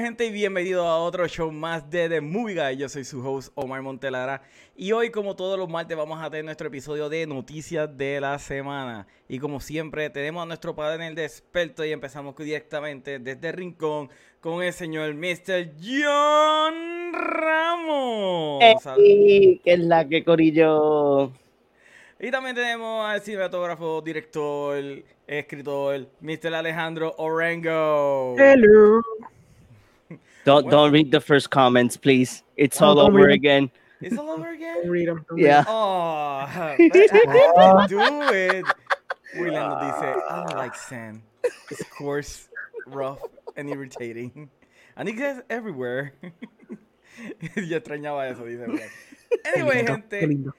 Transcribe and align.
Gente 0.00 0.24
y 0.24 0.30
bienvenido 0.30 0.86
a 0.86 0.98
otro 0.98 1.28
show 1.28 1.52
más 1.52 1.90
de 1.90 2.08
The 2.08 2.22
Movie 2.22 2.54
Guy. 2.54 2.78
Yo 2.78 2.88
soy 2.88 3.04
su 3.04 3.20
host 3.22 3.52
Omar 3.54 3.82
Montelara 3.82 4.40
y 4.74 4.92
hoy 4.92 5.10
como 5.10 5.36
todos 5.36 5.58
los 5.58 5.68
martes 5.68 5.94
vamos 5.94 6.22
a 6.22 6.30
tener 6.30 6.46
nuestro 6.46 6.68
episodio 6.68 7.10
de 7.10 7.26
noticias 7.26 7.98
de 7.98 8.18
la 8.18 8.38
semana. 8.38 9.06
Y 9.28 9.38
como 9.38 9.60
siempre 9.60 10.08
tenemos 10.08 10.42
a 10.42 10.46
nuestro 10.46 10.74
panel 10.74 11.14
de 11.14 11.26
expertos 11.26 11.84
y 11.84 11.92
empezamos 11.92 12.34
directamente 12.34 13.18
desde 13.18 13.52
Rincón 13.52 14.08
con 14.40 14.62
el 14.62 14.72
señor 14.72 15.12
Mr. 15.12 15.72
John 15.78 17.12
Ramos. 17.12 18.64
Hey, 18.96 19.60
que 19.62 19.72
es 19.74 19.80
la 19.80 20.08
que 20.08 20.24
corillo. 20.24 21.30
Y 22.18 22.30
también 22.30 22.56
tenemos 22.56 23.04
al 23.04 23.20
cinematógrafo, 23.20 24.00
director, 24.00 24.82
escritor, 25.26 26.08
Mr. 26.22 26.54
Alejandro 26.54 27.14
Orengo. 27.18 28.34
Hello. 28.38 29.02
Don't 30.44 30.66
Well- 30.66 30.70
don't 30.84 30.92
read 30.92 31.10
the 31.10 31.20
first 31.20 31.50
comments, 31.50 31.96
please. 31.96 32.42
It's 32.56 32.80
Oh, 32.80 32.86
all 32.86 33.00
over 33.00 33.28
again. 33.28 33.70
Is 34.00 34.12
it 34.14 34.18
all 34.18 34.30
over 34.30 34.48
again? 34.50 34.82
Don't 34.82 34.90
read 34.90 35.08
'em, 35.08 35.24
don't 35.28 35.38
Yeah. 35.38 35.64
Oh, 35.68 36.46
do 37.88 38.00
it. 38.00 38.64
William 39.36 39.54
nos 39.70 39.80
dice, 39.80 40.16
oh, 40.16 40.22
I 40.28 40.44
don't 40.46 40.56
like 40.56 40.74
sand. 40.74 41.22
It's 41.70 41.82
coarse, 41.96 42.48
rough, 42.86 43.20
and 43.56 43.68
irritating. 43.70 44.50
And 44.96 45.08
it 45.08 45.12
gets 45.12 45.40
everywhere. 45.48 46.14
Yo 47.56 47.78
extrañaba 47.78 48.28
eso, 48.30 48.44
dice 48.44 48.66
William. 48.66 48.88
Anyway, 49.44 49.84
gente, 49.86 50.20
qué 50.20 50.26
lindo. 50.26 50.52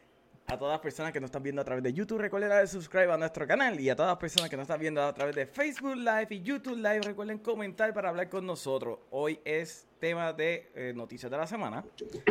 A 0.52 0.57
todas 0.57 0.73
las 0.73 0.81
personas 0.81 1.13
que 1.13 1.21
nos 1.21 1.30
están 1.30 1.44
viendo 1.44 1.61
a 1.61 1.66
través 1.66 1.81
de 1.81 1.94
YouTube, 1.94 2.19
recuerden 2.19 2.49
darle 2.49 2.67
subscribe 2.67 3.09
a 3.09 3.16
nuestro 3.16 3.47
canal. 3.47 3.80
Y 3.80 3.89
a 3.89 3.95
todas 3.95 4.11
las 4.11 4.17
personas 4.17 4.49
que 4.49 4.57
nos 4.57 4.66
están 4.66 4.81
viendo 4.81 5.02
a 5.02 5.13
través 5.13 5.33
de 5.33 5.45
Facebook 5.45 5.95
Live 5.95 6.27
y 6.31 6.41
YouTube 6.41 6.75
Live, 6.75 6.99
recuerden 7.03 7.38
comentar 7.38 7.94
para 7.94 8.09
hablar 8.09 8.27
con 8.27 8.45
nosotros. 8.45 8.99
Hoy 9.11 9.39
es 9.45 9.88
tema 10.01 10.34
de 10.34 10.69
eh, 10.75 10.91
noticias 10.94 11.31
de 11.31 11.38
la 11.38 11.47
semana. 11.47 11.85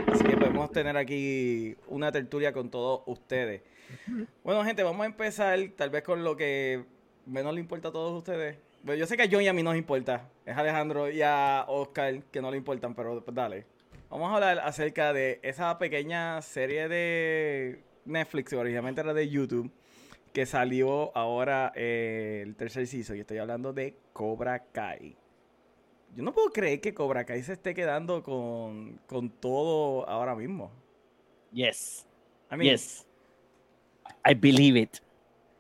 Así 0.07 0.23
que 0.23 0.37
podemos 0.37 0.71
tener 0.71 0.99
aquí 0.99 1.75
una 1.89 2.13
tertulia 2.13 2.53
con 2.53 2.69
todos 2.69 3.01
ustedes. 3.07 3.63
Bueno, 4.45 4.63
gente, 4.65 4.83
vamos 4.83 5.03
a 5.03 5.07
empezar 5.07 5.59
tal 5.75 5.89
vez 5.89 6.03
con 6.03 6.23
lo 6.23 6.37
que 6.37 6.85
menos 7.25 7.55
le 7.55 7.61
importa 7.61 7.89
a 7.89 7.93
todos 7.93 8.19
ustedes. 8.19 8.59
Bueno, 8.83 8.99
yo 8.99 9.07
sé 9.07 9.17
que 9.17 9.23
a 9.23 9.29
John 9.33 9.41
y 9.41 9.49
a 9.49 9.55
mí 9.55 9.63
nos 9.63 9.77
importa. 9.77 10.29
Es 10.45 10.55
a 10.55 10.61
Alejandro 10.61 11.11
y 11.11 11.23
a 11.23 11.65
Oscar 11.69 12.23
que 12.25 12.43
no 12.43 12.51
le 12.51 12.59
importan, 12.59 12.95
pero 12.95 13.25
dale. 13.33 13.65
Vamos 14.11 14.31
a 14.31 14.35
hablar 14.35 14.59
acerca 14.59 15.15
de 15.15 15.41
esa 15.43 15.79
pequeña 15.79 16.43
serie 16.43 16.87
de 16.89 17.90
Netflix, 18.11 18.51
que 18.51 18.57
originalmente 18.57 19.01
era 19.01 19.15
de 19.15 19.29
YouTube, 19.29 19.71
que 20.33 20.47
salió 20.47 21.17
ahora 21.17 21.73
eh, 21.75 22.43
el 22.45 22.55
tercer 22.57 22.87
season. 22.87 23.17
Y 23.17 23.21
estoy 23.21 23.39
hablando 23.39 23.73
de 23.73 23.97
Cobra 24.13 24.65
Kai. 24.73 25.17
Yo 26.15 26.23
no 26.23 26.33
puedo 26.33 26.51
creer 26.51 26.81
que 26.81 26.93
Cobra 26.93 27.25
Kai 27.25 27.43
se 27.43 27.53
esté 27.53 27.75
quedando 27.75 28.23
con, 28.23 28.99
con 29.07 29.31
todo 29.31 30.09
ahora 30.09 30.35
mismo. 30.35 30.71
Yes. 31.53 32.07
I 32.51 32.57
mean, 32.57 32.73
yes. 32.73 33.07
I 34.29 34.35
believe 34.35 34.79
it. 34.79 34.99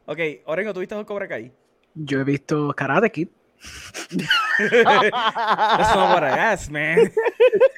Ok, 0.06 0.18
Orengo, 0.46 0.74
¿tuviste 0.74 1.04
Cobra 1.04 1.28
Kai? 1.28 1.52
Yo 1.94 2.20
he 2.20 2.24
visto 2.24 2.72
Karate 2.74 3.10
Kid. 3.10 3.28
That's 4.58 5.94
not 5.94 6.14
what 6.14 6.24
I 6.24 6.30
asked, 6.30 6.70
man. 6.70 7.10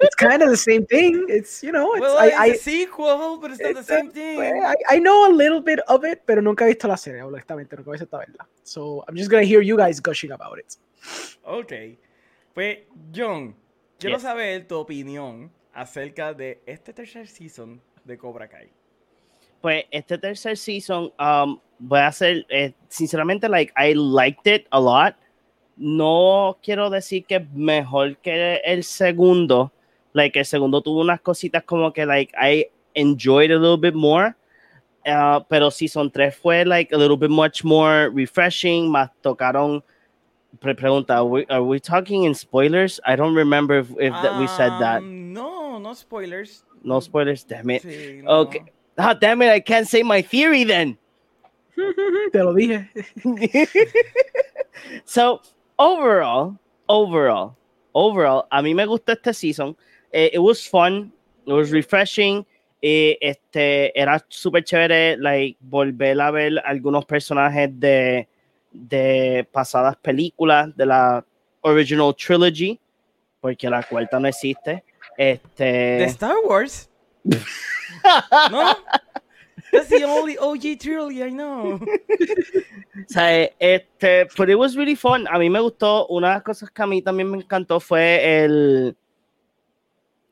It's 0.00 0.15
kind 0.15 0.43
of 0.43 0.48
the 0.50 0.56
same 0.56 0.87
thing. 0.87 1.26
It's, 1.28 1.62
you 1.62 1.72
know, 1.72 1.93
it's, 1.94 2.00
well, 2.00 2.19
I, 2.19 2.26
it's 2.28 2.37
I, 2.38 2.47
a 2.47 2.56
sequel, 2.56 3.38
but 3.38 3.50
it's 3.53 3.60
not 3.60 3.75
the 3.75 3.81
it's 3.81 3.88
same 3.88 4.09
a- 4.09 4.12
thing. 4.12 4.62
I, 4.65 4.75
I 4.91 4.98
know 4.98 5.31
a 5.31 5.32
little 5.32 5.60
bit 5.60 5.81
of 5.88 6.04
it, 6.04 6.22
pero 6.26 6.41
nunca 6.41 6.65
he 6.65 6.72
visto 6.72 6.88
la 6.88 6.97
serie, 6.97 7.22
honestamente, 7.22 7.76
nunca 7.76 7.91
he 7.91 7.92
visto 7.98 8.04
esta 8.04 8.19
verla. 8.19 8.47
So, 8.65 9.04
I'm 9.09 9.16
just 9.16 9.31
gonna 9.31 9.44
hear 9.44 9.60
you 9.60 9.76
guys 9.76 10.00
gushing 10.00 10.32
about 10.32 10.59
it. 10.59 10.76
Ok. 11.44 11.72
Pues, 12.54 12.78
John, 13.12 13.54
quiero 13.98 14.16
Yes. 14.16 14.22
saber 14.22 14.66
tu 14.69 14.76
opinión 14.76 15.50
acerca 15.75 16.34
de 16.34 16.60
este 16.66 16.92
tercer 16.92 17.26
season 17.28 17.81
de 18.04 18.16
Cobra 18.19 18.48
Kai. 18.48 18.71
Pues 19.60 19.84
este 19.92 20.19
tercer 20.19 20.56
season, 20.56 21.12
um, 21.19 21.60
voy 21.78 22.00
a 22.00 22.09
hacer, 22.09 22.44
eh, 22.50 22.72
sinceramente, 22.88 23.48
like, 23.48 23.72
I 23.76 23.94
liked 23.94 24.47
it 24.47 24.66
a 24.72 24.81
lot. 24.81 25.15
No 25.77 26.59
quiero 26.62 26.91
decir 26.91 27.25
que 27.27 27.37
es 27.37 27.50
mejor 27.53 28.16
que 28.19 28.60
el 28.65 28.84
segundo. 28.84 29.72
Like, 30.12 30.38
el 30.38 30.44
segundo 30.44 30.83
tuvo 30.83 31.00
unas 31.00 31.21
cositas 31.21 31.65
como 31.65 31.93
que, 31.93 32.05
like, 32.05 32.33
I 32.37 32.66
enjoyed 32.94 33.50
a 33.50 33.59
little 33.59 33.78
bit 33.78 33.94
more. 33.94 34.34
Uh, 35.06 35.41
pero 35.49 35.71
season 35.71 36.10
3 36.10 36.31
fue, 36.34 36.65
like, 36.65 36.93
a 36.94 36.99
little 36.99 37.16
bit 37.16 37.31
much 37.31 37.65
more 37.65 38.10
refreshing. 38.10 38.88
Más 38.91 39.10
tocaron. 39.22 39.83
Pre 40.60 40.75
pregunta, 40.75 41.16
are 41.16 41.25
we, 41.25 41.47
are 41.49 41.62
we 41.62 41.81
talking 41.81 42.25
in 42.25 42.34
spoilers? 42.34 43.00
I 43.06 43.16
don't 43.16 43.34
remember 43.34 43.78
if, 43.78 43.91
if 43.99 44.12
that 44.12 44.39
we 44.39 44.47
said 44.49 44.71
that. 44.81 44.99
Um, 44.99 45.33
No, 45.33 45.78
no 45.78 45.94
spoilers. 45.94 46.65
No 46.84 47.00
spoilers, 47.00 47.43
damn 47.44 47.71
it. 47.71 47.83
Sí, 47.83 48.22
no. 48.22 48.31
Okay. 48.43 48.60
Ah, 48.99 49.15
damn 49.15 49.41
it, 49.41 49.49
I 49.49 49.60
can't 49.60 49.89
say 49.89 50.03
my 50.03 50.21
theory 50.21 50.65
then. 50.65 50.99
Te 51.75 52.43
lo 52.43 52.53
dije. 52.54 52.87
So, 55.04 55.41
overall, 55.82 56.56
overall, 56.87 57.56
overall, 57.93 58.47
a 58.50 58.62
mí 58.62 58.75
me 58.75 58.84
gustó 58.87 59.12
este 59.12 59.34
season. 59.34 59.76
Eh, 60.12 60.31
it 60.34 60.38
was 60.38 60.66
fun, 60.69 61.12
it 61.47 61.53
was 61.53 61.70
refreshing. 61.70 62.47
eh, 62.84 63.16
este, 63.20 63.92
era 63.98 64.25
súper 64.28 64.65
chévere 64.65 65.16
like, 65.16 65.56
volver 65.60 66.21
a 66.21 66.31
ver 66.32 66.60
algunos 66.65 67.04
personajes 67.04 67.69
de, 67.78 68.26
de 68.72 69.47
pasadas 69.53 69.97
películas 69.97 70.76
de 70.76 70.87
la 70.87 71.25
original 71.60 72.12
trilogy, 72.16 72.81
porque 73.41 73.71
la 73.71 73.82
cuarta 73.84 74.19
no 74.19 74.26
existe. 74.26 74.82
De 75.16 75.32
Este, 75.32 76.04
Star 76.06 76.34
Wars. 76.44 76.88
no. 78.50 78.76
That's 79.72 79.88
the 79.88 80.05
only 80.05 80.37
OG 80.38 80.78
trilogy 80.81 81.22
I 81.25 81.31
know. 81.31 81.80
O 82.95 83.04
sea, 83.09 83.48
este, 83.59 84.28
but 84.36 84.48
it 84.51 84.54
was 84.57 84.77
really 84.77 84.95
fun. 84.95 85.27
A 85.28 85.39
mí 85.39 85.51
me 85.51 85.59
gustó. 85.60 86.07
Una 86.10 86.28
de 86.28 86.34
las 86.34 86.42
cosas 86.42 86.71
que 86.71 86.83
a 86.83 86.86
mí 86.86 87.03
también 87.03 87.30
me 87.30 87.39
encantó 87.39 87.80
fue 87.80 88.45
el, 88.45 88.95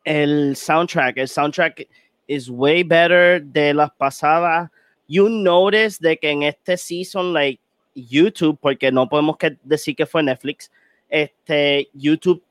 el 0.04 0.54
soundtrack. 0.56 1.16
El 1.18 1.28
soundtrack 1.28 1.88
is 2.26 2.48
way 2.50 2.82
better 2.82 3.42
de 3.42 3.74
las 3.74 3.90
pasadas. 3.92 4.70
You 5.08 5.28
notice 5.28 5.98
de 6.00 6.16
que 6.18 6.30
en 6.30 6.42
este 6.44 6.76
season, 6.76 7.32
like 7.32 7.60
YouTube, 7.94 8.58
porque 8.60 8.92
no 8.92 9.08
podemos 9.08 9.36
que 9.36 9.56
decir 9.64 9.96
que 9.96 10.06
fue 10.06 10.22
Netflix, 10.22 10.70
este, 11.08 11.88
YouTube 11.92 12.42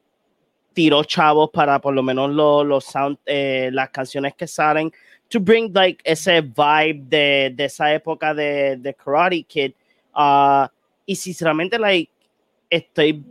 tiró 0.73 1.03
chavos 1.03 1.49
para 1.51 1.79
por 1.79 1.93
lo 1.93 2.03
menos 2.03 2.29
lo- 2.31 2.63
los 2.63 2.83
sound, 2.85 3.17
eh, 3.25 3.69
las 3.71 3.89
canciones 3.89 4.33
que 4.35 4.47
salen 4.47 4.91
to 5.29 5.39
bring 5.39 5.71
like 5.73 6.01
ese 6.05 6.41
vibe 6.41 7.09
de, 7.09 7.49
de 7.49 7.65
esa 7.65 7.85
época 7.99 8.35
de, 8.35 8.77
de 8.77 8.93
Karate 8.93 9.47
Kid. 9.47 9.73
Uh, 10.13 10.67
y 11.07 11.15
sinceramente, 11.15 11.79
like, 11.79 12.09
estoy 12.71 13.23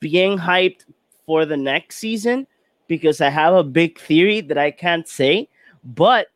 bien 0.00 0.38
hyped 0.38 0.84
for 1.26 1.46
the 1.46 1.56
next 1.56 1.96
season 1.96 2.46
because 2.88 3.20
I 3.20 3.30
have 3.30 3.54
a 3.54 3.64
big 3.64 3.98
theory 3.98 4.40
that 4.42 4.58
I 4.58 4.70
can't 4.70 5.08
say, 5.08 5.48
but 5.82 6.28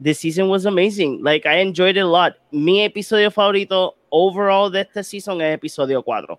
this 0.00 0.20
season 0.20 0.48
was 0.48 0.66
amazing. 0.66 1.22
Like, 1.22 1.46
I 1.46 1.58
enjoyed 1.58 1.96
it 1.96 2.00
a 2.00 2.06
lot. 2.06 2.36
Mi 2.52 2.88
episodio 2.88 3.30
favorito 3.32 3.94
overall 4.10 4.70
de 4.70 4.80
este 4.80 5.04
season 5.04 5.40
es 5.40 5.58
episodio 5.58 6.02
4. 6.04 6.38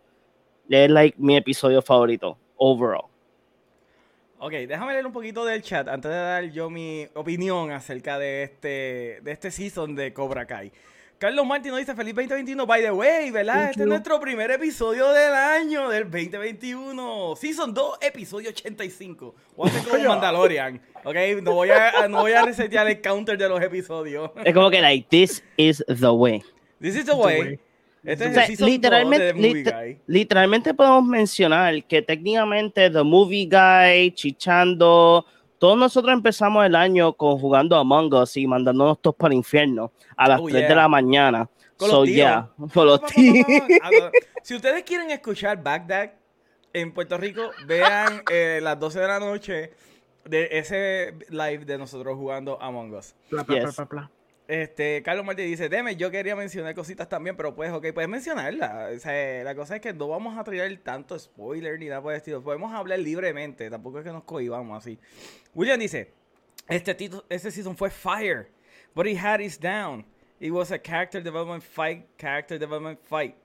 Es 0.70 0.90
like 0.90 1.18
mi 1.18 1.38
episodio 1.38 1.82
favorito 1.82 2.38
overall. 2.60 3.10
Ok, 4.40 4.52
déjame 4.52 4.94
leer 4.94 5.06
un 5.08 5.12
poquito 5.12 5.46
del 5.46 5.64
chat 5.64 5.88
antes 5.88 6.12
de 6.12 6.18
dar 6.18 6.44
yo 6.52 6.70
mi 6.70 7.08
opinión 7.16 7.72
acerca 7.72 8.20
de 8.20 8.44
este, 8.44 9.20
de 9.24 9.32
este 9.32 9.50
season 9.50 9.96
de 9.96 10.14
Cobra 10.14 10.46
Kai. 10.46 10.72
Carlos 11.18 11.44
Martín 11.48 11.72
nos 11.72 11.80
dice 11.80 11.96
feliz 11.96 12.14
2021, 12.14 12.68
by 12.68 12.84
the 12.84 12.92
way, 12.92 13.32
¿verdad? 13.32 13.56
Thank 13.56 13.70
este 13.72 13.82
es 13.82 13.88
nuestro 13.88 14.20
primer 14.20 14.52
episodio 14.52 15.10
del 15.10 15.34
año, 15.34 15.90
del 15.90 16.04
2021. 16.04 17.36
Season 17.36 17.74
2, 17.74 17.98
episodio 18.02 18.50
85. 18.50 19.34
Voy 19.56 19.70
a 19.70 19.72
hacer 19.74 19.90
como 19.90 20.10
Mandalorian, 20.10 20.80
¿ok? 21.04 21.16
No 21.42 21.54
voy 21.54 21.72
a, 21.72 22.08
no 22.08 22.22
voy 22.22 22.34
a 22.34 22.46
resetear 22.46 22.88
el 22.88 23.02
counter 23.02 23.40
de 23.40 23.50
los 23.50 23.60
episodios. 23.60 24.30
Es 24.46 24.54
como 24.54 24.70
que, 24.70 24.80
like, 24.80 25.08
this 25.10 25.44
is 25.58 25.84
the 25.88 26.12
way. 26.12 26.44
This 26.80 26.96
is 26.96 27.06
the 27.06 27.16
way. 27.16 27.42
way. 27.42 27.60
Este 28.08 28.28
O 28.30 28.34
sea, 28.34 28.48
literalmente, 28.66 29.34
2 29.34 29.36
de 29.36 29.42
The 29.42 29.48
Movie 29.50 29.64
lit- 29.64 29.74
Guy. 29.98 30.00
literalmente 30.08 30.74
podemos 30.74 31.04
mencionar 31.04 31.84
que 31.84 32.02
técnicamente 32.02 32.90
The 32.90 33.04
Movie 33.04 33.48
Guy, 33.52 34.12
Chichando, 34.12 35.26
todos 35.60 35.78
nosotros 35.78 36.14
empezamos 36.14 36.66
el 36.66 36.76
año 36.76 37.12
con 37.14 37.38
jugando 37.38 37.76
Among 37.76 38.14
Us 38.14 38.38
y 38.38 38.48
mandándonos 38.48 39.02
todos 39.02 39.16
para 39.18 39.34
el 39.34 39.38
infierno 39.40 39.92
a 40.16 40.30
las 40.30 40.40
Oh, 40.40 40.46
3 40.46 40.54
yeah. 40.60 40.70
de 40.70 40.76
la 40.76 40.88
mañana. 40.88 41.50
Con 41.76 41.90
so, 41.90 42.00
los 42.00 42.10
yeah, 42.10 42.50
con 42.74 42.88
los. 42.88 43.02
Si 44.42 44.56
ustedes 44.56 44.84
quieren 44.84 45.12
escuchar 45.12 45.62
Bagdad 45.62 46.12
en 46.74 46.94
Puerto 46.94 47.18
Rico, 47.18 47.50
vean 47.66 48.22
eh, 48.32 48.60
las 48.64 48.80
12 48.80 49.00
de 49.02 49.08
la 49.08 49.20
noche 49.20 49.72
de 50.26 50.48
ese 50.52 51.14
live 51.30 51.66
de 51.66 51.78
nosotros 51.78 52.16
jugando 52.16 52.62
Among 52.62 52.94
Us. 52.94 53.14
Bla, 53.30 53.44
bla, 53.44 53.60
Yes. 53.66 53.76
bla. 53.90 54.10
Este, 54.48 55.04
Carlos 55.04 55.26
Martí 55.26 55.44
dice, 55.44 55.68
deme, 55.68 55.98
yo 55.98 56.10
quería 56.10 56.34
mencionar 56.34 56.74
cositas 56.74 57.10
también, 57.10 57.36
pero 57.36 57.54
pues, 57.54 57.70
ok, 57.72 57.88
puedes 57.94 58.10
mencionarla. 58.10 58.92
O 58.92 59.44
la 59.44 59.56
cosa 59.56 59.76
es 59.76 59.82
que 59.82 59.94
no 59.94 60.08
vamos 60.08 60.38
a 60.38 60.44
traer 60.44 60.78
tanto 60.78 61.20
spoiler 61.20 61.78
ni 61.78 61.88
nada 61.88 62.02
por 62.02 62.14
el 62.14 62.18
estilo. 62.18 62.42
Podemos 62.42 62.72
hablar 62.74 63.00
libremente, 63.00 63.70
tampoco 63.70 64.00
es 64.00 64.06
que 64.06 64.12
nos 64.12 64.24
cohibamos 64.24 64.78
así. 64.78 64.98
William 65.54 65.78
dice, 65.78 66.14
este, 66.70 66.96
tito, 66.96 67.26
este 67.30 67.52
season 67.52 67.76
fue 67.76 67.90
fire, 67.90 68.50
but 68.96 69.06
he 69.06 69.18
had 69.18 69.42
his 69.42 69.60
down. 69.60 70.06
It 70.40 70.52
was 70.52 70.72
a 70.72 70.80
character 70.80 71.22
development 71.22 71.64
fight, 71.64 72.06
character 72.18 72.58
development 72.58 73.00
fight. 73.02 73.36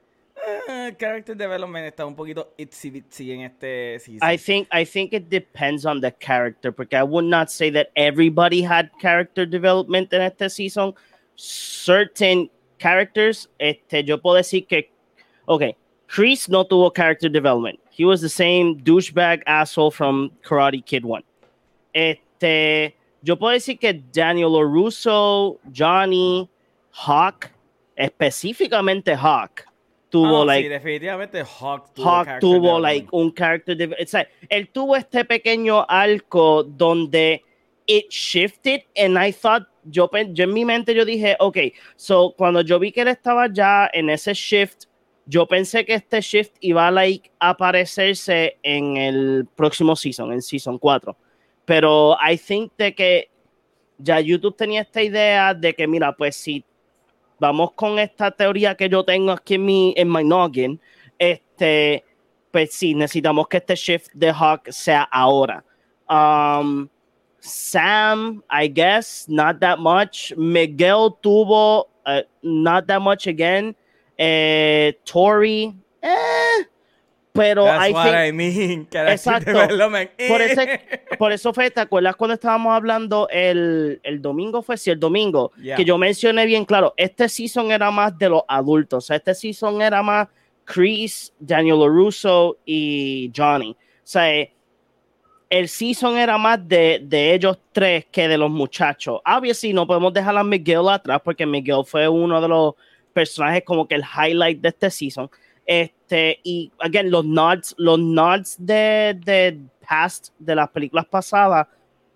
Uh, 0.42 0.90
character 0.98 1.34
development 1.36 1.86
está 1.86 2.04
un 2.04 2.16
poquito 2.16 2.52
itsy 2.58 2.90
bitsy 2.90 3.32
en 3.32 3.42
este 3.42 4.00
season. 4.00 4.28
I 4.28 4.36
think 4.36 4.66
I 4.72 4.84
think 4.84 5.12
it 5.12 5.28
depends 5.28 5.86
on 5.86 6.00
the 6.00 6.10
character 6.10 6.72
because 6.72 6.98
I 6.98 7.04
would 7.04 7.26
not 7.26 7.50
say 7.50 7.70
that 7.70 7.90
everybody 7.94 8.62
had 8.62 8.90
character 9.00 9.46
development 9.46 10.12
in 10.12 10.20
este 10.20 10.50
season. 10.50 10.94
Certain 11.36 12.50
characters, 12.78 13.48
este, 13.60 14.04
yo 14.04 14.18
puedo 14.18 14.36
decir 14.36 14.66
que, 14.66 14.90
okay, 15.46 15.76
Chris 16.08 16.48
no 16.48 16.64
tuvo 16.64 16.92
character 16.92 17.28
development. 17.28 17.78
He 17.90 18.04
was 18.04 18.20
the 18.20 18.28
same 18.28 18.78
douchebag 18.80 19.42
asshole 19.46 19.92
from 19.92 20.32
Karate 20.44 20.84
Kid 20.84 21.04
1. 21.04 21.22
Este, 21.94 22.94
yo 23.22 23.36
puedo 23.36 23.52
decir 23.52 23.78
que 23.78 23.92
Daniel 23.92 24.64
Russo, 24.64 25.60
Johnny, 25.70 26.50
Hawk, 26.90 27.50
específicamente 27.96 29.14
Hawk, 29.16 29.64
tuvo 30.12 30.42
Ah, 30.42 30.44
like 30.44 30.64
sí, 30.64 30.68
definitivamente 30.68 31.42
Hawk 31.42 31.94
tuvo, 31.94 32.04
Hawk 32.04 32.38
tuvo 32.38 32.78
like 32.78 33.08
un 33.12 33.32
character 33.32 33.96
o 33.98 34.06
sea, 34.06 34.28
él 34.50 34.68
tuvo 34.68 34.94
este 34.94 35.24
pequeño 35.24 35.86
arco 35.88 36.62
donde 36.62 37.42
it 37.86 38.10
shifted 38.10 38.82
and 38.94 39.16
I 39.16 39.32
thought 39.32 39.66
yo, 39.84 40.10
yo 40.34 40.44
en 40.44 40.52
mi 40.52 40.66
mente 40.66 40.94
yo 40.94 41.06
dije 41.06 41.34
ok 41.40 41.56
so 41.96 42.34
cuando 42.36 42.60
yo 42.60 42.78
vi 42.78 42.92
que 42.92 43.00
él 43.00 43.08
estaba 43.08 43.48
ya 43.50 43.90
en 43.92 44.10
ese 44.10 44.34
shift 44.34 44.84
yo 45.24 45.46
pensé 45.46 45.84
que 45.86 45.94
este 45.94 46.20
shift 46.20 46.56
iba 46.60 46.90
like, 46.90 47.30
a 47.38 47.50
aparecerse 47.50 48.58
en 48.62 48.98
el 48.98 49.46
próximo 49.56 49.96
season 49.96 50.30
en 50.32 50.42
season 50.42 50.78
4 50.78 51.16
pero 51.64 52.18
I 52.20 52.36
think 52.36 52.72
de 52.76 52.94
que 52.94 53.30
ya 53.96 54.20
YouTube 54.20 54.56
tenía 54.56 54.82
esta 54.82 55.02
idea 55.02 55.54
de 55.54 55.72
que 55.72 55.86
mira 55.86 56.12
pues 56.14 56.36
si 56.36 56.62
vamos 57.42 57.72
con 57.72 57.98
esta 57.98 58.30
teoría 58.30 58.76
que 58.76 58.88
yo 58.88 59.04
tengo 59.04 59.32
aquí 59.32 59.54
en 59.54 59.64
mi 59.64 59.94
en 59.96 60.08
my 60.08 60.22
noggin 60.22 60.80
este, 61.18 62.04
pues 62.50 62.72
sí, 62.74 62.94
necesitamos 62.94 63.48
que 63.48 63.58
este 63.58 63.74
shift 63.74 64.10
de 64.12 64.32
Hawk 64.32 64.70
sea 64.70 65.08
ahora. 65.10 65.64
Um, 66.08 66.88
Sam, 67.40 68.42
I 68.50 68.68
guess, 68.68 69.26
not 69.28 69.60
that 69.60 69.78
much. 69.78 70.32
Miguel 70.36 71.16
tuvo 71.22 71.86
uh, 72.06 72.22
not 72.42 72.86
that 72.86 73.00
much 73.00 73.26
again. 73.26 73.74
Eh, 74.18 74.92
Tori, 75.04 75.74
eh, 76.02 76.41
pero 77.32 77.64
That's 77.64 77.88
I 77.88 77.92
what 77.92 78.04
think, 78.04 78.16
I 78.16 78.32
mean. 78.32 78.88
Exacto. 78.92 79.52
por, 80.28 80.42
ese, 80.42 80.80
por 81.18 81.32
eso 81.32 81.52
fue, 81.54 81.70
¿te 81.70 81.80
acuerdas 81.80 82.14
cuando 82.16 82.34
estábamos 82.34 82.74
hablando 82.74 83.26
el, 83.30 84.00
el 84.02 84.20
domingo? 84.20 84.62
Fue 84.62 84.76
sí, 84.76 84.90
el 84.90 85.00
domingo, 85.00 85.50
Yeah. 85.62 85.76
que 85.76 85.84
yo 85.84 85.96
mencioné 85.96 86.44
bien 86.46 86.64
claro, 86.64 86.92
este 86.96 87.28
season 87.28 87.72
era 87.72 87.90
más 87.90 88.16
de 88.18 88.28
los 88.28 88.42
adultos, 88.48 89.04
o 89.04 89.06
sea, 89.06 89.16
este 89.16 89.34
season 89.34 89.80
era 89.80 90.02
más 90.02 90.28
Chris, 90.64 91.32
Daniel 91.38 91.78
LaRusso 91.80 92.58
y 92.64 93.32
Johnny. 93.34 93.70
O 93.72 93.76
sea, 94.04 94.48
el 95.50 95.68
season 95.68 96.16
era 96.16 96.38
más 96.38 96.66
de, 96.66 97.00
de 97.02 97.34
ellos 97.34 97.58
tres 97.72 98.06
que 98.10 98.28
de 98.28 98.38
los 98.38 98.50
muchachos. 98.50 99.20
Obviously, 99.24 99.72
no 99.72 99.86
podemos 99.86 100.12
dejar 100.12 100.36
a 100.36 100.44
Miguel 100.44 100.88
atrás 100.88 101.20
porque 101.24 101.44
Miguel 101.46 101.82
fue 101.84 102.08
uno 102.08 102.40
de 102.40 102.48
los 102.48 102.74
personajes 103.12 103.62
como 103.64 103.86
que 103.86 103.94
el 103.96 104.02
highlight 104.02 104.60
de 104.60 104.68
este 104.70 104.90
season. 104.90 105.30
Este, 105.66 106.40
y 106.42 106.70
again, 106.78 107.10
los 107.10 107.24
nods, 107.24 107.74
los 107.78 107.98
nods 107.98 108.56
de, 108.58 109.18
de 109.24 109.58
past 109.88 110.28
de 110.38 110.54
las 110.56 110.68
películas 110.70 111.06
pasadas 111.06 111.66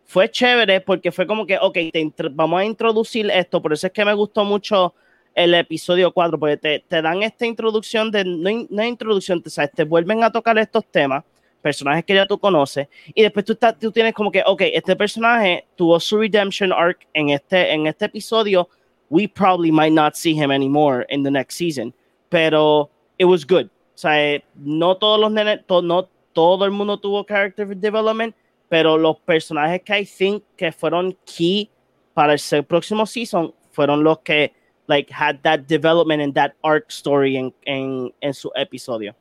fue 0.04 0.31
chévere 0.31 0.81
porque 0.81 1.10
fue 1.12 1.26
como 1.26 1.46
que, 1.46 1.58
ok, 1.60 1.75
te 1.93 2.12
vamos 2.32 2.60
a 2.60 2.64
introducir 2.64 3.31
esto, 3.31 3.60
por 3.60 3.72
eso 3.72 3.87
es 3.87 3.93
que 3.93 4.04
me 4.04 4.14
gustó 4.14 4.44
mucho 4.44 4.94
el 5.34 5.52
episodio 5.54 6.12
4, 6.12 6.38
porque 6.38 6.56
te, 6.56 6.84
te 6.88 7.02
dan 7.02 7.22
esta 7.22 7.44
introducción 7.44 8.10
de, 8.10 8.25
no, 8.25 8.48
in- 8.48 8.66
no 8.70 8.84
introducción, 8.84 9.43
te, 9.43 9.50
sabes, 9.50 9.72
te 9.72 9.84
vuelven 9.84 10.22
a 10.25 10.31
tocar 10.31 10.56
estos 10.58 10.84
temas, 10.87 11.25
personajes 11.60 12.04
que 12.04 12.14
ya 12.14 12.26
tú 12.26 12.38
conoces, 12.38 12.88
y 13.14 13.22
después 13.22 13.44
tú, 13.44 13.52
estás- 13.52 13.78
tú 13.78 13.90
tienes 13.93 14.14
como 14.14 14.31
que, 14.31 14.43
ok, 14.46 14.62
este 14.72 14.94
personaje 14.96 15.66
tuvo 15.75 15.98
su 16.00 16.19
redemption 16.19 16.72
arc 16.72 17.06
en 17.12 17.31
este, 17.31 17.72
en 17.72 17.87
este 17.87 18.06
episodio, 18.06 18.69
we 19.10 19.28
probably 19.28 19.70
might 19.70 19.93
not 19.93 20.14
see 20.14 20.32
him 20.32 20.50
anymore 20.50 21.04
in 21.10 21.22
the 21.22 21.31
next 21.31 21.56
season, 21.56 21.93
pero 22.29 22.88
it 23.19 23.25
was 23.25 23.44
good. 23.44 23.67
O 23.67 23.99
sea, 23.99 24.23
eh, 24.23 24.44
no 24.55 24.96
todos 24.96 25.19
los 25.19 25.32
nenes, 25.32 25.67
to- 25.67 25.82
no 25.82 26.08
todo 26.32 26.65
el 26.65 26.70
mundo 26.70 26.99
tuvo 26.99 27.25
character 27.25 27.67
development, 27.77 28.35
pero 28.69 28.96
los 28.99 29.19
personajes 29.20 29.82
que 29.82 30.01
I 30.01 30.05
think 30.05 30.44
que 30.56 30.70
fueron 30.70 31.17
key 31.25 31.70
para 32.15 32.35
el 32.35 32.65
próximo 32.65 33.06
season 33.06 33.53
fueron 33.73 34.05
los 34.05 34.19
que 34.20 34.53
like 34.87 35.13
had 35.13 35.41
that 35.43 35.61
development 35.67 36.23
and 36.23 36.35
that 36.35 36.53
arc 36.63 36.91
story 36.91 37.37
en, 37.37 37.53
en, 37.65 38.13
en 38.20 38.35
su 38.35 38.51
episodio. 38.55 39.15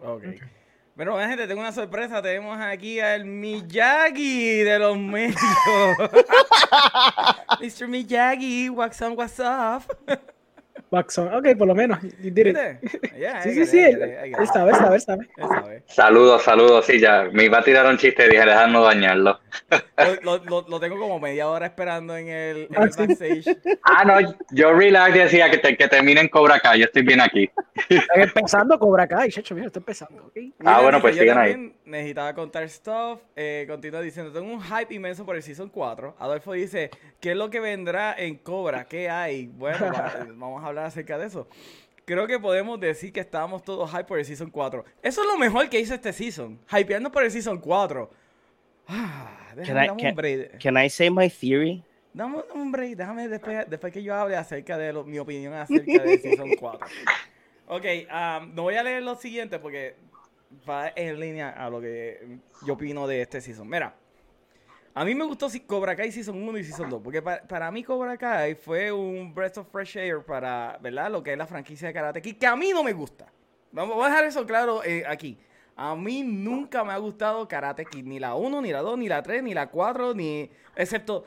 Ok. 0.00 0.22
Pero 0.96 1.12
bueno, 1.12 1.28
gente, 1.28 1.46
tengo 1.46 1.60
una 1.60 1.72
sorpresa. 1.72 2.20
Tenemos 2.20 2.58
aquí 2.58 2.98
al 2.98 3.24
Miyagi 3.24 4.64
de 4.64 4.78
los 4.80 4.98
medios. 4.98 5.36
Mr. 7.60 7.86
Miyagi, 7.88 8.68
what's 8.68 9.00
on, 9.00 9.16
what's 9.16 9.38
up? 9.38 9.82
Ok, 10.90 11.56
por 11.58 11.66
lo 11.68 11.74
menos. 11.74 11.98
Yeah, 13.18 13.42
Sí, 13.42 13.52
sí, 13.54 13.66
sí. 13.66 13.78
Él, 13.78 14.02
él 14.02 14.46
sabe, 14.52 14.72
sabe, 14.74 15.00
sabe. 15.00 15.28
Saludos, 15.86 16.42
saludos, 16.42 16.86
sí, 16.86 17.00
ya. 17.00 17.28
Me 17.32 17.44
iba 17.44 17.58
a 17.58 17.62
tirar 17.64 17.86
un 17.86 17.96
chiste 17.98 18.26
y 18.26 18.30
dije, 18.30 18.44
dejadnos 18.44 18.84
dañarlo. 18.84 19.38
Lo, 20.22 20.38
lo- 20.66 20.80
tengo 20.80 20.98
como 20.98 21.18
media 21.18 21.48
hora 21.48 21.66
esperando 21.66 22.16
en 22.16 22.28
el, 22.28 22.56
en 22.70 22.76
Ah, 22.76 22.82
el 22.84 22.90
backstage. 22.96 23.56
Ah, 23.82 24.04
no, 24.04 24.34
yo 24.52 24.72
relax 24.72 25.14
decía 25.14 25.50
que, 25.50 25.58
te, 25.58 25.76
que 25.76 25.88
termine 25.88 26.20
en 26.20 26.28
Cobra 26.28 26.60
Kai, 26.60 26.78
yo 26.78 26.84
estoy 26.84 27.02
bien 27.02 27.20
aquí. 27.20 27.50
Están 27.88 28.20
empezando 28.20 28.78
Cobra 28.78 29.06
Kai, 29.08 29.30
chacho, 29.30 29.54
mira, 29.54 29.66
está 29.66 29.80
empezando, 29.80 30.26
¿ok? 30.26 30.36
Ah, 30.64 30.80
bueno, 30.82 31.00
pues 31.00 31.16
sigan 31.16 31.38
ahí. 31.38 31.74
necesitaba 31.84 32.34
contar 32.34 32.68
stuff. 32.68 33.20
Eh, 33.34 33.64
continúa 33.68 34.00
diciendo, 34.00 34.32
tengo 34.32 34.52
un 34.52 34.62
hype 34.62 34.94
inmenso 34.94 35.24
por 35.26 35.34
el 35.36 35.42
Season 35.42 35.68
4. 35.68 36.16
Adolfo 36.18 36.52
dice, 36.52 36.90
¿qué 37.20 37.32
es 37.32 37.36
lo 37.36 37.50
que 37.50 37.60
vendrá 37.60 38.14
en 38.16 38.36
Cobra? 38.36 38.84
¿Qué 38.84 39.10
hay? 39.10 39.46
Bueno, 39.48 39.86
va- 39.92 40.12
vamos 40.36 40.64
a 40.64 40.67
hablar 40.68 40.86
acerca 40.86 41.18
de 41.18 41.26
eso. 41.26 41.48
Creo 42.04 42.26
que 42.26 42.38
podemos 42.38 42.80
decir 42.80 43.12
que 43.12 43.20
estábamos 43.20 43.62
todos 43.62 43.90
hype 43.90 44.04
por 44.04 44.18
el 44.18 44.24
Season 44.24 44.50
4. 44.50 44.84
Eso 45.02 45.20
es 45.22 45.26
lo 45.26 45.36
mejor 45.36 45.68
que 45.68 45.78
hizo 45.78 45.94
este 45.94 46.12
Season. 46.12 46.58
Hypeando 46.70 47.10
por 47.12 47.22
el 47.24 47.30
Season 47.30 47.58
4. 47.58 48.10
Ah, 48.86 49.48
Can 49.48 49.56
déjame, 49.56 49.84
I, 49.84 49.86
dame 49.88 49.92
un 49.92 49.98
can, 50.08 50.14
break. 50.14 50.58
can 50.62 50.76
I 50.78 50.88
say 50.88 51.10
my 51.10 51.28
theory? 51.28 51.82
Dame 52.14 52.38
un 52.54 52.72
break, 52.72 52.96
déjame 52.96 53.28
después, 53.28 53.68
después 53.68 53.92
que 53.92 54.02
yo 54.02 54.14
hable 54.14 54.34
acerca 54.36 54.78
de 54.78 54.92
lo- 54.92 55.04
mi 55.04 55.18
opinión 55.18 55.52
acerca 55.52 56.02
de 56.02 56.18
Season 56.18 56.50
4. 56.58 56.86
Ok, 57.70 57.84
um, 58.10 58.54
no 58.54 58.62
voy 58.62 58.76
a 58.76 58.82
leer 58.82 59.02
lo 59.02 59.14
siguiente 59.14 59.58
porque 59.58 59.94
va 60.66 60.90
en 60.96 61.20
línea 61.20 61.50
a 61.50 61.68
lo 61.68 61.82
que 61.82 62.38
yo 62.66 62.72
opino 62.72 63.06
de 63.06 63.20
este 63.20 63.42
Season. 63.42 63.68
Mira, 63.68 63.94
a 65.00 65.04
mí 65.04 65.14
me 65.14 65.24
gustó 65.24 65.48
si- 65.48 65.60
Cobra 65.60 65.94
Kai 65.94 66.10
Season 66.10 66.36
1 66.42 66.58
y 66.58 66.64
Season 66.64 66.88
2, 66.90 67.00
porque 67.02 67.22
pa- 67.22 67.40
para, 67.46 67.70
mí 67.70 67.82
Cobra 67.84 68.16
Kai 68.16 68.54
fue 68.54 68.90
un 68.92 69.34
breath 69.34 69.58
of 69.58 69.68
fresh 69.70 69.96
air 69.96 70.22
para, 70.24 70.78
¿verdad? 70.82 71.10
Lo 71.10 71.22
que 71.22 71.32
es 71.32 71.38
la 71.38 71.46
franquicia 71.46 71.88
de 71.88 71.94
Karate 71.94 72.20
Kid, 72.22 72.36
que 72.36 72.46
a 72.46 72.56
mí 72.56 72.70
no 72.70 72.82
me 72.82 72.92
gusta. 72.92 73.26
Vamos 73.72 73.94
voy 73.96 74.06
a 74.06 74.08
dejar 74.08 74.24
eso 74.24 74.46
claro 74.46 74.82
eh, 74.84 75.04
aquí. 75.06 75.38
A 75.76 75.94
mí 75.94 76.22
nunca 76.24 76.82
me 76.84 76.92
ha 76.92 76.96
gustado 76.98 77.46
Karate 77.46 77.84
Kid, 77.84 78.04
ni 78.04 78.18
la 78.18 78.34
1, 78.34 78.60
ni 78.62 78.72
la 78.72 78.80
2, 78.80 78.98
ni 78.98 79.08
la 79.08 79.22
3, 79.22 79.42
ni 79.42 79.54
la 79.54 79.68
4, 79.68 80.14
ni... 80.14 80.50
Excepto... 80.74 81.24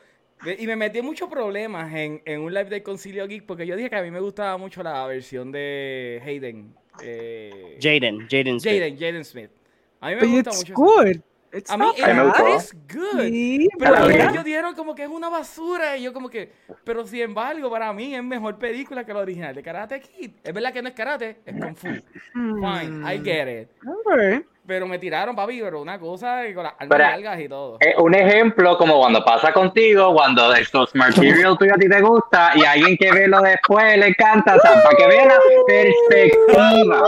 Y 0.57 0.65
me 0.65 0.75
metí 0.75 0.97
en 0.97 1.05
muchos 1.05 1.29
problemas 1.29 1.93
en, 1.93 2.19
en 2.25 2.41
un 2.41 2.51
live 2.51 2.67
de 2.67 2.81
Concilio 2.81 3.27
Geek 3.27 3.45
porque 3.45 3.67
yo 3.67 3.75
dije 3.75 3.91
que 3.91 3.95
a 3.95 4.01
mí 4.01 4.09
me 4.09 4.19
gustaba 4.19 4.57
mucho 4.57 4.81
la 4.81 5.05
versión 5.05 5.51
de 5.51 6.19
Hayden. 6.25 6.73
eh, 7.03 7.77
Jaden, 7.79 8.27
Jaden 8.27 8.59
Smith. 8.59 8.73
Jaden, 8.73 8.97
Jaden 8.97 9.23
Smith. 9.23 9.51
A 9.99 10.09
mí 10.09 10.15
me 10.15 10.21
But 10.21 10.29
gusta 10.31 10.49
it's 10.49 10.59
mucho. 10.69 10.73
good. 10.73 11.21
It's 11.53 11.69
A 11.69 11.77
mí 11.77 11.85
es 11.97 12.73
good. 12.93 13.21
Sí, 13.23 13.67
Pero 13.77 13.95
Está 13.95 14.07
bien. 14.07 14.29
ellos 14.29 14.43
dieron 14.45 14.73
como 14.73 14.95
que 14.95 15.03
es 15.03 15.09
una 15.09 15.27
basura 15.29 15.97
y 15.97 16.03
yo 16.03 16.13
como 16.13 16.29
que, 16.29 16.51
pero 16.85 17.05
sin 17.05 17.21
embargo 17.21 17.69
para 17.69 17.91
mí 17.91 18.15
es 18.15 18.23
mejor 18.23 18.57
película 18.57 19.03
que 19.03 19.13
la 19.13 19.19
original 19.19 19.53
de 19.53 19.61
Karate 19.61 19.99
Kid. 19.99 20.31
Es 20.43 20.53
verdad 20.53 20.71
que 20.71 20.81
no 20.81 20.87
es 20.87 20.95
karate, 20.95 21.41
es 21.45 21.53
kung 21.59 21.75
fu. 21.75 21.87
Fine, 22.33 23.13
I 23.13 23.21
get 23.23 23.47
it. 23.63 23.69
Alright. 23.85 24.45
Pero 24.65 24.87
me 24.87 24.99
tiraron, 24.99 25.35
papi, 25.35 25.59
pero 25.61 25.81
una 25.81 25.99
cosa 25.99 26.47
y 26.47 26.53
con 26.53 26.63
las 26.63 26.73
armas 26.77 26.99
largas 26.99 27.39
y 27.41 27.49
todo. 27.49 27.77
Eh, 27.81 27.95
un 27.97 28.13
ejemplo 28.13 28.77
como 28.77 28.99
cuando 28.99 29.25
pasa 29.25 29.51
contigo, 29.51 30.13
cuando 30.13 30.53
estos 30.53 30.95
material 30.95 31.57
tuyo 31.57 31.73
a 31.73 31.77
ti 31.77 31.89
te 31.89 31.99
gusta 31.99 32.51
y 32.55 32.63
alguien 32.63 32.95
que 32.95 33.11
ve 33.11 33.27
lo 33.27 33.41
después 33.41 33.97
le 33.97 34.07
encanta, 34.07 34.55
o 34.55 34.59
sea, 34.59 34.81
para 34.83 34.95
que 34.95 35.07
vean 35.07 35.27
la 35.27 35.35
perspectiva. 35.67 37.03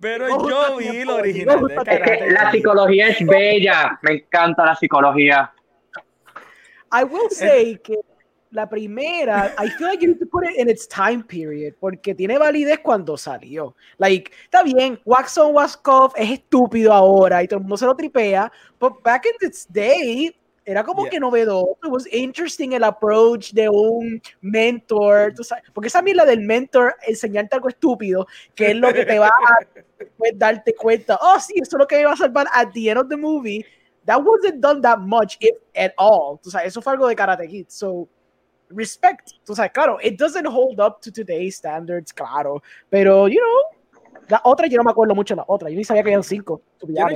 Pero 0.00 0.28
no 0.28 0.48
yo 0.48 0.76
vi 0.76 1.04
no 1.04 1.16
original 1.16 1.66
de 1.66 1.74
Es 1.74 2.00
que 2.00 2.30
la 2.30 2.50
psicología 2.50 3.08
es 3.08 3.26
bella, 3.26 3.98
me 4.02 4.14
encanta 4.14 4.64
la 4.64 4.74
psicología. 4.74 5.52
I 6.92 7.04
will 7.04 7.30
say 7.30 7.76
que 7.82 7.98
la 8.54 8.68
primera, 8.68 9.52
I 9.58 9.68
feel 9.68 9.88
like 9.88 10.00
you 10.00 10.08
need 10.08 10.20
to 10.20 10.26
put 10.26 10.44
it 10.44 10.56
in 10.56 10.68
its 10.68 10.86
time 10.86 11.24
period, 11.24 11.74
porque 11.80 12.14
tiene 12.14 12.38
validez 12.38 12.78
cuando 12.78 13.16
salió. 13.16 13.74
Like, 13.98 14.30
está 14.44 14.62
bien, 14.62 15.00
Wax 15.04 15.36
on, 15.38 15.54
Wax 15.54 15.80
off 15.84 16.14
es 16.16 16.30
estúpido 16.30 16.92
ahora 16.92 17.42
y 17.42 17.48
todo 17.48 17.58
el 17.58 17.62
mundo 17.62 17.76
se 17.76 17.86
lo 17.86 17.96
tripea, 17.96 18.50
but 18.78 19.02
back 19.02 19.26
in 19.26 19.48
its 19.48 19.66
day, 19.70 20.34
era 20.64 20.82
como 20.82 21.02
Yeah. 21.02 21.10
que 21.10 21.20
novedoso. 21.20 21.78
It 21.82 21.90
was 21.90 22.06
interesting 22.12 22.72
el 22.72 22.84
approach 22.84 23.52
de 23.52 23.68
un 23.68 24.20
mentor, 24.40 25.34
tú 25.34 25.44
sabes, 25.44 25.64
porque 25.72 25.88
esa 25.88 26.02
mierda 26.02 26.24
del 26.24 26.40
mentor, 26.40 26.94
enseñarte 27.06 27.56
algo 27.56 27.68
estúpido, 27.68 28.26
que 28.54 28.70
es 28.70 28.76
lo 28.76 28.92
que 28.92 29.04
te 29.04 29.18
va 29.18 29.28
a 29.28 29.30
pues, 30.18 30.32
darte 30.38 30.74
cuenta, 30.74 31.18
oh, 31.20 31.38
sí, 31.38 31.54
eso 31.56 31.76
es 31.76 31.80
lo 31.80 31.86
que 31.86 31.96
me 31.96 32.06
va 32.06 32.12
a 32.12 32.16
salvar 32.16 32.46
at 32.52 32.68
the 32.72 32.88
end 32.88 32.98
of 32.98 33.08
the 33.08 33.16
movie. 33.16 33.64
That 34.06 34.22
wasn't 34.22 34.60
done 34.60 34.82
that 34.82 34.98
much, 34.98 35.36
if 35.40 35.56
at 35.74 35.92
all. 35.96 36.38
Tú 36.42 36.50
sabes, 36.50 36.68
eso 36.68 36.82
fue 36.82 36.92
algo 36.92 37.08
de 37.08 37.16
Karate 37.16 37.48
Kid. 37.48 37.66
So, 37.68 38.08
respect. 38.68 39.32
Tú 39.44 39.54
sabes, 39.54 39.72
claro, 39.72 39.98
it 40.02 40.18
doesn't 40.18 40.46
hold 40.46 40.80
up 40.80 41.00
to 41.00 41.10
today's 41.10 41.56
standards, 41.56 42.12
claro. 42.12 42.62
Pero, 42.90 43.28
you 43.28 43.40
know, 43.40 43.74
la 44.28 44.40
otra 44.44 44.66
yo 44.66 44.76
no 44.78 44.84
me 44.84 44.90
acuerdo 44.90 45.14
mucho 45.14 45.34
de 45.34 45.38
la 45.38 45.44
otra. 45.48 45.70
Yo 45.70 45.76
ni 45.76 45.84
sabía 45.84 46.02
que 46.02 46.08
habían 46.08 46.22
cinco. 46.22 46.62
Yo 46.82 47.06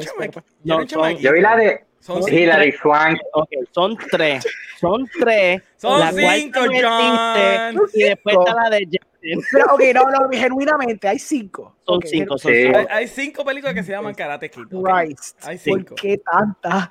No. 0.64 1.12
Yo 1.12 1.32
vi 1.32 1.40
la 1.40 1.56
de 1.56 1.87
Son. 2.08 2.32
Hilary 2.32 2.72
Swank. 2.72 3.18
Ok, 3.34 3.50
son 3.72 3.96
tres. 4.10 4.46
Son 4.80 5.06
tres. 5.20 5.62
Son 5.76 6.00
La 6.00 6.10
cual 6.10 6.40
cinco, 6.40 6.60
no 6.60 6.64
existe, 6.72 6.86
John. 6.88 7.88
Y 7.94 8.02
después 8.04 8.36
está 8.38 8.54
la 8.54 8.70
de 8.70 8.84
Justin. 8.86 9.40
Pero, 9.52 9.64
ok, 9.74 9.80
no, 9.94 10.10
no, 10.10 10.28
genuinamente, 10.32 11.06
hay 11.08 11.18
cinco. 11.18 11.76
Son 11.84 11.96
Ok, 11.98 12.04
cinco, 12.06 12.38
son 12.38 12.52
Sí. 12.52 12.62
cinco. 12.64 12.78
Hay, 12.78 12.86
hay 12.90 13.08
cinco 13.08 13.44
películas 13.44 13.74
que 13.74 13.82
se 13.82 13.92
llaman 13.92 14.14
Karate 14.14 14.48
Kid. 14.50 14.62
ok. 14.72 14.88
Christ. 14.88 15.38
Hay 15.44 15.56
¿Por 15.58 15.64
cinco. 15.64 15.94
qué 15.96 16.18
tanta? 16.18 16.90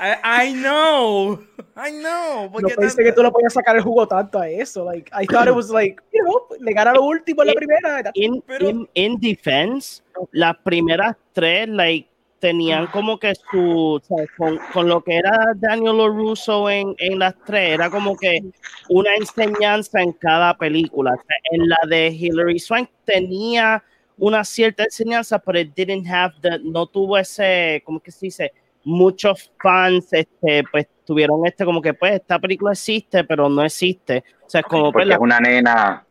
I, 0.00 0.50
I 0.50 0.52
know. 0.54 1.40
I 1.76 1.90
know. 2.00 2.50
¿Por 2.52 2.62
No 2.62 2.68
qué 2.68 2.74
pensé 2.74 2.96
tanta? 2.96 3.10
que 3.10 3.12
tú 3.12 3.22
le 3.22 3.30
podías 3.30 3.52
sacar 3.54 3.76
el 3.76 3.82
jugo 3.82 4.06
tanto 4.06 4.38
a 4.38 4.48
eso. 4.48 4.84
Like, 4.84 5.10
I 5.18 5.24
thought 5.26 5.48
it 5.48 5.54
was 5.54 5.70
like, 5.70 5.96
you 6.12 6.22
know, 6.24 6.46
le 6.60 6.72
gana 6.72 6.92
lo 6.92 7.02
último 7.04 7.42
en 7.42 7.48
la 7.48 7.54
primera. 7.54 8.10
In, 8.14 8.42
Pero- 8.42 8.68
in, 8.68 8.88
in 8.94 9.18
defense, 9.20 10.02
las 10.32 10.56
primeras 10.58 11.16
tres, 11.32 11.68
like, 11.68 12.08
tenían 12.40 12.86
como 12.88 13.18
que 13.18 13.34
su, 13.34 13.94
o 13.94 14.00
sea, 14.00 14.24
con, 14.36 14.58
con 14.72 14.88
lo 14.88 15.02
que 15.02 15.16
era 15.16 15.36
Daniel 15.56 15.98
LaRusso 15.98 16.70
en, 16.70 16.94
en 16.98 17.18
las 17.18 17.34
tres, 17.44 17.74
era 17.74 17.90
como 17.90 18.16
que 18.16 18.40
una 18.88 19.14
enseñanza 19.16 20.00
en 20.00 20.12
cada 20.12 20.56
película. 20.56 21.12
O 21.12 21.16
sea, 21.16 21.36
en 21.52 21.68
la 21.68 21.78
de 21.88 22.08
Hilary 22.08 22.58
Swank 22.58 22.90
tenía 23.04 23.82
una 24.16 24.44
cierta 24.44 24.84
enseñanza, 24.84 25.38
pero 25.38 25.60
it 25.60 25.74
didn't 25.74 26.06
have 26.08 26.34
the, 26.42 26.58
no 26.62 26.86
tuvo 26.86 27.18
ese, 27.18 27.82
¿cómo 27.84 28.00
que 28.00 28.10
se 28.10 28.26
dice? 28.26 28.52
Muchos 28.84 29.52
fans, 29.60 30.12
este, 30.12 30.64
pues 30.70 30.86
tuvieron 31.04 31.46
este 31.46 31.64
como 31.64 31.82
que, 31.82 31.94
pues, 31.94 32.14
esta 32.14 32.38
película 32.38 32.72
existe, 32.72 33.24
pero 33.24 33.48
no 33.48 33.62
existe. 33.62 34.24
O 34.46 34.50
sea, 34.50 34.60
es 34.60 34.66
como, 34.66 34.92
pues, 34.92 35.04
Porque 35.04 35.06
la 35.06 35.14
es 35.14 35.20
una 35.20 35.40
nena. 35.40 36.06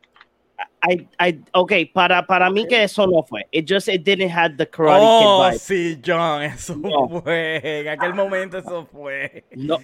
I, 0.90 1.08
I, 1.20 1.40
okay, 1.54 1.86
para, 1.86 2.26
para 2.26 2.50
mí 2.50 2.66
que 2.68 2.84
eso 2.84 3.06
no 3.08 3.24
fue. 3.24 3.46
It 3.52 3.66
just, 3.68 3.88
it 3.90 4.04
didn't 4.04 4.30
have 4.32 4.58
the 4.58 4.66
Karate 4.66 5.00
Oh, 5.02 5.50
Kid 5.50 5.52
vibe. 5.52 5.60
sí, 5.60 6.02
John, 6.06 6.42
eso 6.44 6.76
No. 6.76 7.22
fue. 7.22 7.62
En 7.82 7.88
aquel 7.88 8.14
momento 8.14 8.58
eso 8.58 8.86
fue. 8.92 9.44
No. 9.56 9.78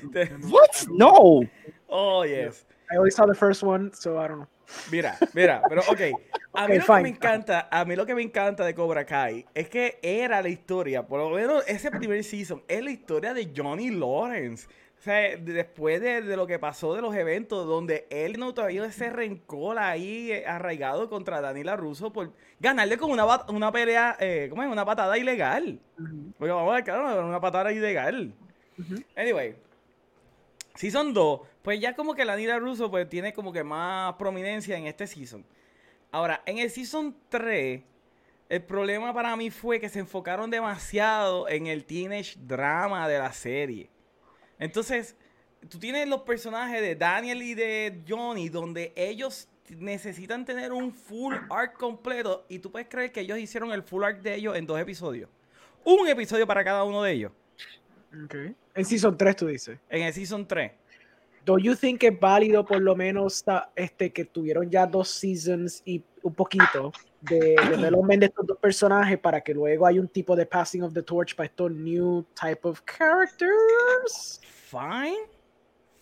What? 0.49 0.87
No. 0.89 1.41
Oh, 1.87 2.23
yes. 2.25 2.65
I 2.91 2.97
only 2.97 3.11
saw 3.11 3.25
the 3.25 3.35
first 3.35 3.63
one, 3.63 3.91
so 3.93 4.17
I 4.19 4.27
don't 4.27 4.39
know. 4.39 4.47
Mira, 4.91 5.17
mira, 5.33 5.61
pero 5.69 5.81
ok. 5.81 6.01
A 6.55 6.67
mí 6.67 6.77
lo 6.77 6.85
que 6.85 7.01
me 7.01 7.09
encanta, 7.09 7.67
a 7.71 7.83
mí 7.83 7.95
lo 7.95 8.05
que 8.05 8.13
me 8.13 8.21
encanta 8.21 8.63
de 8.63 8.75
Cobra 8.75 9.05
Kai 9.05 9.43
es 9.55 9.69
que 9.69 9.97
era 10.03 10.39
la 10.39 10.49
historia, 10.49 11.01
por 11.01 11.19
lo 11.19 11.31
menos 11.31 11.63
ese 11.67 11.89
primer 11.89 12.23
season, 12.23 12.61
es 12.67 12.83
la 12.83 12.91
historia 12.91 13.33
de 13.33 13.51
Johnny 13.57 13.89
Lawrence. 13.89 14.67
O 15.03 15.05
sea, 15.05 15.35
de- 15.35 15.37
después 15.51 15.99
de, 15.99 16.21
de 16.21 16.37
lo 16.37 16.47
que 16.47 16.59
pasó 16.59 16.95
de 16.95 17.01
los 17.01 17.13
eventos, 17.13 17.67
donde 17.67 18.07
él 18.09 18.39
no 18.39 18.53
todavía 18.53 18.85
ese 18.85 19.09
rencor 19.09 19.77
ahí 19.77 20.31
eh, 20.31 20.45
arraigado 20.47 21.09
contra 21.09 21.41
Daniela 21.41 21.75
Russo 21.75 22.13
por 22.13 22.31
ganarle 22.61 22.97
con 22.97 23.11
una, 23.11 23.25
una 23.49 23.69
pelea, 23.69 24.15
eh, 24.21 24.47
¿cómo 24.49 24.63
es? 24.63 24.69
Una 24.71 24.85
patada 24.85 25.17
ilegal. 25.17 25.77
Porque 26.37 26.53
vamos 26.53 26.71
a 26.71 26.75
ver, 26.75 26.83
claro, 26.85 27.27
una 27.27 27.41
patada 27.41 27.73
ilegal. 27.73 28.33
Anyway, 29.17 29.55
Season 30.75 31.13
2, 31.13 31.41
pues 31.61 31.81
ya 31.81 31.95
como 31.97 32.15
que 32.15 32.23
la 32.23 32.37
Nira 32.37 32.57
Russo 32.59 32.89
pues 32.89 33.09
tiene 33.09 33.33
como 33.33 33.51
que 33.51 33.65
más 33.65 34.13
prominencia 34.13 34.77
en 34.77 34.87
este 34.87 35.05
season. 35.05 35.45
Ahora, 36.13 36.41
en 36.45 36.59
el 36.59 36.69
Season 36.69 37.13
3, 37.27 37.81
el 38.47 38.61
problema 38.63 39.13
para 39.13 39.35
mí 39.35 39.49
fue 39.49 39.81
que 39.81 39.89
se 39.89 39.99
enfocaron 39.99 40.49
demasiado 40.49 41.49
en 41.49 41.67
el 41.67 41.83
teenage 41.83 42.37
drama 42.39 43.07
de 43.09 43.19
la 43.19 43.33
serie. 43.33 43.89
Entonces, 44.63 45.17
tú 45.67 45.77
tienes 45.77 46.07
los 46.07 46.21
personajes 46.21 46.81
de 46.81 46.95
Daniel 46.95 47.41
y 47.41 47.53
de 47.53 48.01
Johnny 48.07 48.47
donde 48.47 48.93
ellos 48.95 49.49
necesitan 49.77 50.45
tener 50.45 50.71
un 50.71 50.93
full 50.93 51.35
arc 51.49 51.77
completo 51.77 52.45
y 52.47 52.59
tú 52.59 52.71
puedes 52.71 52.87
creer 52.87 53.11
que 53.11 53.19
ellos 53.19 53.37
hicieron 53.39 53.73
el 53.73 53.83
full 53.83 54.05
arc 54.05 54.21
de 54.21 54.35
ellos 54.35 54.55
en 54.55 54.65
dos 54.65 54.79
episodios. 54.79 55.29
Un 55.83 56.07
episodio 56.07 56.47
para 56.47 56.63
cada 56.63 56.85
uno 56.85 57.03
de 57.03 57.11
ellos. 57.11 57.31
Okay. 58.25 58.55
En 58.73 58.85
Season 58.85 59.17
3 59.17 59.35
tú 59.35 59.47
dices. 59.47 59.77
En 59.89 60.03
el 60.03 60.13
Season 60.13 60.47
3. 60.47 60.71
¿Do 61.45 61.57
you 61.57 61.75
think 61.75 62.01
es 62.03 62.17
válido 62.17 62.65
por 62.65 62.81
lo 62.81 62.95
menos 62.95 63.43
este, 63.75 64.13
que 64.13 64.23
tuvieron 64.23 64.69
ya 64.69 64.85
dos 64.85 65.09
seasons 65.09 65.81
y 65.83 66.01
un 66.21 66.33
poquito 66.33 66.93
de 67.19 67.57
development 67.69 68.21
de 68.21 68.25
estos 68.27 68.47
dos 68.47 68.57
personajes 68.59 69.19
para 69.19 69.41
que 69.41 69.53
luego 69.53 69.85
haya 69.85 69.99
un 69.99 70.07
tipo 70.07 70.37
de 70.37 70.45
passing 70.45 70.83
of 70.83 70.93
the 70.93 71.03
torch 71.03 71.35
para 71.35 71.47
estos 71.47 71.69
new 71.69 72.25
type 72.33 72.65
of 72.65 72.81
characters? 72.85 74.39
Fine. 74.73 75.17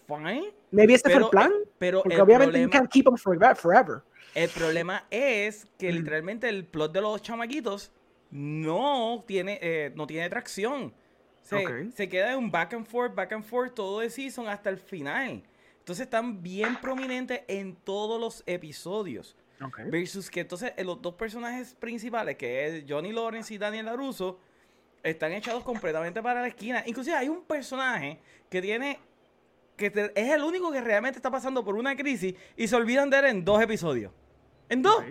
Fine. 0.08 0.54
Maybe 0.72 0.94
este 0.96 1.10
fue 1.10 1.22
el 1.22 1.30
plan. 1.30 1.52
pero 1.78 2.02
Porque 2.02 2.16
el 2.16 2.22
obviamente 2.22 2.60
you 2.60 2.70
problema, 2.70 2.72
can't 2.72 2.92
keep 2.92 3.06
them 3.06 3.18
forever. 3.18 3.56
forever. 3.56 4.02
el 4.34 4.50
problema 4.50 5.06
es 5.12 5.66
que 5.78 5.92
Mm. 5.92 5.96
literalmente 5.96 6.48
el 6.50 6.66
plot 6.66 6.92
de 6.94 7.02
los 7.02 7.22
chamaquitos 7.22 7.92
no 8.32 9.24
tiene, 9.28 9.60
eh, 9.62 9.92
no 9.96 10.08
tiene 10.08 10.30
tracción. 10.30 10.94
Se 11.42 12.08
queda 12.08 12.32
en 12.34 12.38
un 12.38 12.52
back 12.52 12.74
and 12.74 12.86
forth, 12.88 13.14
back 13.14 13.34
and 13.34 13.44
forth 13.44 13.74
todo 13.74 14.02
el 14.02 14.10
season 14.10 14.48
hasta 14.48 14.70
el 14.70 14.78
final. 14.78 15.44
Entonces 15.80 16.04
están 16.06 16.42
bien 16.42 16.78
prominentes 16.80 17.42
en 17.48 17.76
todos 17.76 18.20
los 18.22 18.44
episodios. 18.46 19.36
Versus 19.92 20.30
que 20.30 20.40
entonces 20.42 20.74
eh, 20.78 20.84
los 20.84 21.02
dos 21.02 21.14
personajes 21.16 21.76
principales, 21.76 22.36
que 22.38 22.66
es 22.68 22.86
Johnny 22.88 23.12
Lawrence 23.12 23.54
y 23.54 23.58
Daniel 23.58 23.86
LaRusso, 23.88 24.40
están 25.04 25.32
echados 25.34 25.64
completamente 25.64 26.22
para 26.22 26.42
la 26.42 26.48
esquina. 26.48 26.84
Inclusive 26.86 27.16
hay 27.16 27.30
un 27.30 27.44
personaje 27.44 28.20
que 28.50 28.62
tiene 28.62 29.00
que 29.78 29.90
te- 29.90 30.12
es 30.16 30.30
el 30.32 30.44
único 30.44 30.72
que 30.72 30.80
realmente 30.82 31.18
está 31.18 31.32
pasando 31.32 31.64
por 31.66 31.76
una 31.76 31.96
crisis 31.96 32.36
y 32.56 32.68
se 32.68 32.76
olvidan 32.76 33.10
de 33.10 33.20
él 33.20 33.26
en 33.26 33.46
dos 33.46 33.62
episodios. 33.62 34.12
En 34.70 34.82
dos. 34.82 35.04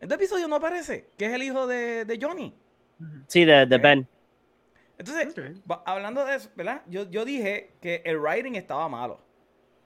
En 0.00 0.08
dos 0.08 0.16
episodios 0.16 0.48
no 0.48 0.56
aparece, 0.56 1.10
que 1.16 1.26
es 1.26 1.32
el 1.32 1.42
hijo 1.42 1.66
de, 1.66 2.04
de 2.04 2.18
Johnny. 2.20 2.54
Sí, 3.28 3.44
de, 3.44 3.66
de. 3.66 3.78
Ben. 3.78 4.08
Entonces, 4.98 5.34
hablando 5.86 6.24
de 6.24 6.36
eso, 6.36 6.50
¿verdad? 6.56 6.82
Yo, 6.86 7.08
yo 7.10 7.24
dije 7.24 7.72
que 7.80 8.02
el 8.04 8.18
writing 8.18 8.54
estaba 8.56 8.88
malo. 8.88 9.20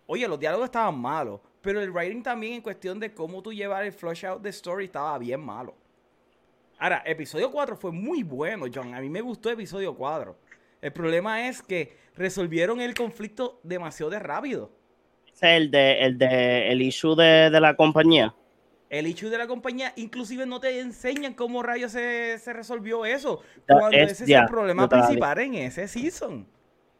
Oye, 0.07 0.27
los 0.27 0.39
diálogos 0.41 0.67
estaban 0.67 0.99
malos, 0.99 1.41
pero 1.61 1.81
el 1.81 1.91
writing 1.91 2.23
también 2.23 2.55
en 2.55 2.61
cuestión 2.63 2.99
de 2.99 3.13
cómo 3.15 3.43
tú 3.43 3.53
llevar 3.53 3.85
el 3.85 3.93
flush 3.93 4.27
out 4.27 4.43
de 4.43 4.51
story 4.51 4.87
estaba 4.87 5.17
bien 5.19 5.41
malo. 5.41 5.75
Ahora, 6.85 7.03
episodio 7.07 7.51
4 7.51 7.79
fue 7.79 7.93
muy 7.93 8.23
bueno, 8.23 8.67
John. 8.73 8.95
A 8.95 9.01
mí 9.01 9.09
me 9.09 9.23
gustó 9.23 9.49
episodio 9.49 9.95
4. 9.95 10.37
El 10.83 10.93
problema 10.93 11.49
es 11.49 11.63
que 11.63 11.97
resolvieron 12.15 12.79
el 12.83 12.93
conflicto 12.93 13.59
demasiado 13.63 14.11
de 14.11 14.19
rápido. 14.19 14.71
Ese 15.27 15.35
es 15.35 15.63
el 15.63 15.71
de 15.71 16.01
el 16.05 16.19
de 16.19 16.71
el 16.71 16.83
issue 16.83 17.17
de, 17.17 17.49
de 17.49 17.59
la 17.59 17.75
compañía. 17.75 18.35
El 18.91 19.07
issue 19.07 19.31
de 19.31 19.39
la 19.39 19.47
compañía, 19.47 19.95
inclusive 19.97 20.45
no 20.45 20.61
te 20.61 20.79
enseñan 20.79 21.33
cómo 21.33 21.63
rayos 21.63 21.93
se, 21.93 22.37
se 22.39 22.53
resolvió 22.53 23.07
eso. 23.07 23.41
Cuando 23.67 23.97
es- 23.97 24.13
ese 24.13 24.25
es 24.25 24.31
el 24.31 24.45
problema 24.45 24.87
principal 24.87 25.39
en 25.39 25.55
ese 25.55 25.89
season. 25.89 26.47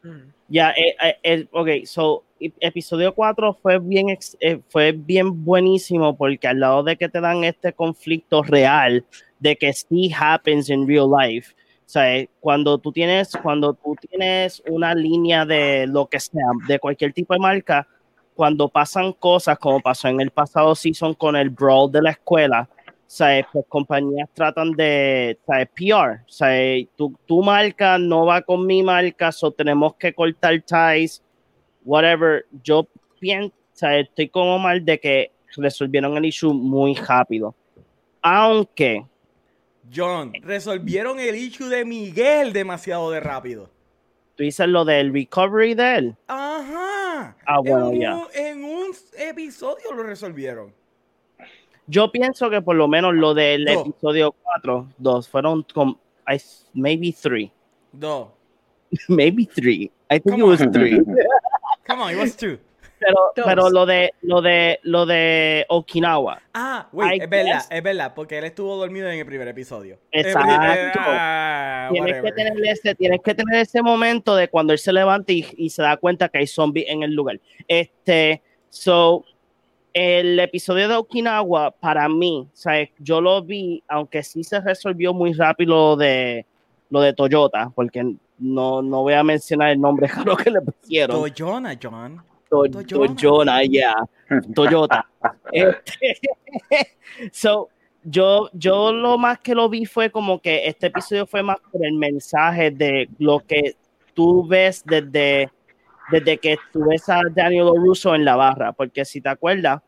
Mm. 0.01 0.31
Ya, 0.47 0.71
eh, 0.71 0.95
eh, 0.99 1.17
eh, 1.21 1.47
ok, 1.51 1.85
so, 1.85 2.23
episodio 2.59 3.13
4 3.13 3.53
fue 3.61 3.79
bien, 3.79 4.17
eh, 4.39 4.59
fue 4.69 4.91
bien 4.91 5.43
buenísimo 5.43 6.15
porque 6.15 6.47
al 6.47 6.59
lado 6.59 6.83
de 6.83 6.97
que 6.97 7.09
te 7.09 7.21
dan 7.21 7.43
este 7.43 7.73
conflicto 7.73 8.43
real 8.43 9.05
de 9.39 9.55
que 9.55 9.73
sí 9.73 10.11
happens 10.17 10.69
in 10.69 10.87
real 10.87 11.09
life, 11.09 11.53
o 11.85 11.89
sea, 11.89 12.17
eh, 12.17 12.29
cuando 12.39 12.79
tú 12.79 12.91
tienes, 12.91 13.31
cuando 13.43 13.73
tú 13.73 13.95
tienes 14.09 14.63
una 14.67 14.95
línea 14.95 15.45
de 15.45 15.85
lo 15.87 16.07
que 16.07 16.19
sea, 16.19 16.47
de 16.67 16.79
cualquier 16.79 17.13
tipo 17.13 17.33
de 17.33 17.39
marca, 17.39 17.87
cuando 18.33 18.67
pasan 18.67 19.13
cosas 19.13 19.57
como 19.59 19.79
pasó 19.79 20.07
en 20.07 20.19
el 20.19 20.31
pasado 20.31 20.73
season 20.73 21.13
con 21.13 21.35
el 21.35 21.51
brawl 21.51 21.91
de 21.91 22.01
la 22.01 22.09
escuela, 22.11 22.67
¿sabes? 23.05 23.45
Pues 23.53 23.65
compañías 23.69 24.29
tratan 24.33 24.71
de, 24.71 25.37
¿sabes? 25.45 25.69
PR, 25.75 26.23
¿sabes? 26.27 26.87
Tu, 26.95 27.13
tu 27.25 27.43
marca 27.43 27.99
no 27.99 28.25
va 28.25 28.41
con 28.41 28.65
mi 28.65 28.81
marca, 28.81 29.31
so 29.31 29.51
tenemos 29.51 29.95
que 29.95 30.13
cortar 30.13 30.61
ties, 30.61 31.21
whatever, 31.85 32.45
yo 32.63 32.87
pienso, 33.19 33.53
estoy 33.73 34.27
como 34.29 34.59
mal 34.59 34.83
de 34.83 34.99
que 34.99 35.31
resolvieron 35.55 36.17
el 36.17 36.25
issue 36.25 36.53
muy 36.53 36.95
rápido. 36.95 37.55
Aunque... 38.21 39.05
John, 39.95 40.33
resolvieron 40.41 41.19
el 41.19 41.35
issue 41.35 41.69
de 41.69 41.85
Miguel 41.85 42.51
demasiado 42.51 43.11
de 43.11 43.19
rápido. 43.19 43.69
Tú 44.35 44.43
dices 44.43 44.67
lo 44.67 44.83
del 44.83 45.13
recovery 45.13 45.75
de 45.75 45.95
él. 45.95 46.15
Ajá. 46.27 47.37
Ah, 47.45 47.59
bueno, 47.59 47.91
en 47.91 48.01
ya. 48.01 48.15
Un, 48.15 48.25
en 48.33 48.63
un 48.63 48.91
episodio 49.17 49.93
lo 49.93 50.03
resolvieron. 50.03 50.73
Yo 51.87 52.11
pienso 52.11 52.49
que 52.49 52.61
por 52.61 52.75
lo 52.75 52.87
menos 52.87 53.13
lo 53.13 53.33
del 53.35 53.67
episodio 53.67 54.33
4, 54.43 54.87
2, 54.97 55.29
fueron 55.29 55.65
con, 55.71 55.97
I, 56.27 56.41
maybe 56.73 57.13
3. 57.13 57.49
2. 57.93 58.27
maybe 59.07 59.45
3. 59.45 59.91
I 60.09 60.19
think 60.19 60.39
it 60.39 60.43
was 60.43 60.59
3. 60.59 60.99
Come 61.85 62.01
on, 62.01 62.11
it 62.11 62.17
was 62.17 62.35
two. 62.35 62.57
Pero, 62.97 63.31
pero 63.35 63.69
lo 63.69 63.85
de 63.85 64.13
lo 64.21 64.41
de 64.41 64.79
lo 64.83 65.05
de 65.05 65.65
Okinawa. 65.67 66.41
Ah, 66.53 66.87
wait, 66.93 67.21
es 67.21 67.29
verdad, 67.29 67.61
es 67.69 67.83
verdad, 67.83 68.13
porque 68.15 68.37
él 68.37 68.45
estuvo 68.45 68.77
dormido 68.77 69.09
en 69.09 69.19
el 69.19 69.25
primer 69.25 69.47
episodio. 69.49 69.99
Exacto. 70.11 70.47
Primer- 70.47 70.91
ah, 70.97 71.89
Tienes 71.91 72.21
que, 72.23 72.31
tener 72.31 72.53
ese, 72.65 72.95
tienes 72.95 73.19
que 73.21 73.35
tener 73.35 73.59
ese 73.61 73.81
momento 73.81 74.35
de 74.35 74.47
cuando 74.47 74.71
él 74.71 74.79
se 74.79 74.93
levanta 74.93 75.33
y, 75.33 75.45
y 75.57 75.69
se 75.69 75.81
da 75.81 75.97
cuenta 75.97 76.29
que 76.29 76.37
hay 76.39 76.47
zombies 76.47 76.87
en 76.87 77.03
el 77.03 77.13
lugar. 77.13 77.39
Este, 77.67 78.41
so, 78.69 79.25
el 79.93 80.39
episodio 80.39 80.87
de 80.87 80.95
Okinawa, 80.95 81.71
para 81.71 82.07
mí, 82.09 82.47
sea, 82.53 82.89
yo 82.99 83.19
lo 83.21 83.43
vi, 83.43 83.83
aunque 83.87 84.23
sí 84.23 84.43
se 84.43 84.59
resolvió 84.61 85.13
muy 85.13 85.33
rápido 85.33 85.75
lo 85.75 85.95
de, 85.97 86.45
lo 86.89 87.01
de 87.01 87.13
Toyota, 87.13 87.71
porque 87.75 88.15
no, 88.37 88.81
no 88.81 89.01
voy 89.01 89.13
a 89.13 89.23
mencionar 89.23 89.69
el 89.69 89.79
nombre 89.81 90.07
raro 90.15 90.35
que 90.35 90.51
le 90.51 90.61
pusieron. 90.61 91.17
Toyona, 91.21 91.77
John. 91.81 92.21
To- 92.49 92.63
Toyota. 92.69 93.15
Toyota, 93.15 93.61
yeah. 93.63 93.95
Toyota. 94.53 95.05
Este, 95.51 96.19
so, 97.31 97.69
yo, 98.03 98.49
yo 98.53 98.91
lo 98.91 99.17
más 99.17 99.39
que 99.39 99.55
lo 99.55 99.69
vi 99.69 99.85
fue 99.85 100.11
como 100.11 100.39
que 100.39 100.67
este 100.67 100.87
episodio 100.87 101.25
fue 101.25 101.41
más 101.41 101.57
por 101.71 101.85
el 101.85 101.93
mensaje 101.93 102.71
de 102.71 103.09
lo 103.17 103.39
que 103.39 103.75
tú 104.13 104.45
ves 104.47 104.83
desde, 104.85 105.49
desde 106.11 106.37
que 106.37 106.57
tú 106.71 106.85
ves 106.87 107.09
a 107.09 107.21
Daniel 107.31 107.71
Russo 107.75 108.13
en 108.13 108.25
la 108.25 108.35
barra, 108.35 108.73
porque 108.73 109.05
si 109.05 109.21
te 109.21 109.29
acuerdas, 109.29 109.81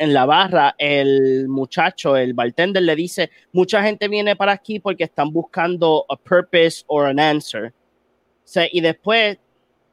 en 0.00 0.14
la 0.14 0.24
barra 0.24 0.74
el 0.78 1.46
muchacho, 1.48 2.16
el 2.16 2.32
bartender 2.32 2.82
le 2.82 2.96
dice, 2.96 3.30
mucha 3.52 3.82
gente 3.82 4.08
viene 4.08 4.34
para 4.34 4.52
aquí 4.52 4.80
porque 4.80 5.04
están 5.04 5.30
buscando 5.30 6.06
a 6.08 6.16
purpose 6.16 6.82
or 6.86 7.06
an 7.06 7.20
answer. 7.20 7.66
O 7.66 7.72
sea, 8.52 8.66
y 8.72 8.80
después 8.80 9.38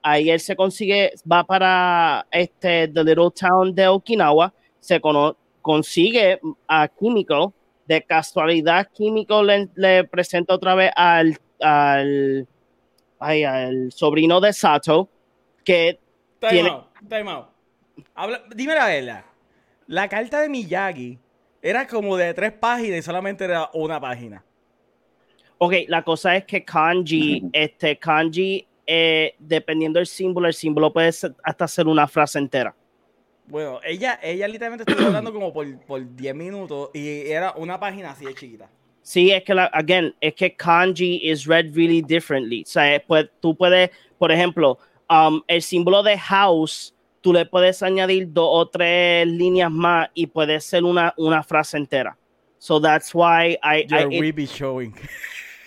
ahí 0.01 0.29
él 0.29 0.39
se 0.39 0.55
consigue, 0.55 1.11
va 1.29 1.43
para 1.43 2.25
este 2.31 2.87
The 2.87 3.03
Little 3.03 3.31
Town 3.37 3.75
de 3.75 3.87
Okinawa, 3.89 4.53
se 4.79 5.01
cono- 5.01 5.35
consigue 5.61 6.39
a 6.67 6.87
Químico, 6.87 7.53
de 7.85 8.01
casualidad 8.01 8.87
Químico 8.93 9.43
le, 9.43 9.67
le 9.75 10.05
presenta 10.05 10.53
otra 10.53 10.73
vez 10.75 10.91
al, 10.95 11.37
al, 11.59 12.47
ay, 13.19 13.43
al 13.43 13.91
sobrino 13.91 14.39
de 14.39 14.53
Sato, 14.53 15.09
que 15.65 15.99
Time 16.39 16.51
Tiene- 16.51 16.69
out, 16.69 16.85
time 17.09 17.29
out. 17.29 17.47
Habla- 18.15 18.43
dime 18.55 18.73
la 18.75 18.85
verdad. 18.87 19.25
La 19.87 20.09
carta 20.09 20.41
de 20.41 20.49
Miyagi 20.49 21.17
era 21.61 21.87
como 21.87 22.17
de 22.17 22.33
tres 22.33 22.51
páginas 22.51 22.99
y 22.99 23.01
solamente 23.01 23.45
era 23.45 23.69
una 23.73 23.99
página. 23.99 24.43
Ok, 25.57 25.73
la 25.87 26.03
cosa 26.03 26.35
es 26.35 26.45
que 26.45 26.63
kanji, 26.63 27.43
este 27.51 27.97
kanji, 27.97 28.67
eh, 28.85 29.33
dependiendo 29.39 29.99
del 29.99 30.05
símbolo, 30.05 30.47
el 30.47 30.53
símbolo 30.53 30.93
puede 30.93 31.11
ser- 31.11 31.35
hasta 31.43 31.67
ser 31.67 31.87
una 31.87 32.07
frase 32.07 32.37
entera. 32.37 32.75
Bueno, 33.47 33.79
ella, 33.83 34.19
ella 34.21 34.47
literalmente 34.47 34.83
estuvo 34.83 35.07
hablando 35.07 35.33
como 35.33 35.51
por, 35.53 35.79
por 35.85 36.15
10 36.15 36.35
minutos 36.35 36.89
y 36.93 37.31
era 37.31 37.53
una 37.53 37.79
página 37.79 38.11
así 38.11 38.25
de 38.25 38.35
chiquita. 38.35 38.69
Sí, 39.01 39.31
es 39.31 39.43
que, 39.43 39.53
la, 39.53 39.65
again, 39.67 40.13
es 40.19 40.33
que 40.35 40.53
kanji 40.53 41.21
is 41.23 41.45
read 41.45 41.73
really 41.73 42.01
differently. 42.01 42.63
O 42.63 42.69
sea, 42.69 42.93
eh, 42.95 42.99
pues, 42.99 43.29
tú 43.39 43.55
puedes, 43.55 43.89
por 44.17 44.31
ejemplo, 44.33 44.77
um, 45.09 45.41
el 45.47 45.61
símbolo 45.61 46.03
de 46.03 46.17
house, 46.17 46.93
tú 47.27 47.33
le 47.33 47.45
puedes 47.45 47.83
añadir 47.83 48.31
dos 48.31 48.47
o 48.49 48.69
tres 48.69 49.27
líneas 49.27 49.69
más 49.69 50.07
y 50.13 50.27
puede 50.27 50.61
ser 50.61 50.85
una, 50.85 51.13
una 51.17 51.43
frase 51.43 51.75
entera. 51.75 52.17
So 52.57 52.79
that's 52.79 53.13
why 53.13 53.57
I, 53.61 53.83
I, 53.83 53.85
Your 53.89 54.13
it- 54.13 54.21
we 54.21 54.31
be 54.31 54.45
showing. 54.45 54.93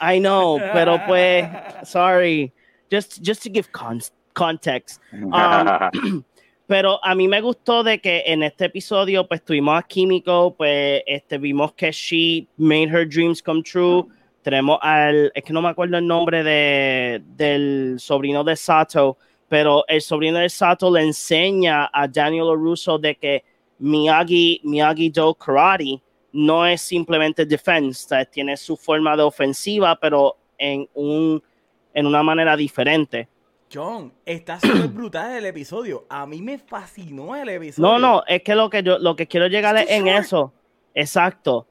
I 0.00 0.18
know, 0.18 0.58
pero 0.72 0.98
pues, 1.06 1.46
sorry, 1.84 2.50
just, 2.90 3.20
just 3.22 3.42
to 3.42 3.50
give 3.50 3.70
con- 3.72 4.00
context. 4.32 5.02
Um, 5.12 6.24
pero 6.66 6.98
a 7.04 7.14
mí 7.14 7.28
me 7.28 7.42
gustó 7.42 7.84
de 7.84 7.98
que 8.00 8.22
en 8.24 8.42
este 8.42 8.64
episodio, 8.64 9.28
pues 9.28 9.44
tuvimos 9.44 9.78
a 9.78 9.82
Químico, 9.82 10.54
pues 10.56 11.02
este, 11.06 11.36
vimos 11.36 11.74
que 11.74 11.92
she 11.92 12.48
made 12.56 12.88
her 12.88 13.06
dreams 13.06 13.42
come 13.42 13.62
true. 13.62 14.06
Tenemos 14.40 14.78
al, 14.80 15.30
es 15.34 15.44
que 15.44 15.52
no 15.52 15.60
me 15.60 15.68
acuerdo 15.68 15.98
el 15.98 16.06
nombre 16.06 16.42
de, 16.42 17.22
del 17.36 17.96
sobrino 17.98 18.44
de 18.44 18.56
Sato, 18.56 19.18
pero 19.50 19.84
el 19.88 20.00
sobrino 20.00 20.38
de 20.38 20.48
Sato 20.48 20.92
le 20.92 21.02
enseña 21.02 21.90
a 21.92 22.06
Daniel 22.06 22.54
Russo 22.54 22.96
de 22.98 23.16
que 23.16 23.42
Miyagi, 23.80 24.60
Miyagi 24.62 25.10
Do 25.10 25.34
Karate 25.34 26.00
no 26.32 26.64
es 26.64 26.80
simplemente 26.80 27.44
defense, 27.44 28.24
tiene 28.26 28.56
su 28.56 28.76
forma 28.76 29.16
de 29.16 29.24
ofensiva, 29.24 29.98
pero 30.00 30.36
en, 30.56 30.88
un, 30.94 31.42
en 31.92 32.06
una 32.06 32.22
manera 32.22 32.56
diferente. 32.56 33.26
John, 33.74 34.12
está 34.24 34.60
súper 34.60 34.86
brutal 34.94 35.32
el 35.32 35.46
episodio. 35.46 36.06
A 36.08 36.26
mí 36.26 36.40
me 36.40 36.56
fascinó 36.56 37.34
el 37.34 37.48
episodio. 37.48 37.88
No, 37.88 37.98
no, 37.98 38.22
es 38.28 38.44
que 38.44 38.54
lo 38.54 38.70
que 38.70 38.84
yo 38.84 39.00
lo 39.00 39.16
que 39.16 39.26
quiero 39.26 39.48
llegar 39.48 39.76
es 39.76 39.90
en 39.90 40.04
short. 40.04 40.24
eso. 40.24 40.52
Exacto. 40.94 41.66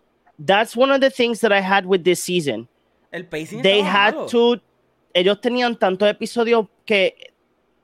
That's 0.45 0.75
one 0.75 0.93
of 0.93 0.99
the 0.99 1.09
things 1.11 1.39
that 1.39 1.53
I 1.53 1.61
had 1.61 1.85
with 1.85 2.03
this 2.03 2.21
season. 2.21 2.67
El 3.09 3.25
pacing 3.25 3.61
They 3.61 3.81
had 3.81 4.15
malo. 4.15 4.27
to 4.27 4.61
ellos 5.13 5.39
tenían 5.39 5.77
tantos 5.77 6.09
episodios 6.09 6.67
que 6.85 7.29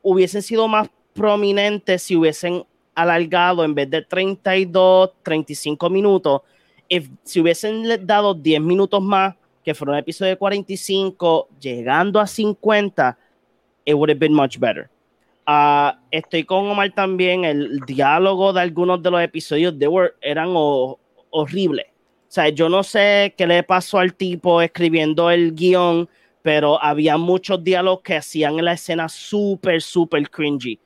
hubiesen 0.08 0.42
sido 0.44 0.68
más 0.68 0.88
prominentes 1.14 2.04
si 2.04 2.16
hubiesen 2.16 2.64
alargado 2.94 3.64
en 3.64 3.74
vez 3.74 3.90
de 3.90 4.04
32, 4.04 5.12
35 5.24 5.90
minutos. 5.90 6.42
If, 6.88 7.10
si 7.24 7.40
hubiesen 7.42 8.06
dado 8.06 8.36
10 8.36 8.62
minutos 8.62 9.02
más, 9.02 9.36
que 9.64 9.74
fuera 9.74 9.94
un 9.94 9.98
episodio 10.00 10.30
de 10.30 10.38
45, 10.38 11.50
llegando 11.60 12.20
a 12.20 12.28
50, 12.28 13.18
it 13.86 13.96
would 13.96 14.10
have 14.12 14.20
been 14.20 14.34
much 14.34 14.60
better. 14.60 14.88
Ah, 15.48 16.00
estoy 16.12 16.44
con 16.44 16.68
Omar 16.68 16.92
también. 16.94 17.44
El 17.44 17.80
diálogo 17.88 18.54
de 18.54 18.62
algunos 18.62 19.02
de 19.02 19.10
los 19.12 19.22
episodios 19.22 19.78
they 19.80 19.88
were- 19.88 20.14
eran 20.22 20.50
ho- 20.54 21.00
horribles. 21.32 21.86
O 21.88 22.32
sea, 22.36 22.50
yo 22.50 22.70
no 22.70 22.84
sé 22.84 23.34
qué 23.38 23.48
le 23.48 23.64
pasó 23.64 23.98
al 24.00 24.14
tipo 24.14 24.62
escribiendo 24.62 25.32
el 25.32 25.54
guion, 25.56 26.08
pero 26.46 26.80
había 26.80 27.18
muchos 27.18 27.64
diálogos 27.64 28.02
que 28.04 28.18
hacían 28.18 28.64
la 28.64 28.74
escena 28.74 29.10
súper, 29.10 29.82
súper 29.82 30.30
cringy. 30.30 30.80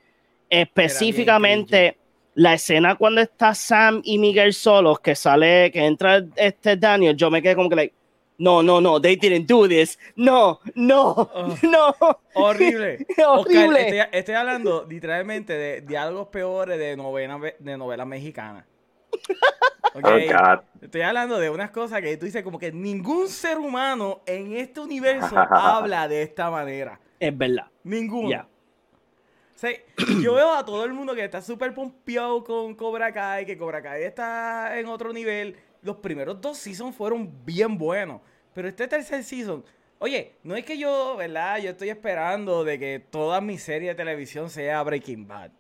Específicamente, 0.49 1.97
la 2.35 2.53
escena 2.53 2.95
cuando 2.95 3.19
está 3.19 3.53
Sam 3.53 4.01
y 4.05 4.19
Miguel 4.19 4.53
solos, 4.53 5.01
que 5.01 5.15
sale, 5.15 5.69
que 5.69 5.85
entra 5.85 6.23
este 6.37 6.77
Daniel, 6.77 7.13
yo 7.17 7.29
me 7.29 7.41
quedé 7.41 7.55
como 7.55 7.67
que, 7.67 7.75
like, 7.75 7.95
no, 8.37 8.63
no, 8.63 8.79
no, 8.79 9.01
they 9.01 9.17
didn't 9.17 9.49
do 9.49 9.67
this. 9.67 9.99
No, 10.15 10.61
no, 10.75 11.29
Oh. 11.33 11.57
no. 11.61 11.93
Horrible. 12.35 13.05
Horrible. 13.27 13.81
Oscar, 13.81 13.97
estoy, 13.97 14.17
estoy 14.17 14.35
hablando 14.35 14.85
literalmente 14.89 15.51
de 15.57 15.81
diálogos 15.81 16.29
peores 16.29 16.79
de 16.79 16.95
novelas 16.95 17.41
de 17.59 17.77
novelas 17.77 18.07
mexicanas. 18.07 18.63
Oh. 19.93 20.61
Estoy 20.81 21.01
hablando 21.01 21.39
de 21.39 21.49
unas 21.49 21.71
cosas 21.71 22.01
que 22.01 22.15
tú 22.17 22.25
dices 22.25 22.43
como 22.43 22.59
que 22.59 22.71
ningún 22.71 23.27
ser 23.27 23.57
humano 23.57 24.21
en 24.25 24.55
este 24.55 24.79
universo 24.79 25.35
habla 25.51 26.07
de 26.07 26.21
esta 26.21 26.49
manera. 26.49 26.99
Es 27.19 27.35
verdad. 27.37 27.67
Ninguno. 27.83 28.29
Ya. 28.29 28.47
O 29.55 29.59
sea, 29.59 29.71
yo 30.21 30.35
veo 30.35 30.53
a 30.53 30.63
todo 30.63 30.85
el 30.85 30.93
mundo 30.93 31.13
que 31.13 31.23
está 31.23 31.41
súper 31.41 31.73
pompeado 31.73 32.43
con 32.43 32.75
Cobra 32.75 33.11
Kai, 33.11 33.45
que 33.45 33.57
Cobra 33.57 33.81
Kai 33.81 34.03
está 34.03 34.79
en 34.79 34.85
otro 34.85 35.11
nivel. 35.11 35.57
Los 35.81 35.97
primeros 35.97 36.39
dos 36.39 36.57
seasons 36.57 36.95
fueron 36.95 37.29
bien 37.43 37.77
buenos. 37.77 38.21
Pero 38.53 38.67
este 38.69 38.87
tercer 38.87 39.23
season, 39.23 39.63
oye, 39.99 40.35
no 40.43 40.55
es 40.55 40.63
que 40.63 40.77
yo, 40.77 41.17
¿verdad? 41.17 41.57
Yo 41.57 41.71
estoy 41.71 41.89
esperando 41.89 42.63
de 42.63 42.79
que 42.79 42.99
toda 43.09 43.41
mi 43.41 43.57
serie 43.57 43.89
de 43.89 43.95
televisión 43.95 44.49
sea 44.49 44.81
Breaking 44.83 45.27
Bad. 45.27 45.51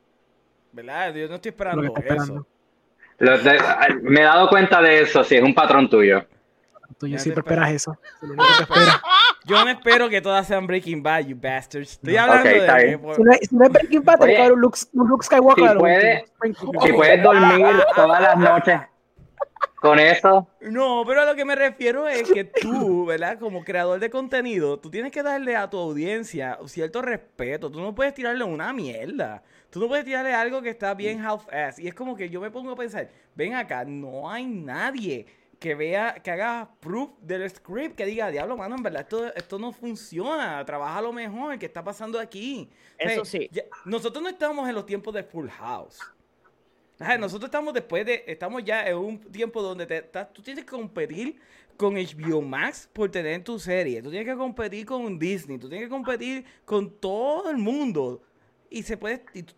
¿Verdad? 0.71 1.13
Yo 1.13 1.27
no 1.27 1.35
estoy 1.35 1.49
esperando, 1.49 1.83
eso. 1.83 1.93
esperando. 1.97 2.47
Lo 3.19 3.37
de- 3.37 3.59
me 4.03 4.21
he 4.21 4.23
dado 4.23 4.47
cuenta 4.49 4.81
de 4.81 5.01
eso, 5.01 5.23
si 5.23 5.35
es 5.35 5.43
un 5.43 5.53
patrón 5.53 5.89
tuyo. 5.89 6.25
Tú 6.97 7.07
yo 7.07 7.15
te 7.17 7.23
siempre 7.23 7.41
esperas 7.41 7.71
eso. 7.71 7.97
Es 8.21 8.27
lo 8.27 8.33
único 8.33 8.45
que 8.57 8.63
esperas. 8.63 9.01
Yo 9.45 9.63
no 9.63 9.71
espero 9.71 10.09
que 10.09 10.21
todas 10.21 10.45
sean 10.45 10.67
Breaking 10.67 11.01
Bad, 11.01 11.21
you 11.27 11.35
bastards. 11.39 11.93
Estoy 11.93 12.17
hablando 12.17 12.49
Ok, 12.49 12.55
está 12.55 12.75
de 12.75 12.79
que... 12.81 12.85
bien. 12.87 13.01
por- 13.01 13.15
Si 13.15 13.23
no, 13.23 13.31
es- 13.31 13.39
si 13.49 13.55
no 13.55 13.65
es 13.65 13.71
Breaking 13.71 14.03
Bad, 14.03 14.21
Oye, 14.21 14.33
que 14.35 14.41
haber 14.41 14.51
un 14.53 14.61
Luke, 14.61 14.77
Skywalker. 15.23 15.69
si 15.71 15.77
puede- 15.77 16.25
Si 16.85 16.93
puedes 16.93 17.23
dormir 17.23 17.65
todas 17.95 18.21
las 18.21 18.37
noches 18.37 18.81
con 19.79 19.97
eso, 19.97 20.47
No, 20.59 21.03
pero 21.07 21.21
a 21.21 21.25
lo 21.25 21.35
que 21.35 21.45
me 21.45 21.55
refiero 21.55 22.07
es 22.07 22.29
que 22.29 22.43
tú, 22.43 23.05
¿verdad? 23.05 23.39
Como 23.39 23.63
creador 23.63 23.99
de 24.01 24.09
contenido, 24.09 24.77
tú 24.77 24.91
tienes 24.91 25.11
que 25.13 25.23
darle 25.23 25.55
a 25.55 25.69
tu 25.69 25.77
audiencia 25.77 26.59
cierto 26.65 27.01
respeto. 27.01 27.71
Tú 27.71 27.79
no 27.79 27.95
puedes 27.95 28.13
tirarle 28.13 28.43
una 28.43 28.73
mierda. 28.73 29.41
Tú 29.69 29.79
no 29.79 29.87
puedes 29.87 30.03
tirarle 30.05 30.33
algo 30.33 30.61
que 30.61 30.69
está 30.69 30.93
bien 30.93 31.19
half-ass. 31.23 31.79
Y 31.79 31.87
es 31.87 31.93
como 31.93 32.15
que 32.15 32.29
yo 32.29 32.41
me 32.41 32.49
pongo 32.51 32.71
a 32.71 32.75
pensar, 32.75 33.09
ven 33.35 33.53
acá, 33.53 33.85
no 33.85 34.29
hay 34.29 34.45
nadie 34.45 35.25
que 35.59 35.75
vea, 35.75 36.15
que 36.23 36.31
haga 36.31 36.69
proof 36.79 37.11
del 37.21 37.47
script, 37.49 37.95
que 37.95 38.05
diga, 38.05 38.31
diablo, 38.31 38.55
mano, 38.55 38.75
en 38.77 38.81
verdad 38.83 39.01
esto, 39.01 39.33
esto 39.35 39.59
no 39.59 39.71
funciona, 39.73 40.63
trabaja 40.65 41.01
lo 41.01 41.11
mejor, 41.11 41.59
¿qué 41.59 41.65
está 41.65 41.83
pasando 41.83 42.17
aquí? 42.19 42.69
O 42.97 43.03
sea, 43.03 43.11
Eso 43.13 43.25
sí. 43.25 43.49
ya- 43.51 43.63
nosotros 43.85 44.23
no 44.23 44.29
estamos 44.29 44.67
en 44.69 44.73
los 44.75 44.85
tiempos 44.85 45.13
de 45.13 45.21
Full 45.23 45.49
House. 45.49 45.99
Ajá, 46.97 47.17
Nosotros 47.17 47.47
estamos 47.47 47.73
después 47.73 48.05
de, 48.05 48.23
estamos 48.27 48.63
ya 48.63 48.85
en 48.87 48.97
un 48.97 49.19
tiempo 49.19 49.61
donde 49.61 49.85
te, 49.85 49.97
estás- 49.97 50.31
tú 50.33 50.41
tienes 50.41 50.63
que 50.65 50.71
competir 50.71 51.39
con 51.77 51.95
HBO 51.97 52.41
Max 52.41 52.89
por 52.91 53.09
tener 53.09 53.41
tu 53.43 53.57
serie, 53.59 54.01
tú 54.01 54.09
tienes 54.09 54.27
que 54.27 54.35
competir 54.37 54.85
con 54.85 55.17
Disney, 55.19 55.57
tú 55.57 55.69
tienes 55.69 55.87
que 55.87 55.91
competir 55.91 56.45
con 56.65 56.89
todo 56.89 57.49
el 57.49 57.57
mundo 57.57 58.21
y 58.69 58.83
se 58.83 58.97
puede, 58.97 59.23
y 59.33 59.43
tú, 59.43 59.53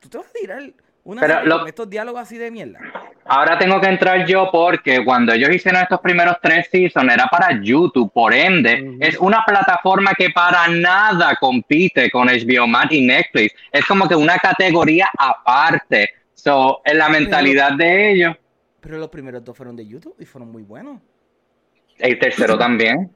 tú 0.00 0.08
te 0.08 0.18
vas 0.18 0.26
a 0.26 0.32
tirar 0.32 0.62
una 1.04 1.20
Pero 1.22 1.44
lo- 1.44 1.58
con 1.60 1.68
estos 1.68 1.88
diálogos 1.88 2.20
así 2.22 2.36
de 2.38 2.50
mierda. 2.50 2.78
Ahora 3.24 3.58
tengo 3.58 3.80
que 3.80 3.86
entrar 3.88 4.26
yo 4.26 4.48
porque 4.52 5.04
cuando 5.04 5.32
ellos 5.32 5.50
hicieron 5.50 5.82
estos 5.82 6.00
primeros 6.00 6.36
tres 6.42 6.68
seasons 6.70 7.12
era 7.12 7.26
para 7.26 7.60
YouTube, 7.62 8.10
por 8.12 8.32
ende, 8.34 8.96
es 9.00 9.16
una 9.18 9.42
plataforma 9.46 10.12
que 10.16 10.30
para 10.30 10.66
nada 10.68 11.34
compite 11.40 12.10
con 12.10 12.28
HBO 12.28 12.66
Max 12.66 12.92
y 12.92 13.06
Netflix. 13.06 13.54
Es 13.72 13.84
como 13.86 14.08
que 14.08 14.14
una 14.14 14.38
categoría 14.38 15.08
aparte. 15.18 16.10
So, 16.34 16.80
en 16.84 16.98
la 16.98 17.08
mentalidad 17.08 17.72
de 17.72 18.12
ellos, 18.12 18.36
Pero 18.80 18.96
los 18.98 19.08
primeros 19.08 19.44
dos 19.44 19.56
fueron 19.56 19.74
de 19.76 19.86
YouTube 19.86 20.14
y 20.18 20.24
fueron 20.24 20.50
muy 20.52 20.62
buenos. 20.62 21.00
el 21.98 22.18
tercero 22.18 22.56
también. 22.56 23.10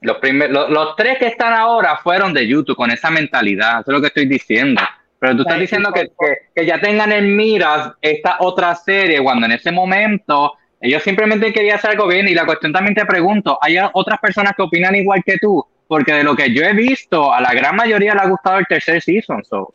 Los, 0.00 0.16
primer- 0.16 0.50
lo- 0.50 0.68
los 0.68 0.96
tres 0.96 1.18
que 1.18 1.26
están 1.26 1.52
ahora 1.52 1.98
fueron 1.98 2.32
de 2.32 2.46
YouTube 2.48 2.74
con 2.74 2.90
esa 2.90 3.10
mentalidad, 3.10 3.80
eso 3.80 3.90
es 3.90 3.94
lo 3.94 4.00
que 4.00 4.06
estoy 4.08 4.26
diciendo. 4.26 4.80
Pero 5.22 5.36
tú 5.36 5.42
estás 5.42 5.60
diciendo 5.60 5.92
que, 5.92 6.08
que- 6.08 6.36
que 6.52 6.66
ya 6.66 6.80
tengan 6.80 7.12
en 7.12 7.36
miras 7.36 7.92
esta 8.02 8.38
otra 8.40 8.74
serie 8.74 9.22
cuando 9.22 9.46
en 9.46 9.52
ese 9.52 9.70
momento 9.70 10.54
ellos 10.80 11.00
simplemente 11.04 11.52
querían 11.52 11.76
hacer 11.76 11.92
algo 11.92 12.08
bien 12.08 12.26
y 12.26 12.34
la 12.34 12.44
cuestión 12.44 12.72
también 12.72 12.96
te 12.96 13.06
pregunto, 13.06 13.56
¿hay 13.62 13.76
otras 13.92 14.18
personas 14.18 14.54
que 14.56 14.62
opinan 14.62 14.96
igual 14.96 15.22
que 15.24 15.38
tú? 15.40 15.64
Porque 15.86 16.12
de 16.12 16.24
lo 16.24 16.34
que 16.34 16.52
yo 16.52 16.64
he 16.64 16.72
visto, 16.72 17.32
a 17.32 17.40
la 17.40 17.54
gran 17.54 17.76
mayoría 17.76 18.14
le 18.14 18.20
ha 18.20 18.26
gustado 18.26 18.58
el 18.58 18.66
tercer 18.66 19.00
season. 19.00 19.44
So, 19.44 19.72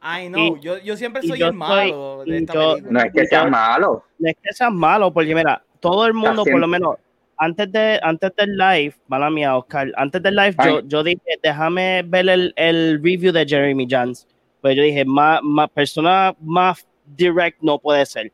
Ay, 0.00 0.30
no, 0.30 0.58
yo, 0.62 0.78
yo 0.78 0.96
siempre 0.96 1.20
soy 1.20 1.38
yo 1.40 1.48
el 1.48 1.52
malo 1.52 2.22
estoy- 2.22 2.30
de 2.32 2.38
esta 2.38 2.54
yo- 2.54 2.76
no 2.90 3.00
es 3.00 3.12
que 3.12 3.26
sea 3.26 3.44
malo. 3.44 4.04
No 4.18 4.30
es 4.30 4.36
que 4.42 4.52
seas 4.54 4.72
malo, 4.72 5.12
porque 5.12 5.34
mira, 5.34 5.62
todo 5.80 6.06
el 6.06 6.14
mundo, 6.14 6.42
por 6.44 6.58
lo 6.60 6.66
menos, 6.68 6.96
antes 7.36 7.70
de 7.70 8.00
antes 8.02 8.30
del 8.34 8.56
live, 8.56 8.94
mala 9.08 9.28
mía, 9.28 9.54
Oscar, 9.58 9.92
antes 9.96 10.22
del 10.22 10.36
live, 10.36 10.54
yo, 10.64 10.80
yo 10.86 11.02
dije, 11.02 11.20
déjame 11.42 12.02
ver 12.06 12.30
el, 12.30 12.52
el 12.56 12.94
review 13.04 13.30
de 13.30 13.44
Jeremy 13.46 13.86
Jans. 13.90 14.26
Pues 14.66 14.76
yo 14.76 14.82
dije, 14.82 15.04
más, 15.04 15.40
más 15.44 15.70
persona 15.70 16.34
más 16.40 16.84
direct 17.04 17.62
no 17.62 17.78
puede 17.78 18.04
ser. 18.04 18.32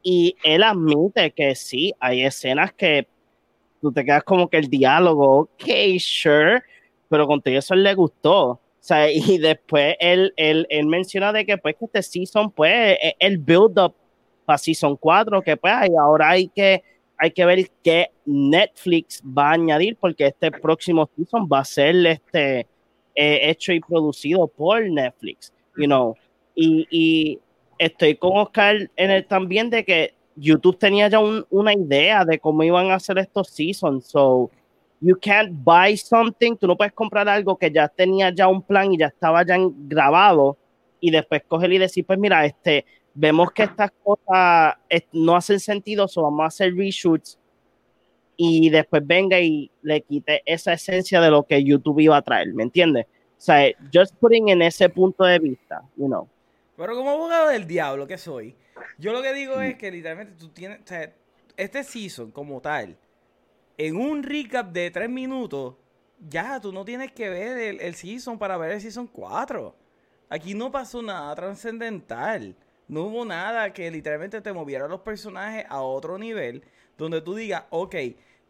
Y 0.00 0.36
él 0.44 0.62
admite 0.62 1.32
que 1.32 1.56
sí, 1.56 1.92
hay 1.98 2.22
escenas 2.22 2.72
que 2.72 3.08
tú 3.80 3.90
te 3.90 4.04
quedas 4.04 4.22
como 4.22 4.48
que 4.48 4.58
el 4.58 4.68
diálogo, 4.68 5.40
ok, 5.40 5.64
sure, 5.98 6.62
pero 7.08 7.26
con 7.26 7.42
todo 7.42 7.56
eso 7.56 7.74
le 7.74 7.92
gustó. 7.94 8.50
O 8.50 8.60
sea, 8.78 9.10
y 9.10 9.38
después 9.38 9.96
él, 9.98 10.32
él, 10.36 10.68
él 10.70 10.86
menciona 10.86 11.32
de 11.32 11.44
que 11.44 11.58
pues 11.58 11.74
este 11.80 12.00
season, 12.00 12.52
pues, 12.52 12.96
e- 13.02 13.16
el 13.18 13.38
build 13.38 13.76
up 13.80 13.96
para 14.44 14.58
Season 14.58 14.94
4, 14.94 15.42
que 15.42 15.56
pues 15.56 15.74
ay, 15.76 15.90
ahora 16.00 16.30
hay 16.30 16.46
que, 16.46 16.80
hay 17.18 17.32
que 17.32 17.44
ver 17.44 17.68
qué 17.82 18.12
Netflix 18.24 19.20
va 19.24 19.48
a 19.48 19.54
añadir, 19.54 19.96
porque 19.96 20.28
este 20.28 20.52
próximo 20.52 21.10
season 21.16 21.48
va 21.52 21.58
a 21.58 21.64
ser 21.64 22.06
este, 22.06 22.68
eh, 23.14 23.50
hecho 23.50 23.72
y 23.72 23.80
producido 23.80 24.46
por 24.46 24.88
Netflix, 24.88 25.52
you 25.76 25.86
know. 25.86 26.16
Y, 26.54 26.86
y 26.90 27.40
estoy 27.78 28.16
con 28.16 28.36
Oscar 28.36 28.90
en 28.96 29.10
el 29.10 29.26
también 29.26 29.70
de 29.70 29.84
que 29.84 30.14
YouTube 30.36 30.78
tenía 30.78 31.08
ya 31.08 31.18
un- 31.18 31.46
una 31.50 31.72
idea 31.74 32.24
de 32.24 32.38
cómo 32.38 32.62
iban 32.62 32.90
a 32.90 32.94
hacer 32.96 33.18
estos 33.18 33.48
seasons, 33.48 34.06
so 34.06 34.50
you 35.00 35.16
can't 35.20 35.50
buy 35.52 35.96
something, 35.96 36.56
tú 36.56 36.66
no 36.66 36.76
puedes 36.76 36.92
comprar 36.92 37.28
algo 37.28 37.56
que 37.56 37.70
ya 37.70 37.88
tenía 37.88 38.30
ya 38.34 38.48
un 38.48 38.62
plan 38.62 38.92
y 38.92 38.98
ya 38.98 39.06
estaba 39.06 39.44
ya 39.44 39.56
grabado 39.60 40.56
y 41.00 41.10
después 41.10 41.42
coger 41.48 41.72
y 41.72 41.78
decir, 41.78 42.06
pues 42.06 42.18
mira, 42.18 42.44
este, 42.46 42.84
vemos 43.14 43.50
que 43.52 43.64
estas 43.64 43.90
cosas 44.02 44.76
no 45.12 45.36
hacen 45.36 45.58
sentido, 45.60 46.06
so 46.08 46.22
vamos 46.22 46.44
a 46.44 46.46
hacer 46.46 46.74
reshoots 46.74 47.38
y 48.36 48.70
después 48.70 49.06
venga 49.06 49.40
y 49.40 49.70
le 49.82 50.00
quite 50.02 50.42
esa 50.46 50.72
esencia 50.72 51.20
de 51.20 51.30
lo 51.30 51.44
que 51.44 51.62
YouTube 51.62 52.00
iba 52.00 52.16
a 52.16 52.22
traer, 52.22 52.52
¿me 52.54 52.62
entiendes? 52.62 53.06
O 53.42 53.44
sea, 53.44 53.74
just 53.92 54.14
putting 54.20 54.50
en 54.50 54.62
ese 54.62 54.88
punto 54.88 55.24
de 55.24 55.36
vista, 55.40 55.82
you 55.96 56.06
know. 56.06 56.28
Pero 56.76 56.94
como 56.94 57.10
abogado 57.10 57.48
del 57.48 57.66
diablo 57.66 58.06
que 58.06 58.16
soy, 58.16 58.54
yo 58.98 59.12
lo 59.12 59.20
que 59.20 59.34
digo 59.34 59.60
es 59.60 59.76
que 59.76 59.90
literalmente 59.90 60.34
tú 60.38 60.50
tienes, 60.50 60.78
o 60.78 60.86
sea, 60.86 61.12
este 61.56 61.82
season 61.82 62.30
como 62.30 62.60
tal, 62.60 62.96
en 63.78 63.96
un 63.96 64.22
recap 64.22 64.70
de 64.70 64.92
tres 64.92 65.10
minutos, 65.10 65.74
ya 66.20 66.60
tú 66.60 66.72
no 66.72 66.84
tienes 66.84 67.10
que 67.10 67.30
ver 67.30 67.58
el, 67.58 67.80
el 67.80 67.96
season 67.96 68.38
para 68.38 68.56
ver 68.56 68.70
el 68.70 68.80
season 68.80 69.08
4. 69.08 69.74
Aquí 70.28 70.54
no 70.54 70.70
pasó 70.70 71.02
nada 71.02 71.34
trascendental. 71.34 72.54
No 72.86 73.06
hubo 73.06 73.24
nada 73.24 73.72
que 73.72 73.90
literalmente 73.90 74.40
te 74.40 74.52
moviera 74.52 74.86
los 74.86 75.00
personajes 75.00 75.66
a 75.68 75.82
otro 75.82 76.16
nivel, 76.16 76.62
donde 76.96 77.20
tú 77.20 77.34
digas, 77.34 77.64
ok, 77.70 77.96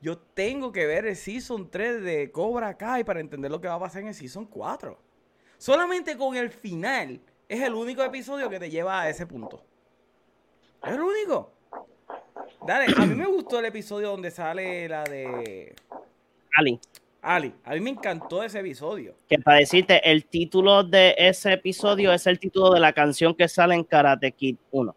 yo 0.02 0.18
tengo 0.18 0.72
que 0.72 0.84
ver 0.84 1.06
el 1.06 1.14
season 1.14 1.70
3 1.70 2.02
de 2.02 2.32
Cobra 2.32 2.76
Kai 2.76 3.04
para 3.04 3.20
entender 3.20 3.50
lo 3.52 3.60
que 3.60 3.68
va 3.68 3.74
a 3.74 3.80
pasar 3.80 4.02
en 4.02 4.08
el 4.08 4.14
season 4.14 4.46
4. 4.46 4.98
Solamente 5.58 6.16
con 6.16 6.36
el 6.36 6.50
final 6.50 7.20
es 7.48 7.60
el 7.62 7.72
único 7.72 8.02
episodio 8.02 8.50
que 8.50 8.58
te 8.58 8.68
lleva 8.68 9.00
a 9.00 9.08
ese 9.08 9.26
punto. 9.26 9.64
Es 10.84 10.92
el 10.92 11.00
único. 11.00 11.52
Dale, 12.66 12.92
a 12.96 13.06
mí 13.06 13.14
me 13.14 13.26
gustó 13.26 13.60
el 13.60 13.66
episodio 13.66 14.08
donde 14.08 14.32
sale 14.32 14.88
la 14.88 15.04
de 15.04 15.72
Ali, 16.56 16.80
Ali. 17.20 17.54
A 17.62 17.74
mí 17.74 17.80
me 17.80 17.90
encantó 17.90 18.42
ese 18.42 18.58
episodio. 18.58 19.14
que 19.28 19.38
para 19.38 19.58
decirte, 19.58 20.00
el 20.10 20.24
título 20.24 20.82
de 20.82 21.14
ese 21.16 21.52
episodio 21.52 22.12
es 22.12 22.26
el 22.26 22.40
título 22.40 22.72
de 22.74 22.80
la 22.80 22.92
canción 22.92 23.36
que 23.36 23.46
sale 23.46 23.76
en 23.76 23.84
Karate 23.84 24.32
Kid 24.32 24.56
1. 24.72 24.96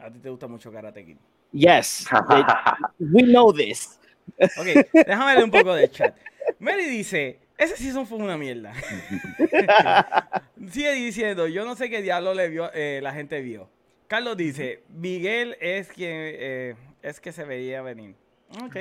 A 0.00 0.10
ti 0.10 0.18
te 0.18 0.30
gusta 0.30 0.48
mucho 0.48 0.72
Karate 0.72 1.04
Kid. 1.04 1.16
Yes, 1.52 2.06
we 2.98 3.22
know 3.22 3.52
this. 3.52 3.98
Ok, 4.38 4.66
déjame 4.92 5.34
leer 5.34 5.44
un 5.44 5.50
poco 5.50 5.74
de 5.74 5.88
chat. 5.90 6.14
Mary 6.58 6.84
dice, 6.86 7.38
ese 7.56 7.76
season 7.76 8.06
fue 8.06 8.18
una 8.18 8.36
mierda. 8.36 8.72
Sigue 10.70 10.92
diciendo, 10.92 11.48
yo 11.48 11.64
no 11.64 11.74
sé 11.74 11.90
qué 11.90 12.02
diablo 12.02 12.34
le 12.34 12.48
vio, 12.48 12.70
eh, 12.74 13.00
la 13.02 13.12
gente 13.12 13.40
vio. 13.40 13.68
Carlos 14.06 14.36
dice, 14.36 14.82
Miguel 14.88 15.56
es 15.60 15.88
quien 15.88 16.12
eh, 16.14 16.74
es 17.02 17.20
que 17.20 17.32
se 17.32 17.44
veía 17.44 17.82
venir. 17.82 18.14
Ok. 18.62 18.76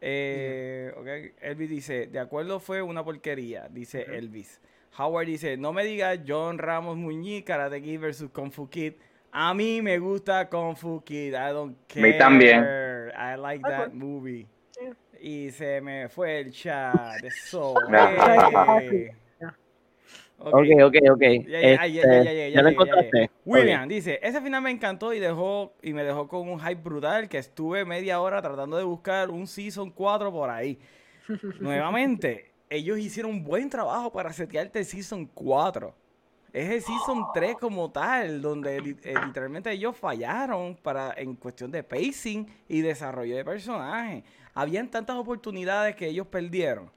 Eh, 0.00 0.92
ok. 0.96 1.34
Elvis 1.40 1.70
dice, 1.70 2.06
de 2.08 2.18
acuerdo 2.18 2.60
fue 2.60 2.82
una 2.82 3.04
porquería, 3.04 3.68
dice 3.70 4.02
Elvis. 4.02 4.60
Howard 4.98 5.26
dice, 5.26 5.56
no 5.56 5.72
me 5.72 5.84
digas 5.84 6.20
John 6.26 6.58
Ramos 6.58 6.96
Muñiz, 6.96 7.44
Karate 7.44 7.82
Kid 7.82 7.98
versus 7.98 8.30
Kung 8.30 8.52
Fu 8.52 8.68
Kid. 8.68 8.94
A 9.32 9.54
mí 9.54 9.80
me 9.80 9.98
gusta 9.98 10.48
Kung 10.48 10.76
Fu 10.76 11.02
Kid. 11.02 11.32
I 11.34 11.52
don't 11.52 11.76
care. 11.88 12.02
mí 12.02 12.18
también. 12.18 12.62
I 13.16 13.36
like 13.36 13.62
that 13.62 13.92
movie. 13.92 14.46
Yeah. 14.78 14.94
Y 15.20 15.50
se 15.50 15.80
me 15.80 16.08
fue 16.08 16.40
el 16.40 16.52
chat. 16.52 17.20
Hey. 17.22 19.08
Ok. 20.44 20.54
Ok, 20.54 20.66
ok, 20.82 20.94
ok. 21.12 21.22
Ya, 21.46 21.60
ya, 21.60 21.86
ya, 21.86 21.86
ya, 21.86 22.00
Este, 22.00 22.24
ya, 22.24 22.24
ya, 22.24 22.32
¿ya 22.32 22.48
ya, 22.48 22.48
lo 22.48 22.48
ya, 22.48 22.62
ya. 22.62 22.68
encontraste? 22.70 23.30
William 23.44 23.88
dice, 23.88 24.18
ese 24.20 24.40
final 24.40 24.60
me 24.60 24.72
encantó 24.72 25.14
y 25.14 25.20
dejó 25.20 25.72
y 25.82 25.92
me 25.92 26.02
dejó 26.02 26.26
con 26.26 26.48
un 26.48 26.58
hype 26.58 26.82
brutal 26.82 27.28
que 27.28 27.38
estuve 27.38 27.84
media 27.84 28.20
hora 28.20 28.42
tratando 28.42 28.76
de 28.76 28.82
buscar 28.82 29.30
un 29.30 29.46
season 29.46 29.92
4 29.92 30.32
por 30.32 30.50
ahí. 30.50 30.80
Nuevamente, 31.60 32.50
ellos 32.68 32.98
hicieron 32.98 33.30
un 33.30 33.44
buen 33.44 33.70
trabajo 33.70 34.10
para 34.10 34.32
setearte 34.32 34.80
el 34.80 34.84
season 34.84 35.26
4. 35.26 35.94
Es 36.52 36.68
el 36.70 36.82
season 36.82 37.24
3 37.32 37.56
como 37.58 37.90
tal, 37.90 38.42
donde 38.42 38.76
eh, 38.76 39.14
literalmente 39.24 39.72
ellos 39.72 39.96
fallaron 39.96 40.76
para 40.76 41.14
en 41.16 41.34
cuestión 41.34 41.70
de 41.70 41.82
pacing 41.82 42.46
y 42.68 42.82
desarrollo 42.82 43.34
de 43.34 43.44
personajes. 43.44 44.22
Habían 44.52 44.90
tantas 44.90 45.16
oportunidades 45.16 45.96
que 45.96 46.08
ellos 46.08 46.26
perdieron. 46.26 46.90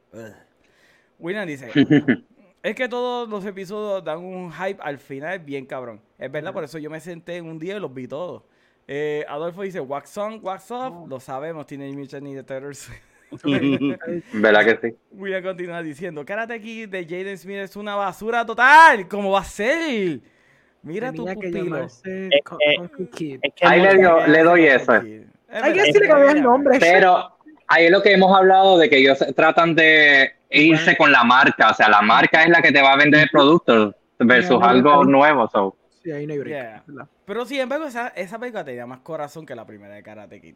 William 1.18 1.48
dice, 1.48 1.72
es 2.64 2.76
que 2.76 2.90
todos 2.90 3.30
los 3.30 3.46
episodios 3.46 4.04
dan 4.04 4.20
un 4.20 4.52
hype 4.52 4.82
al 4.82 4.98
final 4.98 5.40
bien 5.40 5.66
cabrón. 5.66 6.02
Es 6.18 6.30
verdad, 6.30 6.52
por 6.52 6.66
eso 6.66 6.78
yo 6.78 6.90
me 6.90 7.00
senté 7.00 7.38
en 7.38 7.46
un 7.46 7.58
día 7.58 7.78
y 7.78 7.80
los 7.80 7.94
vi 7.94 8.08
todos. 8.08 8.44
Eh, 8.88 9.26
Adolfo 9.30 9.62
dice, 9.62 9.80
wax 9.80 10.18
on, 10.18 10.40
wax 10.44 10.70
off. 10.70 11.08
Lo 11.08 11.20
sabemos, 11.20 11.66
Teenage 11.66 11.96
Mutant 11.96 12.24
Ninja 12.24 12.44
Turtles. 12.44 12.90
¿Verdad 14.34 14.66
que 14.66 14.90
sí? 14.90 14.96
William 15.12 15.44
continúa 15.44 15.82
diciendo, 15.82 16.26
Karate 16.26 16.60
Kid 16.62 16.90
de 16.90 17.04
Jaden 17.06 17.38
Smith 17.38 17.58
es 17.58 17.76
una 17.76 17.96
basura 17.96 18.46
total. 18.46 19.08
¿Cómo 19.08 19.32
va 19.32 19.42
a 19.42 19.44
ser? 19.44 20.20
Mira 20.84 21.12
tu 21.12 21.26
Tenía 21.26 21.42
que 21.42 21.48
pupilo. 21.50 21.88
Eh, 22.06 22.30
eh, 22.30 23.10
que 23.16 23.40
Ahí 23.62 23.82
le 24.28 24.44
doy 24.44 24.66
eso. 24.66 24.92
Hay 24.92 25.74
que 25.74 25.82
decirle 25.82 26.08
cambiar 26.08 26.38
el 26.38 26.44
nombre. 26.44 26.78
Pero 26.80 27.38
ahí 27.68 27.86
es 27.86 27.92
lo 27.92 28.02
que 28.02 28.14
hemos 28.14 28.36
hablado 28.36 28.78
de 28.78 28.90
que 28.90 28.98
ellos 28.98 29.24
tratan 29.36 29.76
de 29.76 30.34
irse 30.50 30.96
con 30.96 31.12
la 31.12 31.24
marca. 31.24 31.72
O 31.72 31.74
sea, 31.74 31.90
la 31.90 32.02
marca 32.02 32.44
es 32.44 32.50
la 32.50 32.62
que 32.62 32.72
te 32.72 32.82
va 32.82 32.94
a 32.94 32.98
vender 32.98 33.22
el 33.22 33.30
producto 33.30 33.96
versus 34.20 34.62
algo 34.62 35.04
nuevo. 35.04 35.48
so. 35.50 35.76
Sí, 36.04 36.12
ahí 36.12 36.28
no 36.28 36.34
hay 36.34 36.40
break. 36.40 36.54
Yeah. 36.54 36.84
¿verdad? 36.86 37.08
Pero 37.26 37.46
sin 37.46 37.62
embargo, 37.62 37.86
esa, 37.88 38.10
esa 38.10 38.38
película 38.38 38.64
tenía 38.64 38.86
más 38.86 39.00
corazón 39.00 39.46
que 39.46 39.56
la 39.56 39.66
primera 39.66 39.96
de 39.96 40.04
Karate 40.04 40.40
Kid. 40.40 40.56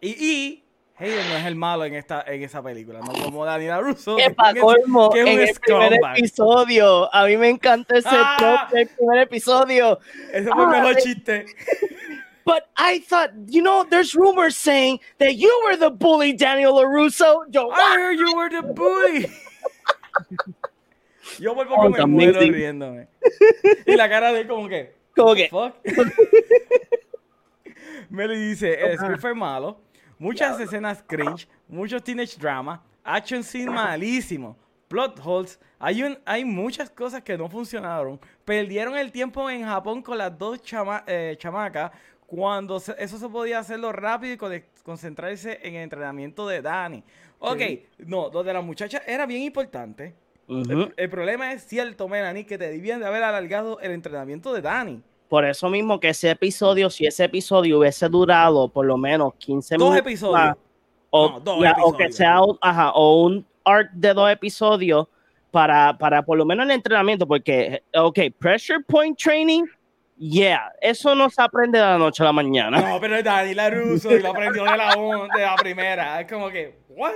Y, 0.00 0.08
y 0.08 0.64
Hayden 1.00 1.28
no 1.28 1.36
es 1.36 1.46
el 1.46 1.54
malo 1.54 1.84
en 1.84 1.94
esta 1.94 2.24
en 2.26 2.42
esa 2.42 2.60
película, 2.62 2.98
no 3.00 3.12
como 3.12 3.44
Daniela 3.44 3.80
Russo. 3.80 4.16
Que 4.16 4.24
que 4.24 4.30
pa' 4.34 4.50
es- 4.50 4.60
colmo, 4.60 5.10
que 5.10 5.20
es 5.20 5.26
en 5.28 5.40
el 5.40 5.54
primer 5.60 5.92
episodio. 6.16 7.14
A 7.14 7.24
mí 7.26 7.36
me 7.36 7.48
encanta 7.50 7.96
ese 7.98 8.08
Ah. 8.10 8.36
trope 8.38 8.76
del 8.78 8.88
primer 8.88 9.18
episodio. 9.20 10.00
Ese 10.32 10.50
fue 10.50 10.62
el 10.64 10.68
Ah, 10.68 10.70
mejor 10.70 10.98
eh. 10.98 11.02
chiste. 11.02 11.46
But 12.44 12.64
I 12.78 13.00
thought, 13.00 13.30
you 13.46 13.60
know, 13.62 13.84
there's 13.84 14.14
rumors 14.14 14.56
saying 14.56 15.00
that 15.18 15.36
you 15.36 15.52
were 15.66 15.76
the 15.76 15.90
bully, 15.90 16.32
Daniel 16.32 16.72
LaRusso. 16.74 17.44
Yo, 17.50 17.70
I 17.70 17.96
heard 17.98 18.18
you 18.18 18.34
were 18.34 18.48
the 18.48 18.62
bully. 18.62 19.28
Yo 21.38 21.54
poco 21.54 21.74
Oh, 21.76 21.88
me 21.90 21.98
it's 21.98 22.06
muero 22.06 22.40
riéndome. 22.40 23.06
Y 23.86 23.94
la 23.96 24.08
cara 24.08 24.32
de 24.32 24.40
él 24.40 24.48
como 24.48 24.68
que, 24.68 24.94
como 25.14 25.34
que, 25.34 25.48
fuck. 25.48 25.74
Meli 28.10 28.36
dice, 28.48 28.74
el 28.80 28.96
script 28.98 29.20
fue 29.20 29.34
malo, 29.34 29.80
muchas 30.18 30.58
escenas 30.60 31.02
cringe, 31.06 31.48
muchos 31.68 32.02
teenage 32.02 32.36
drama, 32.38 32.82
action 33.04 33.42
scene 33.42 33.70
malísimo, 33.70 34.56
plot 34.88 35.20
holes, 35.24 35.58
hay, 35.78 36.02
un, 36.02 36.18
hay 36.24 36.44
muchas 36.44 36.90
cosas 36.90 37.22
que 37.22 37.36
no 37.38 37.48
funcionaron, 37.48 38.18
perdieron 38.44 38.96
el 38.96 39.12
tiempo 39.12 39.48
en 39.50 39.64
Japón 39.64 40.02
con 40.02 40.18
las 40.18 40.36
dos 40.36 40.62
chama- 40.62 41.04
eh, 41.06 41.36
chamacas, 41.38 41.92
cuando 42.26 42.78
se- 42.80 42.94
eso 42.98 43.18
se 43.18 43.28
podía 43.28 43.58
hacerlo 43.58 43.92
rápido 43.92 44.34
y 44.34 44.36
con- 44.36 44.62
concentrarse 44.82 45.58
en 45.62 45.74
el 45.76 45.82
entrenamiento 45.84 46.46
de 46.48 46.60
Dani. 46.62 47.02
Ok, 47.38 47.60
no, 47.98 48.30
lo 48.32 48.42
de 48.42 48.52
las 48.52 48.64
muchachas 48.64 49.02
era 49.06 49.24
bien 49.26 49.42
importante. 49.42 50.14
El, 50.48 50.94
el 50.96 51.10
problema 51.10 51.52
es 51.52 51.62
cierto, 51.66 52.08
Melanie, 52.08 52.44
que 52.46 52.58
te 52.58 52.68
debían 52.70 53.00
de 53.00 53.06
haber 53.06 53.22
alargado 53.22 53.78
el 53.80 53.92
entrenamiento 53.92 54.52
de 54.52 54.62
Dani. 54.62 55.02
Por 55.28 55.44
eso 55.44 55.68
mismo 55.68 56.00
que 56.00 56.08
ese 56.10 56.30
episodio, 56.30 56.88
si 56.90 57.06
ese 57.06 57.24
episodio 57.24 57.78
hubiese 57.78 58.08
durado 58.08 58.68
por 58.68 58.86
lo 58.86 58.96
menos 58.96 59.34
15 59.34 59.76
Dos 59.76 59.90
minutos 59.90 59.98
episodios. 60.06 60.32
más, 60.40 60.56
o, 61.10 61.28
No, 61.30 61.40
dos 61.40 61.62
ya, 61.62 61.72
o 61.82 61.96
que 61.96 62.04
episodios. 62.04 62.16
sea 62.16 62.40
un, 62.42 62.58
ajá, 62.60 62.90
o 62.92 63.22
un 63.24 63.46
arc 63.64 63.90
de 63.92 64.14
dos 64.14 64.30
episodios 64.30 65.06
para, 65.50 65.96
para 65.98 66.22
por 66.22 66.38
lo 66.38 66.44
menos 66.46 66.64
el 66.66 66.72
entrenamiento, 66.72 67.26
porque, 67.26 67.82
ok, 67.94 68.18
pressure 68.38 68.80
point 68.86 69.18
training, 69.18 69.64
yeah, 70.16 70.72
eso 70.80 71.14
no 71.14 71.28
se 71.30 71.40
aprende 71.42 71.78
de 71.78 71.84
la 71.84 71.98
noche 71.98 72.22
a 72.22 72.26
la 72.26 72.32
mañana. 72.32 72.80
No, 72.80 73.00
pero 73.00 73.16
es 73.16 73.24
Dani 73.24 73.54
la 73.54 73.68
ruso 73.70 74.10
y 74.10 74.20
lo 74.20 74.30
aprendió 74.30 74.64
de 74.64 74.76
la, 74.76 74.96
un- 74.96 75.28
de 75.28 75.42
la 75.42 75.54
primera. 75.56 76.20
Es 76.20 76.30
como 76.30 76.48
que, 76.50 76.78
¿what? 76.88 77.12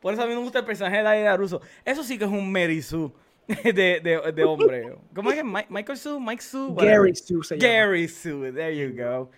Por 0.00 0.12
eso 0.14 0.22
a 0.22 0.26
mí 0.26 0.34
me 0.34 0.40
gusta 0.40 0.58
el 0.60 0.64
personaje 0.64 0.98
de 0.98 1.02
Dani 1.02 1.22
la 1.24 1.36
ruso. 1.36 1.60
Eso 1.84 2.02
sí 2.04 2.18
que 2.18 2.24
es 2.24 2.30
un 2.30 2.52
Mary 2.52 2.80
Sue 2.82 3.10
de, 3.64 3.72
de, 4.00 4.32
de 4.32 4.44
hombre. 4.44 4.94
¿Cómo 5.14 5.30
es 5.30 5.36
que 5.36 5.44
Mi- 5.44 5.66
Michael 5.68 5.98
Sue? 5.98 6.18
Mike 6.20 6.42
Sue? 6.42 6.74
Gary 6.76 7.14
Sue 7.14 7.44
se 7.44 7.56
llama. 7.58 7.72
Gary 7.74 8.08
Sue, 8.08 8.52
there 8.52 8.76
you 8.76 8.92
go. 8.96 9.30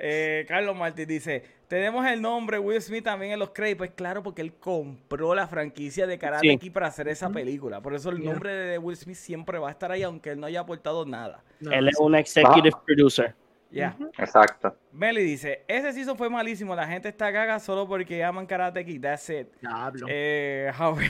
Eh, 0.00 0.44
Carlos 0.46 0.76
Martí 0.76 1.04
dice, 1.06 1.42
tenemos 1.66 2.06
el 2.06 2.22
nombre 2.22 2.60
Will 2.60 2.80
Smith 2.80 3.02
también 3.02 3.32
en 3.32 3.38
los 3.40 3.50
créditos. 3.50 3.78
Pues 3.78 3.90
claro, 3.96 4.22
porque 4.22 4.42
él 4.42 4.52
compró 4.54 5.34
la 5.34 5.48
franquicia 5.48 6.06
de 6.06 6.18
Karate 6.18 6.48
Sí. 6.48 6.56
Kid 6.58 6.72
para 6.72 6.86
hacer 6.86 7.08
esa 7.08 7.30
película. 7.30 7.80
Por 7.80 7.94
eso 7.94 8.10
el 8.10 8.18
Yeah. 8.20 8.30
nombre 8.30 8.52
de 8.54 8.78
Will 8.78 8.96
Smith 8.96 9.16
siempre 9.16 9.58
va 9.58 9.68
a 9.68 9.70
estar 9.72 9.90
ahí, 9.90 10.04
aunque 10.04 10.30
él 10.30 10.38
no 10.40 10.46
haya 10.46 10.60
aportado 10.60 11.04
nada. 11.04 11.42
No, 11.58 11.72
Él 11.72 11.88
es 11.88 11.98
un 11.98 12.14
executive 12.14 12.76
producer. 12.86 13.34
Ya. 13.70 13.94
Exacto. 14.16 14.74
Meli 14.92 15.22
dice, 15.22 15.62
ese 15.68 15.92
season 15.92 16.16
fue 16.16 16.30
malísimo, 16.30 16.74
la 16.74 16.86
gente 16.86 17.08
está 17.10 17.30
gaga 17.30 17.58
solo 17.60 17.86
porque 17.86 18.24
aman 18.24 18.46
Karate 18.46 18.82
Kid, 18.84 19.00
that's 19.02 19.28
it. 19.28 19.48
Diablo. 19.60 20.06
Eh, 20.08 20.70
Howard, 20.78 21.02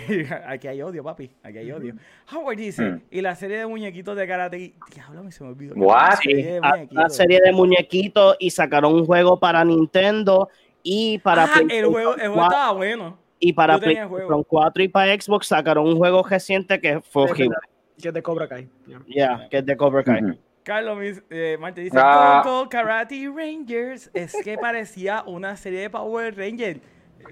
aquí 0.47 0.67
hay 0.67 0.83
odio, 0.83 1.05
papi, 1.05 1.31
aquí 1.43 1.59
hay 1.59 1.71
odio. 1.71 1.95
Howard 2.33 2.57
dice, 2.57 2.83
Mm. 2.83 3.01
y 3.11 3.21
la 3.21 3.35
serie 3.37 3.59
de 3.59 3.67
muñequitos 3.67 4.17
de 4.17 4.27
Karate 4.27 4.59
Kid, 4.59 4.73
diablo, 4.95 5.23
me 5.23 5.31
se 5.31 5.45
me 5.45 5.51
olvidó. 5.51 5.75
What? 5.77 6.11
La 6.11 6.17
serie 6.17 6.45
de 6.55 6.61
Ah, 6.97 7.09
serie 7.09 7.41
de 7.45 7.53
muñequitos 7.53 8.37
y 8.41 8.51
sacaron 8.51 8.93
un 8.95 9.07
juego 9.07 9.39
para 9.39 9.65
Nintendo 9.65 10.49
y 10.83 11.19
para 11.19 11.45
Ah, 11.45 11.61
el 11.69 11.87
juego, 11.87 12.15
el 12.17 12.21
juego 12.29 12.35
4, 12.35 12.45
estaba 12.51 12.73
bueno. 12.73 13.19
y 13.39 13.53
para 13.53 13.79
PlayStation 13.79 14.43
4 14.45 14.83
y 14.83 14.89
para 14.89 15.13
Xbox 15.21 15.47
sacaron 15.47 15.87
un 15.87 15.97
juego 15.97 16.23
reciente 16.25 16.81
que 16.81 17.01
fue 17.03 17.25
Es 17.27 17.31
horrible. 17.31 17.57
Que 18.03 18.13
te 18.13 18.23
cobra 18.23 18.49
Kai. 18.49 18.69
Yeah. 18.87 19.03
Yeah, 19.07 19.49
que 19.49 19.59
es 19.59 19.67
de 19.67 19.77
Cobra 19.77 20.03
Kai. 20.05 20.39
Carlos 20.69 21.23
eh, 21.31 21.57
Marte 21.59 21.81
dice, 21.81 21.97
Ah. 21.99 22.67
Karate 22.69 23.27
Rangers, 23.35 24.11
es 24.13 24.37
que 24.45 24.59
parecía 24.59 25.23
una 25.27 25.57
serie 25.57 25.81
de 25.81 25.89
Power 25.89 26.37
Rangers. 26.37 26.79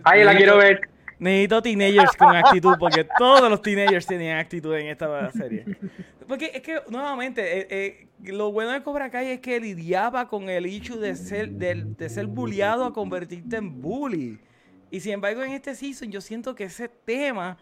Ay, 0.04 0.24
la 0.24 0.34
quiero 0.34 0.56
ver. 0.56 0.80
Necesito 1.18 1.60
teenagers 1.60 2.16
con 2.16 2.34
actitud, 2.34 2.76
porque 2.80 3.06
todos 3.18 3.50
los 3.50 3.60
teenagers 3.60 4.06
tenían 4.06 4.38
actitud 4.38 4.74
en 4.74 4.86
esta 4.86 5.30
serie. 5.32 5.66
Porque 6.26 6.50
es 6.54 6.62
que, 6.62 6.80
nuevamente, 6.88 7.58
eh, 7.60 7.66
eh, 7.70 8.08
lo 8.22 8.52
bueno 8.52 8.72
de 8.72 8.82
Cobra 8.82 9.10
Kai 9.10 9.28
es 9.32 9.40
que 9.40 9.60
lidiaba 9.60 10.28
con 10.28 10.48
el 10.48 10.64
issue 10.64 10.98
de 10.98 11.14
ser, 11.14 11.50
de, 11.50 11.84
de 11.86 12.08
ser 12.08 12.26
bulliado 12.26 12.86
a 12.86 12.94
convertirte 12.94 13.56
en 13.56 13.82
bully. 13.82 14.40
Y 14.90 15.00
sin 15.00 15.12
embargo, 15.12 15.42
en 15.44 15.52
este 15.52 15.74
season 15.74 16.10
yo 16.10 16.22
siento 16.22 16.54
que 16.54 16.64
ese 16.64 16.88
tema 16.88 17.58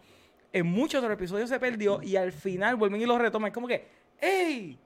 en 0.53 0.67
muchos 0.67 1.03
los 1.03 1.11
episodios 1.11 1.49
se 1.49 1.59
perdió 1.59 2.01
y 2.01 2.15
al 2.15 2.31
final 2.31 2.77
vuelven 2.77 3.01
y 3.01 3.05
lo 3.05 3.17
retoman. 3.17 3.49
Es 3.49 3.53
como 3.53 3.67
que, 3.67 3.85
¡hey! 4.21 4.79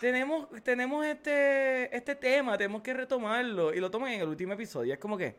Tenemos, 0.00 0.48
tenemos 0.62 1.06
este, 1.06 1.94
este 1.96 2.14
tema, 2.14 2.58
tenemos 2.58 2.82
que 2.82 2.92
retomarlo. 2.94 3.72
Y 3.72 3.80
lo 3.80 3.90
toman 3.90 4.12
en 4.12 4.20
el 4.20 4.28
último 4.28 4.52
episodio. 4.52 4.92
Es 4.92 4.98
como 4.98 5.16
que, 5.16 5.34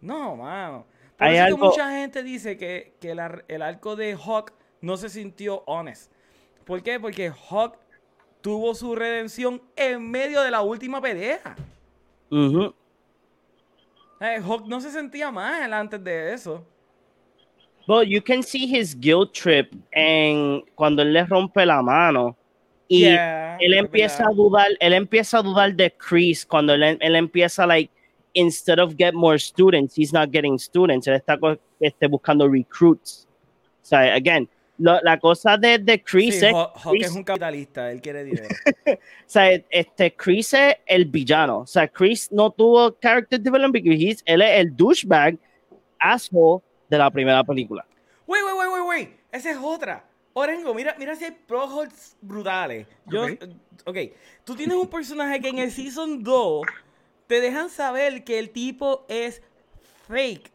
no, 0.00 0.36
mano. 0.36 0.86
Por 1.16 1.26
Hay 1.26 1.34
eso 1.36 1.42
es 1.44 1.48
que 1.48 1.54
algo- 1.54 1.66
mucha 1.66 1.90
gente 1.90 2.22
dice 2.22 2.56
que, 2.56 2.94
que 3.00 3.10
el, 3.12 3.18
ar- 3.20 3.44
el 3.48 3.62
arco 3.62 3.94
de 3.96 4.14
Hawk 4.14 4.52
no 4.80 4.96
se 4.96 5.08
sintió 5.08 5.62
honest. 5.66 6.10
¿Por 6.64 6.82
qué? 6.82 6.98
Porque 6.98 7.30
Hawk 7.50 7.76
tuvo 8.40 8.74
su 8.74 8.94
redención 8.94 9.60
en 9.76 10.10
medio 10.10 10.40
de 10.42 10.50
la 10.50 10.62
última 10.62 11.00
pelea. 11.00 11.56
Eh, 14.20 14.38
Hawk 14.42 14.66
no 14.66 14.80
se 14.80 14.90
sentía 14.90 15.30
mal 15.30 15.72
antes 15.72 16.02
de 16.02 16.32
eso. 16.34 16.66
But 17.86 18.06
you 18.06 18.22
can 18.22 18.42
see 18.42 18.64
his 18.66 18.98
guilt 18.98 19.32
trip 19.32 19.72
en 19.90 20.62
cuando 20.74 21.02
él 21.02 21.12
le 21.12 21.24
rompe 21.24 21.64
la 21.66 21.82
mano 21.82 22.36
y 22.92 23.02
Yeah, 23.02 23.56
él 23.60 23.74
empieza 23.74 24.24
a 24.24 24.28
verdad. 24.30 24.36
dudar, 24.36 24.66
él 24.80 24.92
empieza 24.94 25.38
a 25.38 25.42
dudar 25.42 25.72
de 25.74 25.92
Chris 25.92 26.44
cuando 26.44 26.74
él, 26.74 26.82
él 27.00 27.14
empieza 27.14 27.64
like 27.64 27.88
instead 28.34 28.80
of 28.80 28.94
get 28.98 29.14
more 29.14 29.38
students, 29.38 29.96
he's 29.96 30.12
not 30.12 30.30
getting 30.32 30.58
students, 30.58 31.06
él 31.06 31.14
está 31.14 31.38
este, 31.78 32.06
buscando 32.08 32.48
recruits. 32.48 33.28
O 33.80 33.84
sea, 33.86 34.14
again, 34.14 34.48
lo- 34.78 35.00
la 35.02 35.18
cosa 35.20 35.56
de, 35.56 35.78
de 35.78 36.02
Chris 36.02 36.40
Sí, 36.40 36.46
es, 36.46 36.52
Hawk, 36.52 36.72
Chris- 36.90 37.06
es 37.06 37.12
un 37.14 37.22
capitalista, 37.22 37.92
él 37.92 38.00
quiere 38.00 38.24
dinero. 38.24 38.48
o 38.86 38.92
sea, 39.26 39.52
este, 39.70 40.12
Chris 40.16 40.52
es 40.54 40.76
el 40.86 41.04
villano. 41.04 41.60
O 41.60 41.66
sea, 41.66 41.86
Chris 41.86 42.30
no 42.32 42.50
tuvo 42.50 42.92
character 42.98 43.40
development 43.40 43.84
porque 43.84 43.96
he's- 43.96 44.22
él 44.24 44.42
es 44.42 44.60
el 44.60 44.76
douchebag 44.76 45.38
asshole 45.98 46.62
de 46.88 46.98
la 46.98 47.08
primera 47.10 47.44
película. 47.44 47.86
Wait, 48.26 48.42
wait, 48.44 48.54
wait, 48.56 48.68
wait, 48.72 48.88
wait. 48.88 49.20
Esa 49.32 49.50
es 49.52 49.58
otra. 49.62 50.04
Orengo, 50.32 50.74
mira, 50.74 50.94
mira 50.98 51.14
si 51.16 51.24
hay 51.24 51.32
pro 51.46 51.64
holds 51.64 52.16
brutales. 52.20 52.86
Yo, 53.06 53.24
Ok. 53.24 53.30
eh, 53.30 53.48
ok, 53.84 53.98
tú 54.44 54.54
tienes 54.54 54.76
un 54.76 54.88
personaje 54.88 55.40
que 55.40 55.48
en 55.48 55.58
el 55.58 55.70
Season 55.72 56.22
2 56.22 56.62
te 57.26 57.40
dejan 57.40 57.68
saber 57.68 58.22
que 58.24 58.38
el 58.38 58.50
tipo 58.50 59.04
es 59.08 59.42
fake. 60.08 60.50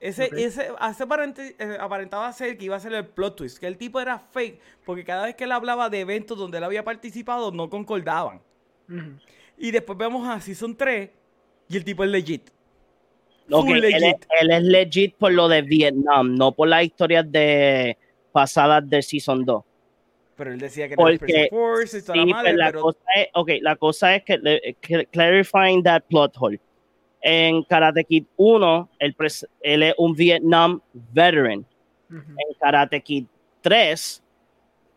Ese, 0.00 0.30
ese, 0.36 0.68
hace 0.80 1.04
aparente- 1.04 1.54
eh, 1.60 1.76
aparentaba 1.78 2.32
ser 2.32 2.58
que 2.58 2.64
iba 2.64 2.74
a 2.74 2.80
ser 2.80 2.92
el 2.92 3.06
plot 3.06 3.36
twist, 3.36 3.58
que 3.58 3.68
el 3.68 3.78
tipo 3.78 4.00
era 4.00 4.18
fake, 4.18 4.58
porque 4.84 5.04
cada 5.04 5.26
vez 5.26 5.36
que 5.36 5.44
él 5.44 5.52
hablaba 5.52 5.88
de 5.88 6.00
eventos 6.00 6.36
donde 6.36 6.58
él 6.58 6.64
había 6.64 6.82
participado 6.82 7.52
no 7.52 7.70
concordaban. 7.70 8.40
Y 9.56 9.70
después 9.70 9.96
vemos 9.96 10.28
a 10.28 10.40
Season 10.40 10.76
3 10.76 11.08
y 11.68 11.76
el 11.76 11.84
tipo 11.84 12.02
es 12.02 12.10
legit. 12.10 12.50
Ok, 13.48 13.66
Full 13.66 13.76
él, 13.76 13.84
es, 13.84 14.00
legit. 14.00 14.26
él 14.40 14.50
es 14.50 14.62
legit 14.64 15.14
por 15.16 15.32
lo 15.32 15.46
de 15.46 15.62
Vietnam, 15.62 16.34
no 16.34 16.50
por 16.50 16.66
las 16.66 16.82
historias 16.84 17.30
de 17.30 17.96
pasadas 18.32 18.88
de 18.88 19.02
Season 19.02 19.44
2. 19.44 19.62
Pero 20.36 20.52
él 20.52 20.58
decía 20.58 20.88
que 20.88 20.96
Porque 20.96 21.16
Special 21.26 21.48
Force 21.50 21.98
y 21.98 22.02
toda 22.02 22.14
Sí, 22.14 22.18
la 22.20 22.26
madre, 22.34 22.48
pero 22.50 22.58
la, 22.58 22.66
pero 22.70 22.80
cosa 22.82 22.98
es, 23.16 23.28
okay, 23.34 23.60
la 23.60 23.76
cosa 23.76 24.14
es 24.16 24.24
que, 24.24 24.38
le- 24.38 24.76
que- 24.80 25.06
clarifying 25.06 25.82
that 25.82 26.02
plot 26.08 26.34
hole. 26.38 26.60
En 27.20 27.62
Karate 27.64 28.02
Kid 28.04 28.24
1, 28.36 28.90
él, 28.98 29.14
pres- 29.16 29.46
él 29.60 29.82
es 29.84 29.94
un 29.98 30.14
Vietnam 30.14 30.80
veteran. 31.12 31.64
Ujú. 32.10 32.18
En 32.30 32.54
Karate 32.58 33.00
Kid 33.00 33.26
3, 33.60 34.22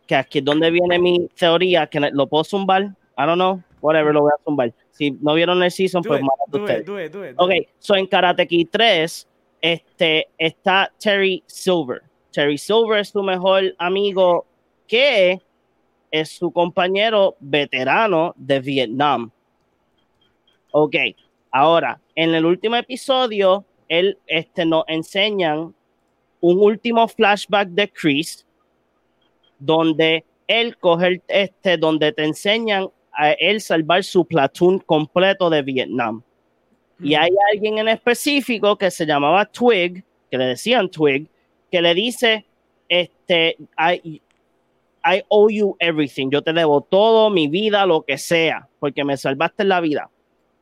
que 0.08 0.16
aquí 0.16 0.40
es 0.40 0.46
donde 0.46 0.72
viene 0.72 0.98
mi 0.98 1.28
teoría, 1.36 1.86
que 1.86 2.00
lo 2.00 2.26
puedo 2.28 2.44
zumbar, 2.44 2.84
I 3.18 3.26
don't 3.26 3.36
know, 3.36 3.62
whatever, 3.82 4.14
lo 4.14 4.22
voy 4.22 4.32
a 4.36 4.44
zumbar. 4.44 4.74
Si 4.92 5.12
no 5.12 5.34
vieron 5.36 5.62
el 5.62 5.70
season, 5.70 6.02
do 6.02 6.08
pues 6.10 6.22
it, 6.22 6.28
do 6.48 6.60
ustedes. 6.62 6.82
it, 6.82 6.88
do 6.88 7.00
it, 7.04 7.12
do 7.12 7.26
it, 7.26 7.36
Ok, 7.38 7.52
so 7.78 7.96
en 7.96 8.08
Karate 8.08 8.48
Kid 8.48 8.70
3 8.72 9.28
este, 9.62 10.28
está 10.38 10.92
Terry 11.00 11.44
Silver. 11.46 12.02
Terry 12.36 12.58
Silver 12.58 13.00
es 13.00 13.10
su 13.10 13.24
mejor 13.24 13.74
amigo 13.78 14.46
que 14.88 15.42
es 16.12 16.30
su 16.30 16.52
compañero 16.52 17.38
veterano 17.40 18.34
de 18.36 18.60
Vietnam. 18.60 19.32
Ok, 20.72 20.96
ahora, 21.50 22.02
en 22.14 22.36
el 22.36 22.46
último 22.46 22.76
episodio, 22.76 23.64
él, 23.88 24.18
este, 24.28 24.66
nos 24.66 24.84
enseñan 24.88 25.74
un 26.42 26.60
último 26.60 27.08
flashback 27.08 27.70
de 27.70 27.90
Chris, 27.90 28.46
donde 29.58 30.26
él 30.46 30.78
coge 30.78 31.08
el, 31.08 31.22
este, 31.30 31.78
donde 31.78 32.12
te 32.12 32.26
enseñan 32.26 32.90
a 33.14 33.32
él 33.32 33.62
salvar 33.62 34.04
su 34.04 34.26
platoon 34.26 34.80
completo 34.80 35.50
de 35.50 35.62
Vietnam. 35.62 36.22
Y 37.00 37.16
hay 37.16 37.32
alguien 37.54 37.78
en 37.78 37.88
específico 37.88 38.78
que 38.78 38.92
se 38.92 39.06
llamaba 39.06 39.46
Twig, 39.46 40.04
que 40.30 40.38
le 40.38 40.46
decían 40.48 40.90
Twig, 40.90 41.30
que 41.76 41.82
le 41.82 41.94
dice, 41.94 42.46
este, 42.88 43.58
I, 43.78 44.22
I 45.04 45.24
owe 45.28 45.54
you 45.54 45.76
everything, 45.78 46.30
yo 46.30 46.42
te 46.42 46.54
debo 46.54 46.80
todo, 46.80 47.30
mi 47.30 47.50
vida, 47.50 47.86
lo 47.86 48.04
que 48.04 48.18
sea, 48.18 48.70
porque 48.80 49.04
me 49.04 49.18
salvaste 49.18 49.66
la 49.66 49.82
vida. 49.82 50.10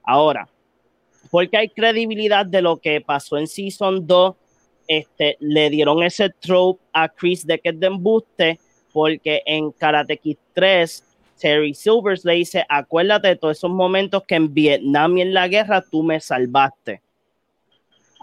Ahora, 0.01 0.49
porque 1.29 1.55
hay 1.55 1.69
credibilidad 1.69 2.47
de 2.47 2.63
lo 2.63 2.77
que 2.77 2.99
pasó 2.99 3.37
en 3.37 3.45
Season 3.45 4.07
2, 4.07 4.35
este, 4.87 5.37
le 5.39 5.69
dieron 5.69 6.01
ese 6.01 6.31
trope 6.31 6.81
a 6.93 7.07
Chris 7.09 7.45
de 7.45 7.59
que 7.59 7.69
es 7.69 7.79
de 7.79 7.85
embuste, 7.85 8.59
porque 8.91 9.43
en 9.45 9.71
Karate 9.71 10.17
Kid 10.17 10.37
3, 10.53 11.03
Terry 11.39 11.75
Silvers 11.75 12.25
le 12.25 12.33
dice, 12.33 12.65
acuérdate 12.67 13.27
de 13.27 13.35
todos 13.35 13.55
esos 13.55 13.69
momentos 13.69 14.23
que 14.27 14.33
en 14.33 14.51
Vietnam 14.51 15.15
y 15.19 15.21
en 15.21 15.35
la 15.35 15.47
guerra 15.47 15.83
tú 15.91 16.01
me 16.01 16.19
salvaste. 16.19 17.03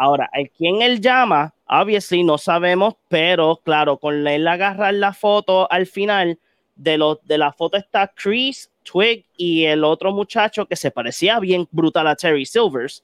Ahora, 0.02 0.30
el 0.32 0.50
quien 0.50 0.80
él 0.80 0.98
llama, 0.98 1.52
obviously 1.68 2.22
no 2.24 2.38
sabemos, 2.38 2.94
pero 3.08 3.60
claro, 3.62 3.98
con 3.98 4.26
él 4.26 4.48
agarrar 4.48 4.94
la 4.94 5.12
foto 5.12 5.70
al 5.70 5.84
final, 5.84 6.38
de, 6.74 6.96
lo, 6.96 7.20
de 7.24 7.36
la 7.36 7.52
foto 7.52 7.76
está 7.76 8.08
Chris, 8.08 8.70
Twig 8.82 9.26
y 9.36 9.66
el 9.66 9.84
otro 9.84 10.10
muchacho 10.10 10.64
que 10.64 10.74
se 10.74 10.90
parecía 10.90 11.38
bien 11.38 11.68
brutal 11.70 12.06
a 12.06 12.16
Terry 12.16 12.46
Silvers, 12.46 13.02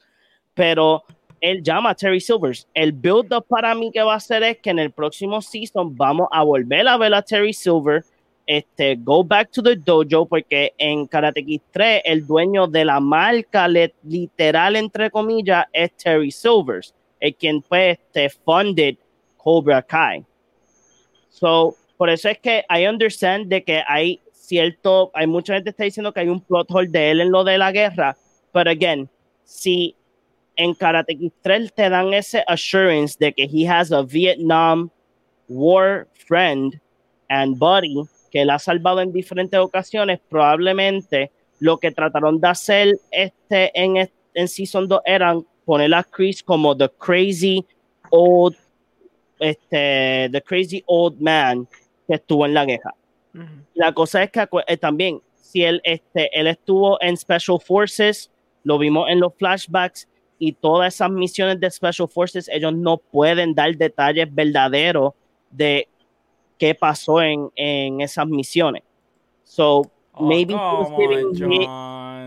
pero 0.55 1.05
él 1.43 1.63
llama 1.63 1.91
a 1.91 1.95
Terry 1.95 2.19
Silvers. 2.19 2.67
El 2.73 2.93
build 2.93 3.31
up 3.35 3.45
para 3.47 3.75
mí 3.75 3.91
que 3.93 4.03
va 4.03 4.15
a 4.15 4.17
hacer 4.17 4.43
es 4.43 4.57
que 4.57 4.71
en 4.71 4.79
el 4.79 4.91
próximo 4.91 5.43
season 5.43 5.95
vamos 5.95 6.29
a 6.33 6.45
volver 6.45 6.89
a 6.89 6.97
ver 6.97 7.13
a 7.13 7.21
Terry 7.21 7.53
Silver, 7.53 8.07
este, 8.47 8.97
go 8.97 9.25
back 9.25 9.51
to 9.51 9.63
the 9.63 9.77
dojo, 9.77 10.27
porque 10.27 10.73
en 10.79 11.07
Karate 11.07 11.45
Kid 11.45 11.61
3 11.73 12.03
el 12.05 12.27
dueño 12.27 12.69
de 12.69 12.85
la 12.85 13.01
marca 13.01 13.67
literal, 13.69 14.77
entre 14.77 15.11
comillas, 15.11 15.67
es 15.73 15.93
Terry 15.97 16.31
Silvers, 16.31 16.95
el 17.19 17.35
quien 17.35 17.63
fue 17.63 17.91
este, 17.91 18.31
funded 18.31 18.97
Cobra 19.37 19.83
Kai. 19.83 20.25
So, 21.29 21.75
por 21.97 22.09
eso 22.09 22.29
es 22.29 22.39
que 22.39 22.65
I 22.71 22.87
understand 22.87 23.49
de 23.49 23.65
que 23.65 23.83
hay 23.87 24.21
cierto, 24.33 25.11
hay 25.13 25.27
mucha 25.27 25.55
gente 25.55 25.65
que 25.65 25.71
está 25.71 25.85
diciendo 25.85 26.13
que 26.13 26.21
hay 26.21 26.29
un 26.29 26.41
plot 26.41 26.71
hole 26.71 26.89
de 26.89 27.11
él 27.11 27.21
en 27.21 27.33
lo 27.33 27.43
de 27.43 27.59
la 27.59 27.73
guerra, 27.73 28.17
pero 28.53 28.71
again, 28.71 29.09
si 29.45 29.97
en 30.55 30.73
Karate 30.73 31.17
Kid 31.17 31.33
3 31.43 31.73
te 31.75 31.91
dan 31.91 32.15
ese 32.15 32.45
assurance 32.47 33.17
de 33.19 33.33
que 33.33 33.45
he 33.45 33.69
has 33.69 33.91
a 33.91 34.03
Vietnam 34.03 34.91
War 35.49 36.07
friend 36.27 36.81
and 37.29 37.59
buddy 37.59 38.09
que 38.37 38.42
él 38.42 38.51
ha 38.51 38.59
salvado 38.59 39.01
en 39.01 39.12
diferentes 39.14 39.59
ocasiones, 39.59 40.20
probablemente 40.29 41.31
lo 41.59 41.79
que 41.79 41.90
trataron 41.90 42.38
de 42.38 42.49
hacer 42.49 42.99
este 43.11 43.70
en, 43.72 44.11
en 44.35 44.49
Season 44.49 44.87
2 44.87 45.01
eran 45.07 45.46
poner 45.64 45.94
a 45.94 46.05
Chris 46.05 46.42
como 46.42 46.77
the 46.77 46.90
crazy 46.99 47.64
old 48.11 48.55
este 49.38 50.29
the 50.31 50.42
crazy 50.42 50.85
old 50.87 51.18
man 51.18 51.66
que 52.07 52.16
estuvo 52.16 52.44
en 52.44 52.53
la 52.53 52.66
guerra. 52.66 52.94
Uh 53.33 53.38
-huh. 53.38 53.64
La 53.72 53.92
cosa 53.94 54.22
es 54.22 54.31
que 54.31 54.46
eh, 54.66 54.77
también 54.77 55.22
si 55.35 55.64
él 55.64 55.81
este 55.83 56.29
él 56.38 56.46
estuvo 56.46 56.99
en 57.01 57.16
Special 57.16 57.59
Forces, 57.59 58.31
lo 58.64 58.77
vimos 58.77 59.09
en 59.09 59.20
los 59.20 59.33
flashbacks 59.35 60.07
y 60.38 60.53
todas 60.53 60.94
esas 60.94 61.11
misiones 61.11 61.59
de 61.59 61.70
Special 61.70 62.07
Forces, 62.07 62.51
ellos 62.51 62.75
no 62.75 62.99
pueden 62.99 63.55
dar 63.55 63.75
detalles 63.77 64.29
verdaderos 64.31 65.14
de 65.51 65.88
qué 66.59 66.75
pasó 66.75 67.21
en, 67.21 67.51
en 67.57 68.01
esas 68.01 68.27
misiones. 68.27 68.83
So, 69.45 69.90
Oh, 70.19 70.27
maybe 70.27 70.55
on, 70.55 71.62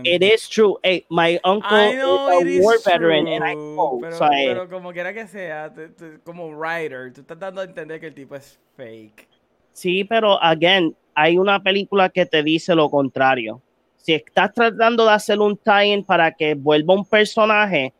it 0.04 0.22
is 0.22 0.48
true. 0.48 0.78
Hey, 0.82 1.04
my 1.10 1.40
uncle 1.42 1.92
know 1.92 2.28
is 2.28 2.44
a 2.44 2.46
is 2.46 2.64
war 2.64 2.78
veteran, 2.84 3.24
true, 3.24 3.34
and 3.34 3.44
I 3.44 3.54
know. 3.54 3.98
pero, 4.00 4.16
so 4.16 4.24
I- 4.26 4.44
pero 4.46 4.68
como 4.68 4.92
quiera 4.92 5.12
que 5.12 5.26
sea, 5.26 5.72
tú- 5.74 5.92
tú- 5.96 6.20
como 6.24 6.48
writer, 6.50 7.12
tú 7.12 7.22
estás 7.22 7.38
dando 7.38 7.60
a 7.60 7.64
entender 7.64 7.98
que 7.98 8.06
el 8.06 8.14
tipo 8.14 8.36
es 8.36 8.58
fake. 8.76 9.26
Sí, 9.72 10.04
pero 10.04 10.40
again, 10.42 10.94
hay 11.14 11.36
una 11.36 11.60
película 11.60 12.08
que 12.08 12.26
te 12.26 12.42
dice 12.42 12.74
lo 12.76 12.88
contrario. 12.88 13.60
Si 13.96 14.14
estás 14.14 14.52
tratando 14.54 15.04
de 15.04 15.12
hacer 15.12 15.38
un 15.40 15.56
tie-in 15.56 16.04
para 16.04 16.30
que 16.32 16.54
vuelva 16.54 16.94
un 16.94 17.04
personaje, 17.04 17.92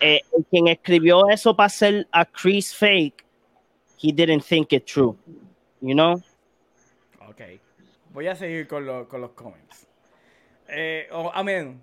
eh, 0.00 0.20
quien 0.50 0.68
escribió 0.68 1.28
eso 1.28 1.54
para 1.54 1.66
hacer 1.66 2.08
a 2.10 2.24
Chris 2.24 2.74
fake, 2.74 3.25
he 4.06 4.12
didn't 4.12 4.44
think 4.44 4.72
it 4.72 4.86
true. 4.86 5.16
You 5.80 5.94
know? 5.94 6.22
Ok. 7.28 7.42
Voy 8.12 8.28
a 8.28 8.36
seguir 8.36 8.66
con, 8.68 8.86
lo- 8.86 9.08
con 9.08 9.20
los 9.20 9.32
comments. 9.32 9.86
Eh, 10.68 11.08
oh, 11.12 11.30
I 11.34 11.42
mean, 11.42 11.80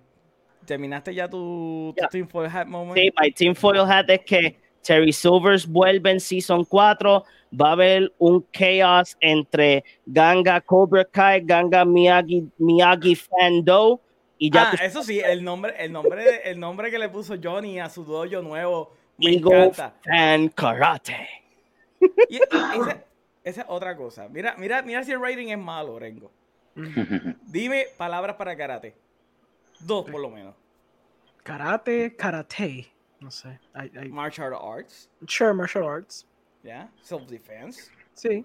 ¿terminaste 0.66 1.14
ya 1.14 1.28
tu, 1.28 1.94
tu. 1.96 2.08
Team 2.10 2.28
for 2.28 2.48
Hat 2.48 2.68
moment? 2.68 2.98
Sí, 2.98 3.12
my 3.20 3.30
team 3.32 3.54
foil 3.56 3.86
hat 3.86 4.10
es 4.10 4.22
que 4.26 4.58
Terry 4.82 5.12
Silvers 5.12 5.66
vuelve 5.68 6.12
en 6.12 6.20
Season 6.20 6.64
4. 6.66 7.24
Va 7.54 7.70
a 7.70 7.72
haber 7.74 8.12
un 8.18 8.44
chaos 8.52 9.16
entre 9.20 9.84
Ganga 10.06 10.60
Cobra 10.62 11.06
Kai, 11.06 11.42
Ganga 11.42 11.86
Miyagi, 11.86 12.50
Miyagi 12.58 13.16
Fando. 13.16 14.02
Y 14.40 14.50
ya 14.50 14.72
ah, 14.72 14.84
eso 14.84 15.04
sí, 15.04 15.20
el 15.20 15.44
nombre, 15.44 15.76
el 15.78 15.92
nombre, 15.92 16.42
el 16.50 16.60
nombre 16.60 16.90
que 16.90 16.98
le 16.98 17.10
puso 17.10 17.36
Johnny 17.42 17.80
a 17.80 17.90
su 17.90 18.04
dojo 18.04 18.42
nuevo 18.42 18.92
me 19.18 19.34
Eagle 19.34 19.66
encanta. 19.66 19.94
Fan 20.04 20.50
Karate. 20.50 21.43
Y, 22.30 22.38
esa, 22.38 23.04
esa 23.44 23.62
es 23.62 23.68
otra 23.68 23.96
cosa. 23.96 24.28
Mira, 24.30 24.56
mira, 24.58 24.82
mira 24.82 25.04
si 25.04 25.12
el 25.12 25.22
rating 25.22 25.48
es 25.50 25.58
malo, 25.58 26.00
Rengo. 26.00 26.32
Dime 27.44 27.88
palabras 27.98 28.36
para 28.36 28.56
karate. 28.58 28.96
Dos 29.80 30.10
por 30.10 30.22
lo 30.22 30.30
menos. 30.30 30.56
Karate, 31.44 32.16
karate. 32.16 32.88
No 33.20 33.30
sé. 33.32 33.60
I, 33.76 33.92
I, 34.06 34.10
Martial 34.10 34.54
arts, 34.54 35.10
sure, 35.28 35.54
martial 35.54 35.88
arts. 35.88 36.26
¿ya? 36.64 36.90
Self 37.02 37.28
defense, 37.28 37.90
Sí. 38.16 38.44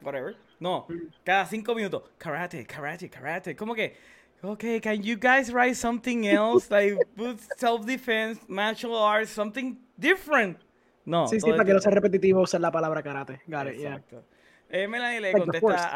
whatever. 0.00 0.34
No, 0.60 0.86
cada 1.24 1.46
cinco 1.46 1.74
minutos. 1.74 2.02
Karate, 2.18 2.64
karate, 2.66 3.08
karate. 3.08 3.56
Como 3.56 3.74
que, 3.74 3.96
okay, 4.42 4.80
can 4.80 5.02
you 5.02 5.16
guys 5.16 5.52
write 5.52 5.76
something 5.76 6.26
else? 6.26 6.68
Like, 6.70 6.96
put 7.16 7.38
self 7.58 7.86
defense, 7.86 8.40
martial 8.48 8.96
arts, 8.96 9.30
something 9.30 9.76
different. 9.98 10.58
No. 11.08 11.26
Sí, 11.26 11.40
sí, 11.40 11.50
para 11.50 11.64
que 11.64 11.72
no 11.72 11.80
sea 11.80 11.90
repetitivo 11.90 12.42
usar 12.42 12.60
la 12.60 12.70
palabra 12.70 13.02
karate. 13.02 13.40
Got 13.46 13.68
it, 13.68 13.78
yeah. 13.78 13.94
Exacto. 13.94 14.24
Eh, 14.68 14.86
Melanie 14.86 15.20
le 15.20 15.32
contesta 15.32 15.88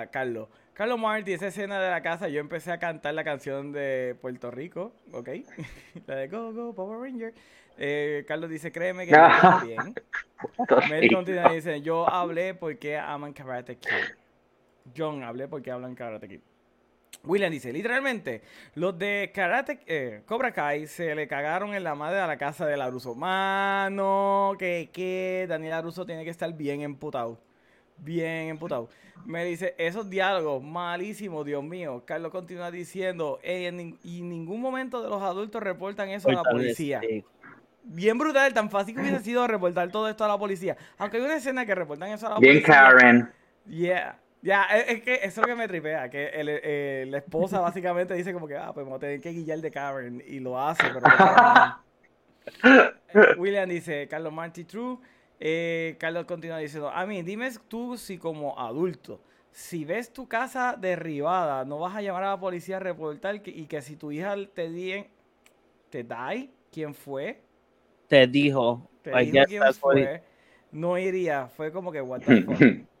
a 0.00 0.06
Carlos. 0.08 0.48
Carlos 0.74 0.98
Marty, 0.98 1.32
esa 1.32 1.48
escena 1.48 1.80
de 1.80 1.90
la 1.90 2.02
casa, 2.02 2.28
yo 2.28 2.40
empecé 2.40 2.72
a 2.72 2.78
cantar 2.78 3.14
la 3.14 3.24
canción 3.24 3.72
de 3.72 4.16
Puerto 4.20 4.50
Rico, 4.50 4.92
¿ok? 5.12 5.28
la 6.06 6.16
de 6.16 6.28
Go, 6.28 6.52
Go, 6.52 6.74
Power 6.74 7.00
Ranger. 7.00 7.34
Eh, 7.78 8.24
Carlos 8.26 8.50
dice, 8.50 8.72
créeme 8.72 9.06
que 9.06 9.12
yo 9.12 9.28
también. 9.40 9.94
Mary 10.88 11.08
continúa 11.08 11.52
y 11.52 11.56
dice, 11.56 11.80
yo 11.80 12.08
hablé 12.08 12.54
porque 12.54 12.98
aman 12.98 13.32
Karate 13.32 13.76
Kid. 13.76 13.90
John, 14.96 15.22
hablé 15.22 15.46
porque 15.46 15.70
hablan 15.70 15.94
Karate 15.94 16.28
Kid. 16.28 16.40
William 17.24 17.50
dice, 17.50 17.72
literalmente, 17.72 18.42
los 18.74 18.96
de 18.98 19.30
Karate, 19.34 19.80
eh, 19.86 20.22
Cobra 20.24 20.52
Kai 20.52 20.86
se 20.86 21.14
le 21.14 21.26
cagaron 21.28 21.74
en 21.74 21.84
la 21.84 21.94
madre 21.94 22.20
a 22.20 22.26
la 22.26 22.36
casa 22.38 22.64
de 22.64 22.76
Laruso. 22.76 23.14
Mano, 23.14 24.54
que, 24.58 24.88
que 24.92 25.46
Daniel 25.48 25.72
Laruso 25.72 26.06
tiene 26.06 26.24
que 26.24 26.30
estar 26.30 26.52
bien 26.54 26.80
emputado. 26.82 27.38
Bien 27.98 28.48
emputado. 28.48 28.88
Me 29.26 29.44
dice, 29.44 29.74
esos 29.78 30.08
diálogos, 30.08 30.62
malísimos, 30.62 31.44
Dios 31.44 31.64
mío. 31.64 32.04
Carlos 32.06 32.30
continúa 32.30 32.70
diciendo, 32.70 33.40
"Ey, 33.42 33.66
en 33.66 33.78
nin- 33.78 33.98
y 34.04 34.20
en 34.20 34.28
ningún 34.28 34.60
momento 34.60 35.02
de 35.02 35.08
los 35.08 35.20
adultos 35.20 35.60
reportan 35.62 36.08
eso 36.10 36.28
a 36.28 36.32
la 36.34 36.42
policía. 36.44 37.00
Sí. 37.00 37.24
Bien 37.82 38.16
brutal, 38.16 38.54
tan 38.54 38.70
fácil 38.70 38.94
que 38.94 39.00
hubiese 39.00 39.20
sido 39.20 39.46
reportar 39.48 39.90
todo 39.90 40.08
esto 40.08 40.24
a 40.24 40.28
la 40.28 40.38
policía. 40.38 40.76
Aunque 40.98 41.16
hay 41.16 41.24
una 41.24 41.36
escena 41.36 41.66
que 41.66 41.74
reportan 41.74 42.10
eso 42.10 42.26
a 42.28 42.34
la 42.34 42.38
Bien 42.38 42.54
policía. 42.62 42.74
Karen. 42.74 43.32
Yeah. 43.66 44.18
Ya, 44.42 44.64
es, 44.66 44.88
es 44.88 45.02
que 45.02 45.14
eso 45.16 45.26
es 45.28 45.36
lo 45.38 45.46
que 45.46 45.54
me 45.56 45.68
tripea, 45.68 46.08
que 46.10 46.28
el- 46.28 46.48
eh, 46.48 47.06
la 47.08 47.18
esposa 47.18 47.60
básicamente 47.60 48.14
dice 48.14 48.32
como 48.32 48.46
que, 48.46 48.56
ah, 48.56 48.72
pues 48.72 48.84
vamos 48.84 48.98
a 48.98 49.00
tener 49.00 49.20
que 49.20 49.30
guillar 49.30 49.58
de 49.60 49.70
Karen, 49.70 50.22
y 50.26 50.40
lo 50.40 50.60
hace, 50.60 50.90
pero... 50.90 51.00
no 51.00 51.78
William 53.36 53.68
dice, 53.68 54.06
Carlos 54.08 54.32
Marty 54.32 54.64
True, 54.64 54.98
eh, 55.40 55.96
Carlos 55.98 56.24
continúa 56.26 56.58
diciendo, 56.58 56.90
a 56.90 57.06
mí, 57.06 57.22
dime 57.22 57.50
tú 57.68 57.96
si 57.96 58.18
como 58.18 58.58
adulto, 58.58 59.20
si 59.50 59.84
ves 59.84 60.12
tu 60.12 60.28
casa 60.28 60.76
derribada, 60.78 61.64
no 61.64 61.78
vas 61.78 61.96
a 61.96 62.02
llamar 62.02 62.24
a 62.24 62.30
la 62.30 62.40
policía 62.40 62.76
a 62.76 62.80
reportar 62.80 63.42
que- 63.42 63.50
y 63.50 63.66
que 63.66 63.82
si 63.82 63.96
tu 63.96 64.12
hija 64.12 64.34
te 64.54 64.68
di 64.70 65.04
te 65.90 66.04
die, 66.04 66.50
¿quién 66.70 66.94
fue? 66.94 67.40
Te 68.08 68.26
dijo. 68.26 68.88
Te 69.02 69.10
I 69.10 69.24
dijo 69.24 69.44
quién 69.46 69.62
fue, 69.72 70.22
no 70.72 70.98
iría. 70.98 71.48
Fue 71.48 71.72
como 71.72 71.90
que, 71.92 72.00
what 72.00 72.20
the 72.20 72.34
fuck. 72.44 72.58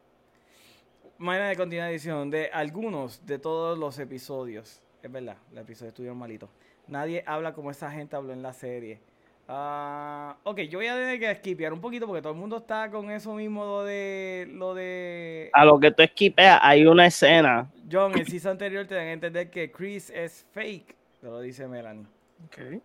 Mañana 1.18 1.48
de 1.48 1.56
continuación 1.56 2.30
de 2.30 2.48
algunos 2.52 3.26
de 3.26 3.40
todos 3.40 3.76
los 3.76 3.98
episodios. 3.98 4.80
Es 5.02 5.10
verdad, 5.10 5.36
los 5.50 5.62
episodios 5.62 5.90
estuvieron 5.90 6.16
malitos. 6.16 6.48
Nadie 6.86 7.24
habla 7.26 7.52
como 7.52 7.72
esa 7.72 7.90
gente 7.90 8.14
habló 8.14 8.32
en 8.32 8.40
la 8.40 8.52
serie. 8.52 9.00
Ah, 9.48 10.36
ok, 10.44 10.60
yo 10.70 10.78
voy 10.78 10.86
a 10.86 10.94
tener 10.94 11.18
que 11.18 11.34
skipear 11.34 11.72
un 11.72 11.80
poquito 11.80 12.06
porque 12.06 12.22
todo 12.22 12.34
el 12.34 12.38
mundo 12.38 12.58
está 12.58 12.88
con 12.88 13.10
eso 13.10 13.34
mismo 13.34 13.64
lo 13.64 13.82
de 13.82 14.46
lo 14.52 14.74
de 14.74 15.50
A 15.54 15.64
lo 15.64 15.80
que 15.80 15.90
tú 15.90 16.04
esquipeas, 16.04 16.60
hay 16.62 16.86
una 16.86 17.06
escena. 17.06 17.68
John, 17.90 18.16
el 18.16 18.28
season 18.28 18.52
anterior 18.52 18.86
te 18.86 18.94
dan 18.94 19.08
a 19.08 19.12
entender 19.12 19.50
que 19.50 19.72
Chris 19.72 20.10
es 20.10 20.46
fake. 20.52 20.94
Te 21.20 21.26
lo 21.26 21.40
dice 21.40 21.66
Melanie. 21.66 22.06
Okay. 22.46 22.80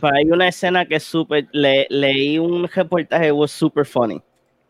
Pero 0.00 0.14
hay 0.14 0.30
una 0.30 0.46
escena 0.46 0.86
que 0.86 0.94
es 0.94 1.02
súper. 1.02 1.48
Le, 1.50 1.88
leí 1.90 2.38
un 2.38 2.68
reportaje, 2.68 3.32
was 3.32 3.50
super 3.50 3.84
funny. 3.84 4.22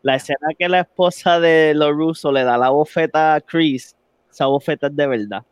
La 0.02 0.16
escena 0.16 0.48
que 0.58 0.68
la 0.68 0.80
esposa 0.80 1.38
de 1.40 1.74
los 1.74 1.90
rusos 1.92 2.32
le 2.32 2.42
da 2.44 2.58
la 2.58 2.70
bofeta 2.70 3.34
a 3.34 3.40
Chris, 3.40 3.96
esa 4.30 4.46
bofeta 4.46 4.88
es 4.88 4.96
de 4.96 5.06
verdad. 5.06 5.42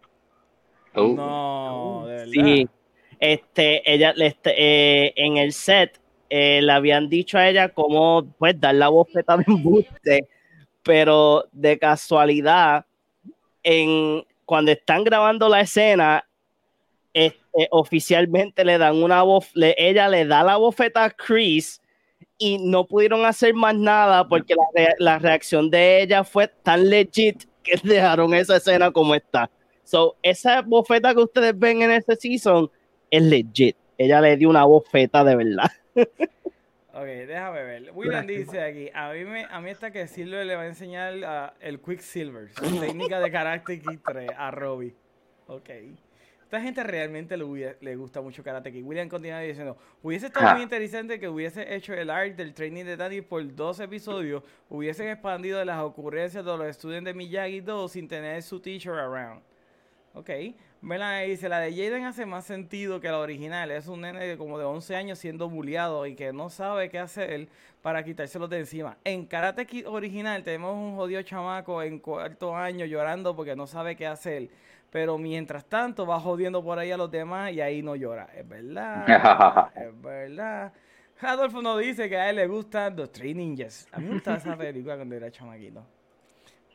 Uh. 0.95 1.15
No, 1.15 2.05
de 2.07 2.15
verdad. 2.15 2.33
Sí. 2.33 2.69
Este, 3.21 3.83
ella, 3.93 4.13
le- 4.15 4.27
este, 4.27 4.55
eh, 4.57 5.13
en 5.17 5.37
el 5.37 5.53
set, 5.53 6.01
eh, 6.31 6.61
le 6.63 6.73
habían 6.73 7.09
dicho 7.09 7.39
a 7.39 7.49
ella 7.49 7.69
cómo 7.69 8.25
pues 8.39 8.59
dar 8.59 8.75
la 8.75 8.89
bofeta 8.89 9.37
de 9.37 9.45
embuste, 9.47 10.29
pero 10.83 11.45
de 11.53 11.79
casualidad, 11.79 12.87
en, 13.63 14.25
cuando 14.47 14.73
están 14.73 15.05
grabando 15.05 15.49
la 15.49 15.61
escena, 15.61 16.25
este, 17.13 17.69
oficialmente 17.71 18.65
le 18.65 18.79
dan 18.79 19.03
una 19.03 19.23
voz, 19.23 19.51
ella 19.55 20.09
le 20.09 20.25
da 20.25 20.43
la 20.43 20.57
bofeta 20.57 21.05
a 21.05 21.11
Chris 21.11 21.81
y 22.41 22.59
no 22.59 22.87
pudieron 22.87 23.25
hacer 23.27 23.53
más 23.55 23.77
nada 23.77 24.27
porque 24.27 24.55
la, 24.55 24.65
rea- 24.75 24.95
la 24.99 25.19
reacción 25.19 25.71
de 25.71 26.03
ella 26.03 26.25
fue 26.25 26.49
tan 26.49 26.89
legit 26.89 27.45
que 27.63 27.75
dejaron 27.85 28.33
esa 28.35 28.57
escena 28.57 28.91
como 28.91 29.15
está. 29.15 29.49
So, 29.85 30.17
esa 30.23 30.63
bofeta 30.63 31.15
que 31.15 31.21
ustedes 31.21 31.57
ven 31.57 31.83
en 31.83 31.91
este 31.91 32.17
season 32.17 32.71
es 33.11 33.23
legit. 33.23 33.77
Ella 33.99 34.21
le 34.23 34.37
dio 34.39 34.49
una 34.49 34.65
bofeta 34.65 35.23
de 35.23 35.37
verdad. 35.37 35.71
Ok, 36.93 37.07
déjame 37.07 37.63
ver. 37.63 37.91
William 37.95 38.27
dice 38.27 38.61
aquí, 38.61 38.91
a 38.93 39.13
mí, 39.13 39.25
me, 39.25 39.45
a 39.45 39.61
mí 39.61 39.71
esta 39.71 39.93
que 39.93 40.09
Silver 40.09 40.45
le 40.45 40.57
va 40.57 40.63
a 40.63 40.67
enseñar 40.67 41.15
ah, 41.25 41.55
el 41.61 41.81
Quicksilver, 41.81 42.51
su 42.53 42.81
técnica 42.81 43.21
de 43.21 43.31
Kid 43.65 44.01
3 44.05 44.31
a 44.37 44.51
Robbie. 44.51 44.95
Ok. 45.47 45.71
Esta 46.51 46.61
gente 46.61 46.83
realmente 46.83 47.37
le, 47.37 47.45
hubiera- 47.45 47.77
le 47.81 47.95
gusta 47.95 48.21
mucho 48.21 48.43
Karate 48.43 48.73
Kid. 48.73 48.83
William 48.85 49.09
continúa 49.09 49.39
diciendo, 49.39 49.77
hubiese 50.03 50.27
estado 50.27 50.49
Ah. 50.49 50.55
muy 50.55 50.65
interesante 50.65 51.21
que 51.21 51.29
hubiese 51.29 51.77
hecho 51.77 51.95
el 51.95 52.11
art 52.11 52.35
del 52.35 52.53
training 52.55 52.85
de 52.87 52.97
Danny 52.97 53.21
por 53.21 53.55
dos 53.55 53.79
episodios, 53.79 54.43
hubiesen 54.69 55.07
expandido 55.11 55.65
las 55.65 55.79
ocurrencias 55.81 56.45
de 56.45 56.57
los 56.57 56.67
estudiantes 56.67 57.15
de 57.15 57.19
Miyagi 57.19 57.61
2 57.61 57.93
sin 57.93 58.09
tener 58.09 58.43
su 58.43 58.59
teacher 58.59 58.95
around. 58.95 59.41
Ok. 60.15 60.29
Melanie 60.83 61.29
dice, 61.29 61.49
la 61.49 61.61
de 61.61 61.71
Jaden 61.71 62.05
hace 62.07 62.27
más 62.27 62.47
sentido 62.47 63.01
que 63.01 63.07
la 63.07 63.21
original. 63.21 63.71
Es 63.71 63.87
un 63.87 64.01
nene 64.01 64.27
de 64.27 64.37
como 64.37 64.59
de 64.59 64.65
11 64.65 64.97
años 64.97 65.21
siendo 65.21 65.49
bulleado 65.49 66.05
y 66.05 66.17
que 66.17 66.33
no 66.33 66.51
sabe 66.51 66.89
qué 66.89 66.99
hacer 66.99 67.47
para 67.81 68.03
quitárselo 68.03 68.49
de 68.49 68.59
encima. 68.59 68.97
En 69.05 69.25
Karate 69.25 69.67
Kid 69.67 69.87
original 69.87 70.43
tenemos 70.43 70.75
un 70.75 70.97
jodido 70.97 71.23
chamaco 71.23 71.81
en 71.81 72.01
cuarto 72.01 72.57
año 72.57 72.87
llorando 72.87 73.37
porque 73.37 73.55
no 73.55 73.69
sabe 73.69 73.95
qué 73.95 74.09
hacer. 74.09 74.49
Pero 74.91 75.19
mientras 75.19 75.65
tanto 75.67 76.07
va 76.07 76.19
jodiendo 76.19 76.63
por 76.65 76.79
ahí 76.79 76.91
a 76.91 76.97
los 76.97 77.11
demás 77.11 77.53
y 77.53 77.61
ahí 77.61 77.83
no 77.83 77.95
llora. 77.95 78.29
Es 78.35 78.47
verdad. 78.49 79.71
es 79.77 80.03
verdad. 80.03 80.73
Adolfo 81.23 81.61
nos 81.63 81.79
dice 81.81 82.09
que 82.09 82.17
a 82.17 82.31
él 82.31 82.37
le 82.37 82.47
gustan 82.47 82.97
los 82.97 83.13
Three 83.13 83.35
Ninjas. 83.35 83.87
A 83.93 83.99
mí 83.99 84.07
me 84.07 84.15
gustaba 84.15 84.39
esa 84.39 84.57
película 84.57 84.97
cuando 84.97 85.15
era 85.15 85.31
chamaquito. 85.31 85.85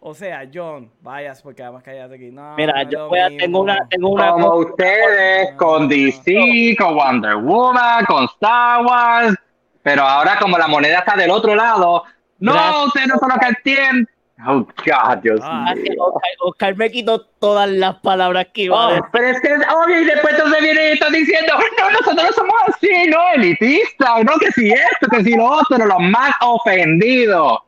O 0.01 0.13
sea, 0.13 0.47
John, 0.53 0.91
vayas 1.01 1.41
porque 1.41 1.63
además 1.63 1.81
cállate 1.83 2.15
aquí. 2.15 2.29
No, 2.31 2.55
Mira, 2.55 2.83
no 2.83 2.89
yo 2.91 3.09
voy 3.09 3.19
a- 3.19 3.27
tengo 3.29 3.61
una, 3.61 3.87
tengo 3.89 4.09
una 4.09 4.31
Como 4.33 4.51
cosa- 4.51 4.69
ustedes 4.69 5.51
con 5.57 5.87
DC, 5.89 6.75
con 6.77 6.95
Wonder 6.95 7.37
Woman, 7.37 8.05
con 8.05 8.25
Star 8.25 8.85
Wars, 8.85 9.35
pero 9.81 10.03
ahora 10.03 10.37
como 10.39 10.59
la 10.59 10.67
moneda 10.67 10.99
está 10.99 11.15
del 11.15 11.31
otro 11.31 11.55
lado, 11.55 12.03
no, 12.37 12.85
ustedes 12.85 13.07
no 13.07 13.17
son 13.17 13.29
lo 13.29 13.35
que 13.39 13.47
entienden. 13.47 14.07
Oh, 14.45 14.67
God, 14.85 15.17
Dios 15.23 15.39
Ah, 15.43 15.73
mío. 15.75 15.93
Oscar, 15.97 16.29
Oscar 16.41 16.75
me 16.75 16.91
quitó 16.91 17.21
todas 17.21 17.69
las 17.69 17.95
palabras 17.99 18.47
que 18.53 18.63
iba 18.63 18.75
a 18.75 18.87
Oh, 18.87 18.89
decir. 18.89 19.03
pero 19.13 19.27
es 19.29 19.39
que 19.39 19.47
es 19.47 19.61
obvio 19.73 20.01
y 20.01 20.05
después 20.05 20.33
entonces 20.33 20.61
viene 20.61 20.89
y 20.89 20.91
está 20.93 21.09
diciendo, 21.09 21.53
no, 21.79 21.89
nosotros 21.91 22.15
no 22.25 22.31
somos 22.33 22.55
así, 22.67 22.89
no, 23.07 23.17
elitistas, 23.33 24.23
no, 24.25 24.37
que 24.37 24.51
si 24.51 24.71
esto, 24.71 25.07
que 25.09 25.23
si 25.23 25.35
lo 25.35 25.45
otro, 25.45 25.77
los 25.85 25.99
más 25.99 26.35
ofendidos. 26.41 27.59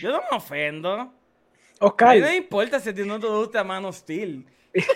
Yo 0.00 0.12
no 0.12 0.20
me 0.30 0.36
ofendo. 0.36 0.92
A 0.92 1.08
Oscar, 1.80 2.14
mí 2.14 2.20
no 2.20 2.26
me 2.28 2.36
importa 2.36 2.78
si 2.80 2.88
a 2.90 2.94
ti 2.94 3.02
no 3.04 3.18
te 3.18 3.26
gusta 3.26 3.64
Man 3.64 3.84
of 3.84 3.96
Steel. 3.96 4.46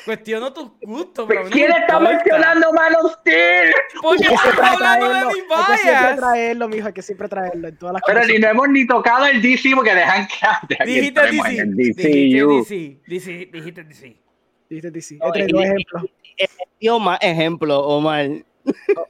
Cuestiono 0.05 0.53
tus 0.53 0.70
gustos, 0.83 1.26
pero 1.28 1.45
¿Quién 1.51 1.70
está 1.70 1.97
importa. 1.99 2.01
mencionando 2.01 2.72
Man 2.72 2.95
of 3.03 3.12
Steel? 3.20 3.72
Porque 4.03 4.24
siempre 4.24 4.66
hablando 4.66 5.09
de 5.09 5.14
traerlo, 5.16 5.28
mi 5.39 5.41
hay 5.51 5.72
que 5.72 5.83
siempre 5.83 6.16
traerlo, 6.16 6.68
mijo, 6.68 6.87
hay 6.87 6.93
que 6.93 7.03
siempre 7.03 7.28
traerlo 7.28 7.68
en 7.68 7.76
todas 7.78 7.93
las 7.95 8.03
Pero 8.07 8.26
ni 8.26 8.39
no 8.39 8.49
hemos 8.49 8.68
ni 8.68 8.87
tocado 8.87 9.26
el 9.26 9.41
DC 9.43 9.70
porque 9.74 9.95
dejan 9.95 10.26
que 10.26 10.35
dejan 10.68 10.87
que 10.87 10.93
Dijiste 10.93 11.20
DC. 11.20 11.64
Dijiste. 11.66 12.45
DC. 12.47 13.01
DC. 13.07 13.49
Dijiste 13.53 13.85
DC. 13.85 14.16
Dijiste 14.68 14.91
DC. 14.91 15.16
No, 15.18 15.28
He 15.28 15.33
traído 15.33 15.49
y- 15.49 15.53
dos 15.53 15.64
ejemplos. 15.64 16.05
Dio 16.81 16.99
más 16.99 17.18
ejemplo, 17.22 17.81
Omar. 17.81 18.26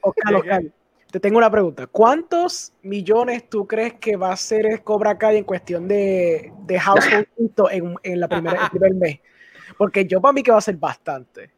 Oscar, 0.01 0.35
Oscar, 0.35 0.63
te 1.11 1.19
tengo 1.19 1.37
una 1.37 1.49
pregunta. 1.51 1.87
¿Cuántos 1.87 2.73
millones 2.81 3.49
tú 3.49 3.67
crees 3.67 3.93
que 3.93 4.15
va 4.15 4.31
a 4.31 4.35
ser 4.37 4.65
el 4.65 4.81
Cobra 4.83 5.17
Kai 5.17 5.37
en 5.37 5.43
cuestión 5.43 5.87
de, 5.87 6.51
de 6.65 6.79
household 6.79 7.27
en, 7.71 7.95
en 8.03 8.19
la 8.19 8.27
primera, 8.27 8.63
el 8.65 8.69
primer 8.69 8.93
mes? 8.95 9.19
Porque 9.81 10.05
yo 10.05 10.21
para 10.21 10.31
mí 10.31 10.43
que 10.43 10.51
va 10.51 10.59
a 10.59 10.61
ser 10.61 10.75
bastante. 10.75 11.49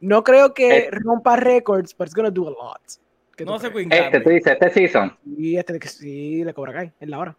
No 0.00 0.24
creo 0.24 0.52
que 0.52 0.78
Eh. 0.78 0.88
rompa 0.90 1.36
récords, 1.36 1.96
but 1.96 2.08
it's 2.08 2.14
gonna 2.16 2.28
do 2.28 2.48
a 2.48 2.50
lot. 2.50 2.80
¿Qué 3.36 3.44
tú 3.44 3.52
No? 3.52 3.60
Queen 3.60 3.92
Este, 3.92 4.18
tú 4.20 4.30
dices, 4.30 4.52
este 4.60 4.70
season. 4.70 5.16
Sí, 5.24 5.56
este 5.56 5.78
que 5.78 5.86
sí, 5.86 6.42
le 6.42 6.52
Cobra 6.52 6.72
Kai, 6.72 6.92
en 6.98 7.08
la 7.08 7.20
hora. 7.20 7.36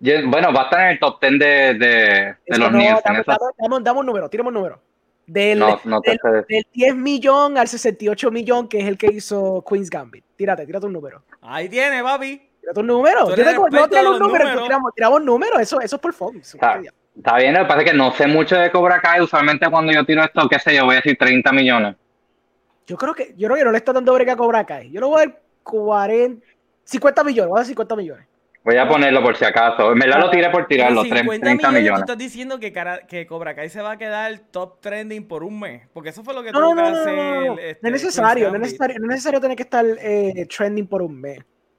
Yo- 0.00 0.16
bueno, 0.28 0.52
va 0.52 0.60
a 0.60 0.64
estar 0.64 0.80
en 0.82 0.88
el 0.88 0.98
top 0.98 1.18
10 1.18 1.38
de, 1.38 1.46
de, 1.46 1.78
de 1.78 2.58
los 2.58 2.70
no, 2.70 2.76
Nielsen. 2.76 3.00
dame, 3.06 3.20
eso- 3.20 3.30
dame- 3.30 3.52
dame- 3.56 3.84
dame 3.84 4.00
un 4.00 4.06
número, 4.06 4.28
tiramos 4.28 4.50
un 4.50 4.54
número. 4.54 4.82
Del, 5.26 5.58
no, 5.58 5.80
no 5.84 6.02
te 6.02 6.10
del, 6.22 6.44
del 6.46 6.66
10 6.74 6.94
millón 6.94 7.56
al 7.56 7.68
68 7.68 8.30
millón, 8.30 8.68
que 8.68 8.80
es 8.80 8.84
el 8.86 8.98
que 8.98 9.06
hizo 9.06 9.64
Queen's 9.66 9.88
Gambit. 9.88 10.26
Tírate, 10.36 10.66
tírate 10.66 10.84
un 10.84 10.92
número. 10.92 11.22
Ahí 11.40 11.70
tiene, 11.70 12.02
papi. 12.02 12.50
Tírate 12.60 12.80
un 12.80 12.86
número. 12.86 13.20
Yo 13.20 13.28
no 13.30 13.34
tiramos 13.34 13.70
de 13.70 13.98
un 13.98 14.04
los 14.04 14.20
número, 14.20 14.44
números. 14.44 14.62
tiramos, 14.64 14.94
tiramos 14.94 15.20
un 15.20 15.24
número. 15.24 15.58
Eso, 15.58 15.80
eso 15.80 15.96
es 15.96 16.02
por 16.02 16.12
Fox. 16.12 16.54
Está 17.16 17.36
bien, 17.36 17.54
lo 17.54 17.60
que 17.60 17.64
pasa 17.66 17.80
es 17.82 17.90
que 17.90 17.96
no 17.96 18.12
sé 18.12 18.26
mucho 18.26 18.56
de 18.56 18.70
Cobra 18.70 19.00
Kai. 19.00 19.20
Usualmente 19.20 19.68
cuando 19.70 19.92
yo 19.92 20.04
tiro 20.04 20.22
esto, 20.22 20.48
qué 20.48 20.58
sé 20.58 20.74
yo, 20.76 20.84
voy 20.84 20.94
a 20.94 20.98
decir 20.98 21.16
30 21.16 21.50
millones. 21.52 21.96
Yo 22.86 22.96
creo 22.96 23.14
que 23.14 23.34
yo 23.36 23.48
creo 23.48 23.56
que 23.56 23.64
no 23.64 23.72
le 23.72 23.78
está 23.78 23.92
dando 23.92 24.12
brega 24.14 24.34
a 24.34 24.36
Cobra 24.36 24.64
Kai. 24.64 24.90
Yo 24.90 25.00
le 25.00 25.06
voy 25.06 25.16
a 25.22 25.26
dar 25.26 25.40
40, 25.62 26.46
50 26.84 27.24
millones. 27.24 27.48
Voy 27.48 27.56
a 27.56 27.60
dar 27.60 27.66
50 27.66 27.96
millones. 27.96 28.26
Voy 28.62 28.76
a 28.76 28.88
ponerlo 28.88 29.22
por 29.22 29.36
si 29.36 29.44
acaso. 29.44 29.92
En 29.92 29.98
verdad 29.98 30.20
lo 30.20 30.28
tiré 30.30 30.50
por 30.50 30.66
tirarlo, 30.66 31.02
Con 31.02 31.08
30 31.10 31.22
50 31.22 31.48
millones. 31.56 31.80
millones, 31.82 31.98
tú 32.00 32.12
estás 32.12 32.18
diciendo 32.18 32.58
que, 32.60 32.72
cara- 32.72 33.06
que 33.06 33.24
Cobra 33.26 33.54
Kai 33.54 33.68
se 33.70 33.80
va 33.80 33.92
a 33.92 33.96
quedar 33.96 34.38
top 34.50 34.80
trending 34.80 35.26
por 35.26 35.42
un 35.44 35.58
mes. 35.58 35.82
Porque 35.92 36.10
eso 36.10 36.22
fue 36.24 36.34
lo 36.34 36.42
que 36.42 36.50
No, 36.52 36.60
tuvo 36.60 36.74
no, 36.74 36.84
que 36.84 36.90
no, 36.90 36.96
no, 36.96 37.00
hacer. 37.00 37.14
no, 37.16 37.34
no. 37.34 37.44
No 37.46 37.52
este, 37.60 37.70
es 37.70 37.78
Queen's 37.80 37.92
necesario, 38.04 38.42
no 38.44 38.48
es 38.48 38.52
Gambit. 38.52 38.62
necesario, 38.72 38.96
no 38.98 39.04
es 39.04 39.10
necesario 39.10 39.40
tener 39.40 39.56
que 39.56 39.62
estar 39.62 39.84
eh, 40.00 40.46
trending 40.54 40.86
por 40.86 41.00
un 41.02 41.20
mes. 41.20 41.38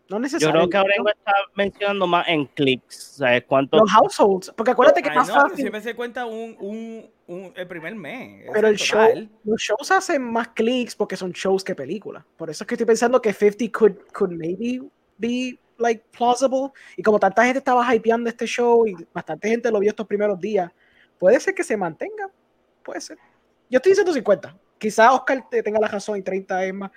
No 0.10 0.26
Yo 0.26 0.52
creo 0.52 0.70
que 0.70 0.78
ahora 0.78 0.94
está 1.14 1.34
mencionando 1.54 2.08
más 2.08 2.28
en 2.30 2.46
clics. 2.46 3.16
¿Sabes 3.18 3.44
cuánto? 3.46 3.78
Los 3.78 3.92
households, 3.92 4.54
porque 4.56 4.72
acuérdate 4.72 5.02
que 5.02 5.10
Ay, 5.10 5.16
más 5.16 5.28
no, 5.28 5.34
pero 5.34 5.50
fácil. 5.50 5.58
siempre 5.58 5.82
se 5.82 5.96
cuenta 5.96 6.26
un, 6.26 6.56
un, 6.60 7.10
un- 7.28 7.54
el 7.56 7.68
primer 7.68 7.94
mes. 7.96 8.50
Pero 8.54 8.70
el 8.70 8.78
show, 8.78 9.28
los 9.44 9.62
shows 9.62 9.92
hacen 9.92 10.22
más 10.24 10.50
clics 10.50 10.96
porque 10.96 11.18
son 11.18 11.32
shows 11.34 11.64
que 11.64 11.76
películas. 11.76 12.24
Por 12.38 12.50
eso 12.50 12.64
es 12.64 12.68
que 12.68 12.76
estoy 12.76 12.88
pensando 12.88 13.22
que 13.22 13.34
50 13.34 13.78
could, 13.78 13.96
could 14.14 14.32
maybe 14.32 14.82
be 15.18 15.60
like 15.78 16.04
plausible. 16.18 16.72
Y 16.96 17.04
como 17.04 17.20
tanta 17.20 17.44
gente 17.44 17.60
estaba 17.60 17.94
hypeando 17.94 18.30
este 18.30 18.46
show 18.46 18.88
y 18.88 18.96
bastante 19.14 19.50
gente 19.50 19.70
lo 19.72 19.80
vio 19.80 19.90
estos 19.90 20.08
primeros 20.08 20.40
días, 20.40 20.72
puede 21.18 21.38
ser 21.42 21.54
que 21.54 21.64
se 21.66 21.76
mantenga. 21.76 22.30
Puede 22.82 23.02
ser. 23.02 23.18
Yo 23.70 23.78
estoy 23.78 23.92
diciendo 23.92 24.14
50. 24.14 24.56
Quizás 24.78 25.12
Oscar 25.12 25.50
te 25.50 25.62
tenga 25.62 25.80
la 25.82 25.88
razón 25.90 26.18
y 26.18 26.22
30 26.22 26.64
es 26.64 26.74
más. 26.74 26.92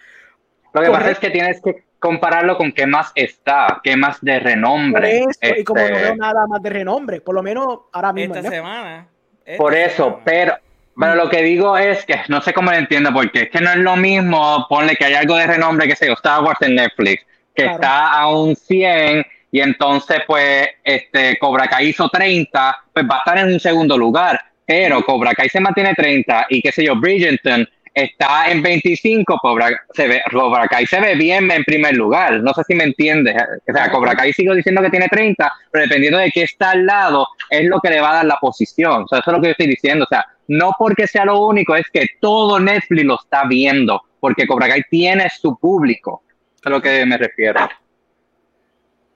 Lo 0.72 0.80
que 0.82 0.90
pasa 0.90 1.10
es 1.10 1.18
que 1.18 1.30
tienes 1.30 1.60
que 1.60 1.89
compararlo 2.00 2.56
con 2.56 2.72
qué 2.72 2.86
más 2.86 3.12
está, 3.14 3.80
qué 3.84 3.96
más 3.96 4.20
de 4.22 4.34
Por 4.38 4.42
renombre. 4.42 5.18
eso, 5.20 5.54
y 5.56 5.62
como 5.64 5.80
no 5.82 5.86
Este, 5.88 6.02
veo 6.02 6.16
nada 6.16 6.46
más 6.48 6.62
de 6.62 6.70
renombre, 6.70 7.20
por 7.20 7.34
lo 7.34 7.42
menos 7.42 7.66
ahora 7.92 8.12
mismo. 8.12 8.34
Esta 8.34 8.50
semana. 8.50 9.06
esta 9.44 9.62
Por 9.62 9.74
eso, 9.74 10.04
semana. 10.04 10.22
pero, 10.24 10.54
pero 10.98 11.14
lo 11.14 11.28
que 11.30 11.42
digo 11.42 11.76
es 11.76 12.04
que 12.06 12.16
no 12.28 12.40
sé 12.40 12.52
cómo 12.52 12.70
lo 12.70 12.76
entiendo, 12.78 13.12
porque 13.12 13.42
es 13.42 13.50
que 13.50 13.60
no 13.60 13.70
es 13.70 13.76
lo 13.76 13.96
mismo, 13.96 14.66
ponle 14.68 14.96
que 14.96 15.04
hay 15.04 15.14
algo 15.14 15.36
de 15.36 15.46
renombre, 15.46 15.86
que 15.86 15.94
sé 15.96 16.06
yo, 16.06 16.14
Star 16.14 16.42
Wars 16.42 16.60
en 16.62 16.74
Netflix, 16.76 17.24
que 17.54 17.62
Claro. 17.64 17.74
está 17.76 18.12
a 18.14 18.28
un 18.28 18.56
100 18.56 19.24
y 19.52 19.60
entonces 19.60 20.20
pues 20.26 20.68
este 20.84 21.36
Cobra 21.38 21.66
Kai 21.68 21.88
hizo 21.88 22.08
30, 22.08 22.84
pues 22.94 23.04
va 23.04 23.16
a 23.16 23.18
estar 23.18 23.38
en 23.38 23.52
un 23.52 23.60
segundo 23.60 23.98
lugar, 23.98 24.40
pero 24.64 25.02
Cobra 25.04 25.34
Kai 25.34 25.48
se 25.48 25.60
mantiene 25.60 25.92
30 25.94 26.46
y 26.48 26.62
qué 26.62 26.70
sé 26.72 26.84
yo, 26.84 26.94
Bridgerton 26.96 27.68
está 27.94 28.50
en 28.50 28.62
25, 28.62 29.38
Cobra, 29.40 29.70
se 29.92 30.08
ve, 30.08 30.22
Cobra 30.30 30.68
Kai 30.68 30.86
se 30.86 31.00
ve 31.00 31.14
bien 31.14 31.50
en 31.50 31.64
primer 31.64 31.94
lugar, 31.96 32.40
no 32.40 32.52
sé 32.54 32.62
si 32.64 32.74
me 32.74 32.84
entiendes, 32.84 33.34
o 33.68 33.72
sea, 33.72 33.90
Cobra 33.90 34.14
Kai 34.14 34.32
sigo 34.32 34.54
diciendo 34.54 34.82
que 34.82 34.90
tiene 34.90 35.08
30, 35.08 35.52
pero 35.70 35.82
dependiendo 35.82 36.18
de 36.18 36.30
qué 36.30 36.42
está 36.42 36.70
al 36.70 36.86
lado, 36.86 37.26
es 37.48 37.64
lo 37.64 37.80
que 37.80 37.90
le 37.90 38.00
va 38.00 38.12
a 38.12 38.14
dar 38.16 38.24
la 38.26 38.36
posición, 38.36 39.02
o 39.02 39.08
sea, 39.08 39.18
eso 39.18 39.30
es 39.30 39.36
lo 39.36 39.40
que 39.40 39.48
yo 39.48 39.52
estoy 39.52 39.66
diciendo, 39.66 40.04
o 40.04 40.08
sea, 40.08 40.24
no 40.48 40.72
porque 40.78 41.06
sea 41.06 41.24
lo 41.24 41.44
único, 41.46 41.74
es 41.74 41.86
que 41.92 42.06
todo 42.20 42.58
Netflix 42.60 43.04
lo 43.04 43.20
está 43.20 43.44
viendo, 43.44 44.02
porque 44.20 44.46
Cobra 44.46 44.68
Kai 44.68 44.84
tiene 44.88 45.28
su 45.30 45.58
público, 45.58 46.22
es 46.56 46.66
a 46.66 46.70
lo 46.70 46.80
que 46.80 47.04
me 47.06 47.16
refiero. 47.16 47.60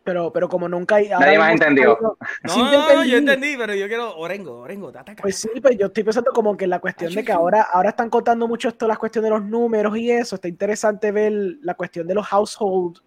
Pero, 0.05 0.31
pero 0.31 0.49
como 0.51 0.69
nunca 0.69 0.97
hay. 0.97 1.11
ahora 1.11 1.25
Nadie 1.27 1.39
más 1.39 1.53
entendió. 1.53 1.99
No, 2.01 2.17
Sí, 2.53 2.61
no, 2.61 2.87
te 2.87 2.95
no, 2.95 3.05
yo 3.05 3.17
entendí. 3.17 3.57
pero 3.57 3.75
yo 3.75 3.89
quiero 3.89 4.15
Orengo, 4.17 4.59
Orengo, 4.59 4.93
date 4.93 5.13
acá. 5.13 5.23
Pues 5.23 5.37
sí, 5.37 5.49
pues 5.63 5.79
yo 5.79 5.87
estoy 5.87 6.05
pensando 6.05 6.31
como 6.33 6.57
que 6.57 6.67
la 6.67 6.79
cuestión 6.79 7.13
de 7.15 7.25
que 7.25 7.33
ahora, 7.33 7.63
ahora 7.63 7.89
están 7.89 8.11
contando 8.11 8.47
mucho 8.47 8.69
esto, 8.69 8.87
las 8.87 8.99
cuestiones 8.99 9.31
de 9.31 9.39
los 9.39 9.45
números 9.49 9.97
y 9.97 10.11
eso. 10.11 10.35
Está 10.35 10.47
interesante 10.49 11.11
ver 11.11 11.33
la 11.63 11.75
cuestión 11.75 12.07
de 12.07 12.15
los 12.15 12.27
household. 12.27 12.99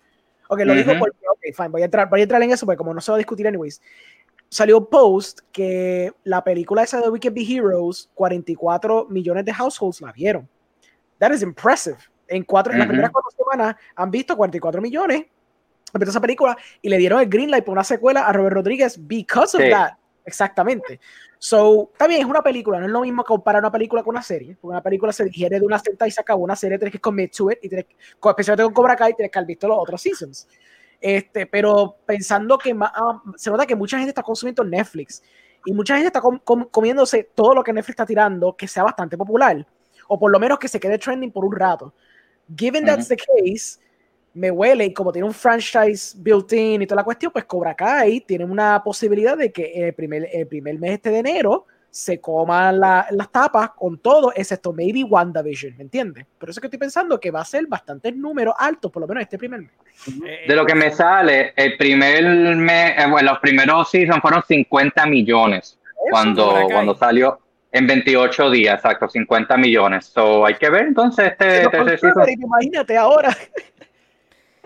Ok, 0.50 0.60
lo 0.62 0.74
digo 0.74 0.92
Ujú. 0.92 1.00
porque, 1.00 1.18
ok, 1.30 1.56
fine, 1.56 1.70
voy 1.70 1.82
a, 1.84 1.86
entrar, 1.86 2.10
voy 2.10 2.22
a 2.22 2.24
entrar 2.24 2.42
en 2.42 2.52
eso 2.52 2.66
porque 2.66 2.78
como 2.78 2.94
no 2.94 3.02
se 3.02 3.12
va 3.12 3.16
a 3.16 3.20
discutir 3.20 3.48
anyways. 3.48 3.80
Salió 4.50 4.80
un 4.80 4.88
post 4.88 5.42
que 5.52 6.12
la 6.24 6.44
película 6.44 6.82
esa 6.82 7.00
de 7.02 7.10
We 7.10 7.20
Can 7.20 7.34
Be 7.34 7.44
Heroes, 7.44 8.10
44 8.16 9.08
millones 9.10 9.46
de 9.46 9.54
households 9.54 10.02
la 10.02 10.12
vieron. 10.14 10.50
That 11.20 11.32
is 11.32 11.44
impressive. 11.44 11.98
En, 12.28 12.44
cuatro, 12.44 12.74
en 12.74 12.80
las 12.80 12.88
primeras 12.88 13.12
cuatro 13.12 13.30
semanas 13.38 13.76
han 13.96 14.10
visto 14.10 14.36
44 14.36 14.82
millones 14.82 15.26
de 15.94 16.06
esa 16.06 16.22
película 16.22 16.58
y 16.82 16.90
le 16.90 16.98
dieron 16.98 17.20
el 17.22 17.28
green 17.30 17.50
light 17.52 17.64
por 17.66 17.74
una 17.74 17.84
secuela 17.84 18.28
a 18.28 18.34
Robert 18.34 18.56
Rodríguez 18.56 18.98
because 19.08 19.56
of 19.58 19.64
Sí. 19.64 19.70
that. 19.70 19.92
Exactamente. 20.26 21.00
So, 21.40 21.92
también 21.98 22.22
es 22.22 22.28
una 22.28 22.42
película, 22.42 22.80
no 22.80 22.86
es 22.86 22.92
lo 22.92 23.02
mismo 23.02 23.24
comparar 23.24 23.62
una 23.62 23.72
película 23.72 24.04
con 24.04 24.16
una 24.16 24.22
serie, 24.24 24.58
porque 24.60 24.72
una 24.72 24.82
película 24.84 25.14
se 25.14 25.24
digiere 25.24 25.60
de 25.60 25.66
una 25.66 25.80
senta 25.80 26.06
y 26.08 26.12
se 26.12 26.20
acabó, 26.20 26.44
una 26.44 26.56
serie 26.56 26.78
tienes 26.78 26.92
que 26.92 27.00
commit 27.00 27.34
to 27.34 27.50
it, 27.52 27.60
y 27.62 27.70
tienes, 27.70 27.86
especialmente 28.22 28.64
con 28.66 28.74
Cobra 28.74 28.96
Kai, 28.96 29.14
tienes 29.14 29.32
que 29.32 29.40
haber 29.40 29.48
visto 29.48 29.68
los 29.68 29.78
otros 29.80 30.02
seasons. 30.02 30.48
Este, 31.00 31.46
pero 31.46 31.96
pensando 32.06 32.58
que 32.58 32.76
ah, 32.82 33.22
se 33.36 33.50
nota 33.52 33.66
que 33.66 33.76
mucha 33.76 33.98
gente 33.98 34.10
está 34.10 34.24
consumiendo 34.24 34.64
Netflix 34.64 35.22
y 35.66 35.72
mucha 35.72 35.94
gente 35.94 36.08
está 36.08 36.20
com- 36.20 36.40
com- 36.44 36.68
comiéndose 36.72 37.30
todo 37.36 37.54
lo 37.54 37.64
que 37.64 37.72
Netflix 37.72 37.92
está 37.94 38.06
tirando 38.06 38.56
que 38.58 38.68
sea 38.68 38.84
bastante 38.84 39.16
popular, 39.16 39.66
o 40.08 40.20
por 40.20 40.32
lo 40.32 40.40
menos 40.40 40.58
que 40.60 40.68
se 40.68 40.80
quede 40.80 40.98
trending 40.98 41.32
por 41.32 41.46
un 41.46 41.56
rato. 41.56 41.94
Given 42.58 42.84
that's 42.84 43.08
the 43.08 43.16
case, 43.16 43.80
me 44.38 44.52
huele 44.52 44.86
y 44.86 44.94
como 44.94 45.12
tiene 45.12 45.28
un 45.28 45.34
franchise 45.34 46.16
built-in 46.18 46.82
y 46.82 46.88
toda 46.88 47.02
la 47.02 47.04
cuestión, 47.04 47.32
pues 47.32 47.46
Cobra 47.46 47.74
Kai 47.76 48.22
tiene 48.22 48.46
una 48.46 48.84
posibilidad 48.84 49.36
de 49.38 49.52
que 49.52 49.72
el 49.88 49.94
primer, 49.94 50.30
el 50.32 50.48
primer 50.48 50.78
mes 50.78 50.92
este 50.94 51.10
de 51.10 51.20
enero 51.20 51.66
se 51.90 52.20
coman 52.22 52.80
la- 52.80 53.08
las 53.12 53.32
tapas 53.32 53.72
con 53.72 53.98
todo, 53.98 54.32
excepto 54.36 54.72
maybe 54.74 55.04
WandaVision, 55.04 55.76
¿me 55.78 55.84
entiendes? 55.84 56.26
Por 56.38 56.50
eso 56.50 56.60
es 56.60 56.62
que 56.62 56.68
estoy 56.68 56.78
pensando 56.80 57.20
que 57.20 57.32
va 57.32 57.42
a 57.42 57.46
ser 57.46 57.66
bastantes 57.68 58.16
números 58.16 58.54
altos, 58.60 58.92
por 58.92 59.02
lo 59.02 59.08
menos 59.08 59.24
este 59.24 59.38
primer 59.38 59.62
mes. 59.62 59.72
De 60.48 60.56
lo 60.56 60.66
que 60.66 60.76
me 60.76 60.92
sale, 60.92 61.54
el 61.56 61.76
primer 61.78 62.24
mes, 62.58 62.94
eh, 63.00 63.06
bueno, 63.10 63.32
los 63.32 63.40
primeros 63.40 63.90
seasons 63.90 64.22
fueron 64.22 64.44
50 64.48 65.06
millones 65.08 65.80
cuando, 66.12 66.68
cuando 66.72 66.94
salió 66.94 67.40
en 67.72 67.88
28 67.88 68.52
días, 68.52 68.76
exacto, 68.76 69.08
50 69.10 69.58
millones. 69.58 70.06
So, 70.06 70.46
hay 70.46 70.56
que 70.56 70.70
ver 70.70 70.88
entonces 70.88 71.32
este 71.32 71.68
pero, 71.72 71.98
season. 71.98 72.30
imagínate 72.30 72.96
ahora, 72.96 73.36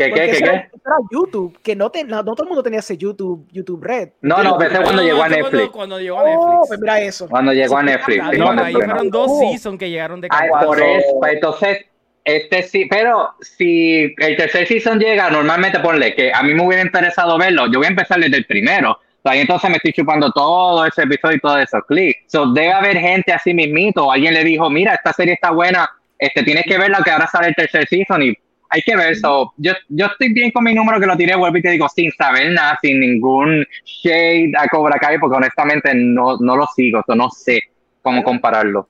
¿Qué, 0.05 0.13
qué, 0.13 0.31
qué, 0.31 0.37
era- 0.37 0.51
qué? 0.51 0.69
era 0.85 0.95
YouTube, 1.11 1.59
que 1.61 1.75
no, 1.75 1.89
te- 1.89 2.03
no, 2.03 2.17
no 2.23 2.33
todo 2.33 2.43
el 2.43 2.49
mundo 2.49 2.63
tenía 2.63 2.79
ese 2.79 2.97
YouTube, 2.97 3.47
YouTube 3.51 3.83
Red. 3.83 4.09
No, 4.21 4.41
no, 4.43 4.57
pero 4.57 4.71
ese 4.73 4.83
cuando 4.83 5.03
llegó 5.03 5.23
a 5.23 5.29
Netflix. 5.29 5.49
Cuando, 5.51 5.71
cuando 5.71 5.99
llegó 5.99 6.19
a 6.19 6.23
Oh, 6.23 6.27
Netflix. 6.27 6.67
pues 6.67 6.79
mira 6.79 7.01
eso. 7.01 7.29
Cuando 7.29 7.53
llegó 7.53 7.77
a 7.77 7.83
Netflix. 7.83 8.29
Bien, 8.31 8.43
cuando 8.43 8.63
ahí 8.63 8.73
fueron 8.73 9.09
dos 9.09 9.27
Oh. 9.31 9.39
seasons 9.39 9.77
que 9.79 9.89
llegaron 9.89 10.21
de 10.21 10.27
Ay, 10.31 10.49
por 10.65 10.81
eso, 10.81 11.07
pues, 11.19 11.33
entonces, 11.33 11.85
este 12.23 12.63
sí, 12.63 12.85
pero 12.89 13.29
si 13.41 14.13
el 14.17 14.37
tercer 14.37 14.67
season 14.67 14.99
llega, 14.99 15.29
normalmente 15.31 15.79
ponle 15.79 16.13
que 16.13 16.31
a 16.33 16.43
mí 16.43 16.53
me 16.53 16.65
hubiera 16.65 16.83
interesado 16.83 17.37
verlo, 17.37 17.65
yo 17.71 17.79
voy 17.79 17.87
a 17.87 17.89
empezar 17.89 18.19
desde 18.19 18.37
el 18.37 18.45
primero. 18.45 18.91
O 18.91 19.29
sea, 19.29 19.35
y 19.35 19.39
entonces 19.41 19.69
me 19.69 19.75
estoy 19.77 19.93
chupando 19.93 20.31
todo 20.31 20.83
ese 20.85 21.03
episodio 21.03 21.37
y 21.37 21.39
todo 21.39 21.57
eso, 21.59 21.79
clic. 21.87 22.17
So, 22.27 22.51
debe 22.53 22.71
haber 22.73 22.97
gente 22.97 23.31
así 23.33 23.53
mismito, 23.53 24.11
alguien 24.11 24.33
le 24.33 24.43
dijo, 24.43 24.69
mira, 24.69 24.95
esta 24.95 25.13
serie 25.13 25.33
está 25.35 25.51
buena, 25.51 25.87
este, 26.17 26.41
tienes 26.43 26.63
que 26.65 26.77
verla 26.77 27.01
que 27.03 27.11
ahora 27.11 27.27
sale 27.27 27.49
el 27.49 27.55
tercer 27.55 27.87
season 27.87 28.21
y 28.23 28.33
hay 28.71 28.81
que 28.81 28.95
ver 28.95 29.11
eso. 29.11 29.53
Yo, 29.57 29.73
yo 29.89 30.05
estoy 30.07 30.33
bien 30.33 30.49
con 30.51 30.63
mi 30.63 30.73
número 30.73 30.99
que 30.99 31.05
lo 31.05 31.17
tiré, 31.17 31.35
vuelvo 31.35 31.57
y 31.57 31.61
te 31.61 31.71
digo, 31.71 31.89
sin 31.89 32.09
saber 32.13 32.51
nada, 32.51 32.79
sin 32.81 33.01
ningún 33.01 33.67
shade 33.83 34.53
a 34.57 34.67
Cobra 34.67 34.97
Kai, 34.97 35.19
porque 35.19 35.35
honestamente 35.35 35.93
no, 35.93 36.37
no 36.37 36.55
lo 36.55 36.65
sigo, 36.73 37.03
so, 37.05 37.13
no 37.13 37.29
sé 37.29 37.61
cómo 38.01 38.23
compararlo. 38.23 38.87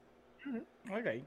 Ok. 0.90 1.24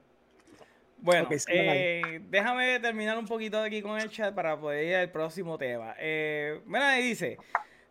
Bueno, 0.99 1.29
eh, 1.49 2.21
déjame 2.31 2.81
terminar 2.81 3.19
un 3.19 3.27
poquito 3.27 3.61
aquí 3.61 3.83
con 3.83 4.01
el 4.01 4.09
chat 4.09 4.35
para 4.35 4.59
poder 4.59 4.85
ir 4.87 4.95
al 4.95 5.11
próximo 5.11 5.59
tema. 5.59 5.95
Eh, 5.99 6.61
mira, 6.65 6.93
ahí 6.93 7.09
dice: 7.09 7.37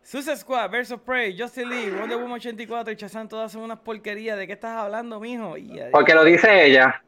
Suicide 0.02 0.36
Squad 0.36 0.68
versus 0.70 0.98
Prey, 0.98 1.38
Justin 1.38 1.68
Lee, 1.68 1.90
Wonder 1.90 2.16
Woman 2.16 2.32
84 2.32 2.92
y 2.92 2.96
Shazam 2.96 3.28
todas 3.28 3.52
son 3.52 3.62
unas 3.62 3.78
porquerías. 3.78 4.36
¿De 4.36 4.48
qué 4.48 4.54
estás 4.54 4.72
hablando, 4.72 5.20
mijo? 5.20 5.56
Y, 5.56 5.78
Porque 5.92 6.12
lo 6.12 6.24
dice 6.24 6.66
ella. 6.66 7.04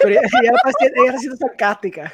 Pero 0.00 0.10
ella, 0.10 0.20
ella 0.20 0.52
está 0.54 0.70
siendo- 0.78 1.04
ella 1.04 1.36
sarcástica. 1.36 2.12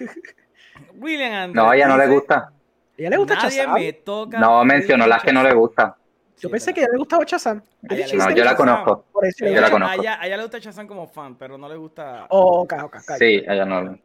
William 0.94 1.32
Andrés 1.32 1.55
No, 1.55 1.70
a 1.70 1.76
ella 1.76 1.88
no 1.88 1.96
le 1.96 2.07
gusta. 2.09 2.36
¿A 2.36 2.53
ella 2.96 3.11
le 3.11 3.16
gusta 3.16 3.34
Nadie 3.34 3.66
me 3.68 3.92
toca. 3.92 4.38
No 4.38 4.64
mencionó 4.64 5.07
las 5.07 5.22
que 5.22 5.32
no 5.32 5.42
le 5.42 5.53
gusta. 5.53 5.96
Yo 6.38 6.50
pensé 6.50 6.74
que 6.74 6.80
a 6.80 6.84
ella 6.84 6.92
le 6.92 6.98
gustaba 6.98 7.24
le 7.24 8.16
No, 8.16 8.30
yo 8.30 8.44
la 8.44 8.57
conozco. 8.57 9.05
Por 9.12 9.26
eso 9.26 9.46
Yo 9.46 9.61
la 9.61 9.70
conozco. 9.70 9.92
A 9.92 9.96
ella, 9.96 10.20
a 10.20 10.26
ella 10.26 10.36
le 10.36 10.42
gusta 10.42 10.59
Shazam 10.59 10.86
como 10.88 11.07
fan, 11.07 11.36
pero 11.36 11.57
no 11.57 11.68
le 11.68 11.76
gusta. 11.76 12.26
Oh, 12.30 12.62
ok, 12.62 12.72
ok, 12.82 12.96
ok. 12.96 13.11
Sí, 13.18 13.42
ella 13.46 13.64
no. 13.64 13.98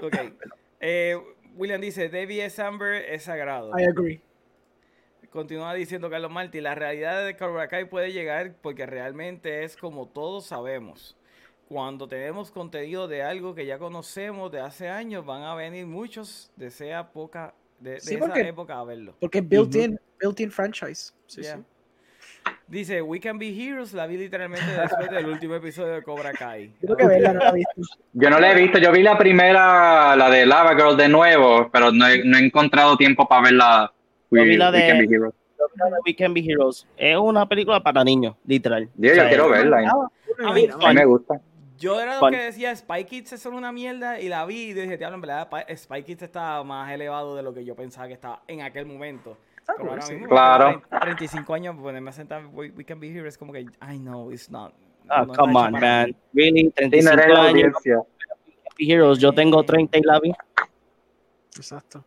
Ok. 0.00 0.16
Eh, 0.80 1.16
William 1.56 1.80
dice: 1.80 2.08
Debbie 2.08 2.44
S. 2.44 2.62
Amber 2.62 3.04
es 3.08 3.24
sagrado. 3.24 3.76
I 3.78 3.84
agree. 3.84 4.20
Continúa 5.30 5.72
diciendo 5.74 6.10
Carlos 6.10 6.30
Martí, 6.30 6.60
la 6.60 6.74
realidad 6.74 7.24
de 7.24 7.36
Cobra 7.36 7.66
Kai 7.66 7.86
puede 7.86 8.12
llegar 8.12 8.54
porque 8.60 8.84
realmente 8.84 9.64
es 9.64 9.76
como 9.76 10.06
todos 10.06 10.46
sabemos. 10.46 11.16
Cuando 11.72 12.06
tenemos 12.06 12.50
contenido 12.50 13.08
de 13.08 13.22
algo 13.22 13.54
que 13.54 13.64
ya 13.64 13.78
conocemos 13.78 14.52
de 14.52 14.60
hace 14.60 14.90
años, 14.90 15.24
van 15.24 15.42
a 15.42 15.54
venir 15.54 15.86
muchos 15.86 16.50
de 16.54 16.66
esa 16.66 17.00
época, 17.00 17.54
de, 17.80 17.92
de 17.92 18.00
Sí, 18.00 18.14
esa 18.16 18.26
porque- 18.26 18.46
época 18.48 18.78
a 18.78 18.84
verlo. 18.84 19.14
Porque 19.18 19.38
es 19.38 19.48
built-in, 19.48 20.50
franchise. 20.50 21.14
Sí, 21.26 21.40
Yeah. 21.40 21.56
sí. 21.56 21.62
Dice, 22.66 23.00
We 23.00 23.20
Can 23.20 23.38
Be 23.38 23.48
Heroes, 23.48 23.94
la 23.94 24.06
vi 24.06 24.18
literalmente 24.18 24.66
después 24.70 25.10
del 25.10 25.26
último 25.26 25.54
episodio 25.54 25.94
de 25.94 26.02
Cobra 26.02 26.32
Kai. 26.32 26.72
Tengo 26.80 26.94
que 26.96 27.06
verla, 27.06 27.32
no 27.32 27.40
la 27.40 27.48
he 27.50 27.54
visto. 27.54 27.72
Yo 28.12 28.28
no 28.30 28.38
la 28.38 28.52
he 28.52 28.54
visto. 28.54 28.78
Yo 28.78 28.92
vi 28.92 29.02
la 29.02 29.16
primera, 29.16 30.14
la 30.14 30.28
de 30.28 30.44
Lava 30.44 30.74
Girl 30.74 30.94
de 30.96 31.08
nuevo, 31.08 31.70
pero 31.72 31.90
no 31.90 32.06
he, 32.06 32.22
no 32.22 32.36
he 32.36 32.44
encontrado 32.44 32.98
tiempo 32.98 33.26
para 33.26 33.44
ver 33.44 33.52
la. 33.54 33.92
Yo 34.30 34.42
vi 34.42 34.58
la 34.58 34.70
We 34.70 34.86
Can 34.86 34.98
de- 34.98 35.06
Be 35.06 35.14
Heroes. 35.14 35.34
We 36.04 36.14
Can 36.14 36.34
Be 36.34 36.40
Heroes. 36.40 36.86
Es 36.98 37.16
una 37.16 37.48
película 37.48 37.80
para 37.82 38.04
niños, 38.04 38.36
literal. 38.46 38.90
Yo, 38.96 39.10
O 39.10 39.14
sea, 39.14 39.22
yo 39.24 39.28
quiero 39.30 39.48
verla. 39.48 39.78
A 40.44 40.52
mí, 40.52 40.66
A 40.82 40.88
mí 40.88 40.94
me 40.94 41.04
gusta. 41.06 41.40
Yo 41.82 42.00
era 42.00 42.20
lo 42.20 42.30
que 42.30 42.36
decía, 42.38 42.74
Spy 42.76 43.04
Kids 43.04 43.32
es 43.32 43.42
solo 43.42 43.56
una 43.56 43.72
mierda 43.72 44.20
y 44.20 44.28
la 44.28 44.44
vi 44.46 44.70
y 44.70 44.72
dije, 44.72 44.96
diablo, 44.96 45.16
en 45.16 45.20
verdad, 45.22 45.48
Spy 45.76 46.04
Kids 46.04 46.22
está 46.22 46.62
más 46.62 46.90
elevado 46.92 47.34
de 47.34 47.42
lo 47.42 47.52
que 47.52 47.64
yo 47.64 47.74
pensaba 47.74 48.06
que 48.06 48.14
estaba 48.14 48.42
en 48.46 48.62
aquel 48.62 48.86
momento. 48.86 49.36
Pero 49.66 49.78
cool, 49.80 49.88
ahora 49.90 50.06
mismo, 50.06 50.28
Claro. 50.28 50.82
con 50.88 51.00
35 51.00 51.54
años, 51.54 51.76
ponerme 51.76 52.10
a 52.10 52.12
sentar, 52.12 52.46
we, 52.52 52.70
we 52.70 52.84
can 52.84 53.00
be 53.00 53.08
here, 53.08 53.26
es 53.28 53.36
como 53.36 53.52
que, 53.52 53.60
I 53.62 53.98
know, 53.98 54.30
it's 54.30 54.48
not. 54.50 54.72
Ah, 55.08 55.24
no 55.26 55.32
come 55.34 55.54
on, 55.58 55.72
man. 55.72 56.08
mí. 56.32 56.42
Really, 56.42 56.60
Sí, 56.60 56.66
no 56.66 56.72
35 56.74 57.12
eres 57.14 57.28
la 57.34 57.42
años. 57.44 57.72
Heroes. 58.78 59.18
Yo 59.18 59.32
tengo 59.32 59.62
30 59.64 59.98
y 59.98 60.02
la 60.02 60.20
vi. 60.20 60.32
Exacto. 61.56 62.04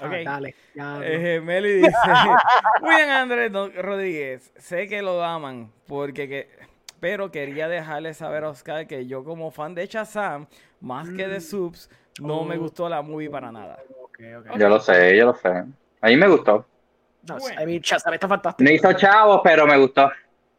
Ah, 0.00 0.06
Ok. 0.06 0.12
dale. 0.24 0.54
Ya, 0.74 0.84
no. 0.96 1.02
Eh, 1.02 1.40
Meli 1.40 1.72
dice, 1.74 1.90
William 2.82 3.10
Andrés 3.10 3.50
no- 3.52 3.68
Rodríguez, 3.68 4.52
sé 4.56 4.88
que 4.88 5.02
lo 5.02 5.22
aman, 5.22 5.70
porque 5.86 6.28
que, 6.28 6.48
pero 7.02 7.32
quería 7.32 7.66
dejarle 7.66 8.14
saber 8.14 8.44
a 8.44 8.50
Oscar 8.50 8.86
que 8.86 9.08
yo 9.08 9.24
como 9.24 9.50
fan 9.50 9.74
de 9.74 9.86
Shazam, 9.88 10.46
más 10.80 11.08
que 11.08 11.26
de 11.26 11.38
Mm. 11.38 11.40
Subs, 11.40 11.90
no 12.20 12.44
me 12.44 12.54
Oh. 12.56 12.60
gustó 12.60 12.88
la 12.88 13.02
movie 13.02 13.28
para 13.28 13.50
nada. 13.50 13.76
Yo 14.56 14.68
lo 14.68 14.78
sé, 14.78 15.16
yo 15.16 15.26
lo 15.26 15.34
sé. 15.34 15.48
A 16.00 16.06
mí 16.06 16.16
me 16.16 16.28
gustó. 16.28 16.64
No, 17.28 17.38
Bueno. 17.38 17.60
I 17.60 17.66
mean, 17.66 17.80
Shazam 17.80 18.14
está 18.14 18.28
fantástico. 18.28 18.62
No 18.68 18.72
hizo 18.72 18.92
chavos, 18.92 19.40
pero 19.42 19.66
me 19.66 19.76
gustó. 19.78 20.12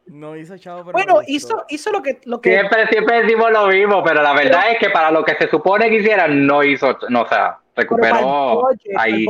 No 0.07 0.35
hizo 0.35 0.57
chavo, 0.57 0.81
pero 0.83 0.91
Bueno, 0.91 1.13
me 1.13 1.19
gustó. 1.19 1.31
hizo, 1.31 1.65
hizo 1.69 1.91
lo 1.93 2.01
que, 2.03 2.19
lo 2.25 2.41
que 2.41 2.49
Siempre, 2.51 2.87
siempre 2.87 3.21
decimos 3.23 3.49
lo 3.49 3.67
mismo, 3.67 4.03
pero 4.03 4.21
la 4.21 4.33
verdad 4.33 4.69
es 4.71 4.79
que 4.79 4.89
para 4.89 5.11
lo 5.11 5.23
que 5.23 5.35
se 5.35 5.47
supone 5.49 5.89
que 5.89 5.95
hiciera, 6.01 6.27
no 6.27 6.61
hizo, 6.61 6.97
no, 7.07 7.21
o 7.21 7.27
sea, 7.29 7.59
recuperó 7.75 8.61
budget, 8.61 8.93
ahí. 8.97 9.25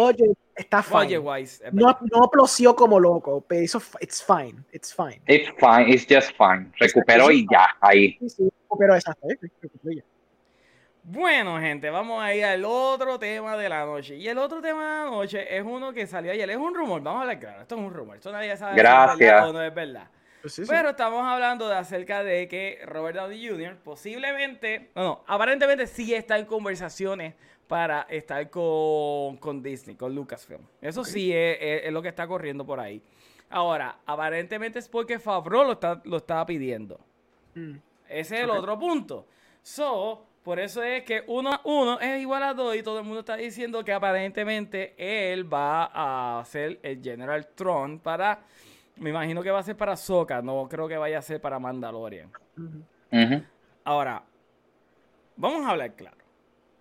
está 0.56 0.84
fine. 0.84 1.18
wise, 1.18 1.64
No, 1.72 1.98
no 2.12 2.30
ploció 2.32 2.76
como 2.76 3.00
loco, 3.00 3.44
pero 3.48 3.62
hizo, 3.62 3.82
it's 4.00 4.24
fine, 4.24 4.64
it's 4.72 4.94
fine. 4.94 5.22
It's 5.28 5.50
fine, 5.60 5.90
it's 5.90 6.06
just 6.08 6.36
fine. 6.38 6.72
Recuperó 6.80 7.32
y 7.32 7.46
ya, 7.52 7.70
ahí. 7.82 8.18
Sí, 8.20 8.30
sí, 8.30 8.50
exacto, 8.96 9.28
eh, 9.30 9.38
recuperó 9.62 9.94
ya. 9.96 10.04
Bueno, 11.06 11.60
gente, 11.60 11.90
vamos 11.90 12.24
a 12.24 12.34
ir 12.34 12.46
al 12.46 12.64
otro 12.64 13.20
tema 13.20 13.58
de 13.58 13.68
la 13.68 13.86
noche. 13.86 14.16
Y 14.16 14.28
el 14.30 14.38
otro 14.38 14.62
tema 14.62 14.82
de 14.82 15.06
la 15.06 15.12
noche 15.12 15.58
es 15.58 15.62
uno 15.62 15.92
que 15.92 16.08
salió 16.08 16.32
ayer. 16.32 16.50
Es 16.50 16.56
un 16.56 16.74
rumor, 16.74 17.02
vamos 17.02 17.20
a 17.20 17.22
hablar 17.24 17.40
claro. 17.40 17.62
Esto 17.62 17.76
es 17.76 17.82
un 17.82 17.94
rumor. 17.94 18.16
Esto 18.16 18.32
nadie 18.32 18.56
sabe 18.56 18.74
si 18.74 18.80
es 18.80 18.84
Gracias. 18.84 19.20
verdad 19.20 19.50
o 19.50 19.54
no 19.54 19.62
es 19.62 19.76
verdad. 19.76 20.08
Pues 20.42 20.54
sí, 20.54 20.64
sí. 20.66 20.72
Pero 20.72 20.92
estamos 20.92 21.26
hablando 21.26 21.68
de 21.68 21.76
acerca 21.76 22.24
de 22.24 22.48
que 22.48 22.80
Robert 22.86 23.18
Downey 23.18 23.48
Jr. 23.48 23.78
posiblemente, 23.84 24.92
no, 24.96 25.04
no, 25.04 25.24
aparentemente 25.28 25.88
sí 25.88 26.14
está 26.14 26.38
en 26.38 26.46
conversaciones 26.46 27.34
para 27.74 28.04
estar 28.04 28.52
con, 28.52 29.38
con 29.38 29.64
Disney, 29.64 29.96
con 29.96 30.14
Lucasfilm. 30.14 30.62
Eso 30.80 31.04
sí 31.04 31.34
es, 31.34 31.58
es- 31.60 31.82
es 31.86 31.92
lo 31.92 32.04
que 32.04 32.10
está 32.10 32.28
corriendo 32.28 32.64
por 32.64 32.80
ahí. 32.80 33.02
Ahora, 33.50 33.98
aparentemente 34.06 34.78
es 34.78 34.88
porque 34.88 35.18
Favreau 35.18 35.64
lo 35.64 35.72
está, 35.72 36.00
lo 36.06 36.18
estaba 36.18 36.46
pidiendo. 36.46 37.00
Mm. 37.56 37.78
Ese 38.08 38.36
es 38.36 38.42
el 38.44 38.52
otro 38.52 38.78
punto. 38.78 39.26
So, 39.64 40.24
Por 40.44 40.60
eso 40.60 40.84
es 40.84 41.04
que 41.04 41.24
uno 41.26 41.52
a 41.52 41.62
uno 41.64 42.00
es 42.00 42.22
igual 42.22 42.44
a 42.44 42.54
dos 42.54 42.76
y 42.76 42.84
todo 42.84 43.00
el 43.00 43.06
mundo 43.06 43.22
está 43.22 43.38
diciendo 43.38 43.84
que 43.84 43.92
aparentemente 43.92 44.94
él 44.98 45.52
va 45.52 46.38
a 46.40 46.46
ser 46.46 46.80
el 46.84 47.02
General 47.02 47.48
Tron 47.56 47.98
para, 47.98 48.42
me 48.98 49.10
imagino 49.10 49.42
que 49.42 49.50
va 49.50 49.60
a 49.60 49.64
ser 49.64 49.76
para 49.78 49.96
Soka, 49.96 50.44
no 50.44 50.68
creo 50.70 50.88
que 50.88 50.98
vaya 50.98 51.18
a 51.18 51.22
ser 51.24 51.42
para 51.42 51.58
Mandalorian. 51.58 52.30
Ahora, 53.84 54.22
vamos 55.38 55.66
a 55.66 55.70
hablar 55.72 55.94
claro. 55.96 56.18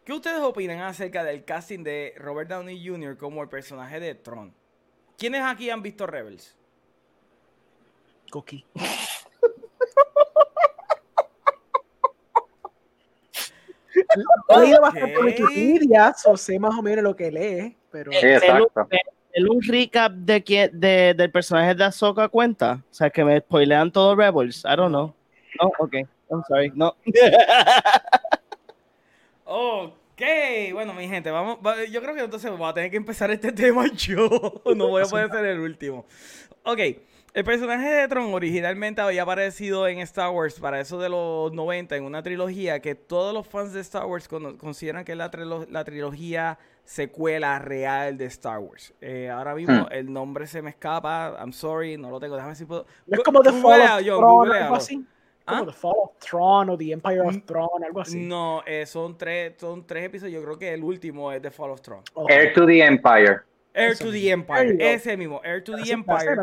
¿Qué 0.05 0.13
ustedes 0.13 0.41
opinan 0.41 0.81
acerca 0.81 1.23
del 1.23 1.45
casting 1.45 1.85
de 1.85 2.15
Robert 2.17 2.51
Downey 2.51 2.85
Jr. 2.87 3.17
como 3.17 3.43
el 3.43 3.49
personaje 3.49 4.01
de 4.01 4.15
Tron? 4.17 4.53
¿Quiénes 5.17 5.43
aquí 5.43 5.71
han 5.71 5.83
visto 5.83 6.07
Rebels? 6.07 6.57
Coqui. 8.31 8.65
He 14.49 14.59
leído 14.61 14.81
bastante. 14.81 15.19
Wikipedia, 15.19 16.15
o 16.25 16.37
sé 16.37 16.59
más 16.59 16.77
o 16.79 16.83
menos 16.83 17.03
lo 17.05 17.15
que 17.15 17.31
lee, 17.31 17.77
pero 17.91 18.11
Sí, 18.13 18.27
exacto. 18.27 18.89
¿El 19.33 19.49
un 19.49 19.63
recap 19.63 20.13
de, 20.13 20.43
quién- 20.45 20.71
de 20.79 21.15
del 21.17 21.31
personaje 21.31 21.75
de 21.75 21.85
Ahsoka 21.85 22.29
cuenta? 22.29 22.83
O 22.91 22.95
sea, 22.95 23.09
que 23.09 23.25
me 23.25 23.39
spoilean 23.41 23.91
todo 23.91 24.15
Rebels. 24.15 24.65
I 24.65 24.77
don't 24.77 24.91
know. 24.91 25.15
No, 25.61 25.73
ok. 25.79 25.95
I'm 26.31 26.43
sorry. 26.49 26.71
No. 26.75 26.95
Ok, 29.55 30.23
bueno, 30.73 30.95
mi 30.95 31.07
gente, 31.09 31.31
vamos, 31.31 31.59
va- 31.65 31.85
yo 31.85 32.01
creo 32.01 32.15
que 32.15 32.23
entonces 32.23 32.51
vamos 32.51 32.71
a 32.71 32.75
tener 32.75 32.91
que 32.91 32.97
empezar 32.97 33.31
este 33.31 33.53
tema 33.53 33.87
yo. 33.93 34.29
No 34.75 34.89
voy 34.89 35.03
a 35.03 35.07
poder 35.07 35.31
ser 35.31 35.45
el 35.45 35.61
último. 35.61 36.07
Ok, 36.65 36.79
el 37.35 37.45
personaje 37.45 37.87
de 37.91 38.09
Tron 38.09 38.33
originalmente 38.33 39.01
había 39.03 39.23
aparecido 39.25 39.87
en 39.89 39.99
Star 40.01 40.31
Wars 40.31 40.59
para 40.61 40.81
eso 40.81 40.99
de 40.99 41.09
los 41.11 41.53
90 41.53 41.97
en 41.97 42.05
una 42.05 42.23
trilogía 42.23 42.81
que 42.81 42.95
todos 42.95 43.35
los 43.35 43.47
fans 43.47 43.73
de 43.75 43.81
Star 43.81 44.07
Wars 44.07 44.27
consideran 44.29 45.05
que 45.05 45.13
es 45.13 45.19
la, 45.19 45.31
trilo- 45.31 45.67
la 45.69 45.85
trilogía 45.85 46.59
secuela 46.85 47.59
real 47.59 48.17
de 48.17 48.25
Star 48.27 48.59
Wars. 48.59 48.95
Eh, 49.01 49.29
ahora 49.31 49.55
mismo 49.55 49.83
Hmm. 49.85 49.93
el 49.93 50.13
nombre 50.13 50.47
se 50.47 50.63
me 50.63 50.71
escapa, 50.71 51.37
I'm 51.39 51.53
sorry, 51.53 51.97
no 51.99 52.11
lo 52.11 52.19
tengo, 52.21 52.37
déjame 52.37 52.55
si 52.55 52.65
puedo... 52.65 52.87
es 53.07 53.21
como 53.21 53.41
The 53.41 53.53
Fall 53.53 53.81
of 53.83 54.23
algo 54.65 54.77
así. 54.77 55.05
Como 55.45 55.63
¿Ah? 55.63 55.67
The 55.67 55.73
Fall 55.73 55.95
of 55.97 56.71
o 56.71 56.79
The 56.79 56.93
Empire 56.93 57.21
of 57.21 57.37
algo 57.85 58.01
así. 58.01 58.19
No, 58.21 58.63
eh, 58.67 58.87
son, 58.87 59.19
tres, 59.19 59.55
son 59.59 59.87
tres 59.87 60.05
episodios, 60.05 60.41
yo 60.41 60.45
creo 60.45 60.59
que 60.59 60.73
el 60.73 60.85
último 60.85 61.33
es 61.33 61.43
The 61.43 61.51
Fall 61.51 61.71
of 61.71 61.81
Throne. 61.81 62.03
Ok. 62.15 62.31
Air 62.31 62.53
to 62.53 62.67
the 62.67 62.83
Empire. 62.83 63.41
Air 63.75 63.93
Eso 63.93 64.05
to 64.05 64.13
the 64.13 64.31
Empire, 64.31 64.77
ese 64.95 65.17
mismo, 65.17 65.41
Air 65.43 65.65
to 65.65 65.75
the 65.77 65.91
Empire 65.91 66.37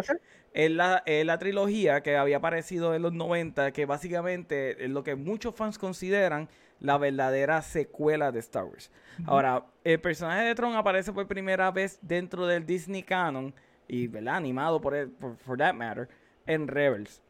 es 0.53 0.71
la, 0.71 1.03
es 1.05 1.25
la 1.25 1.37
trilogía 1.37 2.01
que 2.01 2.17
había 2.17 2.37
aparecido 2.37 2.95
en 2.95 3.03
los 3.03 3.13
90, 3.13 3.71
que 3.71 3.85
básicamente 3.85 4.83
es 4.83 4.89
lo 4.89 5.03
que 5.03 5.15
muchos 5.15 5.53
fans 5.55 5.77
consideran 5.77 6.49
la 6.79 6.97
verdadera 6.97 7.61
secuela 7.61 8.31
de 8.31 8.39
Star 8.39 8.65
Wars. 8.65 8.91
Ahora, 9.25 9.65
el 9.83 9.99
personaje 9.99 10.43
de 10.43 10.55
Tron 10.55 10.75
aparece 10.75 11.11
por 11.11 11.27
primera 11.27 11.69
vez 11.71 11.99
dentro 12.01 12.47
del 12.47 12.65
Disney 12.65 13.03
Canon 13.03 13.53
y, 13.87 14.07
¿verdad? 14.07 14.35
Animado 14.35 14.79
por, 14.79 14.95
el- 14.95 15.09
por 15.09 15.35
for 15.37 15.57
that 15.57 15.73
matter, 15.73 16.07
en 16.45 16.67
Rebels. 16.67 17.21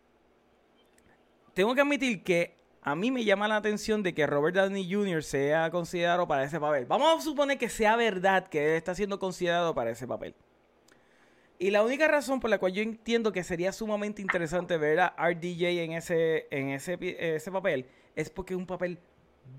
Tengo 1.60 1.76
que 1.76 1.82
admitir 1.82 2.24
que 2.24 2.56
a 2.82 2.96
mí 2.96 3.12
me 3.12 3.26
llama 3.26 3.50
la 3.50 3.58
atención 3.58 4.02
de 4.02 4.14
que 4.14 4.26
Robert 4.26 4.56
Downey 4.56 4.90
Jr. 4.90 5.22
sea 5.22 5.70
considerado 5.72 6.26
para 6.26 6.46
ese 6.46 6.58
papel. 6.58 6.86
Vamos 6.86 7.20
a 7.20 7.22
suponer 7.22 7.58
que 7.58 7.68
sea 7.68 7.98
verdad 7.98 8.48
que 8.48 8.64
él 8.64 8.78
está 8.78 8.96
siendo 8.96 9.20
considerado 9.20 9.76
para 9.76 9.90
ese 9.90 10.08
papel. 10.08 10.36
Y 11.58 11.72
la 11.72 11.84
única 11.84 12.08
razón 12.08 12.40
por 12.40 12.50
la 12.50 12.60
cual 12.60 12.72
yo 12.72 12.82
entiendo 12.82 13.34
que 13.34 13.44
sería 13.44 13.74
sumamente 13.74 14.22
interesante 14.22 14.78
ver 14.78 15.02
a 15.02 15.14
RDJ 15.18 15.66
en 15.84 15.92
ese, 15.92 16.48
en 16.50 16.70
ese, 16.70 16.98
ese 17.36 17.52
papel 17.52 17.88
es 18.16 18.30
porque 18.30 18.54
es 18.54 18.58
un 18.58 18.66
papel 18.66 18.98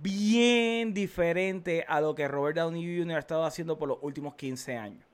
bien 0.00 0.94
diferente 0.94 1.84
a 1.86 2.00
lo 2.00 2.14
que 2.14 2.26
Robert 2.28 2.56
Downey 2.56 2.98
Jr. 2.98 3.16
ha 3.16 3.20
estado 3.20 3.44
haciendo 3.44 3.78
por 3.78 3.90
los 3.90 3.98
últimos 4.00 4.36
15 4.36 4.74
años. 4.74 5.04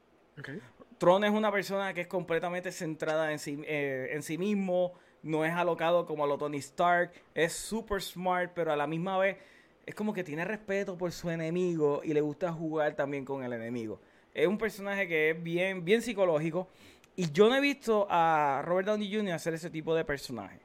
Tron 0.98 1.24
es 1.24 1.32
una 1.32 1.50
persona 1.50 1.92
que 1.94 2.02
es 2.02 2.06
completamente 2.06 2.70
centrada 2.70 3.32
en 3.32 3.40
sí, 3.40 3.60
eh, 3.66 4.10
en 4.12 4.22
sí 4.22 4.38
mismo, 4.38 4.92
no 5.26 5.44
es 5.44 5.52
alocado 5.52 6.06
como 6.06 6.26
lo 6.26 6.38
Tony 6.38 6.58
Stark, 6.58 7.12
es 7.34 7.52
super 7.52 8.00
smart, 8.02 8.52
pero 8.54 8.72
a 8.72 8.76
la 8.76 8.86
misma 8.86 9.18
vez 9.18 9.36
es 9.84 9.94
como 9.94 10.12
que 10.12 10.24
tiene 10.24 10.44
respeto 10.44 10.96
por 10.96 11.12
su 11.12 11.30
enemigo 11.30 12.00
y 12.04 12.12
le 12.12 12.20
gusta 12.20 12.52
jugar 12.52 12.94
también 12.94 13.24
con 13.24 13.42
el 13.44 13.52
enemigo. 13.52 14.00
Es 14.34 14.46
un 14.46 14.58
personaje 14.58 15.06
que 15.08 15.30
es 15.30 15.42
bien, 15.42 15.84
bien 15.84 16.02
psicológico 16.02 16.68
y 17.14 17.30
yo 17.32 17.48
no 17.48 17.56
he 17.56 17.60
visto 17.60 18.06
a 18.10 18.62
Robert 18.64 18.88
Downey 18.88 19.14
Jr. 19.14 19.32
hacer 19.32 19.54
ese 19.54 19.70
tipo 19.70 19.94
de 19.94 20.04
personaje. 20.04 20.60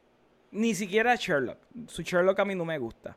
Ni 0.52 0.76
siquiera 0.76 1.14
a 1.14 1.16
Sherlock. 1.16 1.58
Su 1.88 2.02
Sherlock 2.02 2.40
a 2.40 2.46
mí 2.46 2.56
no 2.56 2.66
me 2.66 2.78
gusta. 2.78 3.16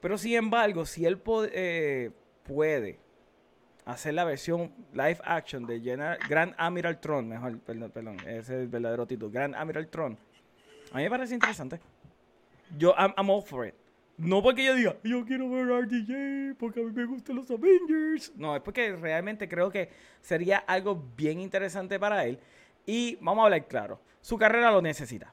Pero 0.00 0.18
sin 0.18 0.34
embargo, 0.34 0.84
si 0.84 1.04
él 1.06 1.20
eh, 1.52 2.10
puede 2.42 2.98
hacer 3.84 4.14
la 4.14 4.24
versión 4.24 4.72
live 4.92 5.18
action 5.24 5.66
de 5.66 5.80
General- 5.80 6.18
Grand 6.28 6.54
Admiral 6.56 6.98
Tron, 7.00 7.28
mejor, 7.28 7.58
perdón, 7.60 7.90
perdón, 7.90 8.16
ese 8.20 8.38
es 8.38 8.50
el 8.50 8.68
verdadero 8.68 9.06
título, 9.06 9.30
Grand 9.30 9.54
Admiral 9.54 9.88
Tron, 9.88 10.18
a 10.92 10.96
mí 10.96 11.02
me 11.04 11.10
parece 11.10 11.34
interesante. 11.34 11.80
Yo, 12.76 12.94
I'm, 12.96 13.12
I'm 13.16 13.30
all 13.30 13.42
for 13.42 13.66
it. 13.66 13.74
No 14.16 14.42
porque 14.42 14.64
yo 14.64 14.74
diga, 14.74 14.96
yo 15.02 15.24
quiero 15.24 15.48
ver 15.48 15.72
a 15.72 15.80
RDJ 15.80 16.56
porque 16.58 16.80
a 16.80 16.82
mí 16.84 16.92
me 16.92 17.06
gustan 17.06 17.36
los 17.36 17.50
Avengers. 17.50 18.32
No, 18.36 18.54
es 18.54 18.60
porque 18.62 18.94
realmente 18.94 19.48
creo 19.48 19.70
que 19.70 19.88
sería 20.20 20.58
algo 20.58 21.02
bien 21.16 21.40
interesante 21.40 21.98
para 21.98 22.24
él. 22.26 22.38
Y 22.84 23.16
vamos 23.20 23.42
a 23.42 23.44
hablar 23.46 23.66
claro, 23.66 24.00
su 24.20 24.36
carrera 24.36 24.70
lo 24.70 24.82
necesita. 24.82 25.32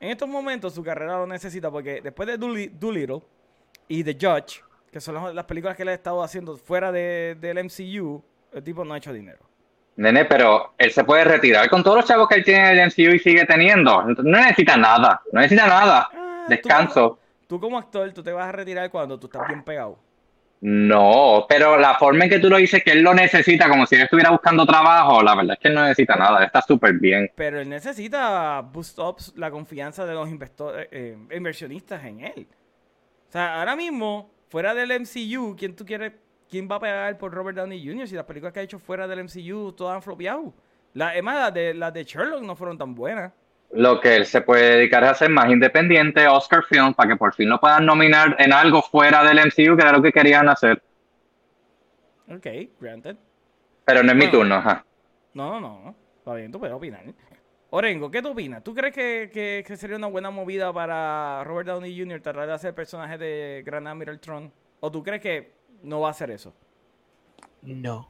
En 0.00 0.10
estos 0.10 0.28
momentos 0.28 0.74
su 0.74 0.82
carrera 0.82 1.16
lo 1.18 1.26
necesita 1.28 1.70
porque 1.70 2.00
después 2.00 2.26
de 2.26 2.38
Dooli- 2.38 2.72
Doolittle 2.72 3.22
y 3.86 4.02
The 4.02 4.14
Judge, 4.14 4.64
que 4.90 5.00
son 5.00 5.14
las, 5.14 5.32
las 5.34 5.44
películas 5.44 5.76
que 5.76 5.82
él 5.84 5.88
ha 5.90 5.94
estado 5.94 6.22
haciendo 6.24 6.56
fuera 6.56 6.90
de, 6.90 7.36
del 7.40 7.64
MCU, 7.64 8.20
el 8.52 8.64
tipo 8.64 8.84
no 8.84 8.94
ha 8.94 8.98
hecho 8.98 9.12
dinero. 9.12 9.38
Nene, 9.96 10.24
pero 10.24 10.72
él 10.78 10.90
se 10.90 11.04
puede 11.04 11.24
retirar 11.24 11.68
con 11.68 11.82
todos 11.82 11.98
los 11.98 12.06
chavos 12.06 12.28
que 12.28 12.36
él 12.36 12.44
tiene 12.44 12.70
en 12.72 12.78
el 12.78 12.86
MCU 12.86 13.14
y 13.14 13.18
sigue 13.18 13.44
teniendo. 13.44 14.02
No 14.02 14.38
necesita 14.38 14.76
nada, 14.76 15.20
no 15.32 15.40
necesita 15.40 15.66
nada. 15.66 16.08
Ah, 16.12 16.44
Descanso. 16.48 17.18
Tú, 17.42 17.46
tú 17.56 17.60
como 17.60 17.78
actor, 17.78 18.10
tú 18.12 18.22
te 18.22 18.32
vas 18.32 18.48
a 18.48 18.52
retirar 18.52 18.90
cuando 18.90 19.18
tú 19.18 19.26
estás 19.26 19.46
bien 19.48 19.62
pegado. 19.62 19.98
No, 20.64 21.44
pero 21.48 21.76
la 21.76 21.96
forma 21.96 22.24
en 22.24 22.30
que 22.30 22.38
tú 22.38 22.48
lo 22.48 22.56
dices 22.56 22.84
que 22.84 22.92
él 22.92 23.02
lo 23.02 23.12
necesita, 23.12 23.68
como 23.68 23.84
si 23.84 23.96
él 23.96 24.02
estuviera 24.02 24.30
buscando 24.30 24.64
trabajo, 24.64 25.20
la 25.20 25.34
verdad 25.34 25.54
es 25.54 25.58
que 25.58 25.68
él 25.68 25.74
no 25.74 25.82
necesita 25.82 26.14
nada, 26.14 26.38
él 26.38 26.44
está 26.46 26.62
súper 26.62 26.94
bien. 26.94 27.30
Pero 27.34 27.60
él 27.60 27.68
necesita 27.68 28.60
boost 28.60 28.96
up 29.00 29.16
la 29.34 29.50
confianza 29.50 30.06
de 30.06 30.14
los 30.14 30.28
investo- 30.28 30.72
eh, 30.92 31.18
inversionistas 31.34 32.04
en 32.04 32.20
él. 32.20 32.46
O 33.28 33.32
sea, 33.32 33.58
ahora 33.58 33.74
mismo, 33.74 34.30
fuera 34.50 34.72
del 34.72 34.92
MCU, 34.92 35.56
¿quién 35.58 35.74
tú 35.74 35.84
quieres, 35.84 36.12
quién 36.52 36.68
va 36.70 36.76
a 36.76 36.80
pagar 36.80 37.16
por 37.18 37.32
Robert 37.32 37.56
Downey 37.56 37.82
Jr. 37.84 38.06
si 38.06 38.14
las 38.14 38.26
películas 38.26 38.52
que 38.52 38.60
ha 38.60 38.62
hecho 38.62 38.78
fuera 38.78 39.08
del 39.08 39.24
MCU 39.24 39.72
todas 39.72 39.96
han 39.96 40.02
flopeado? 40.02 40.52
La, 40.92 41.16
es 41.16 41.22
más, 41.22 41.36
las 41.36 41.54
de, 41.54 41.72
las 41.72 41.94
de 41.94 42.04
Sherlock 42.04 42.42
no 42.42 42.54
fueron 42.54 42.76
tan 42.76 42.94
buenas. 42.94 43.32
Lo 43.72 43.98
que 44.02 44.16
él 44.16 44.26
se 44.26 44.42
puede 44.42 44.76
dedicar 44.76 45.02
es 45.04 45.10
a 45.10 45.14
ser 45.14 45.30
más 45.30 45.50
independiente, 45.50 46.28
Oscar 46.28 46.62
Film, 46.68 46.92
para 46.92 47.08
que 47.08 47.16
por 47.16 47.32
fin 47.34 47.48
lo 47.48 47.58
puedan 47.58 47.86
nominar 47.86 48.36
en 48.38 48.52
algo 48.52 48.82
fuera 48.82 49.24
del 49.24 49.38
MCU, 49.38 49.74
que 49.76 49.82
era 49.82 49.92
lo 49.92 50.02
que 50.02 50.12
querían 50.12 50.46
hacer. 50.50 50.82
Ok, 52.28 52.46
granted. 52.78 53.16
Pero 53.86 54.02
no 54.02 54.12
es 54.12 54.16
mi 54.18 54.30
turno, 54.30 54.56
ajá. 54.56 54.84
No, 55.34 55.58
no, 55.58 55.80
no. 55.84 55.94
Está 56.18 56.34
bien, 56.34 56.52
tú 56.52 56.58
puedes 56.60 56.74
opinar. 56.76 57.02
Orengo, 57.70 58.10
¿qué 58.10 58.20
tú 58.20 58.28
opinas? 58.32 58.62
¿Tú 58.62 58.74
crees 58.74 58.94
que, 58.94 59.30
que- 59.32 59.64
que 59.66 59.76
sería 59.78 59.96
una 59.96 60.06
buena 60.08 60.30
movida 60.30 60.70
para 60.72 61.42
Robert 61.44 61.66
Downey 61.68 61.98
Jr. 61.98 62.20
tratar 62.20 62.46
de 62.46 62.52
hacer 62.52 62.74
personaje 62.74 63.16
de 63.16 63.62
Grand 63.64 63.88
Admiral 63.88 64.20
Tron? 64.20 64.52
¿O 64.80 64.90
tú 64.92 65.02
crees 65.02 65.22
que 65.22 65.61
no 65.82 66.00
va 66.00 66.08
a 66.08 66.10
hacer 66.12 66.30
eso? 66.30 66.52
No. 67.62 68.08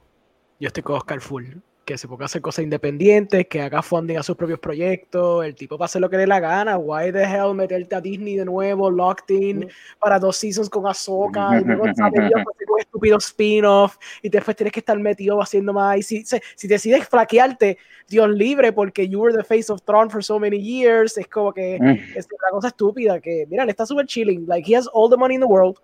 Yo 0.59 0.67
estoy 0.67 0.83
con 0.83 0.95
Oscar 0.95 1.21
Full. 1.21 1.45
Que 1.85 1.97
se 1.97 2.07
ponga 2.07 2.23
a 2.23 2.27
hacer 2.27 2.41
cosas 2.41 2.63
independientes, 2.63 3.45
que 3.47 3.59
haga 3.61 3.81
funding 3.81 4.15
a 4.15 4.23
sus 4.23 4.37
propios 4.37 4.57
proyectos. 4.57 5.43
El 5.43 5.53
tipo 5.53 5.83
hacer 5.83 5.99
lo 6.01 6.09
que 6.09 6.15
le 6.15 6.21
dé 6.21 6.27
la 6.27 6.39
gana. 6.39 6.77
Why 6.77 7.11
the 7.11 7.23
hell 7.23 7.53
meterte 7.53 7.93
a 7.93 7.99
Disney 7.99 8.37
de 8.37 8.45
nuevo, 8.45 8.89
locked 8.89 9.35
in, 9.35 9.69
para 9.99 10.17
dos 10.17 10.37
seasons 10.37 10.69
con 10.69 10.87
Ahsoka. 10.87 11.59
Y 11.59 11.63
luego 11.65 11.83
Dios, 11.83 11.95
pues, 11.97 12.55
hacer 12.55 12.71
un 12.71 12.79
estúpido 12.79 13.17
spin-off. 13.17 13.97
Y 14.21 14.29
después 14.29 14.55
tienes 14.55 14.71
que 14.71 14.79
estar 14.79 14.97
metido 14.97 15.41
haciendo 15.41 15.73
más. 15.73 15.97
Y 15.97 16.03
si, 16.03 16.23
si, 16.23 16.37
si 16.55 16.67
decides 16.69 17.05
flaquearte, 17.09 17.77
Dios 18.07 18.29
libre, 18.29 18.71
porque 18.71 19.09
you 19.09 19.19
were 19.19 19.35
the 19.35 19.43
face 19.43 19.69
of 19.69 19.81
Throne 19.81 20.09
for 20.09 20.23
so 20.23 20.39
many 20.39 20.57
years. 20.61 21.17
Es 21.17 21.27
como 21.27 21.51
que 21.51 21.77
Mm. 21.81 22.17
es 22.17 22.25
una 22.31 22.49
cosa 22.51 22.69
estúpida. 22.69 23.19
Que, 23.19 23.45
mira, 23.49 23.65
le 23.65 23.71
está 23.71 23.85
súper 23.85 24.05
chilling. 24.05 24.45
Like, 24.47 24.71
he 24.71 24.77
has 24.77 24.87
all 24.93 25.09
the 25.09 25.17
money 25.17 25.35
in 25.35 25.41
the 25.41 25.47
world. 25.47 25.77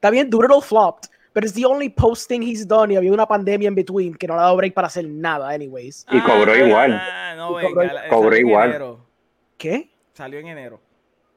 Está 0.00 0.08
bien, 0.10 0.30
Doolittle 0.30 0.62
flopped, 0.62 1.10
but 1.34 1.44
it's 1.44 1.52
the 1.52 1.66
only 1.66 1.90
posting 1.90 2.40
he's 2.42 2.66
done 2.66 2.90
y 2.90 2.96
había 2.96 3.12
una 3.12 3.26
pandemia 3.26 3.68
in 3.68 3.74
between 3.74 4.14
que 4.14 4.26
no 4.26 4.32
le 4.34 4.40
ha 4.40 4.44
dado 4.44 4.56
break 4.56 4.72
para 4.72 4.86
hacer 4.86 5.06
nada, 5.06 5.50
anyways. 5.50 6.06
Y 6.10 6.20
cobró 6.22 6.56
igual. 6.56 6.92
Ah, 6.94 7.34
no, 7.36 7.60
Y 7.60 7.64
cobró- 7.66 7.80
venga, 7.82 8.08
cobró 8.08 8.30
salió 8.30 8.40
en 8.40 8.46
igual. 8.48 8.68
enero. 8.70 9.06
¿Qué? 9.58 9.90
Salió 10.14 10.38
en 10.38 10.46
enero. 10.46 10.80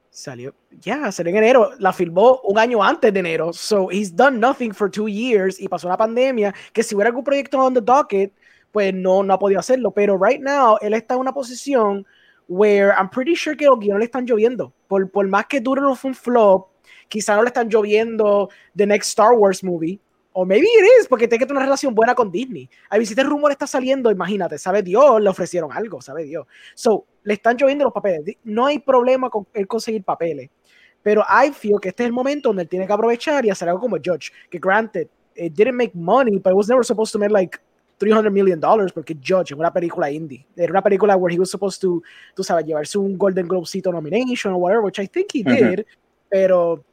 Salió, 0.08 0.54
ya, 0.80 1.12
salió 1.12 1.30
en 1.32 1.36
enero. 1.38 1.72
La 1.78 1.92
filmó 1.92 2.40
un 2.44 2.58
año 2.58 2.82
antes 2.82 3.12
de 3.12 3.20
enero. 3.20 3.52
So 3.52 3.88
he's 3.90 4.14
done 4.16 4.38
nothing 4.40 4.72
for 4.72 4.90
two 4.90 5.08
years 5.08 5.60
y 5.60 5.68
pasó 5.68 5.86
una 5.88 5.96
pandemia 5.98 6.54
que 6.72 6.82
si 6.82 6.94
hubiera 6.94 7.08
algún 7.10 7.24
proyecto 7.24 7.58
on 7.58 7.74
the 7.74 7.80
docket, 7.82 8.32
pues 8.72 8.94
no, 8.94 9.22
no 9.22 9.34
ha 9.34 9.38
podido 9.38 9.60
hacerlo. 9.60 9.90
Pero 9.90 10.16
right 10.16 10.40
now, 10.40 10.78
él 10.80 10.94
está 10.94 11.14
en 11.14 11.20
una 11.20 11.34
posición 11.34 12.06
where 12.48 12.92
I'm 12.96 13.10
pretty 13.10 13.34
sure 13.34 13.56
que 13.56 13.66
los 13.66 13.78
guiones 13.78 13.98
le 13.98 14.04
están 14.06 14.24
lloviendo. 14.24 14.72
Por, 14.88 15.10
por 15.10 15.26
más 15.28 15.44
que 15.46 15.60
Doolittle 15.60 15.96
fue 15.96 16.10
un 16.12 16.14
flop 16.14 16.68
quizá 17.08 17.36
no 17.36 17.42
le 17.42 17.48
están 17.48 17.68
lloviendo 17.68 18.48
the 18.74 18.86
next 18.86 19.08
Star 19.08 19.32
Wars 19.32 19.62
movie. 19.62 20.00
O 20.36 20.44
maybe 20.44 20.66
it 20.66 20.84
is, 21.00 21.06
porque 21.06 21.28
tiene 21.28 21.38
que 21.38 21.46
tener 21.46 21.58
una 21.58 21.66
relación 21.66 21.94
buena 21.94 22.12
con 22.12 22.28
Disney. 22.28 22.68
A 22.90 22.96
si 22.96 23.02
este 23.02 23.22
rumor 23.22 23.52
está 23.52 23.68
saliendo, 23.68 24.10
imagínate, 24.10 24.58
sabe 24.58 24.82
Dios, 24.82 25.20
le 25.20 25.28
ofrecieron 25.28 25.70
algo, 25.72 26.00
sabe 26.00 26.24
Dios. 26.24 26.44
So, 26.74 27.06
le 27.22 27.34
están 27.34 27.56
lloviendo 27.56 27.84
los 27.84 27.92
papeles. 27.92 28.36
No 28.42 28.66
hay 28.66 28.80
problema 28.80 29.30
con 29.30 29.46
él 29.54 29.68
conseguir 29.68 30.02
papeles. 30.02 30.50
Pero 31.04 31.22
I 31.22 31.52
feel 31.52 31.78
que 31.80 31.90
este 31.90 32.02
es 32.02 32.08
el 32.08 32.12
momento 32.12 32.48
donde 32.48 32.62
él 32.62 32.68
tiene 32.68 32.86
que 32.86 32.92
aprovechar 32.92 33.44
y 33.44 33.50
hacer 33.50 33.68
algo 33.68 33.82
como 33.82 33.96
Judge. 33.96 34.32
Que 34.50 34.58
granted, 34.58 35.06
it 35.36 35.52
didn't 35.52 35.76
make 35.76 35.92
money, 35.94 36.38
but 36.38 36.50
it 36.50 36.56
was 36.56 36.68
never 36.68 36.84
supposed 36.84 37.12
to 37.12 37.18
make 37.18 37.30
like 37.30 37.58
300 37.98 38.32
million 38.32 38.58
dollars 38.58 38.92
porque 38.92 39.14
Judge 39.14 39.52
es 39.52 39.58
una 39.58 39.72
película 39.72 40.10
indie. 40.10 40.46
Era 40.56 40.72
una 40.72 40.82
película 40.82 41.16
where 41.16 41.32
he 41.32 41.38
was 41.38 41.50
supposed 41.50 41.80
to, 41.80 42.02
tú 42.34 42.42
sabes, 42.42 42.64
llevarse 42.64 42.98
un 42.98 43.16
Golden 43.16 43.46
Globecito 43.46 43.92
nomination 43.92 44.52
or 44.52 44.58
whatever, 44.58 44.84
which 44.84 44.98
I 44.98 45.06
think 45.06 45.28
he 45.32 45.42
did. 45.42 45.84
Pero 46.28 46.84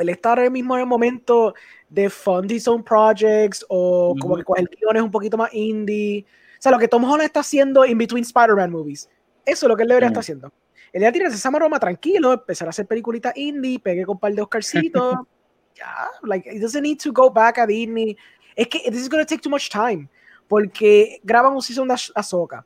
él 0.00 0.08
está 0.08 0.30
ahora 0.30 0.50
mismo 0.50 0.74
en 0.74 0.82
el 0.82 0.86
momento 0.86 1.54
de 1.88 2.08
fund 2.08 2.50
his 2.50 2.68
own 2.68 2.82
projects 2.82 3.64
o 3.68 4.14
como 4.20 4.36
que 4.36 4.44
coger 4.44 4.68
guiones 4.78 5.02
un 5.02 5.10
poquito 5.10 5.36
más 5.36 5.52
indie. 5.52 6.24
O 6.58 6.62
sea, 6.62 6.72
lo 6.72 6.78
que 6.78 6.88
Tom 6.88 7.04
Holland 7.04 7.22
está 7.22 7.40
haciendo 7.40 7.84
in 7.84 7.98
between 7.98 8.22
Spider-Man 8.22 8.70
movies. 8.70 9.08
Eso 9.44 9.66
es 9.66 9.68
lo 9.68 9.76
que 9.76 9.82
él 9.82 9.88
debería 9.88 10.08
estar 10.08 10.20
haciendo. 10.20 10.52
Él 10.92 11.02
ya 11.02 11.12
tiene 11.12 11.28
esa 11.28 11.50
maroma 11.50 11.78
tranquilo, 11.78 12.32
empezar 12.32 12.68
a 12.68 12.70
hacer 12.70 12.86
peliculitas 12.86 13.36
indie, 13.36 13.78
pegue 13.78 14.04
con 14.04 14.16
un 14.16 14.20
par 14.20 14.32
de 14.32 14.42
Oscarcitos. 14.42 15.18
ya, 15.74 16.08
like, 16.22 16.48
it 16.50 16.60
doesn't 16.60 16.82
need 16.82 16.98
to 16.98 17.12
go 17.12 17.30
back 17.30 17.58
a 17.58 17.66
Disney. 17.66 18.16
Es 18.56 18.68
que 18.68 18.90
this 18.90 19.02
is 19.02 19.08
going 19.08 19.24
to 19.24 19.28
take 19.28 19.42
too 19.42 19.50
much 19.50 19.68
time. 19.70 20.08
Porque 20.48 21.20
graban 21.22 21.52
un 21.52 21.62
season 21.62 21.88
de 21.88 21.94
Ahsoka. 22.14 22.64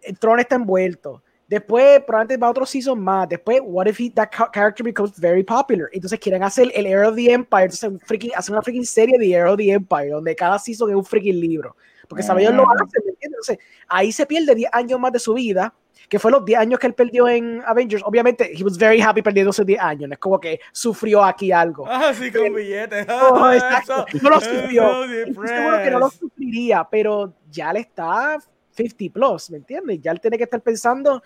El 0.00 0.18
Tron 0.18 0.40
está 0.40 0.56
envuelto. 0.56 1.22
Después, 1.52 2.00
probablemente 2.06 2.38
va 2.38 2.48
otro 2.48 2.64
season 2.64 2.98
más. 2.98 3.28
Después, 3.28 3.60
what 3.62 3.84
if 3.86 4.00
he, 4.00 4.08
that 4.12 4.30
character 4.54 4.82
becomes 4.82 5.20
very 5.20 5.42
popular? 5.44 5.86
Entonces 5.92 6.18
quieren 6.18 6.42
hacer 6.42 6.72
el 6.74 6.86
Heir 6.86 7.04
of 7.04 7.14
the 7.14 7.30
Empire. 7.30 7.64
Entonces, 7.64 7.90
un 7.90 8.00
freaking, 8.00 8.30
hacen 8.34 8.54
una 8.54 8.62
freaking 8.62 8.86
serie 8.86 9.18
de 9.18 9.26
Heir 9.26 9.44
of 9.44 9.58
the 9.58 9.70
Empire, 9.70 10.08
donde 10.08 10.34
cada 10.34 10.58
season 10.58 10.88
es 10.88 10.96
un 10.96 11.04
freaking 11.04 11.38
libro. 11.38 11.76
Porque 12.08 12.22
sabe 12.22 12.40
ellos 12.40 12.54
lo 12.54 12.62
Mm. 12.64 12.70
hacen, 12.72 13.02
¿me? 13.04 13.12
Entonces, 13.20 13.58
ahí 13.86 14.10
se 14.12 14.24
pierde 14.24 14.54
10 14.54 14.70
años 14.72 14.98
más 14.98 15.12
de 15.12 15.18
su 15.18 15.34
vida, 15.34 15.74
que 16.08 16.18
fue 16.18 16.30
los 16.30 16.42
10 16.42 16.58
años 16.58 16.78
que 16.80 16.86
él 16.86 16.94
perdió 16.94 17.28
en 17.28 17.62
Avengers. 17.66 18.02
Obviamente, 18.06 18.50
he 18.58 18.64
was 18.64 18.78
very 18.78 19.02
happy 19.02 19.20
perdiendo 19.20 19.50
esos 19.50 19.66
10 19.66 19.78
años. 19.78 20.08
No 20.08 20.14
es 20.14 20.18
como 20.18 20.40
que 20.40 20.58
sufrió 20.72 21.22
aquí 21.22 21.52
algo. 21.52 21.84
Ah, 21.86 22.14
sí, 22.18 22.32
con 22.32 22.54
billetes. 22.54 23.06
Oh, 23.10 23.44
Ah, 23.44 23.54
exacto. 23.56 24.06
No 24.22 24.30
lo 24.30 24.40
sufrió. 24.40 25.04
Estoy 25.04 25.48
seguro 25.48 25.82
que 25.84 25.90
no 25.90 25.98
lo 25.98 26.08
sufriría, 26.08 26.88
pero 26.90 27.34
ya 27.50 27.74
le 27.74 27.80
está 27.80 28.38
50 28.72 29.12
plus, 29.12 29.50
¿me 29.50 29.58
entiendes? 29.58 30.00
Ya 30.00 30.10
él 30.12 30.20
tiene 30.20 30.38
que 30.38 30.44
estar 30.44 30.60
pensando, 30.62 31.22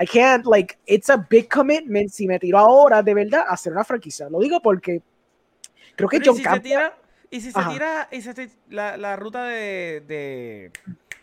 I 0.00 0.06
can't, 0.06 0.46
like, 0.46 0.78
it's 0.86 1.10
a 1.10 1.16
big 1.16 1.48
commitment 1.48 2.10
si 2.10 2.26
me 2.26 2.38
tiro 2.38 2.58
ahora 2.58 3.02
de 3.02 3.14
verdad 3.14 3.44
a 3.48 3.52
hacer 3.54 3.72
una 3.72 3.84
franquicia. 3.84 4.28
Lo 4.28 4.40
digo 4.40 4.60
porque 4.60 5.02
creo 5.96 6.08
que 6.08 6.18
Pero 6.18 6.24
¿y 6.24 6.28
John 6.28 6.36
si 6.36 6.46
se 6.46 6.48
Camp 6.48 6.62
tira, 6.62 6.98
y 7.30 7.40
si 7.40 7.52
se 7.52 7.58
Ajá. 7.60 7.70
tira 7.70 8.08
y 8.10 8.22
se 8.22 8.50
la, 8.68 8.96
la 8.96 9.16
ruta 9.16 9.44
de, 9.44 10.02
de 10.06 10.72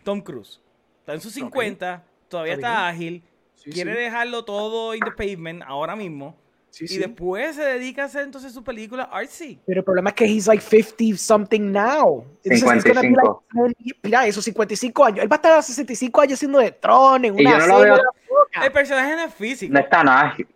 Tom 0.03 0.21
Cruise? 0.21 0.61
Está 0.99 1.13
en 1.13 1.21
sus 1.21 1.33
50, 1.33 2.03
todavía 2.29 2.53
Está 2.53 2.67
está 2.67 2.87
ágil, 2.87 3.23
Sí, 3.55 3.71
quiere 3.71 3.93
sí, 3.93 3.97
dejarlo 4.01 4.45
todo 4.45 4.95
in 4.95 5.03
the 5.03 5.11
pavement 5.11 5.63
ahora 5.63 5.95
mismo. 5.95 6.35
Sí, 6.75 6.85
Y 6.85 6.87
sí. 6.89 6.97
después 6.99 7.55
se 7.55 7.63
dedica 7.63 8.03
a 8.03 8.05
hacer 8.05 8.23
entonces 8.23 8.51
su 8.53 8.63
película 8.63 9.03
artsy. 9.03 9.59
Pero 9.65 9.79
el 9.79 9.83
problema 9.85 10.09
es 10.09 10.15
que 10.15 10.25
he's 10.25 10.47
like 10.47 10.61
50 10.63 11.17
something 11.17 11.71
now. 11.71 12.25
Entonces, 12.43 12.51
he's 12.51 12.83
gonna 12.83 13.01
be 13.01 13.07
55. 13.07 13.43
like, 13.53 13.99
mira, 14.03 14.27
esos 14.27 14.43
55 14.45 15.05
años. 15.05 15.19
Él 15.23 15.31
va 15.31 15.35
a 15.35 15.37
estar 15.37 15.51
a 15.53 15.55
los 15.57 15.65
65 15.65 16.21
años 16.21 16.33
haciendo 16.33 16.59
de 16.59 16.71
Tron 16.71 17.25
en 17.25 17.39
Y 17.39 17.41
una 17.45 17.59
yo 17.59 17.67
no 17.67 17.75
veo- 17.79 17.95
de 17.95 18.01
la 18.03 18.09
boca. 18.29 18.65
El 18.65 18.71
personaje 18.71 19.15
no 19.15 19.23
es 19.23 19.33
físico. 19.33 19.73
No 19.73 19.79
es 19.79 19.89
tan 19.89 20.07
ágil. 20.09 20.47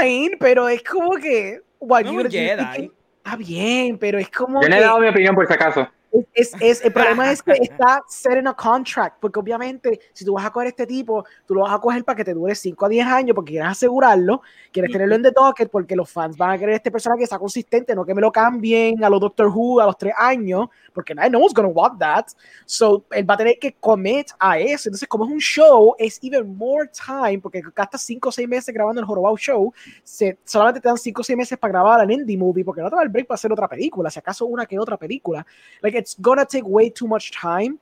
Fine, 0.00 0.36
pero 0.38 0.68
es 0.68 0.82
como 0.82 1.12
que. 1.12 1.60
what, 1.80 2.04
No 2.04 2.12
you 2.22 2.28
Jedi. 2.28 2.90
Está 3.24 3.36
bien, 3.36 3.98
pero 3.98 4.18
es 4.18 4.28
como 4.30 4.60
Yo 4.62 4.68
no 4.68 4.74
he 4.76 4.80
dado 4.80 4.98
mi 4.98 5.06
opinión 5.08 5.34
por 5.36 5.46
si 5.46 5.52
acaso. 5.52 5.88
Es, 6.34 6.52
es- 6.60 6.84
el 6.84 6.92
problema 6.92 7.30
es 7.32 7.42
que 7.42 7.52
está 7.60 8.02
set 8.08 8.38
in 8.38 8.46
a 8.46 8.54
contract, 8.54 9.16
porque 9.20 9.38
obviamente 9.40 9.98
si 10.12 10.24
tú 10.24 10.34
vas 10.34 10.44
a 10.44 10.50
coger 10.50 10.68
este 10.68 10.86
tipo, 10.86 11.24
tú 11.46 11.54
lo 11.54 11.62
vas 11.62 11.72
a 11.74 11.78
coger 11.78 12.04
para 12.04 12.16
que 12.16 12.24
te 12.24 12.34
dure 12.34 12.54
5 12.54 12.86
a 12.86 12.88
10 12.88 13.06
años 13.06 13.34
porque 13.34 13.52
quieres 13.52 13.70
asegurarlo, 13.70 14.42
quieres 14.72 14.92
tenerlo 14.92 15.14
en 15.14 15.22
the 15.22 15.30
docket 15.30 15.70
porque 15.70 15.96
los 15.96 16.10
fans 16.10 16.36
van 16.36 16.50
a 16.50 16.58
querer 16.58 16.74
este 16.74 16.90
personaje 16.90 17.20
que 17.22 17.26
sea 17.26 17.38
consistente, 17.38 17.94
no 17.94 18.04
que 18.04 18.14
me 18.14 18.20
lo 18.20 18.30
cambien 18.30 19.02
a 19.02 19.08
los 19.08 19.20
Doctor 19.20 19.46
Who 19.48 19.80
a 19.80 19.86
los 19.86 19.96
3 19.96 20.12
años, 20.18 20.68
porque 20.92 21.14
nadie 21.14 21.30
no 21.30 21.38
one's 21.38 21.54
gonna 21.54 21.68
want 21.68 21.98
that. 21.98 22.26
So, 22.66 23.04
él 23.10 23.28
va 23.28 23.34
a 23.34 23.38
tener 23.38 23.58
que 23.58 23.74
commit 23.74 24.28
a 24.38 24.58
eso. 24.58 24.88
Entonces, 24.88 25.08
como 25.08 25.24
es 25.24 25.30
un 25.30 25.38
show, 25.38 25.94
es 25.98 26.18
even 26.22 26.56
more 26.56 26.88
time, 26.88 27.38
porque 27.38 27.62
gastas 27.74 28.02
5 28.02 28.28
o 28.28 28.32
6 28.32 28.48
meses 28.48 28.74
grabando 28.74 29.00
el 29.00 29.06
Jorobado 29.06 29.36
Show, 29.36 29.72
se, 30.02 30.38
solamente 30.44 30.80
te 30.80 30.88
dan 30.88 30.98
5 30.98 31.20
o 31.20 31.24
6 31.24 31.36
meses 31.36 31.58
para 31.58 31.72
grabar 31.72 32.02
el 32.04 32.10
indie 32.10 32.36
movie, 32.36 32.64
porque 32.64 32.82
no 32.82 32.90
te 32.90 32.96
va 32.96 33.02
el 33.02 33.08
break 33.08 33.26
para 33.26 33.36
hacer 33.36 33.52
otra 33.52 33.68
película, 33.68 34.10
si 34.10 34.18
acaso 34.18 34.46
una 34.46 34.66
que 34.66 34.78
otra 34.78 34.96
película. 34.96 35.46
Like, 35.80 36.01
it's 36.02 36.16
gonna 36.20 36.44
take 36.44 36.64
way 36.66 36.90
too 36.90 37.06
much 37.06 37.30
time, 37.30 37.78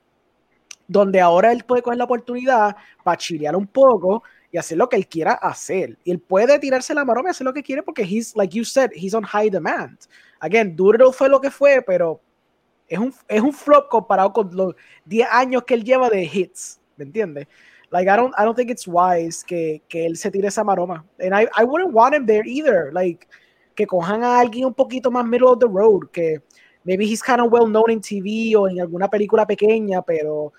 donde 0.86 1.20
ahora 1.20 1.52
él 1.52 1.64
puede 1.64 1.82
coger 1.82 1.98
la 1.98 2.04
oportunidad 2.04 2.76
para 3.02 3.16
chilear 3.16 3.56
un 3.56 3.66
poco 3.66 4.22
y 4.52 4.58
hacer 4.58 4.76
lo 4.76 4.88
que 4.88 4.96
él 4.96 5.06
quiera 5.06 5.32
hacer. 5.34 5.96
Y 6.04 6.10
él 6.10 6.20
puede 6.20 6.58
tirarse 6.58 6.92
la 6.94 7.04
maroma 7.04 7.28
y 7.28 7.30
hacer 7.30 7.44
lo 7.44 7.52
que 7.52 7.62
quiere 7.62 7.82
porque 7.82 8.02
he's, 8.02 8.34
like 8.36 8.56
you 8.56 8.64
said, 8.64 8.90
he's 8.94 9.14
on 9.14 9.22
high 9.22 9.48
demand. 9.48 9.98
Again, 10.40 10.74
Doolittle 10.74 11.12
fue 11.12 11.28
lo 11.28 11.40
que 11.40 11.50
fue, 11.50 11.82
pero 11.82 12.20
es 12.88 12.98
un, 12.98 13.14
es 13.28 13.40
un 13.40 13.52
flop 13.52 13.88
comparado 13.88 14.32
con 14.32 14.54
los 14.54 14.74
10 15.04 15.28
años 15.30 15.62
que 15.64 15.74
él 15.74 15.84
lleva 15.84 16.10
de 16.10 16.24
hits, 16.24 16.80
¿me 16.96 17.04
entiendes? 17.04 17.46
Like, 17.92 18.08
I 18.08 18.16
don't, 18.16 18.34
I 18.36 18.44
don't 18.44 18.56
think 18.56 18.70
it's 18.70 18.86
wise 18.86 19.44
que, 19.44 19.82
que 19.88 20.06
él 20.06 20.16
se 20.16 20.30
tire 20.30 20.48
esa 20.48 20.62
maroma. 20.62 21.04
And 21.18 21.34
I, 21.34 21.48
I 21.56 21.64
wouldn't 21.64 21.92
want 21.92 22.14
him 22.14 22.26
there 22.26 22.46
either. 22.46 22.92
Like, 22.92 23.26
que 23.74 23.86
cojan 23.86 24.22
a 24.22 24.38
alguien 24.38 24.66
un 24.66 24.74
poquito 24.74 25.10
más 25.10 25.26
middle 25.26 25.48
of 25.48 25.58
the 25.58 25.66
road, 25.66 26.10
que 26.12 26.42
maybe 26.84 27.04
he's 27.04 27.22
kind 27.22 27.40
of 27.40 27.52
well 27.52 27.66
known 27.66 27.90
in 27.90 28.00
TV 28.00 28.54
o 28.56 28.68
en 28.68 28.80
alguna 28.80 29.08
película 29.08 29.46
pequeña, 29.46 30.02
pero 30.02 30.52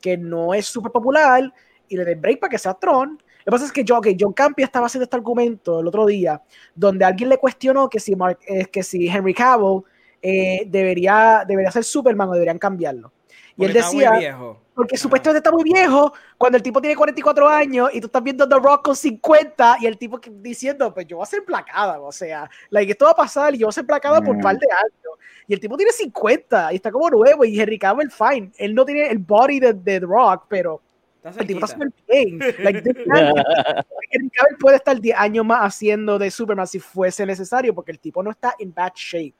que 0.00 0.16
no 0.16 0.54
es 0.54 0.66
súper 0.66 0.92
popular 0.92 1.52
y 1.88 1.96
le 1.96 2.04
den 2.04 2.20
break 2.20 2.40
para 2.40 2.50
que 2.50 2.58
sea 2.58 2.74
Tron. 2.74 3.10
Lo 3.10 3.44
que 3.44 3.50
pasa 3.50 3.64
es 3.64 3.72
que 3.72 3.84
yo, 3.84 3.98
okay, 3.98 4.16
John 4.18 4.32
Campia 4.32 4.66
estaba 4.66 4.86
haciendo 4.86 5.04
este 5.04 5.16
argumento 5.16 5.80
el 5.80 5.86
otro 5.86 6.06
día, 6.06 6.42
donde 6.74 7.04
alguien 7.04 7.30
le 7.30 7.38
cuestionó 7.38 7.88
que 7.88 7.98
si, 7.98 8.14
Mark, 8.14 8.38
eh, 8.46 8.66
que 8.66 8.82
si 8.82 9.08
Henry 9.08 9.32
Cavill 9.32 9.82
eh, 10.20 10.64
debería, 10.66 11.44
debería 11.46 11.70
ser 11.70 11.84
Superman 11.84 12.28
o 12.28 12.32
deberían 12.32 12.58
cambiarlo. 12.58 13.12
Y 13.58 13.64
él 13.70 13.76
está 13.76 13.90
muy 13.92 13.96
decía, 14.04 14.18
viejo. 14.18 14.60
porque 14.74 14.94
Ajá. 14.96 15.02
supuestamente 15.02 15.38
está 15.38 15.50
muy 15.50 15.64
viejo 15.64 16.12
cuando 16.36 16.56
el 16.56 16.62
tipo 16.62 16.80
tiene 16.80 16.94
44 16.96 17.48
años 17.48 17.90
y 17.92 18.00
tú 18.00 18.06
estás 18.06 18.22
viendo 18.22 18.48
The 18.48 18.54
Rock 18.56 18.84
con 18.84 18.96
50 18.96 19.78
y 19.80 19.86
el 19.86 19.98
tipo 19.98 20.20
diciendo, 20.30 20.94
pues 20.94 21.06
yo 21.06 21.16
voy 21.16 21.24
a 21.24 21.26
ser 21.26 21.44
placada, 21.44 22.00
o 22.00 22.12
sea, 22.12 22.48
like, 22.70 22.92
esto 22.92 23.04
va 23.06 23.10
a 23.10 23.16
pasar 23.16 23.54
y 23.54 23.58
yo 23.58 23.66
voy 23.66 23.70
a 23.70 23.72
ser 23.72 23.86
placada 23.86 24.20
por 24.20 24.30
un 24.30 24.38
Mm. 24.38 24.42
par 24.42 24.56
de 24.58 24.66
años. 24.70 25.18
Y 25.48 25.54
el 25.54 25.60
tipo 25.60 25.76
tiene 25.76 25.92
50 25.92 26.72
y 26.72 26.76
está 26.76 26.90
como 26.92 27.08
nuevo 27.10 27.44
y 27.44 27.58
Henry 27.58 27.78
Cavill 27.78 28.10
fine. 28.10 28.52
Él 28.58 28.74
no 28.74 28.84
tiene 28.84 29.08
el 29.10 29.18
body 29.18 29.60
de, 29.60 29.72
de 29.72 30.00
The 30.00 30.06
Rock, 30.06 30.44
pero 30.48 30.80
El 31.24 31.46
tipo 31.46 31.64
está 31.64 31.66
cerquita. 31.66 31.66
súper 31.66 31.92
bien. 32.08 32.38
Like, 32.58 32.78
Henry 34.10 34.30
Cavill 34.30 34.56
puede 34.58 34.76
estar 34.76 35.00
10 35.00 35.18
años 35.18 35.44
más 35.44 35.60
haciendo 35.60 36.18
de 36.18 36.30
Superman 36.30 36.66
si 36.66 36.78
fuese 36.78 37.26
necesario, 37.26 37.74
porque 37.74 37.92
el 37.92 37.98
tipo 37.98 38.22
no 38.22 38.30
está 38.30 38.54
in 38.58 38.72
bad 38.72 38.92
shape. 38.94 39.34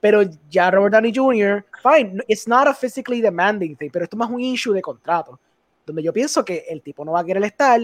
Pero 0.00 0.22
ya 0.48 0.70
Robert 0.70 0.92
Downey 0.92 1.12
Jr., 1.14 1.64
fine, 1.82 2.22
it's 2.28 2.46
not 2.46 2.68
a 2.68 2.74
physically 2.74 3.20
demanding 3.20 3.76
thing, 3.76 3.90
pero 3.90 4.04
esto 4.04 4.16
es 4.16 4.18
más 4.18 4.30
un 4.30 4.40
issue 4.40 4.72
de 4.72 4.82
contrato, 4.82 5.40
donde 5.86 6.02
yo 6.02 6.12
pienso 6.12 6.44
que 6.44 6.64
el 6.68 6.82
tipo 6.82 7.04
no 7.04 7.12
va 7.12 7.20
a 7.20 7.24
querer 7.24 7.42
estar, 7.44 7.80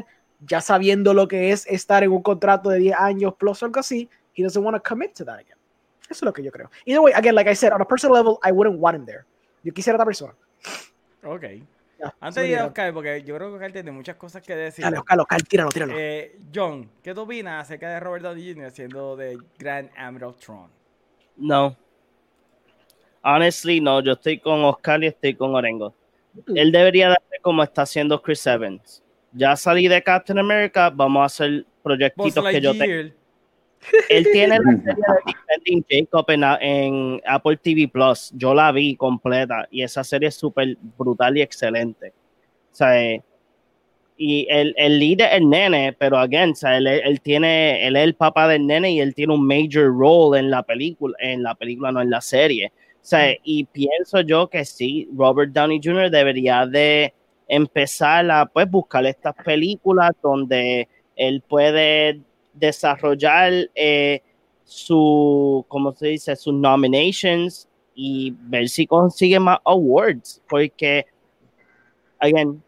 ya 0.47 0.61
sabiendo 0.61 1.15
lo 1.15 1.27
que 1.27 1.51
es 1.51 1.67
estar 1.67 2.05
en 2.05 2.13
un 2.13 2.23
contrato 2.23 2.71
de 2.71 2.79
10 2.79 2.97
años 2.99 3.35
plus 3.35 3.63
o 3.63 3.67
algo 3.67 3.81
así, 3.81 4.09
he 4.35 4.43
doesn't 4.43 4.63
want 4.63 4.77
to 4.77 4.83
commit 4.83 5.15
to 5.15 5.25
that 5.25 5.39
again. 5.39 5.59
Eso 6.09 6.21
es 6.21 6.23
lo 6.23 6.33
que 6.33 6.43
yo 6.43 6.51
creo. 6.51 6.71
Either 6.87 7.01
way, 7.01 7.13
again, 7.15 7.35
like 7.35 7.51
I 7.51 7.55
said, 7.55 7.73
on 7.73 7.83
a 7.83 7.85
personal 7.85 8.15
level, 8.15 8.39
I 8.43 8.53
wouldn't 8.53 8.79
want 8.79 8.97
him 8.97 9.05
there. 9.05 9.25
Yo 9.63 9.73
quisiera 9.73 9.97
a 9.97 9.99
otra 9.99 10.07
persona. 10.07 10.35
Ok. 11.25 11.45
Ya, 11.99 12.15
Antes 12.21 12.43
de 12.43 12.49
ir 12.51 12.59
a 12.59 12.67
Oscar, 12.67 12.93
porque 12.93 13.23
yo 13.25 13.35
creo 13.35 13.49
que 13.49 13.55
Oscar 13.57 13.73
tiene 13.73 13.91
muchas 13.91 14.17
cosas 14.17 14.43
que 14.43 14.55
decir. 14.55 14.85
Dale, 14.85 14.99
Oscar, 14.99 15.19
Oscar, 15.21 15.43
tíralo, 15.43 15.71
tíralo. 15.71 15.95
Eh, 15.97 16.39
John, 16.55 16.89
¿qué 17.03 17.13
tú 17.13 17.23
opinas 17.23 17.63
acerca 17.63 17.91
de 17.91 18.01
Robert 18.01 18.23
Downey 18.23 18.55
Jr. 18.55 18.71
siendo 18.71 19.17
de 19.17 19.37
Grand 19.59 19.91
Admiral 19.97 20.37
Tron? 20.37 20.71
No. 21.37 21.77
Honestly, 23.23 23.81
no. 23.81 24.01
Yo 24.01 24.13
estoy 24.13 24.39
con 24.39 24.63
Oscar 24.65 25.03
y 25.03 25.09
estoy 25.09 25.35
con 25.35 25.55
Orengo. 25.55 25.93
Él 26.55 26.71
debería 26.71 27.09
darle 27.09 27.39
como 27.43 27.63
está 27.63 27.83
haciendo 27.83 28.23
Chris 28.23 28.47
Evans. 28.47 29.03
Ya 29.33 29.57
salí 29.57 29.89
de 29.89 30.03
Captain 30.03 30.39
America, 30.39 30.91
vamos 30.91 31.23
a 31.23 31.25
hacer 31.27 31.51
Buzz 31.51 31.67
proyectitos 31.83 32.45
que 32.49 32.61
yo 32.61 32.73
tengo. 32.77 33.15
Él 34.09 34.27
tiene 34.33 34.59
la 34.59 34.77
serie 34.77 34.95
de 34.95 35.33
Defending 35.33 35.85
Jacob 35.89 36.31
en, 36.31 36.45
en 36.61 37.23
Apple 37.27 37.57
TV 37.57 37.89
Plus. 37.89 38.33
Yo 38.35 38.55
la 38.55 38.73
vi 38.73 38.97
completa 38.97 39.67
y 39.71 39.83
esa 39.83 40.05
serie 40.05 40.29
es 40.29 40.35
súper 40.35 40.77
brutal 40.97 41.37
y 41.37 41.43
excelente. 41.43 42.13
O 42.73 42.75
sea, 42.75 43.03
eh, 43.03 43.23
y 44.17 44.47
el, 44.51 44.75
el 44.77 44.99
lead 44.99 45.21
es 45.21 45.33
el 45.35 45.49
nene, 45.49 45.93
pero 45.97 46.19
again, 46.19 46.51
o 46.51 46.55
sea, 46.55 46.77
él, 46.77 46.89
él 46.89 47.21
tiene, 47.21 47.87
él 47.87 47.95
es 47.95 48.03
el 48.03 48.15
papá 48.15 48.49
del 48.49 48.67
nene 48.67 48.91
y 48.91 49.01
él 49.01 49.15
tiene 49.15 49.33
un 49.35 49.47
major 49.47 49.87
role 49.97 50.39
en 50.41 50.51
la 50.51 50.63
película, 50.65 51.17
en 51.21 51.43
la 51.43 51.55
película, 51.55 51.93
no 51.93 52.03
en 52.03 52.11
la 52.11 52.21
serie. 52.21 52.73
O 53.01 53.07
sea, 53.09 53.33
y 53.43 53.65
pienso 53.65 54.21
yo 54.21 54.51
que 54.51 54.65
sí, 54.65 55.09
Robert 55.17 55.53
Downey 55.53 55.81
Jr. 55.83 56.11
debería 56.11 56.67
de 56.67 57.15
empezar 57.47 58.31
a 58.31 58.45
pues 58.45 58.69
buscar 58.71 59.07
estas 59.07 59.35
películas 59.37 60.11
donde 60.23 60.89
él 61.17 61.43
puede 61.49 62.21
desarrollar 62.59 63.53
eh, 63.75 64.23
su, 64.65 65.65
¿cómo 65.69 65.93
se 65.93 66.09
dice? 66.09 66.37
Sus 66.37 66.55
nominations 66.55 67.69
y 67.95 68.35
ver 68.39 68.69
si 68.69 68.87
consigue 68.87 69.41
más 69.41 69.59
awards, 69.65 70.43
porque, 70.49 71.07
again, 72.21 72.63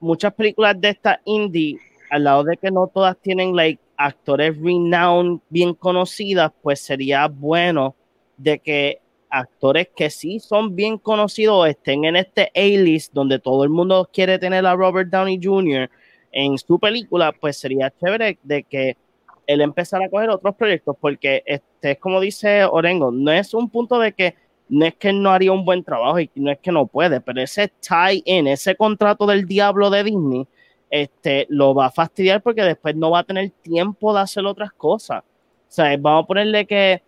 muchas 0.00 0.32
películas 0.34 0.80
de 0.80 0.90
esta 0.90 1.20
indie, 1.24 1.78
al 2.10 2.24
lado 2.24 2.44
de 2.44 2.56
que 2.56 2.70
no 2.70 2.86
todas 2.86 3.16
tienen, 3.18 3.56
like, 3.56 3.80
actores 3.96 4.56
renowned 4.60 5.40
bien 5.48 5.74
conocidas, 5.74 6.52
pues 6.62 6.80
sería 6.80 7.26
bueno 7.28 7.94
de 8.36 8.58
que 8.58 9.00
actores 9.30 9.88
que 9.94 10.10
sí 10.10 10.38
son 10.38 10.76
bien 10.76 10.98
conocidos 10.98 11.68
estén 11.68 12.04
en 12.04 12.16
este 12.16 12.50
A-list 12.54 13.12
donde 13.12 13.38
todo 13.38 13.64
el 13.64 13.70
mundo 13.70 14.08
quiere 14.12 14.38
tener 14.38 14.64
a 14.64 14.76
Robert 14.76 15.10
Downey 15.10 15.40
Jr. 15.42 15.90
en 16.30 16.56
su 16.58 16.78
película, 16.78 17.32
pues 17.32 17.56
sería 17.56 17.92
chévere 18.00 18.38
de 18.42 18.62
que 18.62 18.96
él 19.46 19.60
empezara 19.60 20.06
a 20.06 20.08
coger 20.08 20.30
otros 20.30 20.54
proyectos, 20.54 20.96
porque 21.00 21.42
este 21.46 21.92
es 21.92 21.98
como 21.98 22.20
dice 22.20 22.64
Orengo, 22.64 23.10
no 23.10 23.32
es 23.32 23.54
un 23.54 23.68
punto 23.68 23.98
de 23.98 24.12
que 24.12 24.34
no 24.68 24.86
es 24.86 24.94
que 24.94 25.12
no 25.12 25.30
haría 25.30 25.52
un 25.52 25.64
buen 25.64 25.84
trabajo 25.84 26.18
y 26.20 26.30
no 26.34 26.50
es 26.50 26.58
que 26.58 26.72
no 26.72 26.86
puede, 26.86 27.20
pero 27.20 27.40
ese 27.40 27.68
tie-in, 27.80 28.46
ese 28.46 28.74
contrato 28.76 29.26
del 29.26 29.46
diablo 29.46 29.90
de 29.90 30.04
Disney, 30.04 30.46
este, 30.90 31.46
lo 31.48 31.74
va 31.74 31.86
a 31.86 31.90
fastidiar 31.90 32.42
porque 32.42 32.62
después 32.62 32.96
no 32.96 33.10
va 33.10 33.20
a 33.20 33.24
tener 33.24 33.50
tiempo 33.62 34.14
de 34.14 34.20
hacer 34.20 34.44
otras 34.46 34.72
cosas. 34.72 35.22
O 35.22 35.72
sea, 35.74 35.96
vamos 35.98 36.24
a 36.24 36.26
ponerle 36.26 36.66
que, 36.66 37.02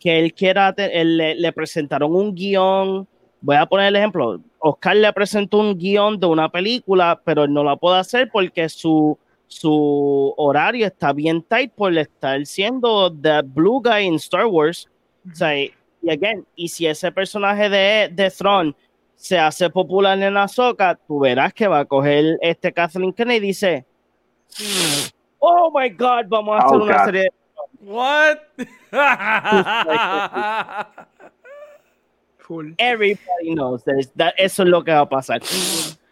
que 0.00 0.18
él 0.18 0.32
quiera, 0.32 0.74
él, 0.76 1.16
le, 1.16 1.34
le, 1.34 1.52
presentaron 1.52 2.14
un 2.14 2.34
guion, 2.34 3.06
voy 3.40 3.56
a 3.56 3.66
poner 3.66 3.88
el 3.88 3.96
ejemplo, 3.96 4.40
Oscar 4.58 4.96
le 4.96 5.12
presentó 5.12 5.58
un 5.58 5.78
guion 5.78 6.18
de 6.18 6.26
una 6.26 6.48
película, 6.48 7.20
pero 7.24 7.44
él 7.44 7.52
no 7.52 7.62
la 7.62 7.76
puede 7.76 7.98
hacer 7.98 8.30
porque 8.32 8.68
su, 8.68 9.18
su 9.48 10.34
horario 10.36 10.86
está 10.86 11.12
bien 11.12 11.42
tight 11.42 11.72
por 11.72 11.96
estar 11.96 12.44
siendo 12.46 13.12
The 13.12 13.42
Blue 13.42 13.80
Guy 13.82 14.06
en 14.06 14.14
Star 14.14 14.46
Wars. 14.46 14.88
O 15.30 15.34
sea, 15.34 15.56
y 15.56 15.72
again, 16.08 16.46
y 16.54 16.68
si 16.68 16.86
ese 16.86 17.10
personaje 17.12 17.68
de, 17.68 18.08
de 18.12 18.30
Throne 18.30 18.74
se 19.14 19.38
hace 19.38 19.70
popular 19.70 20.20
en 20.20 20.34
la 20.34 20.46
soca, 20.48 20.94
tú 21.06 21.20
verás 21.20 21.52
que 21.54 21.66
va 21.66 21.80
a 21.80 21.84
coger 21.84 22.38
este 22.42 22.72
Kathleen 22.72 23.12
Kennedy 23.12 23.38
y 23.38 23.48
dice, 23.48 23.84
oh 25.38 25.70
my 25.74 25.88
God, 25.90 26.26
vamos 26.28 26.54
a 26.56 26.64
hacer 26.64 26.78
Oh, 26.78 26.84
una 26.84 26.98
God. 26.98 27.04
serie 27.06 27.22
de... 27.22 27.30
What? 27.80 28.38
Full. 32.38 32.74
Everybody 32.78 33.54
knows 33.54 33.82
that, 33.84 34.06
that 34.16 34.34
eso 34.38 34.62
es 34.62 34.68
lo 34.68 34.82
que 34.84 34.92
va 34.92 35.00
a 35.00 35.08
pasar. 35.08 35.40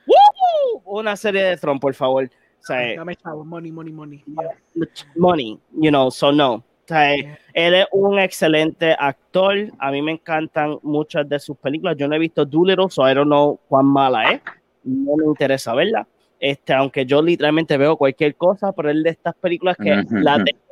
¡Woo! 0.06 0.82
Una 0.84 1.16
serie 1.16 1.42
de 1.42 1.56
Throne, 1.56 1.78
por 1.78 1.94
favor. 1.94 2.28
O 2.64 2.66
sea, 2.66 2.96
Dame 2.96 3.14
chavo, 3.16 3.44
money, 3.44 3.70
money, 3.70 3.92
money. 3.92 4.24
Yeah. 4.26 4.86
money, 5.16 5.60
you 5.78 5.90
know, 5.90 6.10
so 6.10 6.32
no. 6.32 6.54
O 6.54 6.86
sea, 6.86 7.14
él 7.14 7.74
es 7.74 7.86
un 7.92 8.18
excelente 8.18 8.96
actor. 8.98 9.54
A 9.78 9.90
mí 9.90 10.00
me 10.00 10.12
encantan 10.12 10.78
muchas 10.82 11.28
de 11.28 11.38
sus 11.38 11.58
películas. 11.58 11.94
Yo 11.98 12.08
no 12.08 12.14
he 12.14 12.18
visto 12.18 12.44
Doolittle, 12.46 12.88
so 12.88 13.06
I 13.08 13.12
don't 13.14 13.26
know 13.26 13.60
cuán 13.68 13.84
mala 13.84 14.32
es. 14.32 14.40
No 14.82 15.14
me 15.16 15.26
interesa 15.26 15.74
verla. 15.74 16.08
Este, 16.40 16.72
aunque 16.72 17.04
yo 17.04 17.20
literalmente 17.20 17.76
veo 17.76 17.98
cualquier 17.98 18.34
cosa, 18.34 18.72
pero 18.72 18.90
él 18.90 19.02
de 19.02 19.10
estas 19.10 19.34
películas 19.34 19.76
que 19.76 20.02
la 20.10 20.42
tengo 20.42 20.64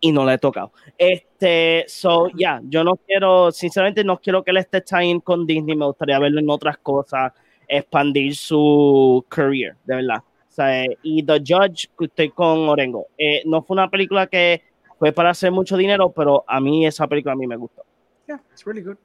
y 0.00 0.12
no 0.12 0.24
la 0.24 0.34
he 0.34 0.38
tocado. 0.38 0.72
Este, 0.96 1.84
so, 1.88 2.28
ya, 2.34 2.60
yo 2.64 2.84
no 2.84 2.96
quiero, 2.96 3.52
sinceramente, 3.52 4.04
no 4.04 4.18
quiero 4.18 4.42
que 4.42 4.50
él 4.50 4.58
esté 4.58 4.80
tying 4.80 5.20
con 5.20 5.46
Disney. 5.46 5.76
Me 5.76 5.86
gustaría 5.86 6.18
verlo 6.18 6.40
en 6.40 6.50
otras 6.50 6.78
cosas, 6.78 7.32
expandir 7.70 8.34
su 8.34 9.24
career, 9.28 9.76
de 9.84 9.96
verdad. 9.96 10.18
O 10.18 10.52
sea, 10.52 10.84
eh, 10.84 10.98
y 11.02 11.22
The 11.22 11.38
Judge, 11.38 11.88
que 11.98 12.06
estoy 12.06 12.30
con 12.30 12.68
Orengo, 12.68 13.06
eh, 13.16 13.42
no 13.46 13.62
fue 13.62 13.74
una 13.76 13.88
película 13.88 14.26
que 14.26 14.62
fue 14.98 15.12
para 15.12 15.30
hacer 15.30 15.52
mucho 15.52 15.76
dinero, 15.76 16.10
pero 16.10 16.44
a 16.46 16.60
mí 16.60 16.84
esa 16.86 17.06
película 17.06 17.32
a 17.32 17.36
mí 17.36 17.46
me 17.46 17.56
gustó. 17.56 17.82
Yeah, 18.26 18.40
it's 18.52 18.64
really 18.64 18.82
good. 18.82 18.96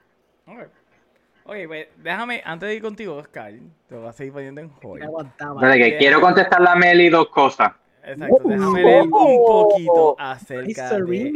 Ok, 0.47 0.67
Oye, 1.47 1.67
pues 1.67 1.87
déjame, 1.97 2.41
antes 2.43 2.67
de 2.67 2.75
ir 2.75 2.81
contigo, 2.81 3.15
Oscar, 3.17 3.53
te 3.87 3.95
voy 3.95 4.07
a 4.07 4.13
seguir 4.13 4.33
poniendo 4.33 4.61
en. 4.61 4.71
Espérate, 4.71 5.77
que 5.77 5.97
quiero 5.97 6.19
contestarle 6.19 6.69
a 6.69 6.75
Meli 6.75 7.09
dos 7.09 7.29
cosas. 7.29 7.71
Exacto, 8.07 8.35
Uh, 8.43 8.49
déjame 8.49 8.83
leer 8.83 9.01
un 9.03 9.09
oh, 9.13 9.69
poquito 9.69 10.15
acerca 10.19 10.89
del 10.99 11.33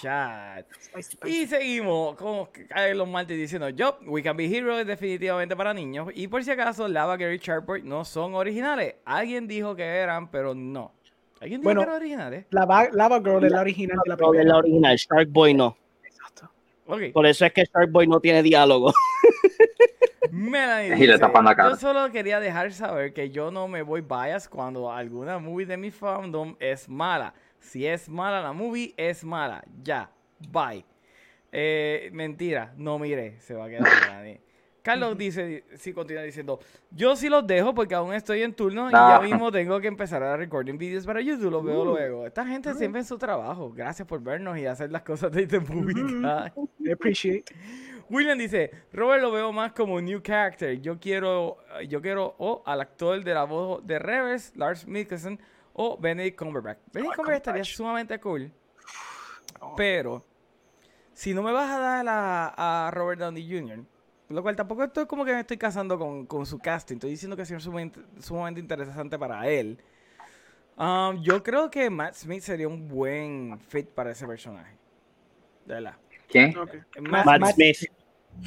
chat. 0.00 0.66
Y 1.24 1.46
seguimos 1.46 2.16
con 2.16 2.48
los 2.94 3.08
martes 3.08 3.36
diciendo, 3.36 3.68
yo, 3.68 3.96
We 4.06 4.22
Can 4.22 4.36
Be 4.36 4.46
Heroes 4.46 4.80
es 4.80 4.86
definitivamente 4.88 5.54
para 5.54 5.72
niños. 5.72 6.08
Y 6.14 6.26
por 6.26 6.42
si 6.42 6.50
acaso, 6.50 6.88
Lava 6.88 7.16
Gary 7.16 7.38
Sharport 7.38 7.84
no 7.84 8.04
son 8.04 8.34
originales. 8.34 8.96
Alguien 9.04 9.46
dijo 9.46 9.76
que 9.76 9.84
eran, 9.84 10.30
pero 10.30 10.52
no. 10.54 10.92
¿Alguien 11.40 11.60
dijo 11.60 11.68
Bueno, 11.68 11.80
que 11.82 11.84
eran 11.84 11.96
originales? 11.96 12.44
Lava, 12.50 12.88
Lava 12.92 13.20
Girl 13.20 13.44
es 13.44 13.52
la 13.52 13.60
original 13.60 13.98
de 14.04 14.08
la 14.08 14.16
de 14.16 14.22
primera. 14.24 14.44
la 14.44 14.56
original, 14.58 14.96
Shark 14.96 15.28
Boy 15.30 15.54
no. 15.54 15.76
Exacto. 16.04 16.50
Por 17.12 17.26
eso 17.26 17.46
es 17.46 17.52
que 17.52 17.64
Shark 17.64 17.90
Boy 17.92 18.08
no 18.08 18.18
tiene 18.18 18.42
diálogo. 18.42 18.92
Melanie 20.30 20.88
Y 20.96 21.00
le 21.00 21.06
dice, 21.06 21.18
tapan 21.18 21.44
la 21.44 21.54
cara. 21.54 21.70
Yo 21.70 21.76
solo 21.76 22.10
quería 22.10 22.40
dejar 22.40 22.72
saber 22.72 23.12
que 23.12 23.30
yo 23.30 23.50
no 23.50 23.68
me 23.68 23.82
voy 23.82 24.00
bias 24.02 24.48
cuando 24.48 24.90
alguna 24.92 25.38
movie 25.38 25.66
de 25.66 25.76
mi 25.76 25.90
fandom 25.90 26.56
es 26.60 26.88
mala. 26.88 27.32
Si 27.58 27.86
es 27.86 28.08
mala 28.08 28.40
la 28.42 28.52
movie, 28.52 28.94
es 28.96 29.24
mala. 29.24 29.62
Ya. 29.82 30.10
Bye. 30.50 30.84
Eh, 31.52 32.10
mentira, 32.12 32.72
no 32.76 32.98
mire, 32.98 33.40
se 33.40 33.54
va 33.54 33.64
a 33.64 33.68
quedar 33.68 33.82
Melanie. 34.08 34.40
Carlos 34.82 35.18
dice, 35.18 35.64
sí, 35.74 35.92
continúa 35.92 36.22
diciendo, 36.22 36.58
yo 36.90 37.14
sí 37.14 37.28
los 37.28 37.46
dejo 37.46 37.74
porque 37.74 37.94
aún 37.94 38.14
estoy 38.14 38.42
en 38.42 38.54
turno 38.54 38.88
y 38.88 38.92
ya 38.92 39.16
Ah. 39.16 39.20
mismo 39.20 39.52
tengo 39.52 39.78
que 39.78 39.88
empezar 39.88 40.22
a 40.22 40.38
recording 40.38 40.78
videos 40.78 41.04
para 41.04 41.20
YouTube, 41.20 41.50
lo 41.50 41.62
veo 41.62 41.84
luego. 41.84 42.26
Esta 42.26 42.46
gente 42.46 42.72
siempre 42.72 43.00
en 43.02 43.04
su 43.06 43.18
trabajo. 43.18 43.70
Gracias 43.72 44.08
por 44.08 44.22
vernos 44.22 44.56
y 44.56 44.64
hacer 44.64 44.90
las 44.90 45.02
cosas 45.02 45.32
de 45.32 45.42
este 45.42 45.60
movie. 45.60 45.94
guys. 45.94 46.52
I 46.78 46.92
appreciate. 46.92 47.44
William 48.10 48.36
dice, 48.36 48.70
Robert 48.92 49.22
lo 49.22 49.30
veo 49.30 49.52
más 49.52 49.72
como 49.72 49.94
un 49.94 50.04
new 50.04 50.20
character. 50.20 50.80
Yo 50.80 50.98
quiero, 50.98 51.58
yo 51.88 52.02
quiero 52.02 52.34
o 52.38 52.62
al 52.66 52.80
actor 52.80 53.22
de 53.22 53.32
la 53.32 53.44
voz 53.44 53.86
de 53.86 53.98
Reverse, 53.98 54.52
Lars 54.58 54.86
Mikkelsen, 54.86 55.38
o 55.72 55.96
Benedict 55.96 56.36
Cumberbatch. 56.36 56.78
Benedict 56.92 57.16
Cumberbatch 57.16 57.40
estaría 57.40 57.64
sumamente 57.64 58.18
cool. 58.18 58.50
Pero, 59.76 60.24
si 61.12 61.32
no 61.34 61.42
me 61.42 61.52
vas 61.52 61.70
a 61.70 61.78
dar 61.78 62.06
a, 62.08 62.86
a 62.86 62.90
Robert 62.90 63.20
Downey 63.20 63.48
Jr., 63.48 63.84
lo 64.28 64.42
cual 64.42 64.56
tampoco 64.56 64.84
estoy 64.84 65.06
como 65.06 65.24
que 65.24 65.32
me 65.32 65.40
estoy 65.40 65.56
casando 65.58 65.98
con, 65.98 66.26
con 66.26 66.46
su 66.46 66.58
casting, 66.58 66.96
estoy 66.96 67.10
diciendo 67.10 67.36
que 67.36 67.42
es 67.42 67.48
sumamente, 67.62 68.00
sumamente 68.20 68.60
interesante 68.60 69.18
para 69.18 69.46
él. 69.48 69.78
Um, 70.76 71.20
yo 71.22 71.42
creo 71.42 71.70
que 71.70 71.90
Matt 71.90 72.14
Smith 72.14 72.42
sería 72.42 72.66
un 72.66 72.88
buen 72.88 73.58
fit 73.60 73.88
para 73.88 74.12
ese 74.12 74.26
personaje. 74.26 74.76
De 75.66 75.74
verdad. 75.74 75.96
¿Quién? 76.28 76.56
Okay. 76.56 76.80
Matt- 77.00 77.26
Matt 77.26 77.40
Matt- 77.40 77.54
Smith. 77.54 77.90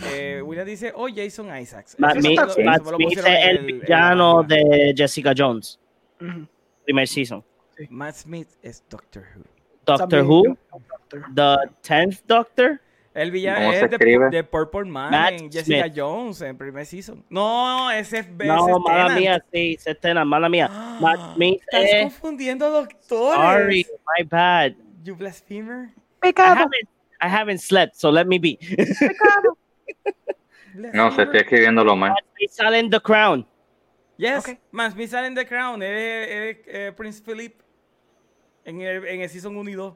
Eh, 0.05 0.41
William 0.43 0.65
dice, 0.65 0.91
oh, 0.95 1.07
Jason 1.13 1.47
Isaacs. 1.57 1.95
Matt, 1.99 2.17
Smith- 2.19 2.39
es 2.39 2.57
el 2.57 3.27
en 3.27 3.55
la 3.55 3.61
villano 3.83 4.45
página. 4.47 4.65
de 4.65 4.93
Jessica 4.97 5.33
Jones, 5.37 5.79
Ujú. 6.21 6.47
primer 6.85 7.07
season. 7.07 7.43
Matt 7.89 8.15
Smith 8.15 8.47
es 8.61 8.83
Doctor 8.89 9.23
Who. 9.35 9.43
Doctor 9.85 10.23
Who. 10.23 10.57
The 11.35 11.55
Tenth 11.81 12.21
Doctor. 12.25 12.79
El 13.13 13.29
villano 13.29 13.59
¿Cómo 13.67 13.73
es 13.73 13.91
de, 13.91 14.29
de 14.31 14.43
Purple 14.43 14.85
Man 14.85 15.11
Matt 15.11 15.33
en 15.33 15.51
Jessica 15.51 15.83
Smith. 15.83 15.93
Jones 15.95 16.41
en 16.41 16.57
primer 16.57 16.83
season. 16.85 17.23
No, 17.29 17.91
ese 17.91 18.19
es 18.19 18.25
ese 18.25 18.45
No, 18.45 18.67
es 18.69 18.75
mala 18.83 19.09
mía, 19.15 19.45
sí, 19.53 19.77
se 19.79 19.91
estena, 19.91 20.25
mala 20.25 20.49
mía. 20.49 20.67
Matt 20.99 21.35
Smith 21.35 21.61
Estás 21.71 21.83
es. 21.93 22.01
confundiendo 22.03 22.71
doctores. 22.71 23.35
Sorry, 23.39 23.85
my 24.17 24.23
bad. 24.23 24.73
You 25.03 25.15
blasphemer. 25.15 25.89
I 25.89 25.99
Pecado. 26.21 26.55
haven't, 26.55 26.89
I 27.21 27.27
haven't 27.27 27.59
slept, 27.59 27.95
so 27.95 28.09
let 28.09 28.25
me 28.25 28.39
be. 28.39 28.57
No, 30.93 31.11
se 31.11 31.23
estoy 31.23 31.39
escribiendo 31.41 31.83
mal. 31.95 32.09
Matt 32.11 32.19
Smith 32.35 32.49
sale 32.51 32.79
en 32.79 32.89
The 32.89 32.99
Crown. 32.99 33.47
Yes, 34.17 34.39
Ok. 34.47 34.57
Matt 34.71 34.93
Smith 34.93 35.09
sale 35.09 35.27
en 35.27 35.35
The 35.35 35.45
Crown. 35.45 35.81
Él 35.83 35.95
es, 35.95 36.29
él 36.29 36.43
es, 36.43 36.57
eh, 36.67 36.91
Prince 36.95 37.21
Philip 37.23 37.59
en 38.65 38.81
el, 38.81 39.05
en 39.05 39.21
el 39.21 39.29
season 39.29 39.55
1 39.55 39.69
y 39.69 39.73
2. 39.73 39.93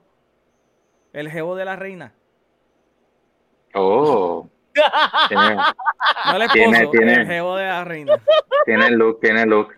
El 1.14 1.32
jevo 1.32 1.56
de 1.56 1.66
la 1.66 1.76
reina. 1.76 2.14
Oh, 3.74 4.48
tiene, 5.28 5.56
No 5.56 6.36
el 6.36 6.42
esposo, 6.44 6.54
Tiene- 6.54 6.88
tiene- 6.88 7.14
el 7.22 7.28
jevo 7.28 7.56
de 7.56 7.66
la 7.66 7.84
reina. 7.84 8.14
tiene 8.66 8.92
look, 8.92 9.20
tiene 9.20 9.46
look. 9.46 9.74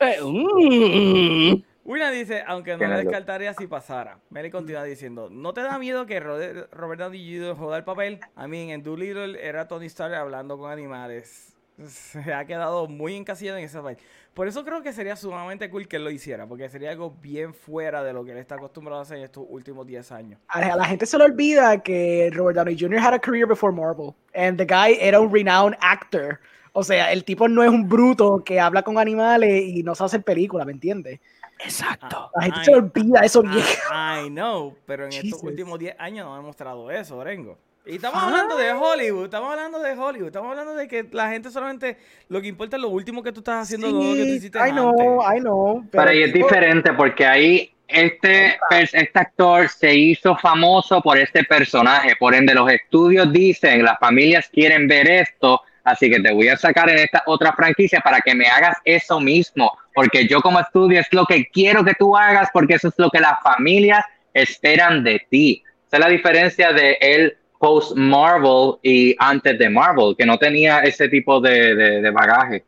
Eh, 0.00 0.18
mm. 0.22 1.62
William 1.88 2.12
dice, 2.12 2.44
aunque 2.46 2.76
no 2.76 2.86
lo 2.86 2.98
descartaría 2.98 3.54
si 3.54 3.66
pasara. 3.66 4.18
Mary 4.28 4.50
continúa 4.50 4.84
diciendo, 4.84 5.30
¿no 5.30 5.54
te 5.54 5.62
da 5.62 5.78
miedo 5.78 6.04
que 6.04 6.20
Robert 6.20 7.00
Downey 7.00 7.38
Jr. 7.38 7.56
joda 7.56 7.78
el 7.78 7.84
papel? 7.84 8.20
A 8.36 8.46
mí 8.46 8.70
en 8.70 8.82
Doolittle 8.82 9.42
era 9.42 9.66
Tony 9.68 9.86
Stark 9.86 10.14
hablando 10.14 10.58
con 10.58 10.70
animales. 10.70 11.56
Se 11.86 12.34
ha 12.34 12.44
quedado 12.44 12.88
muy 12.88 13.16
encasillado 13.16 13.56
en 13.56 13.64
ese 13.64 13.78
papel. 13.78 13.96
Por 14.34 14.48
eso 14.48 14.66
creo 14.66 14.82
que 14.82 14.92
sería 14.92 15.16
sumamente 15.16 15.70
cool 15.70 15.88
que 15.88 15.96
él 15.96 16.04
lo 16.04 16.10
hiciera, 16.10 16.46
porque 16.46 16.68
sería 16.68 16.90
algo 16.90 17.16
bien 17.22 17.54
fuera 17.54 18.04
de 18.04 18.12
lo 18.12 18.22
que 18.22 18.32
él 18.32 18.38
está 18.38 18.56
acostumbrado 18.56 19.00
a 19.00 19.04
hacer 19.04 19.16
en 19.16 19.24
estos 19.24 19.46
últimos 19.48 19.86
10 19.86 20.12
años. 20.12 20.40
A 20.48 20.60
la, 20.60 20.74
a 20.74 20.76
la 20.76 20.84
gente 20.84 21.06
se 21.06 21.16
le 21.16 21.24
olvida 21.24 21.82
que 21.82 22.30
Robert 22.34 22.56
Downey 22.56 22.76
Jr. 22.78 22.98
had 22.98 23.14
a 23.14 23.18
career 23.18 23.48
before 23.48 23.74
Marvel. 23.74 24.14
And 24.34 24.58
the 24.58 24.66
guy 24.66 24.98
era 25.00 25.18
un 25.18 25.32
renowned 25.32 25.78
actor. 25.80 26.38
O 26.74 26.84
sea, 26.84 27.12
el 27.12 27.24
tipo 27.24 27.48
no 27.48 27.62
es 27.62 27.70
un 27.70 27.88
bruto 27.88 28.44
que 28.44 28.60
habla 28.60 28.82
con 28.82 28.98
animales 28.98 29.64
y 29.64 29.82
no 29.82 29.94
sabe 29.94 30.06
hacer 30.06 30.22
películas, 30.22 30.66
¿me 30.66 30.72
entiendes? 30.72 31.20
Exacto. 31.64 32.30
La 32.36 32.42
gente 32.42 32.58
Ay, 32.60 32.64
se 32.64 32.74
olvida 32.74 33.20
eso 33.20 33.42
bien. 33.42 33.58
I, 33.90 34.26
I 34.26 34.28
know, 34.30 34.76
pero 34.86 35.06
en 35.06 35.12
estos 35.12 35.42
últimos 35.42 35.78
10 35.78 35.96
años 35.98 36.26
no 36.26 36.34
han 36.36 36.44
mostrado 36.44 36.90
eso, 36.90 37.16
Orengo. 37.16 37.58
Y 37.86 37.96
estamos 37.96 38.20
Ah. 38.22 38.26
hablando 38.28 38.56
de 38.56 38.72
Hollywood, 38.72 39.24
estamos 39.24 39.50
hablando 39.50 39.78
de 39.80 39.92
Hollywood, 39.96 40.26
estamos 40.26 40.50
hablando 40.50 40.74
de 40.74 40.86
que 40.86 41.06
la 41.10 41.30
gente 41.30 41.50
solamente 41.50 41.96
lo 42.28 42.40
que 42.40 42.48
importa 42.48 42.76
es 42.76 42.82
lo 42.82 42.90
último 42.90 43.22
que 43.22 43.32
tú 43.32 43.40
estás 43.40 43.62
haciendo, 43.62 43.90
no 43.90 44.02
lo 44.02 44.14
que 44.14 44.22
tú 44.24 44.28
hiciste 44.28 44.58
I 44.58 44.72
know, 44.72 44.90
antes. 44.90 45.38
I 45.38 45.40
know. 45.40 45.84
Pero 45.90 46.10
ahí 46.10 46.22
es 46.22 46.32
diferente 46.32 46.92
porque 46.92 47.24
ahí 47.24 47.72
este, 47.86 48.58
este 48.70 49.18
actor 49.18 49.68
se 49.70 49.94
hizo 49.94 50.36
famoso 50.36 51.00
por 51.00 51.16
este 51.16 51.42
personaje. 51.44 52.14
Por 52.16 52.34
ende, 52.34 52.52
los 52.54 52.70
estudios 52.70 53.32
dicen, 53.32 53.82
las 53.82 53.98
familias 53.98 54.48
quieren 54.52 54.86
ver 54.86 55.08
esto, 55.10 55.62
así 55.90 56.10
que 56.10 56.20
te 56.20 56.32
voy 56.32 56.48
a 56.48 56.56
sacar 56.56 56.88
en 56.90 56.98
esta 56.98 57.22
otra 57.26 57.52
franquicia 57.52 58.00
para 58.00 58.20
que 58.20 58.34
me 58.34 58.46
hagas 58.46 58.76
eso 58.84 59.20
mismo. 59.20 59.70
Porque 59.94 60.26
yo 60.26 60.40
como 60.40 60.60
estudio 60.60 61.00
es 61.00 61.08
lo 61.12 61.24
que 61.24 61.46
quiero 61.46 61.84
que 61.84 61.94
tú 61.94 62.16
hagas, 62.16 62.48
porque 62.52 62.74
eso 62.74 62.88
es 62.88 62.94
lo 62.98 63.10
que 63.10 63.20
las 63.20 63.42
familias 63.42 64.04
esperan 64.32 65.02
de 65.04 65.20
ti. 65.30 65.62
Esa 65.86 65.96
es 65.96 66.00
la 66.00 66.08
diferencia 66.08 66.72
de 66.72 66.96
él 67.00 67.36
post 67.58 67.96
Marvel 67.96 68.74
y 68.82 69.16
antes 69.18 69.58
de 69.58 69.68
Marvel, 69.68 70.14
que 70.16 70.24
no 70.24 70.38
tenía 70.38 70.80
ese 70.80 71.08
tipo 71.08 71.40
de, 71.40 71.74
de- 71.74 72.00
de 72.02 72.10
bagaje. 72.10 72.64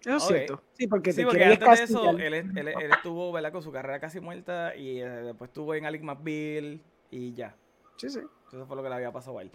Eso 0.00 0.16
es 0.16 0.22
cierto. 0.24 0.62
Sí, 0.72 0.86
porque 0.86 1.12
Sí, 1.12 1.24
porque 1.24 1.44
antes 1.44 1.60
de 1.78 1.84
eso, 1.84 2.02
castigar. 2.04 2.20
él, 2.26 2.34
él- 2.56 2.68
él 2.68 2.90
estuvo 2.92 3.32
¿verdad? 3.32 3.52
con 3.52 3.62
su 3.62 3.70
carrera 3.72 3.98
casi 4.00 4.20
muerta 4.20 4.74
y 4.74 5.00
eh, 5.00 5.06
después 5.08 5.48
estuvo 5.50 5.74
en 5.74 5.84
Alex 5.84 6.02
McBeal 6.04 6.80
y 7.10 7.34
ya. 7.34 7.54
Sí, 7.96 8.08
sí. 8.08 8.20
Eso 8.48 8.66
fue 8.66 8.76
lo 8.76 8.82
que 8.82 8.88
le 8.88 8.94
había 8.94 9.12
pasado 9.12 9.38
a 9.38 9.42
él. 9.42 9.50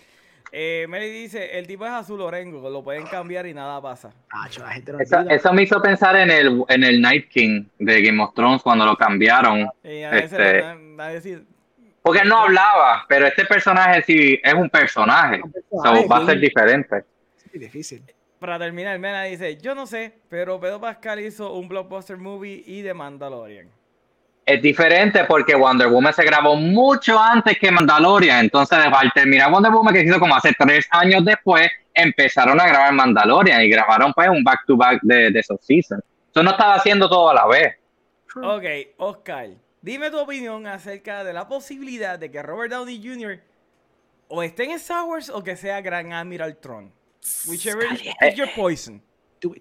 Eh, 0.52 0.86
Mary 0.88 1.10
dice, 1.10 1.58
el 1.58 1.68
tipo 1.68 1.86
es 1.86 1.92
azul 1.92 2.22
Orengo, 2.22 2.70
lo 2.70 2.84
pueden 2.84 3.06
cambiar 3.08 3.46
y 3.46 3.54
nada 3.54 3.82
pasa. 3.82 4.14
Ah, 4.32 4.48
la 4.60 4.70
gente 4.72 4.94
no 4.94 5.00
Eso, 5.30 5.54
me 5.54 5.64
hizo 5.64 5.82
pensar 5.82 6.16
en 6.16 6.30
el, 6.32 6.64
en 6.70 6.84
el 6.84 7.02
Night 7.02 7.28
King 7.30 7.66
de 7.80 8.02
Game 8.02 8.22
of 8.24 8.34
Thrones 8.34 8.62
cuando 8.62 8.86
lo 8.86 8.96
cambiaron. 8.96 9.68
Y 9.84 10.04
a 10.04 10.12
veces 10.12 10.34
Este- 10.34 11.44
Porque 12.02 12.22
él 12.22 12.30
no 12.30 12.38
hablaba, 12.44 13.06
pero 13.10 13.26
este 13.26 13.46
personaje 13.46 14.04
sí 14.04 14.40
es 14.44 14.54
un 14.54 14.70
personaje. 14.70 15.42
Un 15.44 15.84
So, 15.84 16.08
va 16.08 16.18
a 16.18 16.26
ser 16.26 16.40
diferente. 16.40 17.04
Sí, 17.52 17.60
difícil. 17.60 18.04
para 18.40 18.60
terminar, 18.60 19.00
Mena 19.00 19.24
dice, 19.24 19.58
yo 19.58 19.74
no 19.74 19.88
sé, 19.88 20.14
pero 20.30 20.60
Pedro 20.60 20.80
Pascal 20.80 21.20
hizo 21.20 21.54
un 21.54 21.68
blockbuster 21.68 22.18
movie 22.18 22.64
y 22.66 22.84
The 22.84 22.94
Mandalorian. 22.94 23.68
Es 24.46 24.62
diferente 24.62 25.24
porque 25.24 25.56
Wonder 25.56 25.88
Woman 25.88 26.14
se 26.14 26.24
grabó 26.24 26.56
mucho 26.56 27.20
antes 27.20 27.58
que 27.58 27.72
Mandalorian. 27.72 28.42
Entonces, 28.42 28.78
al 28.78 29.12
terminar 29.12 29.52
Wonder 29.52 29.72
Woman, 29.72 29.94
que 29.94 30.02
se 30.02 30.06
hizo 30.06 30.20
como 30.20 30.36
hace 30.36 30.54
tres 30.58 30.88
años 30.92 31.26
después, 31.26 31.68
empezaron 31.94 32.62
a 32.62 32.68
grabar 32.68 32.94
Mandalorian 32.94 33.62
y 33.62 33.70
grabaron 33.70 34.14
pues 34.14 34.30
un 34.30 34.44
back-to-back 34.44 35.00
de, 35.02 35.32
de 35.32 35.40
esos 35.40 35.60
seasons. 35.66 36.04
Eso 36.30 36.44
no 36.44 36.52
estaba 36.52 36.76
haciendo 36.76 37.10
todo 37.10 37.30
a 37.30 37.34
la 37.34 37.48
vez. 37.48 37.76
Ok, 38.36 38.66
Oscar, 38.98 39.48
dime 39.82 40.12
tu 40.12 40.20
opinión 40.20 40.68
acerca 40.68 41.24
de 41.24 41.34
la 41.34 41.48
posibilidad 41.48 42.20
de 42.20 42.30
que 42.30 42.44
Robert 42.44 42.72
Downey 42.72 43.02
Jr. 43.02 43.40
o 44.28 44.44
esté 44.44 44.66
en 44.66 44.72
Star 44.72 45.06
Wars 45.06 45.30
o 45.30 45.44
que 45.44 45.56
sea 45.56 45.82
Gran 45.82 46.12
Admiral 46.12 46.58
Tron. 46.58 46.92
Whichever 47.48 47.88
is 47.94 48.36
your 48.36 48.50
poison. 48.56 49.02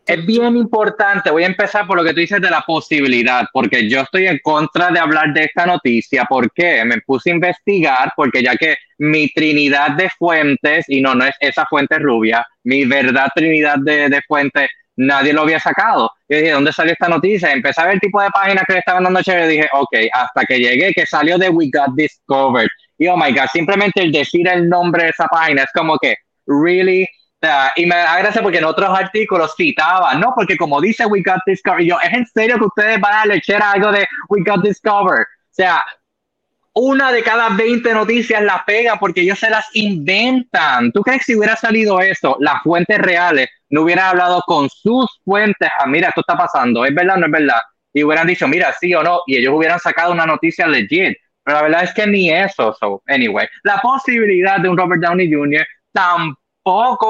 Es 0.06 0.24
bien 0.24 0.56
importante, 0.56 1.30
voy 1.30 1.42
a 1.42 1.46
empezar 1.46 1.86
por 1.86 1.96
lo 1.96 2.04
que 2.04 2.14
tú 2.14 2.20
dices 2.20 2.40
de 2.40 2.50
la 2.50 2.62
posibilidad, 2.62 3.44
porque 3.52 3.88
yo 3.88 4.00
estoy 4.00 4.26
en 4.26 4.38
contra 4.42 4.90
de 4.90 4.98
hablar 4.98 5.34
de 5.34 5.44
esta 5.44 5.66
noticia. 5.66 6.24
¿Por 6.24 6.50
qué? 6.52 6.84
Me 6.84 7.00
puse 7.02 7.30
a 7.30 7.34
investigar, 7.34 8.12
porque 8.16 8.42
ya 8.42 8.56
que 8.56 8.76
mi 8.98 9.28
trinidad 9.28 9.90
de 9.92 10.08
fuentes, 10.10 10.86
y 10.88 11.00
no, 11.00 11.14
no 11.14 11.26
es 11.26 11.34
esa 11.40 11.66
fuente 11.66 11.98
rubia, 11.98 12.46
mi 12.62 12.84
verdad 12.84 13.28
trinidad 13.34 13.76
de, 13.78 14.08
de 14.08 14.22
fuentes, 14.22 14.70
nadie 14.96 15.32
lo 15.32 15.42
había 15.42 15.60
sacado. 15.60 16.10
Yo 16.28 16.38
dije, 16.38 16.50
¿dónde 16.50 16.72
salió 16.72 16.92
esta 16.92 17.08
noticia? 17.08 17.52
Empecé 17.52 17.80
a 17.80 17.84
ver 17.84 17.94
el 17.94 18.00
tipo 18.00 18.22
de 18.22 18.30
páginas 18.30 18.64
que 18.66 18.74
le 18.74 18.78
estaban 18.78 19.04
dando 19.04 19.22
chévere 19.22 19.48
dije, 19.48 19.68
ok, 19.72 19.96
hasta 20.12 20.44
que 20.44 20.58
llegué, 20.58 20.92
que 20.92 21.06
salió 21.06 21.38
de 21.38 21.48
We 21.48 21.70
Got 21.72 21.94
Discovered. 21.94 22.68
Y 22.98 23.08
oh 23.08 23.16
my 23.16 23.32
God, 23.32 23.46
simplemente 23.52 24.02
el 24.02 24.12
decir 24.12 24.46
el 24.48 24.68
nombre 24.68 25.04
de 25.04 25.10
esa 25.10 25.26
página 25.26 25.62
es 25.62 25.70
como 25.74 25.98
que, 25.98 26.14
really? 26.46 27.06
Sea, 27.44 27.72
y 27.76 27.84
me 27.84 27.94
da 27.94 28.18
gracia 28.20 28.40
porque 28.40 28.56
en 28.56 28.64
otros 28.64 28.88
artículos 28.98 29.54
citaban, 29.54 30.18
no, 30.18 30.32
porque 30.34 30.56
como 30.56 30.80
dice 30.80 31.04
We 31.04 31.22
Got 31.22 31.40
Discovered, 31.44 31.84
yo, 31.84 31.98
¿es 32.00 32.10
en 32.10 32.26
serio 32.26 32.56
que 32.56 32.64
ustedes 32.64 32.98
van 32.98 33.12
a 33.12 33.26
lecher 33.26 33.62
algo 33.62 33.92
de 33.92 34.06
We 34.30 34.42
Got 34.42 34.62
Discovered? 34.62 35.24
O 35.24 35.50
sea, 35.50 35.84
una 36.72 37.12
de 37.12 37.22
cada 37.22 37.50
20 37.50 37.92
noticias 37.92 38.42
la 38.42 38.64
pegan 38.66 38.98
porque 38.98 39.20
ellos 39.20 39.38
se 39.38 39.50
las 39.50 39.66
inventan. 39.74 40.90
¿Tú 40.90 41.02
crees 41.02 41.18
que 41.18 41.24
si 41.24 41.36
hubiera 41.36 41.54
salido 41.54 42.00
eso, 42.00 42.38
las 42.40 42.62
fuentes 42.62 42.98
reales 42.98 43.50
no 43.68 43.82
hubieran 43.82 44.06
hablado 44.06 44.42
con 44.46 44.70
sus 44.70 45.20
fuentes? 45.22 45.68
Ah, 45.78 45.86
mira, 45.86 46.08
esto 46.08 46.22
está 46.22 46.38
pasando, 46.38 46.86
¿es 46.86 46.94
verdad 46.94 47.16
o 47.16 47.20
no 47.20 47.26
es 47.26 47.32
verdad? 47.32 47.60
Y 47.92 48.04
hubieran 48.04 48.26
dicho, 48.26 48.48
mira, 48.48 48.72
sí 48.80 48.94
o 48.94 49.02
no, 49.02 49.20
y 49.26 49.36
ellos 49.36 49.52
hubieran 49.54 49.80
sacado 49.80 50.12
una 50.12 50.24
noticia 50.24 50.66
legit. 50.66 51.14
Pero 51.44 51.58
la 51.58 51.62
verdad 51.62 51.84
es 51.84 51.92
que 51.92 52.06
ni 52.06 52.32
eso. 52.32 52.74
So, 52.80 53.02
anyway, 53.06 53.46
la 53.64 53.76
posibilidad 53.82 54.60
de 54.60 54.70
un 54.70 54.78
Robert 54.78 55.02
Downey 55.02 55.30
Jr. 55.30 55.66
tampoco 55.92 56.43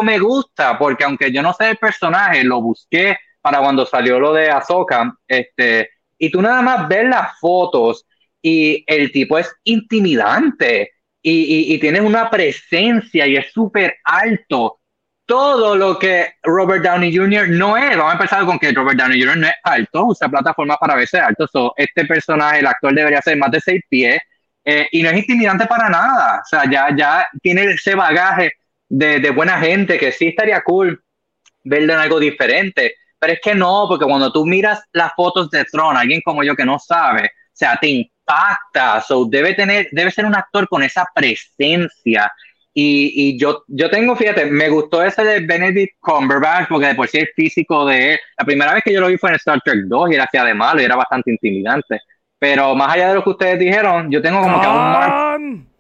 me 0.02 0.18
gusta, 0.18 0.78
porque 0.78 1.04
aunque 1.04 1.32
yo 1.32 1.42
no 1.42 1.52
sé 1.52 1.70
el 1.70 1.76
personaje, 1.76 2.44
lo 2.44 2.60
busqué 2.60 3.16
para 3.40 3.58
cuando 3.60 3.86
salió 3.86 4.18
lo 4.18 4.32
de 4.32 4.50
Ahsoka, 4.50 5.16
este, 5.28 5.90
y 6.18 6.30
tú 6.30 6.40
nada 6.40 6.62
más 6.62 6.88
ves 6.88 7.08
las 7.08 7.38
fotos 7.38 8.06
y 8.40 8.84
el 8.86 9.12
tipo 9.12 9.38
es 9.38 9.54
intimidante 9.64 10.92
y, 11.22 11.32
y, 11.32 11.74
y 11.74 11.78
tiene 11.78 12.00
una 12.00 12.30
presencia 12.30 13.26
y 13.26 13.36
es 13.36 13.52
súper 13.52 13.96
alto. 14.04 14.80
Todo 15.26 15.74
lo 15.74 15.98
que 15.98 16.34
Robert 16.42 16.84
Downey 16.84 17.16
Jr. 17.16 17.48
no 17.48 17.78
es. 17.78 17.96
Vamos 17.96 18.12
a 18.12 18.16
empezar 18.16 18.44
con 18.44 18.58
que 18.58 18.72
Robert 18.72 18.98
Downey 18.98 19.20
Jr. 19.22 19.38
no 19.38 19.46
es 19.46 19.54
alto, 19.62 20.04
usa 20.04 20.28
plataformas 20.28 20.76
para 20.78 20.96
verse 20.96 21.18
alto. 21.18 21.46
So, 21.46 21.72
este 21.76 22.04
personaje, 22.04 22.58
el 22.58 22.66
actor, 22.66 22.94
debería 22.94 23.22
ser 23.22 23.38
más 23.38 23.50
de 23.50 23.60
seis 23.60 23.82
pies 23.88 24.20
eh, 24.64 24.86
y 24.92 25.02
no 25.02 25.08
es 25.10 25.16
intimidante 25.16 25.66
para 25.66 25.88
nada. 25.88 26.40
O 26.42 26.46
sea, 26.46 26.70
ya, 26.70 26.94
ya 26.94 27.26
tiene 27.42 27.64
ese 27.64 27.94
bagaje 27.94 28.52
de, 28.88 29.20
de 29.20 29.30
buena 29.30 29.58
gente 29.58 29.98
que 29.98 30.12
sí 30.12 30.28
estaría 30.28 30.62
cool 30.62 31.02
verlo 31.64 31.94
en 31.94 31.98
algo 31.98 32.20
diferente. 32.20 32.94
Pero 33.18 33.32
es 33.32 33.40
que 33.40 33.54
no, 33.54 33.86
porque 33.88 34.04
cuando 34.04 34.30
tú 34.30 34.44
miras 34.44 34.82
las 34.92 35.12
fotos 35.14 35.50
de 35.50 35.64
Tron, 35.64 35.96
alguien 35.96 36.20
como 36.24 36.44
yo 36.44 36.54
que 36.54 36.64
no 36.64 36.78
sabe, 36.78 37.24
o 37.24 37.56
sea, 37.56 37.78
te 37.80 37.88
impacta. 37.88 39.00
So, 39.00 39.24
debe 39.24 39.54
tener, 39.54 39.88
debe 39.92 40.10
ser 40.10 40.26
un 40.26 40.34
actor 40.34 40.68
con 40.68 40.82
esa 40.82 41.06
presencia. 41.14 42.30
Y, 42.74 43.12
y 43.14 43.38
yo, 43.38 43.64
yo 43.68 43.88
tengo, 43.88 44.16
fíjate, 44.16 44.46
me 44.46 44.68
gustó 44.68 45.02
ese 45.02 45.24
de 45.24 45.40
Benedict 45.40 45.96
Cumberbatch, 46.00 46.68
porque 46.68 46.88
de 46.88 46.94
por 46.96 47.08
sí 47.08 47.18
el 47.18 47.28
físico 47.34 47.86
de 47.86 48.12
él, 48.12 48.18
la 48.36 48.44
primera 48.44 48.74
vez 48.74 48.82
que 48.82 48.92
yo 48.92 49.00
lo 49.00 49.06
vi 49.06 49.16
fue 49.16 49.30
en 49.30 49.36
Star 49.36 49.60
Trek 49.64 49.84
2 49.86 50.10
y 50.10 50.14
era 50.14 50.24
hacía 50.24 50.44
de 50.44 50.54
malo 50.54 50.82
y 50.82 50.84
era 50.84 50.96
bastante 50.96 51.30
intimidante. 51.30 52.00
Pero 52.38 52.74
más 52.74 52.92
allá 52.92 53.08
de 53.08 53.14
lo 53.14 53.24
que 53.24 53.30
ustedes 53.30 53.58
dijeron, 53.58 54.10
yo 54.10 54.20
tengo 54.20 54.42
como 54.42 54.60
que 54.60 54.66
un 54.66 55.73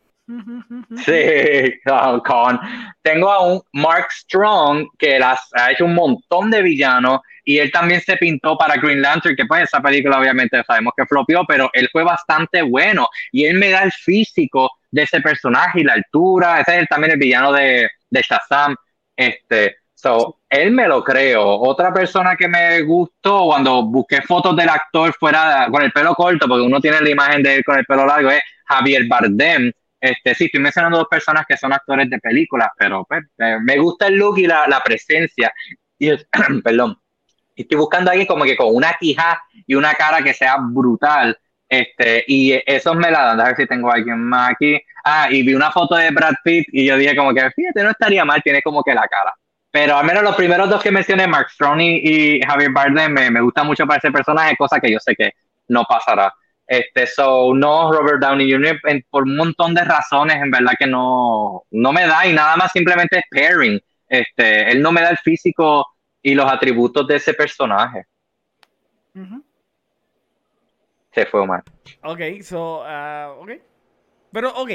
sí, 1.04 1.80
con, 2.24 2.60
tengo 3.02 3.30
a 3.30 3.46
un 3.46 3.60
Mark 3.72 4.08
Strong 4.10 4.88
que 4.98 5.18
las 5.18 5.40
ha 5.54 5.72
hecho 5.72 5.84
un 5.84 5.94
montón 5.94 6.50
de 6.50 6.62
villanos 6.62 7.20
y 7.44 7.58
él 7.58 7.70
también 7.70 8.00
se 8.00 8.16
pintó 8.16 8.56
para 8.56 8.76
Green 8.76 9.02
Lantern, 9.02 9.36
que 9.36 9.44
pues 9.44 9.64
esa 9.64 9.80
película 9.80 10.18
obviamente 10.18 10.62
sabemos 10.64 10.94
que 10.96 11.04
flopió, 11.06 11.44
pero 11.46 11.68
él 11.74 11.88
fue 11.92 12.02
bastante 12.02 12.62
bueno 12.62 13.06
y 13.32 13.44
él 13.44 13.58
me 13.58 13.70
da 13.70 13.82
el 13.82 13.92
físico 13.92 14.70
de 14.90 15.02
ese 15.02 15.20
personaje 15.20 15.80
y 15.80 15.84
la 15.84 15.94
altura, 15.94 16.60
ese 16.60 16.80
es 16.80 16.88
también 16.88 17.12
el 17.12 17.18
villano 17.18 17.52
de, 17.52 17.88
de 18.08 18.22
Shazam, 18.22 18.74
este, 19.16 19.76
so, 19.94 20.38
él 20.48 20.70
me 20.70 20.88
lo 20.88 21.02
creo. 21.02 21.44
Otra 21.44 21.92
persona 21.92 22.36
que 22.36 22.48
me 22.48 22.82
gustó 22.82 23.46
cuando 23.46 23.82
busqué 23.84 24.22
fotos 24.22 24.56
del 24.56 24.68
actor 24.68 25.12
fuera 25.18 25.68
con 25.70 25.82
el 25.82 25.92
pelo 25.92 26.14
corto, 26.14 26.46
porque 26.48 26.66
uno 26.66 26.80
tiene 26.80 27.00
la 27.00 27.10
imagen 27.10 27.42
de 27.42 27.56
él 27.56 27.64
con 27.64 27.78
el 27.78 27.84
pelo 27.84 28.06
largo, 28.06 28.30
es 28.30 28.40
Javier 28.66 29.06
Bardem. 29.08 29.72
Este, 30.04 30.34
sí, 30.34 30.44
estoy 30.46 30.60
mencionando 30.60 30.98
dos 30.98 31.08
personas 31.08 31.44
que 31.48 31.56
son 31.56 31.72
actores 31.72 32.10
de 32.10 32.18
películas, 32.18 32.68
pero 32.78 33.04
pues, 33.08 33.24
eh, 33.38 33.58
me 33.62 33.78
gusta 33.78 34.08
el 34.08 34.16
look 34.16 34.38
y 34.38 34.46
la, 34.46 34.66
la 34.68 34.80
presencia. 34.80 35.52
Y 35.98 36.10
es- 36.10 36.26
perdón, 36.64 36.98
estoy 37.56 37.78
buscando 37.78 38.10
alguien 38.10 38.26
como 38.26 38.44
que 38.44 38.56
con 38.56 38.74
una 38.74 38.94
quija 39.00 39.42
y 39.66 39.74
una 39.74 39.94
cara 39.94 40.22
que 40.22 40.34
sea 40.34 40.56
brutal. 40.60 41.36
Este, 41.68 42.24
y 42.28 42.52
esos 42.66 42.96
me 42.96 43.10
la 43.10 43.22
dan. 43.24 43.40
A 43.40 43.44
ver 43.46 43.56
si 43.56 43.66
tengo 43.66 43.90
a 43.90 43.94
alguien 43.94 44.20
más 44.22 44.50
aquí. 44.52 44.80
Ah, 45.04 45.28
y 45.30 45.42
vi 45.42 45.54
una 45.54 45.70
foto 45.72 45.96
de 45.96 46.10
Brad 46.10 46.34
Pitt 46.44 46.66
y 46.72 46.86
yo 46.86 46.96
dije 46.96 47.16
como 47.16 47.34
que, 47.34 47.50
fíjate, 47.50 47.82
no 47.82 47.90
estaría 47.90 48.24
mal, 48.24 48.42
tiene 48.42 48.62
como 48.62 48.82
que 48.82 48.94
la 48.94 49.06
cara. 49.08 49.34
Pero 49.70 49.96
al 49.96 50.06
menos 50.06 50.22
los 50.22 50.36
primeros 50.36 50.70
dos 50.70 50.82
que 50.82 50.90
mencioné, 50.92 51.26
Mark 51.26 51.50
Strong 51.50 51.80
y, 51.80 52.36
y 52.38 52.40
Javier 52.42 52.70
Bardem, 52.72 53.12
me, 53.12 53.30
me 53.30 53.40
gusta 53.40 53.64
mucho 53.64 53.86
para 53.86 53.98
ese 53.98 54.12
personaje, 54.12 54.56
cosa 54.56 54.80
que 54.80 54.92
yo 54.92 54.98
sé 55.00 55.14
que 55.16 55.32
no 55.68 55.84
pasará. 55.84 56.32
Este, 56.66 57.06
so, 57.06 57.52
no, 57.54 57.92
Robert 57.92 58.20
Downey 58.20 58.50
Jr., 58.50 58.80
en- 58.84 59.04
por 59.10 59.24
un 59.24 59.36
montón 59.36 59.74
de 59.74 59.84
razones, 59.84 60.36
en 60.36 60.50
verdad 60.50 60.72
que 60.78 60.86
no, 60.86 61.64
no 61.70 61.92
me 61.92 62.06
da 62.06 62.26
y 62.26 62.32
nada 62.32 62.56
más 62.56 62.72
simplemente 62.72 63.18
es 63.18 63.24
pairing. 63.30 63.80
Este, 64.08 64.70
él 64.70 64.80
no 64.80 64.92
me 64.92 65.02
da 65.02 65.10
el 65.10 65.18
físico 65.18 65.86
y 66.22 66.34
los 66.34 66.50
atributos 66.50 67.06
de 67.06 67.16
ese 67.16 67.34
personaje. 67.34 68.04
Se 71.12 71.26
fue 71.26 71.40
Omar. 71.40 71.62
Ok, 72.02 72.20
so, 72.42 72.82
ah, 72.84 73.34
ok. 73.38 73.50
Pero, 74.32 74.50
ok, 74.54 74.70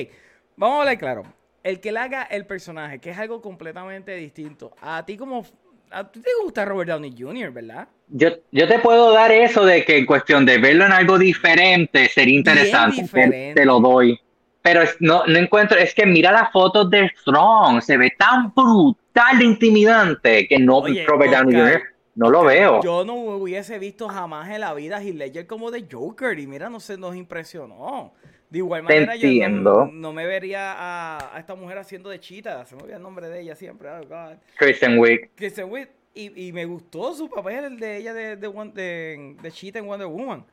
vamos 0.56 0.78
a 0.78 0.80
hablar 0.82 0.98
claro. 0.98 1.24
El 1.64 1.82
que 1.82 1.92
le 1.92 2.00
haga 2.00 2.24
el 2.24 2.46
personaje, 2.46 3.00
que 3.00 3.10
es 3.10 3.18
algo 3.18 3.42
completamente 3.42 4.16
distinto, 4.16 4.74
a 4.82 5.06
ti 5.06 5.18
como 5.18 5.44
a 5.92 6.10
ti 6.12 6.20
te 6.22 6.30
gusta 6.44 6.66
Robert 6.66 6.90
Downey 6.90 7.16
Jr., 7.18 7.52
¿verdad? 7.52 7.88
Yo, 8.08 8.30
yo 8.52 8.68
te 8.68 8.80
puedo 8.80 9.12
dar 9.14 9.32
eso 9.32 9.66
de 9.66 9.86
que 9.86 9.98
en 9.98 10.06
cuestión 10.06 10.46
de 10.46 10.58
verlo 10.58 10.86
en 10.86 10.92
algo 10.92 11.18
diferente 11.18 12.08
sería 12.10 12.36
interesante. 12.38 13.02
diferente. 13.02 13.54
Te, 13.54 13.60
te 13.62 13.66
lo 13.66 13.80
doy. 13.80 14.20
Pero 14.62 14.82
es- 14.82 14.98
no, 15.00 15.26
no 15.26 15.38
encuentro, 15.38 15.78
es 15.78 15.94
que 15.94 16.06
mira 16.06 16.32
las 16.32 16.52
fotos 16.52 16.90
de 16.90 17.10
Strong, 17.22 17.82
se 17.82 17.98
ve 17.98 18.12
tan 18.18 18.54
brutal 18.54 19.38
de 19.40 19.46
intimidante 19.46 20.48
que 20.48 20.60
no 20.60 20.80
Oye, 20.80 21.06
Robert 21.06 21.32
Downey 21.32 21.56
Jr. 21.56 21.82
no 22.16 22.30
lo 22.30 22.44
veo. 22.44 22.82
Yo 22.84 23.06
no 23.06 23.14
hubiese 23.16 23.80
visto 23.80 24.10
jamás 24.10 24.50
en 24.50 24.62
la 24.62 24.74
vida 24.74 24.98
a 24.98 25.02
Heath 25.04 25.16
Ledger 25.16 25.48
como 25.48 25.72
de 25.72 25.86
Joker 25.90 26.38
y 26.38 26.46
mira, 26.48 26.70
no 26.70 26.80
se 26.80 26.98
nos 26.98 27.16
impresionó. 27.16 28.14
De 28.50 28.58
igual 28.58 28.84
manera, 28.84 29.16
yo 29.16 29.50
no, 29.50 30.12
me 30.12 30.26
vería 30.26 30.74
a, 30.74 31.36
a 31.36 31.40
esta 31.40 31.54
mujer 31.54 31.78
haciendo 31.78 32.10
de 32.10 32.20
chita. 32.20 32.66
Se 32.66 32.76
me 32.76 32.82
olvida 32.82 32.98
el 32.98 33.04
nombre 33.04 33.30
de 33.30 33.42
ella 33.42 33.56
siempre. 33.56 33.90
Oh, 33.90 34.02
God. 34.08 34.38
Kristen 34.58 34.98
Wiig. 34.98 35.32
Kristen 35.36 35.72
Wiig. 35.72 35.88
Y, 36.16 36.48
y 36.48 36.52
me 36.52 36.66
gustó 36.66 37.14
su 37.14 37.30
papel, 37.30 37.64
el 37.64 37.80
de 37.80 37.98
ella 37.98 38.14
de, 38.14 38.36
de, 38.36 38.50
de, 38.74 39.36
de 39.40 39.52
Cheetah 39.52 39.80
en 39.80 39.86
Wonder 39.86 40.08
Woman. 40.08 40.44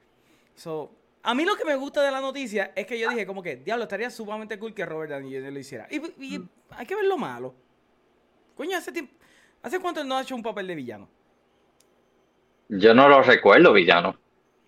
So, 0.55 0.92
a 1.22 1.34
mí 1.34 1.47
lo 1.47 1.57
que 1.57 1.64
me 1.64 1.74
gusta 1.74 2.03
de 2.03 2.11
la 2.11 2.20
noticia 2.20 2.72
es 2.76 2.86
que 2.86 2.99
yo 2.99 3.09
dije 3.09 3.26
como 3.26 3.42
que, 3.42 3.57
diablo, 3.57 3.84
estaría 3.84 4.11
sumamente 4.11 4.59
cool 4.59 4.74
que 4.74 4.84
Robert 4.84 5.11
Downey 5.11 5.34
Jr. 5.34 5.53
lo 5.53 5.59
hiciera. 5.59 5.88
Y, 5.90 5.97
y 6.22 6.49
hay 6.70 6.86
que 6.86 6.94
ver 6.94 7.07
lo 7.07 7.16
malo. 7.16 7.55
Coño, 8.55 8.76
hace 8.76 8.92
tiempo... 8.92 9.14
¿Hace 9.62 9.80
cuánto 9.80 10.03
él 10.03 10.07
no 10.07 10.16
ha 10.16 10.22
hecho 10.22 10.36
un 10.36 10.42
papel 10.42 10.66
de 10.66 10.74
villano? 10.74 11.09
Yo 12.68 12.94
no 12.94 13.09
lo 13.09 13.22
recuerdo, 13.22 13.72
villano. 13.72 14.16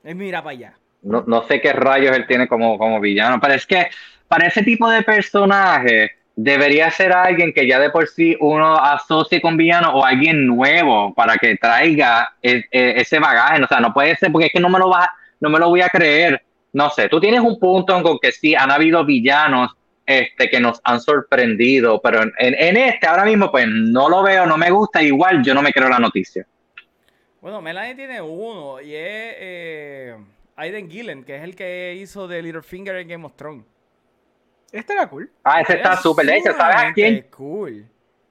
Es 0.03 0.17
mira 0.17 0.43
para 0.43 0.57
allá. 0.57 0.79
No, 1.03 1.25
no 1.27 1.47
sé 1.47 1.61
qué 1.61 1.73
rayos 1.73 2.17
él 2.17 2.27
tiene 2.27 2.49
como, 2.49 2.77
como 2.79 3.01
villano, 3.01 3.41
pero 3.41 3.55
es 3.55 3.67
que 3.67 3.89
para 4.27 4.47
ese 4.49 4.63
tipo 4.63 4.91
de 4.91 5.03
personaje 5.03 6.11
debería 6.35 6.91
ser 6.91 7.13
alguien 7.13 7.53
que 7.53 7.67
ya 7.67 7.79
de 7.81 7.91
por 7.91 8.07
sí 8.09 8.37
uno 8.41 8.77
asocie 8.77 9.41
con 9.41 9.57
villano 9.57 9.91
o 9.95 10.05
alguien 10.05 10.47
nuevo 10.47 11.13
para 11.15 11.37
que 11.37 11.57
traiga 11.57 12.35
e- 12.43 12.65
e- 12.71 12.95
ese 13.01 13.19
bagaje. 13.19 13.63
O 13.63 13.67
sea, 13.67 13.81
no 13.81 13.93
puede 13.93 14.15
ser 14.17 14.31
porque 14.31 14.47
es 14.47 14.53
que 14.53 14.61
no 14.61 14.69
me 14.69 14.79
lo 14.79 14.89
va, 14.91 15.11
no 15.41 15.51
me 15.51 15.59
lo 15.59 15.69
voy 15.69 15.81
a 15.81 15.89
creer. 15.89 16.43
No 16.73 16.91
sé, 16.91 17.09
tú 17.09 17.19
tienes 17.21 17.41
un 17.41 17.59
punto 17.59 18.01
con 18.03 18.19
que 18.19 18.31
sí 18.31 18.55
han 18.55 18.71
habido 18.71 19.05
villanos 19.05 19.75
este, 20.07 20.49
que 20.49 20.61
nos 20.61 20.81
han 20.85 21.01
sorprendido, 21.01 22.01
pero 22.03 22.23
en, 22.23 22.33
en- 22.39 22.55
en 22.55 22.77
este 22.77 23.07
ahora 23.07 23.25
mismo 23.25 23.51
pues 23.51 23.67
no 23.69 24.09
lo 24.09 24.23
veo, 24.23 24.47
no 24.47 24.57
me 24.59 24.71
gusta, 24.71 25.03
igual 25.03 25.43
yo 25.43 25.55
no 25.55 25.63
me 25.63 25.73
creo 25.73 25.89
la 25.89 25.99
noticia. 25.99 26.47
Bueno, 27.41 27.61
Melanie 27.63 27.95
tiene 27.95 28.21
uno 28.21 28.81
y 28.81 28.95
es 28.95 29.35
eh, 29.39 30.17
Aiden 30.59 30.91
Gillen, 30.91 31.23
que 31.23 31.37
es 31.37 31.43
el 31.45 31.55
que 31.55 31.95
hizo 31.95 32.27
de 32.27 32.43
Littlefinger 32.43 32.97
en 32.97 33.09
Game 33.09 33.25
of 33.25 33.35
Thrones. 33.37 33.65
Este 34.73 34.93
era 34.93 35.09
cool. 35.09 35.31
Ah, 35.45 35.61
ese 35.61 35.77
está 35.77 35.95
Es 35.95 36.01
súper 36.01 36.27
de 36.27 36.37
hecho, 36.37 36.53
¿sabes 36.53 36.77
a 36.77 36.93
quién? 36.93 37.27
Cool. 37.31 37.87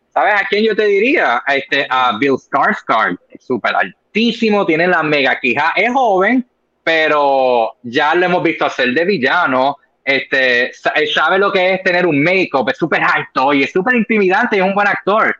¿Sabes 0.09 0.33
a 0.33 0.45
quién 0.47 0.65
yo 0.65 0.75
te 0.75 0.83
diría? 0.83 1.41
A, 1.45 1.55
este, 1.55 1.87
a 1.89 2.17
Bill 2.17 2.33
Skarsgård, 2.33 3.17
es 3.29 3.45
súper 3.45 3.73
altísimo, 3.75 4.65
tiene 4.65 4.87
la 4.87 5.03
mega 5.03 5.39
quija, 5.39 5.71
es 5.75 5.89
joven, 5.93 6.45
pero 6.83 7.77
ya 7.83 8.13
lo 8.13 8.25
hemos 8.25 8.43
visto 8.43 8.65
hacer 8.65 8.89
de 8.89 9.05
villano, 9.05 9.77
este, 10.03 10.71
él 10.95 11.07
sabe 11.13 11.39
lo 11.39 11.51
que 11.51 11.75
es 11.75 11.83
tener 11.83 12.05
un 12.05 12.21
make-up, 12.21 12.69
es 12.69 12.77
súper 12.77 13.03
alto 13.03 13.53
y 13.53 13.63
es 13.63 13.71
súper 13.71 13.95
intimidante 13.95 14.57
y 14.57 14.59
es 14.59 14.65
un 14.65 14.75
buen 14.75 14.87
actor. 14.87 15.33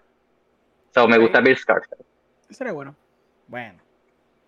So, 0.94 1.06
me 1.06 1.18
gusta 1.18 1.42
Bill 1.42 1.58
Skarsgård. 1.58 2.06
Ese 2.50 2.64
era 2.64 2.72
bueno. 2.72 2.96
Bueno. 3.48 3.87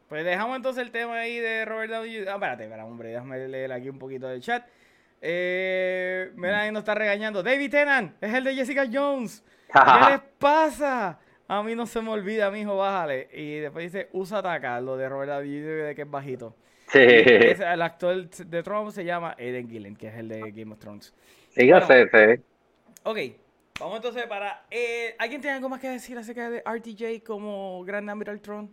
Pues 0.10 0.26
dejamos 0.26 0.56
entonces 0.58 0.84
el 0.84 0.92
tema 0.92 1.20
ahí 1.20 1.38
de 1.40 1.64
Robert 1.66 1.92
Downey 1.92 2.12
Jr. 2.18 2.30
Ah, 2.30 2.34
espérate, 2.34 2.64
espera, 2.64 2.86
hombre, 2.86 3.10
déjame 3.10 3.48
leer 3.48 3.72
aquí 3.72 3.90
un 3.90 4.00
poquito 4.00 4.28
del 4.28 4.42
chat. 4.42 4.66
Eh, 5.22 6.32
Melanie 6.36 6.72
nos 6.72 6.82
está 6.82 6.96
regañando. 6.96 7.44
David 7.44 7.70
Tennant 7.70 8.16
es 8.22 8.34
el 8.34 8.44
de 8.44 8.56
Jessica 8.56 8.86
Jones. 8.92 9.44
¿Qué 9.74 10.12
les 10.12 10.22
pasa? 10.40 11.20
A 11.48 11.64
mí 11.64 11.76
no 11.76 11.86
se 11.86 12.02
me 12.02 12.10
olvida, 12.10 12.50
mijo, 12.52 12.78
bájale. 12.78 13.30
Y 13.34 13.60
después 13.60 13.92
dice, 13.92 14.10
usa 14.14 14.40
ataca, 14.40 14.82
lo 14.82 14.98
de 14.98 15.08
Robert 15.10 15.32
Downey 15.32 15.62
Jr. 15.62 15.84
de 15.88 15.96
que 15.96 16.02
es 16.02 16.10
bajito. 16.10 16.56
Sí, 16.88 17.00
el 17.00 17.82
actor 17.84 18.28
de 18.30 18.64
Trump 18.64 18.90
se 18.90 19.06
llama 19.06 19.36
Aiden 19.38 19.70
Gillen, 19.70 19.96
que 19.96 20.08
es 20.08 20.16
el 20.16 20.28
de 20.28 20.52
Game 20.52 20.74
of 20.74 20.80
Thrones. 20.80 21.14
sí, 21.50 21.68
yo 21.68 21.80
sé, 21.82 22.08
sí. 22.10 22.44
Ok, 23.04 23.18
vamos 23.80 23.98
entonces 23.98 24.26
para... 24.26 24.66
eh, 24.72 25.16
¿Alguien 25.20 25.40
tiene 25.40 25.58
algo 25.58 25.70
más 25.70 25.80
que 25.80 25.90
decir 25.90 26.18
acerca 26.18 26.50
de 26.50 26.64
RTJ 26.66 27.24
como 27.24 27.84
Grand 27.84 28.10
Admiral 28.10 28.42
Tron? 28.42 28.72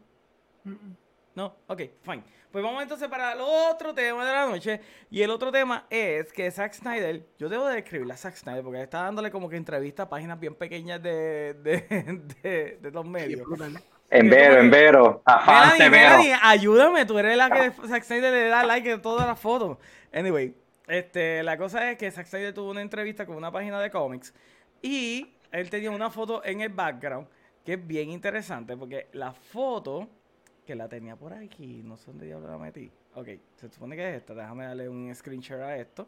No, 1.37 1.55
ok, 1.67 1.83
fine. 2.01 2.25
Pues 2.51 2.65
vamos 2.65 2.83
entonces 2.83 3.09
para 3.09 3.35
el 3.35 3.41
otro 3.43 3.95
tema 3.95 4.25
de 4.27 4.33
la 4.33 4.47
noche. 4.47 4.81
Y 5.11 5.21
el 5.21 5.29
otro 5.31 5.53
tema 5.53 5.87
es 5.91 6.33
que 6.33 6.51
Zack 6.51 6.73
Snyder, 6.73 7.27
yo 7.39 7.51
debo 7.51 7.67
de 7.67 7.81
escribirle 7.81 8.15
a 8.15 8.17
Zack 8.17 8.37
Snyder 8.37 8.65
porque 8.65 8.83
está 8.83 9.03
dándole 9.03 9.31
como 9.31 9.47
que 9.51 9.57
entrevista 9.57 10.05
a 10.05 10.09
páginas 10.09 10.41
bien 10.41 10.55
pequeñas 10.55 11.03
de, 11.03 11.53
de, 11.63 12.23
de, 12.43 12.79
de 12.81 12.91
los 12.91 13.05
medios. 13.05 13.47
En 14.09 14.31
vero, 14.31 14.61
en 14.61 14.71
vero, 14.71 15.23
a 15.27 15.41
fan 15.41 15.55
Melanie, 15.55 15.77
severo. 15.77 16.09
Melanie, 16.09 16.37
ayúdame, 16.43 17.05
tú 17.05 17.19
eres 17.19 17.37
la 17.37 17.51
que 17.51 17.71
Zack 17.87 18.05
Snyder 18.05 18.33
le 18.33 18.49
da 18.49 18.65
like 18.65 18.93
a 18.93 19.03
todas 19.03 19.27
las 19.27 19.39
fotos. 19.39 19.77
Anyway, 20.15 20.55
este, 20.87 21.43
la 21.43 21.59
cosa 21.59 21.91
es 21.91 21.99
que 21.99 22.11
Zack 22.11 22.29
Snyder 22.29 22.55
tuvo 22.55 22.71
una 22.71 22.81
entrevista 22.81 23.27
con 23.27 23.37
una 23.37 23.53
página 23.53 23.79
de 23.79 23.91
cómics 23.91 24.33
y 24.81 25.35
él 25.53 25.69
tenía 25.69 25.91
una 25.91 26.09
foto 26.09 26.43
en 26.47 26.63
el 26.63 26.71
background 26.71 27.29
que 27.63 27.75
es 27.75 27.87
bien 27.87 28.09
interesante 28.09 28.75
porque 28.75 29.09
la 29.13 29.33
foto 29.33 30.09
que 30.67 30.75
la 30.75 30.89
tenía 30.89 31.17
por 31.17 31.33
aquí, 31.33 31.83
no 31.85 31.97
sé 31.97 32.07
dónde 32.09 32.27
diablo 32.27 32.49
la 32.49 32.59
metí. 32.59 32.91
Ok, 33.15 33.29
se 33.55 33.71
supone 33.71 33.97
que 33.97 34.11
es 34.11 34.17
esta, 34.17 34.35
déjame 34.35 34.67
darle 34.67 34.89
un 34.89 35.15
screen 35.15 35.41
share 35.41 35.63
a 35.63 35.77
esto. 35.79 36.07